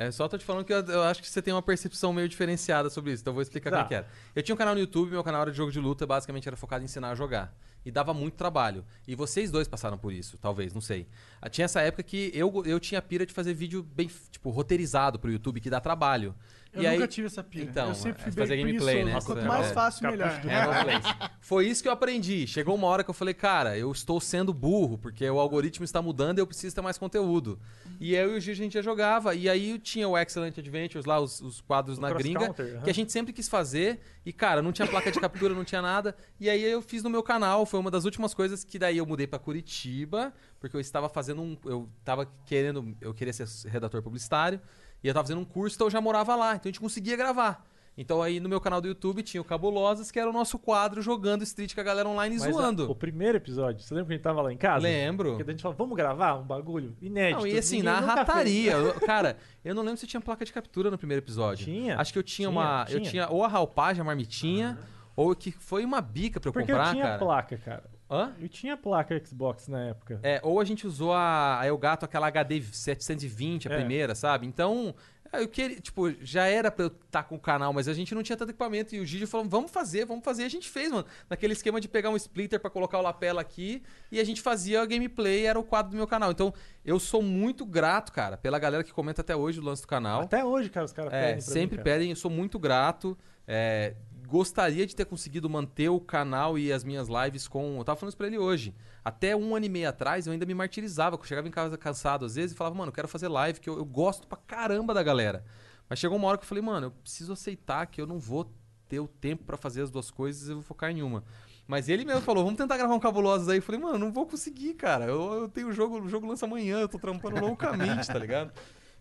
É, 0.00 0.10
só 0.10 0.26
tô 0.26 0.38
te 0.38 0.44
falando 0.46 0.64
que 0.64 0.72
eu, 0.72 0.80
eu 0.86 1.02
acho 1.02 1.20
que 1.20 1.28
você 1.28 1.42
tem 1.42 1.52
uma 1.52 1.60
percepção 1.60 2.10
meio 2.10 2.26
diferenciada 2.26 2.88
sobre 2.88 3.12
isso, 3.12 3.22
então 3.22 3.32
eu 3.32 3.34
vou 3.34 3.42
explicar 3.42 3.70
Tá. 3.70 3.76
como 3.76 3.84
é 3.84 3.88
que 3.88 3.94
era. 3.96 4.06
Eu 4.34 4.42
tinha 4.42 4.54
um 4.54 4.56
canal 4.56 4.72
no 4.74 4.80
YouTube, 4.80 5.10
meu 5.10 5.22
canal 5.22 5.42
era 5.42 5.50
de 5.50 5.56
jogo 5.58 5.70
de 5.70 5.78
luta, 5.78 6.06
basicamente 6.06 6.48
era 6.48 6.56
focado 6.56 6.82
em 6.82 6.86
ensinar 6.86 7.10
a 7.10 7.14
jogar. 7.14 7.54
E 7.84 7.90
dava 7.90 8.14
muito 8.14 8.34
trabalho. 8.34 8.82
E 9.06 9.14
vocês 9.14 9.50
dois 9.50 9.68
passaram 9.68 9.98
por 9.98 10.10
isso, 10.10 10.38
talvez, 10.38 10.72
não 10.72 10.80
sei. 10.80 11.06
Ah, 11.40 11.50
Tinha 11.50 11.66
essa 11.66 11.82
época 11.82 12.02
que 12.02 12.30
eu, 12.34 12.62
eu 12.64 12.80
tinha 12.80 12.98
a 12.98 13.02
pira 13.02 13.26
de 13.26 13.32
fazer 13.34 13.52
vídeo 13.52 13.82
bem, 13.82 14.10
tipo, 14.30 14.48
roteirizado 14.48 15.18
pro 15.18 15.30
YouTube, 15.30 15.60
que 15.60 15.68
dá 15.68 15.80
trabalho. 15.80 16.34
Eu 16.72 16.82
e 16.82 16.86
nunca 16.88 17.02
aí, 17.02 17.08
tive 17.08 17.26
essa 17.26 17.42
pira. 17.42 17.64
Então, 17.64 17.88
eu 17.88 17.94
sempre 17.94 18.22
fui 18.22 18.30
é 18.30 18.34
bem 18.34 18.44
fazer 18.46 18.56
gameplay, 18.56 19.04
né? 19.04 19.18
Quanto 19.24 19.44
mais 19.44 19.66
É. 19.70 19.72
fácil, 19.72 20.08
melhor. 20.10 20.30
É. 20.46 21.30
Foi 21.40 21.66
isso 21.66 21.82
que 21.82 21.88
eu 21.88 21.92
aprendi. 21.92 22.46
Chegou 22.46 22.74
uma 22.76 22.86
hora 22.86 23.02
que 23.02 23.10
eu 23.10 23.14
falei, 23.14 23.34
cara, 23.34 23.76
eu 23.76 23.90
estou 23.90 24.20
sendo 24.20 24.54
burro, 24.54 24.96
porque 24.96 25.28
o 25.28 25.40
algoritmo 25.40 25.84
está 25.84 26.00
mudando 26.00 26.38
e 26.38 26.40
eu 26.40 26.46
preciso 26.46 26.74
ter 26.74 26.80
mais 26.80 26.96
conteúdo. 26.96 27.58
E 27.98 28.14
eu 28.14 28.34
e 28.34 28.38
o 28.38 28.40
Gigi 28.40 28.60
a 28.62 28.64
gente 28.64 28.74
já 28.74 28.82
jogava. 28.82 29.34
E 29.34 29.48
aí 29.48 29.78
tinha 29.78 30.08
o 30.08 30.16
Excellent 30.16 30.56
Adventures 30.56 31.04
lá, 31.04 31.18
os, 31.20 31.40
os 31.40 31.60
quadros 31.60 31.98
O 31.98 32.00
na 32.00 32.12
gringa, 32.12 32.46
Counter, 32.46 32.74
aham. 32.74 32.82
que 32.82 32.90
a 32.90 32.94
gente 32.94 33.10
sempre 33.10 33.32
quis 33.32 33.48
fazer. 33.48 34.00
E, 34.24 34.32
cara, 34.32 34.62
não 34.62 34.70
tinha 34.72 34.86
placa 34.86 35.10
de 35.10 35.18
captura, 35.18 35.52
não 35.54 35.64
tinha 35.64 35.82
nada. 35.82 36.14
E 36.38 36.48
aí 36.48 36.62
eu 36.62 36.80
fiz 36.80 37.02
no 37.02 37.10
meu 37.10 37.22
canal. 37.22 37.66
Foi 37.66 37.80
uma 37.80 37.90
das 37.90 38.04
últimas 38.04 38.32
coisas 38.32 38.62
que 38.64 38.78
daí 38.78 38.96
eu 38.98 39.06
mudei 39.06 39.26
pra 39.26 39.38
Curitiba, 39.38 40.32
porque 40.60 40.76
eu 40.76 40.80
estava 40.80 41.08
fazendo 41.08 41.42
um. 41.42 41.56
Eu 41.64 41.88
tava 42.04 42.26
querendo. 42.46 42.96
Eu 43.00 43.12
queria 43.12 43.32
ser 43.32 43.46
redator 43.68 44.02
publicitário. 44.02 44.60
E 45.02 45.08
eu 45.08 45.14
tava 45.14 45.26
fazendo 45.26 45.40
um 45.40 45.44
curso, 45.44 45.76
então 45.76 45.86
eu 45.86 45.90
já 45.90 46.00
morava 46.00 46.34
lá. 46.36 46.54
Então 46.56 46.68
a 46.68 46.72
gente 46.72 46.80
conseguia 46.80 47.16
gravar. 47.16 47.64
Então 47.98 48.22
aí 48.22 48.38
no 48.40 48.48
meu 48.48 48.60
canal 48.60 48.80
do 48.80 48.86
YouTube 48.88 49.22
tinha 49.22 49.40
o 49.40 49.44
Cabulosas, 49.44 50.10
que 50.10 50.18
era 50.18 50.30
o 50.30 50.32
nosso 50.32 50.58
quadro 50.58 51.02
jogando 51.02 51.42
Street 51.42 51.74
com 51.74 51.80
a 51.80 51.84
galera 51.84 52.08
online 52.08 52.36
e 52.36 52.38
Mas 52.38 52.48
a- 52.48 52.52
zoando. 52.52 52.90
o 52.90 52.94
primeiro 52.94 53.36
episódio, 53.36 53.82
você 53.84 53.92
lembra 53.92 54.06
que 54.06 54.12
a 54.12 54.16
gente 54.16 54.22
tava 54.24 54.40
lá 54.40 54.52
em 54.52 54.56
casa? 54.56 54.82
Lembro. 54.82 55.30
Porque 55.36 55.42
a 55.42 55.52
gente 55.52 55.60
falou, 55.62 55.76
vamos 55.76 55.96
gravar 55.96 56.34
um 56.36 56.44
bagulho 56.44 56.96
inédito. 57.02 57.40
Não, 57.40 57.46
e 57.46 57.58
assim, 57.58 57.76
Ninguém 57.78 57.92
na 57.92 58.00
rataria. 58.00 58.72
eu- 58.72 58.94
cara, 59.00 59.36
eu 59.64 59.74
não 59.74 59.82
lembro 59.82 59.98
se 59.98 60.06
tinha 60.06 60.20
placa 60.20 60.44
de 60.44 60.52
captura 60.52 60.90
no 60.90 60.96
primeiro 60.96 61.22
episódio. 61.22 61.64
Tinha. 61.64 61.98
Acho 61.98 62.12
que 62.12 62.18
eu 62.18 62.22
tinha, 62.22 62.48
Tinha, 62.48 62.58
uma. 62.60 62.82
Eu 62.88 63.00
tinha. 63.00 63.10
tinha 63.10 63.28
ou 63.28 63.44
a 63.44 63.48
Ralpage, 63.48 64.00
a 64.00 64.04
marmitinha, 64.04 64.78
ou 65.16 65.34
que 65.34 65.50
foi 65.50 65.84
uma 65.84 66.00
bica 66.00 66.40
pra 66.40 66.48
eu 66.48 66.52
Porque 66.52 66.72
comprar, 66.72 66.86
eu 66.88 66.92
tinha 66.92 67.04
cara. 67.04 67.18
placa, 67.18 67.56
cara. 67.58 67.84
Hã? 68.10 68.34
Eu 68.40 68.48
tinha 68.48 68.76
placa 68.76 69.20
Xbox 69.24 69.68
na 69.68 69.84
época. 69.86 70.18
É, 70.22 70.40
ou 70.42 70.58
a 70.60 70.64
gente 70.64 70.86
usou 70.86 71.12
a, 71.12 71.60
a 71.60 71.66
Elgato, 71.66 72.04
aquela 72.04 72.26
HD 72.26 72.60
720, 72.62 73.68
a 73.68 73.72
É. 73.72 73.76
primeira, 73.76 74.14
sabe? 74.14 74.46
Então, 74.46 74.94
eu 75.32 75.46
queria, 75.46 75.80
tipo, 75.80 76.10
já 76.20 76.46
era 76.46 76.72
pra 76.72 76.86
eu 76.86 76.88
estar 76.88 77.22
com 77.22 77.36
o 77.36 77.38
canal, 77.38 77.72
mas 77.72 77.86
a 77.86 77.94
gente 77.94 78.12
não 78.14 78.22
tinha 78.22 78.36
tanto 78.36 78.50
equipamento. 78.50 78.96
E 78.96 78.98
o 79.00 79.06
Gigi 79.06 79.26
falou, 79.26 79.46
vamos 79.48 79.70
fazer, 79.70 80.04
vamos 80.04 80.24
fazer. 80.24 80.42
E 80.42 80.46
a 80.46 80.48
gente 80.48 80.68
fez, 80.68 80.90
mano. 80.90 81.04
Naquele 81.28 81.52
esquema 81.52 81.80
de 81.80 81.86
pegar 81.86 82.10
um 82.10 82.16
splitter 82.16 82.58
pra 82.58 82.68
colocar 82.68 82.98
o 82.98 83.02
lapela 83.02 83.40
aqui 83.40 83.80
e 84.10 84.18
a 84.18 84.24
gente 84.24 84.40
fazia 84.42 84.82
a 84.82 84.86
gameplay, 84.86 85.46
era 85.46 85.56
o 85.58 85.62
quadro 85.62 85.92
do 85.92 85.96
meu 85.96 86.06
canal. 86.08 86.32
Então, 86.32 86.52
eu 86.84 86.98
sou 86.98 87.22
muito 87.22 87.64
grato, 87.64 88.10
cara, 88.12 88.36
pela 88.36 88.58
galera 88.58 88.82
que 88.82 88.92
comenta 88.92 89.20
até 89.20 89.36
hoje 89.36 89.60
o 89.60 89.62
lance 89.62 89.82
do 89.82 89.88
canal. 89.88 90.22
Até 90.22 90.44
hoje, 90.44 90.68
cara, 90.68 90.84
os 90.86 90.92
caras 90.92 91.12
É, 91.12 91.26
pedem 91.28 91.40
sempre 91.42 91.62
mim, 91.62 91.68
cara. 91.76 91.82
pedem, 91.84 92.10
eu 92.10 92.16
sou 92.16 92.30
muito 92.30 92.58
grato. 92.58 93.16
É, 93.46 93.94
gostaria 94.30 94.86
de 94.86 94.94
ter 94.94 95.04
conseguido 95.04 95.50
manter 95.50 95.88
o 95.88 95.98
canal 95.98 96.56
e 96.56 96.72
as 96.72 96.84
minhas 96.84 97.08
lives 97.08 97.48
com. 97.48 97.78
Eu 97.78 97.84
tava 97.84 97.98
falando 97.98 98.10
isso 98.10 98.16
pra 98.16 98.28
ele 98.28 98.38
hoje. 98.38 98.72
Até 99.04 99.34
um 99.34 99.56
ano 99.56 99.66
e 99.66 99.68
meio 99.68 99.88
atrás 99.88 100.26
eu 100.26 100.32
ainda 100.32 100.46
me 100.46 100.54
martirizava. 100.54 101.16
Eu 101.16 101.24
chegava 101.24 101.48
em 101.48 101.50
casa 101.50 101.76
cansado 101.76 102.24
às 102.24 102.36
vezes 102.36 102.52
e 102.52 102.54
falava, 102.54 102.76
mano, 102.76 102.90
eu 102.90 102.94
quero 102.94 103.08
fazer 103.08 103.26
live, 103.26 103.58
que 103.58 103.68
eu, 103.68 103.76
eu 103.76 103.84
gosto 103.84 104.28
pra 104.28 104.38
caramba 104.38 104.94
da 104.94 105.02
galera. 105.02 105.44
Mas 105.88 105.98
chegou 105.98 106.16
uma 106.16 106.28
hora 106.28 106.38
que 106.38 106.44
eu 106.44 106.48
falei, 106.48 106.62
mano, 106.62 106.86
eu 106.86 106.90
preciso 106.92 107.32
aceitar 107.32 107.84
que 107.86 108.00
eu 108.00 108.06
não 108.06 108.20
vou 108.20 108.48
ter 108.88 109.00
o 109.00 109.08
tempo 109.08 109.42
pra 109.42 109.56
fazer 109.56 109.82
as 109.82 109.90
duas 109.90 110.12
coisas 110.12 110.48
e 110.48 110.54
vou 110.54 110.62
focar 110.62 110.90
em 110.92 111.02
uma. 111.02 111.24
Mas 111.66 111.88
ele 111.88 112.04
mesmo 112.04 112.20
falou, 112.22 112.44
vamos 112.44 112.58
tentar 112.58 112.76
gravar 112.76 112.94
um 112.94 113.00
Cabulosos 113.00 113.48
aí. 113.48 113.58
Eu 113.58 113.62
falei, 113.62 113.80
mano, 113.80 113.98
não 113.98 114.12
vou 114.12 114.26
conseguir, 114.26 114.74
cara. 114.74 115.06
Eu, 115.06 115.32
eu 115.42 115.48
tenho 115.48 115.68
o 115.68 115.72
jogo, 115.72 116.00
o 116.00 116.08
jogo 116.08 116.26
lança 116.28 116.46
amanhã, 116.46 116.78
eu 116.78 116.88
tô 116.88 117.00
trampando 117.00 117.40
loucamente, 117.40 118.06
tá 118.06 118.18
ligado? 118.18 118.52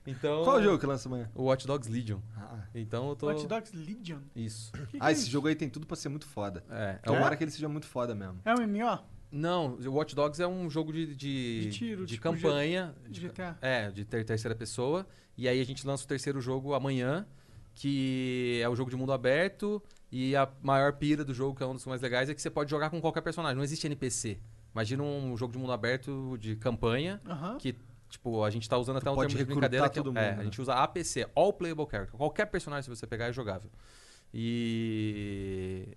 Então. 0.07 0.43
Qual 0.43 0.57
o 0.57 0.61
jogo 0.63 0.79
que 0.79 0.85
lança 0.85 1.07
amanhã? 1.07 1.29
O 1.35 1.43
Watch 1.43 1.67
Dogs 1.67 1.89
Legion. 1.91 2.19
Ah, 2.35 2.63
Então 2.73 3.09
eu 3.09 3.15
tô. 3.15 3.27
Watch 3.27 3.45
Dogs 3.47 3.75
Legion. 3.75 4.19
Isso. 4.35 4.71
Que 4.71 4.85
que 4.87 4.97
Ah, 4.99 5.09
é 5.09 5.11
esse 5.11 5.23
isso? 5.23 5.31
jogo 5.31 5.47
aí 5.47 5.55
tem 5.55 5.69
tudo 5.69 5.85
pra 5.85 5.95
ser 5.95 6.09
muito 6.09 6.25
foda. 6.25 6.63
É. 6.69 6.91
é 6.91 7.05
Tomara 7.05 7.35
um- 7.35 7.37
que 7.37 7.43
ele 7.43 7.51
seja 7.51 7.69
muito 7.69 7.85
foda 7.85 8.15
mesmo. 8.15 8.39
É 8.45 8.53
um 8.53 8.61
MMO? 8.61 8.99
Não, 9.31 9.75
o 9.75 9.93
Watch 9.93 10.15
Dogs 10.15 10.41
é 10.41 10.47
um 10.47 10.69
jogo 10.69 10.91
de, 10.91 11.13
de, 11.15 11.61
De 11.61 11.69
tiro, 11.71 12.05
de 12.05 12.13
tipo 12.15 12.23
campanha. 12.23 12.95
de- 13.07 13.19
GTA. 13.21 13.57
é, 13.61 13.91
de 13.91 14.03
ter 14.03 14.23
terceira 14.25 14.55
pessoa. 14.55 15.05
E 15.37 15.47
aí 15.47 15.61
a 15.61 15.65
gente 15.65 15.85
lança 15.85 16.03
o 16.03 16.07
terceiro 16.07 16.41
jogo 16.41 16.73
amanhã, 16.73 17.27
que 17.75 18.59
é 18.63 18.67
o 18.67 18.75
jogo 18.75 18.89
de 18.89 18.95
mundo 18.97 19.11
aberto. 19.13 19.81
E 20.11 20.35
a 20.35 20.49
maior 20.63 20.93
pira 20.93 21.23
do 21.23 21.33
jogo, 21.35 21.55
que 21.55 21.61
é 21.61 21.65
um 21.67 21.73
dos 21.75 21.85
mais 21.85 22.01
legais, 22.01 22.29
é 22.29 22.33
que 22.33 22.41
você 22.41 22.49
pode 22.49 22.71
jogar 22.71 22.89
com 22.89 22.99
qualquer 22.99 23.21
personagem. 23.21 23.55
Não 23.55 23.63
existe 23.63 23.85
NPC. 23.85 24.39
Imagina 24.73 25.03
um 25.03 25.37
jogo 25.37 25.53
de 25.53 25.59
mundo 25.59 25.71
aberto 25.71 26.35
de 26.39 26.55
campanha, 26.55 27.21
Aham. 27.27 27.57
que, 27.59 27.75
tipo, 28.09 28.43
a 28.43 28.49
gente 28.49 28.67
tá 28.67 28.77
usando 28.77 28.97
até 28.97 29.09
um 29.09 29.15
termo 29.15 29.35
de 29.35 29.45
brincadeira. 29.45 29.89
Que, 29.89 29.95
todo 30.01 30.17
é, 30.17 30.21
mundo, 30.29 30.33
a 30.33 30.37
né? 30.37 30.43
gente 30.45 30.59
usa 30.61 30.73
APC, 30.73 31.27
All 31.35 31.53
Playable 31.53 31.87
Character. 31.89 32.17
Qualquer 32.17 32.45
personagem, 32.47 32.83
se 32.83 32.89
você 32.89 33.07
pegar, 33.07 33.27
é 33.27 33.33
jogável. 33.33 33.69
E... 34.33 35.87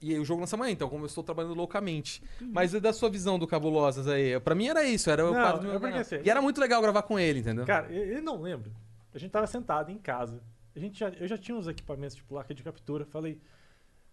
E 0.00 0.12
aí 0.12 0.18
o 0.18 0.24
jogo 0.24 0.40
lança 0.40 0.56
amanhã, 0.56 0.72
então, 0.72 0.88
como 0.88 1.04
eu 1.04 1.06
estou 1.06 1.22
trabalhando 1.22 1.54
loucamente. 1.54 2.20
Mas 2.40 2.74
e 2.74 2.80
da 2.80 2.92
sua 2.92 3.08
visão 3.08 3.38
do 3.38 3.46
Cabulosas 3.46 4.08
aí? 4.08 4.38
Pra 4.40 4.52
mim 4.52 4.66
era 4.66 4.82
isso, 4.82 5.08
era 5.08 5.24
o 5.24 5.32
quadro 5.32 5.60
do 5.60 5.68
é 5.68 5.70
meu 5.70 5.80
canal. 5.80 6.00
assim- 6.00 6.20
E 6.24 6.28
era 6.28 6.42
muito 6.42 6.60
legal 6.60 6.82
gravar 6.82 7.02
com 7.02 7.16
ele, 7.20 7.38
entendeu? 7.38 7.64
Cara, 7.64 7.86
ele 7.92 8.20
não 8.20 8.42
lembra. 8.42 8.72
A 9.14 9.18
gente 9.18 9.30
tava 9.30 9.46
sentado 9.46 9.92
em 9.92 9.98
casa. 9.98 10.42
A 10.74 10.78
gente 10.80 10.98
já, 10.98 11.08
eu 11.10 11.28
já 11.28 11.38
tinha 11.38 11.56
uns 11.56 11.68
equipamentos 11.68 12.16
de 12.16 12.24
placa 12.24 12.52
de 12.52 12.64
captura. 12.64 13.04
Falei, 13.04 13.40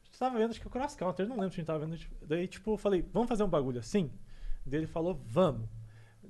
a 0.04 0.06
gente 0.06 0.20
tava 0.20 0.38
vendo, 0.38 0.52
acho 0.52 0.62
que 0.62 0.68
o 0.68 0.70
Cross 0.70 0.96
Counter, 0.96 1.26
eu 1.26 1.30
não 1.30 1.38
lembro 1.38 1.50
se 1.50 1.56
a 1.56 1.62
gente 1.62 1.68
tava 1.68 1.80
vendo. 1.80 1.98
tipo, 1.98 2.16
Daí, 2.24 2.48
tipo, 2.48 2.72
eu 2.74 2.78
falei, 2.78 3.04
vamos 3.12 3.28
fazer 3.28 3.42
um 3.44 3.50
bagulho 3.50 3.80
assim? 3.80 4.12
Daí 4.64 4.82
ele 4.82 4.88
falou, 4.88 5.20
vamos. 5.26 5.68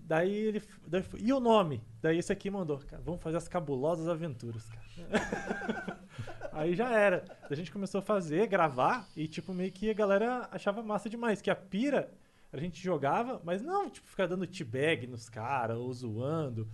Daí 0.10 0.34
ele. 0.34 0.62
Daí, 0.88 1.04
foi- 1.04 1.20
e 1.22 1.32
o 1.32 1.40
nome? 1.40 1.84
Daí 2.02 2.18
esse 2.18 2.34
aqui 2.34 2.50
mandou, 2.50 2.80
cara, 2.80 3.00
vamos 3.06 3.22
fazer 3.22 3.38
as 3.38 3.48
cabulosas 3.48 4.08
aventuras, 4.08 4.68
cara. 4.68 4.90
Aí 6.52 6.76
já 6.76 6.90
era. 6.90 7.24
A 7.48 7.54
gente 7.54 7.72
começou 7.72 8.00
a 8.00 8.02
fazer, 8.02 8.48
gravar, 8.48 9.08
e 9.16 9.28
tipo, 9.28 9.54
meio 9.54 9.72
que 9.72 9.88
a 9.90 9.94
galera 9.94 10.50
achava 10.52 10.82
massa 10.82 11.08
demais. 11.08 11.42
Que 11.44 11.52
a 11.52 11.56
pira, 11.56 12.12
a 12.52 12.58
gente 12.58 12.82
jogava, 12.82 13.40
mas 13.46 13.62
não, 13.62 13.88
tipo, 13.88 14.08
ficar 14.10 14.26
dando 14.26 14.48
teabag 14.48 15.06
nos 15.06 15.30
caras, 15.30 15.78
ou 15.78 15.94
zoando. 15.94 16.68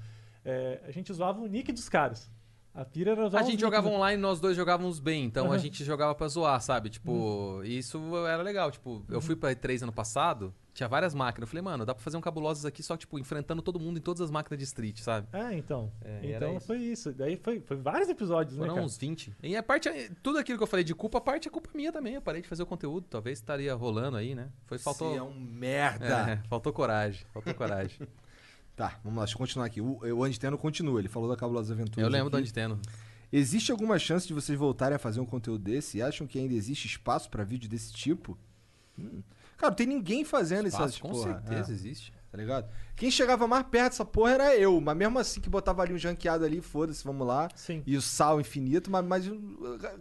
É, 0.46 0.82
a 0.88 0.92
gente 0.92 1.12
zoava 1.12 1.42
o 1.42 1.46
nick 1.48 1.74
dos 1.74 1.90
caras. 1.90 2.32
A 2.74 2.86
pira 2.86 3.12
era 3.12 3.26
usar 3.28 3.40
A 3.42 3.44
gente 3.44 3.60
jogava 3.60 3.90
do- 3.90 3.96
online, 3.96 4.22
nós 4.22 4.40
dois 4.40 4.56
jogávamos 4.56 5.00
bem, 5.00 5.26
então 5.26 5.48
a 5.48 5.50
Aham. 5.50 5.60
gente 5.60 5.84
jogava 5.84 6.16
pra 6.16 6.28
zoar, 6.30 6.62
sabe? 6.62 6.90
Tipo, 6.90 7.12
Uhum. 7.12 7.64
isso 7.66 8.00
era 8.28 8.42
legal. 8.42 8.72
Tipo, 8.72 9.04
eu 9.10 9.20
fui 9.20 9.36
pra 9.36 9.52
E3 9.52 9.84
ano 9.84 9.92
passado, 9.94 10.54
tinha 10.76 10.90
várias 10.90 11.16
máquinas. 11.16 11.48
Eu 11.48 11.52
falei, 11.52 11.62
mano, 11.62 11.86
dá 11.86 11.96
pra 11.96 12.04
fazer 12.04 12.18
um 12.18 12.22
cabulosos 12.22 12.66
aqui 12.66 12.84
só, 12.84 12.98
tipo, 12.98 13.18
enfrentando 13.18 13.62
todo 13.62 13.80
mundo 13.80 13.98
em 13.98 14.02
todas 14.02 14.20
as 14.20 14.30
máquinas 14.30 14.60
de 14.60 14.66
street, 14.66 15.00
sabe? 15.00 15.26
É, 15.32 15.54
então. 15.54 15.90
É, 16.04 16.36
então 16.36 16.58
isso. 16.58 16.68
foi 16.68 16.78
isso. 16.78 17.14
Daí 17.14 17.38
foi, 17.38 17.62
foi 17.62 17.78
vários 17.78 18.10
episódios, 18.10 18.58
né, 18.58 18.68
Foram 18.68 18.84
uns 18.84 18.98
20. 18.98 19.34
E 19.42 19.56
a 19.56 19.64
parte, 19.64 19.90
tudo 20.22 20.38
aquilo 20.38 20.58
que 20.58 20.64
eu 20.64 20.68
falei 20.68 20.84
de 20.84 20.94
culpa, 20.94 21.18
a 21.18 21.22
parte 21.22 21.48
é 21.48 21.52
culpa 21.52 21.70
minha 21.74 21.94
também. 21.94 22.16
Eu 22.16 22.22
parei 22.22 22.42
de 22.42 22.48
fazer 22.48 22.64
o 22.64 22.66
conteúdo, 22.66 23.08
talvez 23.10 23.40
estaria 23.40 23.74
rolando 23.74 24.18
aí, 24.18 24.36
né? 24.36 24.50
Foi, 24.66 24.78
faltou. 24.78 25.12
Você 25.12 25.18
é 25.18 25.24
um 25.24 25.34
merda. 25.34 26.32
É, 26.32 26.38
faltou 26.50 26.74
coragem, 26.74 27.26
faltou 27.34 27.54
coragem. 27.54 27.98
Tá, 28.76 29.00
vamos 29.06 29.20
lá, 29.20 29.24
deixa 29.24 29.36
eu 29.36 29.40
continuar 29.40 29.66
aqui. 29.68 29.80
O, 29.80 30.00
o 30.02 30.24
Antiteno 30.26 30.58
continua, 30.58 31.00
ele 31.00 31.08
falou 31.08 31.30
da 31.30 31.38
Cabulosa 31.38 31.74
Aventuras. 31.74 32.04
eu 32.04 32.10
lembro 32.10 32.30
do 32.30 32.36
aqui. 32.36 32.44
Antiteno. 32.44 32.78
Existe 33.32 33.72
alguma 33.72 33.98
chance 33.98 34.28
de 34.28 34.34
vocês 34.34 34.60
voltarem 34.60 34.98
a 34.98 35.00
fazer 35.00 35.22
um 35.22 35.26
conteúdo 35.26 35.64
desse? 35.64 36.00
E 36.00 36.02
acham 36.02 36.28
que 36.28 36.38
ainda 36.38 36.54
existe 36.54 36.86
espaço 36.86 37.30
pra 37.30 37.46
vídeo 37.46 37.70
desse 37.70 37.94
tipo? 37.94 38.38
Hum. 39.00 39.22
Cara, 39.58 39.70
não 39.72 39.76
tem 39.76 39.88
ninguém 39.88 40.24
fazendo 40.26 40.68
Espaço, 40.68 40.84
essas 40.86 40.98
com 41.00 41.10
porra. 41.10 41.34
certeza 41.42 41.72
É, 41.72 41.74
existe. 41.74 42.14
tá 42.32 42.38
ligado? 42.38 42.70
Quem 42.96 43.10
chegava 43.10 43.48
mais 43.48 43.64
perto 43.68 43.92
dessa 43.92 44.06
porra 44.06 44.32
era 44.32 44.56
eu, 44.58 44.80
mas 44.82 44.96
mesmo 44.98 45.18
assim 45.20 45.40
que 45.40 45.50
botava 45.50 45.82
ali 45.82 45.94
um 45.94 45.98
janqueado 45.98 46.44
ali, 46.46 46.62
foda-se, 46.62 47.04
vamos 47.04 47.26
lá. 47.26 47.48
Sim. 47.56 47.82
E 47.86 47.96
o 47.96 48.02
sal 48.02 48.40
infinito, 48.42 48.90
mas, 48.92 49.06
mas 49.06 49.26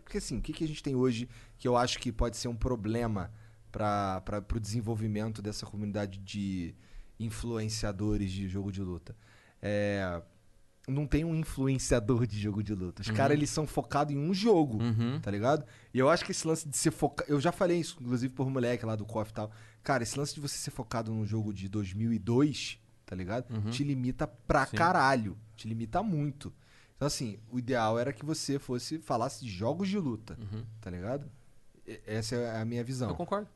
porque 0.02 0.18
assim, 0.18 0.38
o 0.38 0.40
que, 0.42 0.52
que 0.52 0.64
a 0.64 0.68
gente 0.68 0.82
tem 0.82 0.94
hoje 0.96 1.28
que 1.58 1.66
eu 1.68 1.76
acho 1.76 1.98
que 1.98 2.10
pode 2.12 2.36
ser 2.36 2.48
um 2.48 2.56
problema 2.56 3.30
para 3.70 4.22
o 4.54 4.60
desenvolvimento 4.60 5.40
dessa 5.42 5.66
comunidade 5.66 6.18
de 6.18 6.74
influenciadores 7.18 8.30
de 8.30 8.48
jogo 8.48 8.70
de 8.72 8.82
luta? 8.82 9.16
É, 9.60 10.22
não 10.86 11.06
tem 11.06 11.24
um 11.24 11.34
influenciador 11.34 12.26
de 12.26 12.38
jogo 12.38 12.62
de 12.62 12.74
luta. 12.74 13.00
Os 13.02 13.10
caras, 13.10 13.36
eles 13.36 13.48
são 13.50 13.66
focados 13.66 14.14
em 14.14 14.18
um 14.18 14.34
jogo, 14.34 14.82
Uhum. 14.82 15.18
tá 15.20 15.30
ligado? 15.30 15.64
E 15.94 15.98
eu 15.98 16.10
acho 16.10 16.24
que 16.24 16.30
esse 16.32 16.46
lance 16.46 16.68
de 16.68 16.76
ser 16.76 16.90
focado... 16.90 17.30
Eu 17.30 17.40
já 17.40 17.50
falei 17.52 17.78
isso, 17.80 17.96
inclusive, 18.00 18.32
por 18.34 18.50
moleque 18.50 18.84
lá 18.84 18.94
do 18.94 19.04
KOF 19.06 19.30
e 19.30 19.34
tal. 19.34 19.50
Cara, 19.82 20.02
esse 20.02 20.18
lance 20.18 20.34
de 20.34 20.40
você 20.40 20.56
ser 20.58 20.70
focado 20.70 21.10
num 21.12 21.24
jogo 21.24 21.52
de 21.54 21.68
2002, 21.68 22.78
tá 23.06 23.14
ligado? 23.16 23.46
Te 23.70 23.82
limita 23.84 24.26
pra 24.26 24.66
Sim. 24.66 24.76
caralho. 24.76 25.38
Te 25.56 25.66
limita 25.68 26.02
muito. 26.02 26.52
Então, 26.96 27.06
assim, 27.06 27.38
o 27.50 27.58
ideal 27.58 27.98
era 27.98 28.12
que 28.12 28.24
você 28.24 28.58
fosse 28.58 28.98
falasse 28.98 29.44
de 29.44 29.50
jogos 29.50 29.88
de 29.88 29.98
luta, 29.98 30.38
tá 30.80 30.90
ligado? 30.90 31.30
E- 31.86 32.00
Essa 32.06 32.36
é 32.36 32.60
a 32.60 32.64
minha 32.64 32.84
visão. 32.84 33.08
Eu 33.08 33.14
concordo. 33.16 33.48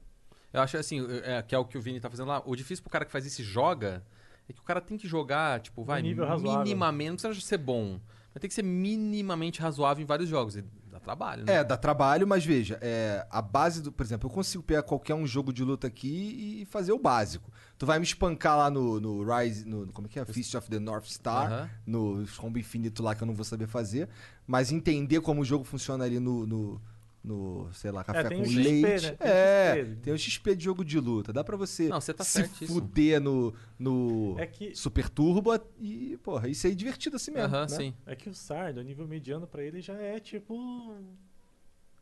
Eu 0.53 0.61
acho 0.63 0.77
assim, 0.79 1.07
é, 1.25 1.43
que 1.43 1.55
é 1.55 1.59
o 1.59 1.65
que 1.65 1.77
o 1.77 1.81
Vini 1.81 2.01
tá 2.01 2.09
fazendo 2.11 2.29
lá. 2.29 2.43
O 2.47 2.57
difícil 2.57 2.83
pro 2.83 2.91
cara 2.91 3.05
que 3.05 3.13
faz 3.13 3.27
isso 3.27 3.43
e 3.43 3.45
joga 3.45 4.03
é 4.49 4.53
que 4.53 4.61
o 4.61 4.65
cara 4.65 4.81
tem 4.81 4.97
que 4.97 5.07
jogar, 5.07 5.61
tipo, 5.61 5.85
vai, 5.85 6.01
nível 6.01 6.27
razoável. 6.27 6.63
minimamente. 6.63 7.23
Não 7.23 7.31
precisa 7.31 7.47
ser 7.47 7.59
bom. 7.59 8.01
Mas 8.35 8.41
tem 8.41 8.49
que 8.49 8.55
ser 8.55 8.63
minimamente 8.63 9.61
razoável 9.61 10.03
em 10.03 10.07
vários 10.07 10.29
jogos. 10.29 10.57
E 10.57 10.65
dá 10.91 11.01
trabalho, 11.01 11.45
né? 11.45 11.55
É, 11.55 11.65
dá 11.65 11.77
trabalho, 11.77 12.27
mas 12.27 12.45
veja, 12.45 12.79
é, 12.81 13.27
a 13.31 13.43
base 13.43 13.83
do. 13.83 13.93
Por 13.93 14.05
exemplo, 14.05 14.29
eu 14.29 14.33
consigo 14.33 14.63
pegar 14.63 14.83
qualquer 14.83 15.15
um 15.15 15.27
jogo 15.27 15.53
de 15.53 15.63
luta 15.63 15.87
aqui 15.87 16.61
e 16.63 16.65
fazer 16.67 16.93
o 16.93 16.99
básico. 16.99 17.51
Tu 17.77 17.87
vai 17.87 17.99
me 17.99 18.05
espancar 18.05 18.57
lá 18.57 18.71
no, 18.71 19.01
no 19.01 19.23
Rise. 19.23 19.67
No, 19.67 19.87
como 19.93 20.07
é 20.07 20.11
que 20.11 20.19
é? 20.19 20.25
Fist 20.25 20.55
of 20.55 20.69
the 20.69 20.79
North 20.79 21.07
Star. 21.07 21.71
No 21.87 22.25
combo 22.37 22.59
infinito 22.59 23.03
lá 23.03 23.15
que 23.15 23.23
eu 23.23 23.27
não 23.27 23.35
vou 23.35 23.45
saber 23.45 23.67
fazer. 23.67 24.09
Mas 24.47 24.73
entender 24.73 25.21
como 25.21 25.43
o 25.43 25.45
jogo 25.45 25.65
funciona 25.65 26.05
ali 26.05 26.19
no. 26.19 26.47
no 26.47 26.81
no, 27.29 27.69
sei 27.73 27.91
lá, 27.91 28.03
café 28.03 28.25
tem 28.25 28.39
com 28.39 28.45
o 28.45 28.51
XP, 28.51 28.63
leite. 28.63 29.07
né? 29.07 29.17
Tem 29.17 29.29
o 29.29 29.31
É, 29.31 29.77
XP. 29.85 29.97
tem 30.03 30.13
o 30.15 30.19
XP 30.19 30.57
de 30.57 30.65
jogo 30.65 30.85
de 30.85 30.99
luta. 30.99 31.33
Dá 31.33 31.45
pra 31.45 31.57
você 31.57 31.89
Não, 31.89 32.01
você 32.01 32.15
tá 32.15 32.25
se 32.25 32.31
certíssimo. 32.33 32.69
fuder 32.81 33.21
no, 33.21 33.55
no 33.79 34.35
É 34.39 34.47
que, 34.47 34.75
Super 34.75 35.09
Turbo 35.09 35.51
e, 35.79 36.17
porra, 36.23 36.49
isso 36.49 36.67
aí 36.67 36.73
é 36.73 36.77
divertido 36.77 37.17
assim 37.17 37.31
mesmo. 37.31 37.55
Né? 37.57 37.69
sim. 37.69 37.95
é 38.07 38.17
que 38.17 38.29
o 38.31 38.35
Sardo, 38.35 38.81
o 38.81 38.83
nível 38.83 39.07
mediano 39.07 39.47
pra 39.47 39.63
ele 39.63 39.81
já 39.81 39.95
é 39.95 40.19
tipo. 40.19 40.97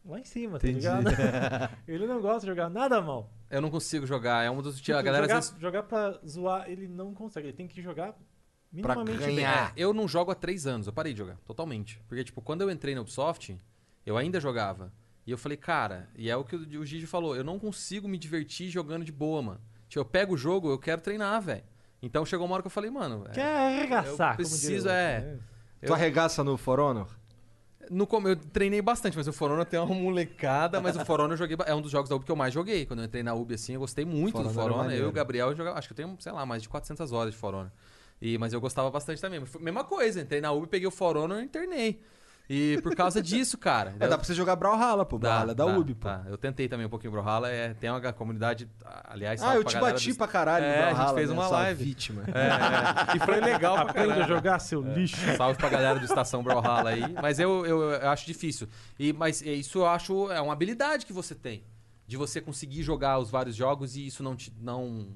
Lá 0.05 0.21
em 0.21 0.25
cima, 0.25 0.59
tá 0.61 0.69
Entendi. 0.69 0.87
ligado? 0.87 1.07
ele 1.89 2.07
não 2.07 2.21
gosta 2.21 2.41
de 2.43 2.47
jogar 2.47 2.71
nada 2.71 3.01
mal. 3.03 3.29
Eu 3.51 3.61
não 3.61 3.71
consigo 3.71 4.07
jogar. 4.07 4.45
É 4.45 4.51
um 4.51 4.63
dos. 4.63 4.81
Tipo, 4.81 4.97
a 4.97 5.03
galera 5.03 5.25
jogar, 5.25 5.39
às 5.39 5.47
vezes. 5.49 5.61
jogar 5.61 5.83
pra 5.83 6.21
zoar, 6.25 6.71
ele 6.71 6.87
não 6.87 7.13
consegue. 7.13 7.49
Ele 7.49 7.57
tem 7.57 7.67
que 7.67 7.83
jogar 7.83 8.13
Pra 8.13 8.95
minimamente 8.95 9.19
bem. 9.27 9.37
ganhar. 9.37 9.71
É, 9.71 9.73
eu 9.77 9.93
não 9.93 10.07
jogo 10.07 10.31
há 10.31 10.35
três 10.37 10.65
anos. 10.65 10.87
Eu 10.87 10.93
parei 10.93 11.13
de 11.13 11.19
jogar, 11.19 11.37
totalmente. 11.45 12.01
Porque, 12.07 12.23
tipo, 12.23 12.41
quando 12.41 12.61
eu 12.61 12.71
entrei 12.71 12.95
na 12.95 13.01
Ubisoft, 13.01 13.57
eu 14.05 14.17
ainda 14.17 14.39
jogava. 14.39 14.93
E 15.27 15.31
eu 15.31 15.39
falei, 15.39 15.57
cara, 15.57 16.09
e 16.15 16.31
é 16.31 16.37
o 16.37 16.45
que 16.45 16.55
o 16.55 16.85
Gigi 16.87 17.07
falou, 17.07 17.35
eu 17.35 17.43
não 17.43 17.59
consigo 17.59 18.07
me 18.07 18.17
divertir 18.17 18.71
jogando 18.71 19.05
de 19.05 19.11
boa, 19.11 19.43
mano. 19.43 19.61
Tipo, 19.89 20.01
eu 20.01 20.05
pego 20.05 20.35
o 20.35 20.37
jogo, 20.37 20.71
eu 20.71 20.79
quero 20.79 21.01
treinar, 21.01 21.43
velho. 21.43 21.65
Então 22.01 22.25
chegou 22.25 22.47
uma 22.47 22.55
hora 22.55 22.63
que 22.63 22.69
eu 22.69 22.71
falei, 22.71 22.91
mano. 22.91 23.25
é, 23.29 23.33
Quer 23.33 23.57
arregaçar, 23.57 24.33
Eu 24.33 24.37
como 24.37 24.49
preciso, 24.49 24.89
é. 24.89 25.21
né? 25.21 25.39
Tu 25.85 25.93
arregaça 25.93 26.45
no 26.45 26.57
For 26.57 26.79
Honor? 26.79 27.09
No 27.91 28.09
eu 28.25 28.37
treinei 28.37 28.83
bastante, 28.83 29.17
mas 29.17 29.29
o 29.29 29.33
For 29.33 29.51
Honor 29.51 29.65
tem 29.65 29.79
uma 29.79 29.87
molecada, 29.95 30.81
mas 30.81 30.97
o 30.97 31.05
For 31.05 31.21
Honor 31.21 31.33
eu 31.33 31.37
joguei. 31.37 31.57
É 31.67 31.75
um 31.75 31.81
dos 31.81 31.91
jogos 31.91 32.09
da 32.09 32.17
Ubi 32.17 32.25
que 32.25 32.33
eu 32.33 32.37
mais 32.37 32.53
joguei. 32.53 32.85
Quando 32.85 33.01
eu 33.01 33.07
entrei 33.07 33.23
na 33.23 33.35
Ubi, 33.35 33.55
assim, 33.55 33.75
eu 33.75 33.81
gostei 33.81 34.05
muito 34.05 34.37
For 34.37 34.43
do 34.45 34.51
For 34.51 34.71
é 34.71 34.75
Honor. 34.75 34.93
Eu 34.93 35.07
e 35.07 35.09
o 35.09 35.13
Gabriel 35.13 35.55
jogava. 35.55 35.79
Acho 35.79 35.89
que 35.89 35.93
eu 35.93 35.97
tenho, 35.97 36.17
sei 36.21 36.33
lá, 36.33 36.45
mais 36.45 36.63
de 36.63 36.69
400 36.69 37.13
horas 37.13 37.33
de 37.33 37.39
For 37.39 37.55
Honor. 37.55 37.71
E, 38.21 38.39
mas 38.39 38.53
eu 38.53 38.61
gostava 38.61 38.91
bastante 38.91 39.21
também. 39.21 39.43
Mesma 39.61 39.85
coisa, 39.85 40.21
entrei 40.21 40.41
na 40.41 40.51
Ubi, 40.53 40.67
peguei 40.67 40.87
o 40.87 40.91
For 40.91 41.17
Honor 41.17 41.41
e 41.41 41.45
internei. 41.45 42.01
E 42.49 42.79
por 42.83 42.95
causa 42.95 43.21
disso, 43.21 43.59
cara. 43.59 43.95
É, 43.99 44.07
dá 44.07 44.17
pra 44.17 44.25
você 44.25 44.33
jogar 44.35 44.55
Brawlhalla, 44.55 45.05
pô. 45.05 45.19
Brawlhalla 45.19 45.51
é 45.51 45.55
da 45.55 45.65
dá, 45.67 45.77
Ubi, 45.77 45.95
pô. 45.95 46.07
dá. 46.09 46.23
Eu 46.29 46.39
tentei 46.39 46.69
também 46.69 46.87
um 46.87 46.89
pouquinho 46.89 47.11
Brawlhalla. 47.13 47.49
É, 47.51 47.75
tem 47.75 47.91
uma 47.91 48.13
comunidade. 48.13 48.69
Aliás, 49.05 49.43
Ah, 49.43 49.57
eu 49.57 49.65
te 49.65 49.77
bati 49.79 50.13
do- 50.13 50.17
pra 50.19 50.29
caralho 50.29 50.65
É, 50.65 50.69
a 50.69 50.73
gente 50.87 50.95
Brawlhalla, 50.95 51.15
fez 51.19 51.29
né? 51.29 51.35
uma 51.35 51.49
live. 51.49 51.85
vítima. 51.85 52.23
É, 52.29 53.13
é. 53.13 53.17
E 53.17 53.19
foi 53.21 53.41
legal 53.41 53.75
pra 53.75 53.83
Aprenda 53.91 54.13
a 54.13 54.17
caralho. 54.19 54.35
jogar, 54.35 54.59
seu 54.61 54.81
lixo. 54.81 55.17
Salve 55.37 55.59
pra 55.59 55.69
galera 55.69 55.99
do 55.99 56.05
Estação 56.05 56.43
Brawlhalla 56.43 56.91
aí. 56.91 57.03
Mas 57.21 57.41
eu, 57.41 57.67
eu, 57.67 57.83
eu 57.91 58.09
acho 58.11 58.25
difícil. 58.27 58.69
E, 58.99 59.13
mas 59.13 59.43
isso 59.43 59.79
eu 59.79 59.87
acho 59.87 60.31
é 60.31 60.41
uma 60.41 60.53
habilidade 60.53 61.05
que 61.05 61.13
você 61.13 61.35
tem. 61.35 61.65
De 62.07 62.17
você 62.17 62.41
conseguir 62.41 62.85
jogar 62.85 63.19
os 63.19 63.29
vários 63.29 63.57
jogos 63.57 63.97
e 63.97 64.07
isso 64.07 64.23
não 64.23 64.37
te, 64.37 64.53
não, 64.61 65.09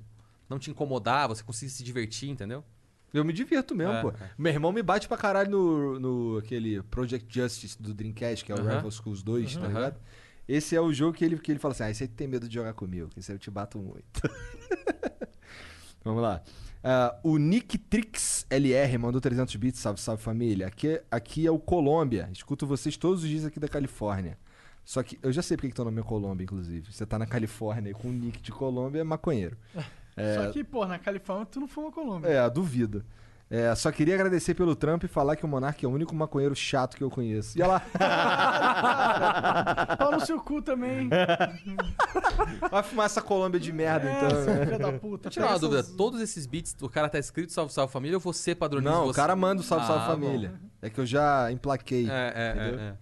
não 0.48 0.58
te 0.58 0.68
incomodar, 0.72 1.28
você 1.28 1.44
conseguir 1.44 1.70
se 1.70 1.84
divertir, 1.84 2.28
entendeu? 2.28 2.64
Eu 3.12 3.24
me 3.24 3.32
divirto 3.32 3.74
mesmo, 3.74 3.92
É, 3.94 4.02
pô. 4.02 4.10
é. 4.10 4.14
Meu 4.38 4.52
irmão 4.52 4.72
me 4.72 4.82
bate 4.82 5.08
pra 5.08 5.16
caralho 5.16 5.50
no, 5.50 5.98
no 6.00 6.38
aquele 6.38 6.82
Project 6.84 7.26
Justice 7.32 7.80
do 7.80 7.92
Dreamcast, 7.92 8.44
que 8.44 8.52
é 8.52 8.54
o 8.54 8.58
Aham. 8.60 8.76
Rival 8.76 8.90
Schools 8.90 9.22
2, 9.22 9.56
tá 9.56 9.60
Aham. 9.62 9.68
ligado? 9.68 10.00
Esse 10.48 10.74
é 10.76 10.80
o 10.80 10.92
jogo 10.92 11.16
que 11.16 11.24
ele, 11.24 11.38
que 11.38 11.50
ele 11.52 11.58
fala 11.58 11.72
assim: 11.72 11.82
ah, 11.84 11.90
esse 11.90 12.02
aí 12.04 12.08
tem 12.08 12.26
medo 12.28 12.48
de 12.48 12.54
jogar 12.54 12.72
comigo, 12.74 13.08
que 13.08 13.20
esse 13.20 13.30
aí 13.30 13.36
eu 13.36 13.38
te 13.40 13.50
bato 13.50 13.78
muito. 13.78 14.20
Vamos 16.04 16.22
lá. 16.22 16.42
Ah, 16.82 17.18
o 17.22 17.36
Nick 17.36 17.76
Trix 17.76 18.46
LR 18.48 18.96
mandou 18.98 19.20
300 19.20 19.54
bits, 19.56 19.80
salve, 19.80 20.00
salve 20.00 20.22
família. 20.22 20.66
Aqui, 20.66 21.00
aqui 21.10 21.46
é 21.46 21.50
o 21.50 21.58
Colômbia. 21.58 22.28
Escuto 22.32 22.66
vocês 22.66 22.96
todos 22.96 23.22
os 23.22 23.28
dias 23.28 23.44
aqui 23.44 23.60
da 23.60 23.68
Califórnia. 23.68 24.38
Só 24.82 25.02
que 25.02 25.18
eu 25.22 25.30
já 25.30 25.42
sei 25.42 25.56
porque 25.56 25.68
que 25.68 25.74
teu 25.74 25.84
nome 25.84 26.00
é 26.00 26.02
Colômbia, 26.02 26.44
inclusive. 26.44 26.90
Você 26.90 27.04
tá 27.04 27.18
na 27.18 27.26
Califórnia 27.26 27.90
e 27.90 27.94
com 27.94 28.08
o 28.08 28.12
nick 28.12 28.40
de 28.40 28.50
Colômbia 28.50 29.00
é 29.00 29.04
maconheiro. 29.04 29.56
Só 30.16 30.50
que, 30.52 30.64
pô, 30.64 30.84
na 30.86 30.98
Califórnia 30.98 31.46
tu 31.46 31.60
não 31.60 31.68
fuma 31.68 31.90
Colômbia. 31.92 32.28
É, 32.28 32.50
duvido. 32.50 33.04
É, 33.52 33.74
só 33.74 33.90
queria 33.90 34.14
agradecer 34.14 34.54
pelo 34.54 34.76
Trump 34.76 35.02
e 35.02 35.08
falar 35.08 35.34
que 35.34 35.44
o 35.44 35.48
Monark 35.48 35.84
é 35.84 35.88
o 35.88 35.90
único 35.90 36.14
maconheiro 36.14 36.54
chato 36.54 36.96
que 36.96 37.02
eu 37.02 37.10
conheço. 37.10 37.58
E 37.58 37.62
olha 37.62 37.72
lá, 37.72 37.80
Pau 39.98 40.12
no 40.12 40.20
seu 40.24 40.40
cu 40.40 40.62
também. 40.62 41.08
vai 42.70 42.82
fumar 42.84 43.06
essa 43.06 43.20
Colômbia 43.20 43.58
de 43.58 43.72
merda, 43.72 44.08
É, 44.08 44.16
então. 44.16 44.30
filho 44.66 44.78
da 44.78 44.92
puta. 44.92 45.22
Deixa 45.28 45.40
eu 45.40 45.44
tirar 45.44 45.48
uma 45.48 45.58
dúvida. 45.58 45.82
Todos 45.96 46.20
esses 46.20 46.46
beats, 46.46 46.76
o 46.80 46.88
cara 46.88 47.08
tá 47.08 47.18
escrito 47.18 47.52
Salve 47.52 47.72
Salve 47.72 47.92
Família 47.92 48.16
ou 48.16 48.20
você 48.20 48.54
padroniza 48.54 48.92
Não, 48.92 49.02
o 49.02 49.06
você? 49.08 49.16
cara 49.16 49.34
manda 49.34 49.60
o 49.60 49.64
salve, 49.64 49.84
salve 49.86 50.04
Ah, 50.04 50.06
família. 50.06 50.52
É 50.80 50.88
que 50.88 51.00
eu 51.00 51.06
já 51.06 51.50
emplaquei. 51.50 52.06
bom. 52.06 52.12
É, 52.12 52.32
é, 52.36 52.50
Entendeu? 52.52 52.78
é, 52.80 52.82
é. 52.90 52.94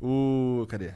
O. 0.00 0.64
Cadê? 0.68 0.94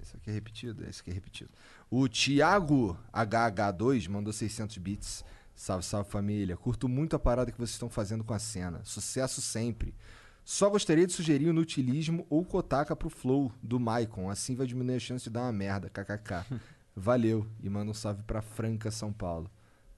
Esse 0.00 0.16
aqui 0.16 0.30
é 0.30 0.32
repetido? 0.32 0.84
Esse 0.88 1.00
aqui 1.00 1.10
é 1.10 1.14
repetido. 1.14 1.50
O 1.94 2.08
Thiago 2.08 2.96
HH2 3.12 4.08
mandou 4.08 4.32
600 4.32 4.78
bits. 4.78 5.22
Salve, 5.54 5.84
salve 5.84 6.08
família. 6.08 6.56
Curto 6.56 6.88
muito 6.88 7.14
a 7.14 7.18
parada 7.18 7.52
que 7.52 7.58
vocês 7.58 7.72
estão 7.72 7.90
fazendo 7.90 8.24
com 8.24 8.32
a 8.32 8.38
cena. 8.38 8.80
Sucesso 8.82 9.42
sempre. 9.42 9.94
Só 10.42 10.70
gostaria 10.70 11.06
de 11.06 11.12
sugerir 11.12 11.50
o 11.50 11.52
Nutilismo 11.52 12.26
ou 12.30 12.46
Kotaka 12.46 12.96
pro 12.96 13.10
Flow 13.10 13.52
do 13.62 13.78
Maicon. 13.78 14.30
Assim 14.30 14.54
vai 14.54 14.66
diminuir 14.66 14.96
a 14.96 14.98
chance 14.98 15.24
de 15.24 15.28
dar 15.28 15.42
uma 15.42 15.52
merda. 15.52 15.90
KKK. 15.90 16.46
Valeu. 16.96 17.46
E 17.62 17.68
manda 17.68 17.90
um 17.90 17.94
salve 17.94 18.22
pra 18.22 18.40
Franca, 18.40 18.90
São 18.90 19.12
Paulo. 19.12 19.50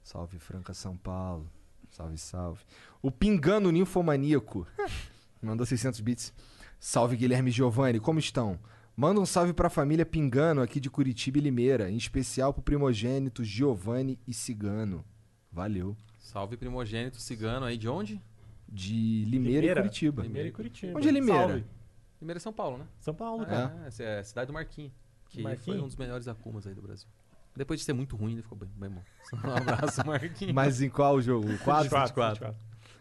Salve, 0.03 0.41
Franca, 0.41 0.75
São 0.75 0.97
Paulo. 0.97 1.49
Salve, 1.93 2.19
salve. 2.19 2.65
O 3.01 3.09
Pingano 3.09 3.71
Ninfomaníaco 3.71 4.67
mandou 5.41 5.65
600 5.65 6.01
bits. 6.01 6.35
Salve 6.81 7.17
Guilherme 7.17 7.51
e 7.51 7.53
Giovanni, 7.53 8.01
como 8.01 8.19
estão? 8.19 8.59
Manda 8.97 9.21
um 9.21 9.27
salve 9.27 9.53
pra 9.53 9.69
família 9.69 10.07
Pingano 10.07 10.63
aqui 10.63 10.79
de 10.79 10.89
Curitiba 10.89 11.39
e 11.39 11.41
Limeira, 11.41 11.91
em 11.91 11.97
especial 11.97 12.53
pro 12.55 12.63
primogênito 12.63 13.43
Giovanni 13.43 14.19
e 14.27 14.33
Cigano. 14.33 15.05
Valeu. 15.51 15.97
Salve 16.19 16.57
primogênito 16.57 17.19
cigano 17.21 17.67
aí 17.67 17.77
de 17.77 17.89
onde? 17.89 18.21
De 18.69 19.25
Limeira, 19.27 19.61
Limeira. 19.61 19.81
e 19.81 19.83
Curitiba. 19.83 20.23
Limeira 20.23 20.49
e 20.49 20.53
Curitiba. 20.53 20.99
Onde 20.99 21.09
é 21.09 21.13
Limeira? 21.13 21.49
Salve. 21.49 21.65
Primeiro 22.19 22.39
é 22.39 22.41
São 22.41 22.53
Paulo, 22.53 22.79
né? 22.79 22.85
São 23.01 23.15
Paulo, 23.15 23.43
É. 23.43 23.47
cara. 23.47 23.77
Ah, 23.83 23.87
essa 23.87 24.03
é 24.03 24.19
a 24.21 24.25
cidade 24.25 24.47
do 24.47 24.53
Marquinhos. 24.53 24.93
Que 25.29 25.43
Marquinhos? 25.43 25.65
foi 25.65 25.81
um 25.81 25.87
dos 25.89 25.97
melhores 25.97 26.27
Akumas 26.29 26.67
aí 26.67 26.75
do 26.75 26.83
Brasil. 26.83 27.09
Depois 27.57 27.79
de 27.81 27.87
ser 27.87 27.93
muito 27.93 28.17
ruim, 28.17 28.33
ele 28.33 28.43
ficou 28.43 28.57
bem, 28.59 28.69
bem 28.77 28.91
bom. 28.91 29.03
Um 29.47 29.51
abraço, 29.57 30.03
Marquinhos. 30.07 30.55
Mas 30.55 30.81
em 30.81 30.89
qual 30.89 31.21
jogo? 31.21 31.53
O 31.53 31.59
4? 31.59 31.91
24. 31.99 32.55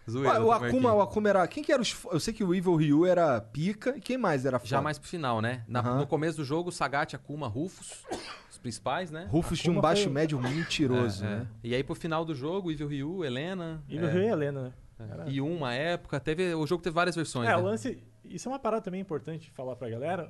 Zoeira, 0.10 0.40
o, 0.42 0.44
do 0.46 0.52
Akuma, 0.52 0.94
o 0.94 1.02
Akuma 1.02 1.30
era. 1.30 1.48
Quem 1.48 1.64
que 1.64 1.72
era 1.72 1.82
os. 1.82 1.96
Eu 2.12 2.20
sei 2.20 2.34
que 2.34 2.44
o 2.44 2.54
Evil 2.54 2.76
Ryu 2.76 3.06
era 3.06 3.40
pica. 3.40 3.96
E 3.98 4.02
quem 4.02 4.18
mais 4.18 4.46
era 4.46 4.60
foda? 4.60 4.70
Já 4.70 4.82
mais 4.82 5.00
pro 5.00 5.08
final, 5.08 5.42
né? 5.42 5.64
Na- 5.68 5.80
Aham. 5.80 6.00
No 6.00 6.08
começo 6.08 6.38
do 6.38 6.44
jogo, 6.44 6.72
Sagat, 6.72 7.16
Akuma, 7.16 7.48
Rufus, 7.48 8.04
os 8.52 8.58
principais, 8.58 9.12
né? 9.12 9.28
Rufus 9.30 9.60
tinha 9.60 9.72
um 9.72 9.76
Akuma 9.76 9.82
baixo 9.90 10.04
foi- 10.04 10.12
médio 10.12 10.40
mentiroso, 10.42 11.24
É, 11.24 11.28
é. 11.28 11.30
né? 11.38 11.48
E 11.64 11.76
aí 11.76 11.84
pro 11.84 11.96
final 11.96 12.26
do 12.26 12.36
jogo, 12.36 12.72
Evil 12.72 12.88
Ryu, 12.88 13.24
Helena. 13.26 13.82
E 13.88 13.98
é, 13.98 14.12
Rio 14.12 14.22
e 14.24 14.28
Helena, 14.28 14.62
né? 14.64 14.74
é. 15.00 15.14
Era- 15.14 15.30
E 15.30 15.40
uma 15.42 15.74
época, 15.74 16.20
teve. 16.20 16.54
O 16.54 16.68
jogo 16.68 16.84
teve 16.84 16.94
várias 16.94 17.16
versões. 17.16 17.48
É, 17.48 17.52
né? 17.52 17.58
o 17.58 17.64
lance. 17.64 18.02
Isso 18.26 18.48
é 18.48 18.52
uma 18.52 18.60
parada 18.60 18.82
também 18.82 19.00
importante 19.02 19.50
falar 19.52 19.76
pra 19.76 19.90
galera. 19.90 20.30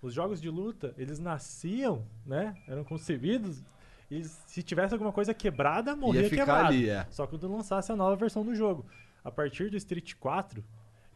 Os 0.00 0.12
jogos 0.12 0.40
de 0.40 0.50
luta, 0.50 0.92
eles 0.98 1.20
nasciam, 1.20 2.04
né? 2.26 2.56
Eram 2.66 2.82
concebidos. 2.82 3.62
E 4.10 4.24
se 4.24 4.62
tivesse 4.62 4.92
alguma 4.92 5.12
coisa 5.12 5.32
quebrada, 5.32 5.94
morria 5.96 6.28
quebrado. 6.28 6.66
ali, 6.68 6.88
é. 6.90 7.06
Só 7.10 7.26
quando 7.26 7.50
lançasse 7.50 7.90
a 7.92 7.96
nova 7.96 8.14
versão 8.16 8.44
do 8.44 8.54
jogo. 8.54 8.84
A 9.24 9.30
partir 9.30 9.70
do 9.70 9.76
Street 9.76 10.14
4, 10.18 10.64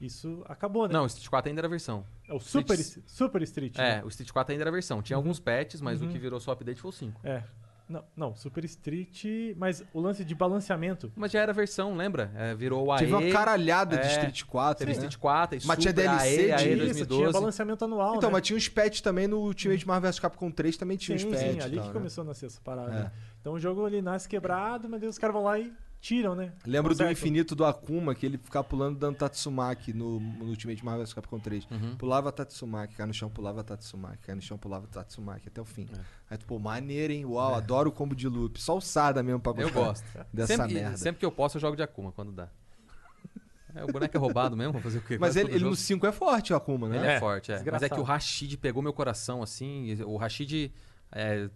isso 0.00 0.42
acabou, 0.48 0.86
né? 0.86 0.92
Não, 0.94 1.04
o 1.04 1.06
Street 1.06 1.28
4 1.28 1.48
ainda 1.48 1.60
era 1.60 1.66
a 1.66 1.70
versão. 1.70 2.04
É 2.28 2.34
o 2.34 2.38
Super, 2.40 2.78
Street- 2.78 3.04
Super 3.06 3.42
Street. 3.42 3.78
É, 3.78 3.96
né? 3.96 4.04
o 4.04 4.08
Street 4.08 4.30
4 4.30 4.52
ainda 4.52 4.62
era 4.62 4.70
a 4.70 4.72
versão. 4.72 5.00
Tinha 5.02 5.16
alguns 5.16 5.40
patches, 5.40 5.80
mas 5.80 6.00
o 6.00 6.04
Uhum. 6.04 6.12
que 6.12 6.18
virou 6.18 6.38
só 6.38 6.52
update 6.52 6.80
foi 6.80 6.88
o 6.90 6.92
5. 6.92 7.20
É. 7.24 7.42
Não, 7.88 8.04
não, 8.16 8.34
Super 8.34 8.64
Street. 8.64 9.24
Mas 9.56 9.84
o 9.94 10.00
lance 10.00 10.24
de 10.24 10.34
balanceamento. 10.34 11.12
Mas 11.14 11.30
já 11.30 11.40
era 11.40 11.52
a 11.52 11.54
versão, 11.54 11.94
lembra? 11.96 12.32
É, 12.34 12.52
virou 12.52 12.84
o 12.86 12.92
AE. 12.92 12.98
Teve 12.98 13.14
uma 13.14 13.30
caralhada 13.30 13.96
de 13.96 14.06
é, 14.06 14.10
Street 14.10 14.42
4. 14.44 14.78
Teve 14.80 14.90
né? 14.90 14.92
Street 14.94 15.16
4, 15.16 15.58
Mas 15.64 15.78
tinha 15.78 15.92
DLC 15.92 16.26
AE, 16.26 16.52
AE 16.52 16.56
disso, 16.56 16.66
Isso, 16.72 16.78
2012. 17.06 17.22
tinha 17.22 17.32
balanceamento 17.32 17.84
anual. 17.84 18.16
Então, 18.16 18.28
né? 18.28 18.32
mas 18.34 18.42
tinha 18.42 18.56
uns 18.56 18.68
patches 18.68 19.00
também 19.00 19.28
no 19.28 19.38
Ultimate 19.38 19.86
Marvel 19.86 20.10
vs 20.10 20.18
Capcom 20.18 20.50
3, 20.50 20.76
também 20.76 20.96
tinha 20.96 21.16
sim, 21.16 21.26
uns 21.28 21.30
patches. 21.32 21.52
sim, 21.54 21.60
ali 21.60 21.76
tal, 21.76 21.82
que 21.84 21.88
né? 21.90 21.92
começou 21.94 22.22
a 22.22 22.26
nascer 22.26 22.46
essa 22.46 22.60
parada. 22.60 23.12
É. 23.14 23.36
Então 23.40 23.52
o 23.52 23.60
jogo 23.60 23.86
ele 23.86 24.02
nasce 24.02 24.28
quebrado, 24.28 24.88
mas 24.88 25.00
daí 25.00 25.08
os 25.08 25.16
caras 25.16 25.34
vão 25.34 25.44
lá 25.44 25.56
e 25.56 25.72
tiram, 26.06 26.36
né? 26.36 26.52
Lembro 26.64 26.94
do 26.94 27.10
infinito 27.10 27.56
do 27.56 27.64
Akuma, 27.64 28.14
que 28.14 28.24
ele 28.24 28.38
ficava 28.38 28.62
pulando 28.62 28.96
dando 28.96 29.16
Tatsumaki 29.16 29.92
no, 29.92 30.20
no 30.20 30.44
Ultimate 30.46 30.84
Marvel 30.84 31.04
vs 31.04 31.12
Capcom 31.14 31.40
3. 31.40 31.66
Uhum. 31.68 31.96
Pulava 31.96 32.30
Tatsumaki, 32.30 32.94
cai 32.94 33.06
no 33.06 33.12
chão, 33.12 33.28
pulava 33.28 33.64
Tatsumaki, 33.64 34.18
cai 34.24 34.34
no 34.36 34.40
chão, 34.40 34.56
pulava 34.56 34.86
Tatsumaki, 34.86 35.48
até 35.48 35.60
o 35.60 35.64
fim. 35.64 35.88
É. 35.92 36.00
Aí 36.30 36.38
tu, 36.38 36.46
pô, 36.46 36.58
maneiro, 36.60 37.12
hein? 37.12 37.24
Uau, 37.24 37.54
adoro 37.56 37.88
o 37.90 37.92
combo 37.92 38.14
de 38.14 38.28
loop. 38.28 38.60
Só 38.62 38.76
o 38.76 38.80
Sada 38.80 39.20
mesmo 39.22 39.40
pra 39.40 39.50
Eu 39.52 39.70
gostar 39.70 39.80
gosto. 39.80 40.26
dessa 40.32 40.56
sempre, 40.56 40.74
merda. 40.74 40.96
sempre 40.96 41.18
que 41.18 41.26
eu 41.26 41.32
posso, 41.32 41.56
eu 41.56 41.60
jogo 41.60 41.76
de 41.76 41.82
Akuma, 41.82 42.12
quando 42.12 42.30
dá. 42.30 42.48
É, 43.74 43.84
o 43.84 43.88
boneco 43.88 44.16
é 44.16 44.20
roubado 44.20 44.56
mesmo, 44.56 44.72
vou 44.72 44.80
fazer 44.82 44.98
o 44.98 45.02
quê? 45.02 45.18
Mas 45.18 45.36
ele, 45.36 45.50
ele 45.50 45.64
no 45.64 45.76
5 45.76 46.06
é 46.06 46.12
forte, 46.12 46.52
o 46.52 46.56
Akuma, 46.56 46.88
né? 46.88 46.96
Ele 46.96 47.06
é, 47.06 47.14
É, 47.16 47.20
forte, 47.20 47.50
é. 47.50 47.56
Mas 47.56 47.60
é 47.60 47.64
desgraçado. 47.64 47.94
que 47.94 48.00
o 48.00 48.04
Rashid 48.04 48.56
pegou 48.56 48.82
meu 48.82 48.92
coração, 48.92 49.42
assim. 49.42 50.00
O 50.04 50.16
Rashid 50.16 50.72
é 51.12 51.50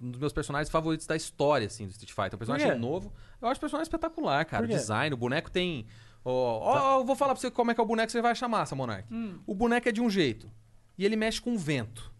um 0.00 0.10
dos 0.10 0.20
meus 0.20 0.32
personagens 0.32 0.70
favoritos 0.70 1.06
da 1.06 1.16
história, 1.16 1.66
assim, 1.66 1.86
do 1.86 1.90
Street 1.90 2.10
Fighter. 2.12 2.34
Um 2.34 2.38
personagem 2.38 2.66
novo. 2.78 3.12
Eu 3.40 3.48
acho 3.48 3.58
o 3.58 3.60
personagem 3.60 3.84
espetacular, 3.84 4.44
cara. 4.44 4.64
O 4.64 4.68
design, 4.78 5.14
o 5.14 5.16
boneco 5.16 5.50
tem. 5.50 5.86
Ó, 6.24 6.58
ó, 6.60 7.00
eu 7.00 7.04
vou 7.04 7.14
falar 7.16 7.34
pra 7.34 7.40
você 7.40 7.50
como 7.50 7.70
é 7.70 7.74
que 7.74 7.80
é 7.80 7.84
o 7.84 7.86
boneco 7.86 8.06
que 8.06 8.12
você 8.12 8.20
vai 8.20 8.34
chamar, 8.34 8.62
essa 8.62 8.74
Monark. 8.74 9.06
O 9.46 9.54
boneco 9.54 9.88
é 9.88 9.92
de 9.92 10.00
um 10.00 10.10
jeito. 10.10 10.50
E 10.98 11.04
ele 11.04 11.16
mexe 11.16 11.40
com 11.40 11.54
o 11.54 11.58
vento. 11.58 12.12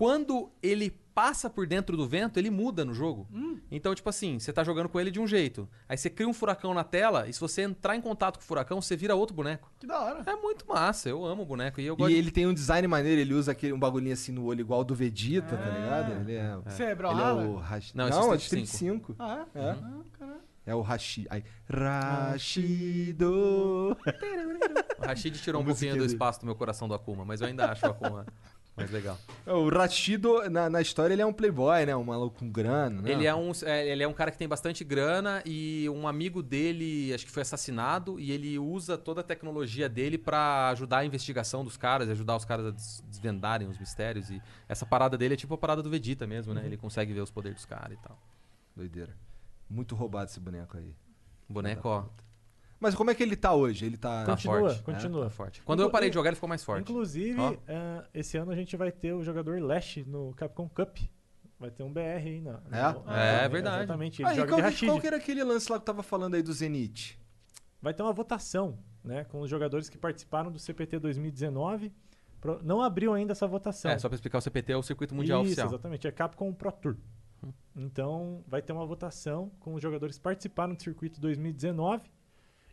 Quando 0.00 0.50
ele 0.62 0.90
passa 1.14 1.50
por 1.50 1.66
dentro 1.66 1.94
do 1.94 2.08
vento, 2.08 2.38
ele 2.38 2.48
muda 2.48 2.86
no 2.86 2.94
jogo. 2.94 3.28
Então, 3.70 3.94
tipo 3.94 4.08
assim, 4.08 4.38
você 4.38 4.50
tá 4.50 4.64
jogando 4.64 4.88
com 4.88 4.98
ele 4.98 5.10
de 5.10 5.20
um 5.20 5.26
jeito. 5.26 5.68
Aí 5.86 5.98
você 5.98 6.08
cria 6.08 6.26
um 6.26 6.32
furacão 6.32 6.72
na 6.72 6.82
tela, 6.82 7.28
e 7.28 7.34
se 7.34 7.38
você 7.38 7.60
entrar 7.60 7.94
em 7.96 8.00
contato 8.00 8.38
com 8.38 8.42
o 8.42 8.46
furacão, 8.46 8.80
você 8.80 8.96
vira 8.96 9.14
outro 9.14 9.36
boneco. 9.36 9.70
Que 9.78 9.86
da 9.86 10.00
hora. 10.00 10.22
É 10.24 10.34
muito 10.36 10.66
massa, 10.66 11.10
eu 11.10 11.22
amo 11.26 11.42
o 11.42 11.44
boneco. 11.44 11.82
E 11.82 11.86
eu 11.86 11.94
gosto 11.94 12.10
E 12.10 12.14
de- 12.14 12.18
ele 12.18 12.30
tem 12.30 12.46
um 12.46 12.54
design 12.54 12.88
maneiro, 12.88 13.20
ele 13.20 13.34
usa 13.34 13.52
aquele, 13.52 13.74
um 13.74 13.78
bagulhinho 13.78 14.14
assim 14.14 14.32
no 14.32 14.46
olho 14.46 14.60
igual 14.62 14.78
ao 14.80 14.84
do 14.84 14.94
Vegeta, 14.94 15.54
tá 15.54 15.68
ligado? 15.68 16.12
Ele 16.22 16.34
é, 16.34 16.56
Você 16.64 16.82
é 16.82 16.86
ele 16.86 16.92
é 16.92 16.94
Brawlhalla? 16.94 17.42
o 17.46 17.56
Hashi... 17.58 17.94
Não, 17.94 18.08
Não, 18.08 18.10
esse 18.10 18.18
é 18.18 18.22
é 18.22 18.24
o 18.24 18.34
Street 18.36 18.64
Street 18.64 18.92
5. 18.94 19.16
Ah, 19.18 19.44
é? 19.54 19.60
É. 19.60 19.70
Ah, 19.72 20.00
caralho. 20.18 20.40
É 20.64 20.74
o 20.74 20.80
Hashi... 20.80 21.26
Aí, 21.28 21.44
Rashido... 21.68 23.30
O 24.98 25.04
Rashid 25.06 25.38
tirou 25.42 25.60
um 25.60 25.64
pouquinho 25.66 25.98
do 25.98 26.04
espaço 26.06 26.40
do 26.40 26.46
meu 26.46 26.54
coração 26.54 26.88
do 26.88 26.94
Akuma, 26.94 27.26
mas 27.26 27.42
eu 27.42 27.46
ainda 27.48 27.70
acho 27.70 27.84
o 27.86 27.90
Akuma 27.90 28.24
mais 28.80 28.90
legal. 28.90 29.18
É, 29.46 29.52
O 29.52 29.68
Rashido, 29.68 30.48
na, 30.50 30.68
na 30.68 30.80
história, 30.80 31.12
ele 31.14 31.22
é 31.22 31.26
um 31.26 31.32
playboy, 31.32 31.86
né? 31.86 31.94
Um 31.96 32.04
maluco 32.04 32.38
com 32.38 32.50
grana, 32.50 33.00
né? 33.02 33.12
Ele 33.12 33.26
é, 33.26 33.34
um, 33.34 33.52
é, 33.64 33.88
ele 33.88 34.02
é 34.02 34.08
um 34.08 34.12
cara 34.12 34.30
que 34.30 34.38
tem 34.38 34.48
bastante 34.48 34.82
grana 34.84 35.42
e 35.46 35.88
um 35.90 36.06
amigo 36.08 36.42
dele, 36.42 37.12
acho 37.14 37.24
que 37.24 37.30
foi 37.32 37.42
assassinado, 37.42 38.18
e 38.18 38.32
ele 38.32 38.58
usa 38.58 38.98
toda 38.98 39.20
a 39.20 39.24
tecnologia 39.24 39.88
dele 39.88 40.18
pra 40.18 40.68
ajudar 40.70 40.98
a 40.98 41.04
investigação 41.04 41.64
dos 41.64 41.76
caras, 41.76 42.08
ajudar 42.08 42.36
os 42.36 42.44
caras 42.44 42.66
a 42.66 42.70
des- 42.70 43.04
desvendarem 43.08 43.68
os 43.68 43.78
mistérios. 43.78 44.30
E 44.30 44.40
essa 44.68 44.84
parada 44.84 45.16
dele 45.16 45.34
é 45.34 45.36
tipo 45.36 45.54
a 45.54 45.58
parada 45.58 45.82
do 45.82 45.90
Vegeta 45.90 46.26
mesmo, 46.26 46.52
né? 46.54 46.62
Ele 46.64 46.76
consegue 46.76 47.12
ver 47.12 47.20
os 47.20 47.30
poderes 47.30 47.56
dos 47.56 47.66
caras 47.66 47.92
e 47.98 48.02
tal. 48.02 48.18
Doideira. 48.76 49.14
Muito 49.68 49.94
roubado 49.94 50.30
esse 50.30 50.40
boneco 50.40 50.76
aí. 50.76 50.94
O 51.48 51.52
boneco, 51.52 51.88
ó, 51.88 52.04
Mas 52.80 52.94
como 52.94 53.10
é 53.10 53.14
que 53.14 53.22
ele 53.22 53.36
tá 53.36 53.52
hoje? 53.54 53.84
Ele 53.84 53.96
tá... 53.98 54.24
tá 54.24 54.32
Continua, 54.32 54.58
forte. 54.70 54.82
continua. 54.82 55.20
É, 55.20 55.24
tá 55.24 55.30
forte. 55.30 55.62
Quando 55.62 55.82
eu 55.82 55.90
parei 55.90 56.08
de 56.08 56.14
jogar, 56.14 56.30
ele 56.30 56.36
ficou 56.36 56.48
mais 56.48 56.64
forte. 56.64 56.90
Inclusive, 56.90 57.38
Ó. 57.38 57.54
eh, 57.68 58.04
esse 58.14 58.38
ano 58.38 58.50
a 58.50 58.56
gente 58.56 58.74
vai 58.76 58.90
ter 58.90 59.12
o 59.12 59.22
jogador 59.22 59.60
Lash 59.62 59.98
no 60.06 60.32
Capcom 60.34 60.66
Cup. 60.68 60.96
Vai 61.58 61.70
ter 61.70 61.82
um 61.82 61.92
BR 61.92 62.00
aí 62.00 62.40
na. 62.40 62.58
É? 62.72 62.92
no- 62.92 63.10
É, 63.12 63.48
verdade. 63.50 63.82
Exatamente. 63.84 64.22
Ele 64.22 64.28
Ah, 64.30 64.32
e 64.32 64.36
joga 64.36 64.48
qual, 64.62 64.72
qual 64.86 65.00
que 65.00 65.06
era 65.06 65.16
aquele 65.18 65.44
lance 65.44 65.70
lá 65.70 65.76
que 65.78 65.82
eu 65.82 65.86
tava 65.86 66.02
falando 66.02 66.34
aí 66.36 66.42
do 66.42 66.52
Zenith? 66.54 67.18
Vai 67.82 67.92
ter 67.92 68.02
uma 68.02 68.14
votação, 68.14 68.78
né? 69.04 69.24
Com 69.24 69.42
os 69.42 69.50
jogadores 69.50 69.90
que 69.90 69.98
participaram 69.98 70.50
do 70.50 70.58
CPT 70.58 70.98
2019. 70.98 71.92
Pro- 72.40 72.60
Não 72.62 72.80
abriu 72.82 73.12
ainda 73.12 73.32
essa 73.32 73.46
votação. 73.46 73.90
É, 73.90 73.98
só 73.98 74.08
pra 74.08 74.14
explicar, 74.14 74.38
o 74.38 74.40
CPT 74.40 74.72
é 74.72 74.76
o 74.78 74.82
Circuito 74.82 75.14
Mundial 75.14 75.40
Isso, 75.42 75.48
Oficial. 75.48 75.68
exatamente. 75.68 76.08
É 76.08 76.10
Capcom 76.10 76.50
Pro 76.54 76.72
Tour. 76.72 76.96
Então, 77.76 78.42
vai 78.46 78.60
ter 78.62 78.72
uma 78.72 78.84
votação 78.86 79.50
com 79.60 79.74
os 79.74 79.82
jogadores 79.82 80.16
que 80.16 80.22
participaram 80.22 80.74
do 80.74 80.82
circuito 80.82 81.20
2019. 81.20 82.10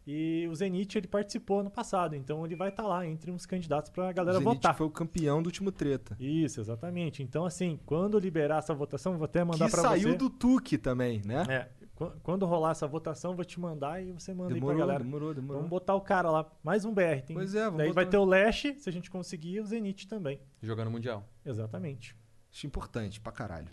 E 0.10 0.48
o 0.50 0.56
Zenit, 0.56 0.98
ele 0.98 1.06
participou 1.08 1.62
no 1.62 1.70
passado. 1.70 2.16
Então, 2.16 2.46
ele 2.46 2.56
vai 2.56 2.70
estar 2.70 2.88
lá 2.88 3.06
entre 3.06 3.30
uns 3.30 3.46
candidatos 3.46 3.90
pra 3.92 4.10
galera 4.14 4.38
o 4.38 4.40
Zenith 4.40 4.56
votar. 4.56 4.74
foi 4.74 4.88
o 4.88 4.90
campeão 4.90 5.44
do 5.44 5.48
último 5.48 5.70
treta. 5.70 6.16
Isso, 6.18 6.62
exatamente. 6.62 7.22
Então, 7.22 7.44
assim, 7.46 7.78
quando 7.86 8.18
liberar 8.18 8.60
essa 8.60 8.74
votação, 8.74 9.18
vou 9.18 9.26
até 9.26 9.44
mandar 9.44 9.66
que 9.66 9.72
pra 9.72 9.82
saiu 9.82 10.12
você. 10.12 10.18
do 10.18 10.30
Tuque 10.30 10.78
também, 10.78 11.22
né? 11.26 11.44
É, 11.50 11.70
qu- 11.94 12.14
quando 12.24 12.46
rolar 12.46 12.72
essa 12.72 12.88
votação, 12.88 13.36
vou 13.36 13.44
te 13.44 13.60
mandar 13.60 14.02
e 14.02 14.14
você 14.14 14.34
manda 14.34 14.54
demorou, 14.54 14.72
aí 14.72 14.78
pra 14.78 14.86
galera. 14.86 15.04
demorou, 15.04 15.34
demorou. 15.34 15.58
Vamos 15.58 15.70
botar 15.70 15.94
o 15.96 16.00
cara 16.02 16.32
lá, 16.32 16.50
mais 16.64 16.86
um 16.86 16.94
BR. 16.94 17.22
Tem... 17.26 17.36
Pois 17.36 17.54
é, 17.54 17.66
vamos 17.66 17.78
Daí 17.80 17.88
botar- 17.90 18.02
vai 18.02 18.10
ter 18.10 18.18
o 18.18 18.24
Lash, 18.24 18.62
se 18.78 18.88
a 18.90 18.94
gente 18.94 19.12
conseguir, 19.12 19.56
e 19.56 19.60
o 19.60 19.66
Zenit 19.66 20.08
também. 20.08 20.40
Jogando 20.62 20.90
Mundial. 20.90 21.28
Exatamente. 21.46 22.16
Acho 22.50 22.66
importante 22.66 23.20
pra 23.20 23.34
caralho. 23.34 23.68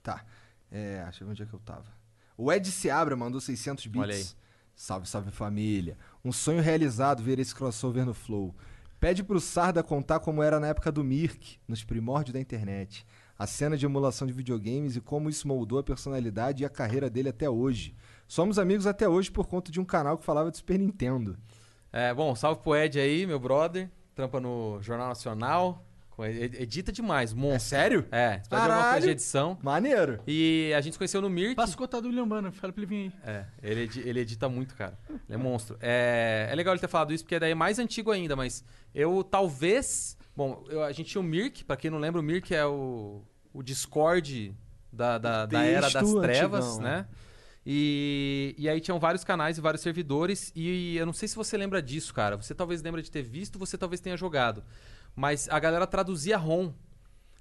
Tá. 0.00 0.24
É, 0.70 1.00
acho 1.08 1.18
que 1.18 1.24
onde 1.30 1.42
é 1.42 1.46
que 1.46 1.52
eu 1.54 1.58
tava. 1.60 1.86
O 2.36 2.52
Ed 2.52 2.70
Seabra 2.70 3.16
mandou 3.16 3.40
600 3.40 3.86
bits. 3.86 4.00
Olha 4.00 4.14
aí. 4.14 4.24
Salve, 4.74 5.08
salve 5.08 5.30
família. 5.30 5.96
Um 6.24 6.32
sonho 6.32 6.60
realizado 6.60 7.22
ver 7.22 7.38
esse 7.38 7.54
crossover 7.54 8.04
no 8.04 8.12
Flow. 8.12 8.54
Pede 8.98 9.22
pro 9.22 9.38
Sarda 9.38 9.82
contar 9.82 10.18
como 10.20 10.42
era 10.42 10.58
na 10.58 10.68
época 10.68 10.90
do 10.90 11.04
Mirk, 11.04 11.58
nos 11.68 11.84
primórdios 11.84 12.32
da 12.32 12.40
internet. 12.40 13.06
A 13.38 13.46
cena 13.46 13.76
de 13.76 13.84
emulação 13.84 14.26
de 14.26 14.32
videogames 14.32 14.96
e 14.96 15.00
como 15.00 15.28
isso 15.28 15.46
moldou 15.46 15.78
a 15.78 15.82
personalidade 15.82 16.62
e 16.62 16.66
a 16.66 16.70
carreira 16.70 17.10
dele 17.10 17.28
até 17.28 17.48
hoje. 17.48 17.94
Somos 18.26 18.58
amigos 18.58 18.86
até 18.86 19.08
hoje 19.08 19.30
por 19.30 19.46
conta 19.46 19.70
de 19.70 19.80
um 19.80 19.84
canal 19.84 20.16
que 20.16 20.24
falava 20.24 20.50
de 20.50 20.56
Super 20.56 20.78
Nintendo. 20.78 21.36
É, 21.92 22.12
bom, 22.14 22.34
salve 22.34 22.62
pro 22.62 22.74
Ed 22.74 22.98
aí, 22.98 23.26
meu 23.26 23.38
brother. 23.38 23.90
Trampa 24.14 24.40
no 24.40 24.78
Jornal 24.80 25.08
Nacional. 25.08 25.84
Edita 26.22 26.92
demais, 26.92 27.32
É 27.32 27.34
monstro. 27.34 27.68
sério? 27.70 28.06
É, 28.12 28.40
você 28.42 28.48
pode 28.50 28.62
alguma 28.62 28.90
coisa 28.92 29.06
de 29.06 29.12
edição. 29.12 29.58
Maneiro. 29.62 30.20
E 30.26 30.72
a 30.76 30.80
gente 30.80 30.92
se 30.94 30.98
conheceu 30.98 31.20
no 31.20 31.28
Mirk. 31.28 31.54
Passa 31.54 31.74
o 31.74 31.76
contato 31.78 32.02
do 32.02 32.08
William 32.08 32.28
Banner, 32.28 32.52
fala 32.52 32.72
pra 32.72 32.82
ele 32.82 32.86
vir 32.88 33.12
aí. 33.24 33.34
É, 33.34 33.44
ele, 33.62 33.80
edi- 33.82 34.00
ele 34.08 34.20
edita 34.20 34.48
muito, 34.48 34.74
cara. 34.74 34.98
Ele 35.08 35.20
é 35.30 35.36
monstro. 35.36 35.76
É, 35.80 36.48
é 36.50 36.54
legal 36.54 36.74
ele 36.74 36.80
ter 36.80 36.88
falado 36.88 37.12
isso, 37.12 37.24
porque 37.24 37.38
daí 37.38 37.50
é 37.50 37.54
mais 37.54 37.78
antigo 37.78 38.10
ainda, 38.10 38.36
mas 38.36 38.64
eu 38.94 39.24
talvez. 39.24 40.16
Bom, 40.36 40.64
eu- 40.68 40.82
a 40.84 40.92
gente 40.92 41.10
tinha 41.10 41.20
o 41.20 41.24
Mirk, 41.24 41.64
pra 41.64 41.76
quem 41.76 41.90
não 41.90 41.98
lembra, 41.98 42.20
o 42.20 42.24
Mirk 42.24 42.54
é 42.54 42.64
o, 42.66 43.22
o 43.52 43.62
Discord 43.62 44.54
da, 44.92 45.18
da, 45.18 45.46
da 45.46 45.64
Era 45.64 45.90
das 45.90 46.12
Trevas, 46.12 46.64
antigão, 46.66 46.82
né? 46.82 47.06
E, 47.66 48.54
e 48.58 48.68
aí 48.68 48.78
tinham 48.80 48.98
vários 48.98 49.24
canais 49.24 49.56
e 49.56 49.60
vários 49.60 49.80
servidores, 49.82 50.52
e 50.54 50.96
eu 50.96 51.06
não 51.06 51.12
sei 51.14 51.26
se 51.26 51.34
você 51.34 51.56
lembra 51.56 51.80
disso, 51.80 52.12
cara. 52.12 52.36
Você 52.36 52.54
talvez 52.54 52.82
lembra 52.82 53.00
de 53.02 53.10
ter 53.10 53.22
visto, 53.22 53.58
você 53.58 53.78
talvez 53.78 54.00
tenha 54.00 54.16
jogado. 54.16 54.62
Mas 55.14 55.48
a 55.48 55.58
galera 55.58 55.86
traduzia 55.86 56.36
ROM. 56.36 56.72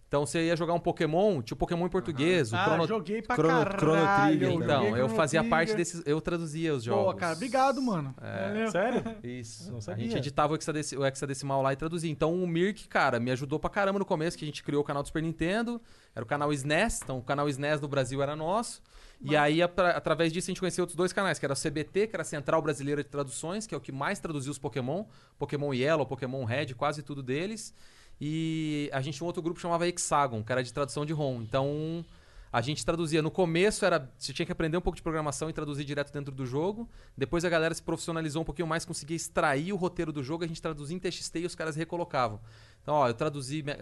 Então 0.07 0.27
você 0.27 0.45
ia 0.45 0.55
jogar 0.55 0.75
um 0.75 0.79
Pokémon, 0.79 1.41
tinha 1.41 1.55
o 1.55 1.57
Pokémon 1.57 1.87
em 1.87 1.89
português, 1.89 2.53
o 2.53 2.55
ah, 2.55 2.65
Chrono 2.65 2.87
joguei 2.87 3.19
pra 3.23 3.35
Chrono- 3.35 3.63
caralho. 3.65 3.79
Chrono 3.79 4.27
Trigger, 4.27 4.51
então, 4.51 4.95
eu 4.95 5.09
fazia 5.09 5.39
Trigger. 5.39 5.49
parte 5.57 5.75
desses. 5.75 6.03
Eu 6.05 6.21
traduzia 6.21 6.71
os 6.75 6.83
jogos. 6.83 7.13
Pô, 7.13 7.19
cara, 7.19 7.33
obrigado, 7.35 7.81
mano. 7.81 8.13
É. 8.21 8.67
Sério? 8.69 9.03
Isso. 9.23 9.71
Não 9.71 9.79
a 9.87 9.97
gente 9.97 10.15
editava 10.15 10.53
o, 10.53 10.55
hexadeci- 10.55 10.95
o 10.95 11.03
hexadecimal 11.03 11.63
lá 11.63 11.73
e 11.73 11.75
traduzia. 11.75 12.11
Então 12.11 12.31
o 12.43 12.47
Mirk, 12.47 12.87
cara, 12.87 13.19
me 13.19 13.31
ajudou 13.31 13.57
pra 13.57 13.71
caramba 13.71 13.97
no 13.97 14.05
começo, 14.05 14.37
que 14.37 14.45
a 14.45 14.47
gente 14.47 14.61
criou 14.63 14.83
o 14.83 14.85
canal 14.85 15.01
do 15.01 15.07
Super 15.07 15.23
Nintendo. 15.23 15.81
Era 16.15 16.23
o 16.23 16.27
canal 16.27 16.53
SNES, 16.53 17.01
então 17.01 17.17
o 17.17 17.23
canal 17.23 17.49
SNES 17.49 17.81
no 17.81 17.87
Brasil 17.87 18.21
era 18.21 18.35
nosso. 18.35 18.83
E 19.22 19.35
aí, 19.35 19.61
atra- 19.61 19.91
através 19.91 20.34
disso, 20.34 20.49
a 20.49 20.52
gente 20.52 20.60
conheceu 20.60 20.84
outros 20.84 20.98
dois 20.98 21.14
canais, 21.14 21.40
que 21.40 21.45
era 21.45 21.53
o 21.53 21.57
CBT, 21.57 22.07
que 22.07 22.15
era 22.15 22.23
a 22.23 22.26
Central 22.26 22.61
Brasileira 22.61 23.03
de 23.03 23.10
Traduções, 23.10 23.65
que 23.65 23.73
é 23.73 23.77
o 23.77 23.81
que 23.81 23.91
mais 23.91 24.19
traduziu 24.19 24.52
os 24.52 24.57
Pokémon. 24.57 25.06
Pokémon 25.40 25.73
Yellow, 25.73 26.06
Pokémon 26.06 26.44
Red, 26.44 26.73
quase 26.76 27.02
tudo 27.03 27.23
deles. 27.23 27.73
E 28.19 28.90
a 28.94 29.02
gente 29.02 29.15
tinha 29.15 29.26
um 29.26 29.27
outro 29.27 29.41
grupo 29.41 29.56
que 29.57 29.61
chamava 29.61 29.88
Hexagon, 29.88 30.44
que 30.44 30.52
era 30.52 30.64
de 30.64 30.72
tradução 30.73 31.06
de 31.06 31.14
ROM. 31.14 31.41
Então, 31.41 32.06
a 32.53 32.61
gente 32.61 32.85
traduzia. 32.85 33.19
No 33.19 33.31
começo 33.31 33.84
era. 33.84 34.09
Você 34.17 34.31
tinha 34.31 34.45
que 34.45 34.51
aprender 34.51 34.77
um 34.77 34.81
pouco 34.81 34.95
de 34.95 35.01
programação 35.01 35.49
e 35.49 35.53
traduzir 35.53 35.84
direto 35.84 36.13
dentro 36.13 36.31
do 36.31 36.45
jogo. 36.45 36.88
Depois 37.17 37.43
a 37.43 37.49
galera 37.49 37.73
se 37.73 37.81
profissionalizou 37.81 38.43
um 38.43 38.45
pouquinho 38.45 38.67
mais, 38.67 38.85
conseguia 38.85 39.17
extrair 39.17 39.73
o 39.73 39.75
roteiro 39.75 40.13
do 40.13 40.23
jogo, 40.23 40.43
a 40.43 40.47
gente 40.47 40.61
traduzia 40.61 40.95
em 40.95 40.99
TXT 40.99 41.38
e 41.39 41.45
os 41.47 41.55
caras 41.55 41.75
recolocavam. 41.75 42.39
Então, 42.84 42.93
ó, 42.93 43.07
eu 43.07 43.13
traduzi 43.13 43.63
me- 43.63 43.75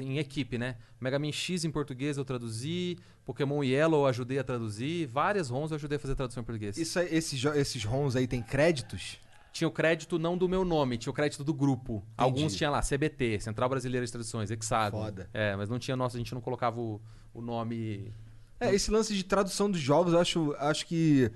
em 0.00 0.18
equipe, 0.18 0.56
né? 0.56 0.76
Mega 1.00 1.18
Man 1.18 1.32
X 1.32 1.64
em 1.64 1.70
português 1.70 2.16
eu 2.16 2.24
traduzi, 2.24 2.96
Pokémon 3.24 3.64
Yellow 3.64 4.02
eu 4.02 4.06
ajudei 4.06 4.38
a 4.38 4.44
traduzir, 4.44 5.06
várias 5.06 5.48
ROMs 5.50 5.72
eu 5.72 5.76
ajudei 5.76 5.96
a 5.96 5.98
fazer 5.98 6.14
tradução 6.14 6.42
em 6.42 6.46
português. 6.46 6.76
Isso, 6.76 7.00
esses, 7.00 7.44
esses 7.44 7.84
ROMs 7.84 8.16
aí 8.16 8.28
tem 8.28 8.42
créditos? 8.42 9.18
Tinha 9.52 9.68
o 9.68 9.70
crédito 9.70 10.18
não 10.18 10.36
do 10.36 10.48
meu 10.48 10.64
nome, 10.64 10.96
tinha 10.96 11.10
o 11.10 11.14
crédito 11.14 11.44
do 11.44 11.52
grupo. 11.52 12.02
Alguns 12.16 12.54
tinha 12.54 12.70
lá, 12.70 12.80
CBT, 12.80 13.38
Central 13.40 13.68
Brasileira 13.68 14.04
de 14.04 14.10
Traduções, 14.10 14.50
Hexagon. 14.50 15.04
Foda. 15.04 15.28
É, 15.32 15.54
mas 15.54 15.68
não 15.68 15.78
tinha 15.78 15.94
nosso, 15.94 16.16
a 16.16 16.18
gente 16.18 16.32
não 16.32 16.40
colocava 16.40 16.80
o, 16.80 17.00
o 17.34 17.42
nome. 17.42 18.12
É, 18.58 18.74
esse 18.74 18.90
lance 18.90 19.14
de 19.14 19.22
tradução 19.22 19.70
dos 19.70 19.80
jogos, 19.80 20.14
eu 20.14 20.20
acho, 20.20 20.54
acho 20.58 20.86
que 20.86 21.30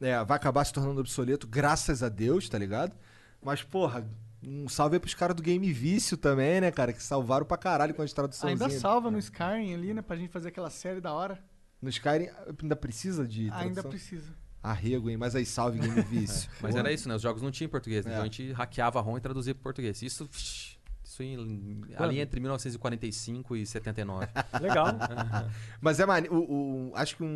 é, 0.00 0.22
vai 0.22 0.36
acabar 0.36 0.64
se 0.64 0.72
tornando 0.72 1.00
obsoleto, 1.00 1.46
graças 1.46 2.02
a 2.02 2.10
Deus, 2.10 2.46
tá 2.48 2.58
ligado? 2.58 2.94
Mas, 3.42 3.62
porra, 3.62 4.06
um 4.44 4.68
salve 4.68 4.96
aí 4.96 5.00
pros 5.00 5.14
caras 5.14 5.34
do 5.34 5.42
Game 5.42 5.72
Vício 5.72 6.16
também, 6.16 6.60
né, 6.60 6.70
cara? 6.70 6.92
Que 6.92 7.02
salvaram 7.02 7.46
pra 7.46 7.56
caralho 7.56 7.94
com 7.94 8.02
as 8.02 8.12
traduções. 8.12 8.60
Ainda 8.60 8.68
salva 8.68 9.10
no 9.10 9.18
Skyrim 9.18 9.74
ali, 9.74 9.94
né? 9.94 10.02
Pra 10.02 10.16
gente 10.16 10.30
fazer 10.30 10.48
aquela 10.48 10.70
série 10.70 11.00
da 11.00 11.12
hora. 11.12 11.38
No 11.80 11.88
Skyrim 11.88 12.28
ainda 12.60 12.76
precisa 12.76 13.26
de 13.26 13.46
tradução? 13.46 13.68
Ainda 13.68 13.82
precisa. 13.82 14.41
Arrego, 14.62 15.10
hein? 15.10 15.16
Mas 15.16 15.34
aí, 15.34 15.44
salve 15.44 15.78
Game 15.78 16.00
Vício. 16.08 16.48
Mas 16.60 16.70
Porra. 16.72 16.78
era 16.84 16.92
isso, 16.92 17.08
né? 17.08 17.14
Os 17.16 17.22
jogos 17.22 17.42
não 17.42 17.50
tinham 17.50 17.66
em 17.66 17.70
português, 17.70 18.04
né? 18.04 18.12
É. 18.12 18.14
Então 18.14 18.22
a 18.22 18.26
gente 18.26 18.52
hackeava 18.52 18.98
a 18.98 19.02
ROM 19.02 19.16
e 19.18 19.20
traduzia 19.20 19.54
para 19.54 19.62
português. 19.62 20.00
Isso, 20.02 20.28
isso 20.32 21.22
em- 21.22 21.82
ali 21.96 22.20
entre 22.20 22.38
1945 22.40 23.56
e 23.56 23.66
79. 23.66 24.26
Legal. 24.60 24.86
Mas 25.80 25.98
é 26.00 26.06
mane... 26.06 26.28
o, 26.28 26.90
o- 26.90 26.92
acho 26.94 27.16
que 27.16 27.22
um, 27.22 27.26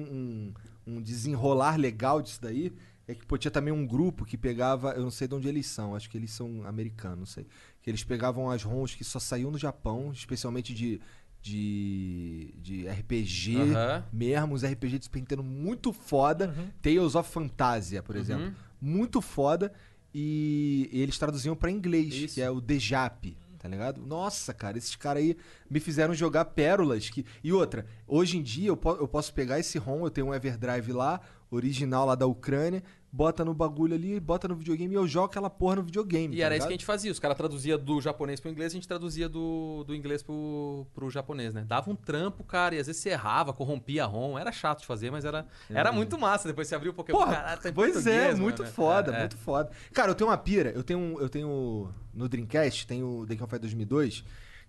um- 0.86 0.94
um 0.98 1.02
desenrolar 1.02 1.76
legal 1.76 2.22
disso 2.22 2.40
daí 2.40 2.72
é 3.08 3.14
que 3.14 3.24
pô, 3.26 3.36
tinha 3.38 3.50
também 3.50 3.72
um 3.72 3.86
grupo 3.86 4.24
que 4.24 4.36
pegava, 4.36 4.92
eu 4.92 5.02
não 5.02 5.10
sei 5.10 5.28
de 5.28 5.34
onde 5.34 5.48
eles 5.48 5.66
são, 5.66 5.94
acho 5.94 6.08
que 6.10 6.16
eles 6.16 6.30
são 6.30 6.64
americanos, 6.66 7.18
não 7.18 7.26
sei. 7.26 7.46
Que 7.82 7.90
eles 7.90 8.02
pegavam 8.02 8.50
as 8.50 8.62
ROMs 8.64 8.96
que 8.96 9.04
só 9.04 9.18
saíam 9.20 9.50
no 9.50 9.58
Japão, 9.58 10.10
especialmente 10.12 10.74
de, 10.74 11.00
de, 11.47 12.55
de 12.60 12.89
RPG 12.89 13.56
Aham. 13.56 14.05
mesmo, 14.12 14.55
os 14.55 14.64
RPG 14.64 14.98
de 14.98 15.05
Super 15.05 15.20
Nintendo 15.20 15.43
muito 15.43 15.93
foda. 15.93 16.55
Tales 16.82 17.14
of 17.14 17.31
Fantasia, 17.31 18.02
por 18.02 18.16
exemplo. 18.16 18.52
Muito 18.81 19.20
foda. 19.20 19.73
E, 20.14 20.89
e 20.93 21.02
eles 21.02 21.18
traduziam 21.18 21.55
pra 21.55 21.70
inglês, 21.70 22.14
Isso. 22.14 22.35
que 22.35 22.40
é 22.43 22.51
o 22.51 22.60
Dejap, 22.60 23.36
tá 23.59 23.68
ligado? 23.68 24.01
Nossa, 24.01 24.55
cara, 24.55 24.78
esses 24.78 24.97
caras 24.97 25.23
aí 25.23 25.36
me 25.70 25.78
fizeram 25.78 26.14
jogar 26.14 26.47
pérolas. 26.47 27.10
Que... 27.10 27.24
E 27.44 27.52
outra, 27.52 27.86
hoje 28.06 28.39
em 28.39 28.43
dia 28.43 28.68
eu, 28.68 28.77
po- 28.77 28.97
eu 28.97 29.06
posso 29.06 29.32
pegar 29.35 29.60
esse 29.60 29.77
ROM, 29.78 30.05
eu 30.05 30.10
tenho 30.10 30.28
um 30.28 30.35
Everdrive 30.35 30.93
lá, 30.93 31.20
original 31.51 32.06
lá 32.06 32.14
da 32.14 32.27
Ucrânia, 32.27 32.82
bota 33.12 33.44
no 33.44 33.55
bagulho 33.55 33.94
ali, 33.94 34.18
bota 34.20 34.47
no 34.48 34.55
videogame 34.56 34.93
e 34.94 34.97
eu 34.97 35.06
jogo 35.06 35.27
aquela 35.27 35.48
porra 35.48 35.77
no 35.77 35.82
videogame. 35.85 36.35
E 36.35 36.39
tá 36.40 36.44
era 36.47 36.55
isso 36.56 36.66
que 36.66 36.66
a 36.66 36.68
ligado? 36.70 36.81
gente 36.81 36.85
fazia. 36.85 37.10
Os 37.12 37.18
caras 37.18 37.36
traduziam 37.36 37.78
do 37.78 38.01
japonês 38.01 38.40
pro 38.40 38.51
inglês, 38.51 38.73
a 38.73 38.74
gente 38.74 38.86
traduzia 38.89 39.28
do, 39.28 39.85
do 39.86 39.94
inglês 39.94 40.23
pro, 40.23 40.86
pro 40.94 41.09
japonês, 41.10 41.55
né? 41.55 41.64
Dava 41.66 41.90
um 41.90 41.94
trampo, 41.97 42.44
cara, 42.44 42.74
e 42.74 42.78
às 42.78 42.86
vezes 42.86 43.01
você 43.01 43.10
errava, 43.10 43.52
corrompia 43.52 44.05
a 44.05 44.06
ROM. 44.06 44.39
Era 44.39 44.52
chato 44.52 44.81
de 44.81 44.86
fazer, 44.86 45.10
mas 45.10 45.24
era, 45.24 45.47
era 45.70 45.93
muito 45.93 46.18
massa. 46.18 46.48
Depois 46.48 46.68
você 46.68 46.74
abriu 46.74 46.93
o 46.93 46.94
Pokémon, 46.94 47.18
Porra, 47.18 47.35
caralho, 47.36 47.60
tá 47.62 47.73
pois 47.73 48.06
é, 48.06 48.12
português, 48.27 48.39
muito 48.39 48.62
mano. 48.62 48.74
foda, 48.74 49.12
É, 49.12 49.16
é. 49.16 49.18
muito 49.20 49.36
foda. 49.39 49.70
Cara, 49.94 50.10
eu 50.10 50.14
tenho 50.14 50.28
uma 50.28 50.36
pira, 50.39 50.70
eu 50.73 50.82
tenho, 50.82 50.98
um- 50.98 51.20
eu 51.20 51.28
tenho 51.28 51.89
no 52.12 52.28
Dreamcast, 52.28 52.86
tem 52.86 53.02
o 53.02 53.24
The 53.27 53.36
Fight 53.36 53.59
2002, 53.60 54.24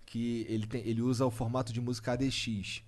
que 0.06 0.46
ele, 0.48 0.66
tem, 0.66 0.80
ele 0.86 1.02
usa 1.02 1.26
o 1.26 1.30
formato 1.30 1.70
de 1.72 1.80
música 1.80 2.12
ADX. 2.12 2.82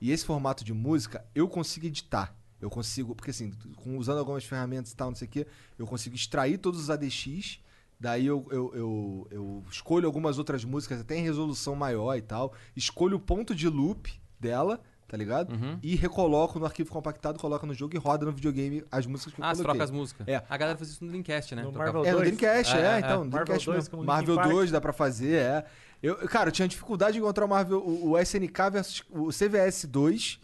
E 0.00 0.10
esse 0.12 0.24
formato 0.24 0.64
de 0.64 0.72
música 0.72 1.24
eu 1.34 1.48
consigo 1.48 1.86
editar. 1.86 2.34
Eu 2.60 2.68
consigo, 2.70 3.14
porque 3.14 3.30
assim, 3.30 3.52
com- 3.76 3.96
usando 3.96 4.18
algumas 4.18 4.44
ferramentas 4.44 4.92
e 4.92 4.96
tal, 4.96 5.08
não 5.08 5.14
sei 5.16 5.26
o 5.26 5.30
quê, 5.30 5.46
eu 5.78 5.86
consigo 5.86 6.14
extrair 6.14 6.58
todos 6.58 6.78
os 6.80 6.90
ADX, 6.90 7.58
daí 7.98 8.26
eu, 8.26 8.46
eu, 8.50 8.72
eu, 8.74 9.28
eu 9.30 9.64
escolho 9.70 10.06
algumas 10.06 10.38
outras 10.38 10.64
músicas 10.64 11.00
até 11.00 11.16
em 11.16 11.22
resolução 11.22 11.74
maior 11.74 12.16
e 12.16 12.22
tal, 12.22 12.52
escolho 12.76 13.16
o 13.16 13.20
ponto 13.20 13.54
de 13.54 13.68
loop 13.68 14.12
dela, 14.38 14.80
tá 15.08 15.16
ligado? 15.16 15.52
Uhum. 15.52 15.78
E 15.82 15.96
recoloco 15.96 16.58
no 16.58 16.64
arquivo 16.66 16.90
compactado, 16.90 17.38
coloco 17.38 17.66
no 17.66 17.74
jogo 17.74 17.96
e 17.96 17.98
roda 17.98 18.24
no 18.26 18.32
videogame 18.32 18.84
as 18.92 19.06
músicas 19.06 19.34
que 19.34 19.40
eu 19.40 19.44
Ah, 19.44 19.54
você 19.54 19.62
coloquei. 19.62 19.78
troca 19.78 19.84
as 19.84 19.90
músicas. 19.90 20.28
É. 20.28 20.42
A 20.48 20.56
galera 20.56 20.78
faz 20.78 20.90
isso 20.90 21.02
no 21.04 21.10
Dreamcast, 21.10 21.54
né? 21.56 21.62
No 21.62 21.72
Marvel 21.72 22.04
É, 22.04 22.12
no 22.12 22.18
2. 22.18 22.36
Dreamcast, 22.36 22.76
É, 22.76 22.80
é, 22.80 22.84
é, 22.84 22.98
então, 22.98 23.24
no 23.24 23.30
Marvel 23.30 23.30
Dreamcast 23.30 23.66
2 23.66 23.76
mesmo. 23.78 23.98
com 23.98 24.04
Marvel 24.04 24.34
Linkin 24.34 24.42
Park. 24.48 24.54
2 24.56 24.70
dá 24.70 24.80
pra 24.80 24.92
fazer, 24.92 25.34
é. 25.34 25.64
Eu, 26.02 26.16
cara, 26.28 26.48
eu 26.48 26.52
tinha 26.52 26.68
dificuldade 26.68 27.14
de 27.14 27.18
encontrar 27.18 27.44
o 27.44 27.48
Marvel, 27.48 27.78
o, 27.80 28.10
o 28.12 28.18
SNK 28.18 28.70
versus 28.70 29.02
o 29.10 29.28
CVS 29.30 29.84
2 29.86 30.40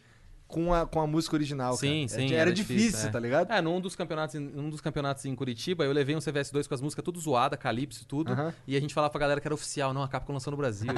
com 0.48 0.73
a, 0.73 0.86
com 0.86 1.01
a 1.01 1.06
música 1.06 1.35
original, 1.35 1.77
Sim, 1.77 2.06
cara. 2.09 2.20
sim. 2.28 2.32
Era, 2.35 2.52
difícil, 2.52 3.09
é. 3.09 3.10
tá 3.10 3.18
ligado? 3.18 3.51
É, 3.52 3.60
num 3.60 3.81
dos 3.81 3.97
campeonatos, 3.97 4.36
em- 4.36 4.40
num 4.40 4.70
dos 4.70 4.81
campeonatos 4.81 5.24
em 5.24 5.35
Curitiba, 5.35 5.85
eu 5.85 5.93
levei 5.93 6.14
um 6.14 6.20
CVS2 6.20 6.68
com 6.68 6.74
as 6.74 6.81
músicas 6.81 7.05
tudo 7.05 7.18
zoada, 7.18 7.56
Calypso 7.56 8.02
e 8.02 8.06
tudo. 8.06 8.32
Aham. 8.32 8.55
E 8.66 8.77
a 8.77 8.81
gente 8.81 8.94
falava 8.94 9.10
pra 9.10 9.18
galera 9.20 9.40
que 9.40 9.47
era 9.48 9.55
oficial, 9.55 9.93
não, 9.93 10.02
a 10.02 10.09
Capcom 10.09 10.32
lançou 10.32 10.51
no 10.52 10.56
Brasil. 10.56 10.90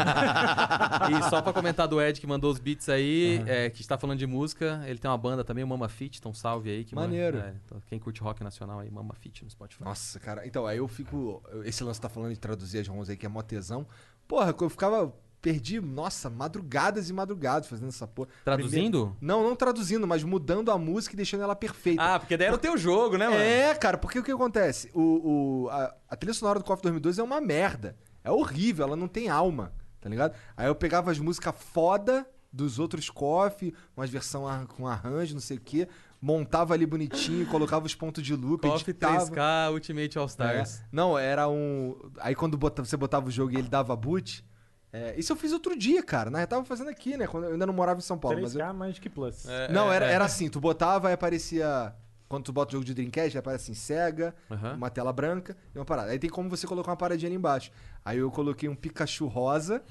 e 1.11 1.31
só 1.31 1.41
pra 1.41 1.53
comentar 1.53 1.89
do 1.89 2.01
Ed 2.01 2.21
que 2.21 2.27
mandou 2.27 2.51
os 2.53 2.59
beats 2.59 2.89
aí, 2.89 3.43
é, 3.47 3.71
que 3.71 3.81
está 3.81 3.97
falando 3.97 4.19
de 4.19 4.27
música, 4.27 4.83
ele 4.87 4.99
tem 4.99 5.11
uma 5.11 5.19
banda 5.19 5.43
também, 5.43 5.65
o 5.65 5.67
Mama 5.67 5.89
Fit, 5.89 6.19
então 6.19 6.33
salve 6.35 6.71
aí. 6.71 6.85
Que 6.85 6.95
Maneiro. 6.95 7.39
é, 7.39 7.55
então, 7.65 7.81
quem 7.87 7.99
curte 7.99 8.21
rock 8.21 8.43
nacional 8.43 8.81
aí, 8.81 8.91
Mama 8.91 9.15
Fit 9.15 9.45
no 9.45 9.51
Spotify. 9.51 9.83
Nossa, 9.83 10.21
cara. 10.21 10.47
Então, 10.47 10.67
aí 10.67 10.79
eu 10.79 10.89
fico. 10.89 11.43
Esse 11.65 11.83
lance 11.85 12.01
tá 12.01 12.09
falando 12.09 12.33
de 12.33 12.39
traduzir 12.39 12.79
as 12.81 12.87
ROMs 12.89 13.09
aí, 13.11 13.17
que 13.17 13.27
é 13.27 13.29
mó 13.29 13.43
tesão. 13.43 13.87
Porra, 14.27 14.55
eu 14.61 14.69
ficava. 14.69 15.13
Perdi, 15.41 15.81
nossa, 15.81 16.29
madrugadas 16.29 17.09
e 17.09 17.13
madrugadas 17.13 17.69
fazendo 17.69 17.89
essa 17.89 18.07
porra. 18.09 18.29
Traduzindo? 18.45 19.07
Primeiro- 19.15 19.17
não, 19.21 19.43
não 19.49 19.55
traduzindo, 19.55 20.07
mas 20.07 20.25
mudando 20.25 20.71
a 20.71 20.77
música 20.79 21.15
e 21.15 21.17
deixando 21.17 21.43
ela 21.45 21.55
perfeita. 21.55 22.03
Ah, 22.03 22.19
porque 22.19 22.37
daí 22.37 22.49
era 22.49 22.57
o 22.57 22.59
teu 22.59 22.77
jogo, 22.77 23.17
né, 23.17 23.29
mano? 23.29 23.41
É, 23.41 23.73
cara, 23.75 23.97
porque 23.97 24.19
o 24.19 24.23
que 24.25 24.33
acontece? 24.33 24.91
O, 24.93 25.65
o- 25.65 25.69
a, 25.71 25.95
a 26.11 26.17
trilha 26.17 26.35
sonora 26.35 26.59
do 26.59 26.65
KOF 26.65 26.83
2002 26.83 27.19
é 27.19 27.23
uma 27.23 27.41
merda. 27.41 27.97
É 28.25 28.31
horrível, 28.33 28.85
ela 28.87 28.97
não 28.97 29.07
tem 29.07 29.29
alma, 29.29 29.73
tá 30.01 30.09
ligado? 30.09 30.35
Aí 30.57 30.67
eu 30.67 30.75
pegava 30.75 31.11
as 31.13 31.19
músicas 31.21 31.55
foda 31.57 32.27
dos 32.53 32.79
outros 32.81 33.09
KOF, 33.09 33.73
umas 33.97 34.11
versão 34.11 34.47
ar- 34.49 34.67
com 34.67 34.89
arranjo, 34.89 35.35
não 35.35 35.41
sei 35.41 35.57
o 35.57 35.61
quê, 35.61 35.87
montava 36.21 36.75
ali 36.75 36.85
bonitinho, 36.85 37.47
colocava 37.47 37.87
os 37.87 37.95
pontos 37.95 38.25
de 38.25 38.35
loop, 38.35 38.63
KOF 38.67 38.91
editava. 38.91 39.19
3K 39.31 39.71
Ultimate 39.73 40.19
All 40.19 40.27
Stars. 40.27 40.81
É. 40.81 40.85
Não, 40.91 41.17
era 41.17 41.49
um. 41.49 41.95
Aí 42.19 42.35
quando 42.35 42.57
bota- 42.59 42.85
você 42.85 42.97
botava 42.97 43.29
o 43.29 43.31
jogo 43.31 43.53
e 43.53 43.57
ele 43.57 43.69
dava 43.69 43.95
boot. 43.95 44.45
É, 44.93 45.15
Isso 45.19 45.33
eu 45.33 45.37
fiz 45.37 45.53
outro 45.53 45.77
dia, 45.77 46.03
cara. 46.03 46.31
Na 46.31 46.41
eu 46.43 46.47
tava 46.47 46.65
fazendo 46.65 46.89
aqui, 46.91 47.17
né? 47.17 47.27
Quando 47.27 47.45
eu 47.45 47.53
ainda 47.53 47.67
não 47.67 47.75
morava 47.75 47.99
em 47.99 48.03
São 48.03 48.19
Paulo. 48.19 48.41
Mas 48.41 48.55
eu- 48.55 48.61
3K 48.61 48.73
Magic 48.73 49.09
Plus. 49.09 49.47
É, 49.49 49.71
Não, 49.73 49.93
é, 49.93 49.97
era, 49.97 50.07
é. 50.07 50.13
era 50.13 50.25
assim, 50.25 50.49
tu 50.49 50.61
botava 50.61 51.11
e 51.11 51.13
aparecia. 51.13 51.95
Quando 52.29 52.45
tu 52.45 52.53
bota 52.53 52.69
o 52.71 52.73
jogo 52.73 52.85
de 52.85 52.93
Dreamcast, 52.93 53.39
aparece 53.39 53.65
assim, 53.71 53.75
cega, 53.75 54.35
Aham. 54.51 54.75
uma 54.75 54.91
tela 54.91 55.11
branca 55.15 55.57
e 55.75 55.79
uma 55.79 55.85
parada. 55.85 56.11
Aí 56.11 56.19
tem 56.19 56.29
como 56.29 56.51
você 56.51 56.67
colocar 56.67 56.91
uma 56.91 56.97
paradinha 56.97 57.29
ali 57.29 57.37
embaixo. 57.37 57.71
Aí 58.05 58.19
eu 58.19 58.31
coloquei 58.31 58.69
um 58.69 58.75
Pikachu 58.75 59.27
rosa, 59.27 59.83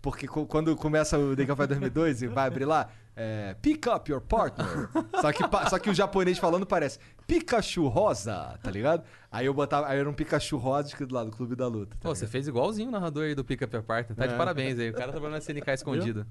porque 0.00 0.26
co- 0.26 0.46
quando 0.46 0.74
começa 0.74 1.18
o 1.18 1.36
Day 1.36 1.44
of 1.50 1.54
Fight 1.54 1.68
2002 1.68 2.22
e 2.22 2.28
vai 2.28 2.46
abrir 2.46 2.64
lá, 2.64 2.88
é, 3.14 3.54
Pick 3.60 3.86
up 3.88 4.10
your 4.10 4.22
partner. 4.22 4.88
só, 5.20 5.30
que, 5.32 5.44
só 5.68 5.78
que 5.78 5.90
o 5.90 5.94
japonês 5.94 6.38
falando 6.38 6.64
parece 6.64 6.98
Pikachu 7.32 7.88
rosa, 7.88 8.58
tá 8.62 8.70
ligado? 8.70 9.04
Aí 9.30 9.46
eu 9.46 9.54
botava, 9.54 9.88
aí 9.88 9.98
era 9.98 10.08
um 10.08 10.12
Pikachu 10.12 10.58
rosa 10.58 10.88
escrito 10.88 11.14
lá 11.14 11.24
do 11.24 11.30
Clube 11.30 11.56
da 11.56 11.66
Luta. 11.66 11.96
tá 11.98 12.08
Pô, 12.08 12.14
você 12.14 12.26
fez 12.26 12.46
igualzinho 12.46 12.88
o 12.88 12.92
narrador 12.92 13.24
aí 13.24 13.34
do 13.34 13.42
Your 13.48 13.82
Partner. 13.82 14.14
Tá 14.14 14.26
de 14.26 14.34
É. 14.34 14.36
parabéns 14.36 14.78
aí. 14.78 14.90
O 14.90 14.92
cara 14.92 15.10
trabalhando 15.12 15.32
na 15.32 15.38
SNK 15.38 15.70
escondido. 15.72 16.26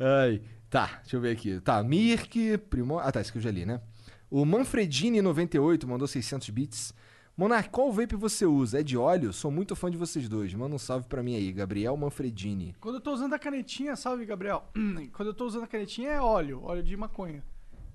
Ai. 0.00 0.42
Tá, 0.68 0.98
deixa 1.02 1.14
eu 1.16 1.20
ver 1.20 1.30
aqui. 1.30 1.60
Tá, 1.60 1.80
Mirk, 1.84 2.58
Primo... 2.68 2.98
Ah, 2.98 3.12
tá, 3.12 3.20
isso 3.20 3.30
que 3.30 3.38
eu 3.38 3.42
já 3.42 3.52
li, 3.52 3.64
né? 3.64 3.80
O 4.28 4.44
Manfredini98 4.44 5.86
mandou 5.86 6.08
600 6.08 6.50
bits. 6.50 6.92
Monark, 7.36 7.70
qual 7.70 7.92
vape 7.92 8.16
você 8.16 8.44
usa? 8.44 8.80
É 8.80 8.82
de 8.82 8.96
óleo? 8.96 9.32
Sou 9.32 9.50
muito 9.52 9.76
fã 9.76 9.88
de 9.88 9.96
vocês 9.96 10.28
dois. 10.28 10.52
Manda 10.54 10.74
um 10.74 10.78
salve 10.78 11.06
pra 11.06 11.22
mim 11.22 11.36
aí, 11.36 11.52
Gabriel 11.52 11.96
Manfredini. 11.96 12.74
Quando 12.80 12.96
eu 12.96 13.00
tô 13.00 13.12
usando 13.12 13.32
a 13.34 13.38
canetinha, 13.38 13.94
salve, 13.94 14.26
Gabriel. 14.26 14.64
Quando 15.14 15.28
eu 15.28 15.34
tô 15.34 15.46
usando 15.46 15.62
a 15.62 15.68
canetinha 15.68 16.10
é 16.10 16.20
óleo, 16.20 16.64
óleo 16.64 16.82
de 16.82 16.96
maconha. 16.96 17.44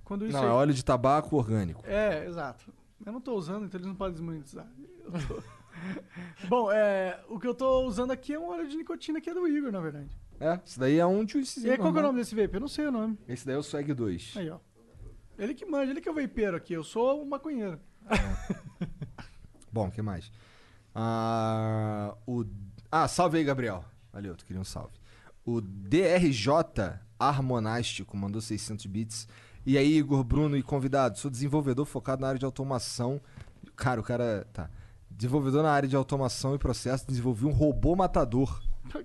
Quando 0.05 0.25
isso 0.25 0.37
Não, 0.37 0.43
aí... 0.43 0.49
é 0.49 0.51
óleo 0.51 0.73
de 0.73 0.85
tabaco 0.85 1.35
orgânico. 1.35 1.83
É, 1.85 2.25
exato. 2.25 2.71
Eu 3.05 3.11
não 3.11 3.19
tô 3.19 3.35
usando, 3.35 3.65
então 3.65 3.77
eles 3.77 3.87
não 3.87 3.95
podem 3.95 4.13
desmonetizar. 4.13 4.67
Eu 5.03 5.11
tô- 5.27 5.43
Bom, 6.47 6.71
é, 6.71 7.19
o 7.27 7.37
que 7.39 7.47
eu 7.47 7.53
tô 7.53 7.81
usando 7.81 8.11
aqui 8.11 8.33
é 8.33 8.39
um 8.39 8.47
óleo 8.47 8.67
de 8.67 8.77
nicotina 8.77 9.19
que 9.19 9.29
é 9.29 9.33
do 9.33 9.47
Igor, 9.47 9.71
na 9.71 9.81
verdade. 9.81 10.09
É, 10.39 10.59
esse 10.65 10.79
daí 10.79 10.97
é 10.99 11.05
um 11.05 11.27
juicezinho 11.27 11.67
E 11.67 11.71
aí, 11.71 11.77
qual 11.77 11.95
é 11.95 11.99
o 11.99 12.01
nome 12.03 12.19
desse 12.19 12.35
vape? 12.35 12.53
Eu 12.53 12.61
não 12.61 12.67
sei 12.67 12.85
o 12.87 12.91
nome. 12.91 13.17
Esse 13.27 13.45
daí 13.45 13.55
é 13.55 13.57
o 13.57 13.63
Swag 13.63 13.93
2. 13.93 14.33
Aí, 14.37 14.49
ó. 14.49 14.59
Ele 15.37 15.53
que 15.53 15.65
manja, 15.65 15.91
ele 15.91 15.99
que 15.99 16.07
é 16.07 16.11
o 16.11 16.15
vapeiro 16.15 16.55
aqui. 16.55 16.73
Eu 16.73 16.83
sou 16.83 17.21
o 17.21 17.25
maconheiro. 17.25 17.79
Bom, 19.71 19.87
o 19.87 19.91
que 19.91 20.01
mais? 20.01 20.31
Ah, 20.93 22.15
o... 22.25 22.45
ah, 22.91 23.07
salve 23.07 23.37
aí, 23.37 23.43
Gabriel. 23.43 23.83
Valeu, 24.13 24.35
tu 24.35 24.45
queria 24.45 24.61
um 24.61 24.65
salve. 24.65 24.93
O 25.43 25.59
DRJ 25.59 26.99
Harmonástico 27.19 28.15
mandou 28.15 28.41
600 28.41 28.85
bits. 28.85 29.27
E 29.65 29.77
aí, 29.77 29.97
Igor, 29.97 30.23
Bruno 30.23 30.55
e 30.55 30.61
convidado, 30.63 31.17
sou 31.17 31.29
desenvolvedor 31.31 31.85
focado 31.85 32.21
na 32.21 32.27
área 32.27 32.39
de 32.39 32.45
automação. 32.45 33.19
Cara, 33.75 33.99
o 33.99 34.03
cara. 34.03 34.45
Tá. 34.53 34.69
Desenvolvedor 35.09 35.63
na 35.63 35.71
área 35.71 35.87
de 35.87 35.95
automação 35.95 36.53
e 36.55 36.57
processo, 36.59 37.07
desenvolvi 37.07 37.45
um 37.45 37.51
robô 37.51 37.95
matador. 37.95 38.61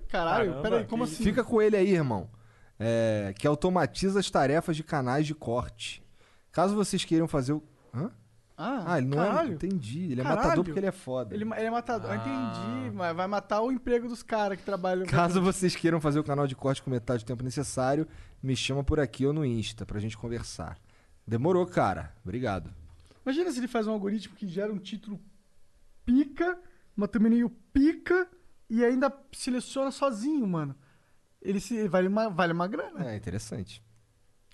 Caralho, 0.09 0.51
Caramba, 0.51 0.61
peraí, 0.61 0.85
como 0.85 1.05
que 1.07 1.13
assim? 1.13 1.23
Fica 1.23 1.43
com 1.43 1.61
ele 1.61 1.75
aí, 1.77 1.91
irmão. 1.93 2.29
É, 2.79 3.33
que 3.37 3.47
automatiza 3.47 4.19
as 4.19 4.29
tarefas 4.29 4.75
de 4.75 4.83
canais 4.83 5.25
de 5.25 5.33
corte. 5.33 6.03
Caso 6.51 6.75
vocês 6.75 7.05
queiram 7.05 7.27
fazer 7.27 7.53
o. 7.53 7.63
Hã? 7.93 8.11
Ah, 8.57 8.83
Ah, 8.93 8.97
ele 8.99 9.07
não 9.07 9.21
é. 9.23 9.25
caralho. 9.27 9.53
Entendi. 9.53 10.11
Ele 10.11 10.21
é 10.21 10.23
Caralho. 10.23 10.41
matador 10.43 10.63
porque 10.65 10.79
ele 10.79 10.85
é 10.87 10.91
foda. 10.91 11.33
Ele, 11.33 11.43
ele 11.45 11.65
é 11.65 11.71
matador. 11.71 12.11
Ah. 12.11 12.15
entendi, 12.15 12.91
mas 12.95 13.15
vai 13.15 13.25
matar 13.25 13.61
o 13.61 13.71
emprego 13.71 14.07
dos 14.07 14.21
caras 14.21 14.57
que 14.57 14.63
trabalham. 14.63 15.05
Caso 15.07 15.41
vocês 15.41 15.75
queiram 15.75 15.99
fazer 16.01 16.19
o 16.19 16.23
canal 16.23 16.45
de 16.45 16.55
corte 16.55 16.81
com 16.83 16.91
metade 16.91 17.23
do 17.23 17.27
tempo 17.27 17.43
necessário, 17.43 18.07
me 18.41 18.55
chama 18.55 18.83
por 18.83 18.99
aqui 18.99 19.25
ou 19.25 19.33
no 19.33 19.45
Insta 19.45 19.85
pra 19.85 19.99
gente 19.99 20.17
conversar. 20.17 20.79
Demorou, 21.25 21.65
cara. 21.65 22.15
Obrigado. 22.23 22.73
Imagina 23.25 23.51
se 23.51 23.59
ele 23.59 23.67
faz 23.67 23.87
um 23.87 23.91
algoritmo 23.91 24.35
que 24.35 24.47
gera 24.47 24.73
um 24.73 24.79
título 24.79 25.19
pica, 26.05 26.59
uma 26.97 27.07
thumbnail 27.07 27.49
pica 27.71 28.27
e 28.69 28.83
ainda 28.83 29.13
seleciona 29.31 29.91
sozinho, 29.91 30.47
mano. 30.47 30.75
Ele 31.41 31.59
se, 31.59 31.87
vale, 31.87 32.07
uma, 32.07 32.29
vale 32.29 32.53
uma 32.53 32.67
grana. 32.67 33.11
É 33.11 33.15
interessante. 33.15 33.83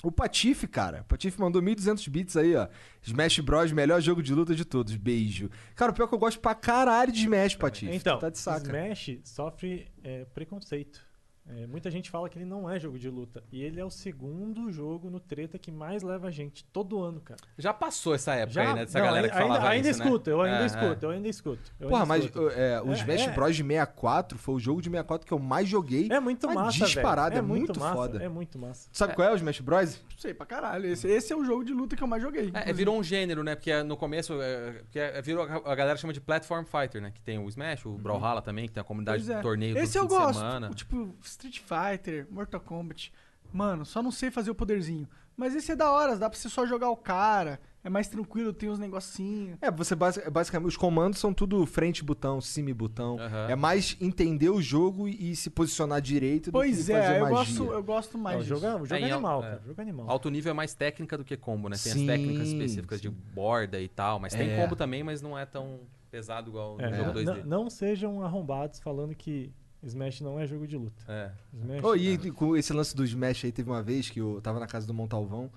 O 0.04 0.12
Patife, 0.12 0.68
cara. 0.68 1.02
O 1.02 1.06
Patife 1.06 1.40
mandou 1.40 1.62
1.200 1.62 2.10
bits 2.10 2.38
aí, 2.38 2.56
ó. 2.56 2.68
Smash 3.02 3.40
Bros, 3.40 3.72
melhor 3.72 4.00
jogo 4.00 4.22
de 4.22 4.34
luta 4.34 4.54
de 4.54 4.64
todos. 4.64 4.96
Beijo. 4.96 5.50
Cara, 5.76 5.92
o 5.92 5.96
pior 5.96 6.06
é 6.06 6.08
que 6.08 6.14
eu 6.14 6.20
gosto 6.20 6.40
pra 6.40 6.54
caralho 6.54 7.12
de 7.12 7.22
Smash, 7.22 7.56
Patife. 7.56 7.96
Então, 7.96 8.20
tá 8.20 8.30
de 8.30 8.38
saca. 8.38 8.68
Smash 8.68 9.20
sofre 9.24 9.92
é, 10.04 10.26
preconceito. 10.26 11.07
É, 11.50 11.66
muita 11.66 11.90
gente 11.90 12.10
fala 12.10 12.28
que 12.30 12.38
ele 12.38 12.46
não 12.46 12.70
é 12.70 12.80
jogo 12.80 13.00
de 13.00 13.10
luta. 13.10 13.44
E 13.52 13.64
ele 13.64 13.80
é 13.80 13.86
o 13.86 13.90
segundo 13.90 14.72
jogo 14.72 15.10
no 15.10 15.20
treta 15.20 15.58
que 15.58 15.72
mais 15.72 16.04
leva 16.04 16.28
a 16.28 16.32
gente 16.32 16.64
todo 16.66 17.02
ano, 17.02 17.22
cara. 17.22 17.40
Já 17.58 17.74
passou 17.74 18.14
essa 18.14 18.34
época 18.36 18.52
Já, 18.54 18.62
aí, 18.70 18.74
né? 18.76 18.86
Dessa 18.86 19.00
não, 19.00 19.06
galera 19.06 19.30
que 19.30 19.34
ainda, 19.36 19.48
falava 19.48 19.70
ainda 19.70 19.90
isso, 19.90 20.00
né? 20.00 20.06
escuto, 20.06 20.30
eu 20.30 20.42
ainda 20.42 20.64
É, 20.64 20.66
escuto, 20.66 21.06
eu 21.06 21.10
ainda 21.10 21.28
escuto. 21.30 21.72
eu 21.80 21.88
Porra, 21.90 22.02
ainda 22.02 22.08
mas 22.14 22.26
escuto. 22.26 22.50
é, 22.50 22.82
o 22.82 22.92
É, 22.92 22.94
Smash 22.96 23.22
é. 23.28 23.32
Bros 23.32 23.56
de 23.56 23.64
64 23.64 24.38
foi 24.38 24.56
o 24.56 24.60
jogo 24.60 24.82
de 24.82 24.90
64 24.90 25.26
que 25.28 25.34
eu 25.34 25.40
mais 25.40 25.68
joguei. 25.70 26.08
É 26.12 26.20
muito 26.20 26.48
Mas 26.48 26.56
massa, 26.56 26.86
disparado, 26.86 27.30
velho. 27.36 27.40
é 27.46 27.48
muito 27.48 27.80
massa, 27.80 27.96
foda. 27.96 28.24
É 28.24 28.30
muito 28.30 28.60
massa. 28.60 28.90
Tu 28.92 28.98
sabe 28.98 29.16
qual 29.16 29.28
é 29.30 29.32
o 29.32 29.36
Smash 29.36 29.60
Bros? 29.62 29.96
Não 30.12 30.18
sei, 30.18 30.34
pra 30.34 30.46
caralho. 30.46 30.86
Esse, 30.88 31.08
esse 31.08 31.32
é 31.32 31.36
o 31.36 31.46
jogo 31.46 31.64
de 31.64 31.74
luta 31.74 31.96
que 31.96 32.04
eu 32.04 32.08
mais 32.08 32.22
joguei. 32.22 32.52
É, 32.54 32.74
virou 32.74 32.98
um 32.98 33.04
gênero, 33.04 33.44
né? 33.44 33.56
Porque 33.56 33.72
no 33.84 33.96
começo, 33.96 34.34
é, 34.42 34.72
porque 34.84 35.00
é, 35.00 35.22
virou, 35.22 35.44
a 35.46 35.76
galera 35.76 35.98
chama 35.98 36.12
de 36.14 36.20
Platform 36.20 36.66
Fighter, 36.66 37.02
né? 37.02 37.12
Que 37.12 37.22
tem 37.22 37.40
o 37.40 37.48
Smash, 37.48 37.86
o 37.86 37.92
Brawlhalla 37.98 38.42
também, 38.42 38.68
que 38.68 38.74
tem 38.74 38.82
a 38.82 38.84
comunidade 38.84 39.32
é. 39.32 39.36
de 39.38 39.42
torneio 39.42 39.78
Esse 39.78 39.94
todo 39.98 40.04
eu 40.06 40.10
fim 40.10 40.16
de 40.18 40.24
gosto. 40.26 40.40
semana. 40.40 40.70
Tipo, 40.72 41.16
Street 41.38 41.60
Fighter, 41.60 42.28
Mortal 42.32 42.60
Kombat. 42.62 43.14
Mano, 43.54 43.86
só 43.86 44.02
não 44.02 44.12
sei 44.12 44.32
fazer 44.32 44.52
o 44.52 44.56
poderzinho. 44.56 45.08
Mas 45.36 45.56
esse 45.56 45.72
é 45.72 45.76
da 45.76 45.92
hora, 45.92 46.16
dá 46.18 46.28
pra 46.30 46.38
você 46.38 46.50
só 46.50 46.66
jogar 46.66 46.90
o 46.90 46.98
cara. 46.98 47.60
É 47.84 47.90
mais 47.90 48.08
tranquilo, 48.08 48.52
tem 48.52 48.70
uns 48.70 48.80
negocinhos. 48.80 49.58
É, 49.62 49.70
você 49.70 49.94
basi- 49.96 50.28
basicamente, 50.32 50.68
os 50.68 50.76
comandos 50.76 51.20
são 51.20 51.32
tudo 51.32 51.64
frente 51.68 52.04
botão, 52.04 52.42
cime 52.42 52.74
botão. 52.74 53.20
Aham. 53.20 53.48
É 53.48 53.56
mais 53.56 53.96
entender 54.02 54.50
o 54.50 54.60
jogo 54.62 55.08
e, 55.08 55.32
e 55.32 55.36
se 55.36 55.50
posicionar 55.52 56.02
direito 56.02 56.46
do 56.46 56.54
Pois 56.54 56.72
que 56.72 56.92
fazer 56.92 56.94
é, 56.94 57.18
eu 57.18 57.30
magia. 57.30 57.30
gosto, 57.38 57.64
eu 57.72 57.84
gosto 57.84 58.18
mais 58.18 58.38
Não, 58.38 58.44
o 58.44 58.46
jogo, 58.48 58.66
é- 58.66 58.76
o 58.82 58.86
jogo 58.86 58.96
É, 58.96 59.02
é, 59.10 59.12
animal, 59.14 59.40
é. 59.44 59.50
cara. 59.50 59.62
Jogo 59.66 59.80
é 59.80 59.84
animal. 59.84 60.10
Alto 60.10 60.30
nível 60.32 60.50
é 60.50 60.54
mais 60.54 60.74
técnica 60.74 61.16
do 61.18 61.24
que 61.24 61.38
combo, 61.38 61.70
né? 61.70 61.76
Tem 61.82 61.94
Sim, 61.94 62.02
as 62.02 62.08
técnicas 62.18 62.48
específicas 62.48 63.00
sim. 63.00 63.10
de 63.10 63.16
borda 63.16 63.80
e 63.80 63.88
tal, 63.88 64.20
mas 64.20 64.34
tem 64.34 64.50
É. 64.50 64.58
combo 64.62 64.76
também, 64.76 65.04
mas 65.04 65.22
não 65.22 65.38
é 65.38 65.46
tão 65.46 65.82
pesado 66.10 66.50
igual 66.50 66.78
no 66.78 66.84
É, 66.84 66.92
jogo 66.94 67.06
não- 67.06 67.14
2D. 67.14 67.44
não, 67.46 67.64
não 67.64 67.70
sejam 67.70 68.22
arrombados 68.24 68.80
falando 68.80 69.14
que 69.16 69.54
Smash 69.88 70.22
não 70.22 70.40
é 70.40 70.46
jogo 70.46 70.68
de 70.68 70.78
luta. 70.78 71.04
É. 71.08 71.32
Smash, 71.54 71.84
Ô, 71.84 71.96
e 71.96 72.32
com 72.32 72.56
esse 72.56 72.74
lance 72.74 72.96
do 72.96 73.04
Smash 73.04 73.46
aí, 73.46 73.52
teve 73.52 73.70
uma 73.70 73.82
vez 73.82 74.10
que 74.10 74.20
eu 74.20 74.40
tava 74.42 74.60
na 74.60 74.68
casa 74.68 74.86
do 74.86 74.94
Montalvão 74.94 75.50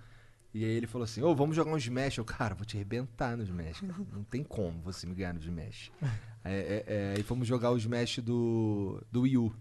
e 0.52 0.64
aí 0.64 0.70
ele 0.70 0.86
falou 0.86 1.04
assim: 1.04 1.22
Ô, 1.22 1.34
vamos 1.34 1.54
jogar 1.54 1.72
um 1.72 1.76
Smash. 1.76 2.18
Eu, 2.18 2.24
cara, 2.24 2.54
vou 2.54 2.64
te 2.64 2.76
arrebentar 2.76 3.36
no 3.36 3.42
Smash. 3.42 3.80
cara. 3.80 3.94
Não 4.12 4.24
tem 4.24 4.42
como 4.42 4.80
você 4.82 5.06
me 5.06 5.14
ganhar 5.14 5.32
no 5.32 5.40
Smash. 5.40 5.92
é, 6.44 6.52
é, 6.52 6.84
é, 6.86 7.14
aí 7.16 7.22
fomos 7.22 7.46
jogar 7.46 7.70
o 7.70 7.76
Smash 7.76 8.18
do, 8.18 9.02
do 9.10 9.22
Wii 9.22 9.38
U. 9.38 9.54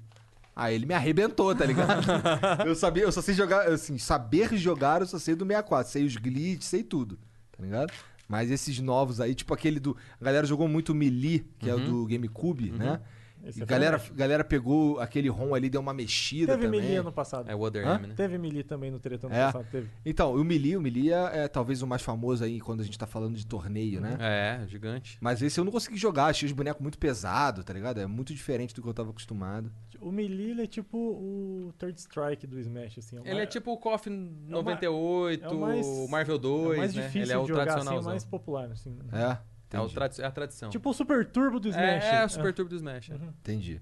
Aí 0.56 0.76
ele 0.76 0.86
me 0.86 0.94
arrebentou, 0.94 1.56
tá 1.56 1.66
ligado? 1.66 2.06
eu 2.68 2.76
sabia, 2.76 3.04
eu 3.04 3.12
só 3.12 3.22
sei 3.22 3.34
jogar, 3.34 3.68
assim, 3.70 3.98
saber 3.98 4.58
jogar, 4.58 5.00
eu 5.00 5.08
só 5.08 5.18
sei 5.18 5.34
do 5.34 5.46
64. 5.46 5.92
Sei 5.92 6.04
os 6.04 6.18
glitches, 6.18 6.68
sei 6.68 6.84
tudo, 6.84 7.18
tá 7.56 7.64
ligado? 7.64 7.94
Mas 8.28 8.52
esses 8.52 8.80
novos 8.80 9.22
aí, 9.22 9.34
tipo 9.34 9.54
aquele 9.54 9.80
do. 9.80 9.96
A 10.20 10.26
galera 10.26 10.46
jogou 10.46 10.68
muito 10.68 10.92
o 10.92 10.96
Melee, 10.96 11.46
que 11.58 11.70
é 11.70 11.74
o 11.74 11.80
do 11.80 12.06
GameCube, 12.06 12.72
né? 12.72 13.00
Esse 13.50 13.60
E 13.60 13.64
é 13.64 13.66
galera, 13.66 14.02
galera 14.16 14.44
pegou 14.44 15.00
aquele 15.00 15.28
ROM 15.30 15.54
ali, 15.54 15.70
deu 15.70 15.82
uma 15.82 15.94
mexida 15.94 16.54
Teve 16.54 16.66
também. 16.66 16.82
Melee 16.82 16.98
ano 16.98 17.12
passado. 17.12 17.50
É 17.50 17.56
o 17.56 17.62
Other? 17.62 17.86
M, 17.88 18.08
né? 18.08 18.14
Teve 18.16 18.38
Melee 18.38 18.64
também 18.64 18.90
no 18.92 19.00
Treta 19.00 19.28
ano 19.28 19.36
É. 19.36 19.46
passado. 19.46 19.68
Teve. 19.72 19.90
Então, 20.06 20.34
o 20.36 20.44
Melee, 20.44 20.78
o 20.78 20.82
Melee 20.82 21.12
é, 21.12 21.44
é 21.44 21.48
talvez 21.48 21.82
o 21.82 21.88
mais 21.88 22.02
famoso 22.02 22.44
aí 22.44 22.60
quando 22.60 22.82
a 22.82 22.84
gente 22.84 22.98
tá 22.98 23.06
falando 23.08 23.36
de 23.36 23.46
torneio, 23.46 24.00
né? 24.02 24.18
É, 24.20 24.68
gigante. 24.68 25.18
Mas 25.20 25.42
esse 25.42 25.60
eu 25.60 25.64
não 25.64 25.72
consegui 25.72 25.98
jogar, 25.98 26.26
achei 26.28 26.46
os 26.48 26.54
bonecos 26.54 26.82
muito 26.82 26.98
pesados, 26.98 27.64
tá 27.66 27.74
ligado? 27.74 28.00
É 28.00 28.06
muito 28.08 28.34
diferente 28.34 28.74
do 28.74 28.82
que 28.82 28.88
eu 28.88 28.94
tava 28.94 29.10
acostumado. 29.10 29.72
O 30.02 30.12
Melee 30.12 30.52
ele 30.52 30.62
é 30.64 30.68
tipo 30.68 30.98
o 30.98 31.74
Third 31.78 32.00
Strike 32.00 32.48
do 32.48 32.58
Smash, 32.60 33.00
assim. 33.00 33.18
é 33.18 33.22
o 33.22 33.28
Ele 33.28 33.42
é 33.42 33.46
tipo 33.46 33.72
o 33.72 33.78
KOF 33.78 34.10
98, 34.10 35.44
é 35.46 35.50
o 35.50 35.60
mais- 35.60 35.86
o 35.88 36.08
Marvel 36.08 36.36
é 36.36 36.40
2, 36.40 36.76
o 36.76 36.78
mais 36.78 36.96
né? 36.96 37.12
Ele 37.16 37.32
é 37.34 37.38
o 37.38 37.46
jogar, 37.46 37.78
assim, 37.78 37.96
é 37.96 38.02
mais 38.02 38.24
popular, 38.26 38.72
assim. 38.72 38.98
É, 39.12 39.38
É, 39.72 39.80
o 39.80 39.88
tradi- 39.90 40.22
é 40.22 40.26
a 40.26 40.32
tradição. 40.32 40.70
Tipo 40.70 40.90
o 40.90 40.94
Super 40.94 41.26
Turbo 41.26 41.60
do 41.60 41.70
Smash. 41.70 42.04
é, 42.04 42.22
é 42.22 42.26
o 42.26 42.30
Super 42.30 42.54
Turbo 42.54 42.70
do 42.70 42.76
Smash. 42.76 43.12
é. 43.12 43.16
entendi. 43.16 43.80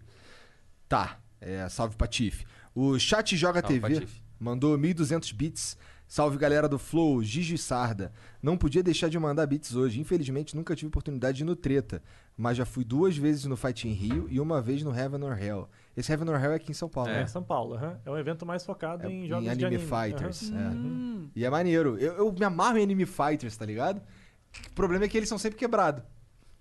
Tá, 0.88 1.20
é, 1.42 1.68
salve 1.70 1.96
Patife. 1.96 2.46
O 2.74 2.98
Chat 3.00 3.36
Joga 3.36 3.62
Salve, 3.62 3.80
TV 3.80 3.94
Patife. 3.96 4.22
mandou 4.40 4.78
1.200 4.78 5.34
bits. 5.34 5.78
Salve 6.10 6.38
galera 6.38 6.70
do 6.70 6.80
Flow, 6.80 7.22
Gigi 7.22 7.58
Sarda. 7.58 8.14
Não 8.42 8.58
podia 8.58 8.82
deixar 8.82 9.10
de 9.10 9.20
mandar 9.20 9.46
bits 9.46 9.76
hoje. 9.76 10.00
Infelizmente 10.00 10.56
nunca 10.56 10.74
tive 10.74 10.88
oportunidade 10.88 11.38
de 11.40 11.44
ir 11.44 11.46
no 11.46 11.54
Treta, 11.54 12.02
mas 12.38 12.56
já 12.56 12.66
fui 12.66 12.86
duas 12.86 13.18
vezes 13.18 13.44
no 13.44 13.58
Fight 13.58 13.86
in 13.90 13.92
Rio 13.92 14.26
e 14.30 14.40
uma 14.40 14.62
vez 14.62 14.82
no 14.84 14.96
Heaven 14.98 15.22
or 15.24 15.38
Hell. 15.38 15.70
Esse 15.98 16.14
Heaven 16.14 16.30
or 16.30 16.42
Hell 16.42 16.54
é 16.54 16.56
aqui 16.56 16.72
em 16.72 16.74
São 16.74 16.88
Paulo, 16.88 17.10
É, 17.10 17.20
né? 17.20 17.28
São 17.28 17.44
Paulo, 17.44 17.76
aham. 17.76 18.00
é 18.06 18.10
um 18.10 18.18
evento 18.18 18.46
mais 18.46 18.64
focado 18.66 19.06
É, 19.06 19.10
em 19.12 19.26
em 19.26 19.28
jogos 19.28 19.44
de 19.44 19.50
anime 19.50 19.66
anime. 19.76 19.84
fighters, 19.84 20.50
é. 20.50 20.56
Hum, 20.56 21.30
E 21.36 21.44
é 21.44 21.50
maneiro. 21.50 21.98
Eu, 22.00 22.14
eu 22.14 22.32
me 22.32 22.46
amarro 22.46 22.78
em 22.78 22.84
anime 22.84 23.06
fighters, 23.06 23.58
tá 23.58 23.66
ligado? 23.66 24.02
O 24.68 24.72
problema 24.74 25.06
é 25.06 25.08
que 25.08 25.18
eles 25.18 25.30
são 25.30 25.38
sempre 25.38 25.58
quebrados. 25.60 26.04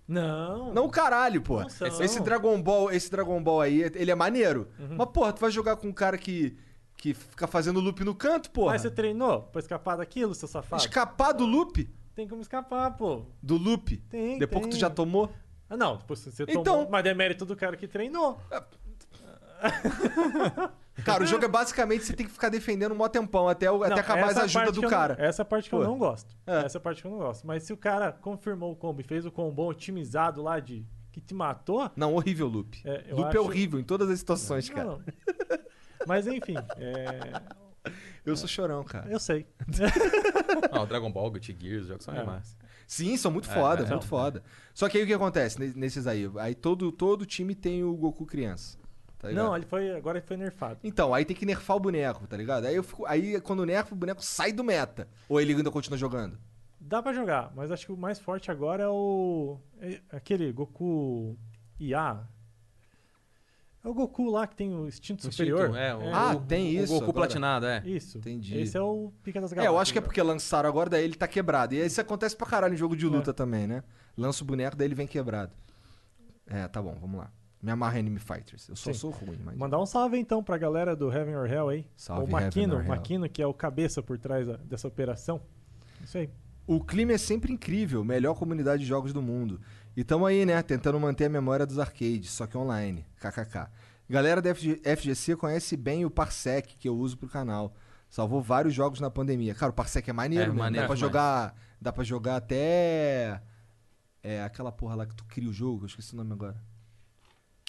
Não. 0.09 0.73
Não, 0.73 0.89
caralho, 0.89 1.43
pô. 1.43 1.61
Esse 2.01 2.21
Dragon 2.21 2.61
Ball, 2.63 2.91
esse 2.93 3.11
Dragon 3.11 3.43
Ball 3.43 3.61
aí, 3.63 3.83
ele 3.95 4.11
é 4.11 4.15
maneiro. 4.15 4.69
Uhum. 4.79 4.95
Mas, 4.97 5.09
porra, 5.11 5.33
tu 5.33 5.41
vai 5.41 5.51
jogar 5.51 5.77
com 5.77 5.89
um 5.89 5.93
cara 5.93 6.17
que, 6.17 6.57
que 6.97 7.13
fica 7.13 7.47
fazendo 7.49 7.81
loop 7.81 8.05
no 8.05 8.15
canto, 8.15 8.51
porra. 8.51 8.73
Mas 8.73 8.83
você 8.83 8.91
treinou 8.91 9.43
pra 9.43 9.61
escapar 9.61 9.97
daquilo, 9.97 10.33
seu 10.35 10.47
safado? 10.47 10.81
Escapar 10.81 11.33
do 11.33 11.45
loop? 11.45 11.91
Tem 12.15 12.29
como 12.29 12.41
escapar, 12.41 12.97
pô. 12.97 13.23
Do 13.43 13.57
loop? 13.57 13.97
Tem, 14.09 14.39
Depois 14.39 14.63
que 14.65 14.69
tu 14.71 14.73
tem. 14.73 14.81
já 14.81 14.89
tomou? 14.89 15.29
Ah, 15.69 15.77
não. 15.77 15.97
Depois 15.97 16.21
você 16.21 16.45
Então- 16.45 16.63
tomou. 16.63 16.89
Mas 16.89 17.05
é 17.05 17.13
mérito 17.13 17.45
do 17.45 17.57
cara 17.57 17.77
que 17.77 17.89
treinou. 17.89 18.39
Cara, 21.05 21.23
o 21.25 21.27
jogo 21.27 21.45
é 21.45 21.49
basicamente 21.49 22.05
você 22.05 22.13
tem 22.15 22.27
que 22.27 22.33
ficar 22.33 22.49
defendendo 22.49 22.93
um 22.93 22.95
mó 22.97 23.07
tempão 23.09 23.49
até, 23.49 23.71
o- 23.71 23.83
até 23.83 23.95
Não, 23.95 24.01
acabar 24.01 24.31
essa 24.31 24.43
ajudas 24.45 24.53
parte 24.53 24.81
do 24.81 24.89
cara. 24.89 25.17
Não, 25.19 25.25
essa 25.25 25.43
é 25.43 25.45
a 25.45 25.47
parte 25.47 25.65
que 25.65 25.77
Pô. 25.77 25.83
eu 25.83 25.87
não 25.87 25.99
gosto. 25.99 26.35
É. 26.47 26.65
Essa 26.65 26.79
é 26.79 26.81
a 26.81 26.83
parte 26.83 27.03
que 27.03 27.07
eu 27.07 27.11
não 27.11 27.19
gosto. 27.19 27.47
Mas 27.47 27.63
se 27.65 27.73
o 27.73 27.77
cara 27.77 28.13
confirmou 28.13 28.73
o 28.73 28.77
combo 28.77 29.01
e 29.01 29.05
fez 29.05 29.27
o 29.27 29.31
combo 29.31 29.67
otimizado 29.69 30.43
lá 30.43 30.59
de 30.59 30.85
que 31.13 31.21
te 31.21 31.35
matou. 31.35 31.91
Não, 31.97 32.15
horrível 32.15 32.47
loop. 32.49 32.81
É, 32.85 33.05
eu 33.09 33.17
loop 33.17 33.27
é 33.27 33.31
acho- 33.31 33.41
horrível 33.41 33.79
em 33.79 33.85
todas 33.85 34.09
as 34.11 34.19
situações, 34.19 34.69
cara. 34.71 34.85
Não. 34.87 35.03
Mas 36.07 36.27
enfim, 36.27 36.55
é, 36.79 37.41
Eu 38.25 38.37
sou 38.37 38.49
chorão, 38.49 38.83
cara. 38.85 39.11
eu 39.11 39.19
sei. 39.21 39.47
Ah, 40.73 40.83
o 40.83 40.87
Dragon 40.87 41.11
Ball, 41.11 41.31
Guilty 41.31 41.57
Gear, 41.61 41.81
os 41.81 41.87
jogos 41.89 42.05
são 42.05 42.15
É. 42.15 42.19
animais. 42.19 42.57
Sim, 42.87 43.17
são 43.17 43.31
muito 43.31 43.49
foda, 43.49 43.83
é. 43.85 43.87
muito 43.89 44.07
foda. 44.07 44.43
Só 44.73 44.89
que 44.89 44.97
aí 44.99 45.05
o 45.05 45.07
que 45.07 45.13
acontece 45.13 45.59
ne- 45.59 45.73
nesses 45.75 46.07
aí? 46.07 46.31
Aí 46.39 46.55
todo, 46.55 46.91
todo 46.93 47.27
time 47.27 47.55
tem 47.55 47.83
o 47.85 47.95
Goku 47.95 48.25
criança. 48.25 48.79
Tá 49.27 49.31
ligado? 49.31 49.45
Não, 49.47 49.57
ele 49.57 49.67
foi, 49.67 49.91
agora 49.97 50.19
ele 50.19 50.27
foi 50.27 50.37
nerfado. 50.37 50.79
Então, 50.85 51.13
aí 51.15 51.25
tem 51.25 51.37
que 51.37 51.45
nerfar 51.47 51.77
o 51.77 51.81
boneco, 51.81 52.27
tá 52.27 52.37
ligado? 52.37 52.67
Aí, 52.67 52.75
eu 52.77 52.83
fico, 52.83 53.05
aí 53.07 53.41
quando 53.41 53.65
nerfa, 53.67 53.95
o 53.95 53.99
boneco 53.99 54.23
sai 54.25 54.53
do 54.53 54.63
meta. 54.65 55.09
Ou 55.29 55.41
ele 55.41 55.55
ainda 55.55 55.71
continua 55.71 55.99
jogando? 55.99 56.39
Dá 56.81 57.03
pra 57.03 57.13
jogar, 57.13 57.53
mas 57.57 57.71
acho 57.73 57.87
que 57.87 57.93
o 57.93 57.97
mais 57.97 58.19
forte 58.19 58.51
agora 58.51 58.85
é 58.85 58.89
o. 58.89 59.59
é 59.81 60.01
aquele 60.11 60.53
Goku 60.53 61.37
IA. 61.81 62.25
É 63.85 63.89
o 63.89 63.95
Goku 63.95 64.29
lá 64.31 64.47
que 64.47 64.57
tem 64.57 64.75
o 64.75 64.87
instinto 64.89 65.27
Instinto, 65.29 65.33
superior. 65.35 65.77
é, 65.77 65.95
o- 65.95 66.15
Ah, 66.15 66.35
o- 66.35 66.41
tem 66.41 66.79
o 66.79 66.83
isso 66.83 66.93
Goku 66.95 67.05
agora. 67.11 67.15
platinado, 67.27 67.67
é. 67.67 67.83
Isso. 67.87 68.19
Entendi. 68.19 68.59
Esse 68.59 68.77
é 68.77 68.81
o 68.81 69.13
Pica 69.23 69.41
das 69.41 69.53
É, 69.53 69.57
Galáxias. 69.57 69.75
eu 69.75 69.81
acho 69.81 69.93
que 69.93 69.99
é 69.99 70.03
porque 70.03 70.21
lançaram 70.23 70.69
agora, 70.69 70.91
daí 70.91 71.05
ele 71.05 71.15
tá 71.15 71.29
quebrado. 71.29 71.75
E 71.75 71.81
aí 71.81 71.87
isso 71.87 72.01
acontece 72.01 72.37
pra 72.37 72.47
caralho 72.47 72.75
em 72.75 72.77
jogo 72.77 72.97
de 72.97 73.07
luta 73.07 73.31
É. 73.31 73.35
também, 73.35 73.67
né? 73.67 73.83
Lança 74.17 74.43
o 74.43 74.47
boneco, 74.47 74.77
daí 74.77 74.87
ele 74.89 74.95
vem 74.95 75.07
quebrado. 75.07 75.53
É, 76.49 76.67
tá 76.69 76.81
bom, 76.83 76.97
vamos 77.01 77.19
lá. 77.21 77.31
Me 77.63 77.71
amarra 77.73 77.97
em 77.97 78.01
Anime 78.01 78.19
Fighters. 78.19 78.69
Eu 78.69 78.77
só 78.77 78.93
Sim. 78.93 78.99
sou 78.99 79.11
ruim, 79.11 79.39
mas. 79.45 79.57
Mandar 79.57 79.81
um 79.81 79.87
salve 79.87 80.19
então 80.19 80.43
pra 80.43 80.57
galera 80.59 80.95
do 80.95 81.11
Heaven 81.11 81.37
or 81.37 81.51
Hell 81.51 81.69
aí. 81.69 81.87
Salve, 81.97 82.25
o 82.25 82.31
Maquino. 82.31 82.85
Maquino, 82.85 83.29
que 83.29 83.43
é 83.43 83.47
o 83.47 83.55
cabeça 83.55 84.03
por 84.03 84.19
trás 84.19 84.47
dessa 84.65 84.87
operação. 84.87 85.41
Isso 86.05 86.19
aí. 86.19 86.31
O 86.67 86.83
clima 86.85 87.13
é 87.13 87.19
sempre 87.19 87.53
incrível, 87.53 88.05
melhor 88.05 88.35
comunidade 88.35 88.83
de 88.83 88.89
jogos 88.89 89.13
do 89.13 89.23
mundo. 89.23 89.61
E 89.97 90.03
tamo 90.05 90.27
aí, 90.27 90.45
né, 90.45 90.61
tentando 90.63 90.99
manter 91.01 91.27
a 91.27 91.29
memória 91.29 91.65
dos 91.65 91.79
arcades, 91.79 92.31
só 92.31 92.47
que 92.47 92.59
online. 92.59 93.07
KKK. 93.21 93.69
Galera 94.09 94.43
da 94.43 94.55
FG 94.55 94.83
FGC 94.85 95.37
conhece 95.37 95.77
bem 95.77 96.05
o 96.05 96.11
Parsec 96.11 96.77
que 96.77 96.89
eu 96.89 96.97
uso 96.97 97.17
pro 97.17 97.29
canal. 97.29 97.73
Salvou 98.09 98.41
vários 98.43 98.75
jogos 98.75 99.01
na 99.01 99.11
pandemia. 99.11 99.55
Cara, 99.55 99.71
o 99.71 99.75
Parsec 99.75 100.09
é 100.09 100.13
maneiro, 100.13 100.45
É, 100.45 100.47
mesmo. 100.49 100.59
maneiro 100.61 100.85
dá 100.85 100.87
pra 100.89 100.95
demais. 100.97 101.01
jogar, 101.13 101.55
dá 101.81 101.93
para 101.93 102.05
jogar 102.05 102.37
até 102.37 103.41
é 104.23 104.43
aquela 104.43 104.71
porra 104.73 104.95
lá 104.97 105.07
que 105.07 105.15
tu 105.15 105.25
cria 105.25 105.49
o 105.49 105.53
jogo, 105.53 105.85
eu 105.85 105.87
esqueci 105.87 106.13
o 106.15 106.17
nome 106.17 106.33
agora. 106.33 106.61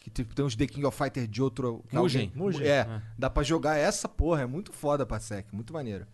Que 0.08 0.12
tipo, 0.24 0.34
tem 0.34 0.46
uns 0.46 0.56
The 0.56 0.68
King 0.68 0.86
of 0.86 0.98
Fighter 0.98 1.28
de 1.28 1.42
outro, 1.44 1.84
Mugen. 1.92 1.98
alguém- 2.00 2.32
Mugen. 2.34 2.66
É, 2.66 2.78
É. 2.80 3.02
dá 3.20 3.30
pra 3.30 3.44
jogar 3.44 3.76
essa 3.76 4.08
porra, 4.08 4.44
é 4.44 4.46
muito 4.46 4.72
foda 4.72 5.06
Parsec, 5.06 5.54
muito 5.54 5.74
maneiro. 5.74 6.08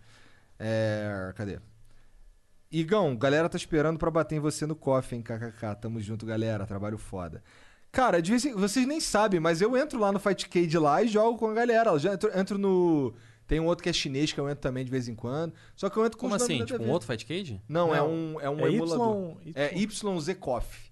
É, 0.58 1.32
cadê? 1.36 1.60
Igão, 2.72 3.16
galera 3.16 3.48
tá 3.48 3.56
esperando 3.58 4.00
pra 4.00 4.10
bater 4.10 4.36
em 4.36 4.40
você 4.40 4.66
no 4.66 4.76
coffee, 4.76 5.16
hein, 5.18 5.22
kkk. 5.24 5.76
Tamo 5.80 6.02
junto, 6.02 6.26
galera. 6.26 6.66
Trabalho 6.66 6.98
foda. 6.98 7.44
Cara, 7.92 8.20
de 8.20 8.32
vez 8.32 8.44
em- 8.46 8.54
vocês 8.56 8.88
nem 8.88 9.00
sabem, 9.00 9.40
mas 9.40 9.62
eu 9.62 9.78
entro 9.78 10.00
lá 10.00 10.12
no 10.12 10.20
Fightcade 10.20 10.76
lá 10.80 11.04
e 11.04 11.08
jogo 11.08 11.38
com 11.38 11.48
a 11.48 11.54
galera. 11.54 11.92
Eu 11.92 12.00
já 12.00 12.14
entro, 12.14 12.32
entro 12.36 12.58
no. 12.58 13.14
Tem 13.46 13.60
um 13.60 13.66
outro 13.68 13.84
que 13.84 13.90
é 13.90 13.94
chinês 13.94 14.32
que 14.32 14.40
eu 14.40 14.50
entro 14.50 14.62
também 14.62 14.84
de 14.84 14.90
vez 14.90 15.08
em 15.08 15.14
quando. 15.14 15.54
Só 15.76 15.88
que 15.88 15.98
eu 15.98 16.04
entro 16.06 16.18
com 16.18 16.26
Como 16.26 16.36
assim? 16.36 16.66
Tipo 16.66 16.82
um 16.82 16.90
outro 16.90 17.06
Fight 17.08 17.26
Cage? 17.26 17.62
Não, 17.70 17.94
é 17.94 17.98
Não, 18.00 18.10
um, 18.10 18.42
é 18.42 18.50
um 18.50 18.66
é 18.66 18.72
emulador. 18.72 19.38
Y, 19.46 19.54
É 19.54 19.78
YZ 19.78 20.34
Coffee. 20.40 20.92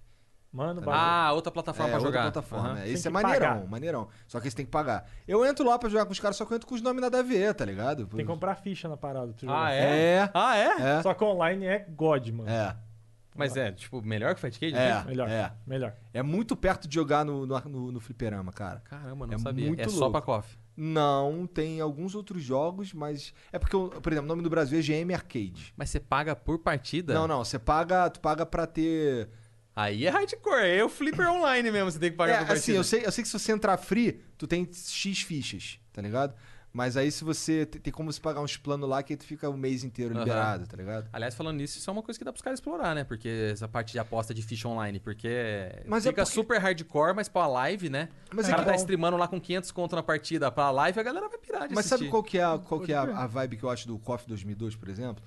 Mano, 0.52 0.82
Tá. 0.82 0.92
Ah, 0.94 1.32
outra 1.32 1.50
plataforma 1.50 1.88
é, 1.88 1.92
pra 1.92 1.98
outra 1.98 2.10
jogar. 2.12 2.22
plataforma. 2.32 2.78
É. 2.80 2.82
Tem 2.84 2.92
Esse 2.92 3.08
é 3.08 3.10
que 3.10 3.14
maneirão, 3.14 3.48
pagar. 3.54 3.66
maneirão. 3.70 4.08
Só 4.26 4.38
que 4.38 4.46
esse 4.48 4.56
tem 4.56 4.66
que 4.66 4.70
pagar. 4.70 5.08
Eu 5.26 5.46
entro 5.46 5.64
lá 5.64 5.78
pra 5.78 5.88
jogar 5.88 6.04
com 6.04 6.12
os 6.12 6.20
caras, 6.20 6.36
só 6.36 6.44
que 6.44 6.52
eu 6.52 6.56
entro 6.56 6.68
com 6.68 6.74
os 6.74 6.82
nomes 6.82 7.00
nada 7.00 7.20
a 7.20 7.22
ver, 7.22 7.54
tá 7.54 7.64
ligado? 7.64 8.06
Tem 8.06 8.18
que 8.18 8.24
comprar 8.30 8.54
ficha 8.56 8.86
na 8.88 8.96
parada 8.96 9.32
pra 9.32 9.36
Ah, 9.50 9.70
jogar. 9.70 9.72
é? 9.72 10.00
É. 10.16 10.30
Ah, 10.34 10.56
é? 10.56 10.98
É. 10.98 11.02
Só 11.02 11.14
que 11.14 11.24
online 11.24 11.64
é 11.64 11.78
God, 11.88 12.28
mano. 12.28 12.50
É. 12.50 12.76
Mas 13.34 13.56
é, 13.56 13.72
tipo, 13.72 14.02
melhor 14.02 14.34
que 14.34 14.42
Fight 14.42 14.60
Cage? 14.60 14.74
É. 14.76 15.02
Melhor. 15.04 15.26
É. 15.26 15.50
Melhor. 15.66 15.94
É 16.12 16.22
muito 16.22 16.54
perto 16.54 16.86
de 16.86 16.94
jogar 16.94 17.24
no, 17.24 17.46
no, 17.46 17.58
no, 17.60 17.92
no 17.92 17.98
fliperama, 18.00 18.52
cara. 18.52 18.80
Caramba, 18.80 19.26
não 19.26 19.34
É 19.34 19.38
sabia. 19.38 19.66
muito 19.68 19.80
é 19.80 19.88
só 19.88 20.00
louco. 20.00 20.12
pra 20.12 20.20
KOF. 20.20 20.58
Não, 20.76 21.46
tem 21.46 21.80
alguns 21.80 22.14
outros 22.14 22.42
jogos, 22.42 22.92
mas. 22.92 23.32
É 23.50 23.58
porque, 23.58 23.74
o- 23.74 23.88
por 23.88 24.12
exemplo, 24.12 24.26
o 24.26 24.28
nome 24.28 24.42
do 24.42 24.50
Brasil 24.50 24.78
é 24.78 24.82
GM 24.82 25.14
Arcade. 25.14 25.72
Mas 25.76 25.88
você 25.88 25.98
paga 25.98 26.36
por 26.36 26.58
partida? 26.58 27.14
Não, 27.14 27.26
não, 27.26 27.42
você 27.42 27.58
paga, 27.58 28.10
tu 28.10 28.20
paga 28.20 28.44
pra 28.44 28.66
ter. 28.66 29.30
Aí 29.74 30.06
é 30.06 30.10
hardcore, 30.10 30.60
aí 30.62 30.78
é 30.78 30.84
o 30.84 30.88
Flipper 30.88 31.30
Online 31.30 31.70
mesmo, 31.70 31.90
você 31.90 31.98
tem 31.98 32.10
que 32.10 32.16
pagar 32.16 32.32
É, 32.34 32.36
partida. 32.38 32.58
assim, 32.58 32.72
eu 32.72 32.84
sei, 32.84 33.06
eu 33.06 33.12
sei 33.12 33.22
que 33.22 33.28
se 33.28 33.38
você 33.38 33.52
entrar 33.52 33.76
free, 33.78 34.20
tu 34.36 34.46
tem 34.46 34.68
X 34.70 35.22
fichas, 35.22 35.78
tá 35.92 36.02
ligado? 36.02 36.34
Mas 36.74 36.96
aí 36.96 37.12
se 37.12 37.22
você. 37.22 37.66
Tem 37.66 37.92
como 37.92 38.10
você 38.10 38.18
pagar 38.18 38.40
uns 38.40 38.56
planos 38.56 38.88
lá 38.88 39.02
que 39.02 39.12
aí 39.12 39.16
tu 39.18 39.26
fica 39.26 39.46
o 39.50 39.54
mês 39.58 39.84
inteiro 39.84 40.18
liberado, 40.18 40.66
tá 40.66 40.74
ligado? 40.74 41.06
Aliás, 41.12 41.34
falando 41.34 41.58
nisso, 41.58 41.76
isso 41.76 41.90
é 41.90 41.92
uma 41.92 42.02
coisa 42.02 42.18
que 42.18 42.24
dá 42.24 42.32
pros 42.32 42.40
caras 42.42 42.58
explorar, 42.60 42.94
né? 42.94 43.04
Porque 43.04 43.50
essa 43.52 43.68
parte 43.68 43.92
de 43.92 43.98
aposta 43.98 44.32
de 44.32 44.40
ficha 44.40 44.66
online, 44.68 44.98
porque 44.98 45.28
Mas 45.86 46.06
é 46.06 46.08
fica 46.08 46.22
porque- 46.22 46.34
super 46.34 46.58
hardcore, 46.58 47.14
mas 47.14 47.28
pra 47.28 47.46
live, 47.46 47.90
né? 47.90 48.08
Mas 48.32 48.46
o 48.46 48.48
é 48.48 48.52
cara 48.52 48.64
que- 48.64 48.70
tá 48.70 48.76
streamando 48.76 49.18
lá 49.18 49.28
com 49.28 49.38
500 49.38 49.70
conto 49.70 49.94
na 49.94 50.02
partida 50.02 50.50
pra 50.50 50.70
live, 50.70 50.98
a 50.98 51.02
galera 51.02 51.28
vai 51.28 51.36
pirar 51.38 51.68
de 51.68 51.74
Mas 51.74 51.84
sabe 51.84 52.04
assistir. 52.04 52.10
qual 52.10 52.22
que 52.22 52.38
é, 52.38 52.42
a, 52.44 52.58
qual 52.58 52.80
que 52.80 52.90
é 52.90 52.96
a, 52.96 53.02
a 53.02 53.26
vibe 53.26 53.58
que 53.58 53.64
eu 53.64 53.68
acho 53.70 53.86
do 53.86 53.98
KOF 53.98 54.26
2002, 54.26 54.74
por 54.74 54.88
exemplo? 54.88 55.22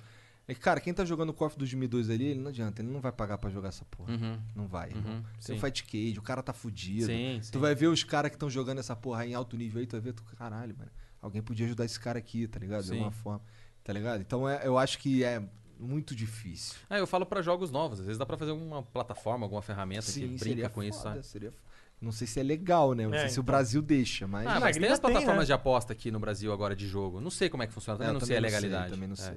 É 0.48 0.54
que, 0.54 0.60
cara, 0.60 0.80
quem 0.80 0.94
tá 0.94 1.04
jogando 1.04 1.30
o 1.30 1.34
KOF 1.34 1.58
2002 1.58 2.08
ali, 2.08 2.24
ele 2.26 2.40
não 2.40 2.50
adianta, 2.50 2.80
ele 2.80 2.88
não 2.90 3.00
vai 3.00 3.10
pagar 3.10 3.36
pra 3.38 3.50
jogar 3.50 3.70
essa 3.70 3.84
porra. 3.86 4.12
Uhum. 4.12 4.38
Não 4.54 4.66
vai, 4.68 4.90
Uhum. 4.92 5.02
Tem 5.44 5.56
o 5.56 5.58
sim. 5.58 5.58
Fight 5.58 5.82
Cage, 5.84 6.18
o 6.18 6.22
cara 6.22 6.40
tá 6.42 6.52
fudido. 6.52 7.06
Sim, 7.06 7.40
sim. 7.42 7.50
Tu 7.50 7.58
vai 7.58 7.74
ver 7.74 7.88
os 7.88 8.04
caras 8.04 8.30
que 8.30 8.36
estão 8.36 8.48
jogando 8.48 8.78
essa 8.78 8.94
porra 8.94 9.22
aí 9.22 9.32
em 9.32 9.34
alto 9.34 9.56
nível 9.56 9.80
aí, 9.80 9.86
tu 9.86 9.92
vai 9.92 10.00
ver, 10.00 10.12
tu, 10.12 10.22
caralho, 10.38 10.76
mano. 10.78 10.90
Alguém 11.20 11.42
podia 11.42 11.66
ajudar 11.66 11.84
esse 11.84 11.98
cara 11.98 12.18
aqui, 12.18 12.46
tá 12.46 12.60
ligado? 12.60 12.82
De 12.82 12.88
Sim. 12.88 12.94
alguma 12.94 13.10
forma. 13.10 13.40
Tá 13.82 13.92
ligado? 13.92 14.20
Então 14.20 14.48
é, 14.48 14.64
eu 14.66 14.78
acho 14.78 14.98
que 15.00 15.24
é 15.24 15.42
muito 15.80 16.14
difícil. 16.14 16.76
Ah, 16.88 16.98
eu 16.98 17.06
falo 17.08 17.26
pra 17.26 17.42
jogos 17.42 17.70
novos. 17.72 17.98
Às 17.98 18.06
vezes 18.06 18.18
dá 18.18 18.24
pra 18.24 18.36
fazer 18.36 18.52
uma 18.52 18.82
plataforma, 18.84 19.44
alguma 19.44 19.62
ferramenta 19.62 20.10
que 20.12 20.26
brinca 20.26 20.68
com 20.68 20.82
isso, 20.82 20.98
foda, 21.02 21.14
sabe? 21.16 21.26
seria 21.26 21.48
f- 21.48 21.58
Não 22.00 22.12
sei 22.12 22.26
se 22.26 22.38
é 22.38 22.42
legal, 22.44 22.92
né? 22.94 23.04
Não 23.06 23.14
É, 23.14 23.20
sei 23.20 23.28
se 23.30 23.34
o 23.34 23.42
então. 23.42 23.44
Brasil 23.46 23.82
deixa, 23.82 24.26
mas. 24.28 24.46
Ah, 24.46 24.60
mas 24.60 24.76
tem 24.76 24.86
as 24.88 24.98
tem, 25.00 25.10
plataformas 25.10 25.40
né? 25.42 25.46
de 25.46 25.52
aposta 25.52 25.92
aqui 25.92 26.10
no 26.12 26.20
Brasil 26.20 26.52
agora 26.52 26.76
de 26.76 26.86
jogo. 26.86 27.20
Não 27.20 27.30
sei 27.30 27.48
como 27.48 27.64
é 27.64 27.66
que 27.66 27.72
funciona, 27.72 27.98
também 27.98 28.10
É, 28.10 28.12
não 28.12 28.20
também 28.20 28.28
sei 28.28 28.36
a 28.36 28.40
não 28.40 28.48
sei, 28.48 28.58
legalidade. 28.60 28.92
também 28.92 29.08
não 29.08 29.14
É. 29.14 29.16
sei. 29.16 29.36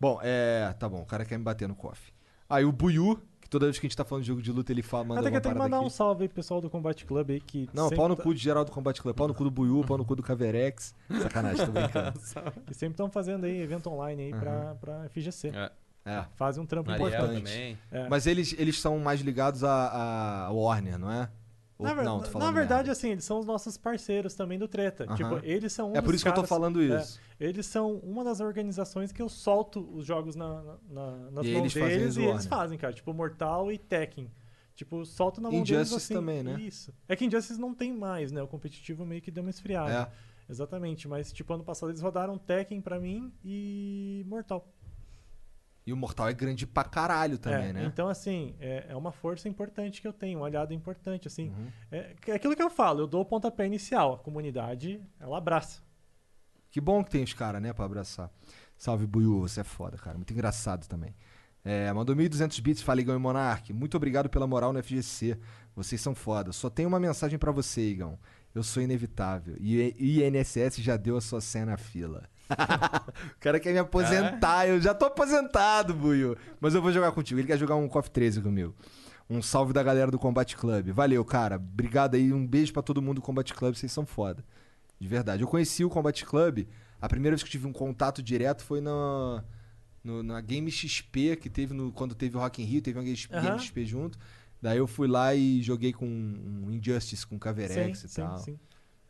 Bom, 0.00 0.18
é. 0.22 0.74
Tá 0.78 0.88
bom, 0.88 1.02
o 1.02 1.06
cara 1.06 1.24
quer 1.24 1.38
me 1.38 1.44
bater 1.44 1.66
no 1.68 1.74
KOF. 1.74 2.12
Aí 2.48 2.64
o 2.64 2.70
Buiu, 2.72 3.20
que 3.40 3.48
toda 3.48 3.66
vez 3.66 3.78
que 3.78 3.86
a 3.86 3.88
gente 3.88 3.96
tá 3.96 4.04
falando 4.04 4.22
de 4.22 4.28
jogo 4.28 4.42
de 4.42 4.52
luta, 4.52 4.72
ele 4.72 4.82
fala, 4.82 5.04
manda 5.04 5.20
Até 5.20 5.30
que 5.30 5.40
tenho 5.40 5.54
que 5.54 5.58
mandar 5.60 5.80
um 5.80 5.86
aqui. 5.86 5.92
salve 5.92 6.22
aí 6.24 6.28
pro 6.28 6.36
pessoal 6.36 6.60
do 6.60 6.70
Combat 6.70 7.04
Club 7.04 7.30
aí 7.30 7.40
que. 7.40 7.68
Não, 7.72 7.90
pau 7.90 8.08
no 8.08 8.14
tá- 8.16 8.22
cu 8.22 8.34
de 8.34 8.40
geral 8.40 8.64
do 8.64 8.70
Combate 8.70 9.02
Club. 9.02 9.16
Pau 9.16 9.26
no 9.28 9.34
cu 9.34 9.44
do 9.44 9.50
Buiu, 9.50 9.82
pau 9.86 9.98
no 9.98 10.04
cu 10.04 10.14
do 10.14 10.22
Caverex. 10.22 10.94
Sacanagem, 11.22 11.66
tô 11.66 11.72
brincando. 11.72 12.18
Que 12.66 12.74
sempre 12.74 12.92
estão 12.94 13.10
fazendo 13.10 13.44
aí 13.44 13.60
evento 13.60 13.88
online 13.90 14.24
aí 14.24 14.30
pra, 14.34 14.74
pra 14.76 15.08
FGC. 15.08 15.48
É. 15.54 15.70
É. 16.08 16.24
Fazem 16.36 16.62
um 16.62 16.66
trampo 16.66 16.88
Ariel 16.90 17.08
importante. 17.08 17.42
também. 17.42 17.78
É. 17.90 18.08
Mas 18.08 18.28
eles, 18.28 18.54
eles 18.58 18.80
são 18.80 18.96
mais 19.00 19.20
ligados 19.20 19.64
a, 19.64 20.46
a 20.46 20.50
Warner, 20.52 20.96
não 20.98 21.10
é? 21.10 21.28
Ou- 21.78 21.86
Na, 21.86 21.92
ver- 21.94 22.04
não, 22.04 22.18
na 22.20 22.50
verdade, 22.50 22.74
merda. 22.88 22.92
assim, 22.92 23.10
eles 23.10 23.24
são 23.24 23.38
os 23.38 23.44
nossos 23.44 23.76
parceiros 23.76 24.34
também 24.34 24.58
do 24.58 24.66
Treta. 24.66 25.06
Tipo, 25.14 25.38
eles 25.42 25.72
são 25.72 25.92
um 25.92 25.96
É 25.96 26.00
por 26.00 26.14
isso 26.14 26.24
que 26.24 26.28
eu 26.28 26.32
tô 26.32 26.36
caras- 26.36 26.48
falando 26.48 26.80
é, 26.82 27.00
isso. 27.00 27.20
eles 27.38 27.66
são 27.66 27.96
uma 27.96 28.24
das 28.24 28.40
organizações 28.40 29.12
que 29.12 29.20
eu 29.20 29.28
solto 29.28 29.80
os 29.94 30.06
jogos 30.06 30.34
na, 30.36 30.62
na- 30.62 30.76
na- 30.88 31.30
nas 31.32 31.46
E 31.46 31.52
mãos 31.52 31.74
deles 31.74 32.16
e 32.16 32.22
eles 32.24 32.46
fazem, 32.46 32.78
cara. 32.78 32.92
Tipo, 32.94 33.12
Mortal 33.12 33.70
e 33.70 33.76
Tekken. 33.76 34.30
Tipo, 34.74 35.04
solto 35.04 35.40
na 35.40 35.50
mão 35.50 35.62
deles 35.62 35.70
Injustice 35.88 35.96
assim. 35.96 36.14
também, 36.14 36.42
né? 36.42 36.60
Isso. 36.60 36.92
É 37.08 37.14
que 37.16 37.24
Injustice 37.24 37.58
não 37.60 37.74
tem 37.74 37.92
mais, 37.94 38.32
né? 38.32 38.42
O 38.42 38.46
competitivo 38.46 39.04
meio 39.06 39.20
que 39.22 39.30
deu 39.30 39.42
uma 39.42 39.50
esfriada. 39.50 40.10
É. 40.12 40.26
Exatamente. 40.50 41.08
Mas, 41.08 41.32
tipo, 41.32 41.52
ano 41.52 41.64
passado 41.64 41.90
eles 41.90 42.00
rodaram 42.00 42.38
Tekken 42.38 42.80
pra 42.80 43.00
mim 43.00 43.32
e 43.44 44.24
Mortal. 44.28 44.66
E 45.86 45.92
o 45.92 45.96
Mortal 45.96 46.28
é 46.28 46.32
grande 46.32 46.66
pra 46.66 46.82
caralho 46.82 47.38
também, 47.38 47.68
É, 47.68 47.72
né? 47.72 47.84
Então, 47.84 48.08
assim, 48.08 48.56
é, 48.58 48.86
é 48.88 48.96
uma 48.96 49.12
força 49.12 49.48
importante 49.48 50.00
que 50.00 50.08
eu 50.08 50.12
tenho, 50.12 50.40
um 50.40 50.44
aliado 50.44 50.74
importante, 50.74 51.28
assim. 51.28 51.50
Uhum. 51.50 51.68
É, 51.92 52.16
é 52.26 52.32
aquilo 52.32 52.56
que 52.56 52.62
eu 52.62 52.70
falo, 52.70 53.02
eu 53.02 53.06
dou 53.06 53.20
o 53.20 53.24
pontapé 53.24 53.66
inicial, 53.66 54.14
a 54.14 54.18
comunidade, 54.18 55.00
ela 55.20 55.38
abraça. 55.38 55.80
Que 56.70 56.80
bom 56.80 57.04
que 57.04 57.10
tem 57.10 57.22
os 57.22 57.32
caras, 57.32 57.62
né, 57.62 57.72
pra 57.72 57.84
abraçar. 57.84 58.30
Salve, 58.76 59.06
Buiu, 59.06 59.40
você 59.40 59.60
é 59.60 59.64
foda, 59.64 59.96
cara. 59.96 60.16
Muito 60.16 60.32
engraçado 60.32 60.86
também. 60.88 61.14
É, 61.64 61.92
mandou 61.92 62.14
1.200 62.14 62.60
bits, 62.60 62.82
fala 62.82 63.00
Igão 63.00 63.16
e 63.16 63.18
Monark. 63.18 63.72
Muito 63.72 63.96
obrigado 63.96 64.28
pela 64.28 64.46
moral 64.46 64.72
no 64.72 64.82
FGC. 64.82 65.38
Vocês 65.74 66.00
são 66.00 66.14
foda. 66.14 66.52
Só 66.52 66.68
tenho 66.68 66.88
uma 66.88 67.00
mensagem 67.00 67.38
pra 67.38 67.50
você, 67.50 67.80
Igão. 67.80 68.18
Eu 68.54 68.62
sou 68.62 68.82
inevitável. 68.82 69.56
E 69.58 70.22
INSS 70.22 70.76
já 70.76 70.96
deu 70.96 71.16
a 71.16 71.20
sua 71.20 71.40
senha 71.40 71.66
na 71.66 71.76
fila. 71.76 72.28
o 73.36 73.40
cara 73.40 73.58
quer 73.60 73.72
me 73.72 73.78
aposentar. 73.78 74.66
Eu 74.68 74.80
já 74.80 74.94
tô 74.94 75.06
aposentado, 75.06 75.94
Buiu. 75.94 76.36
Mas 76.60 76.74
eu 76.74 76.82
vou 76.82 76.92
jogar 76.92 77.12
contigo. 77.12 77.40
Ele 77.40 77.46
quer 77.46 77.58
jogar 77.58 77.76
um 77.76 77.88
KOF 77.88 78.10
13 78.10 78.40
comigo. 78.40 78.74
Um 79.28 79.42
salve 79.42 79.72
da 79.72 79.82
galera 79.82 80.10
do 80.10 80.18
Combat 80.18 80.54
Club. 80.56 80.90
Valeu, 80.90 81.24
cara. 81.24 81.56
Obrigado 81.56 82.14
aí. 82.14 82.32
Um 82.32 82.46
beijo 82.46 82.72
pra 82.72 82.82
todo 82.82 83.02
mundo 83.02 83.16
do 83.16 83.22
Combat 83.22 83.52
Club. 83.52 83.74
Vocês 83.74 83.90
são 83.90 84.06
foda. 84.06 84.44
De 85.00 85.08
verdade. 85.08 85.42
Eu 85.42 85.48
conheci 85.48 85.84
o 85.84 85.90
Combat 85.90 86.24
Club. 86.24 86.66
A 87.00 87.08
primeira 87.08 87.34
vez 87.36 87.42
que 87.42 87.48
eu 87.48 87.52
tive 87.52 87.66
um 87.66 87.72
contato 87.72 88.22
direto 88.22 88.62
foi 88.64 88.80
na, 88.80 89.44
no- 90.02 90.22
na 90.22 90.40
Game 90.40 90.70
XP, 90.70 91.36
que 91.36 91.50
teve 91.50 91.74
no, 91.74 91.92
quando 91.92 92.14
teve 92.14 92.36
o 92.36 92.40
Rock 92.40 92.62
in 92.62 92.64
Rio, 92.64 92.80
teve 92.80 92.98
uma 92.98 93.04
Game. 93.04 93.16
Game 93.42 93.58
XP 93.58 93.84
junto. 93.84 94.18
Daí 94.62 94.78
eu 94.78 94.86
fui 94.86 95.06
lá 95.06 95.34
e 95.34 95.60
joguei 95.60 95.92
com 95.92 96.06
um 96.06 96.70
Injustice, 96.70 97.26
com 97.26 97.38
Caverex 97.38 97.98
sim, 97.98 98.06
e 98.06 98.08
sim, 98.08 98.22
tal. 98.22 98.38
sim. 98.38 98.58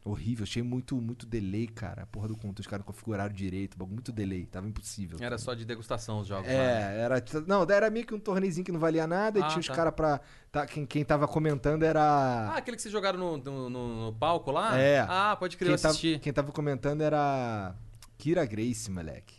Horrível, 0.08 0.44
achei 0.44 0.62
muito, 0.62 1.00
muito 1.00 1.26
delay, 1.26 1.66
cara. 1.66 2.02
A 2.04 2.06
porra 2.06 2.28
do 2.28 2.36
conto, 2.36 2.60
os 2.60 2.66
caras 2.68 2.86
configuraram 2.86 3.34
direito, 3.34 3.76
bagulho, 3.76 3.94
muito 3.96 4.12
delay, 4.12 4.46
tava 4.46 4.68
impossível. 4.68 5.18
Era 5.20 5.36
só 5.36 5.52
de 5.52 5.64
degustação 5.64 6.20
os 6.20 6.28
jogos. 6.28 6.46
lá, 6.46 6.52
né? 6.52 6.96
É, 6.96 7.00
era. 7.00 7.24
Não, 7.46 7.62
era 7.68 7.90
meio 7.90 8.06
que 8.06 8.14
um 8.14 8.20
torneizinho 8.20 8.64
que 8.64 8.70
não 8.70 8.78
valia 8.78 9.04
nada, 9.04 9.40
e 9.40 9.42
Ah, 9.42 9.48
tinha 9.48 9.58
os 9.58 9.66
tá. 9.66 9.74
caras 9.74 9.92
pra. 9.94 10.20
Tá, 10.52 10.64
quem, 10.64 10.86
quem 10.86 11.04
tava 11.04 11.26
comentando 11.26 11.82
era. 11.82 12.00
Ah, 12.02 12.56
aquele 12.56 12.76
que 12.76 12.82
vocês 12.82 12.92
jogaram 12.92 13.18
no, 13.18 13.36
no- 13.38 13.68
no- 13.68 14.04
no 14.06 14.12
palco 14.14 14.52
lá? 14.52 14.78
É. 14.78 15.00
Ah, 15.00 15.34
pode 15.36 15.56
crer, 15.56 15.70
eu 15.70 15.74
quem, 15.74 15.82
tava, 15.82 15.90
assisti. 15.92 16.18
quem 16.20 16.32
tava 16.32 16.52
comentando 16.52 17.00
era 17.00 17.74
Kira 18.16 18.44
Grace, 18.46 18.88
moleque. 18.90 19.34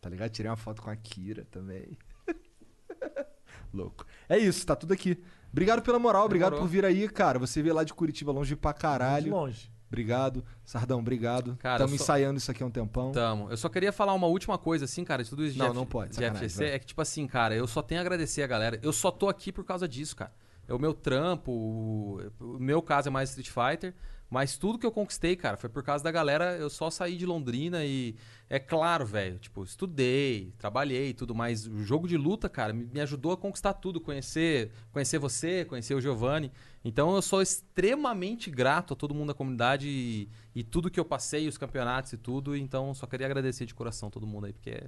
Tá 0.00 0.08
ligado? 0.08 0.30
Tirei 0.30 0.50
uma 0.50 0.56
foto 0.56 0.82
com 0.82 0.90
a 0.90 0.94
Kira 0.96 1.44
também. 1.50 1.98
Louco. 3.72 4.04
É 4.28 4.38
isso, 4.38 4.64
tá 4.66 4.76
tudo 4.76 4.92
aqui. 4.92 5.20
Obrigado 5.50 5.82
pela 5.82 5.98
moral, 5.98 6.24
obrigado 6.26 6.50
Demorou. 6.52 6.68
por 6.68 6.72
vir 6.72 6.84
aí, 6.84 7.08
cara. 7.08 7.38
Você 7.38 7.60
veio 7.62 7.74
lá 7.74 7.84
de 7.84 7.92
Curitiba, 7.92 8.30
longe 8.32 8.54
pra 8.56 8.72
De 8.72 8.78
caralho. 8.80 9.30
longe. 9.32 9.71
Obrigado. 9.92 10.42
Sardão, 10.64 11.00
obrigado. 11.00 11.52
Estamos 11.62 11.90
só- 11.90 12.04
ensaiando 12.04 12.38
isso 12.38 12.50
aqui 12.50 12.62
há 12.62 12.66
um 12.66 12.70
tempão. 12.70 13.12
Tamo. 13.12 13.50
Eu 13.50 13.56
só 13.58 13.68
queria 13.68 13.92
falar 13.92 14.14
uma 14.14 14.26
última 14.26 14.56
coisa, 14.56 14.86
assim, 14.86 15.04
cara, 15.04 15.22
de 15.22 15.28
tudo 15.28 15.44
isso 15.44 15.52
de, 15.52 15.58
Não, 15.58 15.66
F- 15.66 15.74
não 15.74 15.84
pode, 15.84 16.16
de 16.16 16.24
FGC. 16.24 16.64
vai. 16.64 16.74
É 16.74 16.78
que, 16.78 16.86
tipo 16.86 17.02
assim, 17.02 17.26
cara, 17.26 17.54
eu 17.54 17.66
só 17.66 17.82
tenho 17.82 18.00
a 18.00 18.02
agradecer 18.02 18.42
a 18.42 18.46
galera. 18.46 18.78
Eu 18.82 18.92
só 18.92 19.10
tô 19.10 19.28
aqui 19.28 19.52
por 19.52 19.64
causa 19.64 19.86
disso, 19.86 20.16
cara. 20.16 20.32
É 20.66 20.72
o 20.72 20.78
meu 20.78 20.94
trampo, 20.94 21.52
o, 21.52 22.20
o 22.40 22.58
meu 22.58 22.80
caso 22.80 23.08
é 23.08 23.10
mais 23.10 23.28
Street 23.36 23.50
Fighter, 23.50 23.94
mas 24.30 24.56
tudo 24.56 24.78
que 24.78 24.86
eu 24.86 24.92
conquistei, 24.92 25.36
cara, 25.36 25.58
foi 25.58 25.68
por 25.68 25.82
causa 25.82 26.02
da 26.02 26.10
galera. 26.10 26.56
Eu 26.56 26.70
só 26.70 26.88
saí 26.88 27.16
de 27.18 27.26
Londrina 27.26 27.84
e, 27.84 28.14
é 28.48 28.58
claro, 28.58 29.04
velho, 29.04 29.38
tipo, 29.38 29.62
estudei, 29.64 30.54
trabalhei 30.56 31.10
e 31.10 31.14
tudo, 31.14 31.34
mas 31.34 31.66
o 31.66 31.82
jogo 31.82 32.08
de 32.08 32.16
luta, 32.16 32.48
cara, 32.48 32.72
me, 32.72 32.84
me 32.86 33.00
ajudou 33.00 33.32
a 33.32 33.36
conquistar 33.36 33.74
tudo, 33.74 34.00
conhecer, 34.00 34.70
conhecer 34.90 35.18
você, 35.18 35.64
conhecer 35.66 35.94
o 35.94 36.00
Giovanni. 36.00 36.50
Então 36.84 37.14
eu 37.14 37.22
sou 37.22 37.40
extremamente 37.40 38.50
grato 38.50 38.94
a 38.94 38.96
todo 38.96 39.14
mundo 39.14 39.28
da 39.28 39.34
comunidade 39.34 39.88
e, 39.88 40.28
e 40.54 40.64
tudo 40.64 40.90
que 40.90 40.98
eu 40.98 41.04
passei, 41.04 41.46
os 41.46 41.56
campeonatos 41.56 42.12
e 42.12 42.16
tudo. 42.16 42.56
Então 42.56 42.92
só 42.94 43.06
queria 43.06 43.26
agradecer 43.26 43.66
de 43.66 43.74
coração 43.74 44.10
todo 44.10 44.26
mundo 44.26 44.46
aí, 44.46 44.52
porque 44.52 44.82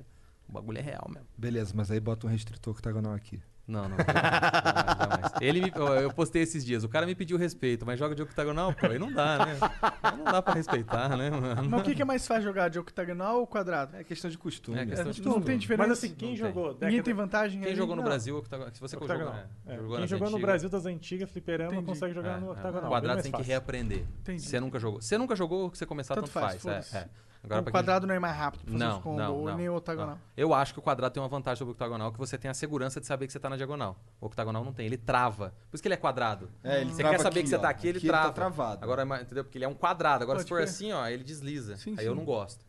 o 0.49 0.53
bagulho 0.53 0.79
é 0.79 0.83
real 0.83 1.09
mesmo. 1.09 1.29
Beleza, 1.37 1.73
mas 1.75 1.91
aí 1.91 2.01
bota 2.01 2.27
um 2.27 2.31
restritor 2.31 2.75
octagonal 2.75 3.13
aqui. 3.13 3.41
Não, 3.67 3.89
não. 3.89 3.97
Jamais, 3.97 4.99
jamais. 4.99 5.33
Ele 5.41 5.61
me, 5.63 5.73
eu 6.03 6.13
postei 6.13 6.43
esses 6.43 6.63
dias. 6.65 6.85
O 6.85 6.89
cara 6.89 7.07
me 7.07 7.15
pediu 7.15 7.39
respeito, 7.39 7.87
mas 7.87 7.99
joga 7.99 8.15
de 8.15 8.21
octagonal, 8.23 8.75
pô, 8.75 8.87
aí 8.87 8.99
não 8.99 9.11
dá, 9.11 9.47
né? 9.47 9.57
Aí 10.03 10.17
não 10.19 10.25
dá 10.25 10.43
pra 10.43 10.53
respeitar, 10.53 11.17
né, 11.17 11.31
mano? 11.31 11.71
Mas 11.71 11.81
o 11.81 11.83
que, 11.85 11.95
que 11.95 12.03
é 12.03 12.05
mais 12.05 12.27
fácil 12.27 12.43
jogar, 12.45 12.69
de 12.69 12.79
octagonal 12.79 13.41
ou 13.41 13.47
quadrado? 13.47 13.97
É 13.97 14.05
questão 14.05 14.31
de 14.31 14.37
costume. 14.37 14.79
É 14.79 14.85
questão 14.85 15.11
de 15.11 15.21
Não 15.23 15.25
costume. 15.33 15.47
tem 15.47 15.59
diferença. 15.59 15.89
Mas 15.89 15.99
assim, 15.99 16.15
quem 16.15 16.31
Não 16.31 16.37
jogou? 16.37 16.65
Ninguém 16.75 16.79
década- 16.91 17.03
tem 17.05 17.15
vantagem 17.15 17.61
Quem 17.63 17.71
aí? 17.71 17.77
jogou 17.77 17.97
no 17.97 18.03
Não. 18.03 18.09
Brasil, 18.09 18.37
octagonal. 18.37 18.75
Se 18.75 18.81
você 18.81 18.97
que 18.97 19.03
jogou, 19.07 19.17
Octagonal. 19.17 19.43
né? 19.45 19.49
É, 19.67 19.77
Jogou 19.77 19.97
Quem 19.97 20.07
jogou 20.09 20.29
no 20.31 20.37
antigas. 20.37 20.47
Brasil 20.51 20.69
das 20.69 20.87
antigas, 20.87 21.31
fliperama, 21.31 21.73
Entendi. 21.73 21.87
consegue 21.87 22.13
jogar 22.15 22.37
É, 22.37 22.41
no 22.41 22.49
é. 22.49 22.51
octagonal. 22.51 22.85
O 22.85 22.89
quadrado 22.89 23.23
tem 23.23 23.33
que 23.33 23.43
reaprender. 23.43 24.05
Entendi. 24.21 24.43
Você 24.43 24.61
nunca 24.61 24.79
jogou. 24.79 25.01
Você 25.01 25.17
nunca 25.17 25.35
jogou, 25.35 25.71
você 25.71 25.87
começar, 25.87 26.15
Tanto 26.15 26.25
tanto, 26.27 26.33
faz, 26.35 26.63
faz. 26.63 26.95
é, 26.95 26.99
é. 26.99 27.09
Agora, 27.45 27.61
o 27.61 27.71
quadrado 27.71 28.07
não 28.07 28.15
é 28.15 28.19
mais 28.19 28.35
rápido 28.37 28.63
pra 28.65 28.73
fazer 28.73 28.85
Não, 28.85 28.97
os 28.97 29.03
combos, 29.03 29.19
não, 29.19 29.45
não, 29.45 29.57
nem 29.57 29.69
o 29.69 29.75
octagonal. 29.77 30.15
não. 30.17 30.21
Eu 30.37 30.55
acho 30.55 30.73
que 30.73 30.79
o 30.79 30.83
quadrado 30.83 31.13
tem 31.13 31.23
uma 31.23 31.29
vantagem 31.29 31.59
sobre 31.59 31.71
o 31.71 31.73
octagonal, 31.73 32.11
que 32.11 32.19
você 32.19 32.39
tem 32.39 32.51
a 32.51 32.55
segurança 32.55 33.01
de 33.01 33.07
saber 33.07 33.27
que 33.27 33.33
você 33.33 33.39
tá 33.39 33.51
na 33.51 33.57
diagonal. 33.57 33.97
O 34.21 34.27
octagonal 34.27 34.65
não 34.65 34.73
tem, 34.73 34.87
ele 34.87 34.97
trava. 34.97 35.51
Por 35.71 35.75
isso 35.77 35.83
que 35.83 35.89
ele 35.89 35.95
é 35.95 35.99
quadrado. 35.99 36.51
É, 36.63 36.81
ele 36.81 36.91
você 36.91 37.03
trava 37.03 37.17
quer 37.17 37.23
saber 37.23 37.41
aqui, 37.41 37.43
que 37.43 37.49
você 37.51 37.59
tá 37.59 37.69
aqui, 37.69 37.89
ele 37.89 37.99
Aqui 37.99 38.07
ele 38.07 38.13
tá 38.13 38.19
trava. 38.33 38.35
travado. 38.35 38.83
Agora, 38.83 39.03
é 39.03 39.23
entendeu? 39.23 39.45
Porque 39.45 39.59
ele 39.59 39.65
é 39.67 39.69
um 39.69 39.75
quadrado. 39.75 40.25
Agora, 40.25 40.37
Pode 40.39 40.45
se 40.45 40.49
for 40.49 40.57
crer. 40.57 40.69
assim, 40.69 40.93
ó, 40.93 41.07
ele 41.07 41.23
desliza. 41.23 41.77
Sim, 41.77 41.95
aí 41.99 42.07
eu 42.07 42.13
sim. 42.13 42.19
não 42.19 42.25
gosto. 42.25 42.65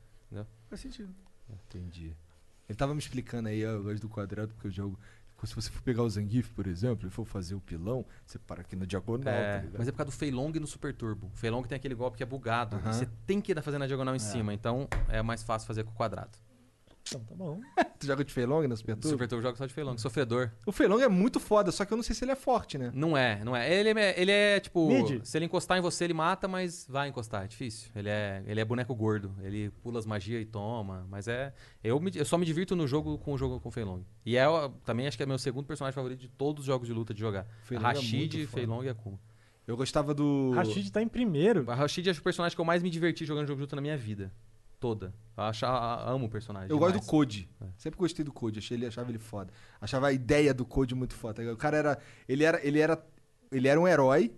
Faz 0.69 0.81
sentido. 0.81 1.13
Entendi. 1.49 2.15
Ele 2.67 2.75
tava 2.75 2.93
me 2.93 2.99
explicando 2.99 3.47
aí, 3.47 3.63
ó, 3.65 3.69
eu 3.69 3.83
gosto 3.83 4.01
do 4.01 4.09
quadrado, 4.09 4.53
porque 4.55 4.67
eu 4.67 4.71
jogo. 4.71 4.99
Se 5.43 5.53
você 5.53 5.69
for 5.69 5.81
pegar 5.83 6.01
o 6.01 6.09
Zangief, 6.09 6.49
por 6.53 6.65
exemplo, 6.65 7.07
e 7.07 7.11
for 7.11 7.25
fazer 7.25 7.53
o 7.53 7.61
pilão, 7.61 8.03
você 8.25 8.39
para 8.39 8.61
aqui 8.61 8.75
na 8.75 8.85
diagonal, 8.85 9.33
É, 9.33 9.59
tá 9.59 9.77
mas 9.77 9.87
é 9.87 9.91
por 9.91 9.97
causa 9.97 10.11
do 10.11 10.15
Feilong 10.17 10.51
no 10.59 10.65
Super 10.65 10.93
Turbo. 10.93 11.27
O 11.27 11.37
Feilong 11.37 11.63
tem 11.63 11.75
aquele 11.75 11.93
golpe 11.93 12.17
que 12.17 12.23
é 12.23 12.25
bugado. 12.25 12.77
Você 12.79 13.07
tem 13.27 13.39
que 13.39 13.51
ir 13.51 13.61
fazendo 13.61 13.83
a 13.83 13.87
diagonal 13.87 14.15
em 14.15 14.19
cima. 14.19 14.53
Então 14.53 14.87
é 15.07 15.21
mais 15.21 15.43
fácil 15.43 15.67
fazer 15.67 15.83
com 15.83 15.91
o 15.91 15.93
quadrado. 15.95 16.37
Então, 17.07 17.23
tá 17.23 17.35
bom. 17.35 17.59
Tu 17.99 18.07
joga 18.07 18.23
de 18.25 18.33
Feilong 18.33 18.67
no 18.67 18.75
Super 18.75 18.95
Turbo? 18.95 19.07
Super 19.09 19.27
Turbo 19.27 19.39
eu 19.41 19.43
jogo 19.49 19.57
só 19.57 19.65
de 19.65 19.73
Feilong. 19.73 19.97
Sofredor. 19.97 20.51
O 20.65 20.71
Feilong 20.71 20.99
é 21.01 21.07
muito 21.07 21.39
foda, 21.39 21.71
só 21.71 21.85
que 21.85 21.93
eu 21.93 21.95
não 21.97 22.03
sei 22.03 22.15
se 22.15 22.25
ele 22.25 22.31
é 22.31 22.35
forte, 22.35 22.77
né? 22.77 22.91
Não 22.93 23.15
é, 23.17 23.43
não 23.43 23.55
é. 23.55 23.71
Ele 23.73 23.89
é, 23.99 24.19
ele 24.21 24.31
é 24.31 24.59
tipo. 24.59 24.87
Mid. 24.87 25.23
Se 25.23 25.37
ele 25.37 25.45
encostar 25.45 25.77
em 25.77 25.81
você, 25.81 26.03
ele 26.03 26.13
mata, 26.13 26.47
mas 26.47 26.85
vai 26.89 27.07
encostar. 27.07 27.45
É 27.45 27.47
difícil. 27.47 27.89
Ele 27.95 28.09
é, 28.09 28.43
ele 28.47 28.59
é 28.59 28.65
boneco 28.65 28.93
gordo. 28.95 29.33
Ele 29.41 29.69
pula 29.83 29.99
as 29.99 30.05
magias 30.05 30.41
e 30.41 30.45
toma. 30.45 31.05
Mas 31.09 31.27
é. 31.27 31.53
Eu, 31.83 31.99
me- 31.99 32.11
eu 32.15 32.25
só 32.25 32.37
me 32.37 32.45
divirto 32.45 32.75
no 32.75 32.87
jogo 32.87 33.17
com 33.19 33.33
o 33.33 33.37
jogo 33.37 33.59
com 33.59 33.69
o 33.69 33.71
Feilong. 33.71 34.01
E 34.25 34.35
é 34.35 34.45
também 34.83 35.07
acho 35.07 35.15
que 35.15 35.23
é 35.23 35.25
meu 35.25 35.37
segundo 35.37 35.65
personagem 35.65 35.93
favorito 35.95 36.19
de 36.19 36.27
todos 36.27 36.61
os 36.61 36.65
jogos 36.65 36.87
de 36.87 36.93
luta 36.93 37.13
de 37.13 37.19
jogar. 37.19 37.45
Feilong 37.63 37.83
é 37.83 37.93
Rashid, 37.93 38.45
foda. 38.47 38.57
Feilong 38.57 38.83
e 38.83 38.89
Akuma. 38.89 39.19
Eu 39.67 39.77
gostava 39.77 40.13
do. 40.13 40.51
Rashid 40.55 40.91
tá 40.91 41.01
em 41.01 41.07
primeiro. 41.07 41.69
A 41.71 41.75
Rashid 41.75 42.07
é 42.07 42.11
o 42.11 42.21
personagem 42.21 42.55
que 42.55 42.61
eu 42.61 42.65
mais 42.65 42.83
me 42.83 42.89
diverti 42.89 43.25
jogando 43.25 43.47
jogo 43.47 43.57
de 43.57 43.61
luta 43.61 43.75
na 43.75 43.81
minha 43.81 43.97
vida. 43.97 44.31
Toda. 44.85 45.13
Eu 45.37 45.43
acho, 45.43 45.65
amo 45.65 46.25
o 46.27 46.29
personagem. 46.29 46.69
Eu 46.69 46.77
gosto 46.77 46.91
do 46.93 46.99
demais. 46.99 47.09
Code. 47.09 47.49
É. 47.59 47.65
Sempre 47.77 47.97
gostei 47.99 48.23
do 48.23 48.31
Code, 48.31 48.59
achei 48.59 48.77
ele, 48.77 48.85
achava 48.85 49.09
ele 49.09 49.17
foda. 49.17 49.51
Achava 49.81 50.07
a 50.07 50.13
ideia 50.13 50.53
do 50.53 50.63
Code 50.65 50.93
muito 50.93 51.13
foda. 51.15 51.43
tá? 51.43 51.51
O 51.51 51.57
cara 51.57 51.77
era. 51.77 51.97
Ele 52.29 52.43
era. 52.43 52.63
Ele 52.65 52.79
era. 52.79 53.03
Ele 53.51 53.67
era 53.67 53.79
um 53.79 53.87
herói 53.87 54.31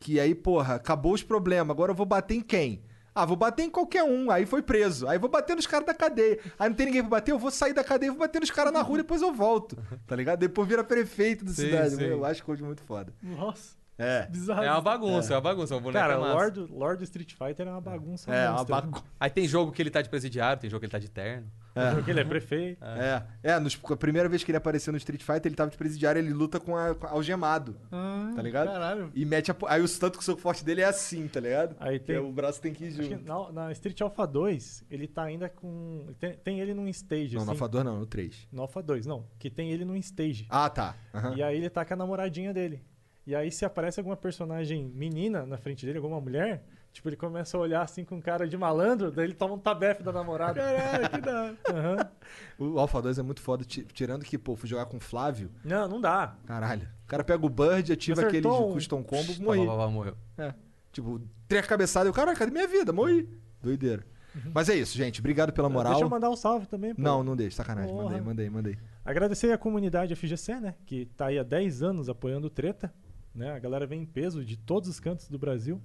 que 0.00 0.20
aí, 0.20 0.34
porra, 0.34 0.76
acabou 0.76 1.12
os 1.12 1.22
problemas. 1.22 1.70
Agora 1.74 1.90
eu 1.90 1.96
vou 1.96 2.06
bater 2.06 2.34
em 2.34 2.40
quem? 2.40 2.82
Ah, 3.14 3.24
vou 3.26 3.36
bater 3.36 3.64
em 3.64 3.70
qualquer 3.70 4.04
um. 4.04 4.30
Aí 4.30 4.46
foi 4.46 4.62
preso. 4.62 5.08
Aí 5.08 5.18
vou 5.18 5.28
bater 5.28 5.56
nos 5.56 5.66
caras 5.66 5.84
da 5.86 5.92
cadeia. 5.94 6.38
Aí 6.56 6.68
não 6.68 6.76
tem 6.76 6.86
ninguém 6.86 7.02
pra 7.02 7.10
bater, 7.10 7.32
eu 7.32 7.38
vou 7.38 7.50
sair 7.50 7.72
da 7.72 7.82
cadeia 7.82 8.08
e 8.08 8.10
vou 8.10 8.20
bater 8.20 8.38
nos 8.40 8.50
caras 8.52 8.72
na 8.72 8.80
rua, 8.80 8.98
depois 8.98 9.20
eu 9.22 9.32
volto. 9.34 9.76
Tá 10.06 10.14
ligado? 10.14 10.38
Depois 10.38 10.68
vira 10.68 10.84
prefeito 10.84 11.44
da 11.44 11.50
Sim, 11.50 11.62
cidade. 11.62 11.96
sim. 11.96 12.04
Eu 12.04 12.24
acho 12.24 12.44
Code 12.44 12.62
muito 12.62 12.82
foda. 12.82 13.12
Nossa, 13.20 13.74
É. 13.98 14.26
bizarro. 14.26 14.62
É 14.62 14.70
uma 14.70 14.80
bagunça, 14.80 15.32
é, 15.32 15.36
uma 15.36 15.40
bagunça. 15.42 15.74
Um 15.76 15.80
boneco 15.80 15.98
Cara, 15.98 16.14
é 16.14 16.16
o 16.16 16.20
massa. 16.20 16.34
Lord, 16.34 16.60
Lord 16.72 17.04
Street 17.04 17.32
Fighter 17.34 17.66
é 17.66 17.70
uma 17.70 17.80
bagunça. 17.80 18.30
É, 18.32 18.48
uma 18.48 18.58
monstra. 18.58 18.76
bagunça. 18.80 19.04
Aí 19.18 19.28
tem 19.30 19.48
jogo 19.48 19.72
que 19.72 19.82
ele 19.82 19.90
tá 19.90 20.00
de 20.00 20.08
presidiário, 20.08 20.60
tem 20.60 20.70
jogo 20.70 20.80
que 20.80 20.86
ele 20.86 20.92
tá 20.92 20.98
de 20.98 21.10
terno. 21.10 21.46
Porque 21.94 22.10
ele 22.10 22.18
é 22.18 22.24
prefeito. 22.24 22.84
É, 22.84 23.22
é 23.52 23.60
nos- 23.60 23.78
a 23.88 23.96
primeira 23.96 24.28
vez 24.28 24.42
que 24.42 24.50
ele 24.50 24.58
apareceu 24.58 24.92
no 24.92 24.96
Street 24.96 25.22
Fighter, 25.22 25.46
ele 25.46 25.54
tava 25.54 25.70
de 25.70 25.76
presidiário, 25.76 26.18
ele 26.18 26.32
luta 26.32 26.58
com, 26.58 26.76
a, 26.76 26.92
com 26.92 27.06
a- 27.06 27.10
algemado, 27.10 27.76
Ah, 27.92 28.32
tá 28.34 28.42
ligado? 28.42 28.66
Caralho. 28.66 29.12
E 29.14 29.24
mete 29.24 29.52
a, 29.52 29.56
aí 29.68 29.80
o 29.80 29.88
tanto 29.88 30.18
que 30.18 30.22
o 30.22 30.26
soco 30.26 30.40
forte 30.40 30.64
dele 30.64 30.80
é 30.80 30.86
assim, 30.86 31.28
tá 31.28 31.38
ligado? 31.38 31.76
Aí 31.78 32.00
Que 32.00 32.06
tem. 32.06 32.16
é 32.16 32.20
o 32.20 32.32
braço 32.32 32.60
tem 32.60 32.72
que 32.72 32.84
ir 32.84 32.88
Acho 32.88 32.96
que 32.98 33.10
junto. 33.10 33.24
na, 33.24 33.52
na 33.66 33.72
Street 33.72 34.00
Alpha 34.00 34.26
2, 34.26 34.84
ele 34.90 35.06
tá 35.06 35.22
ainda 35.22 35.48
com. 35.48 36.06
Tem, 36.18 36.32
tem 36.38 36.58
ele 36.60 36.74
num 36.74 36.88
stage, 36.88 37.34
Não, 37.36 37.42
assim. 37.42 37.46
no 37.46 37.52
Alpha 37.52 37.68
2 37.68 37.84
não, 37.84 37.98
no 38.00 38.06
3. 38.06 38.48
No 38.50 38.62
Alpha 38.62 38.82
2, 38.82 39.06
não. 39.06 39.24
Que 39.38 39.48
tem 39.48 39.70
ele 39.70 39.84
num 39.84 39.94
stage. 39.96 40.46
Ah, 40.50 40.68
tá. 40.68 40.96
Aham. 41.14 41.34
E 41.36 41.42
aí 41.44 41.56
ele 41.56 41.70
tá 41.70 41.84
com 41.84 41.94
a 41.94 41.96
namoradinha 41.96 42.52
dele. 42.52 42.82
E 43.28 43.34
aí, 43.34 43.52
se 43.52 43.62
aparece 43.62 44.00
alguma 44.00 44.16
personagem 44.16 44.90
menina 44.94 45.44
na 45.44 45.58
frente 45.58 45.84
dele, 45.84 45.98
alguma 45.98 46.18
mulher, 46.18 46.64
tipo, 46.94 47.10
ele 47.10 47.16
começa 47.16 47.58
a 47.58 47.60
olhar 47.60 47.82
assim 47.82 48.02
com 48.02 48.18
cara 48.22 48.48
de 48.48 48.56
malandro, 48.56 49.10
daí 49.10 49.26
ele 49.26 49.34
toma 49.34 49.52
um 49.52 49.58
tabefe 49.58 50.02
da 50.02 50.10
namorada. 50.10 50.58
Caralho, 50.62 51.10
que 51.10 51.20
da 51.20 51.42
hora. 51.42 51.56
Aham. 51.68 52.10
O 52.58 52.78
Alpha 52.78 53.02
2 53.02 53.18
é 53.18 53.22
muito 53.22 53.42
foda, 53.42 53.64
ti- 53.64 53.84
tirando 53.92 54.24
que, 54.24 54.38
pô, 54.38 54.56
fui 54.56 54.66
jogar 54.66 54.86
com 54.86 54.96
o 54.96 55.00
Flávio. 55.00 55.50
Não, 55.62 55.86
não 55.86 56.00
dá. 56.00 56.36
Caralho. 56.46 56.88
O 57.04 57.06
cara 57.06 57.22
pega 57.22 57.44
o 57.44 57.50
Bird, 57.50 57.92
ativa 57.92 58.22
aquele 58.22 58.46
um- 58.48 58.72
custom 58.72 59.02
combo, 59.02 59.30
morri. 59.42 59.66
pá, 59.66 59.76
pá, 59.76 59.88
morreu. 59.88 60.16
É. 60.38 60.54
Tipo, 60.90 61.20
três 61.46 61.66
cabeçadas, 61.66 62.06
eu, 62.06 62.14
caralho, 62.14 62.38
cadê 62.38 62.50
minha 62.50 62.66
vida? 62.66 62.94
Morri. 62.94 63.28
Doideira. 63.62 64.06
Mas 64.54 64.70
é 64.70 64.74
isso, 64.74 64.96
gente. 64.96 65.20
Obrigado 65.20 65.52
pela 65.52 65.68
moral. 65.68 65.92
Deixa 65.92 66.04
eu 66.06 66.08
mandar 66.10 66.30
um 66.30 66.36
salve 66.36 66.66
também, 66.66 66.94
pô. 66.94 67.02
Não, 67.02 67.22
não 67.22 67.36
deixa, 67.36 67.56
sacanagem. 67.56 67.90
Porra. 67.90 68.04
Mandei, 68.04 68.20
mandei, 68.22 68.50
mandei. 68.50 68.78
Agradecer 69.04 69.52
a 69.52 69.58
comunidade 69.58 70.14
FGC, 70.16 70.60
né? 70.60 70.74
Que 70.86 71.04
tá 71.04 71.26
aí 71.26 71.38
há 71.38 71.42
10 71.42 71.82
anos 71.82 72.08
apoiando 72.08 72.46
o 72.46 72.50
Treta. 72.50 72.90
Né? 73.38 73.52
A 73.52 73.58
galera 73.60 73.86
vem 73.86 74.02
em 74.02 74.04
peso 74.04 74.44
de 74.44 74.56
todos 74.56 74.88
os 74.88 74.98
cantos 74.98 75.28
do 75.28 75.38
Brasil. 75.38 75.80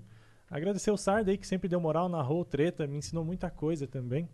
Agradecer 0.50 0.90
o 0.90 0.98
Sarda 0.98 1.30
aí, 1.30 1.38
que 1.38 1.46
sempre 1.46 1.70
deu 1.70 1.80
moral, 1.80 2.10
narrou 2.10 2.44
Treta, 2.44 2.88
me 2.88 2.98
ensinou 2.98 3.24
muita 3.24 3.48
coisa 3.50 3.86
também. 3.86 4.28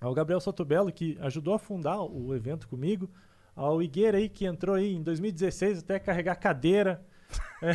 Ao 0.00 0.12
Gabriel 0.12 0.40
Sotobello, 0.40 0.92
que 0.92 1.16
ajudou 1.20 1.54
a 1.54 1.58
fundar 1.58 2.02
o 2.02 2.34
evento 2.34 2.68
comigo. 2.68 3.08
Ao 3.54 3.80
Igueira 3.80 4.18
aí, 4.18 4.28
que 4.28 4.44
entrou 4.44 4.74
aí 4.74 4.92
em 4.92 5.02
2016 5.02 5.78
até 5.78 5.98
carregar 6.00 6.34
cadeira. 6.36 7.06
É. 7.62 7.72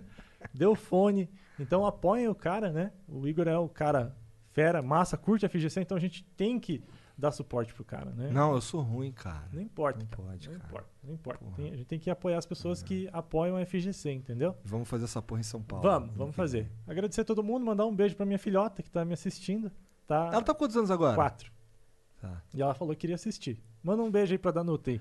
Deu 0.52 0.74
fone. 0.74 1.28
Então 1.60 1.84
apoiem 1.84 2.26
o 2.26 2.34
cara, 2.34 2.72
né? 2.72 2.90
O 3.06 3.28
Igor 3.28 3.46
é 3.46 3.58
o 3.58 3.68
cara 3.68 4.16
fera, 4.50 4.80
massa, 4.80 5.18
curte 5.18 5.44
a 5.44 5.48
FGC, 5.48 5.82
então 5.82 5.94
a 5.94 6.00
gente 6.00 6.24
tem 6.34 6.58
que 6.58 6.82
dar 7.18 7.32
suporte 7.32 7.72
pro 7.72 7.84
cara, 7.84 8.10
né? 8.10 8.30
Não, 8.30 8.52
eu 8.54 8.60
sou 8.60 8.80
ruim, 8.82 9.10
cara. 9.12 9.48
Não 9.52 9.60
importa. 9.62 10.00
Não 10.00 10.06
cara. 10.06 10.22
pode, 10.30 10.48
não 10.48 10.54
cara. 10.56 10.68
importa. 10.68 10.88
Não 11.02 11.14
importa. 11.14 11.44
Tem- 11.56 11.72
a 11.72 11.76
gente 11.76 11.86
tem 11.86 11.98
que 11.98 12.10
apoiar 12.10 12.38
as 12.38 12.46
pessoas 12.46 12.82
que 12.82 13.08
apoiam 13.12 13.56
a 13.56 13.64
FGC, 13.64 14.10
entendeu? 14.12 14.54
Vamos 14.64 14.88
fazer 14.88 15.04
essa 15.04 15.22
porra 15.22 15.40
em 15.40 15.44
São 15.44 15.62
Paulo. 15.62 15.82
vamos, 15.82 16.14
vamos 16.16 16.36
fazer. 16.36 16.70
Agradecer 16.86 17.22
a 17.22 17.24
todo 17.24 17.42
mundo, 17.42 17.64
mandar 17.64 17.86
um 17.86 17.94
beijo 17.94 18.14
pra 18.16 18.26
minha 18.26 18.38
filhota 18.38 18.82
que 18.82 18.90
tá 18.90 19.04
me 19.04 19.14
assistindo. 19.14 19.70
Tá 20.06 20.30
Ela 20.32 20.42
tá 20.42 20.52
com 20.52 20.58
quantos 20.58 20.76
anos 20.76 20.90
agora? 20.90 21.14
quatro. 21.14 21.50
Tá. 22.20 22.42
E 22.54 22.60
ela 22.62 22.74
falou 22.74 22.94
que 22.94 23.00
queria 23.00 23.16
assistir. 23.16 23.62
Manda 23.82 24.02
um 24.02 24.10
beijo 24.10 24.32
aí 24.32 24.38
pra 24.38 24.50
Danuta 24.50 24.90
aí. 24.90 25.00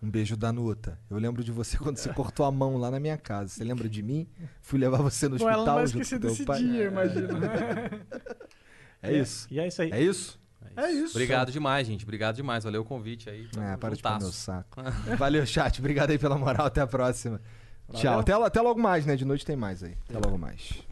Um 0.00 0.08
beijo 0.08 0.36
da 0.36 0.52
Nuta. 0.52 0.96
Eu 1.10 1.18
lembro 1.18 1.42
de 1.42 1.50
você 1.50 1.76
quando 1.78 1.96
você 1.96 2.12
cortou 2.14 2.46
a 2.46 2.52
mão 2.52 2.76
lá 2.76 2.88
na 2.88 3.00
minha 3.00 3.18
casa. 3.18 3.48
Você 3.48 3.64
lembra 3.64 3.88
de 3.88 4.00
mim? 4.00 4.28
Fui 4.62 4.78
levar 4.78 4.98
você 4.98 5.28
no 5.28 5.36
Pô, 5.36 5.48
ela 5.48 5.52
não 5.52 5.58
hospital 5.58 5.74
vai 5.74 5.86
junto 5.88 6.02
esquecer 6.02 6.18
desse 6.20 6.44
pai. 6.44 6.58
dia, 6.60 6.84
imagina. 6.84 7.28
É 9.02 9.12
isso. 9.16 9.46
E 9.50 9.60
é 9.60 9.66
isso 9.66 9.80
aí. 9.82 9.90
É 9.92 10.00
isso? 10.02 10.40
É 10.76 10.90
isso. 10.90 11.16
Obrigado 11.16 11.52
demais, 11.52 11.86
gente. 11.86 12.04
Obrigado 12.04 12.36
demais. 12.36 12.64
Valeu 12.64 12.82
o 12.82 12.84
convite 12.84 13.28
aí. 13.28 13.48
É, 13.58 13.76
para 13.76 13.94
de 13.94 14.02
pôr 14.02 14.18
meu 14.18 14.32
saco. 14.32 14.80
Valeu, 15.16 15.46
chat. 15.46 15.78
Obrigado 15.78 16.10
aí 16.10 16.18
pela 16.18 16.36
moral. 16.38 16.66
Até 16.66 16.80
a 16.80 16.86
próxima. 16.86 17.40
Tchau. 17.92 18.02
Valeu. 18.02 18.20
Até, 18.20 18.32
até 18.32 18.60
logo 18.60 18.80
mais, 18.80 19.06
né? 19.06 19.16
De 19.16 19.24
noite 19.24 19.44
tem 19.44 19.56
mais 19.56 19.82
aí. 19.82 19.96
Até 20.08 20.18
logo 20.18 20.38
mais. 20.38 20.87